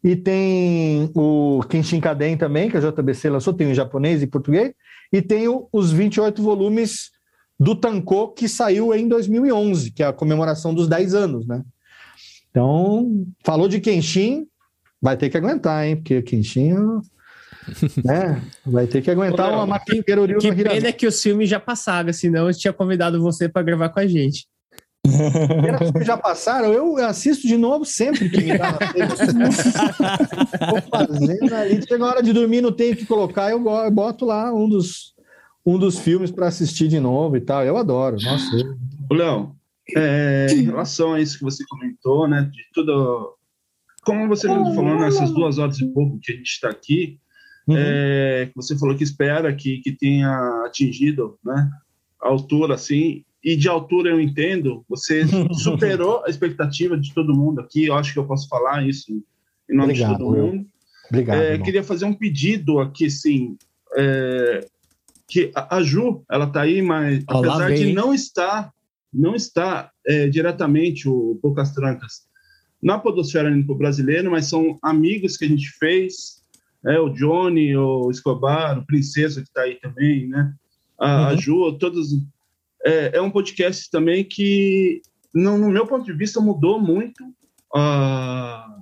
e 0.03 0.15
tem 0.15 1.11
o 1.15 1.61
Kenshin 1.67 1.99
Kaden 1.99 2.37
também, 2.37 2.69
que 2.69 2.77
a 2.77 2.79
JBC 2.79 3.29
lançou, 3.29 3.53
tem 3.53 3.69
em 3.69 3.73
japonês 3.73 4.21
e 4.21 4.27
português, 4.27 4.71
e 5.11 5.21
tem 5.21 5.45
os 5.71 5.91
28 5.91 6.41
volumes 6.41 7.11
do 7.59 7.75
Tanko, 7.75 8.29
que 8.33 8.47
saiu 8.47 8.93
em 8.93 9.07
2011, 9.07 9.91
que 9.91 10.01
é 10.01 10.07
a 10.07 10.13
comemoração 10.13 10.73
dos 10.73 10.87
10 10.87 11.13
anos, 11.13 11.47
né? 11.47 11.63
Então, 12.49 13.25
falou 13.43 13.67
de 13.67 13.79
Kenshin, 13.79 14.47
vai 15.01 15.15
ter 15.17 15.29
que 15.29 15.37
aguentar, 15.37 15.85
hein? 15.85 15.95
Porque 15.97 16.21
Kenshin, 16.21 16.73
ó, 16.73 17.01
né? 18.03 18.41
Vai 18.65 18.87
ter 18.87 19.01
que 19.01 19.11
aguentar 19.11 19.51
uma 19.51 19.65
maquinha 19.65 20.03
Que 20.03 20.15
no 20.15 20.25
Hiragana. 20.25 20.69
pena 20.69 20.91
que 20.91 21.05
os 21.07 21.21
filmes 21.21 21.49
já 21.49 21.59
passaram, 21.59 22.11
senão 22.13 22.47
eu 22.47 22.53
tinha 22.57 22.73
convidado 22.73 23.21
você 23.21 23.47
pra 23.49 23.61
gravar 23.61 23.89
com 23.89 23.99
a 23.99 24.07
gente. 24.07 24.47
Que 25.97 26.03
já 26.03 26.17
passaram, 26.17 26.73
eu 26.73 26.97
assisto 26.97 27.47
de 27.47 27.57
novo 27.57 27.85
sempre 27.85 28.29
que 28.29 28.41
me 28.41 28.57
dá. 28.57 28.77
Vou 30.69 30.81
fazendo 30.91 31.55
ali. 31.55 31.81
Chega 31.87 32.03
a 32.03 32.07
hora 32.07 32.23
de 32.23 32.33
dormir, 32.33 32.61
não 32.61 32.71
tenho 32.71 32.93
o 32.93 32.97
que 32.97 33.05
colocar, 33.05 33.49
eu 33.49 33.59
boto 33.91 34.25
lá 34.25 34.53
um 34.53 34.67
dos, 34.67 35.13
um 35.65 35.77
dos 35.79 35.97
filmes 35.99 36.31
para 36.31 36.47
assistir 36.47 36.87
de 36.87 36.99
novo 36.99 37.37
e 37.37 37.41
tal. 37.41 37.63
Eu 37.63 37.77
adoro. 37.77 38.17
Nossa, 38.21 38.55
eu- 38.55 38.77
Léo, 39.15 39.55
é, 39.95 40.47
em 40.51 40.63
relação 40.63 41.13
a 41.13 41.21
isso 41.21 41.37
que 41.39 41.43
você 41.43 41.63
comentou, 41.67 42.27
né, 42.27 42.47
de 42.51 42.61
tudo, 42.73 43.35
como 44.03 44.27
você 44.27 44.47
mesmo 44.47 44.73
falou 44.73 44.99
nessas 44.99 45.31
duas 45.31 45.57
horas 45.57 45.79
e 45.79 45.87
pouco 45.87 46.19
que 46.19 46.31
a 46.31 46.35
gente 46.35 46.49
está 46.49 46.69
aqui, 46.69 47.19
é, 47.69 48.47
que 48.47 48.55
você 48.55 48.77
falou 48.77 48.95
que 48.95 49.03
espera 49.03 49.53
que, 49.53 49.79
que 49.79 49.91
tenha 49.91 50.63
atingido, 50.65 51.37
né, 51.43 51.69
a 52.21 52.27
altura, 52.27 52.75
assim, 52.75 53.23
e 53.43 53.55
de 53.55 53.67
altura 53.67 54.09
eu 54.09 54.19
entendo, 54.19 54.83
você 54.89 55.23
superou 55.53 56.23
a 56.25 56.29
expectativa 56.29 56.97
de 56.97 57.13
todo 57.13 57.35
mundo 57.35 57.61
aqui, 57.61 57.85
eu 57.85 57.95
acho 57.95 58.13
que 58.13 58.19
eu 58.19 58.25
posso 58.25 58.47
falar 58.47 58.87
isso 58.87 59.11
em 59.11 59.75
nome 59.75 59.93
Obrigado, 59.93 60.11
de 60.11 60.17
todo 60.17 60.37
mundo. 60.37 60.65
Obrigado. 61.09 61.41
É, 61.41 61.57
queria 61.59 61.83
fazer 61.83 62.05
um 62.05 62.13
pedido 62.13 62.79
aqui, 62.79 63.09
sim, 63.09 63.57
é, 63.95 64.65
que 65.27 65.51
a 65.55 65.77
a 65.77 65.83
Ju, 65.83 66.23
ela 66.29 66.47
tá 66.47 66.61
aí, 66.61 66.81
mas 66.81 67.23
Ó, 67.29 67.39
lá 67.39 67.53
apesar 67.53 67.67
vem, 67.67 67.87
de 67.87 67.93
não 67.93 68.13
estar, 68.13 68.71
não 69.13 69.35
está 69.35 69.91
é, 70.05 70.27
diretamente 70.27 71.07
o 71.07 71.37
Poucas 71.41 71.71
Trancas 71.73 72.28
na 72.81 72.97
podosfera 72.97 73.49
limpo 73.49 73.75
brasileiro, 73.75 74.31
mas 74.31 74.45
são 74.45 74.77
amigos 74.81 75.35
que 75.37 75.45
a 75.45 75.47
gente 75.47 75.69
fez, 75.71 76.41
é, 76.85 76.99
o 76.99 77.09
Johnny, 77.09 77.75
o 77.75 78.09
Escobar, 78.09 78.79
o 78.79 78.85
Princesa 78.85 79.41
que 79.41 79.47
está 79.47 79.61
aí 79.61 79.75
também, 79.75 80.27
né? 80.27 80.53
A, 80.97 81.27
a 81.29 81.35
Ju, 81.35 81.73
todos. 81.73 82.09
É, 82.85 83.17
é 83.17 83.21
um 83.21 83.31
podcast 83.31 83.89
também 83.91 84.23
que, 84.23 85.01
no, 85.33 85.57
no 85.57 85.69
meu 85.69 85.85
ponto 85.85 86.05
de 86.05 86.13
vista, 86.13 86.39
mudou 86.39 86.79
muito 86.79 87.23
a, 87.75 88.79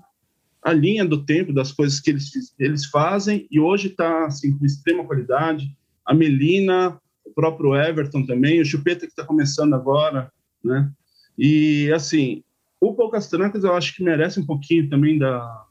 a 0.63 0.73
linha 0.73 1.03
do 1.03 1.25
tempo 1.25 1.51
das 1.51 1.71
coisas 1.71 1.99
que 1.99 2.11
eles, 2.11 2.53
eles 2.59 2.85
fazem 2.85 3.47
e 3.49 3.59
hoje 3.59 3.87
está 3.87 4.25
assim, 4.25 4.55
com 4.55 4.65
extrema 4.65 5.03
qualidade. 5.03 5.75
A 6.05 6.13
Melina, 6.13 6.99
o 7.25 7.31
próprio 7.33 7.75
Everton 7.75 8.25
também, 8.25 8.61
o 8.61 8.65
Chupeta 8.65 9.05
que 9.05 9.11
está 9.11 9.23
começando 9.23 9.73
agora, 9.73 10.31
né? 10.63 10.91
E 11.37 11.91
assim, 11.93 12.43
o 12.79 12.93
Poucas 12.93 13.27
Trancas 13.29 13.63
eu 13.63 13.73
acho 13.73 13.95
que 13.95 14.03
merece 14.03 14.39
um 14.39 14.45
pouquinho 14.45 14.89
também 14.89 15.17
da, 15.17 15.65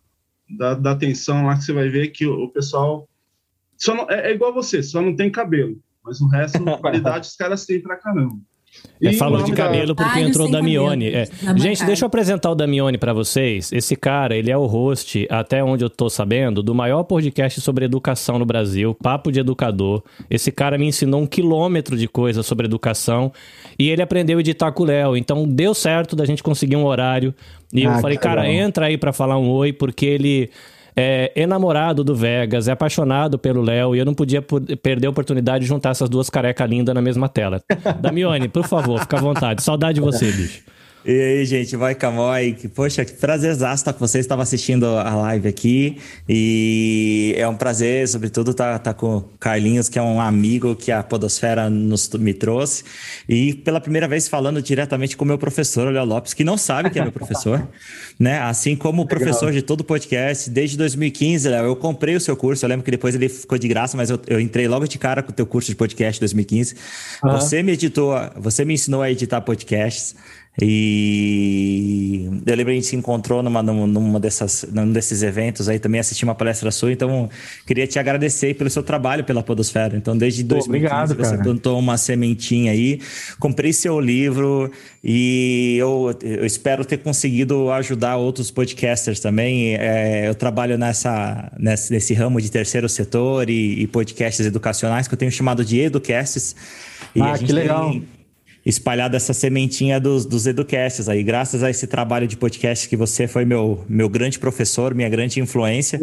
da, 0.58 0.74
da 0.74 0.90
atenção 0.92 1.46
lá 1.46 1.56
que 1.56 1.62
você 1.64 1.72
vai 1.72 1.88
ver 1.88 2.08
que 2.08 2.26
o, 2.26 2.44
o 2.44 2.50
pessoal 2.50 3.08
só 3.76 3.94
não- 3.94 4.10
é, 4.10 4.30
é 4.30 4.34
igual 4.34 4.52
você, 4.52 4.82
só 4.82 5.00
não 5.00 5.14
tem 5.14 5.30
cabelo, 5.30 5.78
mas 6.04 6.20
o 6.20 6.28
resto, 6.28 6.58
qualidade, 6.80 7.26
os 7.28 7.36
caras 7.36 7.64
têm 7.66 7.80
pra 7.80 7.96
caramba. 7.96 8.36
É, 9.02 9.12
falou 9.12 9.38
de 9.42 9.50
nome 9.50 9.56
da- 9.56 9.62
cabelo 9.64 9.94
porque 9.94 10.20
entrou 10.20 10.46
o 10.46 10.50
sem 10.50 10.52
Damione. 10.58 11.10
cabelo, 11.10 11.30
É. 11.42 11.44
na 11.52 11.58
Gente, 11.58 11.84
deixa 11.84 12.04
eu 12.04 12.06
apresentar 12.06 12.50
o 12.50 12.54
Damione 12.54 12.96
pra 12.96 13.12
vocês. 13.12 13.70
Esse 13.70 13.94
cara, 13.94 14.34
ele 14.34 14.50
é 14.50 14.56
o 14.56 14.64
host, 14.64 15.26
até 15.30 15.62
onde 15.62 15.84
eu 15.84 15.90
tô 15.90 16.08
sabendo, 16.08 16.62
do 16.62 16.74
maior 16.74 17.02
podcast 17.04 17.60
sobre 17.60 17.84
educação 17.84 18.38
no 18.38 18.46
Brasil, 18.46 18.94
Papo 18.94 19.30
de 19.30 19.40
Educador. 19.40 20.02
Esse 20.30 20.50
cara 20.50 20.78
me 20.78 20.86
ensinou 20.86 21.20
um 21.20 21.26
quilômetro 21.26 21.96
de 21.96 22.08
coisa 22.08 22.42
sobre 22.42 22.66
educação 22.66 23.30
e 23.78 23.90
ele 23.90 24.00
aprendeu 24.00 24.38
a 24.38 24.40
editar 24.40 24.72
com 24.72 24.82
o 24.84 24.86
Léo. 24.86 25.16
Então 25.16 25.46
deu 25.46 25.74
certo 25.74 26.16
da 26.16 26.24
gente 26.24 26.42
conseguir 26.42 26.76
um 26.76 26.84
horário. 26.86 27.34
E 27.74 27.82
eu 27.82 27.90
Ah, 27.90 27.98
falei, 27.98 28.16
que 28.16 28.22
cara, 28.22 28.50
entra 28.50 28.86
aí 28.86 28.96
pra 28.96 29.12
falar 29.12 29.36
um 29.38 29.50
oi, 29.50 29.72
porque 29.74 30.06
ele 30.06 30.48
é 30.96 31.30
enamorado 31.36 32.02
do 32.02 32.14
Vegas, 32.14 32.68
é 32.68 32.72
apaixonado 32.72 33.38
pelo 33.38 33.60
Léo 33.60 33.94
e 33.94 33.98
eu 33.98 34.04
não 34.04 34.14
podia 34.14 34.40
perder 34.40 35.06
a 35.06 35.10
oportunidade 35.10 35.64
de 35.64 35.68
juntar 35.68 35.90
essas 35.90 36.08
duas 36.08 36.30
carecas 36.30 36.68
lindas 36.68 36.94
na 36.94 37.02
mesma 37.02 37.28
tela. 37.28 37.60
Damione, 38.00 38.48
por 38.48 38.66
favor, 38.66 39.00
fica 39.00 39.18
à 39.18 39.20
vontade. 39.20 39.62
Saudade 39.62 39.96
de 39.96 40.00
você, 40.00 40.32
bicho. 40.32 40.62
E 41.08 41.12
aí, 41.12 41.44
gente, 41.44 41.76
vai 41.76 41.94
Camói. 41.94 42.56
Poxa, 42.74 43.04
que 43.04 43.12
prazerzaço 43.12 43.82
estar 43.82 43.92
com 43.92 44.00
vocês. 44.00 44.24
Estava 44.24 44.42
assistindo 44.42 44.86
a 44.86 45.14
live 45.14 45.46
aqui 45.46 45.98
e 46.28 47.32
é 47.36 47.46
um 47.46 47.54
prazer, 47.54 48.08
sobretudo, 48.08 48.50
estar 48.50 48.76
tá, 48.80 48.92
com 48.92 49.18
o 49.18 49.20
Carlinhos, 49.38 49.88
que 49.88 50.00
é 50.00 50.02
um 50.02 50.20
amigo 50.20 50.74
que 50.74 50.90
a 50.90 51.04
Podosfera 51.04 51.70
nos, 51.70 52.10
me 52.14 52.34
trouxe. 52.34 52.82
E 53.28 53.54
pela 53.54 53.80
primeira 53.80 54.08
vez 54.08 54.26
falando 54.26 54.60
diretamente 54.60 55.16
com 55.16 55.24
o 55.24 55.28
meu 55.28 55.38
professor, 55.38 55.86
o 55.86 55.90
Léo 55.90 56.04
Lopes, 56.04 56.34
que 56.34 56.42
não 56.42 56.58
sabe 56.58 56.90
que 56.90 56.98
é 56.98 57.02
meu 57.02 57.12
professor, 57.12 57.68
né? 58.18 58.40
Assim 58.40 58.74
como 58.74 59.02
o 59.02 59.06
professor 59.06 59.52
de 59.52 59.62
todo 59.62 59.82
o 59.82 59.84
podcast, 59.84 60.50
desde 60.50 60.76
2015, 60.76 61.48
Léo, 61.48 61.66
eu 61.66 61.76
comprei 61.76 62.16
o 62.16 62.20
seu 62.20 62.36
curso. 62.36 62.64
Eu 62.64 62.68
lembro 62.68 62.84
que 62.84 62.90
depois 62.90 63.14
ele 63.14 63.28
ficou 63.28 63.56
de 63.56 63.68
graça, 63.68 63.96
mas 63.96 64.10
eu, 64.10 64.18
eu 64.26 64.40
entrei 64.40 64.66
logo 64.66 64.88
de 64.88 64.98
cara 64.98 65.22
com 65.22 65.30
o 65.30 65.32
teu 65.32 65.46
curso 65.46 65.70
de 65.70 65.76
podcast 65.76 66.18
2015. 66.18 66.74
Aham. 67.24 67.38
Você 67.38 67.62
me 67.62 67.70
editou, 67.70 68.12
você 68.34 68.64
me 68.64 68.74
ensinou 68.74 69.02
a 69.02 69.08
editar 69.08 69.40
podcasts. 69.40 70.16
E 70.60 72.24
eu 72.46 72.56
lembro 72.56 72.66
que 72.66 72.70
a 72.70 72.74
gente 72.74 72.86
se 72.86 72.96
encontrou 72.96 73.42
numa, 73.42 73.62
numa 73.62 74.18
dessas, 74.18 74.64
num 74.72 74.90
desses 74.90 75.22
eventos 75.22 75.68
aí 75.68 75.78
também, 75.78 76.00
assisti 76.00 76.24
uma 76.24 76.34
palestra 76.34 76.70
sua, 76.70 76.90
então 76.92 77.28
queria 77.66 77.86
te 77.86 77.98
agradecer 77.98 78.54
pelo 78.54 78.70
seu 78.70 78.82
trabalho 78.82 79.22
pela 79.22 79.42
Podosfera. 79.42 79.96
Então, 79.96 80.16
desde 80.16 80.42
Pô, 80.42 80.54
2015 80.54 81.12
obrigado, 81.12 81.16
você 81.16 81.36
plantou 81.42 81.78
uma 81.78 81.98
sementinha 81.98 82.72
aí, 82.72 83.00
comprei 83.38 83.70
seu 83.72 84.00
livro 84.00 84.70
e 85.04 85.76
eu, 85.78 86.16
eu 86.22 86.46
espero 86.46 86.86
ter 86.86 86.98
conseguido 86.98 87.70
ajudar 87.72 88.16
outros 88.16 88.50
podcasters 88.50 89.20
também. 89.20 89.74
É, 89.74 90.26
eu 90.26 90.34
trabalho 90.34 90.78
nessa, 90.78 91.52
nesse, 91.58 91.92
nesse 91.92 92.14
ramo 92.14 92.40
de 92.40 92.50
terceiro 92.50 92.88
setor 92.88 93.50
e, 93.50 93.82
e 93.82 93.86
podcasts 93.86 94.46
educacionais 94.46 95.06
que 95.06 95.12
eu 95.12 95.18
tenho 95.18 95.30
chamado 95.30 95.62
de 95.62 95.80
Educasts. 95.80 96.56
E 97.14 97.20
Ah, 97.20 97.38
que 97.38 97.52
legal. 97.52 97.90
tem 97.90 98.15
espalhado 98.66 99.14
essa 99.14 99.32
sementinha 99.32 100.00
dos, 100.00 100.26
dos 100.26 100.44
educasts 100.44 101.08
aí. 101.08 101.22
Graças 101.22 101.62
a 101.62 101.70
esse 101.70 101.86
trabalho 101.86 102.26
de 102.26 102.36
podcast 102.36 102.88
que 102.88 102.96
você 102.96 103.28
foi 103.28 103.44
meu, 103.44 103.84
meu 103.88 104.08
grande 104.08 104.40
professor, 104.40 104.92
minha 104.92 105.08
grande 105.08 105.38
influência. 105.38 106.00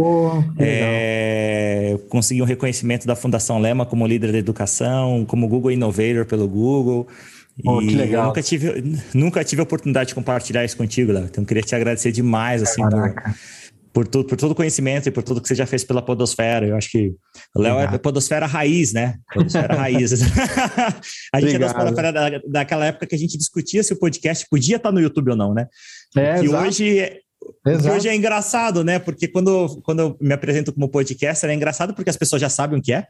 É, 0.58 2.00
consegui 2.08 2.42
um 2.42 2.46
reconhecimento 2.46 3.06
da 3.06 3.18
Fundação 3.18 3.60
Lema 3.60 3.86
como 3.86 4.08
líder 4.08 4.32
da 4.32 4.38
educação, 4.38 5.26
como 5.26 5.46
Google 5.46 5.72
Innovator 5.72 6.26
pelo 6.26 6.48
Google. 6.48 7.06
Pô, 7.62 7.82
e 7.82 7.88
que 7.88 7.96
legal. 7.96 8.22
eu 8.24 8.28
nunca 8.28 8.42
tive, 8.42 8.98
nunca 9.14 9.44
tive 9.44 9.60
a 9.60 9.64
oportunidade 9.64 10.10
de 10.10 10.16
compartilhar 10.16 10.64
isso 10.64 10.78
contigo, 10.78 11.12
Léo. 11.12 11.26
Então, 11.26 11.44
eu 11.44 11.48
queria 11.48 11.62
te 11.62 11.76
agradecer 11.76 12.14
demais, 12.14 12.64
assim, 12.64 12.82
por, 12.82 13.14
por, 13.94 14.08
tudo, 14.08 14.28
por 14.28 14.38
todo 14.38 14.52
o 14.52 14.56
conhecimento 14.56 15.08
e 15.08 15.12
por 15.12 15.22
tudo 15.22 15.40
que 15.40 15.48
você 15.48 15.56
já 15.56 15.66
fez 15.66 15.84
pela 15.84 16.02
Podosfera. 16.02 16.68
Eu 16.68 16.76
acho 16.76 16.90
que 16.90 17.14
o 17.56 17.62
Léo 17.62 17.80
é 17.80 17.98
Podosfera 17.98 18.48
raiz, 18.48 18.92
né? 18.92 19.18
Podosfera 19.34 19.76
raiz. 19.76 20.12
a 21.32 21.40
gente 21.40 21.54
é 21.54 21.56
Obrigado. 21.56 21.76
Podosfera 21.76 22.12
da, 22.12 22.30
daquela 22.48 22.86
época 22.88 23.06
que 23.06 23.16
a 23.16 23.20
gente 23.20 23.38
discutia 23.38 23.84
se 23.84 23.94
o 23.94 24.00
podcast 24.00 24.46
podia 24.50 24.78
estar 24.78 24.92
no 24.92 25.00
YouTube 25.00 25.32
ou 25.32 25.38
não, 25.38 25.54
né? 25.54 25.68
É, 26.18 26.40
que 26.40 26.46
exato. 26.46 26.66
hoje 26.66 27.20
que 27.64 27.70
Exato. 27.70 27.96
hoje 27.96 28.08
é 28.08 28.16
engraçado, 28.16 28.84
né? 28.84 29.00
Porque 29.00 29.28
quando, 29.28 29.82
quando 29.84 30.00
eu 30.00 30.18
me 30.20 30.34
apresento 30.34 30.72
como 30.72 30.90
podcaster, 30.90 31.50
é 31.50 31.54
engraçado 31.54 31.94
porque 31.94 32.10
as 32.10 32.18
pessoas 32.18 32.42
já 32.42 32.50
sabem 32.50 32.80
o 32.80 32.82
que 32.82 32.94
é. 32.94 33.06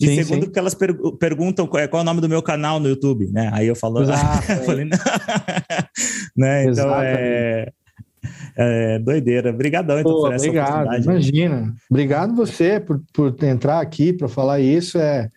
E 0.00 0.06
Sim, 0.06 0.16
segundo, 0.16 0.40
sim. 0.40 0.46
porque 0.46 0.58
elas 0.58 0.74
per- 0.74 0.96
perguntam 1.18 1.66
qual 1.66 1.82
é, 1.82 1.86
qual 1.86 2.00
é 2.00 2.02
o 2.02 2.04
nome 2.04 2.20
do 2.20 2.28
meu 2.28 2.42
canal 2.42 2.80
no 2.80 2.88
YouTube, 2.88 3.30
né? 3.30 3.50
Aí 3.52 3.66
eu 3.66 3.76
falo, 3.76 4.02
Exato, 4.02 4.50
eu 4.50 4.64
falei, 4.64 4.88
né? 6.36 6.64
Então 6.64 7.00
é, 7.00 7.72
é 8.56 8.98
doideira. 8.98 9.50
Obrigadão 9.50 9.98
então, 10.00 10.12
Pô, 10.12 10.22
por 10.22 10.32
essa 10.32 10.44
obrigado, 10.44 10.70
oportunidade. 10.70 11.04
imagina. 11.04 11.74
Obrigado 11.90 12.34
você 12.34 12.80
por, 12.80 13.02
por 13.12 13.36
entrar 13.42 13.80
aqui 13.80 14.12
para 14.12 14.28
falar 14.28 14.60
isso. 14.60 14.98
É, 14.98 15.30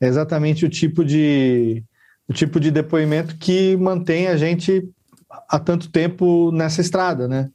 é 0.00 0.06
exatamente 0.06 0.64
o 0.64 0.68
tipo 0.68 1.04
de 1.04 1.84
o 2.28 2.32
tipo 2.32 2.60
de 2.60 2.70
depoimento 2.70 3.36
que 3.36 3.76
mantém 3.76 4.28
a 4.28 4.36
gente 4.36 4.88
há 5.48 5.58
tanto 5.58 5.90
tempo 5.90 6.52
nessa 6.52 6.80
estrada, 6.80 7.26
né? 7.26 7.50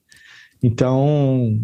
Então, 0.62 1.60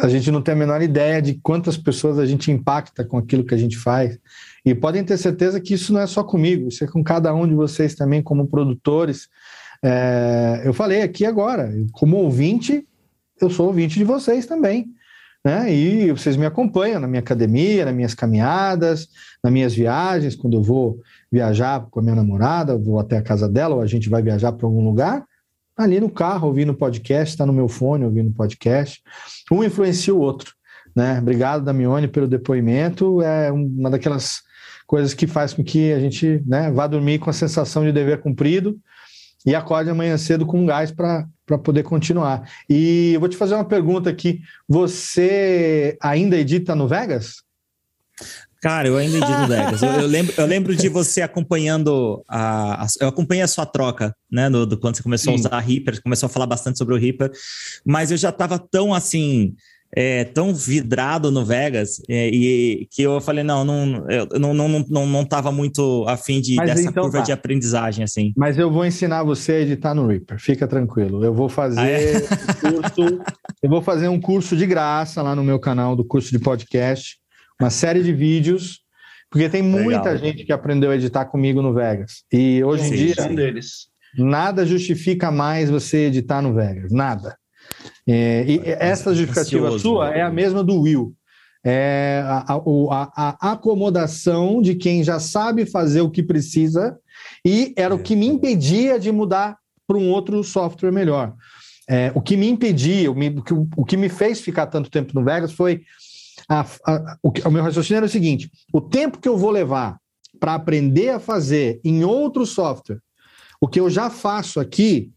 a 0.00 0.08
gente 0.08 0.30
não 0.30 0.40
tem 0.40 0.54
a 0.54 0.56
menor 0.56 0.80
ideia 0.80 1.20
de 1.20 1.34
quantas 1.34 1.76
pessoas 1.76 2.18
a 2.18 2.24
gente 2.24 2.50
impacta 2.50 3.04
com 3.04 3.18
aquilo 3.18 3.44
que 3.44 3.54
a 3.54 3.58
gente 3.58 3.76
faz. 3.76 4.18
E 4.64 4.74
podem 4.74 5.04
ter 5.04 5.18
certeza 5.18 5.60
que 5.60 5.74
isso 5.74 5.92
não 5.92 6.00
é 6.00 6.06
só 6.06 6.24
comigo, 6.24 6.68
isso 6.68 6.82
é 6.82 6.86
com 6.86 7.04
cada 7.04 7.34
um 7.34 7.46
de 7.46 7.54
vocês 7.54 7.94
também, 7.94 8.22
como 8.22 8.46
produtores. 8.46 9.28
É, 9.84 10.62
eu 10.64 10.72
falei 10.72 11.02
aqui 11.02 11.26
agora, 11.26 11.72
como 11.92 12.16
ouvinte, 12.16 12.86
eu 13.40 13.50
sou 13.50 13.66
ouvinte 13.66 13.98
de 13.98 14.04
vocês 14.04 14.46
também. 14.46 14.86
Né? 15.44 15.74
E 15.74 16.12
vocês 16.12 16.36
me 16.36 16.46
acompanham 16.46 17.00
na 17.00 17.08
minha 17.08 17.18
academia, 17.20 17.84
nas 17.84 17.94
minhas 17.94 18.14
caminhadas, 18.14 19.08
nas 19.42 19.52
minhas 19.52 19.74
viagens, 19.74 20.36
quando 20.36 20.56
eu 20.56 20.62
vou 20.62 21.00
viajar 21.30 21.84
com 21.90 21.98
a 21.98 22.02
minha 22.02 22.14
namorada, 22.14 22.78
vou 22.78 23.00
até 23.00 23.16
a 23.16 23.22
casa 23.22 23.48
dela, 23.48 23.74
ou 23.74 23.80
a 23.80 23.86
gente 23.86 24.08
vai 24.08 24.22
viajar 24.22 24.52
para 24.52 24.66
algum 24.66 24.84
lugar, 24.84 25.24
ali 25.76 25.98
no 25.98 26.08
carro, 26.08 26.46
ouvindo 26.46 26.72
podcast, 26.74 27.34
está 27.34 27.44
no 27.44 27.52
meu 27.52 27.66
fone 27.66 28.04
ouvindo 28.04 28.32
podcast. 28.32 29.02
Um 29.50 29.64
influencia 29.64 30.14
o 30.14 30.20
outro. 30.20 30.54
Né? 30.94 31.18
Obrigado, 31.18 31.64
Damione, 31.64 32.06
pelo 32.06 32.28
depoimento. 32.28 33.20
É 33.20 33.50
uma 33.50 33.90
daquelas 33.90 34.42
coisas 34.86 35.12
que 35.12 35.26
faz 35.26 35.54
com 35.54 35.64
que 35.64 35.92
a 35.92 35.98
gente 35.98 36.42
né, 36.46 36.70
vá 36.70 36.86
dormir 36.86 37.18
com 37.18 37.30
a 37.30 37.32
sensação 37.32 37.82
de 37.82 37.90
dever 37.90 38.20
cumprido 38.20 38.78
e 39.44 39.54
acorde 39.54 39.90
amanhã 39.90 40.16
cedo 40.16 40.46
com 40.46 40.64
gás 40.66 40.90
para 40.90 41.26
poder 41.62 41.82
continuar. 41.82 42.48
E 42.68 43.12
eu 43.14 43.20
vou 43.20 43.28
te 43.28 43.36
fazer 43.36 43.54
uma 43.54 43.64
pergunta 43.64 44.08
aqui. 44.10 44.40
Você 44.68 45.96
ainda 46.00 46.36
edita 46.36 46.74
no 46.74 46.86
Vegas? 46.88 47.42
Cara, 48.60 48.86
eu 48.86 48.96
ainda 48.96 49.16
edito 49.16 49.46
Vegas. 49.48 49.82
Eu, 49.82 49.90
eu 49.92 50.06
lembro, 50.06 50.34
eu 50.36 50.46
lembro 50.46 50.76
de 50.76 50.88
você 50.88 51.20
acompanhando 51.20 52.22
a, 52.28 52.84
a- 52.84 52.86
Eu 53.00 53.08
acompanhei 53.08 53.42
a 53.42 53.48
sua 53.48 53.66
troca, 53.66 54.14
né? 54.30 54.48
No, 54.48 54.64
do, 54.64 54.78
quando 54.78 54.96
você 54.96 55.02
começou 55.02 55.36
Sim. 55.36 55.44
a 55.44 55.48
usar 55.48 55.58
Reaper, 55.58 56.00
começou 56.02 56.28
a 56.28 56.30
falar 56.30 56.46
bastante 56.46 56.78
sobre 56.78 56.94
o 56.94 56.98
Reaper, 56.98 57.30
mas 57.84 58.10
eu 58.12 58.16
já 58.16 58.28
estava 58.28 58.58
tão 58.58 58.94
assim. 58.94 59.54
É, 59.94 60.24
tão 60.24 60.54
vidrado 60.54 61.30
no 61.30 61.44
Vegas 61.44 62.00
é, 62.08 62.28
e 62.28 62.86
que 62.90 63.02
eu 63.02 63.20
falei 63.20 63.44
não 63.44 63.62
não 63.64 64.10
eu 64.10 64.26
não 64.38 64.54
não 64.54 64.68
não 64.68 64.86
não, 64.88 65.06
não 65.06 65.24
tava 65.24 65.52
muito 65.52 66.04
afim 66.08 66.40
de 66.40 66.54
Mas 66.56 66.70
dessa 66.70 66.88
então 66.88 67.02
curva 67.04 67.18
tá. 67.18 67.24
de 67.24 67.32
aprendizagem 67.32 68.02
assim 68.02 68.32
Mas 68.36 68.56
eu 68.56 68.70
vou 68.70 68.86
ensinar 68.86 69.22
você 69.22 69.52
a 69.52 69.60
editar 69.60 69.94
no 69.94 70.06
Reaper. 70.06 70.38
Fica 70.40 70.66
tranquilo. 70.66 71.22
Eu 71.24 71.34
vou 71.34 71.48
fazer 71.48 71.80
Ah, 71.80 71.88
é? 71.90 72.16
um 72.16 72.82
curso. 72.82 73.20
Eu 73.62 73.68
vou 73.70 73.82
fazer 73.82 74.08
um 74.08 74.20
curso 74.20 74.56
de 74.56 74.66
graça 74.66 75.20
lá 75.22 75.36
no 75.36 75.44
meu 75.44 75.58
canal 75.60 75.94
do 75.94 76.04
curso 76.04 76.30
de 76.30 76.38
podcast, 76.38 77.18
uma 77.60 77.70
série 77.70 78.02
de 78.02 78.12
vídeos, 78.14 78.80
porque 79.30 79.48
tem 79.48 79.62
muita 79.62 80.10
Legal. 80.12 80.16
gente 80.18 80.44
que 80.44 80.52
aprendeu 80.52 80.90
a 80.90 80.94
editar 80.96 81.26
comigo 81.26 81.60
no 81.62 81.72
Vegas. 81.74 82.24
E 82.32 82.64
hoje 82.64 82.84
em 82.84 82.88
Sim, 82.88 82.96
dia 82.96 83.14
um 83.30 83.34
deles. 83.34 83.88
nada 84.16 84.64
justifica 84.66 85.30
mais 85.30 85.68
você 85.70 86.06
editar 86.06 86.40
no 86.42 86.54
Vegas, 86.54 86.90
nada. 86.92 87.36
É, 88.06 88.44
e 88.48 88.60
essa 88.64 89.14
justificativa 89.14 89.66
ansioso, 89.66 89.78
sua 89.80 90.10
né? 90.10 90.18
é 90.18 90.22
a 90.22 90.30
mesma 90.30 90.62
do 90.64 90.80
Will. 90.80 91.14
É 91.64 92.22
a, 92.26 92.54
a- 92.54 93.12
a- 93.16 93.52
acomodação 93.52 94.60
de 94.60 94.74
quem 94.74 95.04
já 95.04 95.20
sabe 95.20 95.64
fazer 95.64 96.00
o 96.00 96.10
que 96.10 96.22
precisa 96.22 96.98
e 97.44 97.72
era 97.76 97.94
o 97.94 97.98
que 98.02 98.16
me 98.16 98.26
impedia 98.26 98.98
de 98.98 99.12
mudar 99.12 99.56
para 99.86 99.96
um 99.96 100.10
outro 100.10 100.42
software 100.42 100.90
melhor. 100.90 101.32
É, 101.88 102.10
o 102.14 102.20
que 102.20 102.36
me 102.36 102.48
impedia, 102.48 103.10
o, 103.10 103.14
me- 103.14 103.28
o 103.28 103.42
que, 103.42 103.52
o 103.76 103.84
que 103.84 103.96
me 103.96 104.08
fez 104.08 104.40
ficar 104.40 104.66
tanto 104.66 104.90
tempo 104.90 105.12
no 105.14 105.24
Vegas 105.24 105.52
foi 105.52 105.82
o, 107.22 107.48
o 107.48 107.50
meu 107.50 107.62
raciocínio 107.62 107.98
era 107.98 108.06
o 108.06 108.08
seguinte: 108.08 108.50
o 108.72 108.80
tempo 108.80 109.18
que 109.20 109.28
eu 109.28 109.36
vou 109.36 109.50
levar 109.50 109.98
para 110.40 110.54
aprender 110.54 111.10
a 111.10 111.20
fazer 111.20 111.80
em 111.84 112.04
outro 112.04 112.44
software 112.44 112.98
o 113.60 113.68
que 113.68 113.78
eu 113.78 113.88
já 113.88 114.10
faço 114.10 114.58
aqui, 114.58 115.12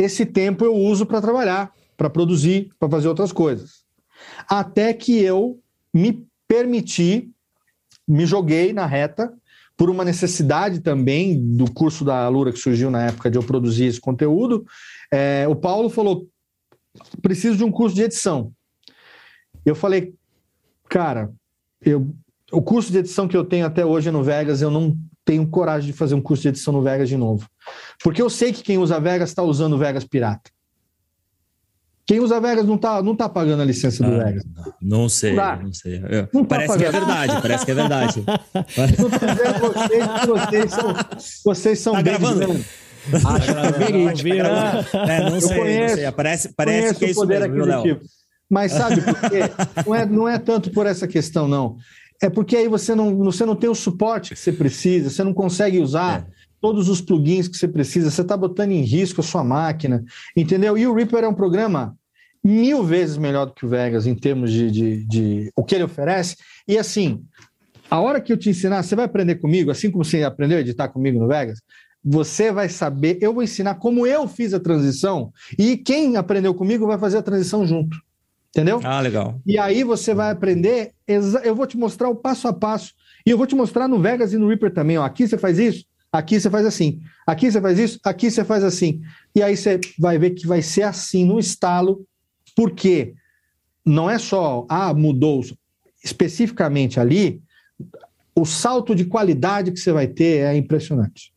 esse 0.00 0.24
tempo 0.24 0.64
eu 0.64 0.74
uso 0.74 1.04
para 1.04 1.20
trabalhar, 1.20 1.72
para 1.96 2.08
produzir, 2.08 2.70
para 2.78 2.88
fazer 2.88 3.08
outras 3.08 3.32
coisas. 3.32 3.84
Até 4.48 4.92
que 4.94 5.18
eu 5.20 5.60
me 5.92 6.26
permiti, 6.48 7.30
me 8.08 8.24
joguei 8.24 8.72
na 8.72 8.86
reta, 8.86 9.32
por 9.76 9.88
uma 9.88 10.04
necessidade 10.04 10.80
também 10.80 11.40
do 11.56 11.70
curso 11.72 12.04
da 12.04 12.24
Alura 12.24 12.52
que 12.52 12.58
surgiu 12.58 12.90
na 12.90 13.06
época 13.06 13.30
de 13.30 13.38
eu 13.38 13.42
produzir 13.42 13.84
esse 13.86 14.00
conteúdo. 14.00 14.66
É, 15.10 15.46
o 15.48 15.56
Paulo 15.56 15.88
falou: 15.88 16.26
preciso 17.22 17.56
de 17.56 17.64
um 17.64 17.70
curso 17.70 17.94
de 17.94 18.02
edição. 18.02 18.52
Eu 19.64 19.74
falei, 19.74 20.14
cara, 20.88 21.32
eu, 21.80 22.14
o 22.52 22.60
curso 22.60 22.90
de 22.92 22.98
edição 22.98 23.28
que 23.28 23.36
eu 23.36 23.44
tenho 23.44 23.64
até 23.66 23.84
hoje 23.84 24.10
no 24.10 24.22
Vegas, 24.22 24.60
eu 24.60 24.70
não 24.70 24.96
tenho 25.24 25.46
coragem 25.46 25.90
de 25.90 25.96
fazer 25.96 26.14
um 26.14 26.20
curso 26.20 26.42
de 26.42 26.48
edição 26.48 26.72
no 26.72 26.82
Vegas 26.82 27.08
de 27.08 27.16
novo. 27.16 27.46
Porque 28.02 28.20
eu 28.22 28.30
sei 28.30 28.52
que 28.52 28.62
quem 28.62 28.78
usa 28.78 28.98
Vegas 29.00 29.28
está 29.30 29.42
usando 29.42 29.78
Vegas 29.78 30.04
pirata. 30.04 30.50
Quem 32.06 32.18
usa 32.18 32.40
Vegas 32.40 32.66
não 32.66 32.74
está 32.74 33.00
não 33.02 33.14
tá 33.14 33.28
pagando 33.28 33.62
a 33.62 33.64
licença 33.64 34.02
do 34.02 34.12
Ah, 34.20 34.24
Vegas. 34.24 34.42
não 34.82 35.08
sei 35.08 35.32
Não 35.32 35.62
não 35.62 35.72
sei 35.72 36.02
Eu- 36.08 36.28
Não 36.34 36.44
tá 36.44 36.56
parece 36.56 36.76
que 36.78 36.84
é 36.84 36.90
verdade 36.90 37.42
parece 37.42 37.64
que 37.64 37.70
é 37.70 37.74
verdade 37.74 38.24
vocês 38.98 40.26
vocês 40.26 40.72
são, 40.72 40.94
vocês 41.44 41.78
são 41.78 41.92
Tá 41.94 42.02
gravando? 42.02 42.38
grandes. 42.40 42.66
Acho 43.24 43.46
que 43.46 44.24
Bem, 44.24 44.42
tá. 44.42 44.84
É, 45.08 45.30
não 45.30 45.40
sei, 45.40 45.56
não 45.56 45.62
conheço- 45.62 45.94
sei. 45.96 46.12
Parece, 46.12 46.52
parece 46.54 46.98
que 46.98 47.04
é 47.04 47.08
o 47.08 47.10
isso 47.10 47.20
poder 47.20 47.48
mesmo. 47.48 48.00
Mas 48.48 48.72
sabe 48.72 49.00
por 49.00 49.14
quê? 49.30 49.40
Não 49.86 49.94
é, 49.94 50.06
não 50.06 50.28
é 50.28 50.36
tanto 50.38 50.70
por 50.72 50.84
essa 50.84 51.06
questão, 51.06 51.46
não. 51.46 51.76
É 52.22 52.28
porque 52.28 52.56
aí 52.56 52.68
você 52.68 52.94
não, 52.94 53.16
você 53.16 53.46
não 53.46 53.56
tem 53.56 53.70
o 53.70 53.74
suporte 53.74 54.34
que 54.34 54.40
você 54.40 54.52
precisa, 54.52 55.08
você 55.08 55.24
não 55.24 55.32
consegue 55.32 55.78
usar 55.78 56.26
todos 56.60 56.88
os 56.88 57.00
plugins 57.00 57.48
que 57.48 57.56
você 57.56 57.66
precisa, 57.66 58.10
você 58.10 58.20
está 58.20 58.36
botando 58.36 58.72
em 58.72 58.82
risco 58.82 59.20
a 59.20 59.24
sua 59.24 59.42
máquina, 59.42 60.04
entendeu? 60.36 60.76
E 60.76 60.86
o 60.86 60.94
Reaper 60.94 61.24
é 61.24 61.28
um 61.28 61.34
programa 61.34 61.96
mil 62.44 62.84
vezes 62.84 63.16
melhor 63.16 63.46
do 63.46 63.54
que 63.54 63.64
o 63.64 63.68
Vegas 63.68 64.06
em 64.06 64.14
termos 64.14 64.52
de, 64.52 64.70
de, 64.70 65.04
de 65.06 65.52
o 65.56 65.64
que 65.64 65.74
ele 65.74 65.84
oferece. 65.84 66.36
E 66.68 66.76
assim, 66.76 67.22
a 67.90 67.98
hora 68.00 68.20
que 68.20 68.32
eu 68.32 68.36
te 68.36 68.50
ensinar, 68.50 68.82
você 68.82 68.94
vai 68.94 69.06
aprender 69.06 69.36
comigo, 69.36 69.70
assim 69.70 69.90
como 69.90 70.04
você 70.04 70.22
aprendeu 70.22 70.58
a 70.58 70.60
editar 70.60 70.88
comigo 70.88 71.18
no 71.18 71.28
Vegas, 71.28 71.60
você 72.02 72.50
vai 72.50 72.68
saber, 72.68 73.18
eu 73.20 73.32
vou 73.32 73.42
ensinar 73.42 73.74
como 73.74 74.06
eu 74.06 74.26
fiz 74.26 74.54
a 74.54 74.60
transição 74.60 75.32
e 75.58 75.76
quem 75.76 76.16
aprendeu 76.16 76.54
comigo 76.54 76.86
vai 76.86 76.98
fazer 76.98 77.18
a 77.18 77.22
transição 77.22 77.66
junto. 77.66 77.96
Entendeu? 78.50 78.80
Ah, 78.82 79.00
legal. 79.00 79.40
E 79.46 79.58
aí 79.58 79.84
você 79.84 80.12
vai 80.12 80.30
aprender, 80.30 80.92
eu 81.06 81.54
vou 81.54 81.66
te 81.66 81.76
mostrar 81.76 82.08
o 82.08 82.16
passo 82.16 82.48
a 82.48 82.52
passo. 82.52 82.92
E 83.24 83.30
eu 83.30 83.38
vou 83.38 83.46
te 83.46 83.54
mostrar 83.54 83.86
no 83.86 84.00
Vegas 84.00 84.32
e 84.32 84.38
no 84.38 84.48
Reaper 84.48 84.72
também. 84.72 84.98
Ó. 84.98 85.04
Aqui 85.04 85.28
você 85.28 85.38
faz 85.38 85.58
isso, 85.58 85.84
aqui 86.12 86.40
você 86.40 86.50
faz 86.50 86.66
assim, 86.66 87.00
aqui 87.26 87.50
você 87.50 87.60
faz 87.60 87.78
isso, 87.78 88.00
aqui 88.04 88.30
você 88.30 88.44
faz 88.44 88.64
assim. 88.64 89.02
E 89.34 89.42
aí 89.42 89.56
você 89.56 89.80
vai 89.98 90.18
ver 90.18 90.30
que 90.30 90.46
vai 90.46 90.62
ser 90.62 90.82
assim 90.82 91.24
no 91.24 91.38
estalo, 91.38 92.04
porque 92.56 93.14
não 93.86 94.10
é 94.10 94.18
só, 94.18 94.66
ah, 94.68 94.92
mudou 94.92 95.42
especificamente 96.02 96.98
ali, 96.98 97.40
o 98.34 98.44
salto 98.44 98.94
de 98.94 99.04
qualidade 99.04 99.70
que 99.70 99.78
você 99.78 99.92
vai 99.92 100.06
ter 100.06 100.44
é 100.44 100.56
impressionante. 100.56 101.32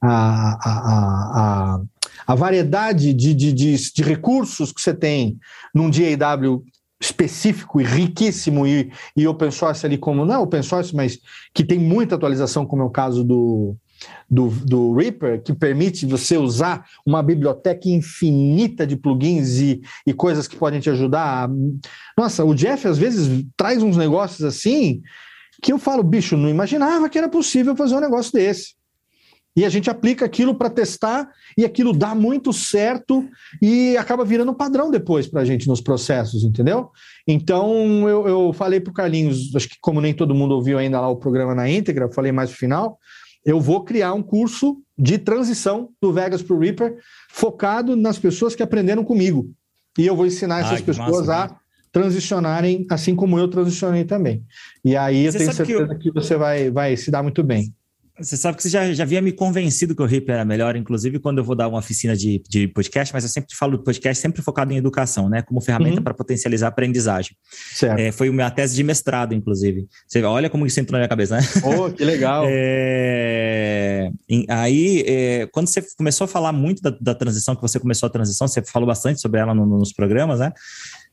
A, 0.00 0.52
a, 0.52 1.74
a, 1.74 1.82
a, 2.26 2.34
variedade 2.34 3.12
de, 3.12 3.34
de, 3.34 3.52
de, 3.52 3.92
de 3.92 4.02
recursos 4.02 4.72
que 4.72 4.80
você 4.80 4.94
tem 4.94 5.38
num 5.74 5.90
DAW 5.90 6.62
específico 7.00 7.80
e 7.80 7.84
riquíssimo 7.84 8.66
e, 8.66 8.90
e 9.16 9.26
open 9.26 9.50
source 9.50 9.84
ali 9.84 9.98
como, 9.98 10.24
não 10.24 10.34
é 10.34 10.38
open 10.38 10.62
source, 10.62 10.94
mas 10.94 11.18
que 11.54 11.62
tem 11.62 11.78
muita 11.78 12.14
atualização, 12.14 12.64
como 12.64 12.82
é 12.82 12.84
o 12.86 12.90
caso 12.90 13.22
do, 13.22 13.76
do, 14.28 14.48
do 14.48 14.94
Reaper, 14.94 15.42
que 15.42 15.54
permite 15.54 16.06
você 16.06 16.36
usar 16.36 16.86
uma 17.04 17.22
biblioteca 17.22 17.88
infinita 17.88 18.86
de 18.86 18.96
plugins 18.96 19.58
e, 19.58 19.80
e 20.06 20.12
coisas 20.12 20.48
que 20.48 20.56
podem 20.56 20.80
te 20.80 20.90
ajudar. 20.90 21.48
Nossa, 22.16 22.44
o 22.44 22.54
Jeff 22.54 22.86
às 22.88 22.98
vezes 22.98 23.44
traz 23.56 23.82
uns 23.82 23.96
negócios 23.96 24.42
assim 24.42 25.02
que 25.62 25.72
eu 25.72 25.78
falo, 25.78 26.02
bicho, 26.02 26.36
não 26.36 26.48
imaginava 26.48 27.08
que 27.08 27.18
era 27.18 27.28
possível 27.28 27.74
fazer 27.74 27.94
um 27.94 28.00
negócio 28.00 28.32
desse. 28.32 28.74
E 29.56 29.64
a 29.64 29.70
gente 29.70 29.88
aplica 29.88 30.26
aquilo 30.26 30.54
para 30.54 30.68
testar 30.68 31.30
e 31.56 31.64
aquilo 31.64 31.94
dá 31.94 32.14
muito 32.14 32.52
certo 32.52 33.26
e 33.62 33.96
acaba 33.96 34.22
virando 34.22 34.54
padrão 34.54 34.90
depois 34.90 35.26
para 35.26 35.40
a 35.40 35.44
gente 35.46 35.66
nos 35.66 35.80
processos, 35.80 36.44
entendeu? 36.44 36.90
Então 37.26 38.06
eu, 38.06 38.28
eu 38.28 38.52
falei 38.52 38.80
para 38.80 38.90
o 38.90 38.94
Carlinhos, 38.94 39.56
acho 39.56 39.68
que 39.68 39.76
como 39.80 40.00
nem 40.00 40.12
todo 40.12 40.34
mundo 40.34 40.54
ouviu 40.54 40.76
ainda 40.76 41.00
lá 41.00 41.08
o 41.08 41.16
programa 41.16 41.54
na 41.54 41.70
íntegra, 41.70 42.04
eu 42.04 42.12
falei 42.12 42.32
mais 42.32 42.50
no 42.50 42.56
final, 42.56 42.98
eu 43.46 43.58
vou 43.58 43.82
criar 43.82 44.12
um 44.12 44.22
curso 44.22 44.82
de 44.98 45.16
transição 45.16 45.88
do 46.02 46.12
Vegas 46.12 46.42
para 46.42 46.54
o 46.54 46.58
Reaper 46.58 46.98
focado 47.30 47.96
nas 47.96 48.18
pessoas 48.18 48.54
que 48.54 48.62
aprenderam 48.62 49.04
comigo. 49.04 49.50
E 49.98 50.06
eu 50.06 50.14
vou 50.14 50.26
ensinar 50.26 50.60
essas 50.60 50.82
pessoas 50.82 51.28
massa, 51.28 51.34
a 51.34 51.48
né? 51.48 51.56
transicionarem 51.90 52.86
assim 52.90 53.14
como 53.14 53.38
eu 53.38 53.48
transicionei 53.48 54.04
também. 54.04 54.44
E 54.84 54.94
aí 54.94 55.24
eu 55.24 55.32
você 55.32 55.38
tenho 55.38 55.52
certeza 55.52 55.86
que, 55.86 55.92
eu... 55.92 55.98
que 55.98 56.10
você 56.10 56.36
vai, 56.36 56.70
vai 56.70 56.94
se 56.96 57.10
dar 57.10 57.22
muito 57.22 57.42
bem. 57.42 57.72
Você 58.18 58.36
sabe 58.36 58.56
que 58.56 58.62
você 58.62 58.70
já, 58.70 58.92
já 58.94 59.02
havia 59.02 59.20
me 59.20 59.30
convencido 59.30 59.94
que 59.94 60.02
o 60.02 60.06
RIP 60.06 60.30
era 60.30 60.44
melhor, 60.44 60.74
inclusive 60.74 61.18
quando 61.18 61.38
eu 61.38 61.44
vou 61.44 61.54
dar 61.54 61.68
uma 61.68 61.78
oficina 61.78 62.16
de, 62.16 62.42
de 62.48 62.66
podcast, 62.68 63.12
mas 63.12 63.24
eu 63.24 63.30
sempre 63.30 63.54
falo 63.54 63.76
do 63.76 63.84
podcast 63.84 64.22
sempre 64.22 64.40
focado 64.40 64.72
em 64.72 64.76
educação, 64.76 65.28
né? 65.28 65.42
Como 65.42 65.60
ferramenta 65.60 65.98
uhum. 65.98 66.02
para 66.02 66.14
potencializar 66.14 66.66
a 66.66 66.68
aprendizagem. 66.70 67.36
É, 67.98 68.12
foi 68.12 68.28
a 68.28 68.32
minha 68.32 68.50
tese 68.50 68.74
de 68.74 68.82
mestrado, 68.82 69.34
inclusive. 69.34 69.86
Você 70.08 70.22
olha 70.22 70.48
como 70.48 70.66
isso 70.66 70.80
entrou 70.80 70.94
na 70.94 71.00
minha 71.00 71.08
cabeça, 71.08 71.36
né? 71.36 71.42
Oh, 71.62 71.90
que 71.90 72.04
legal! 72.04 72.44
é, 72.48 74.10
aí, 74.48 75.04
é, 75.06 75.46
quando 75.52 75.68
você 75.68 75.82
começou 75.96 76.24
a 76.24 76.28
falar 76.28 76.52
muito 76.52 76.80
da, 76.80 76.96
da, 76.98 77.14
transição, 77.14 77.54
que 77.54 77.62
você 77.62 77.78
começou 77.78 78.06
a 78.06 78.10
transição, 78.10 78.48
você 78.48 78.62
falou 78.62 78.86
bastante 78.86 79.20
sobre 79.20 79.40
ela 79.40 79.54
no, 79.54 79.66
nos 79.66 79.92
programas, 79.92 80.40
né? 80.40 80.52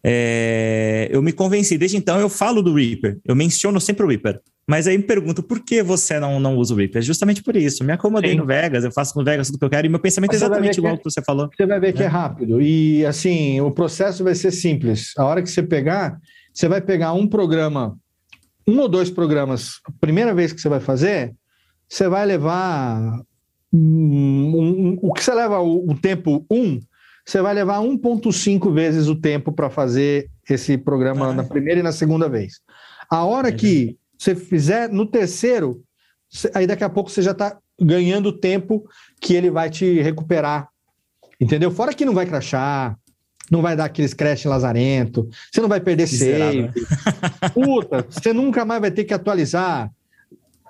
É, 0.03 1.07
eu 1.11 1.21
me 1.21 1.31
convenci. 1.31 1.77
Desde 1.77 1.95
então, 1.95 2.19
eu 2.19 2.27
falo 2.27 2.61
do 2.61 2.73
Reaper. 2.73 3.19
Eu 3.23 3.35
menciono 3.35 3.79
sempre 3.79 4.05
o 4.05 4.09
Reaper. 4.09 4.41
Mas 4.67 4.87
aí 4.87 4.97
me 4.97 5.03
pergunto, 5.03 5.43
por 5.43 5.59
que 5.59 5.83
você 5.83 6.19
não, 6.19 6.39
não 6.39 6.55
usa 6.57 6.73
o 6.73 6.77
Reaper? 6.77 6.99
É 6.99 7.01
justamente 7.01 7.43
por 7.43 7.55
isso. 7.55 7.83
Me 7.83 7.91
acomodei 7.91 8.31
Sim. 8.31 8.37
no 8.37 8.45
Vegas, 8.45 8.83
eu 8.83 8.91
faço 8.91 9.17
no 9.17 9.23
Vegas 9.23 9.47
tudo 9.47 9.59
que 9.59 9.65
eu 9.65 9.69
quero, 9.69 9.85
e 9.85 9.89
meu 9.89 9.99
pensamento 9.99 10.33
é 10.33 10.35
exatamente 10.35 10.77
igual 10.77 10.97
que, 10.97 11.03
que 11.03 11.11
você 11.11 11.21
falou. 11.21 11.49
Você 11.55 11.65
vai 11.65 11.79
ver 11.79 11.93
que 11.93 12.01
é. 12.01 12.05
é 12.05 12.09
rápido. 12.09 12.61
E 12.61 13.05
assim, 13.05 13.59
o 13.59 13.71
processo 13.71 14.23
vai 14.23 14.35
ser 14.35 14.51
simples. 14.51 15.11
A 15.17 15.25
hora 15.25 15.41
que 15.41 15.49
você 15.49 15.61
pegar, 15.61 16.17
você 16.53 16.67
vai 16.67 16.79
pegar 16.79 17.13
um 17.13 17.27
programa, 17.27 17.97
um 18.65 18.79
ou 18.79 18.87
dois 18.87 19.09
programas, 19.09 19.79
a 19.85 19.91
primeira 19.99 20.33
vez 20.33 20.53
que 20.53 20.61
você 20.61 20.69
vai 20.69 20.79
fazer, 20.79 21.33
você 21.87 22.07
vai 22.07 22.25
levar. 22.25 23.21
Um, 23.75 23.79
um, 23.79 24.99
o 25.01 25.13
que 25.13 25.23
você 25.23 25.33
leva 25.33 25.59
o, 25.59 25.89
o 25.89 25.95
tempo 25.95 26.45
1, 26.49 26.55
um, 26.55 26.79
você 27.25 27.41
vai 27.41 27.53
levar 27.53 27.79
1,5 27.79 28.73
vezes 28.73 29.07
o 29.07 29.15
tempo 29.15 29.51
para 29.51 29.69
fazer 29.69 30.29
esse 30.49 30.77
programa 30.77 31.27
ah. 31.27 31.33
na 31.33 31.43
primeira 31.43 31.79
e 31.79 31.83
na 31.83 31.91
segunda 31.91 32.27
vez. 32.27 32.59
A 33.09 33.23
hora 33.23 33.51
que 33.51 33.97
você 34.17 34.35
fizer 34.35 34.89
no 34.89 35.05
terceiro, 35.05 35.81
aí 36.53 36.67
daqui 36.67 36.83
a 36.83 36.89
pouco 36.89 37.09
você 37.09 37.21
já 37.21 37.31
está 37.31 37.57
ganhando 37.79 38.31
tempo 38.31 38.87
que 39.21 39.33
ele 39.33 39.49
vai 39.49 39.69
te 39.69 40.01
recuperar. 40.01 40.69
Entendeu? 41.39 41.71
Fora 41.71 41.93
que 41.93 42.05
não 42.05 42.13
vai 42.13 42.25
crachar, 42.25 42.97
não 43.49 43.61
vai 43.61 43.75
dar 43.75 43.85
aqueles 43.85 44.13
crash 44.13 44.45
lazarento, 44.45 45.27
você 45.51 45.61
não 45.61 45.69
vai 45.69 45.79
perder 45.79 46.07
save. 46.07 46.71
Puta, 47.53 48.05
você 48.09 48.33
nunca 48.33 48.65
mais 48.65 48.81
vai 48.81 48.91
ter 48.91 49.03
que 49.03 49.13
atualizar 49.13 49.91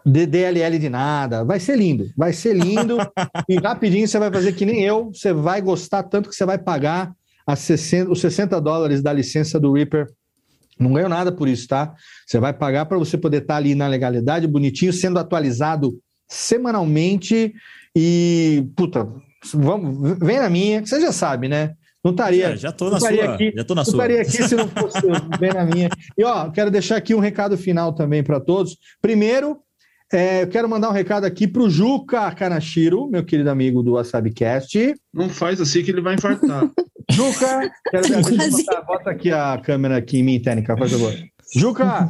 DLL 0.05 0.77
de 0.77 0.89
nada. 0.89 1.43
Vai 1.43 1.59
ser 1.59 1.77
lindo, 1.77 2.09
vai 2.17 2.33
ser 2.33 2.55
lindo. 2.55 2.97
e 3.49 3.55
rapidinho 3.55 4.07
você 4.07 4.19
vai 4.19 4.31
fazer 4.31 4.53
que 4.53 4.65
nem 4.65 4.81
eu, 4.81 5.11
você 5.13 5.33
vai 5.33 5.61
gostar 5.61 6.03
tanto 6.03 6.29
que 6.29 6.35
você 6.35 6.45
vai 6.45 6.57
pagar 6.57 7.13
60, 7.55 8.11
os 8.11 8.21
60 8.21 8.59
dólares 8.61 9.01
da 9.01 9.11
licença 9.11 9.59
do 9.59 9.73
Reaper 9.73 10.07
não 10.79 10.93
ganhou 10.93 11.09
nada 11.09 11.31
por 11.31 11.47
isso, 11.47 11.67
tá? 11.67 11.93
Você 12.25 12.39
vai 12.39 12.53
pagar 12.53 12.85
para 12.85 12.97
você 12.97 13.17
poder 13.17 13.41
estar 13.43 13.53
tá 13.53 13.57
ali 13.57 13.75
na 13.75 13.87
legalidade, 13.87 14.47
bonitinho, 14.47 14.91
sendo 14.91 15.19
atualizado 15.19 15.93
semanalmente 16.27 17.53
e, 17.95 18.67
puta, 18.75 19.07
vamos, 19.53 20.17
vem 20.19 20.39
na 20.39 20.49
minha, 20.49 20.81
que 20.81 20.89
você 20.89 20.99
já 20.99 21.11
sabe, 21.11 21.47
né? 21.47 21.73
Não 22.03 22.11
estaria. 22.11 22.49
Já, 22.51 22.55
já 22.55 22.71
tô 22.71 22.89
na 22.89 22.99
sua. 22.99 23.33
Aqui, 23.33 23.53
já 23.55 23.63
tô 23.63 23.75
na 23.75 23.79
não 23.79 23.85
sua. 23.85 23.93
estaria 23.93 24.21
aqui 24.21 24.43
se 24.43 24.55
não 24.55 24.67
fosse 24.67 24.99
bem 25.39 25.53
na 25.53 25.63
minha. 25.63 25.89
E 26.17 26.23
ó, 26.23 26.49
quero 26.49 26.69
deixar 26.69 26.97
aqui 26.97 27.15
um 27.15 27.19
recado 27.19 27.57
final 27.57 27.93
também 27.93 28.21
para 28.21 28.41
todos. 28.41 28.77
Primeiro, 29.01 29.59
é, 30.13 30.43
eu 30.43 30.47
quero 30.47 30.69
mandar 30.69 30.89
um 30.89 30.93
recado 30.93 31.25
aqui 31.25 31.47
para 31.47 31.63
o 31.63 31.69
Juca 31.69 32.31
Kanashiro, 32.31 33.09
meu 33.09 33.25
querido 33.25 33.49
amigo 33.49 33.81
do 33.81 33.93
WasabiCast. 33.93 34.95
Não 35.13 35.27
faz 35.27 35.59
assim 35.59 35.83
que 35.83 35.91
ele 35.91 36.01
vai 36.01 36.15
infartar. 36.15 36.69
Juca, 37.11 37.71
quero 37.89 38.07
ver, 38.07 38.51
botar, 38.51 38.81
bota 38.81 39.09
aqui 39.09 39.31
a 39.31 39.57
câmera 39.57 39.97
aqui 39.97 40.19
em 40.19 40.23
mim, 40.23 40.39
técnica, 40.39 40.77
faz 40.77 40.91
favor. 40.91 41.13
Juca, 41.55 42.09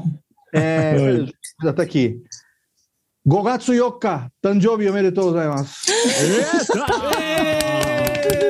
é, 0.53 1.25
já 1.63 1.71
está 1.71 1.81
aqui. 1.81 2.21
Gogatsu 3.25 3.73
Yoka, 3.73 4.29
Tanjobi 4.41 4.89
omedetou 4.89 5.31
gozaimasu. 5.31 5.73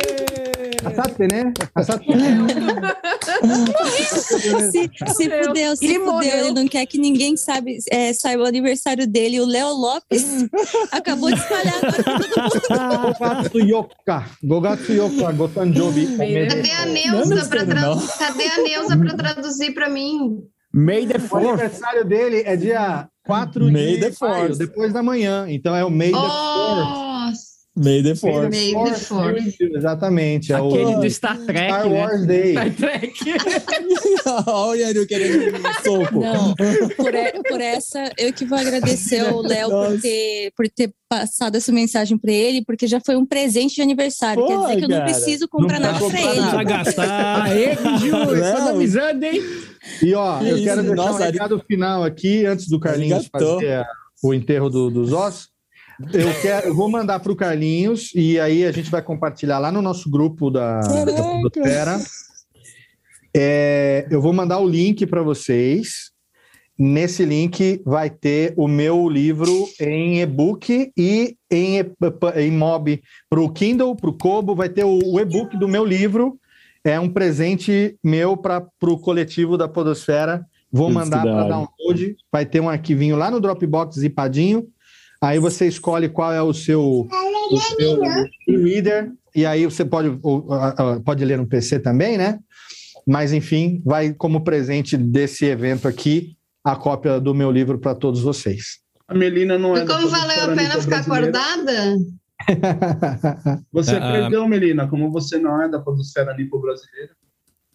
Asatte, 0.93 1.27
né? 1.27 1.53
Asatte. 1.75 2.05
se, 4.71 4.89
se 5.07 5.29
fudeu, 5.29 5.75
se 5.75 5.85
ele 5.85 5.93
fudeu. 5.95 6.13
Morreu. 6.13 6.37
Ele 6.37 6.51
não 6.51 6.67
quer 6.67 6.85
que 6.85 6.97
ninguém 6.97 7.35
sabe, 7.35 7.77
é, 7.89 8.13
saiba 8.13 8.43
o 8.43 8.45
aniversário 8.45 9.07
dele. 9.07 9.41
O 9.41 9.45
Léo 9.45 9.69
Lopes 9.69 10.45
acabou 10.91 11.31
de 11.31 11.39
espalhar 11.39 11.75
agora 11.77 12.03
pra 12.03 12.19
todo 12.19 12.41
mundo. 12.41 13.17
Gogatsu 13.19 13.59
Yoka. 13.59 14.25
Gogatsu 14.43 14.93
Yoka, 14.93 15.31
Gotanjobi. 15.31 16.17
Cadê 16.17 16.71
a 16.71 16.85
Neuza 16.85 17.45
pra, 17.47 17.65
tra... 17.65 17.81
Cadê 18.19 18.47
a 18.47 18.57
Neuza 18.57 18.97
pra 18.97 19.13
traduzir 19.15 19.73
pra 19.73 19.89
mim? 19.89 20.43
May 20.73 21.05
the 21.05 21.17
O 21.31 21.37
aniversário 21.37 22.03
dele 22.03 22.43
é 22.45 22.55
dia 22.55 23.07
4 23.25 23.71
May 23.71 23.97
de 23.97 24.11
maio, 24.19 24.57
depois 24.57 24.91
da 24.91 25.03
manhã. 25.03 25.45
Então 25.47 25.75
é 25.75 25.85
o 25.85 25.89
May 25.91 26.11
the 26.11 26.17
oh! 26.17 27.12
May 27.75 28.03
the 28.03 28.13
Force. 28.13 28.49
May 28.49 28.71
the 28.71 28.95
Force. 28.95 29.57
Exatamente. 29.59 30.53
É 30.53 30.57
Aquele 30.57 30.95
o... 30.95 30.99
do 30.99 31.09
Star 31.09 31.37
Trek, 31.39 31.69
Star 31.69 31.89
né? 31.89 32.01
Wars 32.01 32.25
Day. 32.27 32.51
Star 32.51 32.73
Trek. 32.75 33.13
Olha 34.45 34.89
ele 34.91 35.05
querendo 35.07 35.57
um 35.57 35.83
soco. 35.83 36.19
Não, 36.19 36.53
por, 36.53 37.11
por, 37.49 37.61
essa, 37.61 38.11
eu 38.15 38.31
que 38.31 38.45
vou 38.45 38.59
agradecer 38.59 39.21
ao 39.21 39.41
Léo 39.41 39.69
por 39.71 40.01
ter, 40.01 40.53
por 40.55 40.69
ter 40.69 40.93
passado 41.09 41.55
essa 41.55 41.71
mensagem 41.71 42.15
para 42.15 42.31
ele, 42.31 42.63
porque 42.63 42.85
já 42.85 42.99
foi 42.99 43.15
um 43.15 43.25
presente 43.25 43.75
de 43.75 43.81
aniversário. 43.81 44.45
Quer 44.45 44.59
dizer 44.59 44.77
que 44.77 44.83
eu 44.83 44.89
não 44.89 45.01
preciso 45.01 45.47
comprar 45.47 45.79
não 45.79 45.93
nada 45.93 46.05
para 46.05 46.21
ele. 46.21 46.41
Não 46.41 46.51
vai 46.53 46.65
gastar. 46.65 47.41
Aê, 47.43 47.75
Ju, 47.75 48.35
estamos 48.35 48.69
avisando, 48.69 49.25
hein? 49.25 49.41
E 50.01 50.13
ó, 50.13 50.41
eu 50.41 50.63
quero 50.63 50.83
deixar 50.83 50.95
Nossa, 50.95 51.23
um 51.23 51.31
recado 51.31 51.59
final 51.67 52.03
aqui, 52.03 52.45
antes 52.45 52.67
do 52.67 52.79
Carlinhos 52.79 53.27
fazer 53.31 53.83
o 54.23 54.31
enterro 54.31 54.69
do, 54.69 54.91
dos 54.91 55.11
ossos. 55.11 55.52
Eu, 55.99 56.41
quero, 56.41 56.67
eu 56.67 56.75
vou 56.75 56.89
mandar 56.89 57.19
para 57.19 57.31
o 57.31 57.35
Carlinhos 57.35 58.11
e 58.15 58.39
aí 58.39 58.65
a 58.65 58.71
gente 58.71 58.89
vai 58.89 59.01
compartilhar 59.01 59.59
lá 59.59 59.71
no 59.71 59.81
nosso 59.81 60.09
grupo 60.09 60.49
da, 60.49 60.79
da 60.79 61.23
É, 63.35 64.07
eu 64.09 64.21
vou 64.21 64.33
mandar 64.33 64.59
o 64.59 64.67
link 64.67 65.05
para 65.05 65.21
vocês. 65.21 66.11
Nesse 66.77 67.23
link 67.23 67.81
vai 67.85 68.09
ter 68.09 68.53
o 68.57 68.67
meu 68.67 69.07
livro 69.07 69.69
em 69.79 70.21
e-book 70.21 70.91
e 70.97 71.37
em, 71.51 71.77
em 72.35 72.51
mob 72.51 73.01
para 73.29 73.41
o 73.41 73.49
Kindle, 73.49 73.95
para 73.95 74.09
o 74.09 74.17
Kobo. 74.17 74.55
Vai 74.55 74.69
ter 74.69 74.83
o, 74.83 74.99
o 75.05 75.19
e-book 75.19 75.57
do 75.57 75.67
meu 75.67 75.85
livro. 75.85 76.39
É 76.83 76.99
um 76.99 77.07
presente 77.07 77.97
meu 78.03 78.35
para 78.35 78.67
o 78.81 78.97
coletivo 78.97 79.57
da 79.57 79.67
Podosfera. 79.67 80.45
Vou 80.71 80.89
mandar 80.91 81.21
para 81.21 81.47
download. 81.47 82.15
Vai 82.31 82.45
ter 82.45 82.59
um 82.59 82.67
arquivinho 82.67 83.15
lá 83.15 83.29
no 83.29 83.39
Dropbox 83.39 83.99
zipadinho 83.99 84.67
Aí 85.23 85.39
você 85.39 85.67
escolhe 85.67 86.09
qual 86.09 86.33
é 86.33 86.41
o 86.41 86.53
seu, 86.53 87.07
o 87.49 87.57
seu 87.57 88.01
reader, 88.45 89.09
e 89.33 89.45
aí 89.45 89.63
você 89.63 89.85
pode, 89.85 90.19
pode 91.05 91.23
ler 91.23 91.37
no 91.37 91.47
PC 91.47 91.79
também, 91.79 92.17
né? 92.17 92.39
Mas, 93.07 93.31
enfim, 93.31 93.81
vai 93.85 94.13
como 94.13 94.43
presente 94.43 94.97
desse 94.97 95.45
evento 95.45 95.87
aqui 95.87 96.35
a 96.61 96.75
cópia 96.75 97.21
do 97.21 97.33
meu 97.33 97.49
livro 97.49 97.79
para 97.79 97.95
todos 97.95 98.21
vocês. 98.21 98.79
A 99.07 99.13
Melina 99.13 99.57
não 99.57 99.77
é. 99.77 99.83
E 99.83 99.87
como 99.87 100.09
valeu 100.09 100.43
a 100.43 100.47
pena 100.55 100.81
ficar 100.81 100.99
acordada? 100.99 101.95
Você 103.71 103.95
perdeu, 103.99 104.45
Melina, 104.45 104.89
como 104.89 105.09
você 105.09 105.37
não 105.37 105.61
é 105.61 105.69
da 105.69 105.79
podosfera 105.79 106.35
nipo-brasileira. 106.35 107.11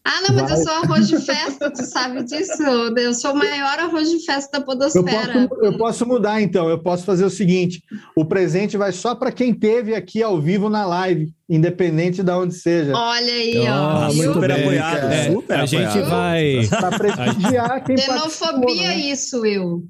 Ah, 0.05 0.23
não, 0.23 0.37
mas 0.37 0.51
eu 0.51 0.57
sou 0.57 0.73
arroz 0.73 1.07
de 1.07 1.19
festa, 1.19 1.71
tu 1.71 1.85
sabe 1.85 2.25
disso? 2.25 2.63
Eu 2.63 3.13
sou 3.13 3.33
o 3.33 3.37
maior 3.37 3.79
arroz 3.79 4.11
de 4.11 4.25
festa 4.25 4.53
da 4.53 4.59
Eu 4.59 4.65
podosfera. 4.65 5.49
posso, 5.49 5.65
eu 5.65 5.77
posso 5.77 6.07
mudar, 6.07 6.41
então. 6.41 6.69
Eu 6.69 6.79
posso 6.79 7.05
fazer 7.05 7.25
o 7.25 7.31
seguinte: 7.31 7.83
o 8.17 8.25
presente 8.25 8.77
vai 8.77 8.91
só 8.93 9.15
para 9.15 9.31
quem 9.31 9.53
teve 9.53 9.95
aqui 9.95 10.23
ao 10.23 10.41
vivo 10.41 10.71
na 10.71 10.87
live, 10.87 11.33
independente 11.49 12.23
de 12.23 12.33
onde 12.33 12.55
seja. 12.55 12.97
Olha 12.97 13.33
aí, 13.33 13.69
ó. 13.69 13.75
Ah, 13.75 14.11
muito 14.15 14.41
bem, 14.41 14.51
apoiado, 14.53 15.01
cara. 15.01 15.33
super 15.33 15.59
a 15.61 15.67
gente 15.67 15.85
apoiado. 15.85 16.09
vai. 16.09 16.69
Para 16.69 16.99
prestigiar 16.99 17.85
quem 17.85 17.99
Xenofobia 17.99 18.89
né? 18.89 18.97
isso, 18.97 19.41
Will. 19.43 19.85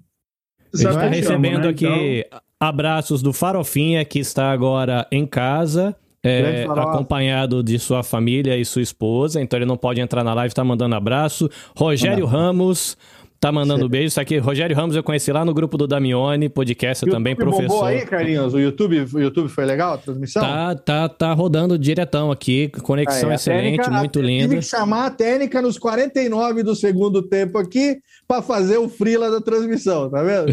A 0.74 0.76
gente 0.76 0.88
está 0.88 1.08
que 1.08 1.16
recebendo 1.16 1.62
né? 1.62 1.68
aqui 1.68 2.26
abraços 2.60 3.22
do 3.22 3.32
Farofinha, 3.32 4.04
que 4.04 4.18
está 4.18 4.50
agora 4.50 5.06
em 5.12 5.26
casa, 5.26 5.94
é, 6.30 6.64
acompanhado 6.64 7.62
de 7.62 7.78
sua 7.78 8.02
família 8.02 8.56
e 8.56 8.64
sua 8.64 8.82
esposa. 8.82 9.40
Então 9.40 9.58
ele 9.58 9.66
não 9.66 9.76
pode 9.76 10.00
entrar 10.00 10.22
na 10.24 10.34
live, 10.34 10.54
tá 10.54 10.64
mandando 10.64 10.94
abraço. 10.94 11.48
Rogério 11.76 12.26
Ramos. 12.26 12.96
Tá 13.40 13.52
mandando 13.52 13.88
beijo. 13.88 14.08
Isso 14.08 14.20
aqui, 14.20 14.36
Rogério 14.38 14.74
Ramos, 14.74 14.96
eu 14.96 15.02
conheci 15.04 15.30
lá 15.30 15.44
no 15.44 15.54
grupo 15.54 15.78
do 15.78 15.86
Damione, 15.86 16.48
podcast 16.48 17.04
O 17.04 17.08
também, 17.08 17.34
YouTube 17.34 17.52
bombou 17.52 17.66
professor. 17.68 17.86
aí, 17.86 18.04
Carlinhos? 18.04 18.52
O 18.52 18.58
YouTube, 18.58 19.06
o 19.14 19.20
YouTube 19.20 19.48
foi 19.48 19.64
legal 19.64 19.92
a 19.94 19.98
transmissão? 19.98 20.42
Tá, 20.42 20.74
tá, 20.74 21.08
tá 21.08 21.32
rodando 21.34 21.78
diretão 21.78 22.32
aqui, 22.32 22.66
conexão 22.82 23.28
Aí, 23.28 23.36
excelente, 23.36 23.76
técnica- 23.76 23.90
muito 23.96 24.18
a- 24.18 24.22
linda. 24.22 24.48
Tive 24.48 24.56
que 24.56 24.62
chamar 24.66 25.06
a 25.06 25.10
técnica 25.12 25.62
nos 25.62 25.78
49 25.78 26.64
do 26.64 26.74
segundo 26.74 27.22
tempo 27.22 27.58
aqui 27.58 27.98
para 28.28 28.42
fazer 28.42 28.76
o 28.76 28.90
frila 28.90 29.30
da 29.30 29.40
transmissão, 29.40 30.10
tá 30.10 30.22
vendo? 30.22 30.52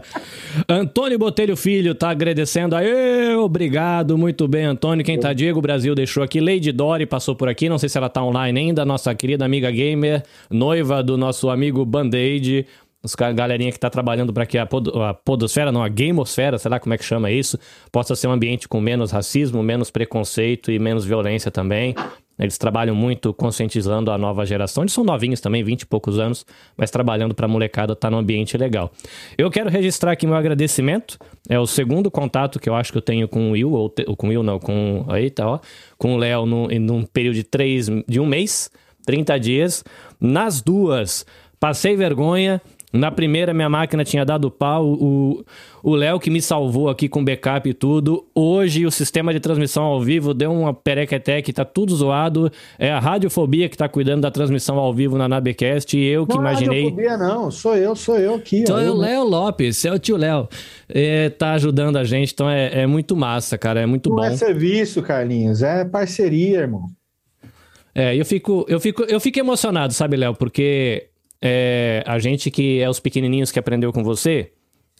Antônio 0.66 1.18
Botelho 1.18 1.54
Filho 1.56 1.94
tá 1.94 2.08
agradecendo. 2.08 2.74
Aê, 2.74 3.34
obrigado, 3.36 4.16
muito 4.16 4.48
bem, 4.48 4.64
Antônio. 4.64 5.04
Quem 5.04 5.20
tá? 5.20 5.34
Diego 5.34 5.60
Brasil 5.60 5.94
deixou 5.94 6.22
aqui. 6.22 6.40
Lady 6.40 6.72
Dori 6.72 7.04
passou 7.04 7.36
por 7.36 7.50
aqui, 7.50 7.68
não 7.68 7.76
sei 7.78 7.90
se 7.90 7.98
ela 7.98 8.08
tá 8.08 8.22
online 8.24 8.58
ainda. 8.58 8.84
Nossa 8.84 9.14
querida 9.14 9.44
amiga 9.44 9.70
gamer, 9.70 10.22
noiva 10.50 11.02
do 11.02 11.18
nosso 11.18 11.50
amigo 11.50 11.84
Band-Aid. 11.84 12.66
Os 13.04 13.16
galerinha 13.16 13.72
que 13.72 13.80
tá 13.80 13.90
trabalhando 13.90 14.32
para 14.32 14.46
que 14.46 14.56
a, 14.56 14.64
pod- 14.64 14.92
a 14.96 15.12
podosfera, 15.12 15.72
não, 15.72 15.82
a 15.82 15.88
gamosfera, 15.88 16.56
sei 16.56 16.70
lá 16.70 16.78
como 16.78 16.94
é 16.94 16.96
que 16.98 17.04
chama 17.04 17.32
isso, 17.32 17.58
possa 17.90 18.14
ser 18.14 18.28
um 18.28 18.32
ambiente 18.32 18.68
com 18.68 18.80
menos 18.80 19.10
racismo, 19.10 19.60
menos 19.60 19.90
preconceito 19.90 20.70
e 20.70 20.78
menos 20.78 21.04
violência 21.04 21.50
também. 21.50 21.96
Eles 22.42 22.58
trabalham 22.58 22.94
muito 22.94 23.32
conscientizando 23.32 24.10
a 24.10 24.18
nova 24.18 24.44
geração. 24.44 24.82
Eles 24.82 24.92
são 24.92 25.04
novinhos 25.04 25.40
também, 25.40 25.62
20 25.62 25.82
e 25.82 25.86
poucos 25.86 26.18
anos, 26.18 26.44
mas 26.76 26.90
trabalhando 26.90 27.34
para 27.34 27.46
a 27.46 27.48
molecada 27.48 27.92
estar 27.92 28.10
num 28.10 28.18
ambiente 28.18 28.56
legal. 28.58 28.90
Eu 29.38 29.50
quero 29.50 29.70
registrar 29.70 30.12
aqui 30.12 30.26
meu 30.26 30.34
agradecimento. 30.36 31.18
É 31.48 31.58
o 31.58 31.66
segundo 31.66 32.10
contato 32.10 32.58
que 32.58 32.68
eu 32.68 32.74
acho 32.74 32.90
que 32.92 32.98
eu 32.98 33.02
tenho 33.02 33.28
com 33.28 33.48
o 33.48 33.52
Will, 33.52 33.72
ou, 33.72 33.88
te- 33.88 34.04
com 34.16 34.26
o 34.26 34.30
Will 34.30 34.42
não, 34.42 34.58
com. 34.58 35.04
Aí 35.08 35.30
tá, 35.30 35.48
ó. 35.48 35.58
Com 35.96 36.14
o 36.14 36.16
Léo 36.18 36.44
num, 36.46 36.66
num 36.80 37.04
período 37.04 37.34
de 37.36 37.44
três, 37.44 37.88
de 38.08 38.18
um 38.20 38.26
mês, 38.26 38.70
30 39.06 39.38
dias. 39.38 39.84
Nas 40.20 40.60
duas, 40.60 41.24
passei 41.60 41.96
vergonha. 41.96 42.60
Na 42.92 43.10
primeira, 43.10 43.54
minha 43.54 43.70
máquina 43.70 44.04
tinha 44.04 44.22
dado 44.22 44.50
pau. 44.50 44.84
O 45.82 45.94
Léo 45.94 46.20
que 46.20 46.28
me 46.28 46.42
salvou 46.42 46.90
aqui 46.90 47.08
com 47.08 47.24
backup 47.24 47.66
e 47.68 47.72
tudo. 47.72 48.26
Hoje, 48.34 48.84
o 48.84 48.90
sistema 48.90 49.32
de 49.32 49.40
transmissão 49.40 49.84
ao 49.84 50.00
vivo 50.02 50.34
deu 50.34 50.52
uma 50.52 50.74
perequetec, 50.74 51.50
tá 51.54 51.64
tudo 51.64 51.96
zoado. 51.96 52.52
É 52.78 52.92
a 52.92 52.98
radiofobia 52.98 53.68
que 53.68 53.76
tá 53.78 53.88
cuidando 53.88 54.20
da 54.20 54.30
transmissão 54.30 54.78
ao 54.78 54.92
vivo 54.92 55.16
na 55.16 55.26
Nabecast. 55.26 55.96
E 55.96 56.04
eu 56.04 56.26
que 56.26 56.34
não 56.36 56.46
é 56.46 56.50
imaginei. 56.50 56.84
radiofobia, 56.84 57.16
não. 57.16 57.50
Sou 57.50 57.74
eu, 57.76 57.96
sou 57.96 58.18
eu 58.18 58.34
aqui. 58.34 58.58
Então 58.58 58.78
é 58.78 58.90
o 58.90 58.94
Léo 58.94 59.24
Lopes, 59.24 59.84
é 59.86 59.92
o 59.92 59.98
tio 59.98 60.18
Léo. 60.18 60.46
É, 60.86 61.30
tá 61.30 61.52
ajudando 61.52 61.96
a 61.96 62.04
gente, 62.04 62.32
então 62.32 62.48
é, 62.48 62.82
é 62.82 62.86
muito 62.86 63.16
massa, 63.16 63.56
cara. 63.56 63.80
É 63.80 63.86
muito 63.86 64.10
Não 64.10 64.16
bom. 64.16 64.24
é 64.24 64.36
serviço, 64.36 65.00
Carlinhos, 65.02 65.62
é 65.62 65.84
parceria, 65.84 66.58
irmão. 66.60 66.88
É, 67.94 68.14
eu 68.16 68.24
fico, 68.24 68.64
eu 68.68 68.80
fico, 68.80 69.02
eu 69.04 69.20
fico 69.20 69.38
emocionado, 69.38 69.92
sabe, 69.92 70.16
Léo? 70.16 70.34
Porque 70.34 71.08
é, 71.42 72.04
a 72.06 72.20
gente 72.20 72.50
que 72.50 72.80
é 72.80 72.88
os 72.88 73.00
pequenininhos 73.00 73.50
que 73.50 73.58
aprendeu 73.58 73.92
com 73.92 74.04
você, 74.04 74.52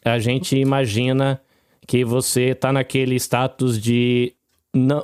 a 0.04 0.18
gente 0.18 0.56
imagina 0.56 1.40
que 1.86 2.04
você 2.04 2.54
tá 2.54 2.72
naquele 2.72 3.14
status 3.14 3.80
de 3.80 4.34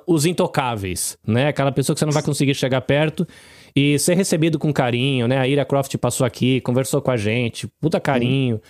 os 0.07 0.25
intocáveis, 0.25 1.19
né? 1.27 1.49
Aquela 1.49 1.71
pessoa 1.71 1.95
que 1.95 2.01
você 2.01 2.07
não 2.07 2.13
vai 2.13 2.23
conseguir 2.23 2.55
chegar 2.55 2.81
perto 2.81 3.27
e 3.77 3.99
ser 3.99 4.15
recebido 4.15 4.59
com 4.59 4.73
carinho, 4.73 5.29
né? 5.29 5.39
A 5.39 5.47
Ira 5.47 5.65
Croft 5.65 5.95
passou 5.99 6.27
aqui, 6.27 6.61
conversou 6.63 7.03
com 7.03 7.11
a 7.11 7.17
gente, 7.17 7.69
puta 7.81 8.01
carinho. 8.01 8.61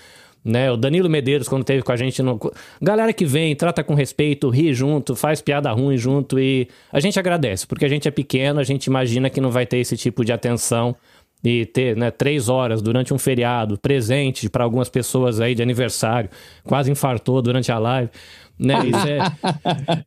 Né, 0.45 0.71
o 0.71 0.77
Danilo 0.79 1.11
Medeiros, 1.11 1.47
quando 1.47 1.65
teve 1.65 1.83
com 1.83 1.93
a 1.93 1.97
gente. 1.97 2.23
No... 2.23 2.39
Galera 2.81 3.13
que 3.13 3.27
vem, 3.27 3.55
trata 3.55 3.85
com 3.85 3.93
respeito, 3.93 4.49
ri 4.49 4.73
junto, 4.73 5.15
faz 5.15 5.43
piada 5.43 5.71
ruim 5.73 5.99
junto 5.99 6.39
e 6.39 6.69
a 6.91 7.01
gente 7.01 7.19
agradece, 7.19 7.67
porque 7.67 7.85
a 7.85 7.89
gente 7.89 8.09
é 8.09 8.11
pequeno, 8.11 8.59
a 8.59 8.65
gente 8.65 8.87
imagina 8.87 9.29
que 9.29 9.43
não 9.43 9.51
vai 9.51 9.67
ter 9.67 9.79
esse 9.79 9.97
tipo 9.97 10.25
de 10.25 10.33
atenção 10.33 10.97
e 11.43 11.67
ter 11.67 11.97
né, 11.97 12.11
três 12.11 12.49
horas 12.49 12.83
durante 12.83 13.15
um 13.15 13.19
feriado, 13.19 13.79
presente 13.79 14.49
para 14.49 14.65
algumas 14.65 14.89
pessoas 14.89 15.41
aí 15.41 15.55
de 15.55 15.63
aniversário, 15.63 16.31
quase 16.65 16.91
infartou 16.91 17.41
durante 17.41 17.71
a 17.71 17.79
live. 17.79 18.11
Né? 18.59 18.75
Isso 18.87 19.09
é, 19.09 19.19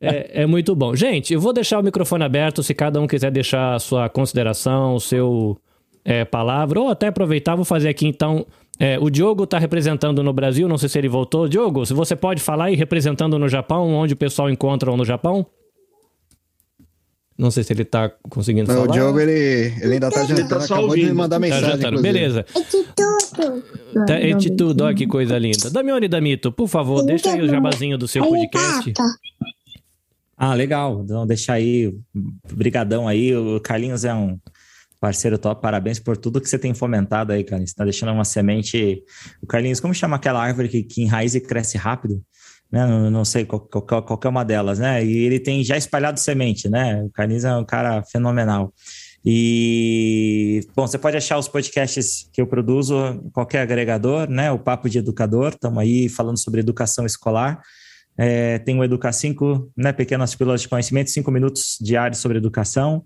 é, 0.00 0.42
é 0.42 0.46
muito 0.46 0.74
bom. 0.76 0.94
Gente, 0.94 1.32
eu 1.32 1.40
vou 1.40 1.52
deixar 1.52 1.78
o 1.78 1.82
microfone 1.82 2.24
aberto 2.24 2.62
se 2.62 2.74
cada 2.74 3.00
um 3.00 3.06
quiser 3.06 3.30
deixar 3.30 3.74
a 3.74 3.78
sua 3.78 4.08
consideração, 4.08 4.94
o 4.94 5.00
seu 5.00 5.58
é, 6.04 6.24
palavra, 6.24 6.80
ou 6.80 6.88
até 6.88 7.06
aproveitar, 7.06 7.54
vou 7.54 7.64
fazer 7.64 7.88
aqui 7.88 8.06
então. 8.06 8.44
é, 8.78 8.98
o 8.98 9.08
Diogo 9.08 9.44
está 9.44 9.58
representando 9.58 10.22
no 10.22 10.32
Brasil, 10.32 10.68
não 10.68 10.76
sei 10.76 10.88
se 10.88 10.98
ele 10.98 11.08
voltou. 11.08 11.48
Diogo, 11.48 11.86
se 11.86 11.94
você 11.94 12.14
pode 12.14 12.42
falar 12.42 12.66
aí 12.66 12.74
representando 12.74 13.38
no 13.38 13.48
Japão, 13.48 13.94
onde 13.94 14.12
o 14.12 14.16
pessoal 14.16 14.50
encontra 14.50 14.94
no 14.94 15.04
Japão? 15.04 15.46
Não 17.42 17.50
sei 17.50 17.64
se 17.64 17.72
ele 17.72 17.84
tá 17.84 18.08
conseguindo 18.30 18.68
Não, 18.68 18.82
falar. 18.82 18.88
o 18.88 18.92
Diogo, 18.92 19.18
ele, 19.18 19.74
ele 19.82 19.94
ainda 19.94 20.08
tá 20.12 20.24
jantando, 20.24 20.64
acabou 20.64 20.94
de 20.94 21.06
me 21.06 21.12
mandar 21.12 21.36
Tá 21.36 21.40
mensagem. 21.40 21.66
jantando, 21.70 21.98
inclusive. 21.98 22.12
beleza. 22.12 22.46
Tá, 24.06 24.14
é 24.14 24.32
de 24.32 24.56
tudo, 24.56 24.84
ó 24.84 24.94
que 24.94 25.08
coisa 25.08 25.36
linda. 25.38 25.68
Damione 25.68 26.06
Damito, 26.06 26.52
por 26.52 26.68
favor, 26.68 27.02
deixa 27.04 27.32
aí 27.32 27.40
o 27.40 27.48
jabazinho 27.48 27.98
do 27.98 28.06
seu 28.06 28.24
podcast. 28.24 28.92
Ah, 30.36 30.54
legal. 30.54 31.02
Então, 31.04 31.26
deixar 31.26 31.54
aí, 31.54 31.92
brigadão 32.52 33.08
aí. 33.08 33.34
O 33.34 33.58
Carlinhos 33.60 34.04
é 34.04 34.14
um 34.14 34.38
parceiro 35.00 35.36
top. 35.36 35.60
Parabéns 35.60 35.98
por 35.98 36.16
tudo 36.16 36.40
que 36.40 36.48
você 36.48 36.58
tem 36.58 36.72
fomentado 36.74 37.32
aí, 37.32 37.42
Carlinhos. 37.42 37.70
Você 37.70 37.76
tá 37.76 37.82
deixando 37.84 38.12
uma 38.12 38.24
semente... 38.24 39.02
O 39.42 39.46
Carlinhos, 39.48 39.80
como 39.80 39.92
chama 39.92 40.14
aquela 40.14 40.40
árvore 40.40 40.68
que, 40.68 40.82
que 40.84 41.02
enraiza 41.02 41.38
e 41.38 41.40
cresce 41.40 41.76
rápido? 41.76 42.22
Né? 42.72 42.86
Não, 42.86 43.10
não 43.10 43.24
sei 43.24 43.44
qual, 43.44 43.60
qual, 43.60 44.02
qualquer 44.02 44.28
uma 44.28 44.44
delas, 44.44 44.78
né? 44.78 45.04
E 45.04 45.18
ele 45.18 45.38
tem 45.38 45.62
já 45.62 45.76
espalhado 45.76 46.18
semente, 46.18 46.70
né? 46.70 47.02
O 47.04 47.10
Carlinhos 47.10 47.44
é 47.44 47.54
um 47.54 47.64
cara 47.64 48.02
fenomenal. 48.04 48.72
E, 49.24 50.66
bom, 50.74 50.86
você 50.86 50.98
pode 50.98 51.16
achar 51.16 51.38
os 51.38 51.46
podcasts 51.46 52.28
que 52.32 52.40
eu 52.40 52.46
produzo 52.46 53.22
qualquer 53.32 53.60
agregador, 53.60 54.28
né? 54.28 54.50
O 54.50 54.58
Papo 54.58 54.88
de 54.88 54.98
Educador, 54.98 55.50
estamos 55.50 55.78
aí 55.78 56.08
falando 56.08 56.38
sobre 56.38 56.60
educação 56.60 57.04
escolar. 57.04 57.60
É, 58.16 58.58
tem 58.58 58.78
o 58.78 58.84
Educar 58.84 59.12
5, 59.12 59.72
né, 59.76 59.90
pequenas 59.90 60.34
pílulas 60.34 60.60
de 60.60 60.68
conhecimento, 60.68 61.10
cinco 61.10 61.30
minutos 61.30 61.78
diários 61.80 62.20
sobre 62.20 62.36
educação. 62.36 63.02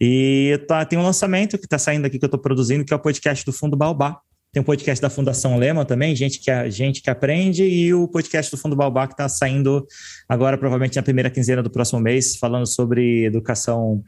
E 0.00 0.60
tá, 0.68 0.84
tem 0.84 0.98
um 0.98 1.02
lançamento 1.02 1.58
que 1.58 1.64
está 1.64 1.78
saindo 1.78 2.06
aqui 2.06 2.18
que 2.18 2.24
eu 2.24 2.28
estou 2.28 2.40
produzindo, 2.40 2.84
que 2.84 2.92
é 2.92 2.96
o 2.96 3.00
podcast 3.00 3.44
do 3.44 3.52
Fundo 3.52 3.76
Baobá. 3.76 4.20
Tem 4.54 4.60
o 4.60 4.64
podcast 4.64 5.02
da 5.02 5.10
Fundação 5.10 5.56
Lema 5.56 5.84
também, 5.84 6.14
gente 6.14 6.38
que, 6.38 6.70
gente 6.70 7.02
que 7.02 7.10
aprende, 7.10 7.64
e 7.64 7.92
o 7.92 8.06
podcast 8.06 8.52
do 8.52 8.56
Fundo 8.56 8.76
Baobá 8.76 9.08
que 9.08 9.12
está 9.12 9.28
saindo 9.28 9.84
agora, 10.28 10.56
provavelmente 10.56 10.94
na 10.94 11.02
primeira 11.02 11.28
quinzena 11.28 11.60
do 11.60 11.68
próximo 11.68 11.98
mês, 11.98 12.36
falando 12.36 12.64
sobre 12.64 13.24
educação, 13.24 14.00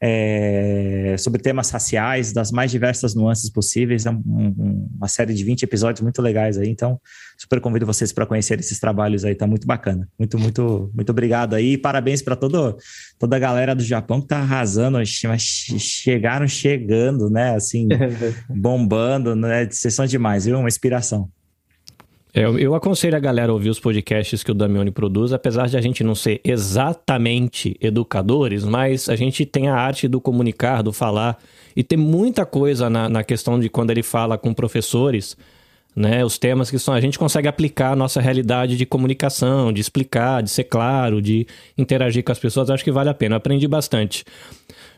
é, 0.00 1.16
sobre 1.18 1.40
temas 1.40 1.70
raciais, 1.70 2.32
das 2.32 2.50
mais 2.50 2.70
diversas 2.70 3.14
nuances 3.14 3.50
possíveis. 3.50 4.04
É 4.06 4.10
um- 4.10 4.22
um- 4.26 4.88
uma 4.96 5.08
série 5.08 5.32
de 5.34 5.42
20 5.44 5.62
episódios 5.62 6.02
muito 6.02 6.20
legais 6.20 6.58
aí, 6.58 6.68
então 6.68 7.00
super 7.38 7.60
convido 7.60 7.84
vocês 7.86 8.12
para 8.12 8.26
conhecer 8.26 8.58
esses 8.60 8.78
trabalhos 8.78 9.24
aí, 9.24 9.34
tá 9.34 9.46
muito 9.46 9.66
bacana. 9.66 10.08
Muito, 10.18 10.38
muito, 10.38 10.90
muito 10.94 11.10
obrigado 11.10 11.54
aí, 11.54 11.72
e 11.72 11.78
parabéns 11.78 12.22
para 12.22 12.36
toda 12.36 12.76
a 13.22 13.38
galera 13.38 13.74
do 13.74 13.82
Japão 13.82 14.20
que 14.20 14.28
tá 14.28 14.38
arrasando, 14.38 14.98
chegaram 15.06 16.46
chegando, 16.46 17.28
né, 17.30 17.54
assim, 17.56 17.88
bombando, 18.48 19.34
né, 19.34 19.66
vocês 19.70 19.94
são 19.94 20.06
demais, 20.06 20.44
viu? 20.44 20.58
Uma 20.58 20.68
inspiração. 20.68 21.28
É, 22.34 22.44
Eu, 22.44 22.58
eu 22.58 22.74
aconselho 22.74 23.16
a 23.16 23.20
galera 23.20 23.52
a 23.52 23.54
ouvir 23.54 23.70
os 23.70 23.78
podcasts 23.78 24.42
que 24.42 24.50
o 24.50 24.54
Damione 24.54 24.90
produz, 24.90 25.32
apesar 25.32 25.68
de 25.68 25.76
a 25.76 25.80
gente 25.80 26.02
não 26.02 26.16
ser 26.16 26.40
exatamente 26.44 27.76
educadores, 27.80 28.64
mas 28.64 29.08
a 29.08 29.14
gente 29.14 29.46
tem 29.46 29.68
a 29.68 29.76
arte 29.76 30.08
do 30.08 30.20
comunicar, 30.20 30.82
do 30.82 30.92
falar, 30.92 31.38
e 31.76 31.84
tem 31.84 31.96
muita 31.96 32.44
coisa 32.44 32.90
na, 32.90 33.08
na 33.08 33.22
questão 33.22 33.58
de 33.58 33.68
quando 33.68 33.90
ele 33.90 34.02
fala 34.02 34.36
com 34.36 34.52
professores, 34.52 35.36
né? 35.94 36.24
Os 36.24 36.36
temas 36.36 36.72
que 36.72 36.78
são, 36.78 36.92
a 36.92 37.00
gente 37.00 37.16
consegue 37.18 37.46
aplicar 37.46 37.92
a 37.92 37.96
nossa 37.96 38.20
realidade 38.20 38.76
de 38.76 38.84
comunicação, 38.84 39.72
de 39.72 39.80
explicar, 39.80 40.42
de 40.42 40.50
ser 40.50 40.64
claro, 40.64 41.22
de 41.22 41.46
interagir 41.78 42.24
com 42.24 42.32
as 42.32 42.38
pessoas, 42.38 42.68
acho 42.68 42.82
que 42.82 42.90
vale 42.90 43.10
a 43.10 43.14
pena. 43.14 43.34
Eu 43.34 43.38
aprendi 43.38 43.68
bastante. 43.68 44.24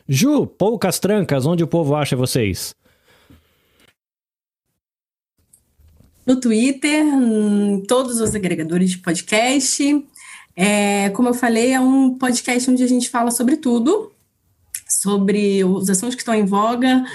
Ju, 0.09 0.47
poucas 0.47 0.97
trancas, 0.97 1.45
onde 1.45 1.63
o 1.63 1.67
povo 1.67 1.95
acha 1.95 2.15
vocês? 2.15 2.75
No 6.27 6.35
Twitter, 6.35 7.05
em 7.05 7.81
todos 7.87 8.19
os 8.19 8.35
agregadores 8.35 8.91
de 8.91 8.97
podcast. 8.97 10.05
É, 10.55 11.09
como 11.11 11.29
eu 11.29 11.33
falei, 11.33 11.71
é 11.71 11.79
um 11.79 12.17
podcast 12.17 12.69
onde 12.69 12.83
a 12.83 12.87
gente 12.87 13.09
fala 13.09 13.31
sobre 13.31 13.55
tudo, 13.55 14.11
sobre 14.89 15.63
os 15.63 15.89
assuntos 15.89 16.15
que 16.15 16.21
estão 16.21 16.35
em 16.35 16.45
voga, 16.45 17.05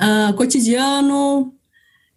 uh, 0.00 0.34
cotidiano, 0.34 1.52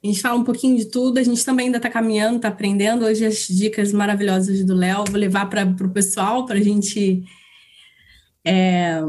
a 0.01 0.07
gente 0.07 0.21
fala 0.21 0.39
um 0.39 0.43
pouquinho 0.43 0.77
de 0.77 0.85
tudo, 0.85 1.17
a 1.17 1.23
gente 1.23 1.43
também 1.43 1.65
ainda 1.65 1.77
está 1.77 1.89
caminhando, 1.89 2.37
está 2.37 2.47
aprendendo. 2.47 3.03
Hoje 3.03 3.25
as 3.25 3.47
dicas 3.47 3.91
maravilhosas 3.91 4.63
do 4.63 4.73
Léo, 4.73 5.03
vou 5.05 5.19
levar 5.19 5.49
para 5.49 5.65
o 5.65 5.89
pessoal 5.89 6.45
para 6.45 6.59
a 6.59 6.63
gente 6.63 7.25
é, 8.45 9.01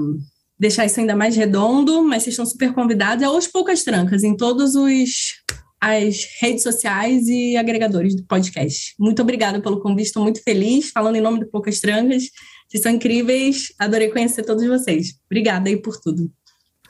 deixar 0.59 0.87
isso 0.87 0.99
ainda 0.99 1.15
mais 1.15 1.37
redondo, 1.37 2.03
mas 2.03 2.25
vocês 2.25 2.33
estão 2.33 2.47
super 2.47 2.73
convidados. 2.73 3.23
É 3.23 3.29
hoje 3.29 3.49
poucas 3.49 3.85
trancas 3.85 4.25
em 4.25 4.37
todos 4.37 4.75
os 4.75 5.35
as 5.81 6.27
redes 6.41 6.63
sociais 6.63 7.29
e 7.29 7.57
agregadores 7.57 8.15
do 8.15 8.25
podcast. 8.25 8.95
Muito 8.99 9.23
obrigada 9.23 9.61
pelo 9.61 9.81
convite, 9.81 10.07
estou 10.07 10.23
muito 10.23 10.43
feliz, 10.43 10.91
falando 10.91 11.17
em 11.17 11.21
nome 11.21 11.41
do 11.41 11.47
Poucas 11.47 11.81
Trancas. 11.81 12.25
Vocês 12.69 12.83
são 12.83 12.93
incríveis, 12.93 13.73
adorei 13.79 14.09
conhecer 14.09 14.45
todos 14.45 14.67
vocês. 14.67 15.15
Obrigada 15.27 15.69
aí 15.69 15.77
por 15.77 15.99
tudo. 16.01 16.31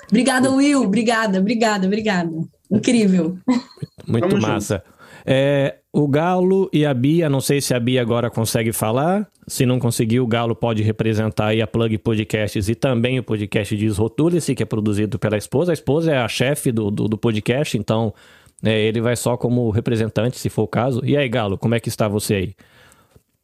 Obrigada, 0.09 0.51
Will. 0.51 0.83
Obrigada, 0.83 1.39
obrigada, 1.39 1.87
obrigada. 1.87 2.31
Incrível. 2.71 3.39
Muito 4.07 4.29
Tamo 4.29 4.43
massa. 4.43 4.83
É, 5.25 5.77
o 5.93 6.09
Galo 6.09 6.71
e 6.73 6.87
a 6.87 6.95
Bia, 6.95 7.29
não 7.29 7.41
sei 7.41 7.61
se 7.61 7.75
a 7.75 7.81
Bia 7.81 8.01
agora 8.01 8.31
consegue 8.31 8.73
falar. 8.73 9.29
Se 9.47 9.67
não 9.67 9.79
conseguir, 9.79 10.21
o 10.21 10.27
Galo 10.27 10.55
pode 10.55 10.83
representar 10.83 11.49
aí 11.49 11.61
a 11.61 11.67
Plug 11.67 11.99
Podcasts 11.99 12.69
e 12.69 12.75
também 12.75 13.19
o 13.19 13.23
podcast 13.23 13.77
de 13.77 13.89
Rotule-se, 13.89 14.55
que 14.55 14.63
é 14.63 14.67
produzido 14.67 15.19
pela 15.19 15.37
esposa. 15.37 15.73
A 15.73 15.75
esposa 15.75 16.13
é 16.13 16.19
a 16.19 16.29
chefe 16.29 16.73
do, 16.73 16.91
do, 16.91 17.09
do 17.09 17.19
podcast, 17.19 17.77
então 17.77 18.15
é, 18.63 18.81
ele 18.87 19.01
vai 19.01 19.17
só 19.17 19.37
como 19.37 19.71
representante, 19.71 20.39
se 20.39 20.49
for 20.49 20.63
o 20.63 20.69
caso. 20.69 21.05
E 21.05 21.17
aí, 21.17 21.29
Galo, 21.29 21.57
como 21.57 21.75
é 21.75 21.81
que 21.81 21.89
está 21.89 22.09
você 22.09 22.35
aí? 22.35 22.55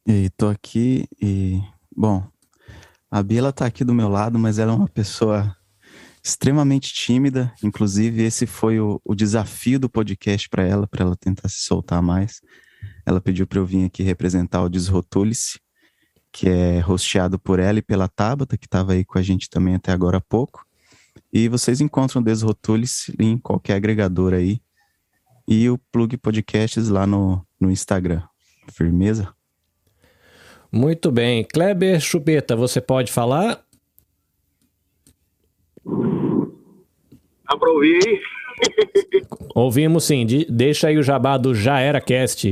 E 0.07 0.29
tô 0.37 0.47
aqui 0.47 1.07
e, 1.21 1.61
bom, 1.95 2.23
a 3.09 3.23
Bia 3.23 3.39
ela 3.39 3.53
tá 3.53 3.65
aqui 3.65 3.83
do 3.83 3.93
meu 3.93 4.09
lado, 4.09 4.37
mas 4.37 4.59
ela 4.59 4.73
é 4.73 4.75
uma 4.75 4.87
pessoa 4.87 5.55
extremamente 6.23 6.93
tímida. 6.93 7.53
Inclusive, 7.63 8.23
esse 8.23 8.45
foi 8.45 8.79
o, 8.79 8.99
o 9.05 9.15
desafio 9.15 9.79
do 9.79 9.89
podcast 9.89 10.49
para 10.49 10.63
ela, 10.63 10.85
para 10.85 11.05
ela 11.05 11.15
tentar 11.15 11.47
se 11.49 11.59
soltar 11.59 12.01
mais. 12.01 12.41
Ela 13.05 13.21
pediu 13.21 13.47
para 13.47 13.59
eu 13.59 13.65
vir 13.65 13.85
aqui 13.85 14.03
representar 14.03 14.63
o 14.63 14.69
Desrotule-se, 14.69 15.59
que 16.31 16.49
é 16.49 16.85
hosteado 16.85 17.39
por 17.39 17.59
ela 17.59 17.79
e 17.79 17.81
pela 17.81 18.09
Tabata, 18.09 18.57
que 18.57 18.65
estava 18.65 18.93
aí 18.93 19.05
com 19.05 19.17
a 19.17 19.21
gente 19.21 19.49
também 19.49 19.75
até 19.75 19.91
agora 19.91 20.17
há 20.17 20.21
pouco. 20.21 20.65
E 21.31 21.47
vocês 21.47 21.79
encontram 21.79 22.21
Desrotule-se 22.21 23.15
em 23.19 23.37
qualquer 23.37 23.75
agregador 23.75 24.33
aí. 24.33 24.59
E 25.47 25.69
o 25.69 25.77
Plug 25.91 26.17
Podcasts 26.17 26.89
lá 26.89 27.05
no, 27.05 27.45
no 27.59 27.69
Instagram. 27.69 28.21
Firmeza? 28.71 29.33
Muito 30.71 31.11
bem. 31.11 31.43
Kleber 31.43 31.99
Chupeta, 31.99 32.55
você 32.55 32.81
pode 32.81 33.11
falar? 33.11 33.63
Dá 37.47 37.57
pra 37.57 37.71
ouvir 37.71 37.99
aí? 38.05 38.21
Ouvimos 39.55 40.03
sim. 40.05 40.25
De- 40.25 40.45
deixa 40.49 40.87
aí 40.87 40.97
o 40.97 41.03
jabá 41.03 41.37
do 41.37 41.53
Já 41.53 41.79
Era 41.79 42.01
Cast. 42.01 42.47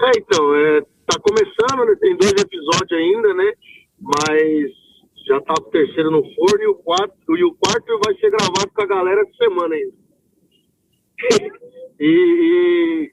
É, 0.00 0.10
então, 0.16 0.54
é, 0.54 0.80
tá 1.06 1.20
começando, 1.20 1.86
né? 1.86 1.96
Tem 2.00 2.16
dois 2.16 2.32
episódios 2.32 2.92
ainda, 2.92 3.34
né? 3.34 3.52
Mas 4.00 4.70
já 5.28 5.40
tá 5.42 5.54
o 5.58 5.70
terceiro 5.70 6.10
no 6.10 6.22
forno 6.34 6.62
e 6.62 6.66
o 6.66 6.74
quarto, 6.74 7.36
e 7.36 7.44
o 7.44 7.54
quarto 7.54 8.00
vai 8.04 8.14
ser 8.16 8.30
gravado 8.30 8.70
com 8.74 8.82
a 8.82 8.86
galera 8.86 9.20
essa 9.20 9.44
semana 9.44 9.74
ainda. 9.74 10.01
E, 11.30 11.52
e, 12.00 13.12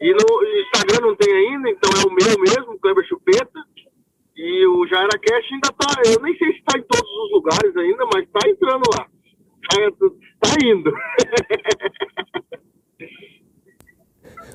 e 0.00 0.12
no 0.12 0.60
Instagram 0.60 1.06
não 1.06 1.16
tem 1.16 1.32
ainda, 1.32 1.70
então 1.70 1.90
é 2.00 2.06
o 2.06 2.10
meu 2.12 2.38
mesmo, 2.40 2.78
Kleber 2.78 3.06
Chupeta. 3.06 3.60
E 4.34 4.66
o 4.66 4.86
Já 4.86 4.98
Era 4.98 5.18
Cash 5.18 5.52
ainda 5.52 5.70
tá, 5.78 6.02
eu 6.06 6.22
nem 6.22 6.36
sei 6.38 6.52
se 6.54 6.62
tá 6.64 6.78
em 6.78 6.82
todos 6.82 7.10
os 7.10 7.32
lugares 7.32 7.76
ainda, 7.76 8.04
mas 8.14 8.28
tá 8.30 8.48
entrando 8.48 8.82
lá. 8.96 9.06
Tá, 9.68 9.76
tá 10.40 10.56
indo. 10.64 10.92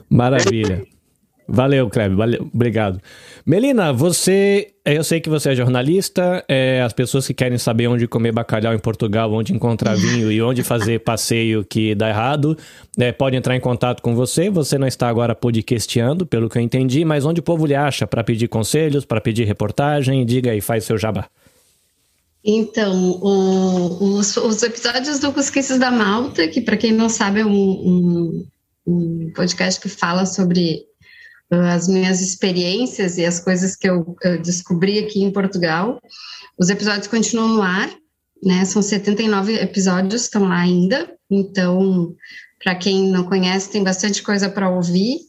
Maravilha. 0.10 0.86
Valeu, 1.48 1.90
Kleber. 1.90 2.18
Valeu. 2.18 2.50
Obrigado. 2.54 3.00
Melina, 3.46 3.94
você. 3.94 4.74
Eu 4.84 5.04
sei 5.04 5.22
que 5.22 5.30
você 5.30 5.52
é 5.52 5.56
jornalista. 5.56 6.44
é, 6.48 6.82
as 6.82 6.92
pessoas 6.94 7.26
que 7.26 7.34
querem 7.34 7.58
saber 7.58 7.88
onde 7.88 8.08
comer 8.08 8.32
bacalhau 8.34 8.74
em 8.74 8.80
Portugal, 8.80 9.32
onde 9.34 9.54
encontrar 9.54 9.96
vinho 9.98 10.30
e 10.32 10.42
onde 10.42 10.62
fazer 10.64 11.00
passeio 11.00 11.64
que 11.64 11.96
dá 11.96 12.10
errado, 12.10 12.58
é, 13.00 13.12
pode 13.12 13.36
entrar 13.38 13.56
em 13.56 13.60
contato 13.62 14.02
com 14.02 14.14
você. 14.14 14.50
Você 14.50 14.78
não 14.78 14.88
está 14.88 15.08
agora 15.08 15.34
podcasteando, 15.34 16.26
pelo 16.26 16.50
que 16.50 16.58
eu 16.58 16.62
entendi, 16.62 17.06
mas 17.06 17.26
onde 17.26 17.40
o 17.40 17.44
povo 17.44 17.66
lhe 17.66 17.76
acha 17.76 18.06
para 18.06 18.24
pedir 18.24 18.48
conselhos, 18.50 19.06
para 19.06 19.22
pedir 19.22 19.46
reportagem? 19.46 20.26
Diga 20.26 20.52
aí, 20.52 20.60
faz 20.62 20.84
seu 20.84 20.98
jabá. 20.98 21.28
Então, 22.44 23.12
o- 23.22 24.16
os, 24.18 24.38
os 24.38 24.64
episódios 24.64 25.20
do 25.20 25.34
Cusquices 25.34 25.80
da 25.80 25.92
Malta, 25.92 26.48
que 26.48 26.62
para 26.62 26.78
quem 26.78 26.92
não 26.94 27.10
sabe 27.10 27.42
é 27.42 27.46
um, 27.46 27.52
um- 27.52 28.46
um 28.86 29.32
podcast 29.36 29.82
que 29.82 29.90
fala 29.90 30.26
sobre 30.26 30.86
as 31.50 31.88
minhas 31.88 32.22
experiências 32.22 33.18
e 33.18 33.26
as 33.26 33.40
coisas 33.40 33.76
que 33.76 33.90
eu, 33.90 34.16
descobri 34.44 35.00
aqui 35.00 35.24
em 35.24 35.32
Portugal. 35.32 36.02
Os 36.60 36.70
episódios 36.70 37.08
continuam 37.08 37.50
no 37.50 37.62
ar, 37.62 37.90
né? 38.44 38.66
São 38.66 38.82
79 38.82 39.56
episódios, 39.56 40.24
estão 40.24 40.44
lá 40.44 40.60
ainda. 40.60 41.10
Então, 41.30 42.16
para 42.62 42.76
quem 42.76 43.10
não 43.10 43.24
conhece, 43.24 43.70
tem 43.70 43.84
bastante 43.84 44.22
coisa 44.22 44.50
para 44.50 44.70
ouvir. 44.70 45.20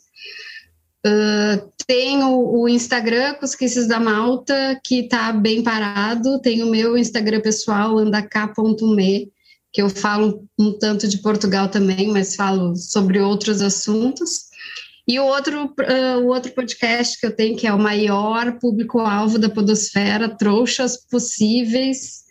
Uh, 1.06 1.70
tem 1.86 2.22
o, 2.24 2.62
o 2.62 2.68
Instagram 2.68 3.34
Cusquices 3.34 3.86
da 3.86 4.00
Malta, 4.00 4.78
que 4.84 5.00
está 5.00 5.32
bem 5.32 5.62
parado. 5.62 6.40
Tem 6.40 6.62
o 6.62 6.70
meu 6.70 6.98
Instagram 6.98 7.40
pessoal, 7.40 7.96
andacá.me, 7.96 9.30
que 9.72 9.80
eu 9.80 9.88
falo 9.88 10.44
um 10.58 10.76
tanto 10.76 11.06
de 11.06 11.18
Portugal 11.18 11.68
também, 11.68 12.08
mas 12.08 12.34
falo 12.34 12.74
sobre 12.74 13.20
outros 13.20 13.62
assuntos. 13.62 14.47
E 15.08 15.18
o 15.18 15.24
outro, 15.24 15.64
uh, 15.64 16.18
o 16.22 16.26
outro 16.26 16.52
podcast 16.52 17.18
que 17.18 17.26
eu 17.26 17.34
tenho, 17.34 17.56
que 17.56 17.66
é 17.66 17.72
o 17.72 17.78
maior 17.78 18.58
público-alvo 18.58 19.38
da 19.38 19.48
Podosfera, 19.48 20.36
Trouxas 20.36 20.98
Possíveis, 21.06 22.24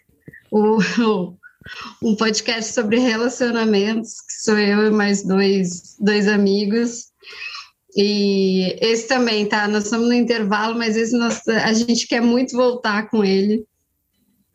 o, 0.52 0.78
o- 1.02 1.38
um 2.04 2.16
podcast 2.16 2.72
sobre 2.74 3.00
relacionamentos, 3.00 4.22
que 4.22 4.44
sou 4.44 4.60
eu 4.60 4.88
e 4.88 4.92
mais 4.92 5.24
dois, 5.24 5.96
dois 6.00 6.28
amigos. 6.28 7.06
E 7.96 8.78
esse 8.80 9.08
também, 9.08 9.48
tá? 9.48 9.68
Nós 9.68 9.86
estamos 9.86 10.08
no 10.08 10.14
intervalo, 10.14 10.78
mas 10.78 10.96
esse 10.96 11.18
nós, 11.18 11.42
a 11.48 11.74
gente 11.74 12.08
quer 12.08 12.22
muito 12.22 12.56
voltar 12.56 13.10
com 13.10 13.26
ele 13.26 13.66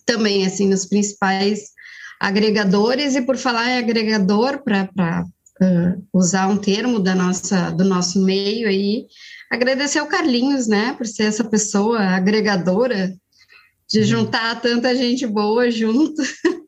também, 0.06 0.46
assim, 0.46 0.68
nos 0.68 0.86
principais 0.86 1.72
agregadores. 2.20 3.16
E 3.16 3.22
por 3.22 3.36
falar 3.36 3.68
em 3.68 3.78
agregador, 3.78 4.62
para 4.62 5.24
usar 6.12 6.48
um 6.48 6.56
termo 6.56 6.98
da 6.98 7.14
nossa, 7.14 7.70
do 7.70 7.84
nosso 7.84 8.20
meio 8.20 8.68
aí, 8.68 9.06
agradecer 9.50 9.98
ao 9.98 10.06
Carlinhos, 10.06 10.66
né, 10.66 10.94
por 10.94 11.06
ser 11.06 11.24
essa 11.24 11.44
pessoa 11.44 12.00
agregadora, 12.00 13.14
de 13.88 14.02
juntar 14.02 14.60
tanta 14.60 14.94
gente 14.96 15.26
boa 15.26 15.70
junto. 15.70 16.22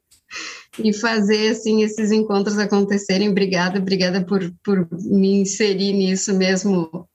e 0.82 0.92
fazer 0.92 1.50
assim 1.50 1.82
esses 1.82 2.10
encontros 2.10 2.58
acontecerem. 2.58 3.28
Obrigada, 3.28 3.78
obrigada 3.78 4.24
por, 4.24 4.52
por 4.64 4.88
me 5.04 5.40
inserir 5.40 5.92
nisso 5.92 6.34
mesmo, 6.34 7.08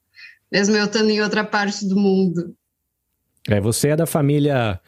mesmo 0.51 0.75
eu 0.75 0.85
estando 0.85 1.09
em 1.09 1.21
outra 1.21 1.43
parte 1.43 1.85
do 1.87 1.95
mundo. 1.95 2.55
É, 3.47 3.59
você 3.59 3.89
é 3.89 3.95
da 3.95 4.05
família 4.05 4.79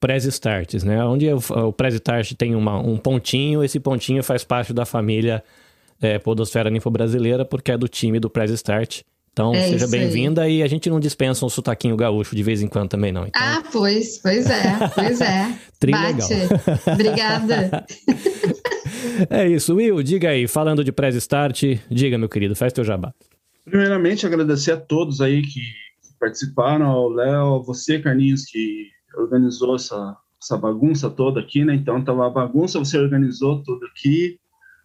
Prez 0.00 0.24
Starts, 0.24 0.82
né? 0.84 1.04
Onde 1.04 1.28
o, 1.32 1.38
o 1.68 1.72
Prez 1.72 1.94
Start 1.94 2.32
tem 2.34 2.54
uma, 2.54 2.78
um 2.78 2.96
pontinho, 2.96 3.62
esse 3.62 3.78
pontinho 3.78 4.22
faz 4.22 4.44
parte 4.44 4.72
da 4.72 4.84
família 4.84 5.42
é, 6.00 6.18
Podosfera 6.18 6.70
Ninfo 6.70 6.90
Brasileira, 6.90 7.44
porque 7.44 7.72
é 7.72 7.78
do 7.78 7.88
time 7.88 8.18
do 8.20 8.30
Prez 8.30 8.50
Start. 8.50 9.02
Então, 9.32 9.54
É 9.54 9.68
seja 9.68 9.86
bem-vinda 9.86 10.48
e 10.48 10.62
a 10.62 10.66
gente 10.66 10.88
não 10.88 10.98
dispensa 10.98 11.44
um 11.44 11.48
sotaquinho 11.50 11.94
gaúcho 11.94 12.34
de 12.34 12.42
vez 12.42 12.62
em 12.62 12.66
quando 12.66 12.88
também, 12.88 13.12
não. 13.12 13.26
Então, 13.26 13.42
Ah, 13.42 13.62
pois, 13.70 14.16
pois 14.22 14.48
é, 14.48 14.62
pois 14.94 15.20
é. 15.20 15.54
Trilegal. 15.78 16.26
Bate. 16.26 16.90
Obrigada. 16.90 17.86
é 19.28 19.46
isso. 19.46 19.74
Will, 19.74 20.02
diga 20.02 20.30
aí, 20.30 20.48
falando 20.48 20.82
de 20.82 20.90
Prez 20.90 21.14
Start, 21.16 21.64
diga, 21.90 22.16
meu 22.16 22.30
querido, 22.30 22.56
faz 22.56 22.72
teu 22.72 22.82
jabá. 22.82 23.12
Primeiramente, 23.66 24.26
agradecer 24.26 24.72
a 24.72 24.76
todos 24.78 25.20
aí 25.20 25.42
que 25.42 25.60
participaram, 26.18 26.86
ao 26.86 27.10
Léo, 27.10 27.56
a 27.56 27.58
você, 27.58 27.98
Carlinhos, 27.98 28.44
que 28.46 28.86
organizou 29.18 29.74
essa, 29.76 30.16
essa 30.42 30.56
bagunça 30.56 31.10
toda 31.10 31.40
aqui, 31.40 31.62
né? 31.62 31.74
Então, 31.74 32.02
tava 32.02 32.26
a 32.26 32.30
bagunça, 32.30 32.78
você 32.78 32.96
organizou 32.96 33.62
tudo 33.62 33.84
aqui. 33.86 34.38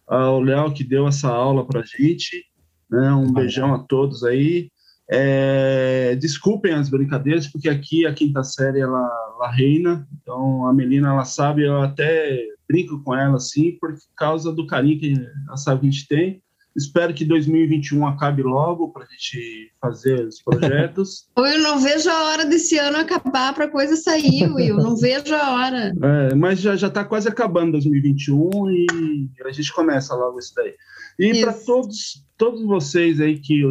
Ao 0.06 0.40
Léo, 0.40 0.72
que 0.72 0.84
deu 0.84 1.06
essa 1.06 1.28
aula 1.28 1.66
pra 1.66 1.82
gente, 1.82 2.44
né? 2.90 3.12
Um 3.12 3.32
beijão 3.32 3.74
a 3.74 3.78
todos 3.78 4.24
aí. 4.24 4.70
É, 5.10 6.16
desculpem 6.16 6.72
as 6.72 6.88
brincadeiras, 6.88 7.46
porque 7.46 7.68
aqui 7.68 8.06
a 8.06 8.14
quinta 8.14 8.42
série, 8.42 8.80
ela, 8.80 9.10
ela 9.36 9.50
reina. 9.50 10.08
Então, 10.20 10.66
a 10.66 10.72
Melina, 10.72 11.10
ela 11.10 11.24
sabe, 11.24 11.66
eu 11.66 11.82
até 11.82 12.38
brinco 12.68 13.02
com 13.02 13.14
ela, 13.14 13.36
assim, 13.36 13.72
por 13.78 13.94
causa 14.16 14.52
do 14.52 14.66
carinho 14.66 14.98
que 14.98 15.14
ela 15.46 15.56
sabe 15.56 15.82
que 15.82 15.86
a 15.86 15.90
gente 15.90 16.08
tem. 16.08 16.42
Espero 16.74 17.12
que 17.12 17.24
2021 17.24 18.06
acabe 18.06 18.42
logo 18.42 18.88
para 18.90 19.04
a 19.04 19.06
gente 19.06 19.70
fazer 19.80 20.26
os 20.26 20.40
projetos. 20.42 21.28
Eu 21.36 21.58
não 21.60 21.80
vejo 21.80 22.08
a 22.08 22.24
hora 22.30 22.44
desse 22.46 22.78
ano 22.78 22.98
acabar 22.98 23.54
para 23.54 23.66
a 23.66 23.70
coisa 23.70 23.94
sair, 23.96 24.50
Will. 24.52 24.76
Não 24.76 24.96
vejo 24.96 25.34
a 25.34 25.52
hora. 25.52 25.92
É, 26.02 26.34
mas 26.34 26.60
já 26.60 26.74
já 26.74 26.88
está 26.88 27.04
quase 27.04 27.28
acabando 27.28 27.72
2021 27.72 28.70
e 28.70 29.30
a 29.44 29.52
gente 29.52 29.72
começa 29.72 30.14
logo 30.14 30.38
isso 30.38 30.52
daí. 30.54 30.74
E 31.18 31.40
para 31.40 31.52
todos 31.52 32.24
todos 32.36 32.62
vocês 32.64 33.20
aí 33.20 33.38
que 33.38 33.62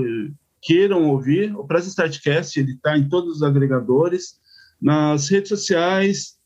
queiram 0.61 1.09
ouvir, 1.09 1.53
o 1.55 1.65
Press 1.65 1.87
Startcast 1.87 2.59
está 2.59 2.97
em 2.97 3.09
todos 3.09 3.37
os 3.37 3.43
agregadores, 3.43 4.39
nas 4.81 5.29
redes 5.29 5.49
sociais, 5.49 6.37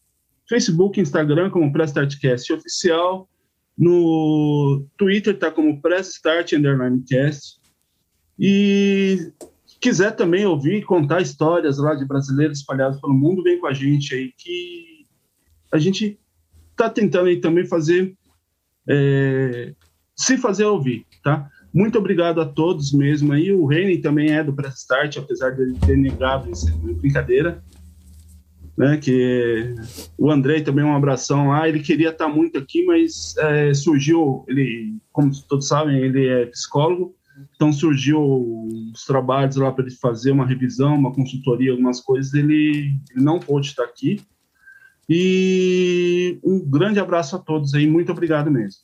Facebook, 0.47 0.99
Instagram 0.99 1.49
como 1.49 1.71
Press 1.71 1.89
Startcast 1.91 2.51
oficial 2.53 3.29
no 3.77 4.85
Twitter 4.97 5.37
tá 5.37 5.51
como 5.51 5.81
Press 5.81 6.09
Start 6.09 6.53
Underline. 6.53 7.03
E 8.39 9.31
quiser 9.79 10.15
também 10.15 10.45
ouvir, 10.45 10.83
contar 10.85 11.21
histórias 11.21 11.77
lá 11.77 11.95
de 11.95 12.05
brasileiros 12.05 12.59
espalhados 12.59 12.99
pelo 12.99 13.13
mundo, 13.13 13.43
vem 13.43 13.59
com 13.59 13.67
a 13.67 13.73
gente 13.73 14.13
aí 14.13 14.33
que 14.37 15.05
a 15.71 15.77
gente 15.77 16.19
tá 16.75 16.89
tentando 16.89 17.27
aí 17.27 17.39
também 17.39 17.65
fazer 17.65 18.15
é, 18.87 19.73
se 20.15 20.37
fazer 20.37 20.65
ouvir, 20.65 21.05
tá? 21.23 21.49
Muito 21.73 21.97
obrigado 21.97 22.39
a 22.39 22.45
todos 22.45 22.93
mesmo 22.93 23.33
aí. 23.33 23.51
O 23.51 23.65
Reni 23.65 23.97
também 23.97 24.31
é 24.31 24.43
do 24.43 24.53
Press 24.53 24.75
Start, 24.75 25.17
apesar 25.17 25.51
de 25.51 25.63
ele 25.63 25.77
ter 25.79 25.97
negado 25.97 26.49
isso, 26.49 26.65
brincadeira 26.77 27.61
né? 28.77 28.97
Que 28.97 29.73
o 30.17 30.29
Andrei 30.29 30.61
também 30.61 30.83
um 30.83 30.95
abração 30.95 31.49
lá. 31.49 31.67
Ele 31.67 31.79
queria 31.79 32.09
estar 32.09 32.27
muito 32.27 32.57
aqui, 32.57 32.85
mas 32.85 33.35
é, 33.37 33.73
surgiu 33.73 34.43
ele, 34.47 34.97
como 35.11 35.31
todos 35.47 35.67
sabem, 35.67 35.97
ele 35.97 36.27
é 36.27 36.45
psicólogo. 36.47 37.15
Então 37.55 37.71
surgiu 37.73 38.21
os 38.93 39.03
trabalhos 39.05 39.57
lá 39.57 39.71
para 39.71 39.85
ele 39.85 39.95
fazer 39.95 40.31
uma 40.31 40.45
revisão, 40.45 40.95
uma 40.95 41.13
consultoria, 41.13 41.71
algumas 41.71 41.99
coisas. 41.99 42.33
Ele, 42.33 42.97
ele 43.11 43.23
não 43.23 43.39
pôde 43.39 43.67
estar 43.67 43.83
aqui. 43.83 44.21
E 45.07 46.39
um 46.43 46.59
grande 46.59 46.99
abraço 46.99 47.35
a 47.35 47.39
todos 47.39 47.73
aí. 47.73 47.85
Muito 47.85 48.11
obrigado 48.11 48.49
mesmo. 48.49 48.81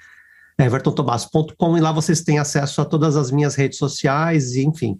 evertontobassi.com, 0.59 1.77
e 1.77 1.81
lá 1.81 1.93
vocês 1.93 2.23
têm 2.23 2.39
acesso 2.39 2.81
a 2.81 2.85
todas 2.85 3.17
as 3.17 3.31
minhas 3.31 3.55
redes 3.55 3.79
sociais, 3.79 4.55
e 4.55 4.65
enfim, 4.65 4.93
o 4.93 4.99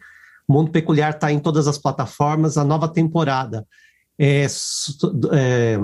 Mundo 0.49 0.71
Peculiar 0.71 1.13
está 1.13 1.33
em 1.33 1.39
todas 1.39 1.67
as 1.67 1.79
plataformas, 1.79 2.57
a 2.57 2.65
nova 2.65 2.89
temporada. 2.89 3.67
É, 4.19 4.47
é, 5.33 5.77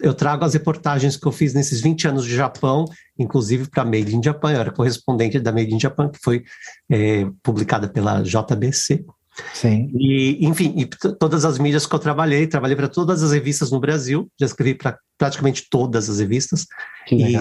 eu 0.00 0.12
trago 0.12 0.44
as 0.44 0.52
reportagens 0.52 1.16
que 1.16 1.26
eu 1.26 1.32
fiz 1.32 1.54
nesses 1.54 1.80
20 1.80 2.08
anos 2.08 2.24
de 2.24 2.34
Japão, 2.34 2.84
inclusive 3.18 3.70
para 3.70 3.84
Made 3.84 4.14
in 4.14 4.22
Japan, 4.22 4.52
eu 4.52 4.60
era 4.60 4.70
correspondente 4.70 5.40
da 5.40 5.50
Made 5.50 5.74
in 5.74 5.80
Japan, 5.80 6.10
que 6.10 6.18
foi 6.22 6.44
é, 6.90 7.26
publicada 7.42 7.88
pela 7.88 8.22
JBC. 8.22 9.04
Sim. 9.52 9.90
E, 9.98 10.46
enfim, 10.46 10.74
e 10.76 10.86
todas 11.18 11.44
as 11.44 11.58
mídias 11.58 11.86
que 11.86 11.94
eu 11.94 11.98
trabalhei, 11.98 12.46
trabalhei 12.46 12.76
para 12.76 12.88
todas 12.88 13.22
as 13.22 13.32
revistas 13.32 13.70
no 13.70 13.80
Brasil, 13.80 14.30
já 14.38 14.46
escrevi 14.46 14.74
para 14.74 14.98
praticamente 15.18 15.66
todas 15.68 16.08
as 16.08 16.18
revistas 16.18 16.66
e, 17.10 17.34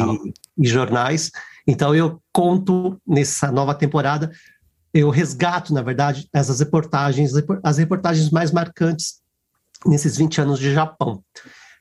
e 0.57 0.67
jornais. 0.67 1.29
Então 1.67 1.95
eu 1.95 2.19
conto 2.31 2.99
nessa 3.07 3.51
nova 3.51 3.75
temporada, 3.75 4.31
eu 4.93 5.09
resgato, 5.09 5.73
na 5.73 5.81
verdade, 5.81 6.27
essas 6.31 6.59
reportagens, 6.59 7.31
as 7.63 7.77
reportagens 7.77 8.29
mais 8.29 8.51
marcantes 8.51 9.21
nesses 9.85 10.15
20 10.17 10.41
anos 10.41 10.59
de 10.59 10.71
Japão. 10.73 11.23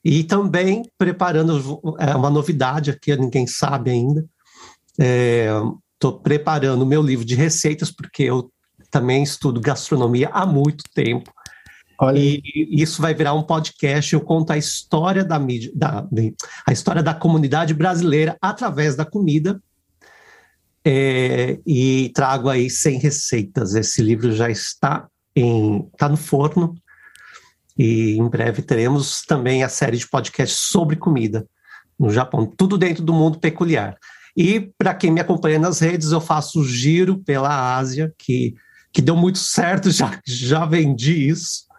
E 0.04 0.24
também 0.24 0.82
preparando 0.98 1.80
é, 1.98 2.14
uma 2.16 2.30
novidade 2.30 2.98
que 2.98 3.14
ninguém 3.14 3.46
sabe 3.46 3.90
ainda. 3.90 4.24
Estou 5.94 6.18
preparando 6.20 6.82
o 6.82 6.86
meu 6.86 7.02
livro 7.02 7.24
de 7.24 7.34
receitas, 7.34 7.90
porque 7.90 8.24
eu 8.24 8.50
também 8.90 9.22
estudo 9.22 9.60
gastronomia 9.60 10.28
há 10.32 10.44
muito 10.44 10.84
tempo. 10.94 11.30
e 12.16 12.82
isso 12.82 13.00
vai 13.00 13.14
virar 13.14 13.34
um 13.34 13.44
podcast. 13.44 14.12
Eu 14.12 14.20
conto 14.20 14.52
a 14.52 14.58
história 14.58 15.24
da 15.24 15.38
mídia, 15.38 15.70
da, 15.74 16.04
a 16.66 16.72
história 16.72 17.02
da 17.02 17.14
comunidade 17.14 17.72
brasileira 17.74 18.36
através 18.40 18.96
da 18.96 19.04
comida. 19.04 19.62
É, 20.84 21.60
e 21.66 22.10
trago 22.14 22.48
aí 22.48 22.68
100 22.68 22.98
receitas. 22.98 23.74
Esse 23.74 24.02
livro 24.02 24.32
já 24.32 24.50
está 24.50 25.06
em, 25.34 25.88
está 25.92 26.08
no 26.08 26.16
forno 26.16 26.74
e 27.78 28.16
em 28.18 28.28
breve 28.28 28.62
teremos 28.62 29.22
também 29.22 29.62
a 29.62 29.68
série 29.68 29.96
de 29.96 30.08
podcasts 30.08 30.58
sobre 30.58 30.96
comida 30.96 31.46
no 31.98 32.10
Japão, 32.10 32.46
tudo 32.46 32.76
dentro 32.76 33.02
do 33.02 33.12
mundo 33.12 33.38
peculiar. 33.38 33.96
E 34.36 34.72
para 34.78 34.94
quem 34.94 35.10
me 35.10 35.20
acompanha 35.20 35.58
nas 35.58 35.80
redes, 35.80 36.10
eu 36.10 36.20
faço 36.20 36.60
o 36.60 36.64
giro 36.64 37.18
pela 37.18 37.76
Ásia, 37.76 38.12
que, 38.18 38.54
que 38.92 39.02
deu 39.02 39.16
muito 39.16 39.38
certo, 39.38 39.90
já, 39.92 40.18
já 40.26 40.64
vendi 40.64 41.28
isso. 41.28 41.70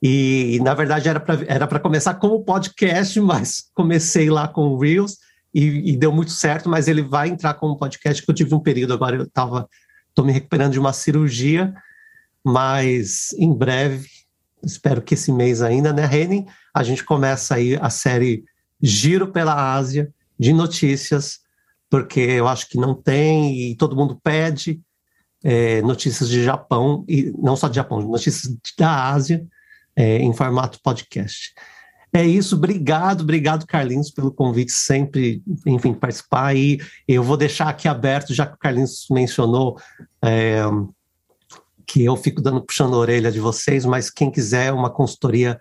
E, 0.00 0.60
na 0.62 0.74
verdade 0.74 1.08
era 1.08 1.18
para 1.18 1.44
era 1.48 1.80
começar 1.80 2.14
como 2.14 2.44
podcast, 2.44 3.20
mas 3.20 3.64
comecei 3.74 4.30
lá 4.30 4.46
com 4.46 4.78
Reels 4.78 5.16
e, 5.54 5.92
e, 5.92 5.96
deu 5.96 6.12
muito 6.12 6.30
certo, 6.30 6.68
mas 6.68 6.88
ele 6.88 7.02
vai 7.02 7.28
entrar 7.28 7.54
como 7.54 7.78
podcast, 7.78 8.22
que 8.22 8.30
eu 8.30 8.34
tive 8.34 8.54
um 8.54 8.60
período 8.60 8.92
agora, 8.92 9.16
eu 9.16 9.24
estava, 9.24 9.68
estou 10.08 10.24
me 10.24 10.32
recuperando 10.32 10.72
de 10.72 10.78
uma 10.78 10.92
cirurgia, 10.92 11.74
mas 12.44 13.32
em 13.38 13.52
breve, 13.52 14.08
espero 14.62 15.02
que 15.02 15.14
esse 15.14 15.32
mês 15.32 15.62
ainda, 15.62 15.92
né, 15.92 16.04
Renin, 16.04 16.46
a 16.74 16.82
gente 16.82 17.04
começa 17.04 17.54
aí 17.54 17.76
a 17.80 17.90
série 17.90 18.44
Giro 18.80 19.32
pela 19.32 19.74
Ásia, 19.74 20.12
de 20.38 20.52
notícias, 20.52 21.40
porque 21.90 22.20
eu 22.20 22.46
acho 22.46 22.68
que 22.68 22.78
não 22.78 22.94
tem, 22.94 23.70
e 23.70 23.76
todo 23.76 23.96
mundo 23.96 24.20
pede 24.22 24.80
é, 25.42 25.80
notícias 25.82 26.28
de 26.28 26.44
Japão, 26.44 27.04
e 27.08 27.32
não 27.38 27.56
só 27.56 27.68
de 27.68 27.76
Japão, 27.76 28.00
notícias 28.02 28.54
da 28.78 29.10
Ásia, 29.10 29.46
é, 29.96 30.18
em 30.18 30.32
formato 30.32 30.80
podcast. 30.82 31.54
É 32.12 32.24
isso, 32.24 32.56
obrigado, 32.56 33.20
obrigado, 33.20 33.66
Carlinhos, 33.66 34.10
pelo 34.10 34.32
convite, 34.32 34.72
sempre, 34.72 35.42
enfim, 35.66 35.92
participar. 35.92 36.56
E 36.56 36.80
eu 37.06 37.22
vou 37.22 37.36
deixar 37.36 37.68
aqui 37.68 37.86
aberto, 37.86 38.32
já 38.32 38.46
que 38.46 38.54
o 38.54 38.58
Carlinhos 38.58 39.06
mencionou 39.10 39.78
é, 40.24 40.62
que 41.86 42.04
eu 42.04 42.16
fico 42.16 42.42
dando 42.42 42.60
puxando 42.62 42.94
a 42.94 42.98
orelha 42.98 43.32
de 43.32 43.40
vocês, 43.40 43.84
mas 43.84 44.10
quem 44.10 44.30
quiser 44.30 44.72
uma 44.72 44.90
consultoria 44.90 45.58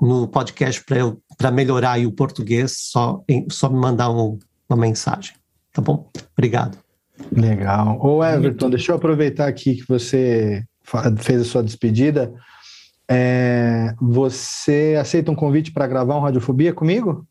no 0.00 0.26
podcast 0.28 0.84
para 1.36 1.50
melhorar 1.50 1.92
aí 1.92 2.06
o 2.06 2.12
português, 2.12 2.76
só, 2.78 3.22
só 3.50 3.68
me 3.68 3.78
mandar 3.78 4.10
um, 4.10 4.38
uma 4.68 4.78
mensagem. 4.78 5.34
Tá 5.72 5.80
bom? 5.80 6.10
Obrigado. 6.36 6.78
Legal. 7.32 7.98
Ô, 8.00 8.24
Everton, 8.24 8.70
deixa 8.70 8.92
eu 8.92 8.96
aproveitar 8.96 9.48
aqui 9.48 9.76
que 9.76 9.88
você 9.88 10.64
fez 11.18 11.40
a 11.40 11.44
sua 11.44 11.62
despedida. 11.62 12.32
É, 13.10 13.94
você 14.00 14.96
aceita 14.98 15.30
um 15.30 15.34
convite 15.34 15.72
para 15.72 15.86
gravar 15.86 16.16
um 16.16 16.20
Radiofobia 16.20 16.72
comigo? 16.72 17.26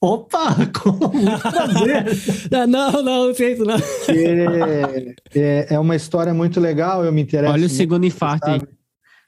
Opa, 0.00 0.54
com 0.80 0.92
muito 1.08 1.40
prazer. 1.40 2.04
não, 2.50 2.66
não, 2.66 3.02
não 3.02 3.30
aceito 3.30 3.64
não. 3.64 3.76
É, 4.08 5.14
é, 5.34 5.66
é, 5.74 5.78
uma 5.78 5.96
história 5.96 6.32
muito 6.32 6.60
legal, 6.60 7.04
eu 7.04 7.12
me 7.12 7.22
interesso. 7.22 7.52
Olha 7.52 7.66
o 7.66 7.70
segundo 7.70 8.06
infarto 8.06 8.48
aí. 8.48 8.60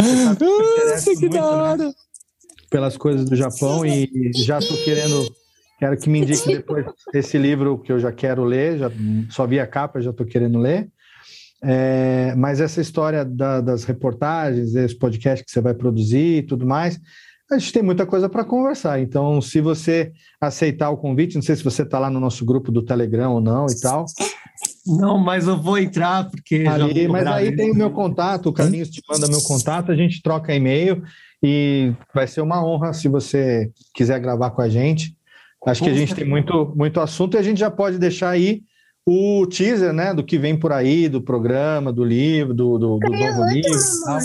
Nossa, 0.01 1.17
que 1.19 1.29
da 1.29 1.45
hora! 1.45 1.77
Né? 1.77 1.93
Pelas 2.71 2.97
coisas 2.97 3.29
do 3.29 3.35
Japão 3.35 3.85
e 3.85 4.31
já 4.35 4.61
estou 4.61 4.77
querendo 4.85 5.29
Quero 5.81 5.97
que 5.97 6.11
me 6.11 6.21
indique 6.21 6.57
depois 6.57 6.85
esse 7.15 7.39
livro 7.39 7.79
que 7.79 7.91
eu 7.91 7.99
já 7.99 8.13
quero 8.13 8.45
ler, 8.45 8.79
já 8.79 8.93
só 9.31 9.47
vi 9.47 9.59
a 9.59 9.67
capa, 9.67 9.99
já 9.99 10.11
estou 10.11 10.27
querendo 10.27 10.59
ler. 10.59 10.91
É, 11.63 12.35
mas 12.37 12.61
essa 12.61 12.81
história 12.81 13.25
da- 13.25 13.61
das 13.61 13.85
reportagens, 13.85 14.75
esse 14.75 14.97
podcast 14.99 15.45
que 15.45 15.51
você 15.51 15.61
vai 15.61 15.75
produzir 15.75 16.39
e 16.39 16.43
tudo 16.43 16.67
mais, 16.67 16.99
a 17.51 17.59
gente 17.59 17.73
tem 17.73 17.83
muita 17.83 18.07
coisa 18.07 18.29
para 18.29 18.45
conversar. 18.45 19.01
Então, 19.01 19.41
se 19.43 19.61
você 19.61 20.13
aceitar 20.41 20.89
o 20.91 20.97
convite, 20.97 21.35
não 21.35 21.43
sei 21.43 21.57
se 21.57 21.65
você 21.65 21.83
está 21.83 21.99
lá 21.99 22.09
no 22.09 22.21
nosso 22.21 22.45
grupo 22.45 22.71
do 22.71 22.81
Telegram 22.83 23.33
ou 23.33 23.41
não 23.41 23.67
e 23.67 23.79
tal. 23.81 24.05
Não, 24.87 25.19
mas 25.19 25.47
eu 25.49 25.61
vou 25.61 25.77
entrar 25.77 26.31
porque. 26.31 26.65
já 26.65 26.75
Ali, 26.75 27.05
vou 27.07 27.13
mas 27.13 27.27
aí 27.27 27.49
ele. 27.49 27.57
tem 27.57 27.71
o 27.73 27.75
meu 27.75 27.91
contato, 27.91 28.49
o 28.49 28.53
Carlinhos 28.53 28.89
te 28.89 29.03
manda 29.09 29.27
meu 29.29 29.41
contato, 29.43 29.91
a 29.91 29.97
gente 29.97 30.23
troca 30.23 30.55
e-mail 30.55 31.03
e 31.43 31.93
vai 32.15 32.27
ser 32.27 32.41
uma 32.41 32.65
honra 32.65 32.93
se 32.93 33.09
você 33.09 33.71
quiser 33.95 34.21
gravar 34.21 34.51
com 34.51 34.63
a 34.63 34.69
gente. 34.69 35.17
Acho 35.67 35.83
que 35.83 35.91
a 35.91 35.95
gente 35.95 36.15
tem 36.15 36.25
muito, 36.27 36.73
muito 36.75 37.01
assunto 37.01 37.35
e 37.35 37.39
a 37.39 37.43
gente 37.43 37.59
já 37.59 37.71
pode 37.71 37.99
deixar 37.99 38.31
aí 38.31 38.63
o 39.07 39.47
teaser, 39.47 39.93
né, 39.93 40.15
do 40.15 40.23
que 40.23 40.39
vem 40.39 40.57
por 40.57 40.73
aí, 40.73 41.09
do 41.09 41.21
programa, 41.21 41.93
do 41.93 42.05
livro, 42.05 42.55
do, 42.55 42.79
do, 42.79 42.99
do 42.99 43.11
novo 43.11 43.45
livro. 43.45 43.71
tal. 44.05 44.19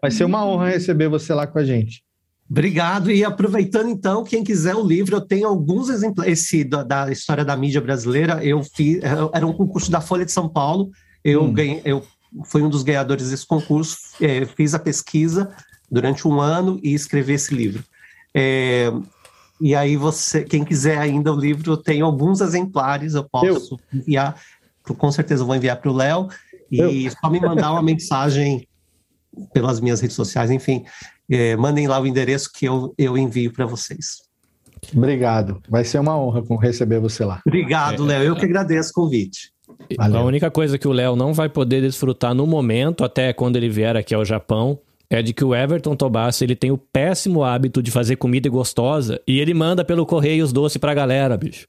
Vai 0.00 0.10
ser 0.10 0.24
uma 0.24 0.44
honra 0.46 0.70
receber 0.70 1.08
você 1.08 1.34
lá 1.34 1.46
com 1.46 1.58
a 1.58 1.64
gente. 1.64 2.02
Obrigado. 2.50 3.10
E 3.10 3.24
aproveitando 3.24 3.88
então, 3.90 4.24
quem 4.24 4.42
quiser 4.42 4.74
o 4.74 4.84
livro, 4.84 5.14
eu 5.16 5.20
tenho 5.20 5.46
alguns 5.46 5.88
exemplares. 5.88 6.40
Esse 6.42 6.64
da, 6.64 6.82
da 6.82 7.12
história 7.12 7.44
da 7.44 7.56
mídia 7.56 7.80
brasileira, 7.80 8.44
eu 8.44 8.62
fiz. 8.64 9.00
Era 9.32 9.46
um 9.46 9.52
concurso 9.52 9.90
da 9.90 10.00
Folha 10.00 10.24
de 10.24 10.32
São 10.32 10.48
Paulo. 10.48 10.90
Eu 11.22 11.44
Hum. 11.44 11.52
ganhei, 11.52 11.80
eu 11.84 12.02
fui 12.46 12.62
um 12.62 12.68
dos 12.70 12.82
ganhadores 12.82 13.30
desse 13.30 13.46
concurso. 13.46 13.96
eh, 14.20 14.46
fiz 14.56 14.74
a 14.74 14.78
pesquisa 14.78 15.50
durante 15.90 16.26
um 16.26 16.40
ano 16.40 16.80
e 16.82 16.92
escrevi 16.94 17.34
esse 17.34 17.54
livro. 17.54 17.84
Eh, 18.34 18.90
e 19.60 19.74
aí 19.74 19.96
você, 19.96 20.42
quem 20.42 20.64
quiser 20.64 20.98
ainda 20.98 21.32
o 21.32 21.38
livro, 21.38 21.72
eu 21.72 21.76
tenho 21.76 22.06
alguns 22.06 22.40
exemplares. 22.40 23.14
Eu 23.14 23.24
posso 23.24 23.78
enviar. 23.92 24.34
Com 24.98 25.12
certeza 25.12 25.42
eu 25.42 25.46
vou 25.46 25.54
enviar 25.54 25.76
para 25.80 25.90
o 25.90 25.94
Léo. 25.94 26.28
E 26.70 27.10
só 27.10 27.28
me 27.28 27.40
mandar 27.40 27.72
uma 27.72 27.82
mensagem 27.82 28.66
pelas 29.52 29.80
minhas 29.80 30.00
redes 30.00 30.16
sociais, 30.16 30.50
enfim, 30.50 30.84
eh, 31.30 31.56
mandem 31.56 31.86
lá 31.86 32.00
o 32.00 32.06
endereço 32.06 32.50
que 32.52 32.66
eu, 32.66 32.92
eu 32.98 33.16
envio 33.16 33.52
para 33.52 33.64
vocês. 33.64 34.22
Obrigado. 34.94 35.62
Vai 35.68 35.84
ser 35.84 35.98
uma 35.98 36.18
honra 36.18 36.42
receber 36.60 36.98
você 36.98 37.24
lá. 37.24 37.40
Obrigado, 37.46 38.04
Léo. 38.04 38.22
Eu 38.22 38.36
que 38.36 38.44
agradeço 38.44 38.90
o 38.90 38.94
convite. 38.94 39.52
A 39.98 40.22
única 40.22 40.50
coisa 40.50 40.78
que 40.78 40.88
o 40.88 40.92
Léo 40.92 41.14
não 41.14 41.32
vai 41.32 41.48
poder 41.48 41.80
desfrutar 41.80 42.34
no 42.34 42.46
momento, 42.46 43.04
até 43.04 43.32
quando 43.32 43.56
ele 43.56 43.68
vier 43.68 43.96
aqui 43.96 44.14
ao 44.14 44.24
Japão, 44.24 44.78
é 45.10 45.20
de 45.20 45.34
que 45.34 45.44
o 45.44 45.54
Everton 45.54 45.96
Tobassi 45.96 46.44
ele 46.44 46.54
tem 46.54 46.70
o 46.70 46.78
péssimo 46.78 47.42
hábito 47.42 47.82
de 47.82 47.90
fazer 47.90 48.14
comida 48.16 48.48
gostosa 48.48 49.20
e 49.26 49.40
ele 49.40 49.52
manda 49.52 49.84
pelo 49.84 50.06
correio 50.06 50.44
os 50.44 50.52
doces 50.52 50.76
pra 50.78 50.94
galera, 50.94 51.36
bicho. 51.36 51.66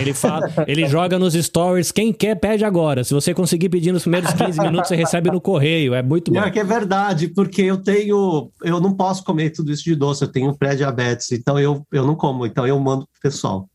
Ele 0.00 0.12
fala, 0.12 0.46
ele 0.66 0.86
joga 0.88 1.18
nos 1.18 1.34
stories, 1.34 1.92
quem 1.92 2.12
quer 2.12 2.34
pede 2.34 2.64
agora. 2.64 3.04
Se 3.04 3.14
você 3.14 3.32
conseguir 3.32 3.68
pedir 3.68 3.92
nos 3.92 4.02
primeiros 4.02 4.32
15 4.32 4.60
minutos, 4.60 4.88
você 4.88 4.96
recebe 4.96 5.30
no 5.30 5.40
correio. 5.40 5.94
É 5.94 6.02
muito 6.02 6.32
bom. 6.32 6.40
É 6.40 6.50
que 6.50 6.58
é 6.58 6.64
verdade, 6.64 7.28
porque 7.28 7.62
eu 7.62 7.76
tenho. 7.76 8.50
Eu 8.64 8.80
não 8.80 8.94
posso 8.94 9.22
comer 9.22 9.50
tudo 9.50 9.70
isso 9.70 9.84
de 9.84 9.94
doce, 9.94 10.24
eu 10.24 10.32
tenho 10.32 10.52
pré-diabetes, 10.56 11.30
então 11.32 11.60
eu, 11.60 11.86
eu 11.92 12.04
não 12.06 12.16
como, 12.16 12.46
então 12.46 12.66
eu 12.66 12.78
mando 12.80 13.06
pro 13.06 13.20
pessoal. 13.30 13.68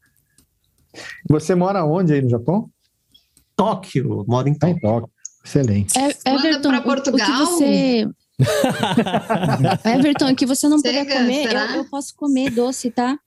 Você 1.29 1.53
mora 1.55 1.85
onde 1.85 2.13
aí 2.13 2.21
no 2.21 2.29
Japão? 2.29 2.69
Tóquio, 3.55 4.25
moro 4.27 4.49
em 4.49 4.53
Tóquio. 4.53 4.81
Tóquio. 4.81 5.09
Excelente. 5.45 5.97
É, 5.97 6.09
Everton, 6.33 6.69
pra 6.69 6.79
o- 6.79 6.83
Portugal? 6.83 7.27
O 7.29 7.31
que 7.31 7.45
você... 7.53 8.09
Everton, 9.85 10.35
que 10.35 10.45
você 10.45 10.67
não 10.67 10.77
puder 10.77 11.05
Chega, 11.05 11.15
comer, 11.15 11.53
eu, 11.53 11.77
eu 11.77 11.89
posso 11.89 12.15
comer 12.15 12.51
doce, 12.51 12.91
tá? 12.91 13.17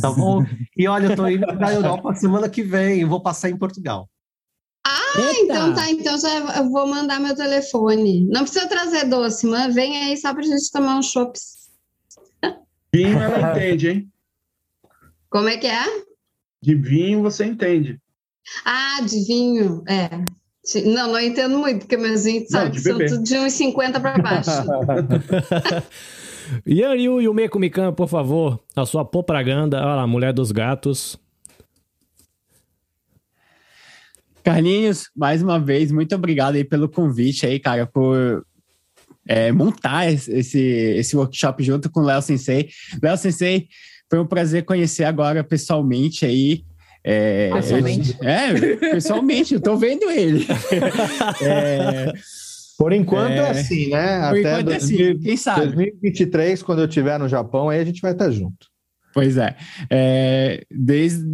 Tá 0.00 0.10
bom? 0.10 0.44
E 0.76 0.86
olha, 0.86 1.06
eu 1.06 1.16
tô 1.16 1.26
indo 1.26 1.46
pra 1.56 1.72
Europa 1.72 2.14
semana 2.14 2.48
que 2.48 2.62
vem, 2.62 3.00
eu 3.00 3.08
vou 3.08 3.22
passar 3.22 3.48
em 3.48 3.56
Portugal. 3.56 4.08
Ah, 4.86 5.32
então 5.40 5.74
tá. 5.74 5.90
Então 5.90 6.18
já 6.18 6.58
eu 6.58 6.70
vou 6.70 6.86
mandar 6.86 7.20
meu 7.20 7.34
telefone. 7.34 8.26
Não 8.26 8.42
precisa 8.42 8.66
trazer 8.66 9.04
doce, 9.04 9.46
mas 9.46 9.74
vem 9.74 9.96
aí 9.96 10.16
só 10.16 10.32
pra 10.32 10.42
gente 10.42 10.70
tomar 10.70 10.98
um 10.98 11.02
chopps. 11.02 11.68
Vinho 12.94 13.18
ela 13.18 13.50
entende, 13.50 13.88
hein? 13.88 14.12
Como 15.30 15.48
é 15.48 15.58
que 15.58 15.66
é? 15.66 15.84
De 16.62 16.74
vinho 16.74 17.22
você 17.22 17.44
entende. 17.44 18.00
Ah, 18.64 19.00
de 19.02 19.24
vinho. 19.26 19.82
É. 19.86 20.08
Sim, 20.68 20.82
Não, 20.92 21.10
não 21.10 21.18
entendo 21.18 21.58
muito, 21.58 21.78
porque 21.78 21.96
meus 21.96 22.24
vinhos 22.24 22.50
Não, 22.50 22.60
sabe, 22.60 22.78
são 22.78 22.98
tudo 22.98 23.22
de 23.22 23.38
uns 23.38 23.54
50 23.54 23.98
para 24.00 24.18
baixo. 24.18 24.50
Yanyu 26.68 27.22
e 27.22 27.28
o 27.28 27.32
Meco 27.32 27.58
Mikan, 27.58 27.90
por 27.94 28.06
favor, 28.06 28.60
a 28.76 28.84
sua 28.84 29.02
propaganda. 29.02 29.78
Olha 29.78 29.94
lá, 29.94 30.06
mulher 30.06 30.30
dos 30.30 30.52
gatos. 30.52 31.18
Carlinhos, 34.44 35.08
mais 35.16 35.42
uma 35.42 35.58
vez, 35.58 35.90
muito 35.90 36.14
obrigado 36.14 36.56
aí 36.56 36.64
pelo 36.64 36.86
convite 36.86 37.46
aí, 37.46 37.58
cara, 37.58 37.86
por 37.86 38.44
é, 39.26 39.50
montar 39.50 40.12
esse, 40.12 40.30
esse 40.30 40.58
esse 40.58 41.16
workshop 41.16 41.64
junto 41.64 41.90
com 41.90 42.00
o 42.00 42.04
Léo 42.04 42.20
Sensei. 42.20 42.68
Léo 43.02 43.16
Sensei, 43.16 43.68
foi 44.10 44.18
um 44.18 44.26
prazer 44.26 44.66
conhecer 44.66 45.04
agora 45.04 45.42
pessoalmente 45.42 46.26
aí. 46.26 46.62
É, 47.10 47.50
Pessoalmente? 47.54 48.16
eu- 48.20 48.28
é, 48.28 48.76
pessoalmente, 48.76 49.54
eu 49.54 49.60
tô 49.60 49.76
vendo 49.76 50.10
ele. 50.10 50.46
É, 51.42 52.12
Por 52.78 52.92
enquanto 52.92 53.32
é, 53.32 53.36
É. 53.38 53.50
assim, 53.50 53.88
né? 53.90 54.28
Por 54.28 54.38
Até 54.38 54.52
enquanto 54.52 54.70
é 54.72 54.76
assim, 54.76 54.96
2000 54.96 55.20
quem 55.20 55.36
sabe? 55.36 55.66
2023, 55.66 56.62
quando 56.62 56.80
eu 56.80 56.86
estiver 56.86 57.18
no 57.18 57.28
Japão, 57.28 57.68
aí 57.68 57.80
a 57.80 57.84
gente 57.84 58.00
vai 58.00 58.12
estar 58.12 58.30
junto. 58.30 58.66
Pois 59.14 59.36
é. 59.36 59.56
É, 59.90 60.64
desde 60.70 61.24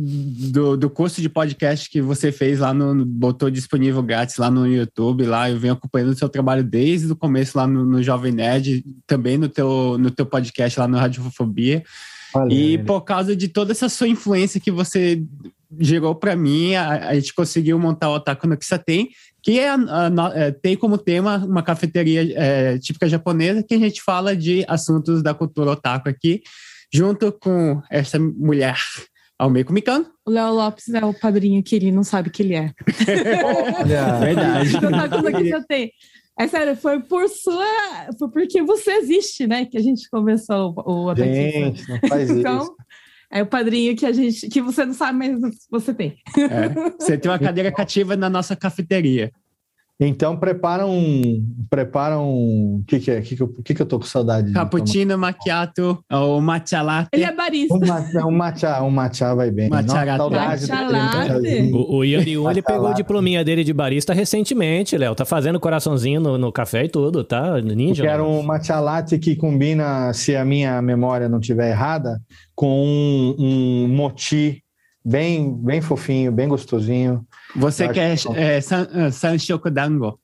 do, 0.53 0.77
do 0.77 0.89
curso 0.89 1.21
de 1.21 1.29
podcast 1.29 1.91
que 1.91 2.01
você 2.01 2.31
fez 2.33 2.61
lá 2.61 2.73
no, 2.73 2.95
no- 2.95 3.05
botou 3.05 3.51
disponível 3.51 4.03
grátis 4.03 4.37
lá 4.39 4.51
no 4.51 4.67
YouTube, 4.67 5.25
lá 5.27 5.51
eu 5.51 5.59
venho 5.59 5.75
acompanhando 5.75 6.11
o 6.13 6.17
seu 6.17 6.29
trabalho 6.29 6.63
desde 6.65 7.13
o 7.13 7.17
começo 7.17 7.59
lá 7.59 7.67
no, 7.67 7.85
no 7.85 8.03
Jovem 8.03 8.33
Nerd, 8.33 8.83
também 9.07 9.37
no 9.37 9.49
teu, 9.49 9.99
no 9.99 10.11
teu 10.11 10.25
podcast 10.25 10.79
lá 10.81 10.89
no 10.89 10.97
Radiofobia. 10.97 11.83
E 12.51 12.79
por 12.79 13.01
causa 13.03 13.35
de 13.37 13.49
toda 13.49 13.73
essa 13.73 13.89
sua 13.89 14.09
influência 14.09 14.61
que 14.61 14.71
você 14.71 15.23
gerou 15.79 16.15
para 16.15 16.37
mim, 16.37 16.75
a, 16.75 17.09
a 17.09 17.15
gente 17.15 17.35
conseguiu 17.35 17.79
montar 17.79 18.09
o 18.11 18.15
Otaku 18.15 18.47
no 18.47 18.57
Kisaten, 18.57 19.09
que 19.43 19.59
é, 19.59 19.69
a- 19.69 19.75
a 19.75 20.11
no- 20.11 20.29
é, 20.33 20.51
tem 20.53 20.77
como 20.77 20.97
tema 20.97 21.37
uma 21.45 21.63
cafeteria 21.63 22.33
é, 22.37 22.79
típica 22.79 23.09
japonesa 23.09 23.63
que 23.63 23.75
a 23.75 23.79
gente 23.79 24.01
fala 24.03 24.37
de 24.37 24.65
assuntos 24.69 25.23
da 25.23 25.35
cultura 25.35 25.73
otaku 25.73 26.09
aqui, 26.09 26.43
junto 26.93 27.33
com 27.33 27.83
essa 27.91 28.19
mulher, 28.19 28.77
Almeiko 29.39 29.73
Mikano. 29.73 30.07
O 30.25 30.31
Léo 30.31 30.55
Lopes 30.55 30.89
é 30.95 31.05
o 31.05 31.13
padrinho 31.13 31.63
que 31.63 31.75
ele 31.75 31.91
não 31.91 32.05
sabe 32.05 32.31
que 32.31 32.43
ele 32.43 32.55
é. 32.55 32.73
Verdade. 34.21 34.73
Tá 34.81 35.09
tudo 35.09 35.29
aqui 35.29 35.49
já 35.49 35.63
tem. 35.63 35.91
É 36.39 36.49
sério, 36.49 36.77
foi 36.77 37.01
por 37.01 37.29
sua. 37.29 37.65
Foi 38.19 38.29
porque 38.31 38.63
você 38.63 38.93
existe, 38.93 39.47
né? 39.47 39.65
Que 39.65 39.79
a 39.79 39.81
gente 39.81 40.09
começou 40.11 40.75
o, 40.85 41.11
o 41.11 41.15
Gente, 41.15 41.89
não 41.89 41.99
faz 42.09 42.29
isso. 42.29 42.41
Então, 42.41 42.75
é 43.31 43.43
o 43.43 43.47
padrinho 43.47 43.97
que 43.97 44.05
a 44.05 44.13
gente. 44.13 44.49
que 44.49 44.61
você 44.61 44.85
não 44.85 44.95
sabe, 44.95 45.19
mas 45.19 45.57
você 45.71 45.95
tem. 45.95 46.17
É, 46.37 46.91
você 46.99 47.17
tem 47.17 47.31
uma 47.31 47.39
cadeira 47.41 47.71
cativa 47.71 48.17
na 48.17 48.29
nossa 48.29 48.57
cafeteria. 48.57 49.33
Então 50.01 50.37
prepara 50.37 50.85
um. 50.85 51.45
Prepara 51.71 52.19
um. 52.19 52.81
O 52.81 52.85
que, 52.85 52.99
que 52.99 53.11
é? 53.11 53.21
O 53.21 53.23
que, 53.23 53.37
que, 53.37 53.43
eu, 53.43 53.49
que, 53.49 53.75
que 53.75 53.83
eu 53.83 53.87
tô 53.87 54.01
com 54.01 54.05
saudade 54.05 54.49
de 54.49 54.53
Cappuccino, 54.53 55.17
macchiato, 55.17 56.03
ou 56.11 56.41
matcha 56.41 56.83
latte. 56.83 57.11
Ele 57.13 57.23
é 57.23 57.33
barista. 57.33 57.75
Um 57.75 57.79
matcha, 57.79 58.27
um 58.27 58.31
matcha, 58.31 58.83
um 58.83 58.91
matcha 58.91 59.35
vai 59.37 59.51
bem. 59.53 59.69
Matcha 59.71 59.87
Nossa, 59.87 60.05
latte. 60.05 60.67
saudade 60.67 60.69
Matcha 60.69 61.35
latte. 61.35 61.73
O, 61.73 61.99
o 61.99 62.05
Yanyu, 62.05 62.51
ele 62.51 62.61
pegou 62.61 62.91
o 62.91 62.95
diplominha 62.95 63.45
dele 63.45 63.63
de 63.63 63.73
barista 63.73 64.13
recentemente, 64.13 64.99
Léo. 64.99 65.15
Tá 65.15 65.25
fazendo 65.25 65.61
coraçãozinho 65.61 66.21
no, 66.21 66.37
no 66.37 66.51
café 66.51 66.85
e 66.85 66.89
tudo, 66.89 67.23
tá? 67.23 67.59
Eu 67.59 67.63
Ninja. 67.63 68.03
quero 68.03 68.27
um 68.27 68.43
matcha 68.43 68.81
latte 68.81 69.17
que 69.17 69.37
combina, 69.37 70.13
se 70.13 70.35
a 70.35 70.45
minha 70.45 70.83
memória 70.83 71.29
não 71.29 71.39
estiver 71.39 71.71
errada, 71.71 72.21
com 72.55 72.85
um, 72.85 73.37
um 73.39 73.89
mochi 73.89 74.61
bem, 75.05 75.55
bem 75.55 75.81
fofinho, 75.81 76.33
bem 76.33 76.49
gostosinho. 76.49 77.25
Você 77.57 77.89
quer 77.89 78.17
é, 78.37 78.61
san, 78.61 78.89
ah, 78.93 79.11
Sanchoku 79.11 79.71
Dango. 79.71 80.19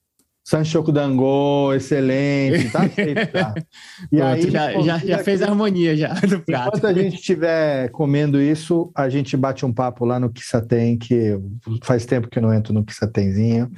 Sanchoku 0.44 0.90
Dango, 0.90 1.72
excelente, 1.74 2.70
tá 2.70 2.88
feito, 2.90 3.26
tá? 3.30 3.54
E 4.10 4.16
Pronto, 4.16 4.24
aí, 4.24 4.50
já, 4.50 4.72
já, 4.80 4.98
já 4.98 5.18
fez 5.18 5.42
a 5.42 5.46
harmonia 5.46 5.96
já 5.96 6.12
do 6.14 6.40
prato. 6.40 6.78
Enquanto 6.78 6.86
a 6.86 6.92
gente 6.92 7.14
estiver 7.16 7.88
comendo 7.90 8.40
isso, 8.40 8.90
a 8.96 9.08
gente 9.08 9.36
bate 9.36 9.64
um 9.64 9.72
papo 9.72 10.04
lá 10.04 10.18
no 10.18 10.32
Kissaten, 10.32 10.96
que 10.96 11.38
faz 11.82 12.04
tempo 12.04 12.28
que 12.28 12.38
eu 12.38 12.42
não 12.42 12.52
entro 12.52 12.72
no 12.72 12.84
Kissatenzinho. 12.84 13.70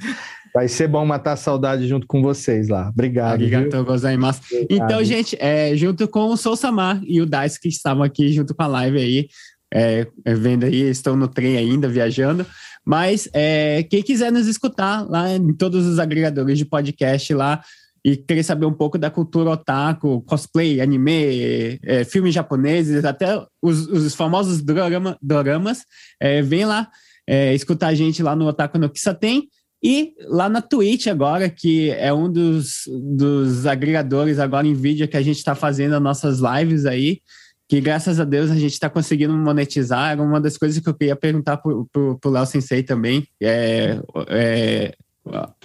Vai 0.53 0.67
ser 0.67 0.87
bom 0.87 1.05
matar 1.05 1.33
a 1.33 1.37
saudade 1.37 1.87
junto 1.87 2.07
com 2.07 2.21
vocês 2.21 2.69
lá. 2.69 2.89
Obrigado. 2.89 3.33
Arigatou 3.33 3.83
gozaimasu. 3.83 4.41
Então, 4.69 5.03
gente, 5.03 5.35
é, 5.39 5.75
junto 5.75 6.07
com 6.07 6.27
o 6.27 6.37
Sou 6.37 6.55
Samar 6.55 7.01
e 7.05 7.21
o 7.21 7.25
Dice 7.25 7.59
que 7.59 7.67
estavam 7.67 8.03
aqui 8.03 8.31
junto 8.31 8.55
com 8.55 8.63
a 8.63 8.67
live 8.67 8.97
aí, 8.99 9.27
é, 9.73 10.07
é, 10.23 10.35
vendo 10.35 10.65
aí, 10.65 10.89
estão 10.89 11.15
no 11.15 11.27
trem 11.27 11.57
ainda, 11.57 11.89
viajando. 11.89 12.45
Mas 12.85 13.29
é, 13.33 13.83
quem 13.83 14.01
quiser 14.01 14.31
nos 14.31 14.47
escutar 14.47 15.09
lá 15.09 15.33
em 15.33 15.53
todos 15.53 15.85
os 15.85 15.99
agregadores 15.99 16.57
de 16.57 16.65
podcast 16.65 17.33
lá, 17.33 17.63
e 18.05 18.17
querer 18.17 18.43
saber 18.43 18.65
um 18.65 18.73
pouco 18.73 18.97
da 18.97 19.09
cultura 19.09 19.51
otaku, 19.51 20.21
cosplay, 20.23 20.81
anime, 20.81 21.79
é, 21.83 22.03
filmes 22.03 22.33
japoneses, 22.33 23.05
até 23.05 23.41
os, 23.61 23.87
os 23.87 24.13
famosos 24.13 24.61
dorama, 24.61 25.17
doramas, 25.21 25.85
é, 26.19 26.41
vem 26.41 26.65
lá 26.65 26.89
é, 27.25 27.55
escutar 27.55 27.87
a 27.87 27.95
gente 27.95 28.21
lá 28.21 28.35
no 28.35 28.45
Otaku 28.47 28.77
no 28.77 28.89
Kisaten 28.89 29.47
e 29.81 30.13
lá 30.27 30.49
na 30.49 30.61
Twitch 30.61 31.07
agora, 31.07 31.49
que 31.49 31.91
é 31.91 32.13
um 32.13 32.29
dos, 32.29 32.83
dos 33.15 33.65
agregadores 33.65 34.37
agora 34.39 34.67
em 34.67 34.73
vídeo 34.73 35.07
que 35.07 35.17
a 35.17 35.21
gente 35.21 35.37
está 35.37 35.55
fazendo 35.55 35.95
as 35.95 36.01
nossas 36.01 36.39
lives 36.39 36.85
aí, 36.85 37.21
que 37.67 37.79
graças 37.81 38.19
a 38.19 38.23
Deus 38.23 38.51
a 38.51 38.55
gente 38.55 38.73
está 38.73 38.89
conseguindo 38.89 39.33
monetizar. 39.33 40.11
Era 40.11 40.21
uma 40.21 40.39
das 40.39 40.57
coisas 40.57 40.81
que 40.81 40.87
eu 40.87 40.93
queria 40.93 41.15
perguntar 41.15 41.57
para 41.57 41.71
o 41.71 42.19
Léo 42.29 42.45
Sensei 42.45 42.83
também. 42.83 43.27
É, 43.41 43.99
é, 44.27 44.95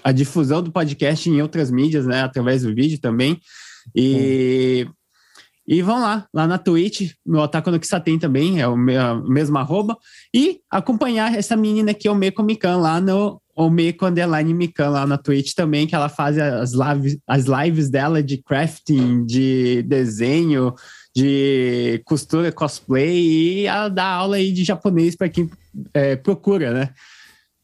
a 0.02 0.12
difusão 0.12 0.62
do 0.62 0.70
podcast 0.70 1.28
em 1.28 1.42
outras 1.42 1.70
mídias, 1.70 2.06
né? 2.06 2.22
Através 2.22 2.62
do 2.62 2.74
vídeo 2.74 3.00
também. 3.00 3.40
E, 3.94 4.86
e 5.66 5.82
vão 5.82 6.00
lá, 6.00 6.26
lá 6.32 6.46
na 6.46 6.58
Twitch, 6.58 7.12
no 7.26 7.40
Otaku 7.40 7.70
no 7.70 7.80
Kisaten 7.80 8.18
também, 8.18 8.60
é 8.60 8.68
o 8.68 8.76
mesmo 8.76 9.58
arroba. 9.58 9.96
E 10.34 10.60
acompanhar 10.70 11.34
essa 11.36 11.56
menina 11.56 11.90
aqui, 11.90 12.08
o 12.08 12.14
Meiko 12.14 12.42
Mikan, 12.42 12.76
lá 12.76 13.00
no 13.00 13.40
Omeko 13.56 14.06
Underline 14.06 14.54
Mikan, 14.54 14.90
lá 14.90 15.06
na 15.06 15.18
Twitch 15.18 15.52
também, 15.54 15.86
que 15.86 15.94
ela 15.94 16.08
faz 16.08 16.38
as 16.38 16.72
lives, 16.72 17.18
as 17.26 17.44
lives 17.44 17.90
dela 17.90 18.22
de 18.22 18.38
crafting, 18.38 19.26
de 19.26 19.82
desenho, 19.82 20.74
de 21.18 22.00
costura, 22.04 22.52
cosplay, 22.52 23.18
e 23.18 23.66
ela 23.66 23.88
dá 23.88 24.04
aula 24.04 24.36
aí 24.36 24.52
de 24.52 24.62
japonês 24.62 25.16
para 25.16 25.28
quem 25.28 25.50
é, 25.92 26.14
procura, 26.16 26.72
né? 26.72 26.90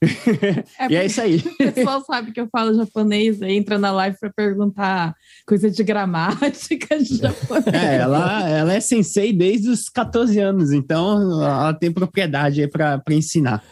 É 0.79 0.93
e 0.93 0.97
é 0.97 1.07
isso 1.07 1.21
aí. 1.21 1.37
O 1.37 1.73
pessoal 1.73 2.05
sabe 2.05 2.33
que 2.33 2.41
eu 2.41 2.49
falo 2.49 2.75
japonês, 2.75 3.41
aí 3.41 3.55
entra 3.57 3.79
na 3.79 3.91
live 3.91 4.19
para 4.19 4.31
perguntar 4.31 5.15
coisa 5.47 5.71
de 5.71 5.83
gramática 5.83 6.99
de 6.99 7.17
japonês. 7.17 7.73
É, 7.73 7.97
ela, 7.99 8.49
ela 8.49 8.73
é 8.75 8.81
sensei 8.81 9.33
desde 9.33 9.71
os 9.71 9.89
14 9.89 10.39
anos, 10.41 10.73
então 10.73 11.43
ela 11.43 11.73
tem 11.73 11.91
propriedade 11.91 12.61
aí 12.61 12.69
para 12.69 13.03
ensinar. 13.11 13.65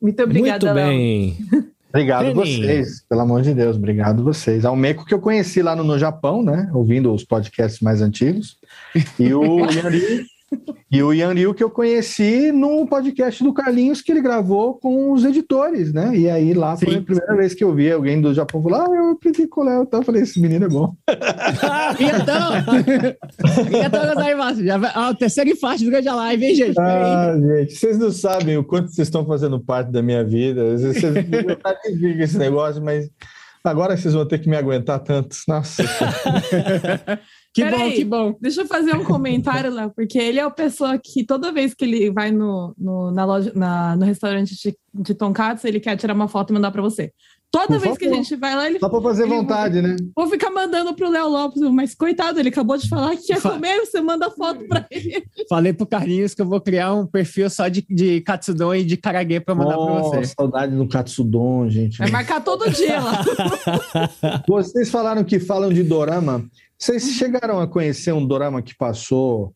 Muito 0.00 0.22
obrigada, 0.22 0.66
Muito 0.66 0.86
bem. 0.86 1.38
Obrigado 1.94 2.24
Renin. 2.24 2.34
vocês, 2.34 3.04
pelo 3.08 3.20
amor 3.20 3.42
de 3.42 3.54
Deus, 3.54 3.76
obrigado 3.76 4.24
vocês. 4.24 4.64
Ao 4.64 4.74
Meco 4.74 5.04
que 5.04 5.14
eu 5.14 5.20
conheci 5.20 5.62
lá 5.62 5.76
no, 5.76 5.84
no 5.84 5.96
Japão, 5.96 6.42
né? 6.42 6.68
Ouvindo 6.74 7.14
os 7.14 7.24
podcasts 7.24 7.80
mais 7.80 8.02
antigos. 8.02 8.58
E 9.16 9.32
o 9.32 9.60
Yanri, 9.70 10.26
e 10.90 11.02
o 11.02 11.12
Yanri 11.12 11.52
que 11.54 11.62
eu 11.62 11.70
conheci 11.70 12.50
no 12.52 12.86
podcast 12.86 13.42
do 13.42 13.52
Carlinhos 13.52 14.00
que 14.02 14.12
ele 14.12 14.20
gravou 14.20 14.74
com 14.78 15.12
os 15.12 15.24
editores, 15.24 15.92
né? 15.92 16.16
E 16.16 16.28
aí 16.28 16.54
lá 16.54 16.76
foi 16.76 16.92
Sim. 16.92 16.98
a 16.98 17.02
primeira 17.02 17.36
vez 17.36 17.54
que 17.54 17.64
eu 17.64 17.74
vi 17.74 17.90
alguém 17.90 18.20
do 18.20 18.32
Japão 18.34 18.62
falar: 18.62 18.86
Ah, 18.86 18.94
eu 18.94 19.10
aprendi 19.10 19.46
com 19.46 19.60
o 19.60 19.64
Léo. 19.64 19.82
Então 19.82 20.00
eu 20.00 20.04
falei: 20.04 20.22
Esse 20.22 20.40
menino 20.40 20.64
é 20.66 20.68
bom. 20.68 20.94
Arigatou 23.56 24.14
gozaimasu. 24.14 24.64
Já 24.64 24.78
vai- 24.78 24.92
Ah, 24.94 25.10
o 25.10 25.14
terceiro 25.14 25.56
faixa 25.56 25.84
durante 25.84 26.08
a 26.08 26.14
live, 26.14 26.44
hein, 26.44 26.54
gente? 26.54 26.80
Ah, 26.80 27.34
gente, 27.38 27.74
vocês 27.74 27.98
não 27.98 28.10
sabem 28.10 28.56
o 28.56 28.64
quanto 28.64 28.90
vocês 28.90 29.08
estão 29.08 29.26
fazendo 29.26 29.60
parte 29.60 29.90
da 29.90 30.02
minha 30.02 30.24
vida. 30.24 30.76
Vocês 30.76 31.02
não 31.02 32.24
esse 32.24 32.38
negócio, 32.38 32.82
mas 32.82 33.08
agora 33.64 33.96
vocês 33.96 34.14
vão 34.14 34.26
ter 34.26 34.38
que 34.38 34.48
me 34.48 34.56
aguentar 34.56 35.00
tanto. 35.00 35.36
Nossa. 35.48 35.82
Que 37.54 37.62
Peraí, 37.62 37.90
bom, 37.90 37.94
que 37.94 38.04
bom. 38.04 38.38
Deixa 38.40 38.62
eu 38.62 38.66
fazer 38.66 38.96
um 38.96 39.04
comentário, 39.04 39.70
Léo, 39.72 39.92
porque 39.94 40.18
ele 40.18 40.40
é 40.40 40.42
a 40.42 40.50
pessoa 40.50 40.98
que 40.98 41.24
toda 41.24 41.52
vez 41.52 41.72
que 41.72 41.84
ele 41.84 42.10
vai 42.10 42.32
no, 42.32 42.74
no, 42.76 43.12
na 43.12 43.24
loja, 43.24 43.52
na- 43.54 43.94
no 43.96 44.04
restaurante 44.04 44.56
de, 44.60 44.76
de 44.92 45.14
tonkatsu, 45.14 45.68
ele 45.68 45.78
quer 45.78 45.96
tirar 45.96 46.14
uma 46.14 46.26
foto 46.26 46.50
e 46.50 46.54
mandar 46.54 46.72
para 46.72 46.82
você. 46.82 47.12
Toda 47.52 47.68
Por 47.68 47.78
vez 47.78 47.96
que 47.96 48.06
a 48.06 48.08
favor. 48.08 48.24
gente 48.24 48.34
vai 48.34 48.56
lá, 48.56 48.66
ele 48.68 48.80
Só 48.80 48.88
para 48.88 49.00
fazer 49.00 49.22
ele- 49.22 49.36
vontade, 49.36 49.80
né? 49.80 49.94
Vou 50.16 50.26
ficar 50.26 50.50
mandando 50.50 50.92
pro 50.92 51.08
Léo 51.08 51.28
Lopes, 51.28 51.62
mas 51.70 51.94
coitado, 51.94 52.40
ele 52.40 52.48
acabou 52.48 52.76
de 52.76 52.88
falar 52.88 53.14
que 53.16 53.32
Fa- 53.36 53.52
comer, 53.52 53.78
você 53.86 54.00
manda 54.00 54.28
foto 54.32 54.66
para 54.66 54.84
ele. 54.90 55.22
Falei 55.48 55.72
pro 55.72 55.86
Carlinhos 55.86 56.34
que 56.34 56.42
eu 56.42 56.46
vou 56.48 56.60
criar 56.60 56.92
um 56.92 57.06
perfil 57.06 57.48
só 57.48 57.68
de, 57.68 57.86
de 57.88 58.20
Katsudon 58.22 58.74
e 58.74 58.82
de 58.84 58.96
Karague 58.96 59.38
pra 59.38 59.54
mandar 59.54 59.76
pra 59.76 59.86
Nossa, 59.86 60.16
você. 60.16 60.34
saudade 60.36 60.74
do 60.74 60.88
Katsudon, 60.88 61.68
gente. 61.70 61.98
Vai 61.98 62.10
marcar 62.10 62.42
todo 62.42 62.68
dia 62.68 62.98
lá. 63.00 63.22
Vocês 64.48 64.90
falaram 64.90 65.22
que 65.22 65.38
falam 65.38 65.72
de 65.72 65.84
dorama. 65.84 66.44
Vocês 66.78 67.02
chegaram 67.12 67.60
a 67.60 67.66
conhecer 67.66 68.12
um 68.12 68.26
dorama 68.26 68.62
que 68.62 68.74
passou 68.74 69.54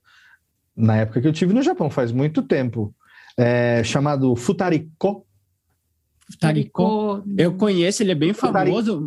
na 0.77 0.97
época 0.97 1.21
que 1.21 1.27
eu 1.29 1.33
tive 1.33 1.53
no 1.53 1.63
Japão, 1.63 1.91
faz 1.91 2.13
muito 2.13 2.43
tempo, 2.43 2.95
é, 3.37 3.83
chamado 3.83 4.35
Futariko? 4.37 5.27
Tariko. 6.39 7.23
Eu 7.37 7.55
conheço, 7.55 8.03
ele 8.03 8.13
é 8.13 8.15
bem 8.15 8.33
famoso. 8.33 9.07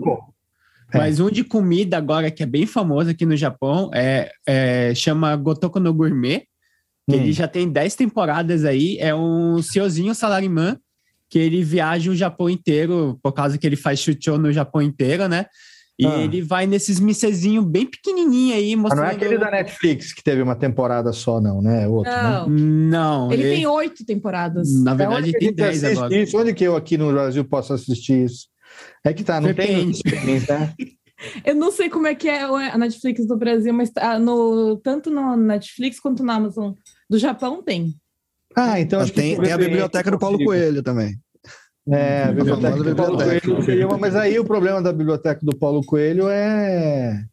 Mas 0.93 1.19
um 1.19 1.29
de 1.29 1.43
comida 1.43 1.97
agora 1.97 2.29
que 2.31 2.43
é 2.43 2.45
bem 2.45 2.65
famoso 2.65 3.11
aqui 3.11 3.25
no 3.25 3.37
Japão 3.37 3.89
é, 3.93 4.31
é- 4.45 4.93
chama 4.95 5.35
Gotoku 5.35 5.79
no 5.79 5.93
Gourmet. 5.93 6.47
que 7.09 7.15
Ele 7.15 7.31
já 7.31 7.47
tem 7.47 7.69
10 7.69 7.95
temporadas 7.95 8.65
aí. 8.65 8.97
É 8.99 9.13
um 9.15 9.61
senhorzinho 9.61 10.13
salarimã 10.13 10.77
que 11.29 11.39
ele 11.39 11.63
viaja 11.63 12.11
o 12.11 12.15
Japão 12.15 12.49
inteiro, 12.49 13.17
por 13.23 13.31
causa 13.31 13.57
que 13.57 13.65
ele 13.65 13.77
faz 13.77 13.99
chuchô 13.99 14.37
no 14.37 14.51
Japão 14.51 14.81
inteiro, 14.81 15.27
né? 15.29 15.45
E 16.01 16.05
Ah. 16.07 16.17
ele 16.17 16.41
vai 16.41 16.65
nesses 16.65 16.99
missezinhos 16.99 17.63
bem 17.63 17.85
pequenininhos 17.85 18.57
aí, 18.57 18.75
Mas 18.75 18.81
mostrando... 18.83 19.03
não 19.03 19.11
é 19.11 19.15
aquele 19.15 19.37
da 19.37 19.51
Netflix 19.51 20.11
que 20.11 20.23
teve 20.23 20.41
uma 20.41 20.55
temporada 20.55 21.13
só, 21.13 21.39
não, 21.39 21.61
né? 21.61 21.83
É 21.83 21.87
outro, 21.87 22.11
Não. 22.11 22.49
né? 22.49 22.59
Não. 22.59 23.31
Ele 23.31 23.43
tem 23.43 23.67
oito 23.67 24.03
temporadas. 24.03 24.73
Na 24.81 24.93
É 24.93 24.95
verdade, 24.95 25.31
que 25.31 25.37
tem 25.37 25.47
gente 25.49 25.55
10 25.57 25.83
assiste 25.83 25.97
agora. 25.99 26.15
Isso? 26.15 26.37
Onde 26.39 26.53
que 26.55 26.63
eu 26.63 26.75
aqui 26.75 26.97
no 26.97 27.11
Brasil 27.11 27.45
posso 27.45 27.71
assistir 27.73 28.25
isso? 28.25 28.47
É 29.05 29.13
que 29.13 29.23
tá, 29.23 29.39
não 29.39 29.53
tem 29.53 29.85
nos 29.85 29.97
streamings, 29.97 30.47
né? 30.47 30.73
Eu 31.45 31.53
não 31.53 31.71
sei 31.71 31.87
como 31.87 32.07
é 32.07 32.15
que 32.15 32.27
é 32.27 32.41
a 32.41 32.75
Netflix 32.79 33.27
do 33.27 33.37
Brasil, 33.37 33.71
mas 33.71 33.91
tá 33.91 34.17
no, 34.17 34.75
tanto 34.77 35.11
no 35.11 35.37
Netflix 35.37 35.99
quanto 35.99 36.23
na 36.23 36.33
Amazon 36.33 36.73
do 37.07 37.19
Japão 37.19 37.61
tem. 37.61 37.93
Ah, 38.55 38.79
então 38.79 38.97
Mas 38.97 39.03
acho 39.09 39.13
que 39.13 39.21
tem, 39.21 39.35
por 39.35 39.43
tem 39.43 39.53
a 39.53 39.57
biblioteca 39.57 40.09
do 40.09 40.17
Paulo. 40.17 40.43
Coelho 40.43 40.81
também. 40.81 41.15
É, 41.89 42.23
a 42.23 42.29
A 42.29 42.31
biblioteca 42.31 42.83
do 42.83 42.95
Paulo. 42.95 43.17
Coelho 43.17 43.63
seria 43.63 43.87
uma, 43.87 43.97
mas 43.97 44.15
aí 44.15 44.39
o 44.39 44.45
problema 44.45 44.81
da 44.81 44.93
biblioteca 44.93 45.39
do 45.43 45.55
Paulo 45.57 45.83
Coelho 45.83 46.29
é. 46.29 47.23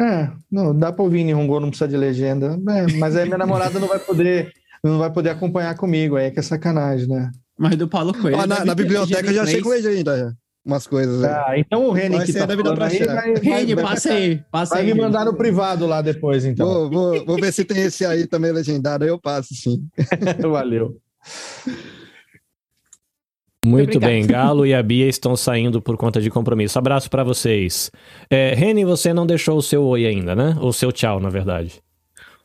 É, 0.00 0.30
não, 0.50 0.76
dá 0.76 0.92
para 0.92 1.02
ouvir 1.02 1.20
em 1.20 1.34
Hongo, 1.34 1.58
não 1.60 1.68
precisa 1.70 1.88
de 1.88 1.96
legenda. 1.96 2.58
É, 2.68 2.92
mas 2.98 3.16
aí 3.16 3.24
minha 3.24 3.38
namorada 3.38 3.78
não 3.78 3.88
vai 3.88 3.98
poder, 3.98 4.52
não 4.84 4.98
vai 4.98 5.10
poder 5.10 5.30
acompanhar 5.30 5.74
comigo, 5.76 6.16
aí 6.16 6.26
é 6.26 6.30
que 6.30 6.38
é 6.38 6.42
sacanagem, 6.42 7.08
né? 7.08 7.30
Mas 7.58 7.76
do 7.76 7.88
Paulo 7.88 8.12
Coelho. 8.12 8.36
Ó, 8.36 8.46
na, 8.46 8.56
deve 8.56 8.66
na 8.66 8.74
biblioteca 8.74 9.26
eu 9.28 9.34
já 9.34 9.42
achei 9.42 9.62
com 9.62 9.70
legenda 9.70 10.18
já. 10.18 10.32
Umas 10.64 10.84
coisas 10.86 11.22
aí. 11.22 11.30
Ah, 11.30 11.52
então 11.56 11.86
o 11.86 11.92
Reni 11.92 12.24
que 12.24 12.32
tá 12.32 12.44
da 12.44 12.56
vida 12.56 12.74
pra 12.74 12.86
aí, 12.86 12.98
vai, 12.98 13.34
Reni, 13.36 13.74
vai- 13.76 13.84
passa 13.84 14.12
aí, 14.12 14.42
passa 14.50 14.74
vai 14.74 14.84
aí. 14.84 14.92
me 14.92 15.00
mandar 15.00 15.24
no 15.24 15.34
privado 15.34 15.86
lá 15.86 16.02
depois, 16.02 16.44
então. 16.44 16.66
Vou, 16.66 16.90
vou, 16.90 17.24
vou 17.24 17.36
ver 17.36 17.52
se 17.52 17.64
tem 17.64 17.82
esse 17.82 18.04
aí 18.04 18.26
também 18.26 18.50
legendado, 18.50 19.04
aí 19.04 19.10
eu 19.10 19.18
passo, 19.18 19.54
sim. 19.54 19.80
Valeu. 20.42 20.96
Muito 23.66 23.96
obrigada. 23.96 24.12
bem, 24.12 24.26
Galo 24.26 24.64
e 24.64 24.72
a 24.72 24.82
Bia 24.82 25.08
estão 25.08 25.36
saindo 25.36 25.82
por 25.82 25.96
conta 25.96 26.20
de 26.20 26.30
compromisso. 26.30 26.78
Abraço 26.78 27.10
pra 27.10 27.24
vocês. 27.24 27.90
É, 28.30 28.54
Reni, 28.54 28.84
você 28.84 29.12
não 29.12 29.26
deixou 29.26 29.58
o 29.58 29.62
seu 29.62 29.82
oi 29.84 30.06
ainda, 30.06 30.36
né? 30.36 30.56
Ou 30.60 30.72
seu 30.72 30.92
tchau, 30.92 31.18
na 31.18 31.28
verdade. 31.28 31.82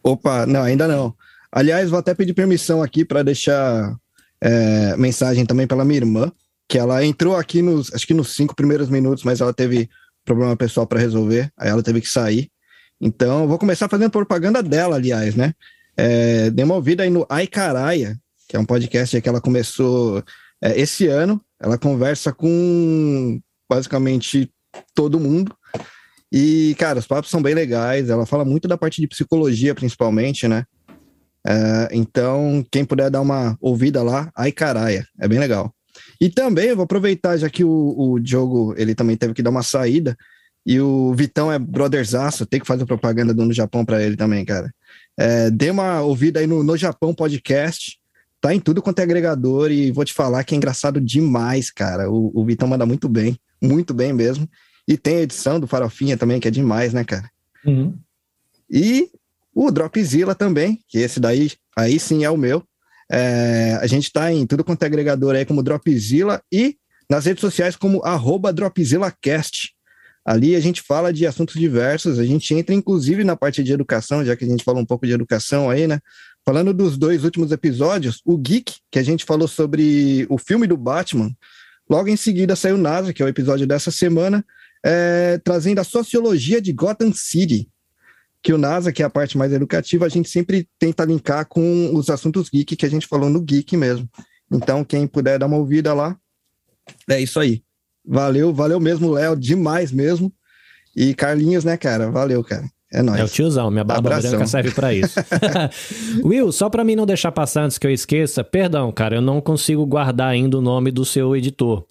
Opa, 0.03 0.47
não, 0.47 0.63
ainda 0.63 0.87
não. 0.87 1.13
Aliás, 1.51 1.89
vou 1.89 1.99
até 1.99 2.15
pedir 2.15 2.33
permissão 2.33 2.81
aqui 2.81 3.05
para 3.05 3.21
deixar 3.21 3.95
é, 4.41 4.95
mensagem 4.97 5.45
também 5.45 5.67
pela 5.67 5.85
minha 5.85 5.99
irmã, 5.99 6.31
que 6.67 6.77
ela 6.77 7.05
entrou 7.05 7.35
aqui 7.35 7.61
nos, 7.61 7.93
acho 7.93 8.07
que 8.07 8.13
nos 8.13 8.33
cinco 8.35 8.55
primeiros 8.55 8.89
minutos, 8.89 9.23
mas 9.23 9.41
ela 9.41 9.53
teve 9.53 9.89
problema 10.25 10.55
pessoal 10.55 10.87
para 10.87 10.99
resolver, 10.99 11.51
aí 11.55 11.69
ela 11.69 11.83
teve 11.83 12.01
que 12.01 12.07
sair. 12.07 12.49
Então, 12.99 13.47
vou 13.47 13.59
começar 13.59 13.87
fazendo 13.89 14.09
propaganda 14.09 14.63
dela, 14.63 14.95
aliás, 14.95 15.35
né? 15.35 15.53
É, 15.95 16.49
dê 16.49 16.63
uma 16.63 16.75
ouvida 16.75 17.03
aí 17.03 17.09
no 17.09 17.25
Ai 17.29 17.45
Caraia, 17.45 18.17
que 18.47 18.55
é 18.55 18.59
um 18.59 18.65
podcast 18.65 19.19
que 19.21 19.29
ela 19.29 19.41
começou 19.41 20.23
é, 20.61 20.79
esse 20.79 21.07
ano. 21.07 21.41
Ela 21.59 21.77
conversa 21.77 22.33
com 22.33 23.39
basicamente 23.69 24.51
todo 24.93 25.19
mundo. 25.19 25.55
E, 26.31 26.75
cara, 26.79 26.99
os 26.99 27.07
papos 27.07 27.29
são 27.29 27.41
bem 27.41 27.53
legais. 27.53 28.09
Ela 28.09 28.25
fala 28.25 28.45
muito 28.45 28.67
da 28.67 28.77
parte 28.77 29.01
de 29.01 29.07
psicologia, 29.07 29.75
principalmente, 29.75 30.47
né? 30.47 30.65
É, 31.45 31.89
então, 31.91 32.65
quem 32.71 32.85
puder 32.85 33.09
dar 33.09 33.21
uma 33.21 33.57
ouvida 33.59 34.03
lá, 34.03 34.31
ai 34.35 34.51
caraia, 34.51 35.05
é 35.19 35.27
bem 35.27 35.39
legal. 35.39 35.73
E 36.19 36.29
também 36.29 36.69
eu 36.69 36.75
vou 36.75 36.83
aproveitar, 36.83 37.37
já 37.37 37.49
que 37.49 37.63
o, 37.63 37.95
o 37.97 38.19
Diogo 38.19 38.73
ele 38.77 38.93
também 38.93 39.17
teve 39.17 39.33
que 39.33 39.41
dar 39.41 39.49
uma 39.49 39.63
saída, 39.63 40.15
e 40.65 40.79
o 40.79 41.13
Vitão 41.15 41.51
é 41.51 41.57
brotherzaço, 41.57 42.45
tem 42.45 42.59
que 42.59 42.67
fazer 42.67 42.85
propaganda 42.85 43.33
do 43.33 43.45
No 43.45 43.53
Japão 43.53 43.83
para 43.83 44.01
ele 44.03 44.15
também, 44.15 44.45
cara. 44.45 44.71
É, 45.19 45.49
dê 45.49 45.71
uma 45.71 46.01
ouvida 46.01 46.39
aí 46.39 46.47
no 46.47 46.63
No 46.63 46.77
Japão 46.77 47.13
Podcast, 47.13 47.97
tá 48.41 48.53
em 48.53 48.59
tudo 48.59 48.81
quanto 48.81 48.99
é 48.99 49.03
agregador, 49.03 49.71
e 49.71 49.91
vou 49.91 50.03
te 50.03 50.13
falar 50.13 50.43
que 50.43 50.55
é 50.55 50.57
engraçado 50.57 50.99
demais, 50.99 51.69
cara. 51.69 52.09
O, 52.09 52.31
o 52.33 52.43
Vitão 52.43 52.67
manda 52.67 52.85
muito 52.85 53.07
bem, 53.07 53.37
muito 53.61 53.93
bem 53.93 54.11
mesmo. 54.11 54.49
E 54.87 54.97
tem 54.97 55.17
a 55.17 55.21
edição 55.21 55.59
do 55.59 55.67
Farofinha 55.67 56.17
também, 56.17 56.39
que 56.39 56.47
é 56.47 56.51
demais, 56.51 56.91
né, 56.91 57.03
cara? 57.03 57.29
E 58.69 59.09
o 59.53 59.69
Dropzilla 59.69 60.33
também, 60.33 60.79
que 60.87 60.97
esse 60.97 61.19
daí, 61.19 61.51
aí 61.77 61.99
sim 61.99 62.23
é 62.23 62.29
o 62.29 62.37
meu. 62.37 62.63
É, 63.11 63.77
a 63.81 63.87
gente 63.87 64.11
tá 64.11 64.31
em 64.31 64.47
tudo 64.47 64.63
quanto 64.63 64.83
é 64.83 64.85
agregador 64.85 65.35
aí 65.35 65.45
como 65.45 65.61
Dropzilla 65.61 66.41
e 66.51 66.77
nas 67.09 67.25
redes 67.25 67.41
sociais 67.41 67.75
como 67.75 68.03
arroba 68.03 68.53
DropzillaCast. 68.53 69.73
Ali 70.23 70.55
a 70.55 70.59
gente 70.59 70.81
fala 70.81 71.11
de 71.11 71.25
assuntos 71.27 71.59
diversos, 71.59 72.19
a 72.19 72.25
gente 72.25 72.53
entra 72.53 72.73
inclusive 72.73 73.23
na 73.23 73.35
parte 73.35 73.63
de 73.63 73.73
educação, 73.73 74.23
já 74.23 74.35
que 74.35 74.45
a 74.45 74.47
gente 74.47 74.63
falou 74.63 74.81
um 74.81 74.85
pouco 74.85 75.05
de 75.05 75.11
educação 75.11 75.69
aí, 75.69 75.87
né? 75.87 75.99
Falando 76.45 76.73
dos 76.73 76.97
dois 76.97 77.23
últimos 77.23 77.51
episódios, 77.51 78.21
o 78.25 78.37
Geek, 78.37 78.75
que 78.89 78.97
a 78.97 79.03
gente 79.03 79.25
falou 79.25 79.47
sobre 79.47 80.25
o 80.29 80.37
filme 80.37 80.65
do 80.65 80.75
Batman, 80.75 81.31
logo 81.89 82.09
em 82.09 82.15
seguida 82.15 82.55
saiu 82.55 82.77
NASA, 82.77 83.13
que 83.13 83.21
é 83.21 83.25
o 83.25 83.29
episódio 83.29 83.67
dessa 83.67 83.91
semana, 83.91 84.43
é, 84.83 85.39
trazendo 85.43 85.79
a 85.79 85.83
sociologia 85.83 86.59
de 86.59 86.73
Gotham 86.73 87.13
City, 87.13 87.69
que 88.41 88.51
o 88.51 88.57
NASA, 88.57 88.91
que 88.91 89.03
é 89.03 89.05
a 89.05 89.09
parte 89.09 89.37
mais 89.37 89.53
educativa, 89.53 90.05
a 90.05 90.09
gente 90.09 90.29
sempre 90.29 90.67
tenta 90.79 91.05
linkar 91.05 91.45
com 91.47 91.95
os 91.95 92.09
assuntos 92.09 92.49
geek 92.49 92.75
que 92.75 92.85
a 92.85 92.89
gente 92.89 93.05
falou 93.05 93.29
no 93.29 93.39
Geek 93.39 93.77
mesmo. 93.77 94.09
Então, 94.51 94.83
quem 94.83 95.05
puder 95.05 95.37
dar 95.37 95.45
uma 95.45 95.57
ouvida 95.57 95.93
lá, 95.93 96.17
é 97.07 97.21
isso 97.21 97.39
aí. 97.39 97.63
Valeu, 98.03 98.51
valeu 98.51 98.79
mesmo, 98.79 99.11
Léo, 99.11 99.35
demais 99.35 99.91
mesmo. 99.91 100.33
E 100.95 101.13
Carlinhos, 101.13 101.63
né, 101.63 101.77
cara? 101.77 102.09
Valeu, 102.09 102.43
cara. 102.43 102.67
É 102.93 103.01
nóis. 103.01 103.19
É 103.19 103.23
o 103.23 103.27
tiozão, 103.27 103.71
minha 103.71 103.83
barba 103.83 104.09
Abração. 104.09 104.31
branca 104.31 104.47
serve 104.47 104.71
pra 104.71 104.93
isso. 104.93 105.15
Will, 106.23 106.51
só 106.51 106.69
pra 106.69 106.83
mim 106.83 106.95
não 106.95 107.05
deixar 107.05 107.31
passar 107.31 107.63
antes 107.63 107.77
que 107.77 107.87
eu 107.87 107.91
esqueça, 107.91 108.43
perdão, 108.43 108.91
cara, 108.91 109.15
eu 109.15 109.21
não 109.21 109.39
consigo 109.41 109.85
guardar 109.85 110.29
ainda 110.29 110.57
o 110.57 110.61
nome 110.61 110.91
do 110.91 111.05
seu 111.05 111.35
editor. 111.35 111.85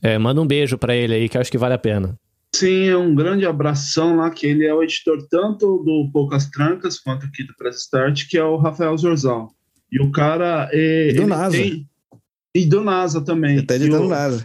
É, 0.00 0.18
manda 0.18 0.40
um 0.40 0.46
beijo 0.46 0.76
pra 0.78 0.94
ele 0.96 1.14
aí, 1.14 1.28
que 1.28 1.36
eu 1.36 1.40
acho 1.40 1.50
que 1.50 1.58
vale 1.58 1.74
a 1.74 1.78
pena. 1.78 2.16
Sim, 2.54 2.88
é 2.88 2.96
um 2.96 3.14
grande 3.14 3.46
abração 3.46 4.16
lá, 4.16 4.30
que 4.30 4.46
ele 4.46 4.66
é 4.66 4.74
o 4.74 4.82
editor 4.82 5.26
tanto 5.30 5.78
do 5.84 6.10
Poucas 6.12 6.46
Trancas 6.50 6.98
quanto 6.98 7.24
aqui 7.26 7.44
do 7.46 7.54
Press 7.56 7.76
Start, 7.82 8.26
que 8.28 8.36
é 8.36 8.44
o 8.44 8.56
Rafael 8.56 8.96
Zorzal. 8.98 9.50
E 9.90 10.00
o 10.02 10.10
cara. 10.10 10.68
É, 10.72 11.10
E 11.10 11.12
do 11.14 11.22
ele 11.22 11.26
NASA. 11.26 11.56
tem- 11.56 11.86
E 12.54 12.66
do 12.66 12.82
NASA 12.82 13.20
também. 13.22 13.64
Tá 13.64 13.74
E 13.74 13.76
editando 13.78 14.04
o- 14.06 14.08
NASA. 14.08 14.44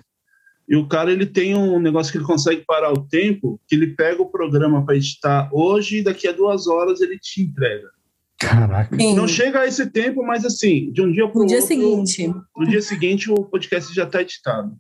E 0.68 0.76
o 0.76 0.86
cara 0.88 1.12
ele 1.12 1.26
tem 1.26 1.56
um 1.56 1.80
negócio 1.80 2.12
que 2.12 2.18
ele 2.18 2.26
consegue 2.26 2.64
parar 2.68 2.92
o 2.92 3.08
tempo, 3.08 3.60
que 3.68 3.74
ele 3.76 3.96
pega 3.96 4.22
o 4.22 4.30
programa 4.30 4.86
para 4.86 4.96
editar 4.98 5.50
hoje 5.54 6.00
e 6.00 6.04
daqui 6.04 6.28
a 6.28 6.32
duas 6.34 6.68
horas 6.68 7.00
ele 7.00 7.18
te 7.18 7.42
entrega. 7.42 7.88
Caraca. 8.40 8.96
Não 9.16 9.28
chega 9.28 9.62
a 9.62 9.66
esse 9.68 9.90
tempo, 9.90 10.24
mas 10.24 10.44
assim, 10.46 10.92
de 10.92 11.02
um 11.02 11.12
dia 11.12 11.28
para 11.28 11.40
o 11.40 11.42
No 11.42 11.48
dia 11.48 11.58
outro. 11.60 11.68
seguinte. 11.68 12.28
No 12.56 12.68
dia 12.68 12.82
seguinte 12.82 13.32
o 13.32 13.44
podcast 13.46 13.94
já 13.96 14.04
está 14.04 14.22
editado. 14.22 14.76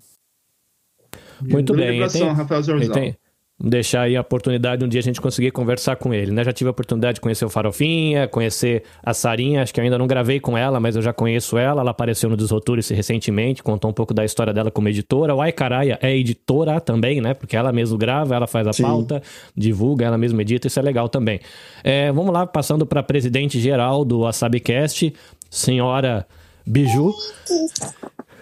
Muito 1.41 1.73
bem. 1.73 2.07
tem- 2.09 2.23
Rafael 2.33 2.63
Zorzal. 2.63 2.93
tem- 2.93 3.17
deixar 3.59 4.01
aí 4.01 4.15
a 4.15 4.21
oportunidade 4.21 4.85
um 4.85 4.87
dia 4.87 4.99
a 4.99 5.03
gente 5.03 5.19
conseguir 5.19 5.49
conversar 5.51 5.95
com 5.95 6.13
ele, 6.13 6.31
né? 6.31 6.43
Já 6.43 6.53
tive 6.53 6.67
a 6.67 6.71
oportunidade 6.71 7.15
de 7.15 7.21
conhecer 7.21 7.43
o 7.43 7.49
Farofinha, 7.49 8.27
conhecer 8.27 8.83
a 9.03 9.13
Sarinha, 9.13 9.63
acho 9.63 9.73
que 9.73 9.79
eu 9.79 9.83
ainda 9.83 9.97
não 9.97 10.05
gravei 10.05 10.39
com 10.39 10.55
ela, 10.55 10.79
mas 10.79 10.95
eu 10.95 11.01
já 11.01 11.11
conheço 11.11 11.57
ela, 11.57 11.81
ela 11.81 11.91
apareceu 11.91 12.29
no 12.29 12.37
Desrotures 12.37 12.87
recentemente, 12.89 13.63
contou 13.63 13.89
um 13.89 13.93
pouco 13.93 14.13
da 14.13 14.23
história 14.23 14.53
dela 14.53 14.69
como 14.69 14.87
editora. 14.89 15.33
O 15.33 15.41
Ai 15.41 15.51
Caraia 15.51 15.97
é 16.01 16.15
editora 16.15 16.79
também, 16.79 17.19
né? 17.19 17.33
Porque 17.33 17.57
ela 17.57 17.71
mesmo 17.71 17.97
grava, 17.97 18.35
ela 18.35 18.45
faz 18.45 18.67
a 18.67 18.73
Sim. 18.73 18.83
pauta, 18.83 19.23
divulga, 19.55 20.05
ela 20.05 20.17
mesma 20.17 20.41
edita, 20.41 20.67
isso 20.67 20.79
é 20.79 20.83
legal 20.83 21.09
também. 21.09 21.39
É, 21.83 22.11
vamos 22.11 22.31
lá, 22.31 22.45
passando 22.45 22.85
para 22.85 23.01
presidente 23.01 23.59
geral 23.59 24.05
do 24.05 24.19
WasabiCast, 24.19 25.13
senhora 25.49 26.27
Biju. 26.65 27.11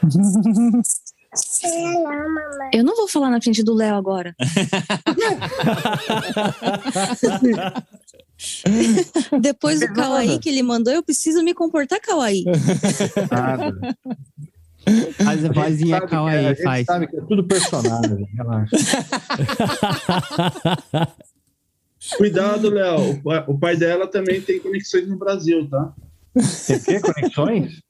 Eu 2.73 2.83
não 2.83 2.95
vou 2.95 3.07
falar 3.07 3.30
na 3.30 3.41
frente 3.41 3.64
do 3.64 3.73
Léo 3.73 3.95
agora. 3.95 4.35
Depois 9.41 9.80
do 9.80 9.93
Kawaii 9.93 10.39
que 10.39 10.49
ele 10.49 10.61
mandou, 10.64 10.93
eu 10.93 11.01
preciso 11.03 11.41
me 11.43 11.53
comportar 11.53 11.99
Kawaii. 12.01 12.43
Nada. 13.31 13.95
Faz 15.23 15.45
a 15.45 15.49
vozinha 15.51 15.95
Sabe 15.95 16.05
que- 16.05 16.11
kawaii, 16.11 16.45
a 16.45 16.49
gente 16.53 16.64
faz. 16.64 16.85
sabe 16.85 17.07
que 17.07 17.17
é 17.17 17.22
tudo 17.22 17.43
personagem, 17.47 18.27
relaxa. 18.35 18.75
Cuidado, 22.17 22.69
Léo. 22.69 23.11
O 23.14 23.23
pai- 23.23 23.43
O 23.47 23.57
pai 23.57 23.75
dela 23.77 24.05
também 24.05 24.39
tem 24.41 24.59
conexões 24.59 25.07
no 25.07 25.17
Brasil, 25.17 25.67
tá? 25.69 25.91
Tem 26.67 26.80
que 26.80 26.99
conexões? 26.99 27.81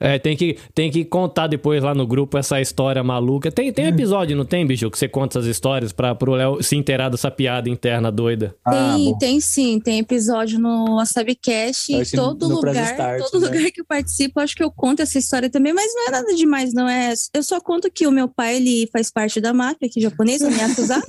É, 0.00 0.18
tem 0.18 0.36
que, 0.36 0.58
tem 0.74 0.90
que 0.90 1.04
contar 1.04 1.46
depois 1.46 1.82
lá 1.82 1.94
no 1.94 2.06
grupo 2.06 2.36
essa 2.36 2.60
história 2.60 3.02
maluca. 3.02 3.50
Tem, 3.50 3.72
tem 3.72 3.86
episódio, 3.86 4.36
não 4.36 4.44
tem, 4.44 4.66
bicho, 4.66 4.90
que 4.90 4.98
você 4.98 5.08
conta 5.08 5.38
essas 5.38 5.46
histórias 5.48 5.92
pra, 5.92 6.14
pro 6.14 6.32
Léo 6.32 6.62
se 6.62 6.76
inteirar 6.76 7.08
dessa 7.08 7.30
piada 7.30 7.68
interna 7.68 8.10
doida. 8.10 8.54
Tem, 8.68 9.18
tem 9.18 9.40
sim, 9.40 9.80
tem 9.80 9.98
episódio 10.00 10.58
no 10.58 10.96
WasabiCast 10.96 11.92
e 11.92 12.00
Acho 12.00 12.10
que 12.10 12.16
todo 12.16 12.48
lugar, 12.48 12.92
Start, 12.92 13.30
todo 13.30 13.40
né? 13.40 13.46
lugar 13.48 13.70
que 13.70 13.80
eu 13.80 13.84
participo, 13.86 14.40
acho 14.40 14.54
que 14.54 14.62
eu 14.62 14.70
conto 14.70 15.00
essa 15.00 15.18
história 15.18 15.48
também, 15.50 15.72
mas 15.72 15.92
não 15.94 16.08
é 16.08 16.10
nada 16.10 16.34
demais, 16.34 16.74
não 16.74 16.88
é. 16.88 17.14
Eu 17.34 17.42
só 17.42 17.60
conto 17.60 17.90
que 17.90 18.06
o 18.06 18.12
meu 18.12 18.28
pai, 18.28 18.56
ele 18.56 18.88
faz 18.92 19.10
parte 19.10 19.40
da 19.40 19.52
máfia 19.52 19.88
aqui 19.88 20.00
japonesa, 20.00 20.50
me 20.50 20.60
acusar. 20.60 21.02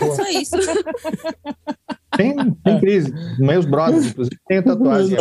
É 0.00 0.14
só 0.14 0.30
isso. 0.30 0.56
Tem, 2.16 2.34
tem 2.36 2.80
crise. 2.80 3.12
Meus 3.38 3.64
brothers, 3.64 4.06
inclusive, 4.06 4.36
tem 4.48 4.62
tatuagem. 4.62 5.16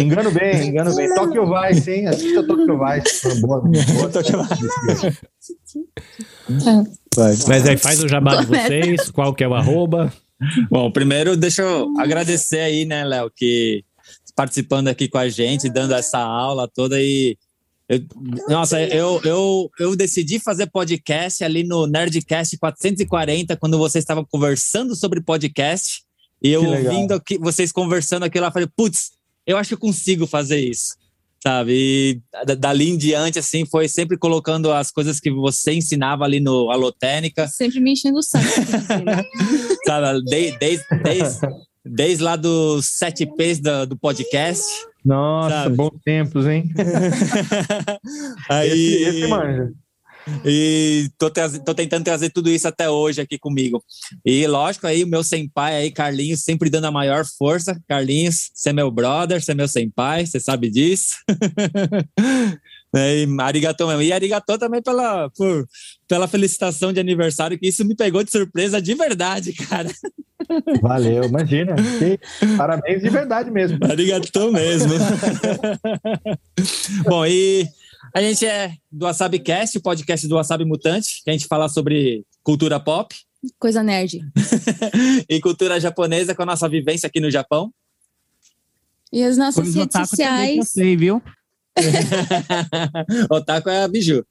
engano 0.00 0.30
bem, 0.30 0.68
engano 0.68 0.94
bem. 0.94 1.14
Tokyo 1.14 1.44
Vice, 1.46 1.90
hein? 1.90 2.08
Assista 2.08 2.46
Tokyo 2.46 2.78
Vice. 2.78 3.40
Boa, 3.40 3.60
boa. 3.60 3.72
Mas 7.48 7.68
aí 7.68 7.76
faz 7.76 8.02
o 8.02 8.08
jabá 8.08 8.36
de 8.36 8.46
vocês, 8.46 9.10
qual 9.10 9.34
que 9.34 9.44
é 9.44 9.48
o 9.48 9.54
arroba. 9.54 10.12
Bom, 10.70 10.90
primeiro 10.90 11.36
deixa 11.36 11.62
eu 11.62 11.92
agradecer 11.98 12.60
aí, 12.60 12.84
né, 12.84 13.04
Léo, 13.04 13.30
que 13.34 13.84
participando 14.34 14.88
aqui 14.88 15.08
com 15.08 15.18
a 15.18 15.28
gente, 15.28 15.70
dando 15.70 15.94
essa 15.94 16.18
aula 16.18 16.68
toda 16.68 17.00
e 17.00 17.36
eu- 17.88 18.00
nossa, 18.48 18.80
eu, 18.80 19.20
eu, 19.24 19.70
eu 19.78 19.96
decidi 19.96 20.38
fazer 20.38 20.66
podcast 20.70 21.42
ali 21.44 21.62
no 21.64 21.86
Nerdcast 21.86 22.56
440, 22.58 23.56
quando 23.56 23.76
vocês 23.78 24.02
estavam 24.02 24.24
conversando 24.24 24.94
sobre 24.96 25.20
podcast, 25.20 26.02
e 26.42 26.50
eu 26.50 26.62
ouvindo 26.88 27.12
aqui, 27.14 27.38
vocês 27.38 27.70
conversando 27.72 28.24
aquilo 28.24 28.44
lá, 28.44 28.50
falei, 28.50 28.68
putz, 28.76 29.12
eu 29.46 29.56
acho 29.56 29.68
que 29.68 29.74
eu 29.74 29.78
consigo 29.78 30.26
fazer 30.26 30.60
isso, 30.60 30.94
sabe? 31.42 31.72
E 31.74 32.20
da- 32.46 32.54
dali 32.54 32.88
em 32.90 32.96
diante, 32.96 33.38
assim, 33.38 33.64
foi 33.66 33.88
sempre 33.88 34.16
colocando 34.16 34.72
as 34.72 34.90
coisas 34.90 35.20
que 35.20 35.30
você 35.30 35.72
ensinava 35.74 36.24
ali 36.24 36.40
no 36.40 36.70
Alotênica, 36.70 37.46
Sempre 37.48 37.80
me 37.80 37.92
enchendo 37.92 38.18
o 38.18 38.22
saco. 38.22 38.44
sabe? 39.86 40.22
Desde, 40.24 40.58
desde, 40.58 40.84
desde, 41.02 41.38
desde 41.84 42.22
lá 42.24 42.36
dos 42.36 42.86
sete 42.86 43.26
P's 43.26 43.60
do, 43.60 43.86
do 43.86 43.96
podcast. 43.96 44.64
Nossa, 45.04 45.68
bons 45.68 46.00
tempos, 46.04 46.46
hein? 46.46 46.70
Aí, 48.48 48.70
Esse- 48.70 49.02
esse 49.18 49.26
manja. 49.26 49.72
E 50.42 51.10
tô, 51.18 51.30
tô 51.30 51.74
tentando 51.74 52.02
trazer 52.02 52.30
tudo 52.30 52.48
isso 52.48 52.66
até 52.66 52.88
hoje 52.88 53.20
aqui 53.20 53.38
comigo. 53.38 53.84
E 54.24 54.46
lógico, 54.46 54.86
aí 54.86 55.04
o 55.04 55.06
meu 55.06 55.22
senpai 55.22 55.76
aí, 55.76 55.90
Carlinhos, 55.90 56.40
sempre 56.40 56.70
dando 56.70 56.86
a 56.86 56.90
maior 56.90 57.26
força. 57.26 57.78
Carlinhos, 57.86 58.50
você 58.54 58.70
é 58.70 58.72
meu 58.72 58.90
brother, 58.90 59.42
você 59.42 59.52
é 59.52 59.54
meu 59.54 59.68
senpai, 59.68 60.24
você 60.24 60.40
sabe 60.40 60.70
disso. 60.70 61.16
e 62.94 63.26
arigatô 63.40 63.86
mesmo. 63.86 64.02
E 64.02 64.12
arigatô 64.12 64.58
também 64.58 64.82
pela, 64.82 65.30
por, 65.30 65.66
pela 66.06 66.28
felicitação 66.28 66.92
de 66.92 67.00
aniversário, 67.00 67.58
que 67.58 67.68
isso 67.68 67.84
me 67.84 67.94
pegou 67.94 68.22
de 68.22 68.30
surpresa 68.30 68.80
de 68.80 68.94
verdade, 68.94 69.52
cara. 69.68 69.90
Valeu, 70.82 71.24
imagina. 71.24 71.74
Parabéns 72.56 73.02
de 73.02 73.08
verdade 73.08 73.50
mesmo. 73.50 73.78
Arigatô 73.82 74.52
mesmo. 74.52 74.92
Bom, 77.04 77.24
e 77.24 77.66
a 78.14 78.20
gente 78.20 78.44
é 78.44 78.74
do 78.92 79.06
WasabiCast, 79.06 79.78
o 79.78 79.82
podcast 79.82 80.28
do 80.28 80.34
Wasabi 80.34 80.64
Mutante, 80.64 81.22
que 81.24 81.30
a 81.30 81.32
gente 81.32 81.46
fala 81.46 81.68
sobre 81.68 82.24
cultura 82.42 82.78
pop 82.78 83.14
Coisa 83.58 83.82
nerd. 83.82 84.20
e 85.28 85.40
cultura 85.40 85.80
japonesa 85.80 86.34
com 86.34 86.42
a 86.42 86.46
nossa 86.46 86.68
vivência 86.68 87.06
aqui 87.06 87.20
no 87.20 87.30
Japão. 87.30 87.72
E 89.12 89.22
as 89.22 89.36
nossas 89.36 89.74
redes 89.74 89.94
otaku 89.94 90.16
também 90.16 90.56
eu 90.56 90.64
sociais. 90.64 90.68
sei, 90.70 90.96
viu? 90.96 91.22
Otaku 93.30 93.70
é 93.70 93.82
a 93.82 93.88
Biju. 93.88 94.24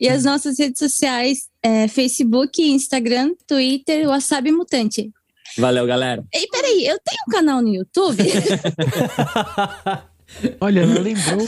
E 0.00 0.08
as 0.08 0.24
nossas 0.24 0.58
redes 0.58 0.78
sociais, 0.78 1.48
é, 1.62 1.88
Facebook, 1.88 2.62
Instagram, 2.62 3.34
Twitter, 3.46 4.08
Wasabi 4.08 4.52
Mutante. 4.52 5.10
Valeu, 5.56 5.86
galera. 5.86 6.24
Ei, 6.32 6.46
peraí, 6.48 6.86
eu 6.86 6.98
tenho 7.04 7.22
um 7.26 7.32
canal 7.32 7.62
no 7.62 7.68
YouTube? 7.68 8.22
Olha, 10.60 10.80
ela 10.80 11.00
lembrou. 11.00 11.40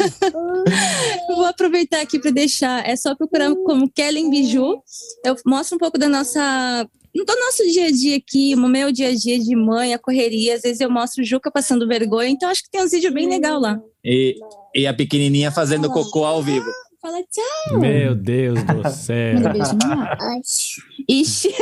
Eu 1.29 1.37
Vou 1.37 1.47
aproveitar 1.47 2.01
aqui 2.01 2.19
para 2.19 2.31
deixar. 2.31 2.89
É 2.89 2.97
só 2.97 3.15
procurar 3.15 3.55
como 3.55 3.91
Kellen 3.91 4.31
Biju. 4.31 4.83
Eu 5.25 5.37
mostro 5.47 5.77
um 5.77 5.79
pouco 5.79 5.99
da 5.99 6.09
nossa. 6.09 6.89
Do 7.15 7.25
nosso 7.27 7.65
dia 7.73 7.87
a 7.87 7.91
dia 7.91 8.17
aqui, 8.17 8.55
o 8.55 8.69
meu 8.69 8.93
dia 8.93 9.09
a 9.09 9.15
dia 9.15 9.39
de 9.39 9.57
mãe, 9.57 9.93
a 9.93 9.99
correria. 9.99 10.55
Às 10.55 10.63
vezes 10.63 10.81
eu 10.81 10.91
mostro 10.91 11.23
o 11.23 11.27
Juca 11.27 11.51
passando 11.51 11.87
vergonha, 11.87 12.31
então 12.31 12.49
acho 12.49 12.63
que 12.63 12.71
tem 12.71 12.83
uns 12.83 12.93
vídeos 12.93 13.13
bem 13.13 13.29
legais 13.29 13.61
lá. 13.61 13.79
E, 14.05 14.37
e 14.75 14.87
a 14.87 14.95
pequenininha 14.95 15.51
fazendo 15.51 15.91
cocô 15.91 16.25
ao 16.25 16.43
vivo. 16.43 16.67
Fala 17.03 17.19
tchau. 17.23 17.81
Meu 17.81 18.15
Deus 18.15 18.63
do 18.63 18.89
céu. 18.93 19.35
Manda 19.35 19.53
beijo. 19.53 19.71
Ixi. 21.09 21.55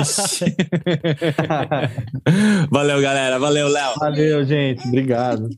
Ixi. 0.00 0.44
Valeu, 2.70 3.02
galera. 3.02 3.38
Valeu, 3.38 3.68
Léo. 3.68 3.94
Valeu, 3.98 4.44
gente. 4.44 4.86
Obrigado. 4.86 5.48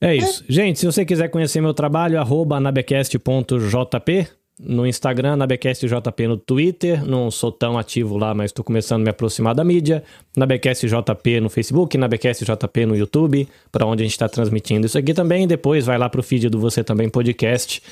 É 0.00 0.16
isso. 0.16 0.44
Gente, 0.48 0.78
se 0.78 0.86
você 0.86 1.04
quiser 1.04 1.28
conhecer 1.28 1.60
meu 1.60 1.74
trabalho, 1.74 2.18
arroba 2.18 2.56
anabecast.jp 2.56 4.28
no 4.58 4.86
Instagram, 4.86 5.36
nabecastjp 5.36 6.28
no 6.28 6.36
Twitter. 6.36 7.04
Não 7.04 7.30
sou 7.30 7.50
tão 7.50 7.76
ativo 7.78 8.16
lá, 8.16 8.34
mas 8.34 8.46
estou 8.46 8.64
começando 8.64 9.02
a 9.02 9.04
me 9.04 9.10
aproximar 9.10 9.54
da 9.54 9.64
mídia. 9.64 10.02
Nabecastjp 10.36 11.40
no 11.40 11.50
Facebook, 11.50 11.98
nabecastjp 11.98 12.86
no 12.86 12.96
YouTube, 12.96 13.48
para 13.70 13.86
onde 13.86 14.02
a 14.02 14.04
gente 14.04 14.12
está 14.12 14.28
transmitindo 14.28 14.86
isso 14.86 14.98
aqui 14.98 15.12
também. 15.12 15.46
Depois 15.46 15.86
vai 15.86 15.98
lá 15.98 16.08
pro 16.08 16.22
feed 16.22 16.48
do 16.48 16.60
Você 16.60 16.84
Também 16.84 17.08
Podcast. 17.08 17.82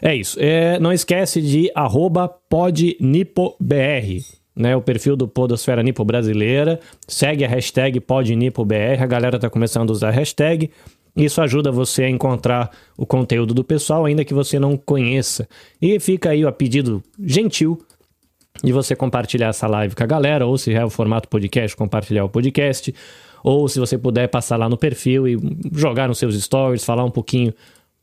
É 0.00 0.14
isso. 0.14 0.36
É, 0.40 0.78
não 0.78 0.92
esquece 0.92 1.40
de 1.40 1.70
arroba 1.74 2.28
podnipobr 2.28 3.62
né, 4.54 4.76
o 4.76 4.82
perfil 4.82 5.16
do 5.16 5.26
Podosfera 5.26 5.82
Nipo 5.82 6.04
Brasileira, 6.04 6.78
segue 7.08 7.44
a 7.44 7.48
hashtag 7.48 8.00
PodNipoBR, 8.00 9.02
a 9.02 9.06
galera 9.06 9.38
tá 9.38 9.48
começando 9.48 9.90
a 9.90 9.92
usar 9.92 10.08
a 10.08 10.12
hashtag, 10.12 10.70
isso 11.16 11.40
ajuda 11.42 11.70
você 11.70 12.04
a 12.04 12.10
encontrar 12.10 12.70
o 12.96 13.04
conteúdo 13.04 13.52
do 13.52 13.62
pessoal, 13.62 14.04
ainda 14.04 14.24
que 14.24 14.32
você 14.32 14.58
não 14.58 14.76
conheça. 14.76 15.48
E 15.80 16.00
fica 16.00 16.30
aí 16.30 16.44
o 16.44 16.52
pedido 16.52 17.02
gentil 17.22 17.78
de 18.62 18.72
você 18.72 18.94
compartilhar 18.94 19.48
essa 19.48 19.66
live 19.66 19.94
com 19.94 20.02
a 20.02 20.06
galera, 20.06 20.46
ou 20.46 20.56
se 20.56 20.72
é 20.72 20.84
o 20.84 20.90
formato 20.90 21.28
podcast, 21.28 21.76
compartilhar 21.76 22.24
o 22.24 22.28
podcast, 22.28 22.94
ou 23.42 23.68
se 23.68 23.78
você 23.78 23.98
puder 23.98 24.28
passar 24.28 24.56
lá 24.56 24.68
no 24.68 24.76
perfil 24.76 25.26
e 25.26 25.36
jogar 25.72 26.08
nos 26.08 26.18
seus 26.18 26.40
stories, 26.40 26.84
falar 26.84 27.04
um 27.04 27.10
pouquinho 27.10 27.52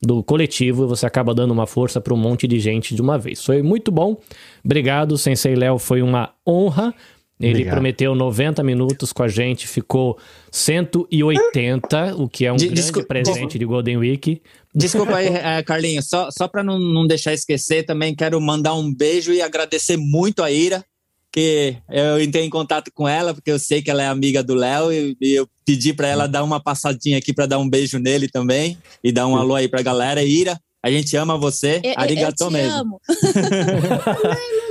do 0.02 0.24
coletivo, 0.24 0.88
você 0.88 1.06
acaba 1.06 1.34
dando 1.34 1.52
uma 1.52 1.68
força 1.68 2.00
para 2.00 2.14
um 2.14 2.18
monte 2.18 2.48
de 2.48 2.60
gente 2.60 2.96
de 2.96 3.02
uma 3.02 3.18
vez. 3.18 3.44
Foi 3.44 3.62
muito 3.62 3.92
bom. 3.92 4.18
Obrigado, 4.64 5.18
Sensei 5.18 5.56
Léo, 5.56 5.78
foi 5.78 6.02
uma 6.02 6.32
honra. 6.48 6.94
Ele 7.40 7.52
Obrigado. 7.52 7.74
prometeu 7.76 8.14
90 8.16 8.62
minutos 8.64 9.14
com 9.14 9.24
a 9.24 9.28
gente, 9.30 9.66
ficou 9.66 10.18
180, 10.52 12.16
o 12.18 12.28
que 12.28 12.46
é 12.46 12.52
um 12.52 12.56
De- 12.58 12.66
grande 12.66 12.82
desculpa- 12.82 13.08
presente 13.08 13.58
de 13.58 13.66
Golden 13.66 13.98
Week. 13.98 14.42
Desculpa 14.76 15.16
aí, 15.16 15.28
eh, 15.28 15.64
Carlinhos, 15.64 16.08
só, 16.10 16.30
só 16.32 16.48
para 16.48 16.64
não, 16.64 16.78
não 16.78 17.08
deixar 17.08 17.34
esquecer, 17.34 17.84
também 17.86 18.14
quero 18.14 18.40
mandar 18.42 18.74
um 18.76 18.94
beijo 18.94 19.32
e 19.32 19.42
agradecer 19.42 19.96
muito 19.98 20.44
a 20.44 20.52
Ira, 20.52 20.84
que 21.32 21.76
eu 21.90 22.22
entrei 22.22 22.44
em 22.44 22.50
contato 22.50 22.92
com 22.94 23.08
ela, 23.08 23.34
porque 23.34 23.52
eu 23.52 23.60
sei 23.60 23.82
que 23.82 23.90
ela 23.90 24.04
é 24.04 24.08
amiga 24.08 24.44
do 24.44 24.54
Léo, 24.56 24.92
e, 24.92 25.16
e 25.22 25.34
eu 25.34 25.48
pedi 25.66 25.94
para 25.94 26.08
ela 26.08 26.28
dar 26.28 26.44
uma 26.44 26.60
passadinha 26.62 27.18
aqui 27.20 27.32
para 27.34 27.46
dar 27.46 27.60
um 27.60 27.70
beijo 27.70 28.00
nele 28.00 28.28
também, 28.28 28.78
e 29.04 29.12
dar 29.12 29.28
um 29.28 29.38
alô 29.38 29.56
aí 29.56 29.68
pra 29.68 29.82
galera. 29.82 30.22
Ira, 30.24 30.60
a 30.84 30.92
gente 30.92 31.16
ama 31.16 31.38
você, 31.38 31.76
Eu, 31.84 31.90
eu, 31.90 31.92
eu 31.92 32.00
arigato 32.00 32.48
te 32.48 32.52
mesmo. 32.52 32.74
amo. 32.80 33.02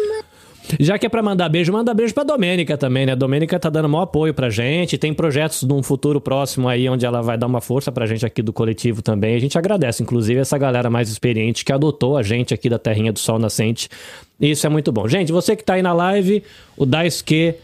Já 0.78 0.98
que 0.98 1.06
é 1.06 1.08
pra 1.08 1.22
mandar 1.22 1.48
beijo, 1.48 1.72
manda 1.72 1.94
beijo 1.94 2.12
pra 2.12 2.24
Domênica 2.24 2.76
também, 2.76 3.06
né? 3.06 3.12
A 3.12 3.14
Domênica 3.14 3.58
tá 3.58 3.70
dando 3.70 3.88
maior 3.88 4.02
apoio 4.02 4.34
pra 4.34 4.50
gente. 4.50 4.98
Tem 4.98 5.14
projetos 5.14 5.62
num 5.62 5.82
futuro 5.82 6.20
próximo 6.20 6.68
aí, 6.68 6.88
onde 6.88 7.06
ela 7.06 7.22
vai 7.22 7.38
dar 7.38 7.46
uma 7.46 7.60
força 7.60 7.90
pra 7.90 8.06
gente 8.06 8.26
aqui 8.26 8.42
do 8.42 8.52
coletivo 8.52 9.00
também. 9.02 9.34
A 9.34 9.38
gente 9.38 9.56
agradece, 9.56 10.02
inclusive, 10.02 10.40
essa 10.40 10.58
galera 10.58 10.90
mais 10.90 11.08
experiente 11.08 11.64
que 11.64 11.72
adotou 11.72 12.16
a 12.16 12.22
gente 12.22 12.52
aqui 12.52 12.68
da 12.68 12.78
Terrinha 12.78 13.12
do 13.12 13.18
Sol 13.18 13.38
Nascente. 13.38 13.88
Isso 14.40 14.66
é 14.66 14.70
muito 14.70 14.92
bom. 14.92 15.08
Gente, 15.08 15.32
você 15.32 15.56
que 15.56 15.64
tá 15.64 15.74
aí 15.74 15.82
na 15.82 15.92
live, 15.92 16.42
o 16.76 16.84
Daisuke 16.84 17.54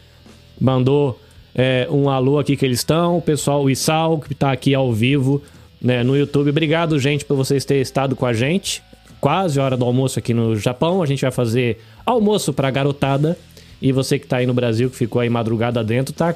mandou 0.60 1.18
é, 1.55 1.86
um 1.91 2.08
alô 2.08 2.39
aqui 2.39 2.57
que 2.57 2.65
eles 2.65 2.81
estão. 2.81 3.18
O 3.18 3.23
pessoal, 3.23 3.62
o 3.62 3.70
Isal, 3.70 4.18
que 4.18 4.34
tá 4.34 4.50
aqui 4.50 4.74
ao 4.74 4.92
vivo 4.92 5.42
né, 5.81 6.02
no 6.02 6.16
YouTube. 6.16 6.50
Obrigado, 6.50 6.99
gente, 6.99 7.24
por 7.24 7.36
vocês 7.36 7.65
terem 7.65 7.83
estado 7.83 8.16
com 8.16 8.26
a 8.26 8.33
gente. 8.33 8.83
Quase 9.25 9.59
hora 9.59 9.75
do 9.75 9.86
almoço 9.86 10.19
aqui 10.19 10.35
no 10.35 10.55
Japão. 10.55 11.03
A 11.03 11.07
gente 11.07 11.23
vai 11.23 11.31
fazer 11.31 11.81
almoço 12.05 12.53
pra 12.53 12.70
garotada. 12.70 13.39
E 13.81 13.91
você 13.91 14.19
que 14.19 14.27
tá 14.27 14.36
aí 14.36 14.44
no 14.44 14.53
Brasil, 14.53 14.91
que 14.91 14.97
ficou 14.97 15.19
aí 15.19 15.31
madrugada 15.31 15.83
dentro, 15.83 16.12
tá. 16.12 16.35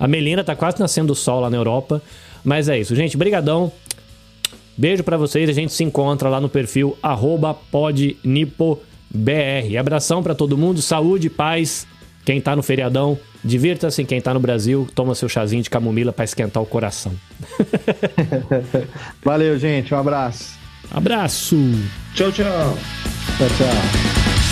A 0.00 0.08
Melina 0.08 0.42
tá 0.42 0.56
quase 0.56 0.80
nascendo 0.80 1.12
o 1.12 1.14
sol 1.14 1.40
lá 1.40 1.50
na 1.50 1.58
Europa. 1.58 2.00
Mas 2.42 2.70
é 2.70 2.80
isso, 2.80 2.96
gente. 2.96 3.18
Brigadão. 3.18 3.70
Beijo 4.78 5.04
pra 5.04 5.18
vocês. 5.18 5.46
A 5.46 5.52
gente 5.52 5.74
se 5.74 5.84
encontra 5.84 6.30
lá 6.30 6.40
no 6.40 6.48
perfil 6.48 6.96
podnipobr. 7.70 8.80
Abração 9.78 10.22
pra 10.22 10.34
todo 10.34 10.56
mundo. 10.56 10.80
Saúde, 10.80 11.28
paz. 11.28 11.86
Quem 12.24 12.40
tá 12.40 12.56
no 12.56 12.62
feriadão, 12.62 13.18
divirta-se. 13.44 14.06
Quem 14.06 14.22
tá 14.22 14.32
no 14.32 14.40
Brasil, 14.40 14.88
toma 14.94 15.14
seu 15.14 15.28
chazinho 15.28 15.62
de 15.62 15.68
camomila 15.68 16.14
pra 16.14 16.24
esquentar 16.24 16.62
o 16.62 16.66
coração. 16.66 17.12
Valeu, 19.22 19.58
gente. 19.58 19.92
Um 19.92 19.98
abraço. 19.98 20.61
Abraço. 20.92 21.56
Tchau, 22.14 22.30
tchau. 22.30 22.78
Tchau, 23.38 23.48
tchau. 23.56 24.51